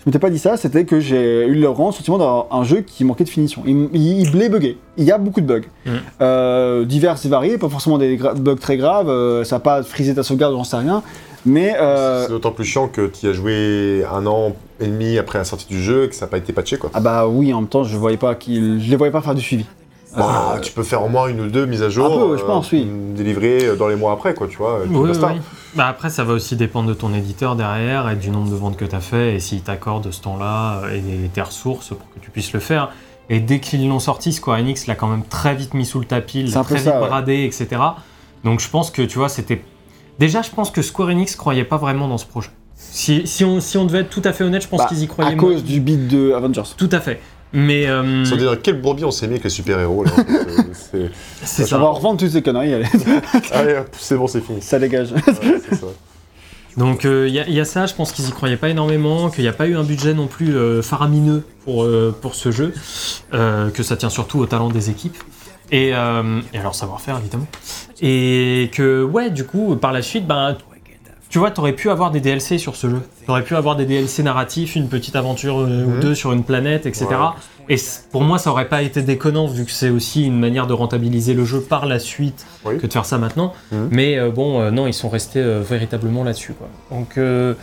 je 0.00 0.04
m'étais 0.06 0.18
pas 0.18 0.30
dit 0.30 0.38
ça, 0.38 0.56
c'était 0.56 0.84
que 0.84 1.00
j'ai 1.00 1.46
eu 1.46 1.54
le 1.54 1.72
grand 1.72 1.90
sentiment 1.92 2.18
d'avoir 2.18 2.46
un 2.52 2.62
jeu 2.64 2.82
qui 2.82 3.04
manquait 3.04 3.24
de 3.24 3.28
finition. 3.28 3.62
Il, 3.66 3.88
il, 3.92 4.20
il. 4.34 4.76
Il 4.96 5.04
y 5.04 5.12
a 5.12 5.18
beaucoup 5.18 5.40
de 5.40 5.46
bugs. 5.46 5.62
Mm. 5.86 5.90
Euh, 6.20 6.84
divers 6.84 7.16
et 7.24 7.28
variés, 7.28 7.58
pas 7.58 7.68
forcément 7.68 7.98
des 7.98 8.16
bugs 8.16 8.54
très 8.56 8.76
graves, 8.76 9.08
euh, 9.08 9.44
ça 9.44 9.56
n'a 9.56 9.60
pas 9.60 9.82
frisé 9.82 10.14
ta 10.14 10.22
sauvegarde, 10.22 10.54
j'en 10.54 10.64
sais 10.64 10.76
rien. 10.76 11.02
Mais 11.44 11.74
euh, 11.80 12.24
C'est 12.24 12.30
d'autant 12.30 12.50
plus 12.52 12.64
chiant 12.64 12.88
que 12.88 13.06
tu 13.06 13.26
y 13.26 13.28
as 13.28 13.32
joué 13.32 14.04
un 14.12 14.26
an 14.26 14.52
et 14.80 14.86
demi 14.86 15.18
après 15.18 15.38
la 15.38 15.44
sortie 15.44 15.66
du 15.66 15.80
jeu 15.82 16.04
et 16.04 16.08
que 16.08 16.14
ça 16.14 16.26
n'a 16.26 16.30
pas 16.30 16.38
été 16.38 16.52
patché 16.52 16.78
quoi. 16.78 16.90
ah 16.94 17.00
bah 17.00 17.26
oui, 17.28 17.52
en 17.52 17.60
même 17.60 17.68
temps, 17.68 17.84
je 17.84 17.96
voyais 17.96 18.16
pas 18.16 18.34
qu'il, 18.34 18.82
je 18.82 18.90
les 18.90 18.96
voyais 18.96 19.12
pas 19.12 19.20
faire 19.22 19.34
du 19.34 19.42
suivi. 19.42 19.64
Bah, 20.16 20.54
Euh, 20.56 20.60
tu 20.60 20.72
peux 20.72 20.82
faire 20.82 21.04
au 21.04 21.08
moins 21.08 21.28
une 21.28 21.40
ou 21.40 21.48
deux 21.48 21.66
mises 21.66 21.82
à 21.82 21.90
jour. 21.90 22.06
Un 22.06 22.28
peu, 22.28 22.36
je 22.38 22.44
pense, 22.44 22.72
oui. 22.72 22.86
Délivrer 23.14 23.76
dans 23.76 23.88
les 23.88 23.96
mois 23.96 24.12
après, 24.12 24.34
quoi, 24.34 24.46
tu 24.48 24.56
vois. 24.56 24.80
oui. 24.88 25.40
Bah 25.74 25.86
après, 25.86 26.10
ça 26.10 26.24
va 26.24 26.32
aussi 26.32 26.56
dépendre 26.56 26.88
de 26.88 26.94
ton 26.94 27.12
éditeur 27.12 27.54
derrière 27.54 28.08
et 28.08 28.16
du 28.16 28.30
nombre 28.30 28.50
de 28.50 28.56
ventes 28.56 28.76
que 28.76 28.84
tu 28.84 28.94
as 28.94 29.00
fait 29.00 29.34
et 29.34 29.40
s'il 29.40 29.60
t'accorde 29.60 30.10
ce 30.10 30.20
temps-là 30.22 30.80
euh, 30.84 31.24
et 31.24 31.28
tes 31.28 31.42
ressources 31.42 31.88
pour 31.88 32.10
que 32.14 32.18
tu 32.20 32.30
puisses 32.30 32.52
le 32.52 32.60
faire. 32.60 32.90
Et 33.30 33.40
dès 33.40 33.60
qu'ils 33.60 33.86
l'ont 33.86 34.00
sorti, 34.00 34.32
Square 34.32 34.58
Enix 34.58 34.86
l'a 34.86 34.94
quand 34.94 35.08
même 35.08 35.24
très 35.24 35.54
vite 35.54 35.74
mis 35.74 35.84
sous 35.84 36.00
le 36.00 36.06
tapis, 36.06 36.42
l'a 36.44 36.62
très 36.62 36.76
vite 36.76 36.84
ça, 36.84 37.00
ouais. 37.00 37.06
bradé, 37.06 37.44
etc. 37.44 37.82
Donc 38.44 38.60
je 38.60 38.68
pense 38.68 38.90
que, 38.90 39.02
tu 39.02 39.18
vois, 39.18 39.28
c'était... 39.28 39.62
Déjà, 40.18 40.40
je 40.42 40.50
pense 40.50 40.70
que 40.70 40.80
Square 40.80 41.10
Enix 41.10 41.36
croyait 41.36 41.64
pas 41.64 41.76
vraiment 41.76 42.08
dans 42.08 42.18
ce 42.18 42.26
projet. 42.26 42.50
Si, 42.74 43.26
si, 43.26 43.44
on, 43.44 43.60
si 43.60 43.76
on 43.76 43.84
devait 43.84 44.00
être 44.00 44.10
tout 44.10 44.22
à 44.24 44.32
fait 44.32 44.44
honnête, 44.44 44.62
je 44.62 44.68
pense 44.68 44.80
bah, 44.80 44.86
qu'ils 44.88 45.02
y 45.02 45.06
croyaient 45.06 45.32
à 45.32 45.36
moins. 45.36 45.52
cause 45.52 45.64
du 45.64 45.80
beat 45.80 46.08
de 46.08 46.32
Avengers. 46.32 46.62
Tout 46.76 46.88
à 46.92 47.00
fait. 47.00 47.20
Mais 47.52 47.86
euh, 47.86 48.24
Sans 48.24 48.36
dire 48.36 48.56
quel 48.62 48.80
bourbier 48.80 49.04
on 49.06 49.10
s'est 49.10 49.26
mis 49.26 49.34
avec 49.34 49.44
les 49.44 49.50
super-héros. 49.50 50.04
là, 50.04 50.10
euh, 50.94 51.08
c'est- 51.42 51.64
Ça 51.64 51.78
va 51.78 51.88
revendre 51.88 52.18
toutes 52.20 52.30
ces 52.30 52.42
conneries, 52.42 52.74
allez. 52.74 52.86
Allez, 53.52 53.74
hop, 53.76 53.88
c'est 53.98 54.16
bon, 54.16 54.26
c'est 54.26 54.40
fini. 54.42 54.60
ça 54.60 54.78
dégage. 54.78 55.12
Ouais, 55.12 55.20
c'est 55.68 55.74
ça. 55.76 55.86
Donc 56.76 57.02
il 57.04 57.28
y, 57.30 57.40
a- 57.40 57.48
y 57.48 57.58
a 57.58 57.64
ça, 57.64 57.86
je 57.86 57.94
pense 57.94 58.12
qu'ils 58.12 58.28
y 58.28 58.30
croyaient 58.30 58.56
pas 58.56 58.68
énormément, 58.68 59.30
qu'il 59.30 59.42
n'y 59.42 59.48
a 59.48 59.52
pas 59.52 59.66
eu 59.66 59.76
un 59.76 59.82
budget 59.82 60.14
non 60.14 60.26
plus 60.28 60.54
euh, 60.54 60.80
faramineux 60.82 61.42
pour, 61.64 61.82
euh, 61.84 62.14
pour 62.20 62.34
ce 62.36 62.52
jeu, 62.52 62.72
euh, 63.34 63.70
que 63.70 63.82
ça 63.82 63.96
tient 63.96 64.10
surtout 64.10 64.38
au 64.38 64.46
talent 64.46 64.68
des 64.68 64.90
équipes. 64.90 65.16
Et, 65.70 65.90
euh, 65.92 66.40
et 66.54 66.58
à 66.58 66.62
leur 66.62 66.74
savoir-faire 66.74 67.18
évidemment. 67.18 67.46
Et 68.00 68.70
que 68.72 69.02
ouais, 69.02 69.28
du 69.30 69.44
coup, 69.44 69.74
par 69.76 69.92
la 69.92 70.00
suite, 70.02 70.26
ben, 70.26 70.56
tu 71.28 71.38
vois, 71.38 71.50
t'aurais 71.50 71.72
pu 71.74 71.90
avoir 71.90 72.10
des 72.10 72.20
DLC 72.20 72.56
sur 72.58 72.74
ce 72.76 72.88
jeu. 72.88 73.00
T'aurais 73.26 73.42
pu 73.42 73.54
avoir 73.54 73.76
des 73.76 73.84
DLC 73.86 74.22
narratifs, 74.22 74.76
une 74.76 74.88
petite 74.88 75.14
aventure 75.16 75.58
euh, 75.60 75.84
ou 75.84 75.90
Mhm. 75.90 76.00
deux 76.00 76.14
sur 76.14 76.32
une 76.32 76.42
planète, 76.44 76.86
etc. 76.86 77.06
Ouais. 77.10 77.16
Et 77.74 77.76
pour 78.12 78.22
moi, 78.22 78.38
ça 78.38 78.50
aurait 78.50 78.68
pas 78.68 78.80
été 78.82 79.02
déconnant 79.02 79.46
vu 79.46 79.66
que 79.66 79.70
c'est 79.70 79.90
aussi 79.90 80.24
une 80.24 80.38
manière 80.38 80.66
de 80.66 80.72
rentabiliser 80.72 81.34
le 81.34 81.44
jeu 81.44 81.60
par 81.60 81.84
la 81.86 81.98
suite 81.98 82.46
Oui. 82.64 82.78
que 82.78 82.86
de 82.86 82.92
faire 82.92 83.04
ça 83.04 83.18
maintenant. 83.18 83.52
Mhm. 83.72 83.88
Mais 83.90 84.18
euh, 84.18 84.30
bon, 84.30 84.60
euh, 84.60 84.70
non, 84.70 84.86
ils 84.86 84.94
sont 84.94 85.10
restés 85.10 85.42
véritablement 85.68 86.24
là-dessus. 86.24 86.54
Donc, 86.90 87.12
je 87.16 87.54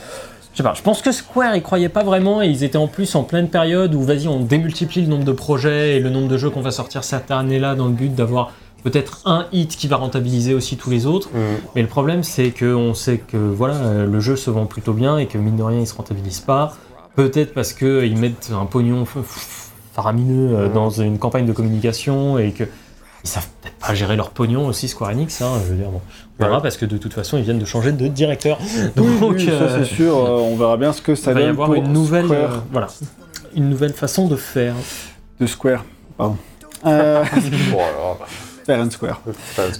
sais 0.53 0.63
pas, 0.63 0.73
je 0.73 0.81
pense 0.83 1.01
que 1.01 1.11
Square, 1.11 1.55
ils 1.55 1.61
croyaient 1.63 1.89
pas 1.89 2.03
vraiment 2.03 2.41
et 2.41 2.47
ils 2.47 2.63
étaient 2.63 2.77
en 2.77 2.87
plus 2.87 3.13
en 3.15 3.23
pleine 3.23 3.49
période 3.49 3.93
où, 3.93 4.01
vas-y, 4.03 4.27
on 4.27 4.39
démultiplie 4.39 5.01
le 5.01 5.07
nombre 5.07 5.25
de 5.25 5.31
projets 5.33 5.97
et 5.97 5.99
le 5.99 6.09
nombre 6.09 6.27
de 6.29 6.37
jeux 6.37 6.49
qu'on 6.49 6.61
va 6.61 6.71
sortir 6.71 7.03
cette 7.03 7.29
année-là 7.31 7.75
dans 7.75 7.87
le 7.87 7.91
but 7.93 8.13
d'avoir 8.15 8.51
peut-être 8.85 9.19
un 9.25 9.47
hit 9.51 9.75
qui 9.75 9.89
va 9.89 9.97
rentabiliser 9.97 10.53
aussi 10.53 10.77
tous 10.77 10.89
les 10.89 11.05
autres. 11.05 11.29
Mm. 11.33 11.39
Mais 11.75 11.81
le 11.81 11.87
problème, 11.89 12.23
c'est 12.23 12.51
qu'on 12.51 12.93
sait 12.93 13.17
que 13.17 13.35
voilà, 13.35 14.05
le 14.05 14.19
jeu 14.21 14.37
se 14.37 14.49
vend 14.49 14.65
plutôt 14.65 14.93
bien 14.93 15.17
et 15.17 15.25
que 15.25 15.37
mine 15.37 15.57
de 15.57 15.63
rien, 15.63 15.81
il 15.81 15.87
se 15.87 15.95
rentabilise 15.95 16.39
pas. 16.39 16.73
Peut-être 17.15 17.53
parce 17.53 17.73
qu'ils 17.73 18.17
mettent 18.17 18.51
un 18.53 18.65
pognon 18.65 19.05
faramineux 19.93 20.55
euh, 20.55 20.69
dans 20.69 20.89
une 20.89 21.17
campagne 21.17 21.45
de 21.45 21.53
communication 21.53 22.39
et 22.39 22.51
que 22.51 22.65
ils 23.25 23.27
savent 23.27 23.47
peut-être 23.61 23.75
pas 23.77 23.95
gérer 23.95 24.15
leur 24.15 24.29
pognon 24.29 24.67
aussi 24.67 24.87
Square 24.87 25.09
Enix. 25.09 25.41
Hein, 25.41 25.53
je 25.65 25.71
veux 25.71 25.77
dire, 25.77 25.89
bon, 25.89 25.99
on 26.37 26.43
verra 26.43 26.57
Ouais. 26.57 26.61
parce 26.61 26.77
que 26.77 26.85
de 26.85 26.97
toute 26.97 27.13
façon 27.13 27.37
ils 27.37 27.43
viennent 27.43 27.59
de 27.59 27.65
changer 27.65 27.91
de 27.91 28.07
directeur. 28.07 28.59
Donc 28.95 29.07
oui, 29.31 29.45
ça 29.45 29.51
euh, 29.51 29.83
c'est 29.83 29.95
sûr, 29.95 30.15
euh, 30.15 30.37
on 30.37 30.55
verra 30.55 30.77
bien 30.77 30.93
ce 30.93 31.01
que 31.01 31.15
ça 31.15 31.33
va 31.33 31.39
y 31.39 31.43
donne 31.43 31.51
avoir 31.51 31.67
pour 31.69 31.75
une 31.75 31.91
nouvelle, 31.91 32.31
euh, 32.31 32.47
voilà, 32.71 32.87
une 33.55 33.67
nouvelle 33.67 33.93
façon 33.93 34.27
de 34.27 34.35
faire. 34.35 34.75
de 35.39 35.47
Square. 35.47 35.83
Pardon. 36.17 36.37
Bon, 36.83 36.91
alors, 36.91 38.19
Fair 38.65 38.79
and 38.79 38.89
Square. 38.89 39.21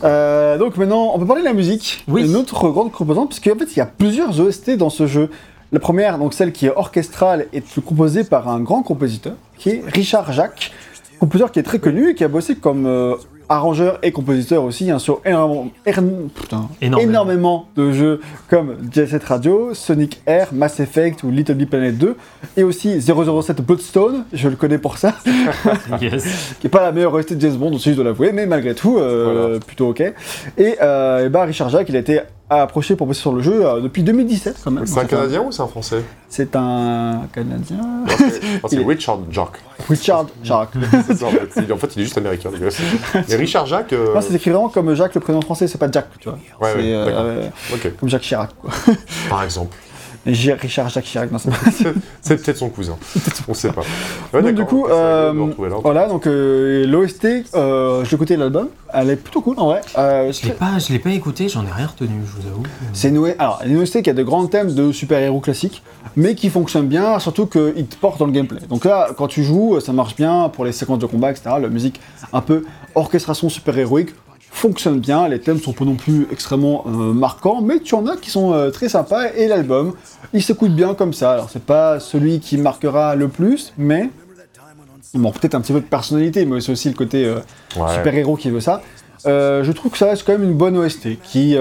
Euh, 0.04 0.58
donc 0.58 0.78
maintenant, 0.78 1.12
on 1.14 1.20
peut 1.20 1.26
parler 1.26 1.42
de 1.42 1.48
la 1.48 1.54
musique. 1.54 2.04
Oui. 2.08 2.26
Une 2.26 2.36
autre 2.36 2.70
grande 2.70 2.92
composante, 2.92 3.30
parce 3.30 3.40
qu'en 3.40 3.58
fait, 3.58 3.72
il 3.76 3.78
y 3.78 3.82
a 3.82 3.86
plusieurs 3.86 4.40
OST 4.40 4.78
dans 4.78 4.90
ce 4.90 5.08
jeu. 5.08 5.30
La 5.72 5.80
première, 5.80 6.20
donc 6.20 6.34
celle 6.34 6.52
qui 6.52 6.68
est 6.68 6.76
orchestrale, 6.76 7.48
est 7.52 7.80
composée 7.82 8.24
par 8.24 8.48
un 8.48 8.60
grand 8.60 8.84
compositeur, 8.84 9.34
qui 9.58 9.70
est 9.70 9.84
Richard 9.88 10.32
Jacques, 10.32 10.72
compositeur 11.20 11.52
qui 11.52 11.60
est 11.60 11.64
très 11.64 11.80
connu 11.80 12.12
et 12.12 12.16
qui 12.16 12.24
a 12.24 12.28
bossé 12.28 12.56
comme 12.56 12.86
euh, 12.86 13.16
arrangeur 13.50 14.00
et 14.04 14.12
compositeur 14.12 14.64
aussi 14.64 14.90
hein, 14.92 15.00
sur 15.00 15.22
énormément, 15.26 15.70
putain, 16.34 16.68
Énormément. 16.82 17.10
énormément 17.12 17.68
de 17.76 17.92
jeux 17.92 18.22
comme 18.50 18.76
Jet 18.92 19.08
Set 19.08 19.24
Radio, 19.24 19.74
Sonic 19.74 20.22
Air, 20.26 20.50
Mass 20.52 20.80
Effect 20.80 21.24
ou 21.24 21.32
Little 21.32 21.56
Big 21.56 21.70
Planet 21.70 21.98
2, 21.98 22.16
et 22.58 22.64
aussi 22.64 23.02
007 23.02 23.62
Bloodstone, 23.62 24.26
je 24.34 24.50
le 24.50 24.56
connais 24.56 24.78
pour 24.78 24.98
ça 24.98 25.16
Yes. 26.02 26.56
qui 26.60 26.68
est 26.68 26.70
pas 26.70 26.82
la 26.84 26.92
meilleure 26.92 27.14
OST 27.14 27.34
de 27.34 27.42
James 27.42 27.56
Bond 27.58 27.74
aussi 27.74 27.92
je 27.92 27.96
dois 27.96 28.06
l'avouer 28.06 28.32
mais 28.32 28.46
malgré 28.46 28.74
tout 28.76 28.98
euh, 28.98 29.60
plutôt 29.60 29.90
ok 29.90 30.02
et, 30.02 30.14
euh, 30.82 31.26
et 31.26 31.30
bah 31.30 31.44
Richard 31.44 31.70
Jacques 31.70 31.90
il 31.90 31.96
a 31.96 32.00
été 32.00 32.20
approché 32.50 32.96
pour 32.96 33.08
bosser 33.08 33.22
sur 33.22 33.34
le 33.34 33.42
jeu 33.42 33.66
euh, 33.66 33.82
depuis 33.82 34.04
2017 34.04 34.58
quand 34.64 34.72
même 34.72 34.86
C'est 34.86 35.00
un 35.00 35.06
Canadien 35.06 35.42
ou 35.42 35.52
c'est 35.52 35.62
un 35.64 35.68
Français 35.68 36.04
c'est 36.30 36.56
un 36.56 37.22
Canadien 37.34 38.04
c'est 38.70 38.78
Richard 38.86 39.20
Jacques. 39.32 39.62
Richard 39.90 40.28
Jacques 40.44 40.70
ça, 41.16 41.26
en, 41.26 41.30
fait. 41.32 41.62
Il- 41.66 41.74
en 41.74 41.78
fait, 41.78 41.96
il 41.96 42.02
est 42.02 42.06
juste 42.06 42.18
américain. 42.18 42.50
Mais 43.30 43.36
Richard 43.36 43.66
Jacques. 43.66 43.94
euh, 43.94 44.14
non 44.14 44.22
c'est 44.22 44.34
écrit 44.36 44.52
vraiment 44.52 44.70
comme 44.70 44.94
Jacques 44.94 45.16
le 45.16 45.22
prénom 45.22 45.42
français 45.42 45.68
c'est 45.68 45.78
pas 45.78 45.90
Jack 45.92 46.08
tu 46.20 46.30
vois 46.30 46.38
Ouais, 46.62 46.74
ouais, 46.76 46.82
euh, 46.94 47.50
euh, 47.74 47.90
comme 48.00 48.10
Jacques 48.10 48.22
Chirac 48.22 48.52
quoi 48.62 48.70
par 49.30 49.44
exemple. 49.44 49.76
Richard 50.26 50.90
Jacques 50.90 51.06
Chirac 51.06 51.32
non 51.32 51.38
c'est 51.38 51.52
pas 51.52 51.92
C'est 52.22 52.44
peut-être 52.44 52.58
son 52.58 52.70
cousin. 52.70 52.98
On 53.48 53.54
sait 53.54 53.72
pas. 53.72 53.82
Ouais, 54.34 54.42
Donc, 54.42 54.56
du 54.56 54.66
coup, 54.66 54.88
euh, 54.88 55.32
voilà 55.84 56.08
donc 56.08 56.26
euh, 56.28 56.86
l'OST 56.88 57.28
euh, 57.56 58.04
j'ai 58.06 58.16
écouté 58.16 58.36
l'album 58.36 58.70
elle 58.98 59.10
est 59.10 59.16
plutôt 59.16 59.42
cool 59.42 59.56
en 59.60 59.68
vrai 59.68 59.82
Euh, 59.98 60.32
Je 60.32 60.46
l'ai 60.48 60.54
pas, 60.54 60.80
je 60.80 60.92
l'ai 60.94 61.00
pas 61.00 61.10
écouté, 61.12 61.50
j'en 61.50 61.66
ai 61.66 61.72
rien 61.72 61.88
retenu, 61.88 62.10
je 62.26 62.42
vous 62.42 62.48
avoue. 62.48 62.64
C'est 62.94 63.10
une, 63.10 63.34
alors, 63.40 63.62
une 63.66 63.78
OST 63.80 64.02
qui 64.02 64.10
a 64.10 64.14
de 64.14 64.24
grands 64.24 64.48
thèmes 64.48 64.74
de 64.74 64.92
super-héros 64.94 65.42
classiques, 65.42 65.84
mais 66.16 66.34
qui 66.36 66.50
fonctionne 66.50 66.88
bien, 66.88 67.20
surtout 67.20 67.46
qu'il 67.46 67.86
te 67.88 67.96
porte 67.98 68.20
dans 68.20 68.26
le 68.26 68.32
gameplay. 68.32 68.62
Donc 68.70 68.86
là, 68.86 69.10
quand 69.18 69.28
tu 69.28 69.44
joues, 69.44 69.80
ça 69.82 69.92
marche 69.92 70.16
bien 70.16 70.50
pour 70.50 70.64
les 70.64 70.72
séquences 70.72 71.00
de 71.00 71.06
combat, 71.08 71.32
etc. 71.32 71.56
La 71.62 71.68
musique 71.68 72.00
un 72.32 72.42
peu 72.42 72.64
orchestration 72.94 73.50
super-héroïque 73.50 74.12
fonctionne 74.56 75.00
bien, 75.00 75.28
les 75.28 75.40
thèmes 75.40 75.60
sont 75.60 75.74
pas 75.74 75.86
non 75.86 75.96
plus 75.96 76.28
extrêmement 76.32 76.86
euh, 76.88 77.14
marquants, 77.14 77.62
mais 77.62 77.80
tu 77.82 77.94
en 77.94 78.08
as 78.08 78.16
qui 78.16 78.30
sont 78.32 78.54
euh, 78.54 78.72
très 78.72 78.88
sympas, 78.90 79.32
et 79.36 79.48
l'album, 79.48 79.94
il 80.34 80.42
s'écoute 80.42 80.72
bien 80.74 80.94
comme 80.94 81.14
ça. 81.14 81.34
Alors 81.34 81.50
c'est 81.52 81.64
pas 81.64 82.00
celui 82.00 82.40
qui 82.40 82.58
marquera 82.58 83.16
le 83.16 83.28
plus, 83.28 83.74
mais... 83.78 84.10
Bon, 85.14 85.32
peut-être 85.32 85.56
un 85.56 85.62
petit 85.62 85.72
peu 85.72 85.80
de 85.80 85.86
personnalité, 85.86 86.46
mais 86.46 86.60
c'est 86.60 86.72
aussi 86.74 86.90
le 86.90 86.96
côté 86.96 87.26
euh, 87.26 87.36
Ouais. 87.78 87.94
super-héros 87.94 88.36
qui 88.38 88.50
veut 88.50 88.60
ça. 88.62 88.82
Je 89.26 89.72
trouve 89.72 89.92
que 89.92 89.98
ça 89.98 90.06
reste 90.08 90.24
quand 90.26 90.34
même 90.34 90.44
une 90.44 90.54
bonne 90.54 90.78
OST 90.78 91.20
qui, 91.24 91.56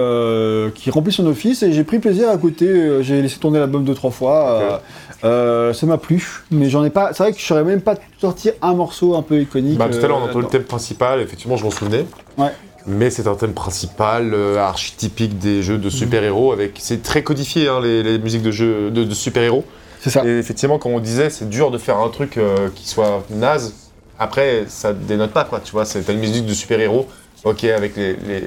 qui 0.74 0.90
remplit 0.90 1.12
son 1.12 1.26
office 1.26 1.62
et 1.62 1.72
j'ai 1.72 1.82
pris 1.84 1.98
plaisir 1.98 2.28
à 2.28 2.34
écouter. 2.34 2.66
euh, 2.68 3.02
j'ai 3.02 3.22
laissé 3.22 3.38
tourner 3.38 3.58
l'album 3.58 3.84
deux 3.84 3.94
trois 3.94 4.10
fois. 4.10 4.82
ça 5.22 5.86
m'a 5.86 5.98
plu, 5.98 6.42
mais 6.50 6.68
j'en 6.70 6.84
ai 6.84 6.90
pas. 6.90 7.12
C'est 7.12 7.22
vrai 7.24 7.32
que 7.32 7.38
je 7.40 7.44
saurais 7.44 7.64
même 7.64 7.80
pas 7.80 7.94
sortir 8.20 8.52
un 8.62 8.74
morceau 8.74 9.14
un 9.16 9.22
peu 9.22 9.40
iconique. 9.40 9.78
Bah, 9.78 9.88
tout 9.90 10.04
à 10.04 10.08
l'heure, 10.08 10.18
on 10.18 10.24
entend 10.28 10.40
le 10.40 10.46
thème 10.46 10.64
principal, 10.64 11.20
effectivement, 11.20 11.56
je 11.56 11.64
m'en 11.64 11.70
souvenais. 11.70 12.06
Ouais. 12.38 12.50
Mais 12.86 13.08
c'est 13.10 13.26
un 13.26 13.34
thème 13.34 13.54
principal, 13.54 14.34
euh, 14.34 14.58
archétypique 14.58 15.38
des 15.38 15.62
jeux 15.62 15.78
de 15.78 15.88
super-héros. 15.90 16.52
avec 16.52 16.72
C'est 16.78 17.02
très 17.02 17.22
codifié, 17.22 17.68
hein, 17.68 17.80
les, 17.82 18.02
les 18.02 18.18
musiques 18.18 18.42
de 18.42 18.50
jeux 18.50 18.90
de, 18.90 19.04
de 19.04 19.14
super-héros. 19.14 19.64
C'est 20.00 20.10
ça. 20.10 20.22
Et 20.26 20.38
effectivement, 20.38 20.78
comme 20.78 20.92
on 20.92 21.00
disait, 21.00 21.30
c'est 21.30 21.48
dur 21.48 21.70
de 21.70 21.78
faire 21.78 21.96
un 21.98 22.10
truc 22.10 22.36
euh, 22.36 22.68
qui 22.74 22.86
soit 22.88 23.24
naze. 23.30 23.74
Après, 24.18 24.64
ça 24.68 24.92
dénote 24.92 25.32
pas, 25.32 25.44
quoi. 25.44 25.60
Tu 25.60 25.72
vois, 25.72 25.84
c'est 25.86 26.02
t'as 26.02 26.12
une 26.12 26.20
musique 26.20 26.44
de 26.46 26.52
super-héros, 26.52 27.08
ok, 27.44 27.64
avec 27.64 27.96
les, 27.96 28.16
les, 28.28 28.42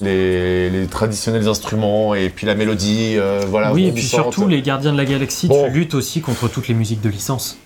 les, 0.00 0.70
les 0.70 0.86
traditionnels 0.86 1.48
instruments 1.48 2.14
et 2.14 2.28
puis 2.28 2.46
la 2.46 2.54
mélodie, 2.54 3.14
euh, 3.16 3.44
voilà. 3.48 3.72
oui, 3.72 3.86
et 3.86 3.92
puis 3.92 4.02
surtout, 4.02 4.46
les 4.46 4.60
Gardiens 4.62 4.92
de 4.92 4.98
la 4.98 5.04
Galaxie, 5.06 5.48
Bon. 5.48 5.64
tu 5.64 5.70
luttes 5.70 5.94
aussi 5.94 6.20
contre 6.20 6.46
toutes 6.48 6.68
les 6.68 6.74
musiques 6.74 7.00
de 7.00 7.08
licence. 7.08 7.56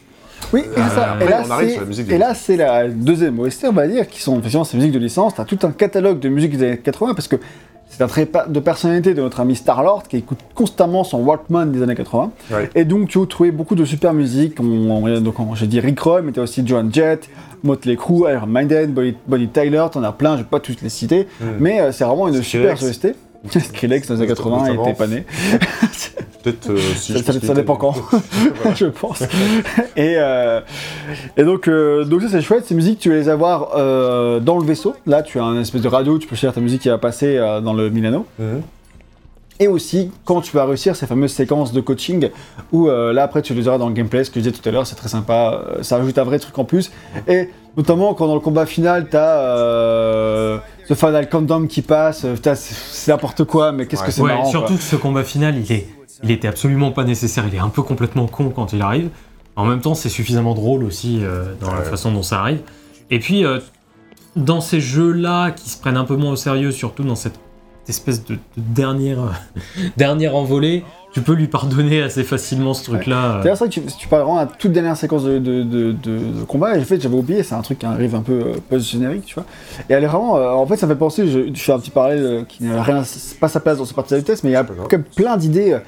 Oui, 0.53 0.61
et, 0.61 0.79
Euh, 0.81 0.89
ça, 0.89 1.17
et 1.21 1.29
là, 1.29 1.45
c'est- 1.45 1.79
la 1.79 1.85
musique 1.85 2.07
de 2.09 2.13
et 2.13 2.19
là, 2.19 2.35
c'est 2.35 2.57
la 2.57 2.89
deuxième 2.89 3.39
OST, 3.39 3.67
on 3.69 3.73
va 3.73 3.87
dire, 3.87 4.07
qui 4.09 4.21
sont 4.21 4.39
effectivement 4.39 4.65
ces 4.65 4.77
musiques 4.77 4.93
de 4.93 4.99
licence. 4.99 5.35
T'as 5.35 5.45
tout 5.45 5.59
un 5.63 5.71
catalogue 5.71 6.19
de 6.21 6.29
musique 6.29 6.57
des 6.57 6.67
années 6.67 6.79
80 6.79 7.15
parce 7.15 7.29
que 7.29 7.37
c'est 7.89 8.03
un 8.03 8.07
trait 8.07 8.27
de 8.49 8.61
personnalité 8.61 9.13
de 9.13 9.21
notre 9.21 9.41
ami 9.41 9.55
Star-Lord 9.55 10.05
qui 10.09 10.17
écoute 10.17 10.39
constamment 10.55 11.05
son 11.05 11.19
Walkman 11.21 11.67
des 11.67 11.83
années 11.83 11.95
80. 11.95 12.31
Ouais. 12.51 12.71
Et 12.75 12.85
donc, 12.87 13.09
tu 13.09 13.19
vas 13.19 13.27
trouver 13.27 13.51
beaucoup 13.51 13.75
de 13.75 13.85
super 13.85 14.15
musique. 14.15 14.59
On, 14.61 14.65
on- 15.05 15.21
donc, 15.21 15.39
on- 15.41 15.55
j'ai 15.55 15.67
dit 15.67 15.79
Rick 15.81 16.01
Roy, 16.01 16.23
mais 16.23 16.33
t'as 16.33 16.41
aussi 16.43 16.67
Joan 16.67 16.89
Jett, 16.93 17.29
Motley 17.63 17.97
Crue, 17.97 18.31
Iron 18.33 18.47
Maiden, 18.47 18.93
Bonnie, 18.93 19.15
Bonnie 19.27 19.49
Tyler, 19.49 19.85
t'en 19.93 20.03
as 20.03 20.13
plein, 20.13 20.33
je 20.39 20.43
vais 20.43 20.49
pas 20.49 20.61
tous 20.61 20.77
les 20.83 20.89
citer. 20.89 21.29
Mm. 21.41 21.45
Mais 21.61 21.81
euh, 21.81 21.93
c'est 21.93 22.05
vraiment 22.05 22.29
une 22.29 22.43
super. 22.43 22.83
OST. 22.83 23.15
Skrillex 23.51 24.07
dans 24.09 24.15
les 24.15 24.21
années 24.21 24.29
80, 24.29 24.57
il 24.57 24.63
Notamment. 24.77 24.85
était 24.87 24.95
pas 24.99 25.07
né. 25.09 25.25
Peut-être 26.43 26.71
euh, 26.71 26.79
si 26.97 27.13
Ça- 27.23 27.55
dépend 27.55 27.77
quand. 27.77 27.95
Je 28.75 28.87
pense. 28.87 29.23
et, 29.97 30.15
euh, 30.17 30.61
et 31.37 31.45
donc, 31.45 31.69
euh, 31.69 32.05
donc 32.05 32.23
ça 32.23 32.29
c'est 32.31 32.43
chouette, 32.43 32.65
ces 32.67 32.75
musiques 32.75 32.99
tu 32.99 33.11
vas 33.11 33.17
les 33.17 33.29
avoir 33.29 33.71
dans 34.41 34.59
le 34.59 34.65
vaisseau. 34.65 34.95
Là 35.07 35.23
tu 35.23 35.39
as 35.39 35.45
un 35.45 35.61
espèce 35.61 35.83
de 35.83 35.89
radio, 35.89 36.19
tu 36.19 36.27
peux 36.27 36.37
choisir 36.37 36.53
ta 36.55 36.61
musique 36.61 36.83
qui 36.83 36.89
va 36.89 36.99
passer 36.99 37.37
dans 37.63 37.73
le 37.73 37.91
Milano. 37.91 38.27
Mhm. 38.39 38.63
Et 39.61 39.69
aussi 39.69 40.11
quand 40.25 40.41
tu 40.41 40.57
vas 40.57 40.65
réussir 40.65 40.97
ces 40.97 41.07
fameuses 41.07 41.33
séquences 41.33 41.73
de 41.73 41.81
coaching 41.81 42.31
où 42.73 42.89
là 42.89 43.23
après 43.23 43.43
tu 43.43 43.55
les 43.55 43.69
auras 43.69 43.79
dans 43.79 43.89
le 43.89 43.95
gameplay, 43.95 44.25
ce 44.25 44.31
que 44.31 44.41
je 44.41 44.45
disais 44.49 44.57
tout 44.61 44.69
à 44.69 44.73
l'heure, 44.73 44.87
c'est 44.87 44.97
très 44.97 45.09
sympa, 45.09 45.63
ça 45.83 45.97
ajoute 45.97 46.19
un 46.19 46.25
vrai 46.25 46.39
truc 46.39 46.59
en 46.59 46.65
plus. 46.65 46.91
Et 47.29 47.49
notamment 47.77 48.15
quand 48.15 48.27
dans 48.27 48.35
le 48.35 48.41
combat 48.41 48.67
final 48.67 49.09
t'as 49.11 49.39
euh, 49.41 50.59
ce 50.89 50.95
final 50.95 51.29
countdown 51.29 51.69
qui 51.69 51.83
passe, 51.83 52.25
euh, 52.25 52.35
putain, 52.35 52.55
c'est 52.55 52.75
c'est 52.75 53.11
n'importe 53.13 53.45
quoi, 53.45 53.73
mais 53.73 53.87
qu'est-ce 53.87 54.03
Ouais. 54.03 54.07
que 54.09 54.13
c'est 54.13 54.23
Ouais, 54.23 54.29
marrant. 54.35 54.51
surtout 54.51 54.69
quoi. 54.69 54.77
que 54.77 54.83
ce 54.83 54.97
combat 54.97 55.25
final, 55.25 55.57
il 55.59 55.73
est, 55.73 55.87
il 56.23 56.31
était 56.31 56.49
absolument 56.49 56.91
pas 56.93 57.05
nécessaire. 57.05 57.45
Il 57.49 57.55
est 57.55 57.59
un 57.61 57.69
peu 57.69 57.83
complètement 57.83 58.27
con 58.27 58.51
quand 58.55 58.73
il 58.73 58.83
arrive. 58.83 59.11
En 59.57 59.65
même 59.67 59.81
temps, 59.81 59.95
c'est 59.95 60.09
suffisamment 60.09 60.55
drôle 60.55 60.83
aussi 60.85 61.21
euh, 61.23 61.55
dans 61.61 61.73
la 61.73 61.81
Ouais. 61.81 61.85
façon 61.85 62.11
dont 62.13 62.23
ça 62.23 62.41
arrive. 62.41 62.61
Et 63.11 63.19
puis, 63.19 63.45
euh, 63.45 63.59
dans 64.37 64.61
ces 64.61 64.81
jeux-là 64.81 65.51
qui 65.51 65.69
se 65.69 65.79
prennent 65.79 65.97
un 65.99 66.05
peu 66.05 66.17
moins 66.17 66.33
au 66.33 66.37
sérieux, 66.37 66.71
surtout 66.71 67.03
dans 67.05 67.17
cette 67.17 67.39
espèce 67.89 68.25
de, 68.25 68.35
de 68.35 68.39
dernière, 68.57 69.19
dernière 69.97 70.37
envolée, 70.37 70.85
tu 71.13 71.21
peux 71.21 71.35
lui 71.35 71.47
pardonner 71.47 72.03
assez 72.03 72.25
facilement 72.25 72.73
ce 72.75 72.85
truc-là. 72.85 73.41
D'ailleurs, 73.43 73.57
c'est 73.57 73.65
vrai 73.67 73.75
que 73.75 73.81
tu, 73.81 73.97
tu 73.99 74.09
parles 74.09 74.23
vraiment 74.23 74.39
à 74.39 74.45
la 74.45 74.51
toute 74.51 74.73
dernière 74.73 74.97
séquence 74.97 75.25
de, 75.25 75.39
de, 75.39 75.63
de, 75.63 75.93
de- 75.93 76.19
de 76.41 76.45
combat, 76.47 76.77
et 76.77 76.81
en 76.81 76.85
fait, 76.85 77.01
j'avais 77.01 77.15
oublié, 77.17 77.43
c'est 77.43 77.55
un 77.55 77.61
truc 77.63 77.81
qui 77.81 77.87
arrive 77.87 78.15
un 78.15 78.23
peu 78.23 78.33
euh, 78.33 78.55
post-générique, 78.71 79.27
tu 79.27 79.35
vois. 79.35 79.45
Et 79.91 79.93
elle 79.93 80.05
est 80.05 80.07
vraiment. 80.07 80.37
euh, 80.37 80.51
en 80.51 80.67
fait, 80.67 80.77
ça 80.77 80.87
me 80.87 80.93
fait 80.93 80.99
penser, 80.99 81.27
je, 81.29 81.53
je 81.53 81.61
fais 81.61 81.73
un 81.73 81.79
petit 81.79 81.91
parallèle 81.91 82.25
euh, 82.25 82.43
qui 82.49 82.65
n'a 82.65 82.83
rien, 82.83 83.05
c'est 83.05 83.39
pas 83.39 83.49
sa 83.49 83.61
place 83.61 83.79
dans 83.79 83.85
ce 83.85 83.95
partie 83.95 84.15
de 84.15 84.19
vitesse, 84.19 84.43
mais 84.43 84.51
il 84.51 84.55
y 84.55 84.57
a 84.57 84.65
même 84.91 85.03
plein 85.17 85.37
d'idées 85.37 85.73
euh, 85.75 85.79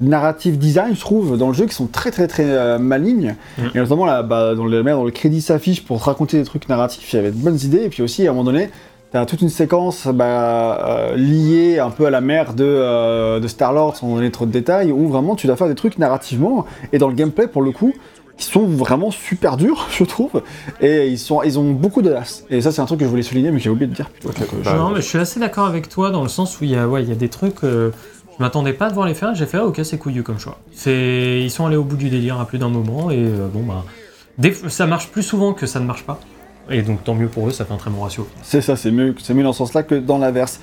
narratives 0.00 0.58
design, 0.58 0.94
je 0.94 1.00
trouve, 1.00 1.38
dans 1.38 1.48
le 1.48 1.54
jeu 1.54 1.66
qui 1.66 1.74
sont 1.74 1.86
très 1.86 2.10
très 2.10 2.26
très 2.28 2.44
euh, 2.46 2.78
malignes. 2.78 3.36
Mm. 3.58 3.62
Et 3.74 3.78
notamment, 3.78 4.04
là, 4.04 4.22
bah, 4.22 4.54
dans, 4.54 4.64
le, 4.66 4.82
dans 4.82 5.04
le 5.04 5.10
crédit 5.10 5.40
s'affiche 5.40 5.84
pour 5.84 5.98
te 6.00 6.04
raconter 6.04 6.38
des 6.38 6.44
trucs 6.44 6.68
narratifs, 6.68 7.12
il 7.12 7.16
y 7.16 7.18
avait 7.18 7.30
de 7.30 7.36
bonnes 7.36 7.58
idées, 7.62 7.84
et 7.84 7.88
puis 7.88 8.02
aussi, 8.02 8.26
à 8.26 8.30
un 8.30 8.32
moment 8.34 8.44
donné, 8.44 8.70
T'as 9.14 9.26
toute 9.26 9.42
une 9.42 9.48
séquence 9.48 10.08
bah, 10.08 10.88
euh, 10.88 11.14
liée 11.14 11.78
un 11.78 11.90
peu 11.90 12.04
à 12.04 12.10
la 12.10 12.20
mère 12.20 12.52
de, 12.52 12.64
euh, 12.64 13.38
de 13.38 13.46
Star-Lord, 13.46 13.94
sans 13.94 14.12
donner 14.12 14.32
trop 14.32 14.44
de 14.44 14.50
détails, 14.50 14.90
où 14.90 15.06
vraiment 15.06 15.36
tu 15.36 15.46
dois 15.46 15.54
faire 15.54 15.68
des 15.68 15.76
trucs 15.76 15.98
narrativement, 15.98 16.66
et 16.92 16.98
dans 16.98 17.06
le 17.06 17.14
gameplay 17.14 17.46
pour 17.46 17.62
le 17.62 17.70
coup, 17.70 17.94
qui 18.36 18.46
sont 18.46 18.66
vraiment 18.66 19.12
super 19.12 19.56
durs, 19.56 19.86
je 19.96 20.02
trouve, 20.02 20.42
et 20.80 21.06
ils, 21.06 21.18
sont, 21.20 21.44
ils 21.44 21.60
ont 21.60 21.70
beaucoup 21.70 22.02
d'audace. 22.02 22.44
Et 22.50 22.60
ça, 22.60 22.72
c'est 22.72 22.80
un 22.80 22.86
truc 22.86 22.98
que 22.98 23.04
je 23.04 23.10
voulais 23.10 23.22
souligner, 23.22 23.52
mais 23.52 23.60
j'ai 23.60 23.70
oublié 23.70 23.86
de 23.86 23.94
dire 23.94 24.10
plutôt. 24.10 24.30
Euh, 24.30 24.62
Bah, 24.64 24.74
non, 24.74 24.90
mais 24.90 24.96
je 25.00 25.06
suis 25.06 25.18
assez 25.18 25.38
d'accord 25.38 25.66
avec 25.66 25.88
toi 25.88 26.10
dans 26.10 26.24
le 26.24 26.28
sens 26.28 26.60
où 26.60 26.64
il 26.64 26.70
y 26.70 26.76
a, 26.76 26.88
ouais, 26.88 27.04
il 27.04 27.08
y 27.08 27.12
a 27.12 27.14
des 27.14 27.28
trucs. 27.28 27.62
euh, 27.62 27.92
je 28.36 28.42
m'attendais 28.42 28.72
pas 28.72 28.86
à 28.86 28.88
devoir 28.88 29.06
les 29.06 29.14
faire. 29.14 29.32
J'ai 29.36 29.46
fait, 29.46 29.58
ah, 29.58 29.66
ok, 29.66 29.80
c'est 29.84 29.96
couillu 29.96 30.24
comme 30.24 30.40
choix. 30.40 30.58
C'est, 30.72 31.40
ils 31.40 31.52
sont 31.52 31.66
allés 31.66 31.76
au 31.76 31.84
bout 31.84 31.94
du 31.96 32.10
délire 32.10 32.40
à 32.40 32.46
plus 32.46 32.58
d'un 32.58 32.68
moment 32.68 33.12
et 33.12 33.18
euh, 33.18 33.46
bon 33.46 33.60
bah, 33.62 33.84
ça 34.70 34.86
marche 34.86 35.10
plus 35.10 35.22
souvent 35.22 35.52
que 35.52 35.66
ça 35.66 35.78
ne 35.78 35.84
marche 35.84 36.02
pas. 36.02 36.18
Et 36.70 36.82
donc 36.82 37.04
tant 37.04 37.14
mieux 37.14 37.28
pour 37.28 37.48
eux, 37.48 37.50
ça 37.50 37.64
fait 37.64 37.74
un 37.74 37.76
très 37.76 37.90
bon 37.90 38.02
ratio. 38.02 38.26
C'est 38.42 38.60
ça, 38.60 38.76
c'est 38.76 38.90
mieux, 38.90 39.14
c'est 39.22 39.34
mieux 39.34 39.42
dans 39.42 39.52
ce 39.52 39.58
sens-là 39.58 39.82
que 39.82 39.94
dans 39.94 40.18
l'inverse. 40.18 40.60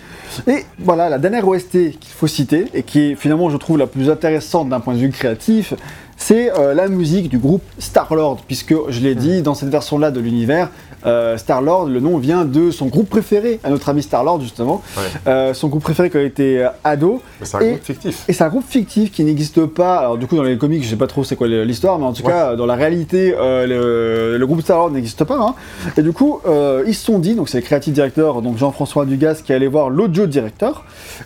Et 0.47 0.65
voilà, 0.79 1.09
la 1.09 1.19
dernière 1.19 1.47
OST 1.47 1.71
qu'il 1.99 2.13
faut 2.13 2.27
citer, 2.27 2.67
et 2.73 2.83
qui 2.83 2.99
est 2.99 3.15
finalement, 3.15 3.49
je 3.49 3.57
trouve, 3.57 3.77
la 3.77 3.87
plus 3.87 4.09
intéressante 4.09 4.69
d'un 4.69 4.79
point 4.79 4.95
de 4.95 4.99
vue 4.99 5.09
créatif, 5.09 5.73
c'est 6.17 6.51
euh, 6.57 6.73
la 6.73 6.87
musique 6.87 7.29
du 7.29 7.37
groupe 7.37 7.63
Star-Lord, 7.79 8.41
puisque, 8.47 8.75
je 8.89 8.99
l'ai 8.99 9.15
dit, 9.15 9.41
dans 9.41 9.55
cette 9.55 9.69
version-là 9.69 10.11
de 10.11 10.19
l'univers, 10.19 10.69
Euh, 11.05 11.37
Star-Lord, 11.37 11.85
le 11.87 11.99
nom 11.99 12.17
vient 12.17 12.45
de 12.45 12.69
son 12.71 12.87
groupe 12.87 13.09
préféré, 13.09 13.59
à 13.63 13.69
notre 13.69 13.89
ami 13.89 14.03
Star-Lord 14.03 14.41
justement. 14.41 14.81
Ouais. 14.97 15.03
Euh, 15.27 15.53
son 15.53 15.67
groupe 15.67 15.83
préféré 15.83 16.09
quand 16.09 16.19
il 16.19 16.25
était 16.25 16.57
euh, 16.59 16.69
ado. 16.83 17.21
C'est 17.41 17.57
un 17.57 17.59
Et- 17.61 17.69
groupe 17.71 17.83
fictif. 17.83 18.23
Et 18.27 18.33
c'est 18.33 18.43
un 18.43 18.49
groupe 18.49 18.65
fictif 18.67 19.11
qui 19.11 19.23
n'existe 19.23 19.65
pas. 19.65 19.97
Alors 19.99 20.17
du 20.17 20.27
coup 20.27 20.35
dans 20.35 20.43
les 20.43 20.57
comics, 20.57 20.83
je 20.83 20.89
sais 20.89 20.95
pas 20.95 21.07
trop 21.07 21.23
c'est 21.23 21.35
quoi 21.35 21.47
l'histoire, 21.47 21.97
mais 21.99 22.05
en 22.05 22.13
tout 22.13 22.23
Ouais. 22.23 22.31
cas 22.31 22.55
dans 22.55 22.65
la 22.65 22.75
réalité, 22.75 23.31
le, 23.39 24.37
le 24.37 24.45
groupe 24.47 24.61
Star-Lord 24.61 24.91
n'existe 24.91 25.23
pas. 25.23 25.37
hein. 25.39 25.55
Et 25.97 26.01
du 26.03 26.11
coup, 26.13 26.39
ils 26.87 26.95
se 26.95 27.05
sont 27.05 27.19
dit, 27.19 27.35
donc 27.35 27.49
c'est 27.49 27.57
le 27.59 27.63
creative 27.63 27.93
director, 27.93 28.41
donc 28.41 28.57
Jean-François 28.57 29.05
Dugas, 29.05 29.41
qui 29.43 29.51
est 29.51 29.55
allé 29.55 29.67
voir 29.67 29.89
l'audio 29.89 30.27
director, 30.27 30.83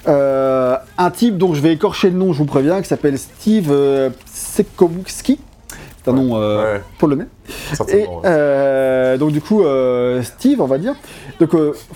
euh, 0.07 0.76
un 0.97 1.11
type 1.11 1.38
dont 1.38 1.53
je 1.53 1.61
vais 1.61 1.73
écorcher 1.73 2.10
le 2.10 2.18
nom, 2.18 2.31
je 2.34 2.38
vous 2.39 2.45
préviens, 2.45 2.81
qui 2.81 2.88
s'appelle 2.88 3.18
Steve 3.18 3.72
Sekowski. 4.34 5.39
C'est 6.06 6.11
un 6.11 6.14
Ouais. 6.14 6.23
nom 6.23 6.38
euh, 6.38 6.76
Ouais, 6.76 6.82
polonais. 6.99 7.26
Et 7.90 8.06
euh, 8.26 9.18
donc 9.18 9.32
du 9.32 9.41
coup, 9.41 9.64
euh, 9.64 10.22
Steve, 10.22 10.61
on 10.61 10.68
va 10.68 10.77
dire. 10.77 10.94
Donc 11.40 11.52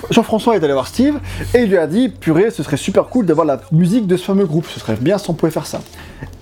Jean-François 0.09 0.55
est 0.55 0.63
allé 0.63 0.73
voir 0.73 0.87
Steve 0.87 1.19
et 1.53 1.59
il 1.59 1.69
lui 1.69 1.77
a 1.77 1.87
dit, 1.87 2.09
purée, 2.09 2.49
ce 2.51 2.63
serait 2.63 2.77
super 2.77 3.05
cool 3.05 3.25
d'avoir 3.25 3.45
la 3.45 3.61
musique 3.71 4.07
de 4.07 4.17
ce 4.17 4.23
fameux 4.25 4.45
groupe. 4.45 4.65
Ce 4.67 4.79
serait 4.79 4.95
bien 4.95 5.17
si 5.17 5.29
on 5.29 5.33
pouvait 5.33 5.51
faire 5.51 5.67
ça. 5.67 5.81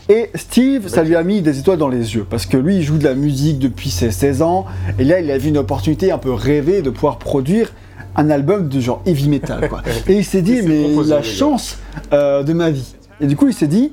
Et 0.09 0.29
Steve, 0.35 0.87
ça 0.87 1.03
lui 1.03 1.15
a 1.17 1.23
mis 1.23 1.41
des 1.41 1.59
étoiles 1.59 1.77
dans 1.77 1.89
les 1.89 2.15
yeux 2.15 2.25
parce 2.29 2.45
que 2.45 2.55
lui, 2.55 2.77
il 2.77 2.83
joue 2.83 2.97
de 2.97 3.03
la 3.03 3.13
musique 3.13 3.59
depuis 3.59 3.89
ses 3.89 4.11
16 4.11 4.41
ans 4.41 4.65
et 4.97 5.03
là, 5.03 5.19
il 5.19 5.29
a 5.29 5.37
vu 5.37 5.49
une 5.49 5.57
opportunité 5.57 6.11
un 6.11 6.17
peu 6.17 6.31
rêvée 6.31 6.81
de 6.81 6.89
pouvoir 6.89 7.17
produire 7.17 7.73
un 8.15 8.29
album 8.29 8.69
de 8.69 8.79
genre 8.79 9.01
heavy 9.05 9.27
metal. 9.27 9.67
Quoi. 9.67 9.81
Et 10.07 10.13
il 10.13 10.25
s'est 10.25 10.41
dit, 10.41 10.61
mais 10.63 10.87
la 11.05 11.21
chance 11.21 11.77
de 12.11 12.53
ma 12.53 12.69
vie. 12.71 12.95
Et 13.19 13.27
du 13.27 13.35
coup, 13.35 13.47
il 13.49 13.53
s'est 13.53 13.67
dit, 13.67 13.91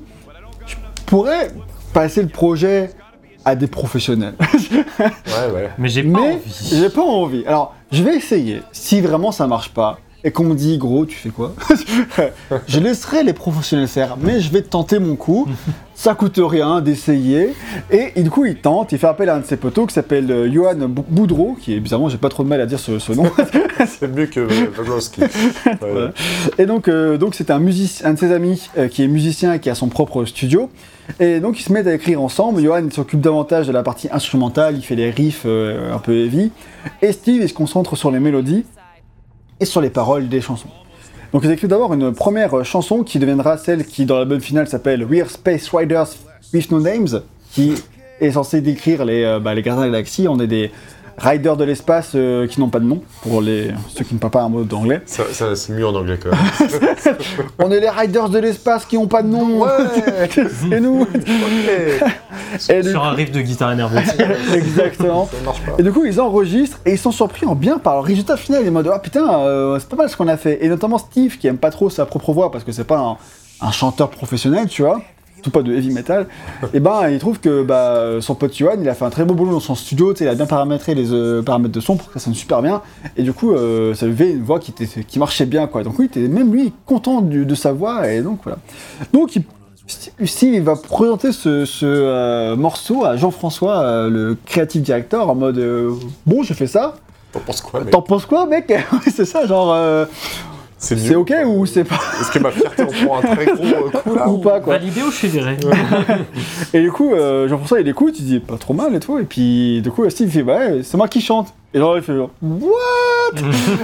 je 0.65 0.75
pourrais 1.05 1.51
passer 1.93 2.21
le 2.21 2.29
projet 2.29 2.89
à 3.45 3.55
des 3.55 3.67
professionnels. 3.67 4.33
Ouais, 4.99 5.53
ouais. 5.53 5.69
Mais 5.77 5.89
j'ai 5.89 6.03
pas 6.03 6.19
Mais 6.21 6.33
envie. 6.35 6.69
j'ai 6.71 6.89
pas 6.89 7.01
envie. 7.01 7.43
Alors, 7.45 7.75
je 7.91 8.01
vais 8.01 8.15
essayer. 8.15 8.61
Si 8.71 9.01
vraiment 9.01 9.31
ça 9.33 9.45
marche 9.45 9.69
pas 9.69 9.99
et 10.23 10.31
qu'on 10.31 10.45
me 10.45 10.55
dit 10.55 10.77
gros, 10.77 11.05
tu 11.05 11.17
fais 11.17 11.29
quoi? 11.29 11.53
Je 12.67 12.79
laisserai 12.79 13.23
les 13.23 13.33
professionnels 13.33 13.87
faire, 13.89 14.15
mais 14.19 14.39
je 14.39 14.49
vais 14.51 14.61
tenter 14.61 14.97
mon 14.99 15.15
coup. 15.15 15.47
Ça 15.95 16.13
coûte 16.15 16.39
rien 16.43 16.81
d'essayer. 16.81 17.53
Et, 17.91 18.11
et 18.15 18.23
du 18.23 18.29
coup, 18.29 18.45
il 18.45 18.55
tente. 18.57 18.91
Il 18.91 18.97
fait 18.99 19.07
appel 19.07 19.29
à 19.29 19.35
un 19.35 19.39
de 19.39 19.45
ses 19.45 19.55
potos 19.57 19.87
qui 19.87 19.93
s'appelle 19.93 20.29
euh, 20.31 20.51
Johan 20.51 20.75
Bou- 20.89 21.05
Boudreau, 21.07 21.55
qui 21.59 21.73
est 21.73 21.79
bizarrement, 21.79 22.09
j'ai 22.09 22.17
pas 22.17 22.27
trop 22.29 22.43
de 22.43 22.49
mal 22.49 22.59
à 22.59 22.65
dire 22.65 22.79
ce, 22.79 22.99
ce 22.99 23.13
nom. 23.13 23.29
C'est 23.87 24.07
mieux 24.13 24.25
que. 24.25 24.41
Ouais. 24.41 24.69
Voilà. 25.79 26.11
Et 26.57 26.65
donc, 26.65 26.87
euh, 26.87 27.17
donc 27.17 27.35
c'est 27.35 27.49
un, 27.51 27.59
musicien, 27.59 28.07
un 28.09 28.13
de 28.13 28.19
ses 28.19 28.31
amis 28.33 28.69
euh, 28.77 28.87
qui 28.87 29.03
est 29.03 29.07
musicien 29.07 29.53
et 29.53 29.59
qui 29.59 29.69
a 29.69 29.75
son 29.75 29.87
propre 29.87 30.25
studio. 30.25 30.69
Et 31.19 31.39
donc, 31.39 31.59
ils 31.59 31.63
se 31.63 31.71
mettent 31.71 31.87
à 31.87 31.93
écrire 31.93 32.21
ensemble. 32.21 32.61
Johan 32.61 32.89
s'occupe 32.91 33.21
davantage 33.21 33.67
de 33.67 33.71
la 33.71 33.83
partie 33.83 34.07
instrumentale, 34.11 34.75
il 34.75 34.81
fait 34.81 34.95
les 34.95 35.09
riffs 35.09 35.43
euh, 35.45 35.93
un 35.93 35.99
peu 35.99 36.13
heavy. 36.13 36.51
Et 37.01 37.11
Steve, 37.11 37.41
il 37.41 37.49
se 37.49 37.53
concentre 37.53 37.95
sur 37.95 38.11
les 38.11 38.19
mélodies 38.19 38.65
et 39.59 39.65
sur 39.65 39.81
les 39.81 39.89
paroles 39.89 40.27
des 40.27 40.41
chansons. 40.41 40.69
Donc, 41.31 41.43
ils 41.43 41.51
écrivent 41.51 41.69
d'abord 41.69 41.93
une 41.93 42.13
première 42.13 42.63
chanson 42.65 43.03
qui 43.03 43.19
deviendra 43.19 43.57
celle 43.57 43.85
qui, 43.85 44.05
dans 44.05 44.17
l'album 44.17 44.39
final, 44.39 44.67
s'appelle 44.67 45.05
We're 45.05 45.29
Space 45.29 45.69
Riders 45.73 46.07
with 46.53 46.71
No 46.71 46.79
Names, 46.79 47.21
qui 47.51 47.75
est 48.19 48.31
censée 48.31 48.61
décrire 48.61 49.05
les, 49.05 49.23
euh, 49.23 49.39
bah, 49.39 49.53
les 49.53 49.61
de 49.61 49.69
la 49.69 49.75
galaxie. 49.75 50.27
On 50.27 50.39
est 50.39 50.47
des 50.47 50.71
riders 51.17 51.57
de 51.57 51.63
l'espace 51.63 52.11
euh, 52.15 52.47
qui 52.47 52.59
n'ont 52.59 52.69
pas 52.69 52.79
de 52.79 52.85
nom, 52.85 53.01
pour 53.21 53.41
les, 53.41 53.71
ceux 53.89 54.03
qui 54.03 54.13
ne 54.13 54.19
parlent 54.19 54.31
pas 54.31 54.41
un 54.43 54.49
mot 54.49 54.63
d'anglais. 54.63 55.01
Ça, 55.05 55.23
ça, 55.31 55.55
c'est 55.55 55.73
mieux 55.73 55.87
en 55.87 55.95
anglais 55.95 56.19
quand 56.21 56.29
même. 56.31 57.15
On 57.59 57.71
est 57.71 57.79
les 57.79 57.89
riders 57.89 58.29
de 58.29 58.39
l'espace 58.39 58.85
qui 58.85 58.95
n'ont 58.95 59.07
pas 59.07 59.23
de 59.23 59.27
nom. 59.27 59.65
Et 60.71 60.79
nous. 60.79 61.07
Et 62.69 62.81
du 62.81 62.89
Sur 62.89 63.03
un 63.03 63.11
riff 63.11 63.31
de 63.31 63.41
guitare 63.41 63.71
énervée. 63.71 64.01
Exactement. 64.53 65.27
Ça 65.31 65.37
marche 65.43 65.61
pas. 65.61 65.73
Et 65.77 65.83
du 65.83 65.91
coup, 65.91 66.05
ils 66.05 66.19
enregistrent 66.19 66.79
et 66.85 66.93
ils 66.93 66.97
sont 66.97 67.11
surpris 67.11 67.45
en 67.45 67.55
bien 67.55 67.77
par 67.77 67.95
le 67.95 68.01
résultat 68.01 68.37
final. 68.37 68.61
Ils 68.61 68.65
sont 68.65 68.71
en 68.71 68.73
mode, 68.73 68.89
ah 68.93 68.99
putain, 68.99 69.39
euh, 69.39 69.79
c'est 69.79 69.89
pas 69.89 69.95
mal 69.95 70.09
ce 70.09 70.17
qu'on 70.17 70.27
a 70.27 70.37
fait. 70.37 70.63
Et 70.63 70.69
notamment 70.69 70.97
Steve, 70.97 71.37
qui 71.37 71.47
aime 71.47 71.57
pas 71.57 71.71
trop 71.71 71.89
sa 71.89 72.05
propre 72.05 72.33
voix 72.33 72.51
parce 72.51 72.63
que 72.63 72.71
c'est 72.71 72.83
pas 72.83 72.99
un, 72.99 73.17
un 73.61 73.71
chanteur 73.71 74.09
professionnel, 74.09 74.67
tu 74.67 74.81
vois. 74.81 75.01
Pas 75.51 75.61
de 75.61 75.73
heavy 75.73 75.91
metal. 75.91 76.27
et 76.73 76.79
ben, 76.79 77.09
il 77.09 77.19
trouve 77.19 77.39
que 77.39 77.63
bah, 77.63 78.19
son 78.21 78.35
pote 78.35 78.57
Yohan, 78.59 78.77
il 78.81 78.89
a 78.89 78.93
fait 78.95 79.05
un 79.05 79.09
très 79.09 79.25
beau 79.25 79.33
boulot 79.33 79.51
dans 79.51 79.59
son 79.59 79.75
studio. 79.75 80.13
tu 80.13 80.19
sais, 80.19 80.25
Il 80.25 80.27
a 80.27 80.35
bien 80.35 80.45
paramétré 80.45 80.95
les 80.95 81.11
euh, 81.13 81.41
paramètres 81.41 81.73
de 81.73 81.79
son 81.79 81.95
pour 81.97 82.07
que 82.11 82.19
ça 82.19 82.25
sonne 82.25 82.33
super 82.33 82.61
bien. 82.61 82.81
Et 83.17 83.23
du 83.23 83.31
coup, 83.33 83.53
euh, 83.53 83.93
ça 83.93 84.05
lui 84.05 84.15
fait 84.15 84.31
une 84.31 84.43
voix 84.43 84.59
qui, 84.59 84.71
était, 84.71 85.03
qui 85.03 85.19
marchait 85.19 85.45
bien, 85.45 85.67
quoi. 85.67 85.83
Donc, 85.83 85.99
oui, 85.99 86.05
était 86.05 86.19
même 86.27 86.51
lui 86.53 86.73
content 86.85 87.21
du- 87.21 87.45
de 87.45 87.55
sa 87.55 87.71
voix. 87.73 88.09
Et 88.11 88.21
donc, 88.21 88.39
voilà. 88.43 88.57
Donc, 89.13 89.35
il 89.35 89.43
il 90.41 90.61
va 90.63 90.75
présenter 90.75 91.31
ce, 91.31 91.63
ce, 91.65 91.85
euh, 91.85 92.55
morceau 92.55 93.05
à 93.05 93.17
Jean-François, 93.17 93.81
euh, 93.81 94.09
le 94.09 94.35
creative 94.45 94.81
director, 94.81 95.29
en 95.29 95.35
mode 95.35 95.63
Bon, 96.25 96.41
j'ai 96.41 96.55
fait 96.55 96.65
ça. 96.67 96.95
T'en 97.31 97.39
penses 97.41 97.61
quoi, 97.61 97.81
mec? 97.81 97.91
T'en 97.91 98.01
penses 98.01 98.25
quoi, 98.25 98.45
mec? 98.47 98.73
C'est 99.15 99.25
ça, 99.25 99.45
genre 99.45 99.75
C'est 100.77 101.15
ok 101.15 101.33
ou 101.47 101.65
c'est 101.65 101.83
pas 101.83 101.99
Est-ce 102.19 102.31
que 102.31 102.39
ma 102.39 102.51
fierté 102.51 102.83
en 102.83 102.87
prend 102.87 103.19
un 103.19 103.21
très 103.21 103.45
gros 103.45 103.63
euh, 103.63 103.89
coup 104.01 104.15
là 104.15 104.29
ou 104.29 104.37
pas 104.37 104.59
quoi 104.59 104.77
Validé 104.77 105.01
ou 105.01 105.11
fédéré 105.11 105.57
Et 106.73 106.81
du 106.81 106.91
coup, 106.91 107.13
euh, 107.13 107.47
Jean-François 107.47 107.79
il 107.79 107.87
écoute, 107.87 108.19
il 108.19 108.25
dit 108.25 108.39
pas 108.39 108.57
trop 108.57 108.73
mal 108.73 108.93
et 108.93 108.99
tout. 108.99 109.17
Et 109.17 109.23
puis 109.23 109.81
du 109.81 109.89
coup, 109.91 110.07
Steve 110.09 110.27
il 110.27 110.31
fait 110.31 110.43
bah 110.43 110.57
ouais, 110.57 110.81
c'est 110.83 110.97
moi 110.97 111.07
qui 111.07 111.21
chante. 111.21 111.53
Et 111.73 111.79
genre 111.79 111.97
il 111.97 112.03
fait 112.03 112.15
genre 112.15 112.29
What? 112.41 112.71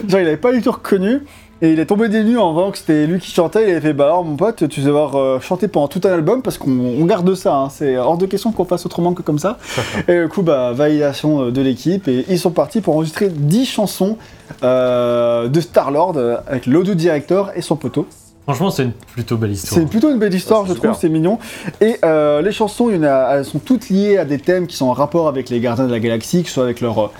Genre 0.08 0.20
il 0.20 0.28
avait 0.28 0.38
pas 0.38 0.52
du 0.52 0.62
tout 0.62 0.72
reconnu. 0.72 1.22
Et 1.64 1.74
il 1.74 1.80
est 1.80 1.86
tombé 1.86 2.10
des 2.10 2.24
nues 2.24 2.40
en 2.40 2.54
voyant 2.54 2.72
que 2.72 2.78
c'était 2.80 3.06
lui 3.06 3.20
qui 3.20 3.32
chantait. 3.32 3.64
Il 3.68 3.72
avait 3.72 3.82
fait 3.82 3.94
bah 3.94 4.06
alors 4.06 4.24
mon 4.26 4.36
pote, 4.36 4.68
tu 4.68 4.82
vas 4.82 4.88
devoir 4.88 5.16
euh, 5.16 5.40
chanter 5.40 5.68
pendant 5.68 5.88
tout 5.88 6.02
un 6.06 6.12
album 6.12 6.42
parce 6.42 6.58
qu'on 6.58 6.72
on 6.72 7.06
garde 7.06 7.36
ça. 7.36 7.56
hein. 7.56 7.70
C'est 7.70 7.98
hors 7.98 8.18
de 8.18 8.26
question 8.26 8.52
qu'on 8.52 8.66
fasse 8.66 8.86
autrement 8.88 9.14
que 9.14 9.22
comme 9.22 9.38
ça. 9.40 9.60
et 10.08 10.22
du 10.24 10.28
coup, 10.28 10.42
bah 10.42 10.72
validation 10.74 11.44
euh, 11.46 11.52
de 11.52 11.62
l'équipe. 11.62 12.08
Et 12.08 12.26
ils 12.30 12.40
sont 12.40 12.50
partis 12.52 12.82
pour 12.82 12.96
enregistrer 12.96 13.30
10 13.30 13.66
chansons 13.68 14.18
euh, 14.64 15.48
de 15.50 15.62
Star-Lord 15.62 16.18
avec 16.48 16.66
l'audio 16.66 16.94
director 16.96 17.52
et 17.56 17.62
son 17.62 17.76
poteau. 17.76 18.08
Franchement, 18.44 18.72
c'est 18.72 18.84
une 18.84 18.92
plutôt 18.94 19.38
belle 19.38 19.52
histoire. 19.52 19.80
C'est 19.80 19.88
plutôt 19.88 20.10
une 20.10 20.18
belle 20.18 20.34
histoire, 20.34 20.62
Ah, 20.64 20.68
je 20.68 20.74
super. 20.74 20.90
trouve, 20.92 21.00
c'est 21.02 21.10
mignon. 21.10 21.38
Et 21.80 21.98
euh, 22.04 22.42
les 22.42 22.52
chansons, 22.52 22.90
il 22.90 22.96
y 22.96 23.00
en 23.00 23.04
a- 23.04 23.36
elles 23.38 23.46
sont 23.46 23.60
toutes 23.60 23.90
liées 23.90 24.18
à 24.18 24.26
des 24.26 24.40
thèmes 24.40 24.66
qui 24.66 24.76
sont 24.76 24.88
en 24.88 24.94
rapport 24.94 25.28
avec 25.28 25.50
les 25.50 25.60
gardiens 25.60 25.86
de 25.86 25.92
la 25.92 26.00
galaxie, 26.00 26.42
que 26.42 26.48
ce 26.48 26.56
soit 26.56 26.64
avec 26.64 26.82
leur 26.82 27.12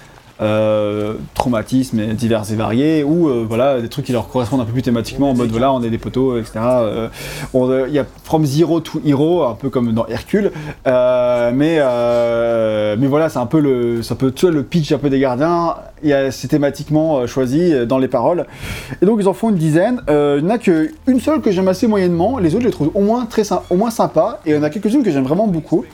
euh, 0.42 1.14
traumatismes 1.34 2.14
divers 2.14 2.52
et 2.52 2.56
variés, 2.56 3.04
ou 3.04 3.28
euh, 3.28 3.46
voilà, 3.48 3.80
des 3.80 3.90
trucs 3.90 4.06
qui 4.06 4.12
leur 4.12 4.28
correspondent 4.28 4.62
un 4.62 4.66
peu 4.66 4.72
plus 4.72 4.82
thématiquement, 4.82 5.32
en 5.32 5.36
mode 5.36 5.52
voilà, 5.52 5.72
on 5.72 5.84
est 5.84 5.90
des 5.90 5.98
poteaux, 5.98 6.38
etc. 6.38 6.60
Euh, 6.60 7.08
euh, 7.56 7.86
Il 7.88 7.94
y 7.94 8.00
a 8.00 8.06
From 8.24 8.46
Zero 8.46 8.80
to 8.80 9.02
Hero, 9.06 9.44
un 9.44 9.54
peu 9.54 9.70
comme 9.70 9.94
dans 9.94 10.08
Hercule, 10.08 10.52
mais, 10.86 11.80
mais 12.98 13.08
voilà, 13.08 13.30
c'est 13.30 13.40
un 13.40 13.46
peu 13.46 13.60
le, 13.60 14.02
c'est 14.02 14.14
un 14.14 14.18
peu, 14.18 14.32
tu 14.32 14.50
le 14.50 14.64
pitch 14.64 14.92
un 14.92 14.98
peu 14.98 15.10
des 15.10 15.20
gardiens, 15.20 15.76
c'est 16.32 16.48
thématiquement 16.48 17.28
choisi 17.28 17.74
dans 17.86 18.00
les 18.00 18.08
paroles. 18.08 18.46
Et 19.02 19.06
donc 19.06 19.20
ils 19.22 19.28
en 19.28 19.34
font 19.34 19.50
une 19.50 19.56
dizaine. 19.56 20.02
Il 20.08 20.44
n'y 20.44 20.52
en 20.52 20.56
a 20.56 20.58
qu'une 20.58 21.20
seule 21.20 21.42
que 21.42 21.52
j'aime 21.52 21.68
assez 21.68 21.88
moyennement. 21.88 22.40
Les 22.40 22.56
autres, 22.56 22.64
je 22.64 22.68
les 22.68 22.74
trouve 22.74 22.92
au 22.96 23.02
moins, 23.02 23.26
très, 23.26 23.44
au 23.70 23.76
moins 23.76 23.92
sympas. 23.92 24.40
Et 24.46 24.52
il 24.52 24.56
y 24.56 24.58
en 24.58 24.64
a 24.64 24.70
quelques-unes 24.70 25.04
que 25.04 25.12
j'aime 25.12 25.24
vraiment 25.24 25.48
beaucoup. 25.48 25.86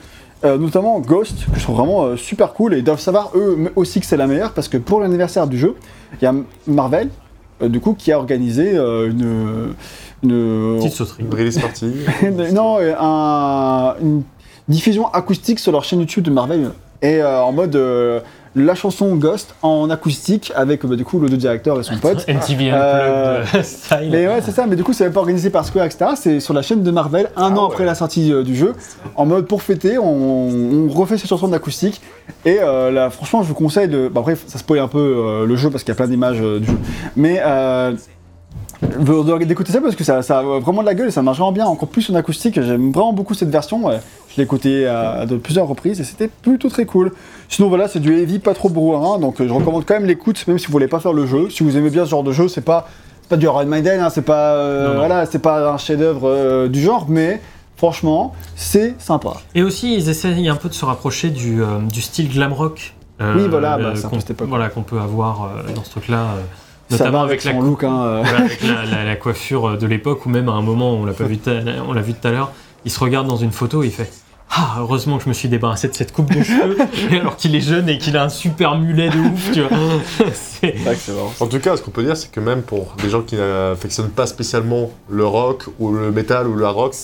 Euh, 0.44 0.56
notamment 0.56 1.00
Ghost, 1.00 1.46
que 1.52 1.58
je 1.58 1.64
trouve 1.64 1.76
vraiment 1.76 2.04
euh, 2.04 2.16
super 2.16 2.52
cool. 2.52 2.74
Et 2.74 2.78
ils 2.78 2.84
doivent 2.84 3.00
savoir, 3.00 3.32
eux 3.34 3.58
aussi, 3.74 3.98
que 4.00 4.06
c'est 4.06 4.16
la 4.16 4.26
meilleure. 4.28 4.52
Parce 4.52 4.68
que 4.68 4.76
pour 4.76 5.00
l'anniversaire 5.00 5.46
du 5.48 5.58
jeu, 5.58 5.74
il 6.20 6.24
y 6.24 6.28
a 6.28 6.34
Marvel, 6.68 7.08
euh, 7.62 7.68
du 7.68 7.80
coup, 7.80 7.94
qui 7.94 8.12
a 8.12 8.18
organisé 8.18 8.76
euh, 8.76 9.10
une... 9.10 9.74
une 10.22 10.76
Petite 10.78 10.92
sauterie. 10.92 11.24
Une 11.24 11.32
release 11.34 11.58
party. 11.58 11.92
non, 12.54 12.78
un- 12.80 13.94
une 14.00 14.22
diffusion 14.68 15.08
acoustique 15.08 15.58
sur 15.58 15.72
leur 15.72 15.82
chaîne 15.82 15.98
YouTube 16.00 16.22
de 16.24 16.30
Marvel. 16.30 16.70
Et 17.02 17.20
euh, 17.22 17.42
en 17.42 17.52
mode 17.52 17.74
euh, 17.76 18.20
la 18.56 18.74
chanson 18.74 19.14
Ghost 19.16 19.54
en 19.62 19.90
acoustique 19.90 20.52
avec 20.54 20.84
bah, 20.84 20.96
du 20.96 21.04
coup 21.04 21.18
le 21.18 21.28
deux 21.28 21.36
directeur 21.36 21.78
et 21.78 21.82
son 21.82 21.96
pote. 21.98 22.26
MTV 22.28 22.70
Euh, 22.72 23.42
Unplugged 23.42 23.64
style. 23.64 24.08
Mais 24.10 24.26
ouais, 24.28 24.40
c'est 24.42 24.50
ça, 24.52 24.66
mais 24.66 24.76
du 24.76 24.84
coup, 24.84 24.92
c'est 24.92 25.04
même 25.04 25.12
pas 25.12 25.20
organisé 25.20 25.50
par 25.50 25.64
Square, 25.64 25.86
etc. 25.86 26.12
C'est 26.16 26.40
sur 26.40 26.54
la 26.54 26.62
chaîne 26.62 26.82
de 26.82 26.90
Marvel, 26.90 27.30
un 27.36 27.54
Ah 27.54 27.58
an 27.58 27.66
ouais. 27.66 27.72
après 27.72 27.84
la 27.84 27.94
sortie 27.94 28.32
euh, 28.32 28.42
du 28.42 28.56
jeu. 28.56 28.74
En 29.16 29.26
mode 29.26 29.46
pour 29.46 29.62
fêter, 29.62 29.98
on, 29.98 30.04
on 30.08 30.88
refait 30.88 31.18
cette 31.18 31.28
chanson 31.28 31.48
d'acoustique. 31.48 32.00
Et 32.44 32.58
euh, 32.60 32.90
là, 32.90 33.10
franchement, 33.10 33.42
je 33.42 33.48
vous 33.48 33.54
conseille 33.54 33.88
de. 33.88 34.08
Bah, 34.08 34.20
après, 34.20 34.36
ça 34.46 34.58
spoil 34.58 34.80
un 34.80 34.88
peu 34.88 34.98
euh, 34.98 35.46
le 35.46 35.56
jeu 35.56 35.70
parce 35.70 35.82
qu'il 35.84 35.92
y 35.92 35.96
a 35.96 35.96
plein 35.96 36.08
d'images 36.08 36.38
euh, 36.40 36.58
du 36.60 36.66
jeu. 36.66 36.78
Mais. 37.16 37.40
Euh, 38.82 39.38
d'écouter 39.44 39.72
ça 39.72 39.80
parce 39.80 39.96
que 39.96 40.04
ça, 40.04 40.22
ça 40.22 40.38
a 40.38 40.42
vraiment 40.42 40.82
de 40.82 40.86
la 40.86 40.94
gueule 40.94 41.08
et 41.08 41.10
ça 41.10 41.22
marche 41.22 41.38
vraiment 41.38 41.52
bien, 41.52 41.66
encore 41.66 41.88
plus 41.88 42.08
en 42.10 42.14
acoustique. 42.14 42.60
J'aime 42.60 42.92
vraiment 42.92 43.12
beaucoup 43.12 43.34
cette 43.34 43.50
version. 43.50 43.90
Je 44.28 44.36
l'ai 44.36 44.44
écouté 44.44 44.86
à, 44.86 45.26
de 45.26 45.36
plusieurs 45.36 45.66
reprises 45.66 46.00
et 46.00 46.04
c'était 46.04 46.28
plutôt 46.28 46.68
très 46.68 46.84
cool. 46.86 47.12
Sinon, 47.48 47.68
voilà, 47.68 47.88
c'est 47.88 47.98
du 48.00 48.16
heavy, 48.16 48.38
pas 48.38 48.54
trop 48.54 48.68
brouhaha. 48.68 49.18
Donc, 49.18 49.40
euh, 49.40 49.48
je 49.48 49.52
recommande 49.52 49.84
quand 49.84 49.94
même 49.94 50.04
l'écoute, 50.04 50.44
même 50.46 50.58
si 50.58 50.66
vous 50.66 50.72
voulez 50.72 50.86
pas 50.88 51.00
faire 51.00 51.12
le 51.12 51.26
jeu. 51.26 51.50
Si 51.50 51.62
vous 51.64 51.76
aimez 51.76 51.90
bien 51.90 52.04
ce 52.04 52.10
genre 52.10 52.22
de 52.22 52.32
jeu, 52.32 52.46
c'est 52.46 52.60
pas, 52.60 52.88
pas 53.28 53.36
du 53.36 53.46
Iron 53.46 53.64
Maiden, 53.66 54.00
hein, 54.00 54.10
c'est 54.10 54.22
pas, 54.22 54.52
euh, 54.54 54.94
voilà, 54.96 55.26
pas 55.26 55.72
un 55.72 55.78
chef-d'œuvre 55.78 56.28
euh, 56.28 56.68
du 56.68 56.80
genre, 56.80 57.06
mais 57.08 57.40
franchement, 57.76 58.32
c'est 58.54 58.94
sympa. 58.98 59.34
Et 59.54 59.62
aussi, 59.62 59.94
ils 59.94 60.08
essayent 60.08 60.48
un 60.48 60.56
peu 60.56 60.68
de 60.68 60.74
se 60.74 60.84
rapprocher 60.84 61.30
du, 61.30 61.62
euh, 61.62 61.78
du 61.92 62.00
style 62.00 62.28
glam 62.28 62.52
rock. 62.52 62.94
euh, 63.20 63.34
Oui, 63.36 63.48
voilà, 63.48 63.76
bah, 63.78 63.92
c'est 63.94 64.04
un 64.04 64.08
peu 64.08 64.16
qu'on 64.16 64.20
cette 64.20 64.30
époque. 64.30 64.48
voilà, 64.48 64.68
qu'on 64.68 64.82
peut 64.82 65.00
avoir 65.00 65.44
euh, 65.44 65.72
dans 65.74 65.82
ce 65.84 65.90
truc-là. 65.90 66.26
Euh, 66.92 66.96
Ça 66.96 67.04
notamment 67.04 67.18
va 67.18 67.24
avec, 67.24 67.44
la 67.44 67.52
look. 67.52 67.84
Hein, 67.84 68.00
euh. 68.02 68.22
voilà, 68.24 68.44
avec 68.44 68.62
la, 68.62 68.84
la- 68.84 69.04
la 69.04 69.16
coiffure 69.16 69.76
de 69.78 69.86
l'époque, 69.86 70.24
ou 70.26 70.28
même 70.28 70.48
à 70.48 70.52
un 70.52 70.62
moment, 70.62 70.94
on 70.94 71.04
l'a 71.04 71.12
pas 71.12 71.24
vu, 71.24 71.38
tout 71.38 71.50
à- 71.50 71.54
on 71.88 71.92
l'a 71.92 72.02
vu 72.02 72.14
tout 72.14 72.26
à 72.26 72.30
l'heure, 72.30 72.52
il 72.84 72.90
se 72.90 73.00
regarde 73.00 73.26
dans 73.26 73.36
une 73.36 73.52
photo 73.52 73.82
et 73.82 73.86
il 73.86 73.92
fait 73.92 74.10
ah, 74.50 74.76
heureusement 74.80 75.18
que 75.18 75.24
je 75.24 75.28
me 75.28 75.34
suis 75.34 75.50
débarrassé 75.50 75.88
de 75.88 75.94
cette 75.94 76.10
coupe 76.10 76.32
de 76.34 76.42
cheveux, 76.42 76.78
alors 77.20 77.36
qu'il 77.36 77.54
est 77.54 77.60
jeune 77.60 77.86
et 77.90 77.98
qu'il 77.98 78.16
a 78.16 78.24
un 78.24 78.28
super 78.30 78.78
mulet 78.78 79.10
de 79.10 79.18
ouf, 79.18 79.52
tu 79.52 79.60
vois. 79.60 79.76
C'est-. 80.32 80.74
En 81.38 81.46
tout 81.48 81.58
cas, 81.60 81.76
ce 81.76 81.82
qu'on 81.82 81.90
peut 81.90 82.02
dire, 82.02 82.16
c'est 82.16 82.30
que 82.30 82.40
même 82.40 82.62
pour 82.62 82.94
des 83.02 83.10
gens 83.10 83.20
qui 83.20 83.36
n'affectionnent 83.36 84.08
pas 84.08 84.26
spécialement 84.26 84.90
le 85.10 85.26
rock 85.26 85.66
ou 85.78 85.92
le 85.92 86.10
métal 86.10 86.46
ou 86.48 86.54
le 86.54 86.64
hard 86.64 86.76
rock, 86.76 86.94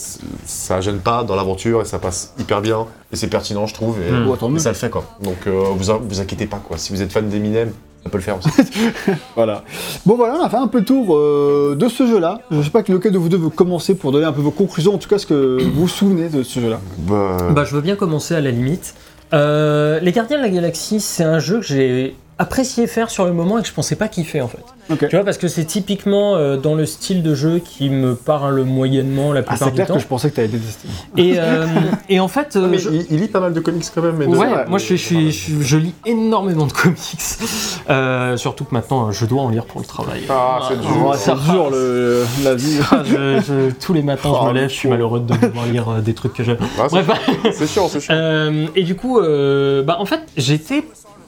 ça 0.46 0.80
gêne 0.80 1.00
pas 1.00 1.22
dans 1.22 1.36
l'aventure 1.36 1.82
et 1.82 1.84
ça 1.84 1.98
passe 1.98 2.32
hyper 2.38 2.62
bien. 2.62 2.86
Et 3.12 3.16
c'est 3.16 3.28
pertinent, 3.28 3.66
je 3.66 3.74
trouve, 3.74 3.98
et, 4.00 4.10
Mm. 4.10 4.36
Tant 4.38 4.54
et 4.54 4.58
ça 4.58 4.70
le 4.70 4.74
fait 4.74 4.88
quoi. 4.88 5.04
Donc 5.22 5.46
euh, 5.46 5.64
vous, 5.76 5.92
vous 6.08 6.20
inquiétez 6.20 6.46
pas 6.46 6.62
quoi. 6.66 6.78
Si 6.78 6.94
vous 6.94 7.02
êtes 7.02 7.12
fan 7.12 7.28
d'Eminem, 7.28 7.70
ça 8.04 8.10
peut 8.10 8.18
le 8.18 8.22
faire 8.22 8.36
aussi. 8.38 8.48
Voilà. 9.34 9.64
Bon 10.06 10.14
voilà, 10.16 10.34
on 10.40 10.44
a 10.44 10.48
fait 10.48 10.56
un 10.56 10.66
peu 10.68 10.78
le 10.78 10.84
tour 10.84 11.16
euh, 11.16 11.74
de 11.78 11.88
ce 11.88 12.06
jeu-là. 12.06 12.40
Je 12.50 12.62
sais 12.62 12.70
pas 12.70 12.82
lequel 12.86 13.12
de 13.12 13.18
vous 13.18 13.28
deux 13.28 13.36
veut 13.38 13.48
commencer 13.48 13.94
pour 13.94 14.12
donner 14.12 14.26
un 14.26 14.32
peu 14.32 14.40
vos 14.42 14.50
conclusions, 14.50 14.94
en 14.94 14.98
tout 14.98 15.08
cas 15.08 15.18
ce 15.18 15.26
que 15.26 15.62
vous 15.62 15.80
vous 15.82 15.88
souvenez 15.88 16.28
de 16.28 16.42
ce 16.42 16.60
jeu-là. 16.60 16.80
bah, 16.98 17.36
Bah, 17.50 17.64
je 17.64 17.74
veux 17.74 17.80
bien 17.80 17.96
commencer 17.96 18.34
à 18.34 18.40
la 18.40 18.50
limite. 18.50 18.94
Euh, 19.32 19.98
les 20.00 20.12
Gardiens 20.12 20.36
de 20.38 20.42
la 20.42 20.50
Galaxie, 20.50 21.00
c'est 21.00 21.24
un 21.24 21.38
jeu 21.40 21.58
que 21.60 21.66
j'ai 21.66 22.14
apprécié 22.38 22.86
faire 22.86 23.10
sur 23.10 23.24
le 23.24 23.32
moment 23.32 23.58
et 23.58 23.62
que 23.62 23.68
je 23.68 23.72
pensais 23.72 23.94
pas 23.96 24.08
kiffer 24.08 24.40
en 24.40 24.48
fait. 24.48 24.64
Tu 25.08 25.16
vois, 25.16 25.24
parce 25.24 25.38
que 25.38 25.48
c'est 25.48 25.64
typiquement 25.64 26.36
euh, 26.36 26.56
dans 26.58 26.74
le 26.74 26.84
style 26.84 27.22
de 27.22 27.34
jeu 27.34 27.58
qui 27.64 27.88
me 27.88 28.14
parle 28.14 28.62
moyennement 28.64 29.32
la 29.32 29.40
Ah, 29.40 29.42
plupart 29.44 29.58
c'est 29.58 29.64
du 29.70 29.74
clair 29.76 29.86
temps. 29.86 29.94
que 29.94 30.00
je 30.00 30.06
pensais 30.06 30.30
que 30.30 30.36
t'avais 30.36 30.48
détesté. 30.48 30.88
Et, 31.16 31.34
euh, 31.38 31.64
et 32.10 32.20
en 32.20 32.28
fait, 32.28 32.56
euh, 32.56 32.66
mais 32.68 32.76
je- 32.78 32.90
il, 32.90 33.06
il 33.10 33.20
lit 33.20 33.28
pas 33.28 33.40
mal 33.40 33.54
de 33.54 33.60
comics 33.60 33.84
quand 33.94 34.02
même. 34.02 34.16
mais 34.18 34.26
Ouais, 34.26 34.46
moi 34.68 34.78
je, 34.78 34.96
je, 34.96 35.30
je, 35.30 35.76
lis 35.78 35.94
énormément 36.04 36.66
de 36.66 36.72
comics, 36.72 36.98
Euh, 37.88 38.36
surtout 38.36 38.64
que 38.64 38.74
maintenant 38.74 39.10
je 39.10 39.24
dois 39.26 39.42
en 39.42 39.48
lire 39.50 39.64
pour 39.64 39.80
le 39.80 39.86
travail. 39.86 40.22
Ah, 40.28 40.60
c'est 40.68 40.80
dur. 40.80 41.14
C'est 41.16 41.34
dur 41.50 41.70
le, 41.70 42.24
la 42.42 42.54
vie. 42.54 42.78
Ah, 42.90 43.02
je- 43.04 43.40
je- 43.40 43.70
tous 43.72 43.92
les 43.94 44.02
matins 44.02 44.32
je 44.42 44.48
me 44.48 44.52
lève, 44.52 44.62
le 44.64 44.68
je 44.68 44.74
suis 44.74 44.88
malheureux 44.88 45.20
de 45.20 45.34
devoir 45.34 45.66
lire 45.66 45.86
des 46.02 46.12
trucs 46.14 46.34
que 46.34 46.42
j'aime. 46.44 46.58
Ah, 46.78 46.86
c'est- 46.90 47.02
Bref, 47.02 47.30
c'est 47.52 47.66
chiant, 47.66 47.88
c'est 47.88 48.00
chiant. 48.00 48.14
Euh, 48.14 48.66
et 48.76 48.82
du 48.82 48.94
coup, 48.96 49.18
euh, 49.20 49.82
bah, 49.82 49.96
en 49.98 50.04
fait, 50.04 50.20
j'étais 50.36 50.84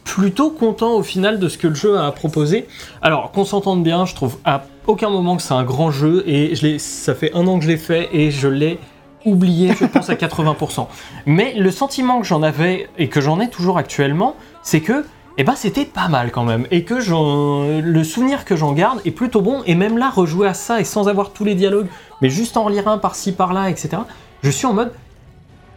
plutôt 0.06 0.50
content 0.50 0.92
au 0.94 1.02
final 1.02 1.38
de 1.40 1.48
ce 1.48 1.58
que 1.58 1.66
le 1.66 1.74
jeu 1.74 1.98
a 1.98 2.10
proposé. 2.12 2.66
Alors, 3.02 3.32
qu'on 3.32 3.44
s'entende 3.44 3.82
bien, 3.82 4.06
je 4.06 4.14
trouve 4.14 4.36
à 4.44 4.62
aucun 4.86 5.10
moment 5.10 5.36
que 5.36 5.42
c'est 5.42 5.52
un 5.52 5.64
grand 5.64 5.90
jeu 5.90 6.22
et 6.26 6.54
je 6.54 6.62
l'ai- 6.66 6.78
ça 6.78 7.14
fait 7.14 7.34
un 7.34 7.46
an 7.48 7.58
que 7.58 7.64
je 7.64 7.68
l'ai 7.68 7.76
fait 7.76 8.08
et 8.12 8.30
je 8.30 8.46
l'ai 8.48 8.78
oublié, 9.24 9.72
je 9.78 9.84
pense, 9.84 10.08
à 10.08 10.14
80%. 10.16 10.86
Mais 11.26 11.54
le 11.58 11.70
sentiment 11.72 12.20
que 12.20 12.26
j'en 12.26 12.42
avais 12.44 12.88
et 12.96 13.08
que 13.08 13.20
j'en 13.20 13.40
ai 13.40 13.50
toujours 13.50 13.78
actuellement, 13.78 14.36
c'est 14.62 14.80
que 14.80 15.04
eh 15.38 15.44
ben, 15.44 15.54
c'était 15.56 15.84
pas 15.84 16.08
mal 16.08 16.30
quand 16.30 16.44
même. 16.44 16.66
Et 16.70 16.84
que 16.84 17.00
j'en- 17.00 17.66
le 17.82 18.04
souvenir 18.04 18.44
que 18.46 18.54
j'en 18.56 18.72
garde 18.72 19.00
est 19.04 19.10
plutôt 19.10 19.42
bon. 19.42 19.62
Et 19.66 19.74
même 19.74 19.98
là, 19.98 20.08
rejouer 20.08 20.46
à 20.48 20.54
ça 20.54 20.80
et 20.80 20.84
sans 20.84 21.08
avoir 21.08 21.32
tous 21.32 21.44
les 21.44 21.54
dialogues, 21.56 21.88
mais 22.22 22.30
juste 22.30 22.56
en 22.56 22.62
relire 22.64 22.86
un 22.88 22.96
par-ci 22.98 23.32
par-là, 23.32 23.68
etc., 23.68 23.98
je 24.42 24.50
suis 24.50 24.66
en 24.66 24.72
mode 24.72 24.92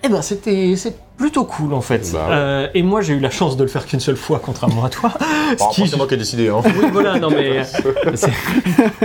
eh 0.03 0.09
ben 0.09 0.21
c'était 0.21 0.75
c'est 0.77 0.95
plutôt 1.17 1.43
cool 1.43 1.73
en 1.73 1.81
fait. 1.81 2.09
Bah 2.13 2.19
ouais. 2.29 2.33
Euh, 2.35 2.67
et 2.73 2.83
moi 2.83 3.01
j'ai 3.01 3.13
eu 3.13 3.19
la 3.19 3.29
chance 3.29 3.57
de 3.57 3.63
le 3.63 3.69
faire 3.69 3.85
qu'une 3.85 3.99
seule 3.99 4.15
fois 4.15 4.41
contrairement 4.43 4.85
à 4.85 4.89
toi. 4.89 5.11
Bon, 5.19 5.55
Ce 5.57 5.63
après, 5.63 5.81
qui- 5.83 5.87
c'est 5.89 5.97
moi 5.97 6.07
qui 6.07 6.13
ai 6.13 6.17
décidé. 6.17 6.47
Hein. 6.49 6.61
Oui 6.63 6.85
voilà 6.93 7.17
non 7.19 7.29
mais 7.31 7.63
c'est- 8.15 8.31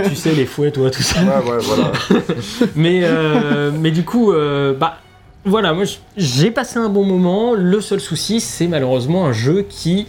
tu 0.09 0.15
sais 0.15 0.31
les 0.31 0.45
fouets 0.45 0.71
toi 0.71 0.89
tout 0.91 1.01
ça. 1.01 1.19
Ouais, 1.21 1.51
ouais, 1.51 1.57
voilà. 1.61 1.91
Mais 2.75 3.01
euh, 3.03 3.71
mais 3.73 3.91
du 3.91 4.03
coup 4.03 4.31
euh, 4.31 4.73
bah 4.73 4.99
voilà 5.43 5.73
moi 5.73 5.85
j'ai 6.17 6.51
passé 6.51 6.77
un 6.77 6.89
bon 6.89 7.03
moment. 7.03 7.53
Le 7.55 7.81
seul 7.81 7.99
souci 7.99 8.39
c'est 8.39 8.67
malheureusement 8.67 9.25
un 9.25 9.33
jeu 9.33 9.65
qui 9.67 10.07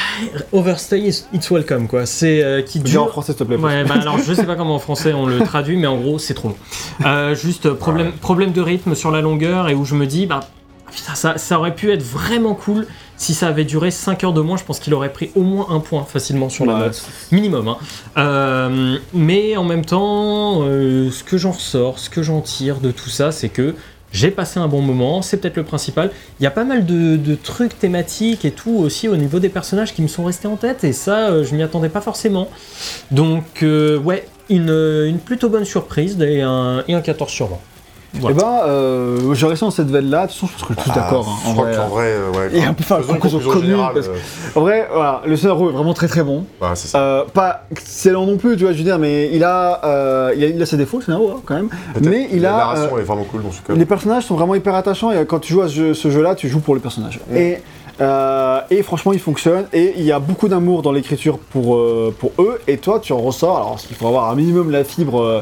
overstay 0.52 1.00
is- 1.00 1.24
it's 1.32 1.50
welcome 1.50 1.88
quoi. 1.88 2.06
C'est 2.06 2.42
euh, 2.42 2.62
qui 2.62 2.80
Dis 2.80 2.96
en 2.96 3.02
dure 3.04 3.10
français, 3.12 3.32
s'il 3.32 3.38
te 3.38 3.44
plaît. 3.44 3.56
Ouais, 3.56 3.84
bah 3.84 3.94
alors 4.00 4.18
je 4.18 4.32
sais 4.34 4.44
pas 4.46 4.56
comment 4.56 4.74
en 4.76 4.78
français 4.78 5.12
on 5.12 5.26
le 5.26 5.40
traduit, 5.40 5.76
mais 5.76 5.86
en 5.86 5.96
gros 5.98 6.18
c'est 6.18 6.34
trop 6.34 6.48
long. 6.48 6.56
Euh, 7.06 7.34
juste 7.34 7.66
euh, 7.66 7.74
problème, 7.74 8.06
Ouais. 8.08 8.12
problème 8.20 8.52
de 8.52 8.60
rythme 8.60 8.94
sur 8.94 9.10
la 9.10 9.20
longueur 9.20 9.68
et 9.68 9.74
où 9.74 9.84
je 9.84 9.94
me 9.94 10.06
dis, 10.06 10.26
bah 10.26 10.40
putain, 10.90 11.14
ça, 11.14 11.38
ça 11.38 11.58
aurait 11.58 11.74
pu 11.74 11.90
être 11.90 12.02
vraiment 12.02 12.54
cool 12.54 12.86
si 13.16 13.34
ça 13.34 13.46
avait 13.48 13.64
duré 13.64 13.90
5 13.90 14.24
heures 14.24 14.32
de 14.32 14.40
moins. 14.40 14.56
Je 14.56 14.64
pense 14.64 14.78
qu'il 14.80 14.92
aurait 14.94 15.12
pris 15.12 15.30
au 15.36 15.42
moins 15.42 15.68
un 15.70 15.80
point 15.80 16.04
facilement 16.04 16.48
sur 16.48 16.66
la 16.66 16.74
note. 16.78 17.02
Minimum. 17.30 17.68
Hein. 17.68 17.76
Euh, 18.18 18.98
mais 19.14 19.56
en 19.56 19.64
même 19.64 19.84
temps, 19.84 20.62
ce 20.64 21.22
que 21.24 21.38
j'en 21.38 21.52
ressors, 21.52 21.98
ce 21.98 22.10
que 22.10 22.22
j'en 22.22 22.40
tire 22.40 22.80
de 22.80 22.90
tout 22.90 23.08
ça, 23.10 23.30
c'est 23.32 23.48
que 23.48 23.74
j'ai 24.12 24.30
passé 24.30 24.60
un 24.60 24.68
bon 24.68 24.82
moment, 24.82 25.22
c'est 25.22 25.38
peut-être 25.38 25.56
le 25.56 25.64
principal. 25.64 26.10
Il 26.38 26.42
y 26.42 26.46
a 26.46 26.50
pas 26.50 26.64
mal 26.64 26.84
de, 26.84 27.34
trucs 27.42 27.78
thématiques 27.78 28.44
et 28.44 28.50
tout 28.50 28.76
aussi 28.76 29.08
au 29.08 29.16
niveau 29.16 29.38
des 29.38 29.48
personnages 29.48 29.94
qui 29.94 30.02
me 30.02 30.08
sont 30.08 30.24
restés 30.24 30.48
en 30.48 30.56
tête 30.56 30.84
et 30.84 30.92
ça, 30.92 31.30
euh, 31.30 31.44
je 31.44 31.54
m'y 31.54 31.62
attendais 31.62 31.88
pas 31.88 32.00
forcément. 32.00 32.48
Donc, 33.10 33.62
euh, 33.62 33.98
ouais, 33.98 34.26
une, 34.50 34.70
une 34.70 35.18
plutôt 35.18 35.48
bonne 35.48 35.64
surprise 35.64 36.20
et 36.20 36.42
un, 36.42 36.84
et 36.86 36.94
un 36.94 37.00
14 37.00 37.30
sur 37.30 37.48
20. 37.48 37.58
Eh 38.14 38.18
Voilà. 38.20 38.36
ben, 38.36 38.60
euh, 38.66 39.34
je 39.34 39.46
reste 39.46 39.62
dans 39.62 39.70
cette 39.70 39.90
veine-là. 39.90 40.26
De 40.26 40.32
toute 40.32 40.40
façon, 40.40 40.46
je 40.46 40.52
pense 40.52 40.68
que 40.68 40.74
je 40.74 40.80
suis 40.82 40.90
tous 40.90 40.94
d'accord. 40.94 41.26
hein, 41.28 41.38
Je 41.44 41.48
en 41.48 41.52
crois 41.54 41.64
vrai. 41.66 41.76
qu'en 41.76 41.88
vrai, 41.88 42.06
euh, 42.08 42.30
ouais. 42.30 42.48
Et 42.52 42.58
une 42.58 42.74
conclusion 42.74 43.14
conclusion 43.14 43.50
commune, 43.50 43.66
générale, 43.70 43.94
parce 43.94 44.08
euh, 44.08 44.12
En 44.54 44.60
vrai, 44.60 44.88
voilà, 44.92 45.22
le 45.24 45.36
scénario 45.36 45.70
est 45.70 45.72
vraiment 45.72 45.94
très 45.94 46.08
très 46.08 46.22
bon. 46.22 46.44
ouais, 46.60 46.68
c'est 46.74 46.88
ça. 46.88 46.98
Euh, 46.98 47.24
pas 47.32 47.62
excellent 47.70 48.26
non 48.26 48.36
plus, 48.36 48.56
tu 48.56 48.64
vois, 48.64 48.72
je 48.72 48.78
veux 48.78 48.84
dire, 48.84 48.98
mais 48.98 49.30
il 49.32 49.42
a, 49.44 49.80
euh, 49.84 50.32
il 50.36 50.44
a, 50.44 50.46
il 50.48 50.60
a 50.62 50.66
ses 50.66 50.76
défauts, 50.76 50.98
le 50.98 51.04
scénario, 51.04 51.30
hein, 51.36 51.40
quand 51.46 51.54
même. 51.54 51.70
Mais 52.02 52.28
il 52.32 52.42
la 52.42 52.54
a. 52.54 52.58
narration 52.58 52.96
euh, 52.96 53.00
est 53.00 53.04
vraiment 53.04 53.24
cool 53.24 53.42
dans 53.44 53.50
ce 53.52 53.62
cas. 53.62 53.72
les 53.72 53.86
personnages 53.86 54.24
sont 54.26 54.34
vraiment 54.34 54.54
hyper 54.54 54.74
attachants 54.74 55.10
et 55.10 55.24
quand 55.24 55.38
tu 55.38 55.54
joues 55.54 55.62
à 55.62 55.68
ce 55.68 55.74
jeu- 55.74 55.94
ce 55.94 56.10
jeu-là, 56.10 56.34
tu 56.34 56.48
joues 56.48 56.60
pour 56.60 56.74
les 56.74 56.80
personnages. 56.82 57.18
Et, 57.34 57.58
euh, 58.02 58.60
et 58.70 58.82
franchement, 58.82 59.12
il 59.14 59.20
fonctionne 59.20 59.64
et 59.72 59.94
il 59.96 60.04
y 60.04 60.12
a 60.12 60.18
beaucoup 60.18 60.48
d'amour 60.48 60.82
dans 60.82 60.92
l'écriture 60.92 61.38
pour, 61.38 61.76
euh, 61.76 62.14
pour 62.18 62.32
eux. 62.38 62.60
Et 62.68 62.76
toi, 62.76 63.00
tu 63.00 63.12
en 63.14 63.18
ressors. 63.18 63.56
Alors, 63.56 63.76
il 63.88 63.96
faut 63.96 64.06
avoir 64.06 64.28
un 64.30 64.34
minimum 64.34 64.70
la 64.70 64.84
fibre 64.84 65.20
euh, 65.20 65.40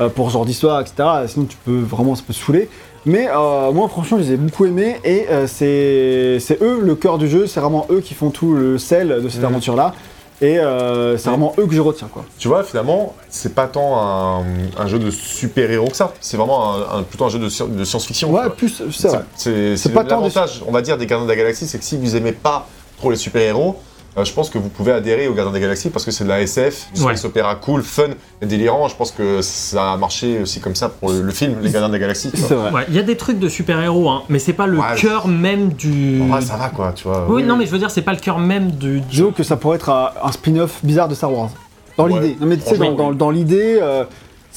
euh, 0.00 0.08
pour 0.08 0.28
ce 0.28 0.34
genre 0.34 0.44
d'histoire, 0.46 0.80
etc. 0.80 0.94
Sinon, 1.26 1.46
tu 1.46 1.56
peux 1.64 1.80
vraiment, 1.80 2.14
ça 2.14 2.22
peut 2.26 2.32
saouler. 2.32 2.68
Mais 3.06 3.28
euh, 3.34 3.72
moi, 3.72 3.88
franchement, 3.88 4.18
je 4.18 4.22
les 4.24 4.32
ai 4.32 4.36
beaucoup 4.36 4.66
aimés 4.66 4.96
et 5.04 5.26
euh, 5.30 5.46
c'est 5.46 6.58
eux 6.62 6.80
le 6.82 6.94
cœur 6.94 7.18
du 7.18 7.28
jeu. 7.28 7.46
C'est 7.46 7.60
vraiment 7.60 7.86
eux 7.90 8.00
qui 8.00 8.14
font 8.14 8.30
tout 8.30 8.52
le 8.54 8.78
sel 8.78 9.22
de 9.22 9.28
cette 9.28 9.42
Mm. 9.42 9.46
aventure-là. 9.46 9.94
Et 10.40 10.56
euh, 10.60 11.16
c'est 11.18 11.30
vraiment 11.30 11.52
eux 11.58 11.66
que 11.66 11.74
je 11.74 11.80
retiens, 11.80 12.06
quoi. 12.06 12.24
Tu 12.38 12.46
vois, 12.46 12.62
finalement, 12.62 13.14
c'est 13.28 13.56
pas 13.56 13.66
tant 13.66 14.00
un, 14.00 14.44
un 14.78 14.86
jeu 14.86 15.00
de 15.00 15.10
super-héros 15.10 15.88
que 15.88 15.96
ça. 15.96 16.12
C'est 16.20 16.36
vraiment 16.36 16.74
un, 16.76 16.98
un- 16.98 17.02
plutôt 17.02 17.24
un 17.24 17.28
jeu 17.28 17.40
de, 17.40 17.48
sci- 17.48 17.66
de 17.68 17.82
science-fiction. 17.84 18.30
Ouais, 18.30 18.42
quoi. 18.42 18.54
plus, 18.54 18.82
c'est 18.92 19.08
vrai. 19.08 19.22
C'est 19.34 19.92
pas 19.92 20.04
tant 20.04 20.20
des- 20.20 20.28
l'avantage, 20.28 20.62
on 20.68 20.70
va 20.70 20.80
dire, 20.82 20.96
des 20.96 21.06
Gardiens 21.06 21.26
de 21.26 21.30
la 21.32 21.36
Galaxie, 21.36 21.66
c'est 21.66 21.78
que 21.78 21.84
si 21.84 21.96
vous 21.96 22.14
aimez 22.14 22.30
pas 22.32 22.68
trop 22.98 23.10
les 23.10 23.16
super-héros, 23.16 23.76
je 24.24 24.32
pense 24.32 24.50
que 24.50 24.58
vous 24.58 24.68
pouvez 24.68 24.92
adhérer 24.92 25.28
aux 25.28 25.34
Gardiens 25.34 25.50
de 25.52 25.56
la 25.56 25.62
Galaxie 25.62 25.90
parce 25.90 26.04
que 26.04 26.10
c'est 26.10 26.24
de 26.24 26.28
la 26.28 26.40
SF, 26.40 26.88
du 26.94 27.00
Ouais. 27.02 27.08
space 27.14 27.24
opéra 27.24 27.54
cool, 27.56 27.82
fun 27.82 28.08
et 28.42 28.46
délirant. 28.46 28.88
Je 28.88 28.94
pense 28.96 29.10
que 29.10 29.40
ça 29.42 29.92
a 29.92 29.96
marché 29.96 30.40
aussi 30.42 30.60
comme 30.60 30.74
ça 30.74 30.88
pour 30.88 31.10
le, 31.10 31.22
le 31.22 31.32
film 31.32 31.56
Les 31.62 31.70
Gardiens 31.70 31.88
de 31.88 31.92
la 31.94 31.98
Galaxie. 31.98 32.30
tu 32.30 32.36
vois. 32.38 32.48
C'est 32.48 32.54
vrai. 32.54 32.70
Ouais, 32.72 32.84
il 32.88 32.94
y 32.94 32.98
a 32.98 33.02
des 33.02 33.16
trucs 33.16 33.38
de 33.38 33.48
super-héros, 33.48 34.08
hein, 34.08 34.22
mais 34.28 34.38
c'est 34.38 34.52
pas 34.52 34.66
le 34.66 34.78
Ouais, 34.78 34.84
cœur 34.96 35.28
même 35.28 35.70
du. 35.70 36.20
Vrai, 36.28 36.40
ça 36.40 36.56
va 36.56 36.68
quoi, 36.68 36.92
tu 36.94 37.08
vois. 37.08 37.26
Oui, 37.28 37.42
non, 37.42 37.56
mais 37.56 37.66
je 37.66 37.70
veux 37.70 37.78
dire, 37.78 37.90
c'est 37.90 38.02
pas 38.02 38.12
le 38.12 38.18
cœur 38.20 38.38
même 38.38 38.70
du. 38.72 39.00
Disons 39.00 39.32
que 39.32 39.42
ça 39.42 39.56
pourrait 39.56 39.76
être 39.76 39.90
un, 39.90 40.10
un 40.22 40.32
spin-off 40.32 40.78
bizarre 40.82 41.08
de 41.08 41.14
Star 41.14 41.32
Wars. 41.32 41.50
Dans 41.96 42.06
Ouais. 42.08 42.12
l'idée. 42.20 42.36
Non 42.40 42.46
mais 42.46 42.56
tu 42.56 42.62
sais, 42.62 42.78
dans- 42.78 43.12
dans 43.12 43.30
l'idée, 43.30 43.78
euh, 43.82 44.04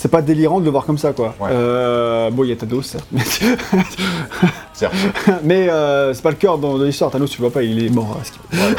c'est 0.01 0.09
pas 0.09 0.23
délirant 0.23 0.59
de 0.59 0.65
le 0.65 0.71
voir 0.71 0.87
comme 0.87 0.97
ça, 0.97 1.13
quoi. 1.13 1.35
Ouais. 1.39 1.49
Euh, 1.51 2.31
bon, 2.31 2.43
il 2.43 2.49
y 2.49 2.53
a 2.53 2.55
Thanos, 2.55 2.81
certes. 2.81 3.05
Mais, 3.11 3.21
Certes. 4.73 4.95
mais, 5.43 5.69
euh, 5.69 6.11
c'est 6.15 6.23
pas 6.23 6.31
le 6.31 6.37
cœur 6.37 6.57
de 6.57 6.83
l'histoire. 6.83 7.11
Thanos, 7.11 7.29
tu 7.29 7.39
le 7.39 7.47
vois 7.47 7.53
pas, 7.53 7.61
il 7.61 7.85
est 7.85 7.89
mort. 7.89 8.17
Ouais. 8.51 8.75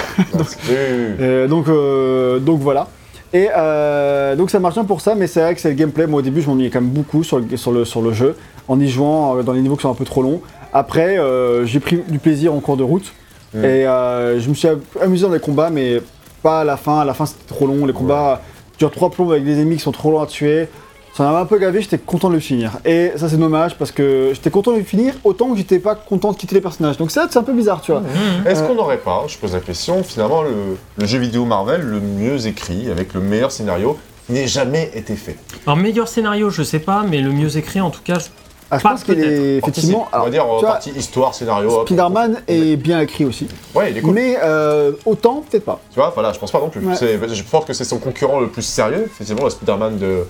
Euh, 0.70 1.46
donc, 1.46 1.68
euh, 1.68 2.40
donc 2.40 2.58
voilà. 2.58 2.88
Et 3.32 3.48
euh, 3.56 4.34
donc 4.34 4.50
ça 4.50 4.58
marche 4.58 4.74
bien 4.74 4.84
pour 4.84 5.00
ça, 5.00 5.14
mais 5.14 5.28
c'est 5.28 5.40
vrai 5.40 5.54
que 5.54 5.60
c'est 5.60 5.68
le 5.68 5.76
gameplay. 5.76 6.08
Moi 6.08 6.18
au 6.18 6.22
début, 6.22 6.42
je 6.42 6.48
m'ennuyais 6.48 6.70
quand 6.70 6.80
même 6.80 6.90
beaucoup 6.90 7.22
sur 7.22 7.38
le, 7.38 7.56
sur 7.56 7.70
le, 7.70 7.84
sur 7.84 8.02
le 8.02 8.12
jeu, 8.12 8.36
en 8.66 8.80
y 8.80 8.88
jouant 8.88 9.44
dans 9.44 9.52
les 9.52 9.60
niveaux 9.60 9.76
qui 9.76 9.82
sont 9.82 9.90
un 9.90 9.94
peu 9.94 10.04
trop 10.04 10.22
longs. 10.22 10.40
Après, 10.72 11.18
j'ai 11.66 11.78
pris 11.78 12.00
du 12.08 12.18
plaisir 12.18 12.52
en 12.52 12.58
cours 12.58 12.76
de 12.76 12.82
route. 12.82 13.12
Mm. 13.54 13.64
Et 13.64 13.84
je 13.84 14.48
me 14.48 14.54
suis 14.54 14.68
amusé 15.00 15.24
dans 15.24 15.32
les 15.32 15.40
combats, 15.40 15.70
mais 15.70 16.02
pas 16.42 16.62
à 16.62 16.64
la 16.64 16.76
fin. 16.76 16.98
À 16.98 17.04
la 17.04 17.14
fin, 17.14 17.26
c'était 17.26 17.46
trop 17.46 17.68
long. 17.68 17.86
Les 17.86 17.92
combats 17.92 18.42
durent 18.76 18.90
trois 18.90 19.10
plombs 19.10 19.30
avec 19.30 19.44
des 19.44 19.60
ennemis 19.60 19.76
qui 19.76 19.82
sont 19.82 19.92
trop 19.92 20.10
longs 20.10 20.20
à 20.20 20.26
tuer. 20.26 20.68
Ça 21.14 21.24
m'a 21.24 21.40
un 21.40 21.44
peu 21.44 21.58
gavé, 21.58 21.82
j'étais 21.82 21.98
content 21.98 22.28
de 22.30 22.34
le 22.34 22.40
finir. 22.40 22.72
Et 22.86 23.12
ça, 23.16 23.28
c'est 23.28 23.36
dommage 23.36 23.76
parce 23.76 23.92
que 23.92 24.30
j'étais 24.32 24.48
content 24.50 24.72
de 24.72 24.78
le 24.78 24.82
finir 24.84 25.12
autant 25.24 25.50
que 25.50 25.58
j'étais 25.58 25.78
pas 25.78 25.94
content 25.94 26.32
de 26.32 26.36
quitter 26.38 26.54
les 26.54 26.62
personnages. 26.62 26.96
Donc, 26.96 27.10
ça, 27.10 27.26
c'est 27.30 27.38
un 27.38 27.42
peu 27.42 27.52
bizarre, 27.52 27.82
tu 27.82 27.92
vois. 27.92 28.00
Mmh. 28.00 28.46
Est-ce 28.46 28.62
Euh, 28.62 28.66
qu'on 28.68 28.74
n'aurait 28.74 28.96
pas, 28.98 29.24
je 29.28 29.36
pose 29.36 29.52
la 29.52 29.60
question, 29.60 30.02
finalement 30.02 30.42
le, 30.42 30.50
le 30.96 31.06
jeu 31.06 31.18
vidéo 31.18 31.44
Marvel 31.44 31.82
le 31.82 32.00
mieux 32.00 32.46
écrit, 32.46 32.90
avec 32.90 33.12
le 33.12 33.20
meilleur 33.20 33.52
scénario, 33.52 33.98
qui 34.26 34.32
n'ait 34.32 34.46
jamais 34.48 34.90
été 34.94 35.14
fait? 35.16 35.36
Alors, 35.66 35.76
meilleur 35.76 36.08
scénario, 36.08 36.48
je 36.48 36.62
sais 36.62 36.78
pas, 36.78 37.04
mais 37.06 37.20
le 37.20 37.30
mieux 37.30 37.58
écrit, 37.58 37.80
en 37.82 37.90
tout 37.90 38.00
cas, 38.02 38.18
je- 38.18 38.26
Ah, 38.74 38.78
je 38.78 38.82
Pas 38.84 38.90
pense 38.92 39.04
qu'il 39.04 39.20
est 39.20 39.58
effectivement. 39.58 40.08
on 40.14 40.20
va 40.22 40.30
dire 40.30 40.46
en 40.48 40.58
partie 40.62 40.92
histoire, 40.92 41.34
scénario. 41.34 41.82
Spider-Man 41.84 42.40
est 42.48 42.76
bien 42.76 43.02
écrit 43.02 43.26
aussi. 43.26 43.46
Ouais, 43.74 43.90
il 43.90 43.98
est 43.98 44.00
cool. 44.00 44.14
Mais 44.14 44.38
euh, 44.42 44.92
autant, 45.04 45.42
peut-être 45.46 45.66
pas. 45.66 45.78
Tu 45.90 45.96
vois, 45.96 46.08
voilà, 46.14 46.32
je 46.32 46.38
pense 46.38 46.50
pas 46.50 46.58
non 46.58 46.70
plus. 46.70 46.80
Ouais. 46.80 46.94
Je 46.98 47.42
pense 47.42 47.66
que 47.66 47.74
c'est 47.74 47.84
son 47.84 47.98
concurrent 47.98 48.40
le 48.40 48.48
plus 48.48 48.62
sérieux, 48.62 49.02
effectivement, 49.04 49.44
le 49.44 49.50
Spider-Man 49.50 49.98
de. 49.98 50.20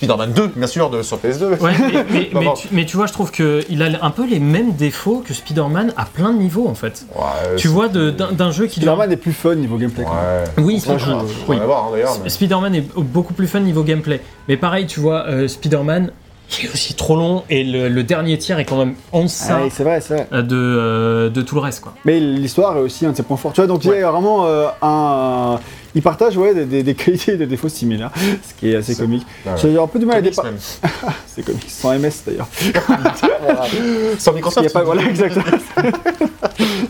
Spider-Man 0.00 0.32
2, 0.32 0.46
bien 0.56 0.66
sûr, 0.66 0.88
de, 0.88 1.02
sur 1.02 1.18
PS2. 1.18 1.58
Ouais, 1.60 1.72
mais, 1.78 2.04
mais- 2.10 2.30
Non, 2.32 2.40
mais 2.40 2.44
non. 2.46 2.52
tu, 2.54 2.68
mais 2.72 2.86
tu 2.86 2.96
vois, 2.96 3.06
je 3.06 3.12
trouve 3.12 3.30
qu'il 3.30 3.82
a 3.82 3.88
un 4.04 4.10
peu 4.10 4.26
les 4.26 4.38
mêmes 4.40 4.72
défauts 4.72 5.22
que 5.26 5.34
Spider-Man 5.34 5.92
à 5.98 6.06
plein 6.06 6.32
de 6.32 6.38
niveaux 6.38 6.68
en 6.68 6.74
fait. 6.74 7.04
Ouais, 7.14 7.56
Tu 7.56 7.68
vois, 7.68 7.88
d'un 7.88 8.50
jeu 8.50 8.66
qui 8.66 8.80
dure. 8.80 8.92
Spider-Man 8.92 9.12
est 9.12 9.16
plus 9.18 9.32
fun 9.34 9.54
niveau 9.56 9.76
gameplay. 9.76 10.04
quoi. 10.04 10.14
Ouais. 10.14 10.62
Oui, 10.64 10.80
Ça, 10.80 10.98
Spider- 10.98 11.16
je- 11.20 11.34
oui. 11.50 11.56
On 11.56 11.60
va 11.60 11.66
voir 11.66 11.84
hein, 11.94 12.28
Spider-Man 12.28 12.74
est 12.74 12.84
beaucoup 12.96 13.34
plus 13.34 13.46
fun 13.46 13.60
niveau 13.60 13.82
gameplay. 13.82 14.20
Mais 14.48 14.56
pareil, 14.56 14.86
tu 14.86 15.00
vois, 15.00 15.26
euh, 15.28 15.48
Spider-Man, 15.48 16.10
qui 16.50 16.66
est 16.66 16.72
aussi 16.72 16.94
trop 16.94 17.16
long, 17.16 17.44
et 17.48 17.62
le, 17.64 17.88
le 17.88 18.02
dernier 18.02 18.36
tiers 18.36 18.58
est 18.58 18.64
quand 18.64 18.76
même 18.76 18.94
en 19.12 19.22
deçà 19.22 19.56
Ah, 19.58 19.64
oui, 19.64 19.70
c'est 19.72 19.84
vrai, 19.84 20.00
c'est 20.00 20.14
vrai. 20.14 20.28
euh, 20.32 20.42
de, 20.42 20.56
euh, 20.56 21.28
de 21.30 21.42
tout 21.42 21.54
le 21.54 21.60
reste, 21.60 21.80
quoi. 21.80 21.94
Mais 22.04 22.18
l'histoire 22.20 22.76
est 22.76 22.80
aussi 22.80 23.06
un 23.06 23.12
de 23.12 23.16
ses 23.16 23.22
points 23.22 23.36
forts. 23.36 23.52
Tu 23.52 23.60
vois, 23.60 23.68
donc 23.68 23.84
il 23.84 23.90
y 23.92 23.94
a 24.02 24.10
vraiment 24.10 24.46
euh, 24.46 24.66
un. 24.82 25.58
Il 25.94 26.02
partage 26.02 26.36
ouais, 26.36 26.54
des, 26.54 26.66
des- 26.66 26.82
des 26.84 26.94
qualités 26.94 27.32
et 27.32 27.36
des 27.36 27.46
défauts 27.46 27.68
similaires, 27.68 28.10
ce 28.48 28.54
qui 28.58 28.70
est 28.70 28.76
assez 28.76 28.94
C'est- 28.94 29.02
comique. 29.02 29.26
Ouais. 29.46 29.52
J'ai 29.60 29.76
un 29.78 29.86
peu 29.86 29.98
du 29.98 30.06
mal 30.06 30.16
à 30.16 30.20
Comics 30.20 30.34
dépa- 30.34 30.44
même. 30.44 30.58
C'est 31.26 31.42
comique, 31.44 31.68
sans 31.70 31.96
MS 31.98 32.10
d'ailleurs. 32.26 32.48
Sans 34.18 34.32
Il 34.32 34.34
Microsoft. 34.36 34.64
y 34.66 34.70
a 34.70 34.72
pas, 34.72 34.84
voilà, 34.84 35.02
exactement. 35.04 35.44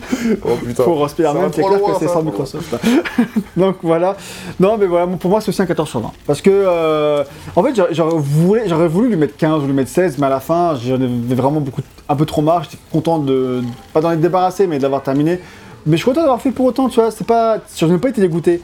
Oh 0.45 0.49
putain. 0.65 0.83
Pour 0.83 1.09
Spider-Man, 1.09 1.51
c'est 1.53 1.61
clair 1.61 1.79
loin, 1.79 1.93
que 1.93 1.99
c'est 1.99 2.07
sans 2.07 2.23
Microsoft. 2.23 2.75
Donc 3.57 3.77
voilà. 3.81 4.15
Non, 4.59 4.77
mais 4.77 4.85
voilà, 4.85 5.07
pour 5.07 5.29
moi, 5.29 5.41
c'est 5.41 5.49
aussi 5.49 5.61
un 5.61 5.65
14 5.65 5.89
sur 5.89 5.99
20. 5.99 6.11
Parce 6.25 6.41
que, 6.41 6.49
euh, 6.51 7.23
en 7.55 7.63
fait, 7.63 7.73
j'aurais- 7.91 8.15
voulu, 8.17 8.61
j'aurais 8.67 8.87
voulu 8.87 9.09
lui 9.09 9.15
mettre 9.17 9.35
15 9.37 9.63
ou 9.63 9.67
lui 9.67 9.73
mettre 9.73 9.89
16, 9.89 10.17
mais 10.17 10.27
à 10.27 10.29
la 10.29 10.39
fin, 10.39 10.75
j'en 10.75 10.95
avais 10.95 11.35
vraiment 11.35 11.61
beaucoup, 11.61 11.81
un 12.07 12.15
peu 12.15 12.25
trop 12.25 12.41
marre. 12.41 12.63
J'étais 12.63 12.77
content 12.91 13.19
de, 13.19 13.61
pas 13.93 14.01
d'en 14.01 14.11
être 14.11 14.21
débarrassé, 14.21 14.67
mais 14.67 14.79
d'avoir 14.79 15.03
terminé. 15.03 15.39
Mais 15.85 15.93
je 15.97 16.03
suis 16.03 16.05
content 16.05 16.21
d'avoir 16.21 16.41
fait 16.41 16.51
pour 16.51 16.65
autant, 16.65 16.89
tu 16.89 16.99
vois. 16.99 17.11
C'est 17.11 17.25
pas, 17.27 17.57
je 17.75 17.85
n'ai 17.85 17.97
pas 17.97 18.09
été 18.09 18.21
dégoûté 18.21 18.61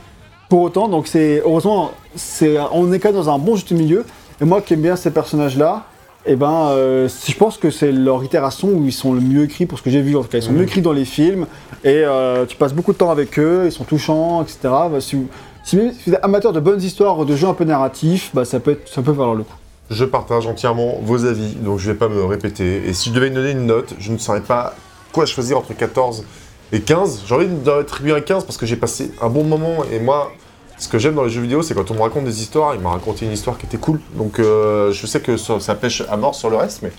pour 0.50 0.62
autant. 0.62 0.88
Donc 0.88 1.08
c'est, 1.08 1.42
heureusement, 1.46 1.92
c'est, 2.16 2.58
on 2.72 2.92
est 2.94 3.00
quand 3.00 3.10
même 3.10 3.18
dans 3.18 3.30
un 3.34 3.40
bon 3.40 3.56
juste 3.56 3.72
milieu. 3.72 4.06
Et 4.40 4.46
moi 4.46 4.62
qui 4.62 4.76
aime 4.76 4.82
bien 4.82 4.96
ces 4.96 5.10
personnages-là, 5.12 5.84
et 6.28 6.36
ben, 6.36 6.70
euh, 6.72 7.08
je 7.08 7.34
pense 7.36 7.58
que 7.58 7.72
c'est 7.72 7.92
leur 7.92 8.24
itération 8.24 8.68
où 8.68 8.86
ils 8.86 8.94
sont 8.94 9.14
le 9.14 9.22
mieux 9.22 9.46
écrits 9.46 9.66
pour 9.66 9.78
ce 9.78 9.84
que 9.84 9.90
j'ai 9.90 10.02
vu. 10.02 10.16
En 10.18 10.24
tout 10.24 10.28
cas, 10.28 10.40
ils 10.40 10.44
sont 10.44 10.52
mieux 10.52 10.64
écrits 10.64 10.82
dans 10.82 10.92
les 10.92 11.06
films 11.06 11.48
et 11.84 12.04
euh, 12.04 12.46
tu 12.46 12.58
passes 12.58 12.74
beaucoup 12.74 12.92
de 12.92 12.98
temps 12.98 13.12
avec 13.12 13.40
eux. 13.40 13.64
Ils 13.66 13.72
sont 13.72 13.86
touchants, 13.86 14.44
etc. 14.44 14.58
Bah, 14.64 15.00
si, 15.00 15.16
vous, 15.16 15.30
si 15.64 15.78
êtes 16.08 16.20
amateur 16.22 16.52
de 16.52 16.60
bonnes 16.60 16.82
histoires, 16.82 17.26
de 17.26 17.36
jeux 17.36 17.48
un 17.48 17.54
peu 17.54 17.64
narratifs, 17.64 18.32
bah, 18.34 18.44
ça 18.44 18.60
peut 18.60 18.72
être, 18.72 18.90
ça 18.90 19.02
peut 19.02 19.12
valoir 19.12 19.36
le 19.36 19.44
coup. 19.44 19.56
Je 19.90 20.04
partage 20.04 20.46
entièrement 20.48 21.00
vos 21.02 21.24
avis, 21.24 21.56
donc 21.56 21.80
je 21.80 21.90
vais 21.90 21.98
pas 21.98 22.10
me 22.10 22.24
répéter. 22.26 22.84
Et 22.86 22.94
si 22.94 23.10
je 23.10 23.14
devais 23.14 23.30
donner 23.30 23.52
une 23.52 23.66
note, 23.66 23.94
je 23.98 24.12
ne 24.12 24.18
saurais 24.18 24.42
pas 24.42 24.76
quoi 25.14 25.26
choisir 25.26 25.58
entre 25.58 25.74
14 25.74 26.26
et 26.74 26.82
15. 26.82 27.24
J'ai 27.26 27.36
envie 27.36 27.48
d'attribuer 27.48 28.12
un 28.12 28.20
15 28.20 28.44
parce 28.44 28.58
que 28.58 28.66
j'ai 28.66 28.76
passé 28.76 29.12
un 29.22 29.30
bon 29.30 29.46
moment 29.46 29.86
et 29.94 30.00
moi, 30.00 30.30
ce 30.78 30.88
que 30.88 31.00
j'aime 31.00 31.16
dans 31.16 31.24
les 31.24 31.30
jeux 31.30 31.42
vidéo, 31.42 31.62
c'est 31.62 31.74
quand 31.74 31.90
on 31.92 31.96
me 31.96 32.02
raconte 32.02 32.26
des 32.26 32.42
histoires. 32.42 32.76
Il 32.76 32.82
m'a 32.82 32.90
raconté 32.92 33.26
une 33.26 33.32
histoire 33.32 33.58
qui 33.58 33.66
était 33.66 33.78
cool, 33.78 34.00
donc 34.16 34.40
euh, 34.40 34.92
je 34.92 35.08
sais 35.08 35.20
que 35.22 35.38
ça, 35.38 35.60
ça 35.60 35.76
pêche 35.76 36.04
à 36.10 36.18
mort 36.18 36.36
sur 36.36 36.50
le 36.50 36.58
reste, 36.58 36.82
mais 36.84 36.92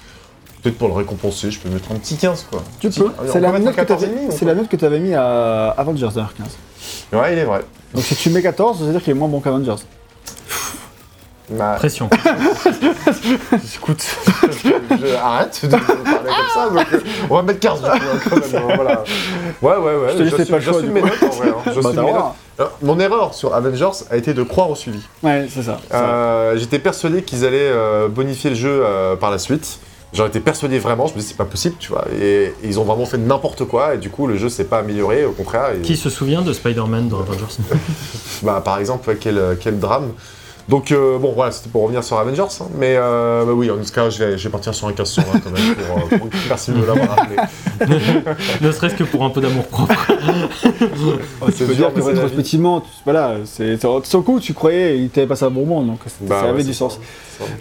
peut-être 0.63 0.79
pour 0.79 0.89
le 0.89 0.95
récompenser, 0.95 1.51
je 1.51 1.61
peux 1.61 1.69
mettre 1.69 1.93
un 1.93 1.97
petit 1.97 2.17
15 2.17 2.47
quoi. 2.51 2.63
Tu 2.81 2.89
Petit- 2.89 3.01
peux. 3.01 3.11
C'est 3.31 3.39
la, 3.41 3.49
peut 3.49 3.55
mettre 3.55 3.65
note 3.67 3.77
que 3.77 3.81
un 3.81 3.85
14 3.85 4.03
et 4.03 4.07
t'avais- 4.07 4.19
demi, 4.19 4.29
ou 4.29 4.33
c'est 4.33 4.41
pas 4.41 4.45
la 4.47 4.55
note 4.57 4.69
que 4.69 4.77
tu 4.77 4.85
avais 4.85 4.99
mis 5.01 5.15
à 5.15 5.69
Avengers 5.71 6.09
d'ailleurs 6.15 6.35
15. 6.37 6.47
Ouais, 7.21 7.33
il 7.35 7.39
est 7.39 7.45
vrai. 7.45 7.61
Donc 7.95 8.05
si 8.05 8.17
tu 8.17 8.31
mets 8.31 8.43
14, 8.43 8.79
ça 8.81 8.85
veut 8.85 8.93
dire 8.93 9.03
qu'il 9.03 9.13
est 9.13 9.15
moins 9.15 9.29
bon 9.29 9.41
qu'Avengers. 9.41 9.77
Bah, 11.51 11.77
Pression. 11.79 12.11
écoute, 13.77 14.05
je 14.63 15.15
arrête 15.17 15.61
de 15.65 15.71
parler 15.71 15.87
comme 16.27 16.35
ça, 16.55 16.69
donc 16.69 16.87
euh, 16.93 17.01
on 17.31 17.35
va 17.37 17.43
mettre 17.43 17.61
15 17.61 17.81
du 17.81 17.87
coup, 17.89 17.95
hein, 17.97 18.19
quand 18.29 18.37
même. 18.37 18.57
hein, 18.57 18.73
voilà. 18.77 19.05
Ouais, 19.63 19.77
ouais, 19.77 19.97
ouais. 19.97 20.13
Je 20.13 20.19
te 20.19 20.25
j'assume- 20.25 20.47
pas 20.47 20.57
le 20.57 20.63
choix, 20.63 20.73
J'assume 20.75 20.93
mes 20.93 21.01
notes 21.03 21.23
en 21.23 21.29
vrai. 21.29 21.49
hein, 21.49 21.55
Bah, 21.83 21.91
mes 21.91 22.13
notes. 22.13 22.25
Alors, 22.59 22.73
mon 22.83 22.99
erreur 22.99 23.35
sur 23.35 23.55
Avengers 23.55 24.05
a 24.11 24.17
été 24.17 24.35
de 24.35 24.43
croire 24.43 24.69
au 24.71 24.75
suivi. 24.75 24.99
Ouais, 25.23 25.47
c'est 25.53 25.63
ça. 25.63 25.79
Euh, 25.95 26.57
J'étais 26.57 26.79
persuadé 26.81 27.23
qu'ils 27.23 27.45
allaient 27.45 27.59
euh, 27.71 28.09
bonifier 28.09 28.51
le 28.51 28.57
jeu 28.57 28.81
euh, 28.85 29.15
par 29.17 29.31
la 29.31 29.39
suite. 29.39 29.79
J'en 30.15 30.27
étais 30.27 30.41
persuadé 30.41 30.79
vraiment, 30.79 31.07
je 31.07 31.15
me 31.15 31.19
dis 31.19 31.25
c'est 31.27 31.37
pas 31.37 31.45
possible, 31.45 31.77
tu 31.79 31.91
vois. 31.93 32.07
Et, 32.19 32.45
et 32.45 32.53
ils 32.65 32.81
ont 32.81 32.85
vraiment 32.85 33.05
fait 33.05 33.19
n'importe 33.19 33.65
quoi, 33.67 33.95
et 33.95 33.99
du 33.99 34.09
coup 34.09 34.27
le 34.27 34.39
jeu 34.39 34.49
s'est 34.49 34.65
pas 34.65 34.79
amélioré, 34.79 35.25
au 35.27 35.33
contraire. 35.33 35.73
et- 35.77 35.83
Qui 35.83 35.97
se 35.99 36.09
souvient 36.09 36.41
de 36.43 36.53
Spider-Man 36.53 37.09
dans 37.09 37.21
Avengers? 37.21 37.45
Bah, 38.43 38.63
par 38.65 38.79
exemple, 38.79 39.17
quel 39.21 39.79
drame. 39.79 40.13
Donc 40.69 40.93
euh, 40.93 41.19
bon 41.19 41.33
voilà, 41.35 41.51
c'était 41.51 41.71
pour 41.71 41.83
revenir 41.85 42.05
sur 42.05 42.19
Avengers, 42.19 42.43
hein. 42.61 42.65
mais 42.79 42.95
euh, 42.99 43.45
bah 43.47 43.53
oui, 43.55 43.71
en 43.71 43.77
tout 43.79 43.91
cas 43.91 44.11
je 44.11 44.19
vais, 44.23 44.37
je 44.37 44.45
vais 44.45 44.51
partir 44.51 44.75
sur 44.75 44.87
un 44.87 44.93
15 44.93 45.09
sur 45.09 45.23
20 45.23 45.41
quand 45.41 45.51
même, 45.51 45.75
pour, 45.75 45.97
euh, 45.97 46.19
pour- 46.19 46.29
merci 46.47 46.73
de 46.73 46.77
me 46.77 46.87
l'avoir 46.87 47.09
rappelé. 47.17 47.37
Ne 48.61 48.73
serait-ce 48.73 48.95
que 48.97 49.05
pour 49.05 49.25
un 49.25 49.31
peu 49.31 49.41
d'amour 49.41 49.65
propre. 49.69 49.95
Tu 51.57 51.65
peux 51.65 51.75
dire 51.75 51.93
que 51.95 52.01
rétrospectivement, 52.03 52.81
tu- 52.81 52.89
voilà, 53.05 53.37
c'est 53.45 53.83
le 53.83 54.21
coup, 54.21 54.41
tu 54.41 54.53
croyais 54.53 54.99
il 54.99 55.09
t'avait 55.11 55.27
passé 55.27 55.45
un 55.45 55.51
bon 55.51 55.65
moment, 55.65 55.83
donc 55.83 56.01
ça 56.07 56.13
Bah, 56.23 56.41
avait 56.43 56.59
ouais, 56.59 56.65
du 56.65 56.75
sens. 56.75 57.01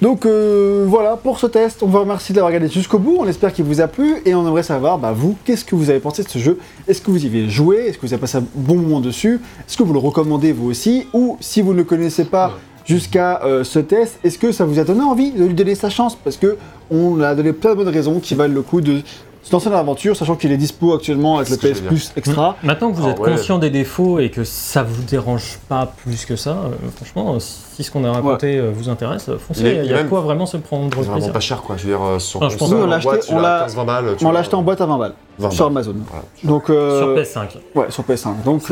Donc 0.02 0.26
euh, 0.26 0.84
voilà 0.88 1.16
pour 1.18 1.40
ce 1.40 1.48
test. 1.48 1.84
On 1.84 1.88
vous 1.88 2.00
remercie 2.00 2.34
d'avoir 2.34 2.48
regardé 2.52 2.68
jusqu'au 2.68 2.98
bout. 3.00 3.18
On 3.20 3.28
espère 3.28 3.54
qu'il 3.54 3.64
vous 3.66 3.80
a 3.80 3.88
plu 3.88 4.16
et 4.26 4.34
on 4.36 4.46
aimerait 4.48 4.64
savoir, 4.64 4.98
bah, 4.98 5.14
vous, 5.16 5.38
qu'est-ce 5.46 5.64
que 5.64 5.76
vous 5.76 5.90
avez 5.90 6.00
pensé 6.00 6.24
de 6.24 6.30
ce 6.30 6.40
jeu? 6.40 6.58
Est-ce 6.88 7.00
que 7.02 7.12
vous 7.12 7.24
y 7.24 7.28
avez 7.28 7.48
joué? 7.50 7.86
Est-ce 7.88 7.98
que 7.98 8.06
vous 8.08 8.14
avez 8.14 8.20
passé 8.22 8.40
un 8.40 8.44
bon 8.56 8.76
moment 8.76 9.00
dessus? 9.00 9.40
Est-ce 9.68 9.78
que 9.78 9.84
vous 9.84 9.94
le 9.94 10.00
recommandez 10.00 10.52
vous 10.52 10.70
aussi? 10.70 11.08
Ou 11.14 11.38
si 11.40 11.62
vous 11.62 11.72
ne 11.74 11.78
le 11.78 11.84
connaissez 11.84 12.26
pas 12.26 12.54
jusqu'à 12.88 13.42
euh, 13.44 13.64
ce 13.64 13.80
test, 13.80 14.20
est-ce 14.24 14.40
que 14.40 14.52
ça 14.52 14.66
vous 14.66 14.80
a 14.80 14.84
donné 14.84 15.02
envie 15.04 15.32
de 15.32 15.44
lui 15.46 15.54
donner 15.54 15.76
sa 15.76 15.90
chance? 15.90 16.16
Parce 16.16 16.38
que 16.38 16.58
on 16.90 17.22
a 17.22 17.36
donné 17.36 17.54
plein 17.54 17.72
de 17.72 17.76
bonnes 17.76 17.90
raisons 17.90 18.20
qui 18.20 18.34
valent 18.34 18.54
le 18.54 18.62
coup 18.62 18.82
de 18.82 19.02
se 19.44 19.52
lancer 19.54 19.70
dans 19.70 19.76
l'aventure, 19.78 20.16
sachant 20.18 20.36
qu'il 20.36 20.52
est 20.52 20.58
dispo 20.58 20.94
actuellement 20.94 21.38
avec 21.38 21.50
le 21.50 21.56
PS 21.58 21.80
Plus 21.82 22.12
Extra. 22.18 22.58
Maintenant 22.64 22.92
que 22.92 22.98
vous 22.98 23.08
Ah 23.08 23.12
êtes 23.12 23.20
ouais. 23.20 23.32
conscient 23.32 23.60
des 23.60 23.70
défauts 23.70 24.20
et 24.20 24.30
que 24.30 24.44
ça 24.44 24.84
vous 24.84 25.04
dérange 25.04 25.60
pas 25.70 25.86
plus 26.04 26.26
que 26.26 26.36
ça, 26.36 26.50
euh, 26.52 26.70
franchement, 26.98 27.38
si 27.40 27.82
ce 27.84 27.90
qu'on 27.92 28.04
a 28.04 28.12
raconté 28.12 28.58
euh, 28.58 28.72
vous 28.76 28.90
intéresse, 28.90 29.30
foncez. 29.48 29.80
Il 29.86 29.90
y 29.90 29.94
a, 29.94 30.04
quoi 30.04 30.20
vraiment 30.20 30.46
se 30.46 30.58
prendre 30.58 30.90
C'est 30.92 30.98
vraiment 30.98 31.14
plaisir. 31.16 31.32
pas 31.34 31.40
cher 31.40 31.62
quoi, 31.62 31.78
je 31.78 31.84
veux 31.84 31.90
dire, 31.92 32.02
euh, 32.04 32.20
sur 32.20 32.50
je 32.50 32.58
pense 32.58 32.70
on 32.72 32.86
l'a 32.88 32.98
en 32.98 33.00
boîte, 33.00 33.20
acheté- 33.22 33.34
on 33.34 33.40
l'a- 33.40 33.64
à 33.64 33.68
15-20 33.68 33.86
balles. 33.86 34.06
tu 34.18 34.26
On 34.26 34.28
vois. 34.28 34.34
l'a 34.34 34.40
acheté 34.42 34.56
en 34.56 34.64
boîte 34.64 34.82
à 34.82 34.86
20 34.86 34.98
balles 34.98 35.14
20 35.40 35.50
sur. 35.52 35.66
Amazon. 35.68 35.96
Voilà. 36.10 36.24
Donc, 36.44 36.70
euh, 36.70 37.00
Sur 37.00 37.16
PS5. 37.16 37.58
Ouais, 37.76 37.86
sur 37.90 38.04
PS5. 38.04 38.44
Donc, 38.44 38.64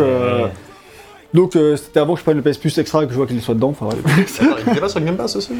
donc 1.35 1.55
euh, 1.55 1.75
c'était 1.77 1.99
avant 1.99 2.13
que 2.13 2.19
je 2.19 2.23
prenne 2.23 2.37
le 2.37 2.43
PS 2.43 2.57
Plus 2.57 2.77
Extra 2.77 3.03
et 3.03 3.05
que 3.05 3.11
je 3.11 3.17
vois 3.17 3.27
qu'il 3.27 3.39
soit 3.41 3.53
dedans. 3.55 3.69
Enfin, 3.69 3.85
bref. 4.03 4.41
Attends, 4.41 4.55
il 4.65 4.71
était 4.71 4.79
pas 4.81 4.89
sur 4.89 4.99
le 4.99 5.05
Game 5.05 5.17
Pass 5.17 5.35
aussi 5.35 5.51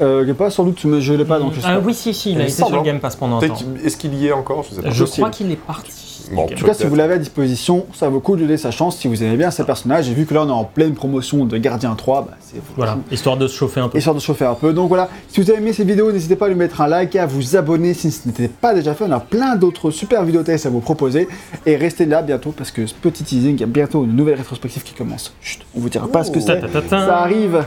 Euh, 0.00 0.24
j'ai 0.26 0.34
pas 0.34 0.50
sans 0.50 0.64
doute, 0.64 0.84
mais 0.84 1.00
je 1.00 1.12
l'ai 1.14 1.24
pas 1.24 1.38
donc 1.38 1.54
je 1.54 1.60
sais 1.60 1.66
Ah 1.68 1.76
pas. 1.76 1.82
oui, 1.86 1.94
si, 1.94 2.12
si, 2.14 2.30
il 2.30 2.36
Il 2.36 2.40
a 2.40 2.44
été 2.44 2.52
sur 2.52 2.70
le 2.70 2.78
hein. 2.78 2.82
Game 2.82 3.00
Pass 3.00 3.16
pendant 3.16 3.38
un 3.40 3.48
temps. 3.48 3.54
Est-ce 3.84 3.96
qu'il 3.96 4.14
y 4.14 4.26
est 4.28 4.32
encore 4.32 4.62
Je 4.68 4.74
sais 4.74 4.82
pas. 4.82 4.90
Je 4.90 5.04
crois 5.04 5.30
qu'il 5.30 5.50
est 5.50 5.56
parti. 5.56 6.11
Bon, 6.32 6.42
En 6.42 6.46
tout 6.46 6.64
cas, 6.64 6.74
si 6.74 6.84
vous 6.86 6.94
l'avez 6.94 7.14
à 7.14 7.18
disposition, 7.18 7.86
ça 7.94 8.08
vaut 8.08 8.16
le 8.16 8.20
coup 8.20 8.32
de 8.36 8.40
lui 8.40 8.46
donner 8.46 8.58
sa 8.58 8.70
chance 8.70 8.96
si 8.98 9.08
vous 9.08 9.22
aimez 9.22 9.36
bien 9.36 9.50
ces 9.50 9.64
personnages. 9.64 10.08
Et 10.08 10.14
vu 10.14 10.26
que 10.26 10.34
là, 10.34 10.42
on 10.44 10.48
est 10.48 10.52
en 10.52 10.64
pleine 10.64 10.94
promotion 10.94 11.44
de 11.44 11.56
Gardien 11.58 11.94
3, 11.94 12.22
bah, 12.22 12.36
c'est 12.40 12.60
Voilà, 12.76 12.98
histoire 13.10 13.36
de 13.36 13.46
se 13.48 13.56
chauffer 13.56 13.80
un 13.80 13.88
peu. 13.88 13.98
histoire 13.98 14.14
de 14.14 14.20
chauffer 14.20 14.44
un 14.44 14.54
peu. 14.54 14.72
Donc 14.72 14.88
voilà, 14.88 15.08
si 15.28 15.40
vous 15.40 15.50
avez 15.50 15.58
aimé 15.60 15.72
ces 15.72 15.84
vidéos, 15.84 16.10
n'hésitez 16.12 16.36
pas 16.36 16.46
à 16.46 16.48
lui 16.48 16.54
mettre 16.56 16.80
un 16.80 16.88
like 16.88 17.14
et 17.14 17.18
à 17.18 17.26
vous 17.26 17.56
abonner 17.56 17.94
si 17.94 18.10
ce 18.10 18.26
n'était 18.26 18.48
pas 18.48 18.74
déjà 18.74 18.94
fait. 18.94 19.04
On 19.04 19.12
a 19.12 19.20
plein 19.20 19.56
d'autres 19.56 19.90
super 19.90 20.24
vidéos 20.24 20.42
tests 20.42 20.66
à 20.66 20.70
vous 20.70 20.80
proposer. 20.80 21.28
Et 21.66 21.76
restez 21.76 22.06
là 22.06 22.22
bientôt 22.22 22.52
parce 22.56 22.70
que 22.70 22.86
ce 22.86 22.94
petit 22.94 23.24
teasing, 23.24 23.54
il 23.56 23.60
y 23.60 23.64
a 23.64 23.66
bientôt 23.66 24.04
une 24.04 24.14
nouvelle 24.16 24.36
rétrospective 24.36 24.82
qui 24.82 24.94
commence. 24.94 25.32
Chut, 25.40 25.60
on 25.76 25.80
vous 25.80 25.88
dira 25.88 26.08
pas 26.08 26.24
ce 26.24 26.30
que 26.30 26.40
c'est. 26.40 26.60
Ça 26.88 27.18
arrive. 27.18 27.64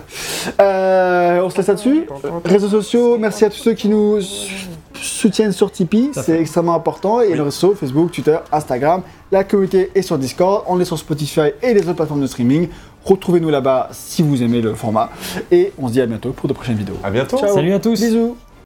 Euh, 0.61 1.41
on 1.43 1.49
se 1.49 1.57
laisse 1.57 1.67
là-dessus. 1.67 2.05
Réseaux 2.43 2.69
sociaux, 2.69 3.17
merci 3.17 3.45
à 3.45 3.49
tous 3.49 3.57
ceux 3.57 3.73
qui 3.73 3.89
nous 3.89 4.19
soutiennent 5.01 5.51
sur 5.51 5.71
Tipeee, 5.71 6.11
c'est 6.13 6.39
extrêmement 6.39 6.75
important. 6.75 7.21
Et 7.21 7.33
les 7.33 7.41
réseaux, 7.41 7.75
Facebook, 7.75 8.11
Twitter, 8.11 8.37
Instagram, 8.51 9.01
la 9.31 9.43
communauté 9.43 9.91
est 9.95 10.01
sur 10.01 10.17
Discord, 10.17 10.63
on 10.67 10.79
est 10.79 10.85
sur 10.85 10.97
Spotify 10.97 11.51
et 11.61 11.73
les 11.73 11.81
autres 11.81 11.93
plateformes 11.93 12.21
de 12.21 12.27
streaming. 12.27 12.69
Retrouvez-nous 13.03 13.49
là-bas 13.49 13.89
si 13.91 14.23
vous 14.23 14.41
aimez 14.41 14.61
le 14.61 14.73
format. 14.73 15.09
Et 15.51 15.73
on 15.77 15.87
se 15.87 15.93
dit 15.93 16.01
à 16.01 16.05
bientôt 16.05 16.31
pour 16.31 16.47
de 16.47 16.53
prochaines 16.53 16.77
vidéos. 16.77 16.97
À 17.03 17.11
bientôt. 17.11 17.37
Ciao. 17.37 17.53
Salut 17.53 17.73
à 17.73 17.79
tous. 17.79 17.99
Bisous 17.99 18.35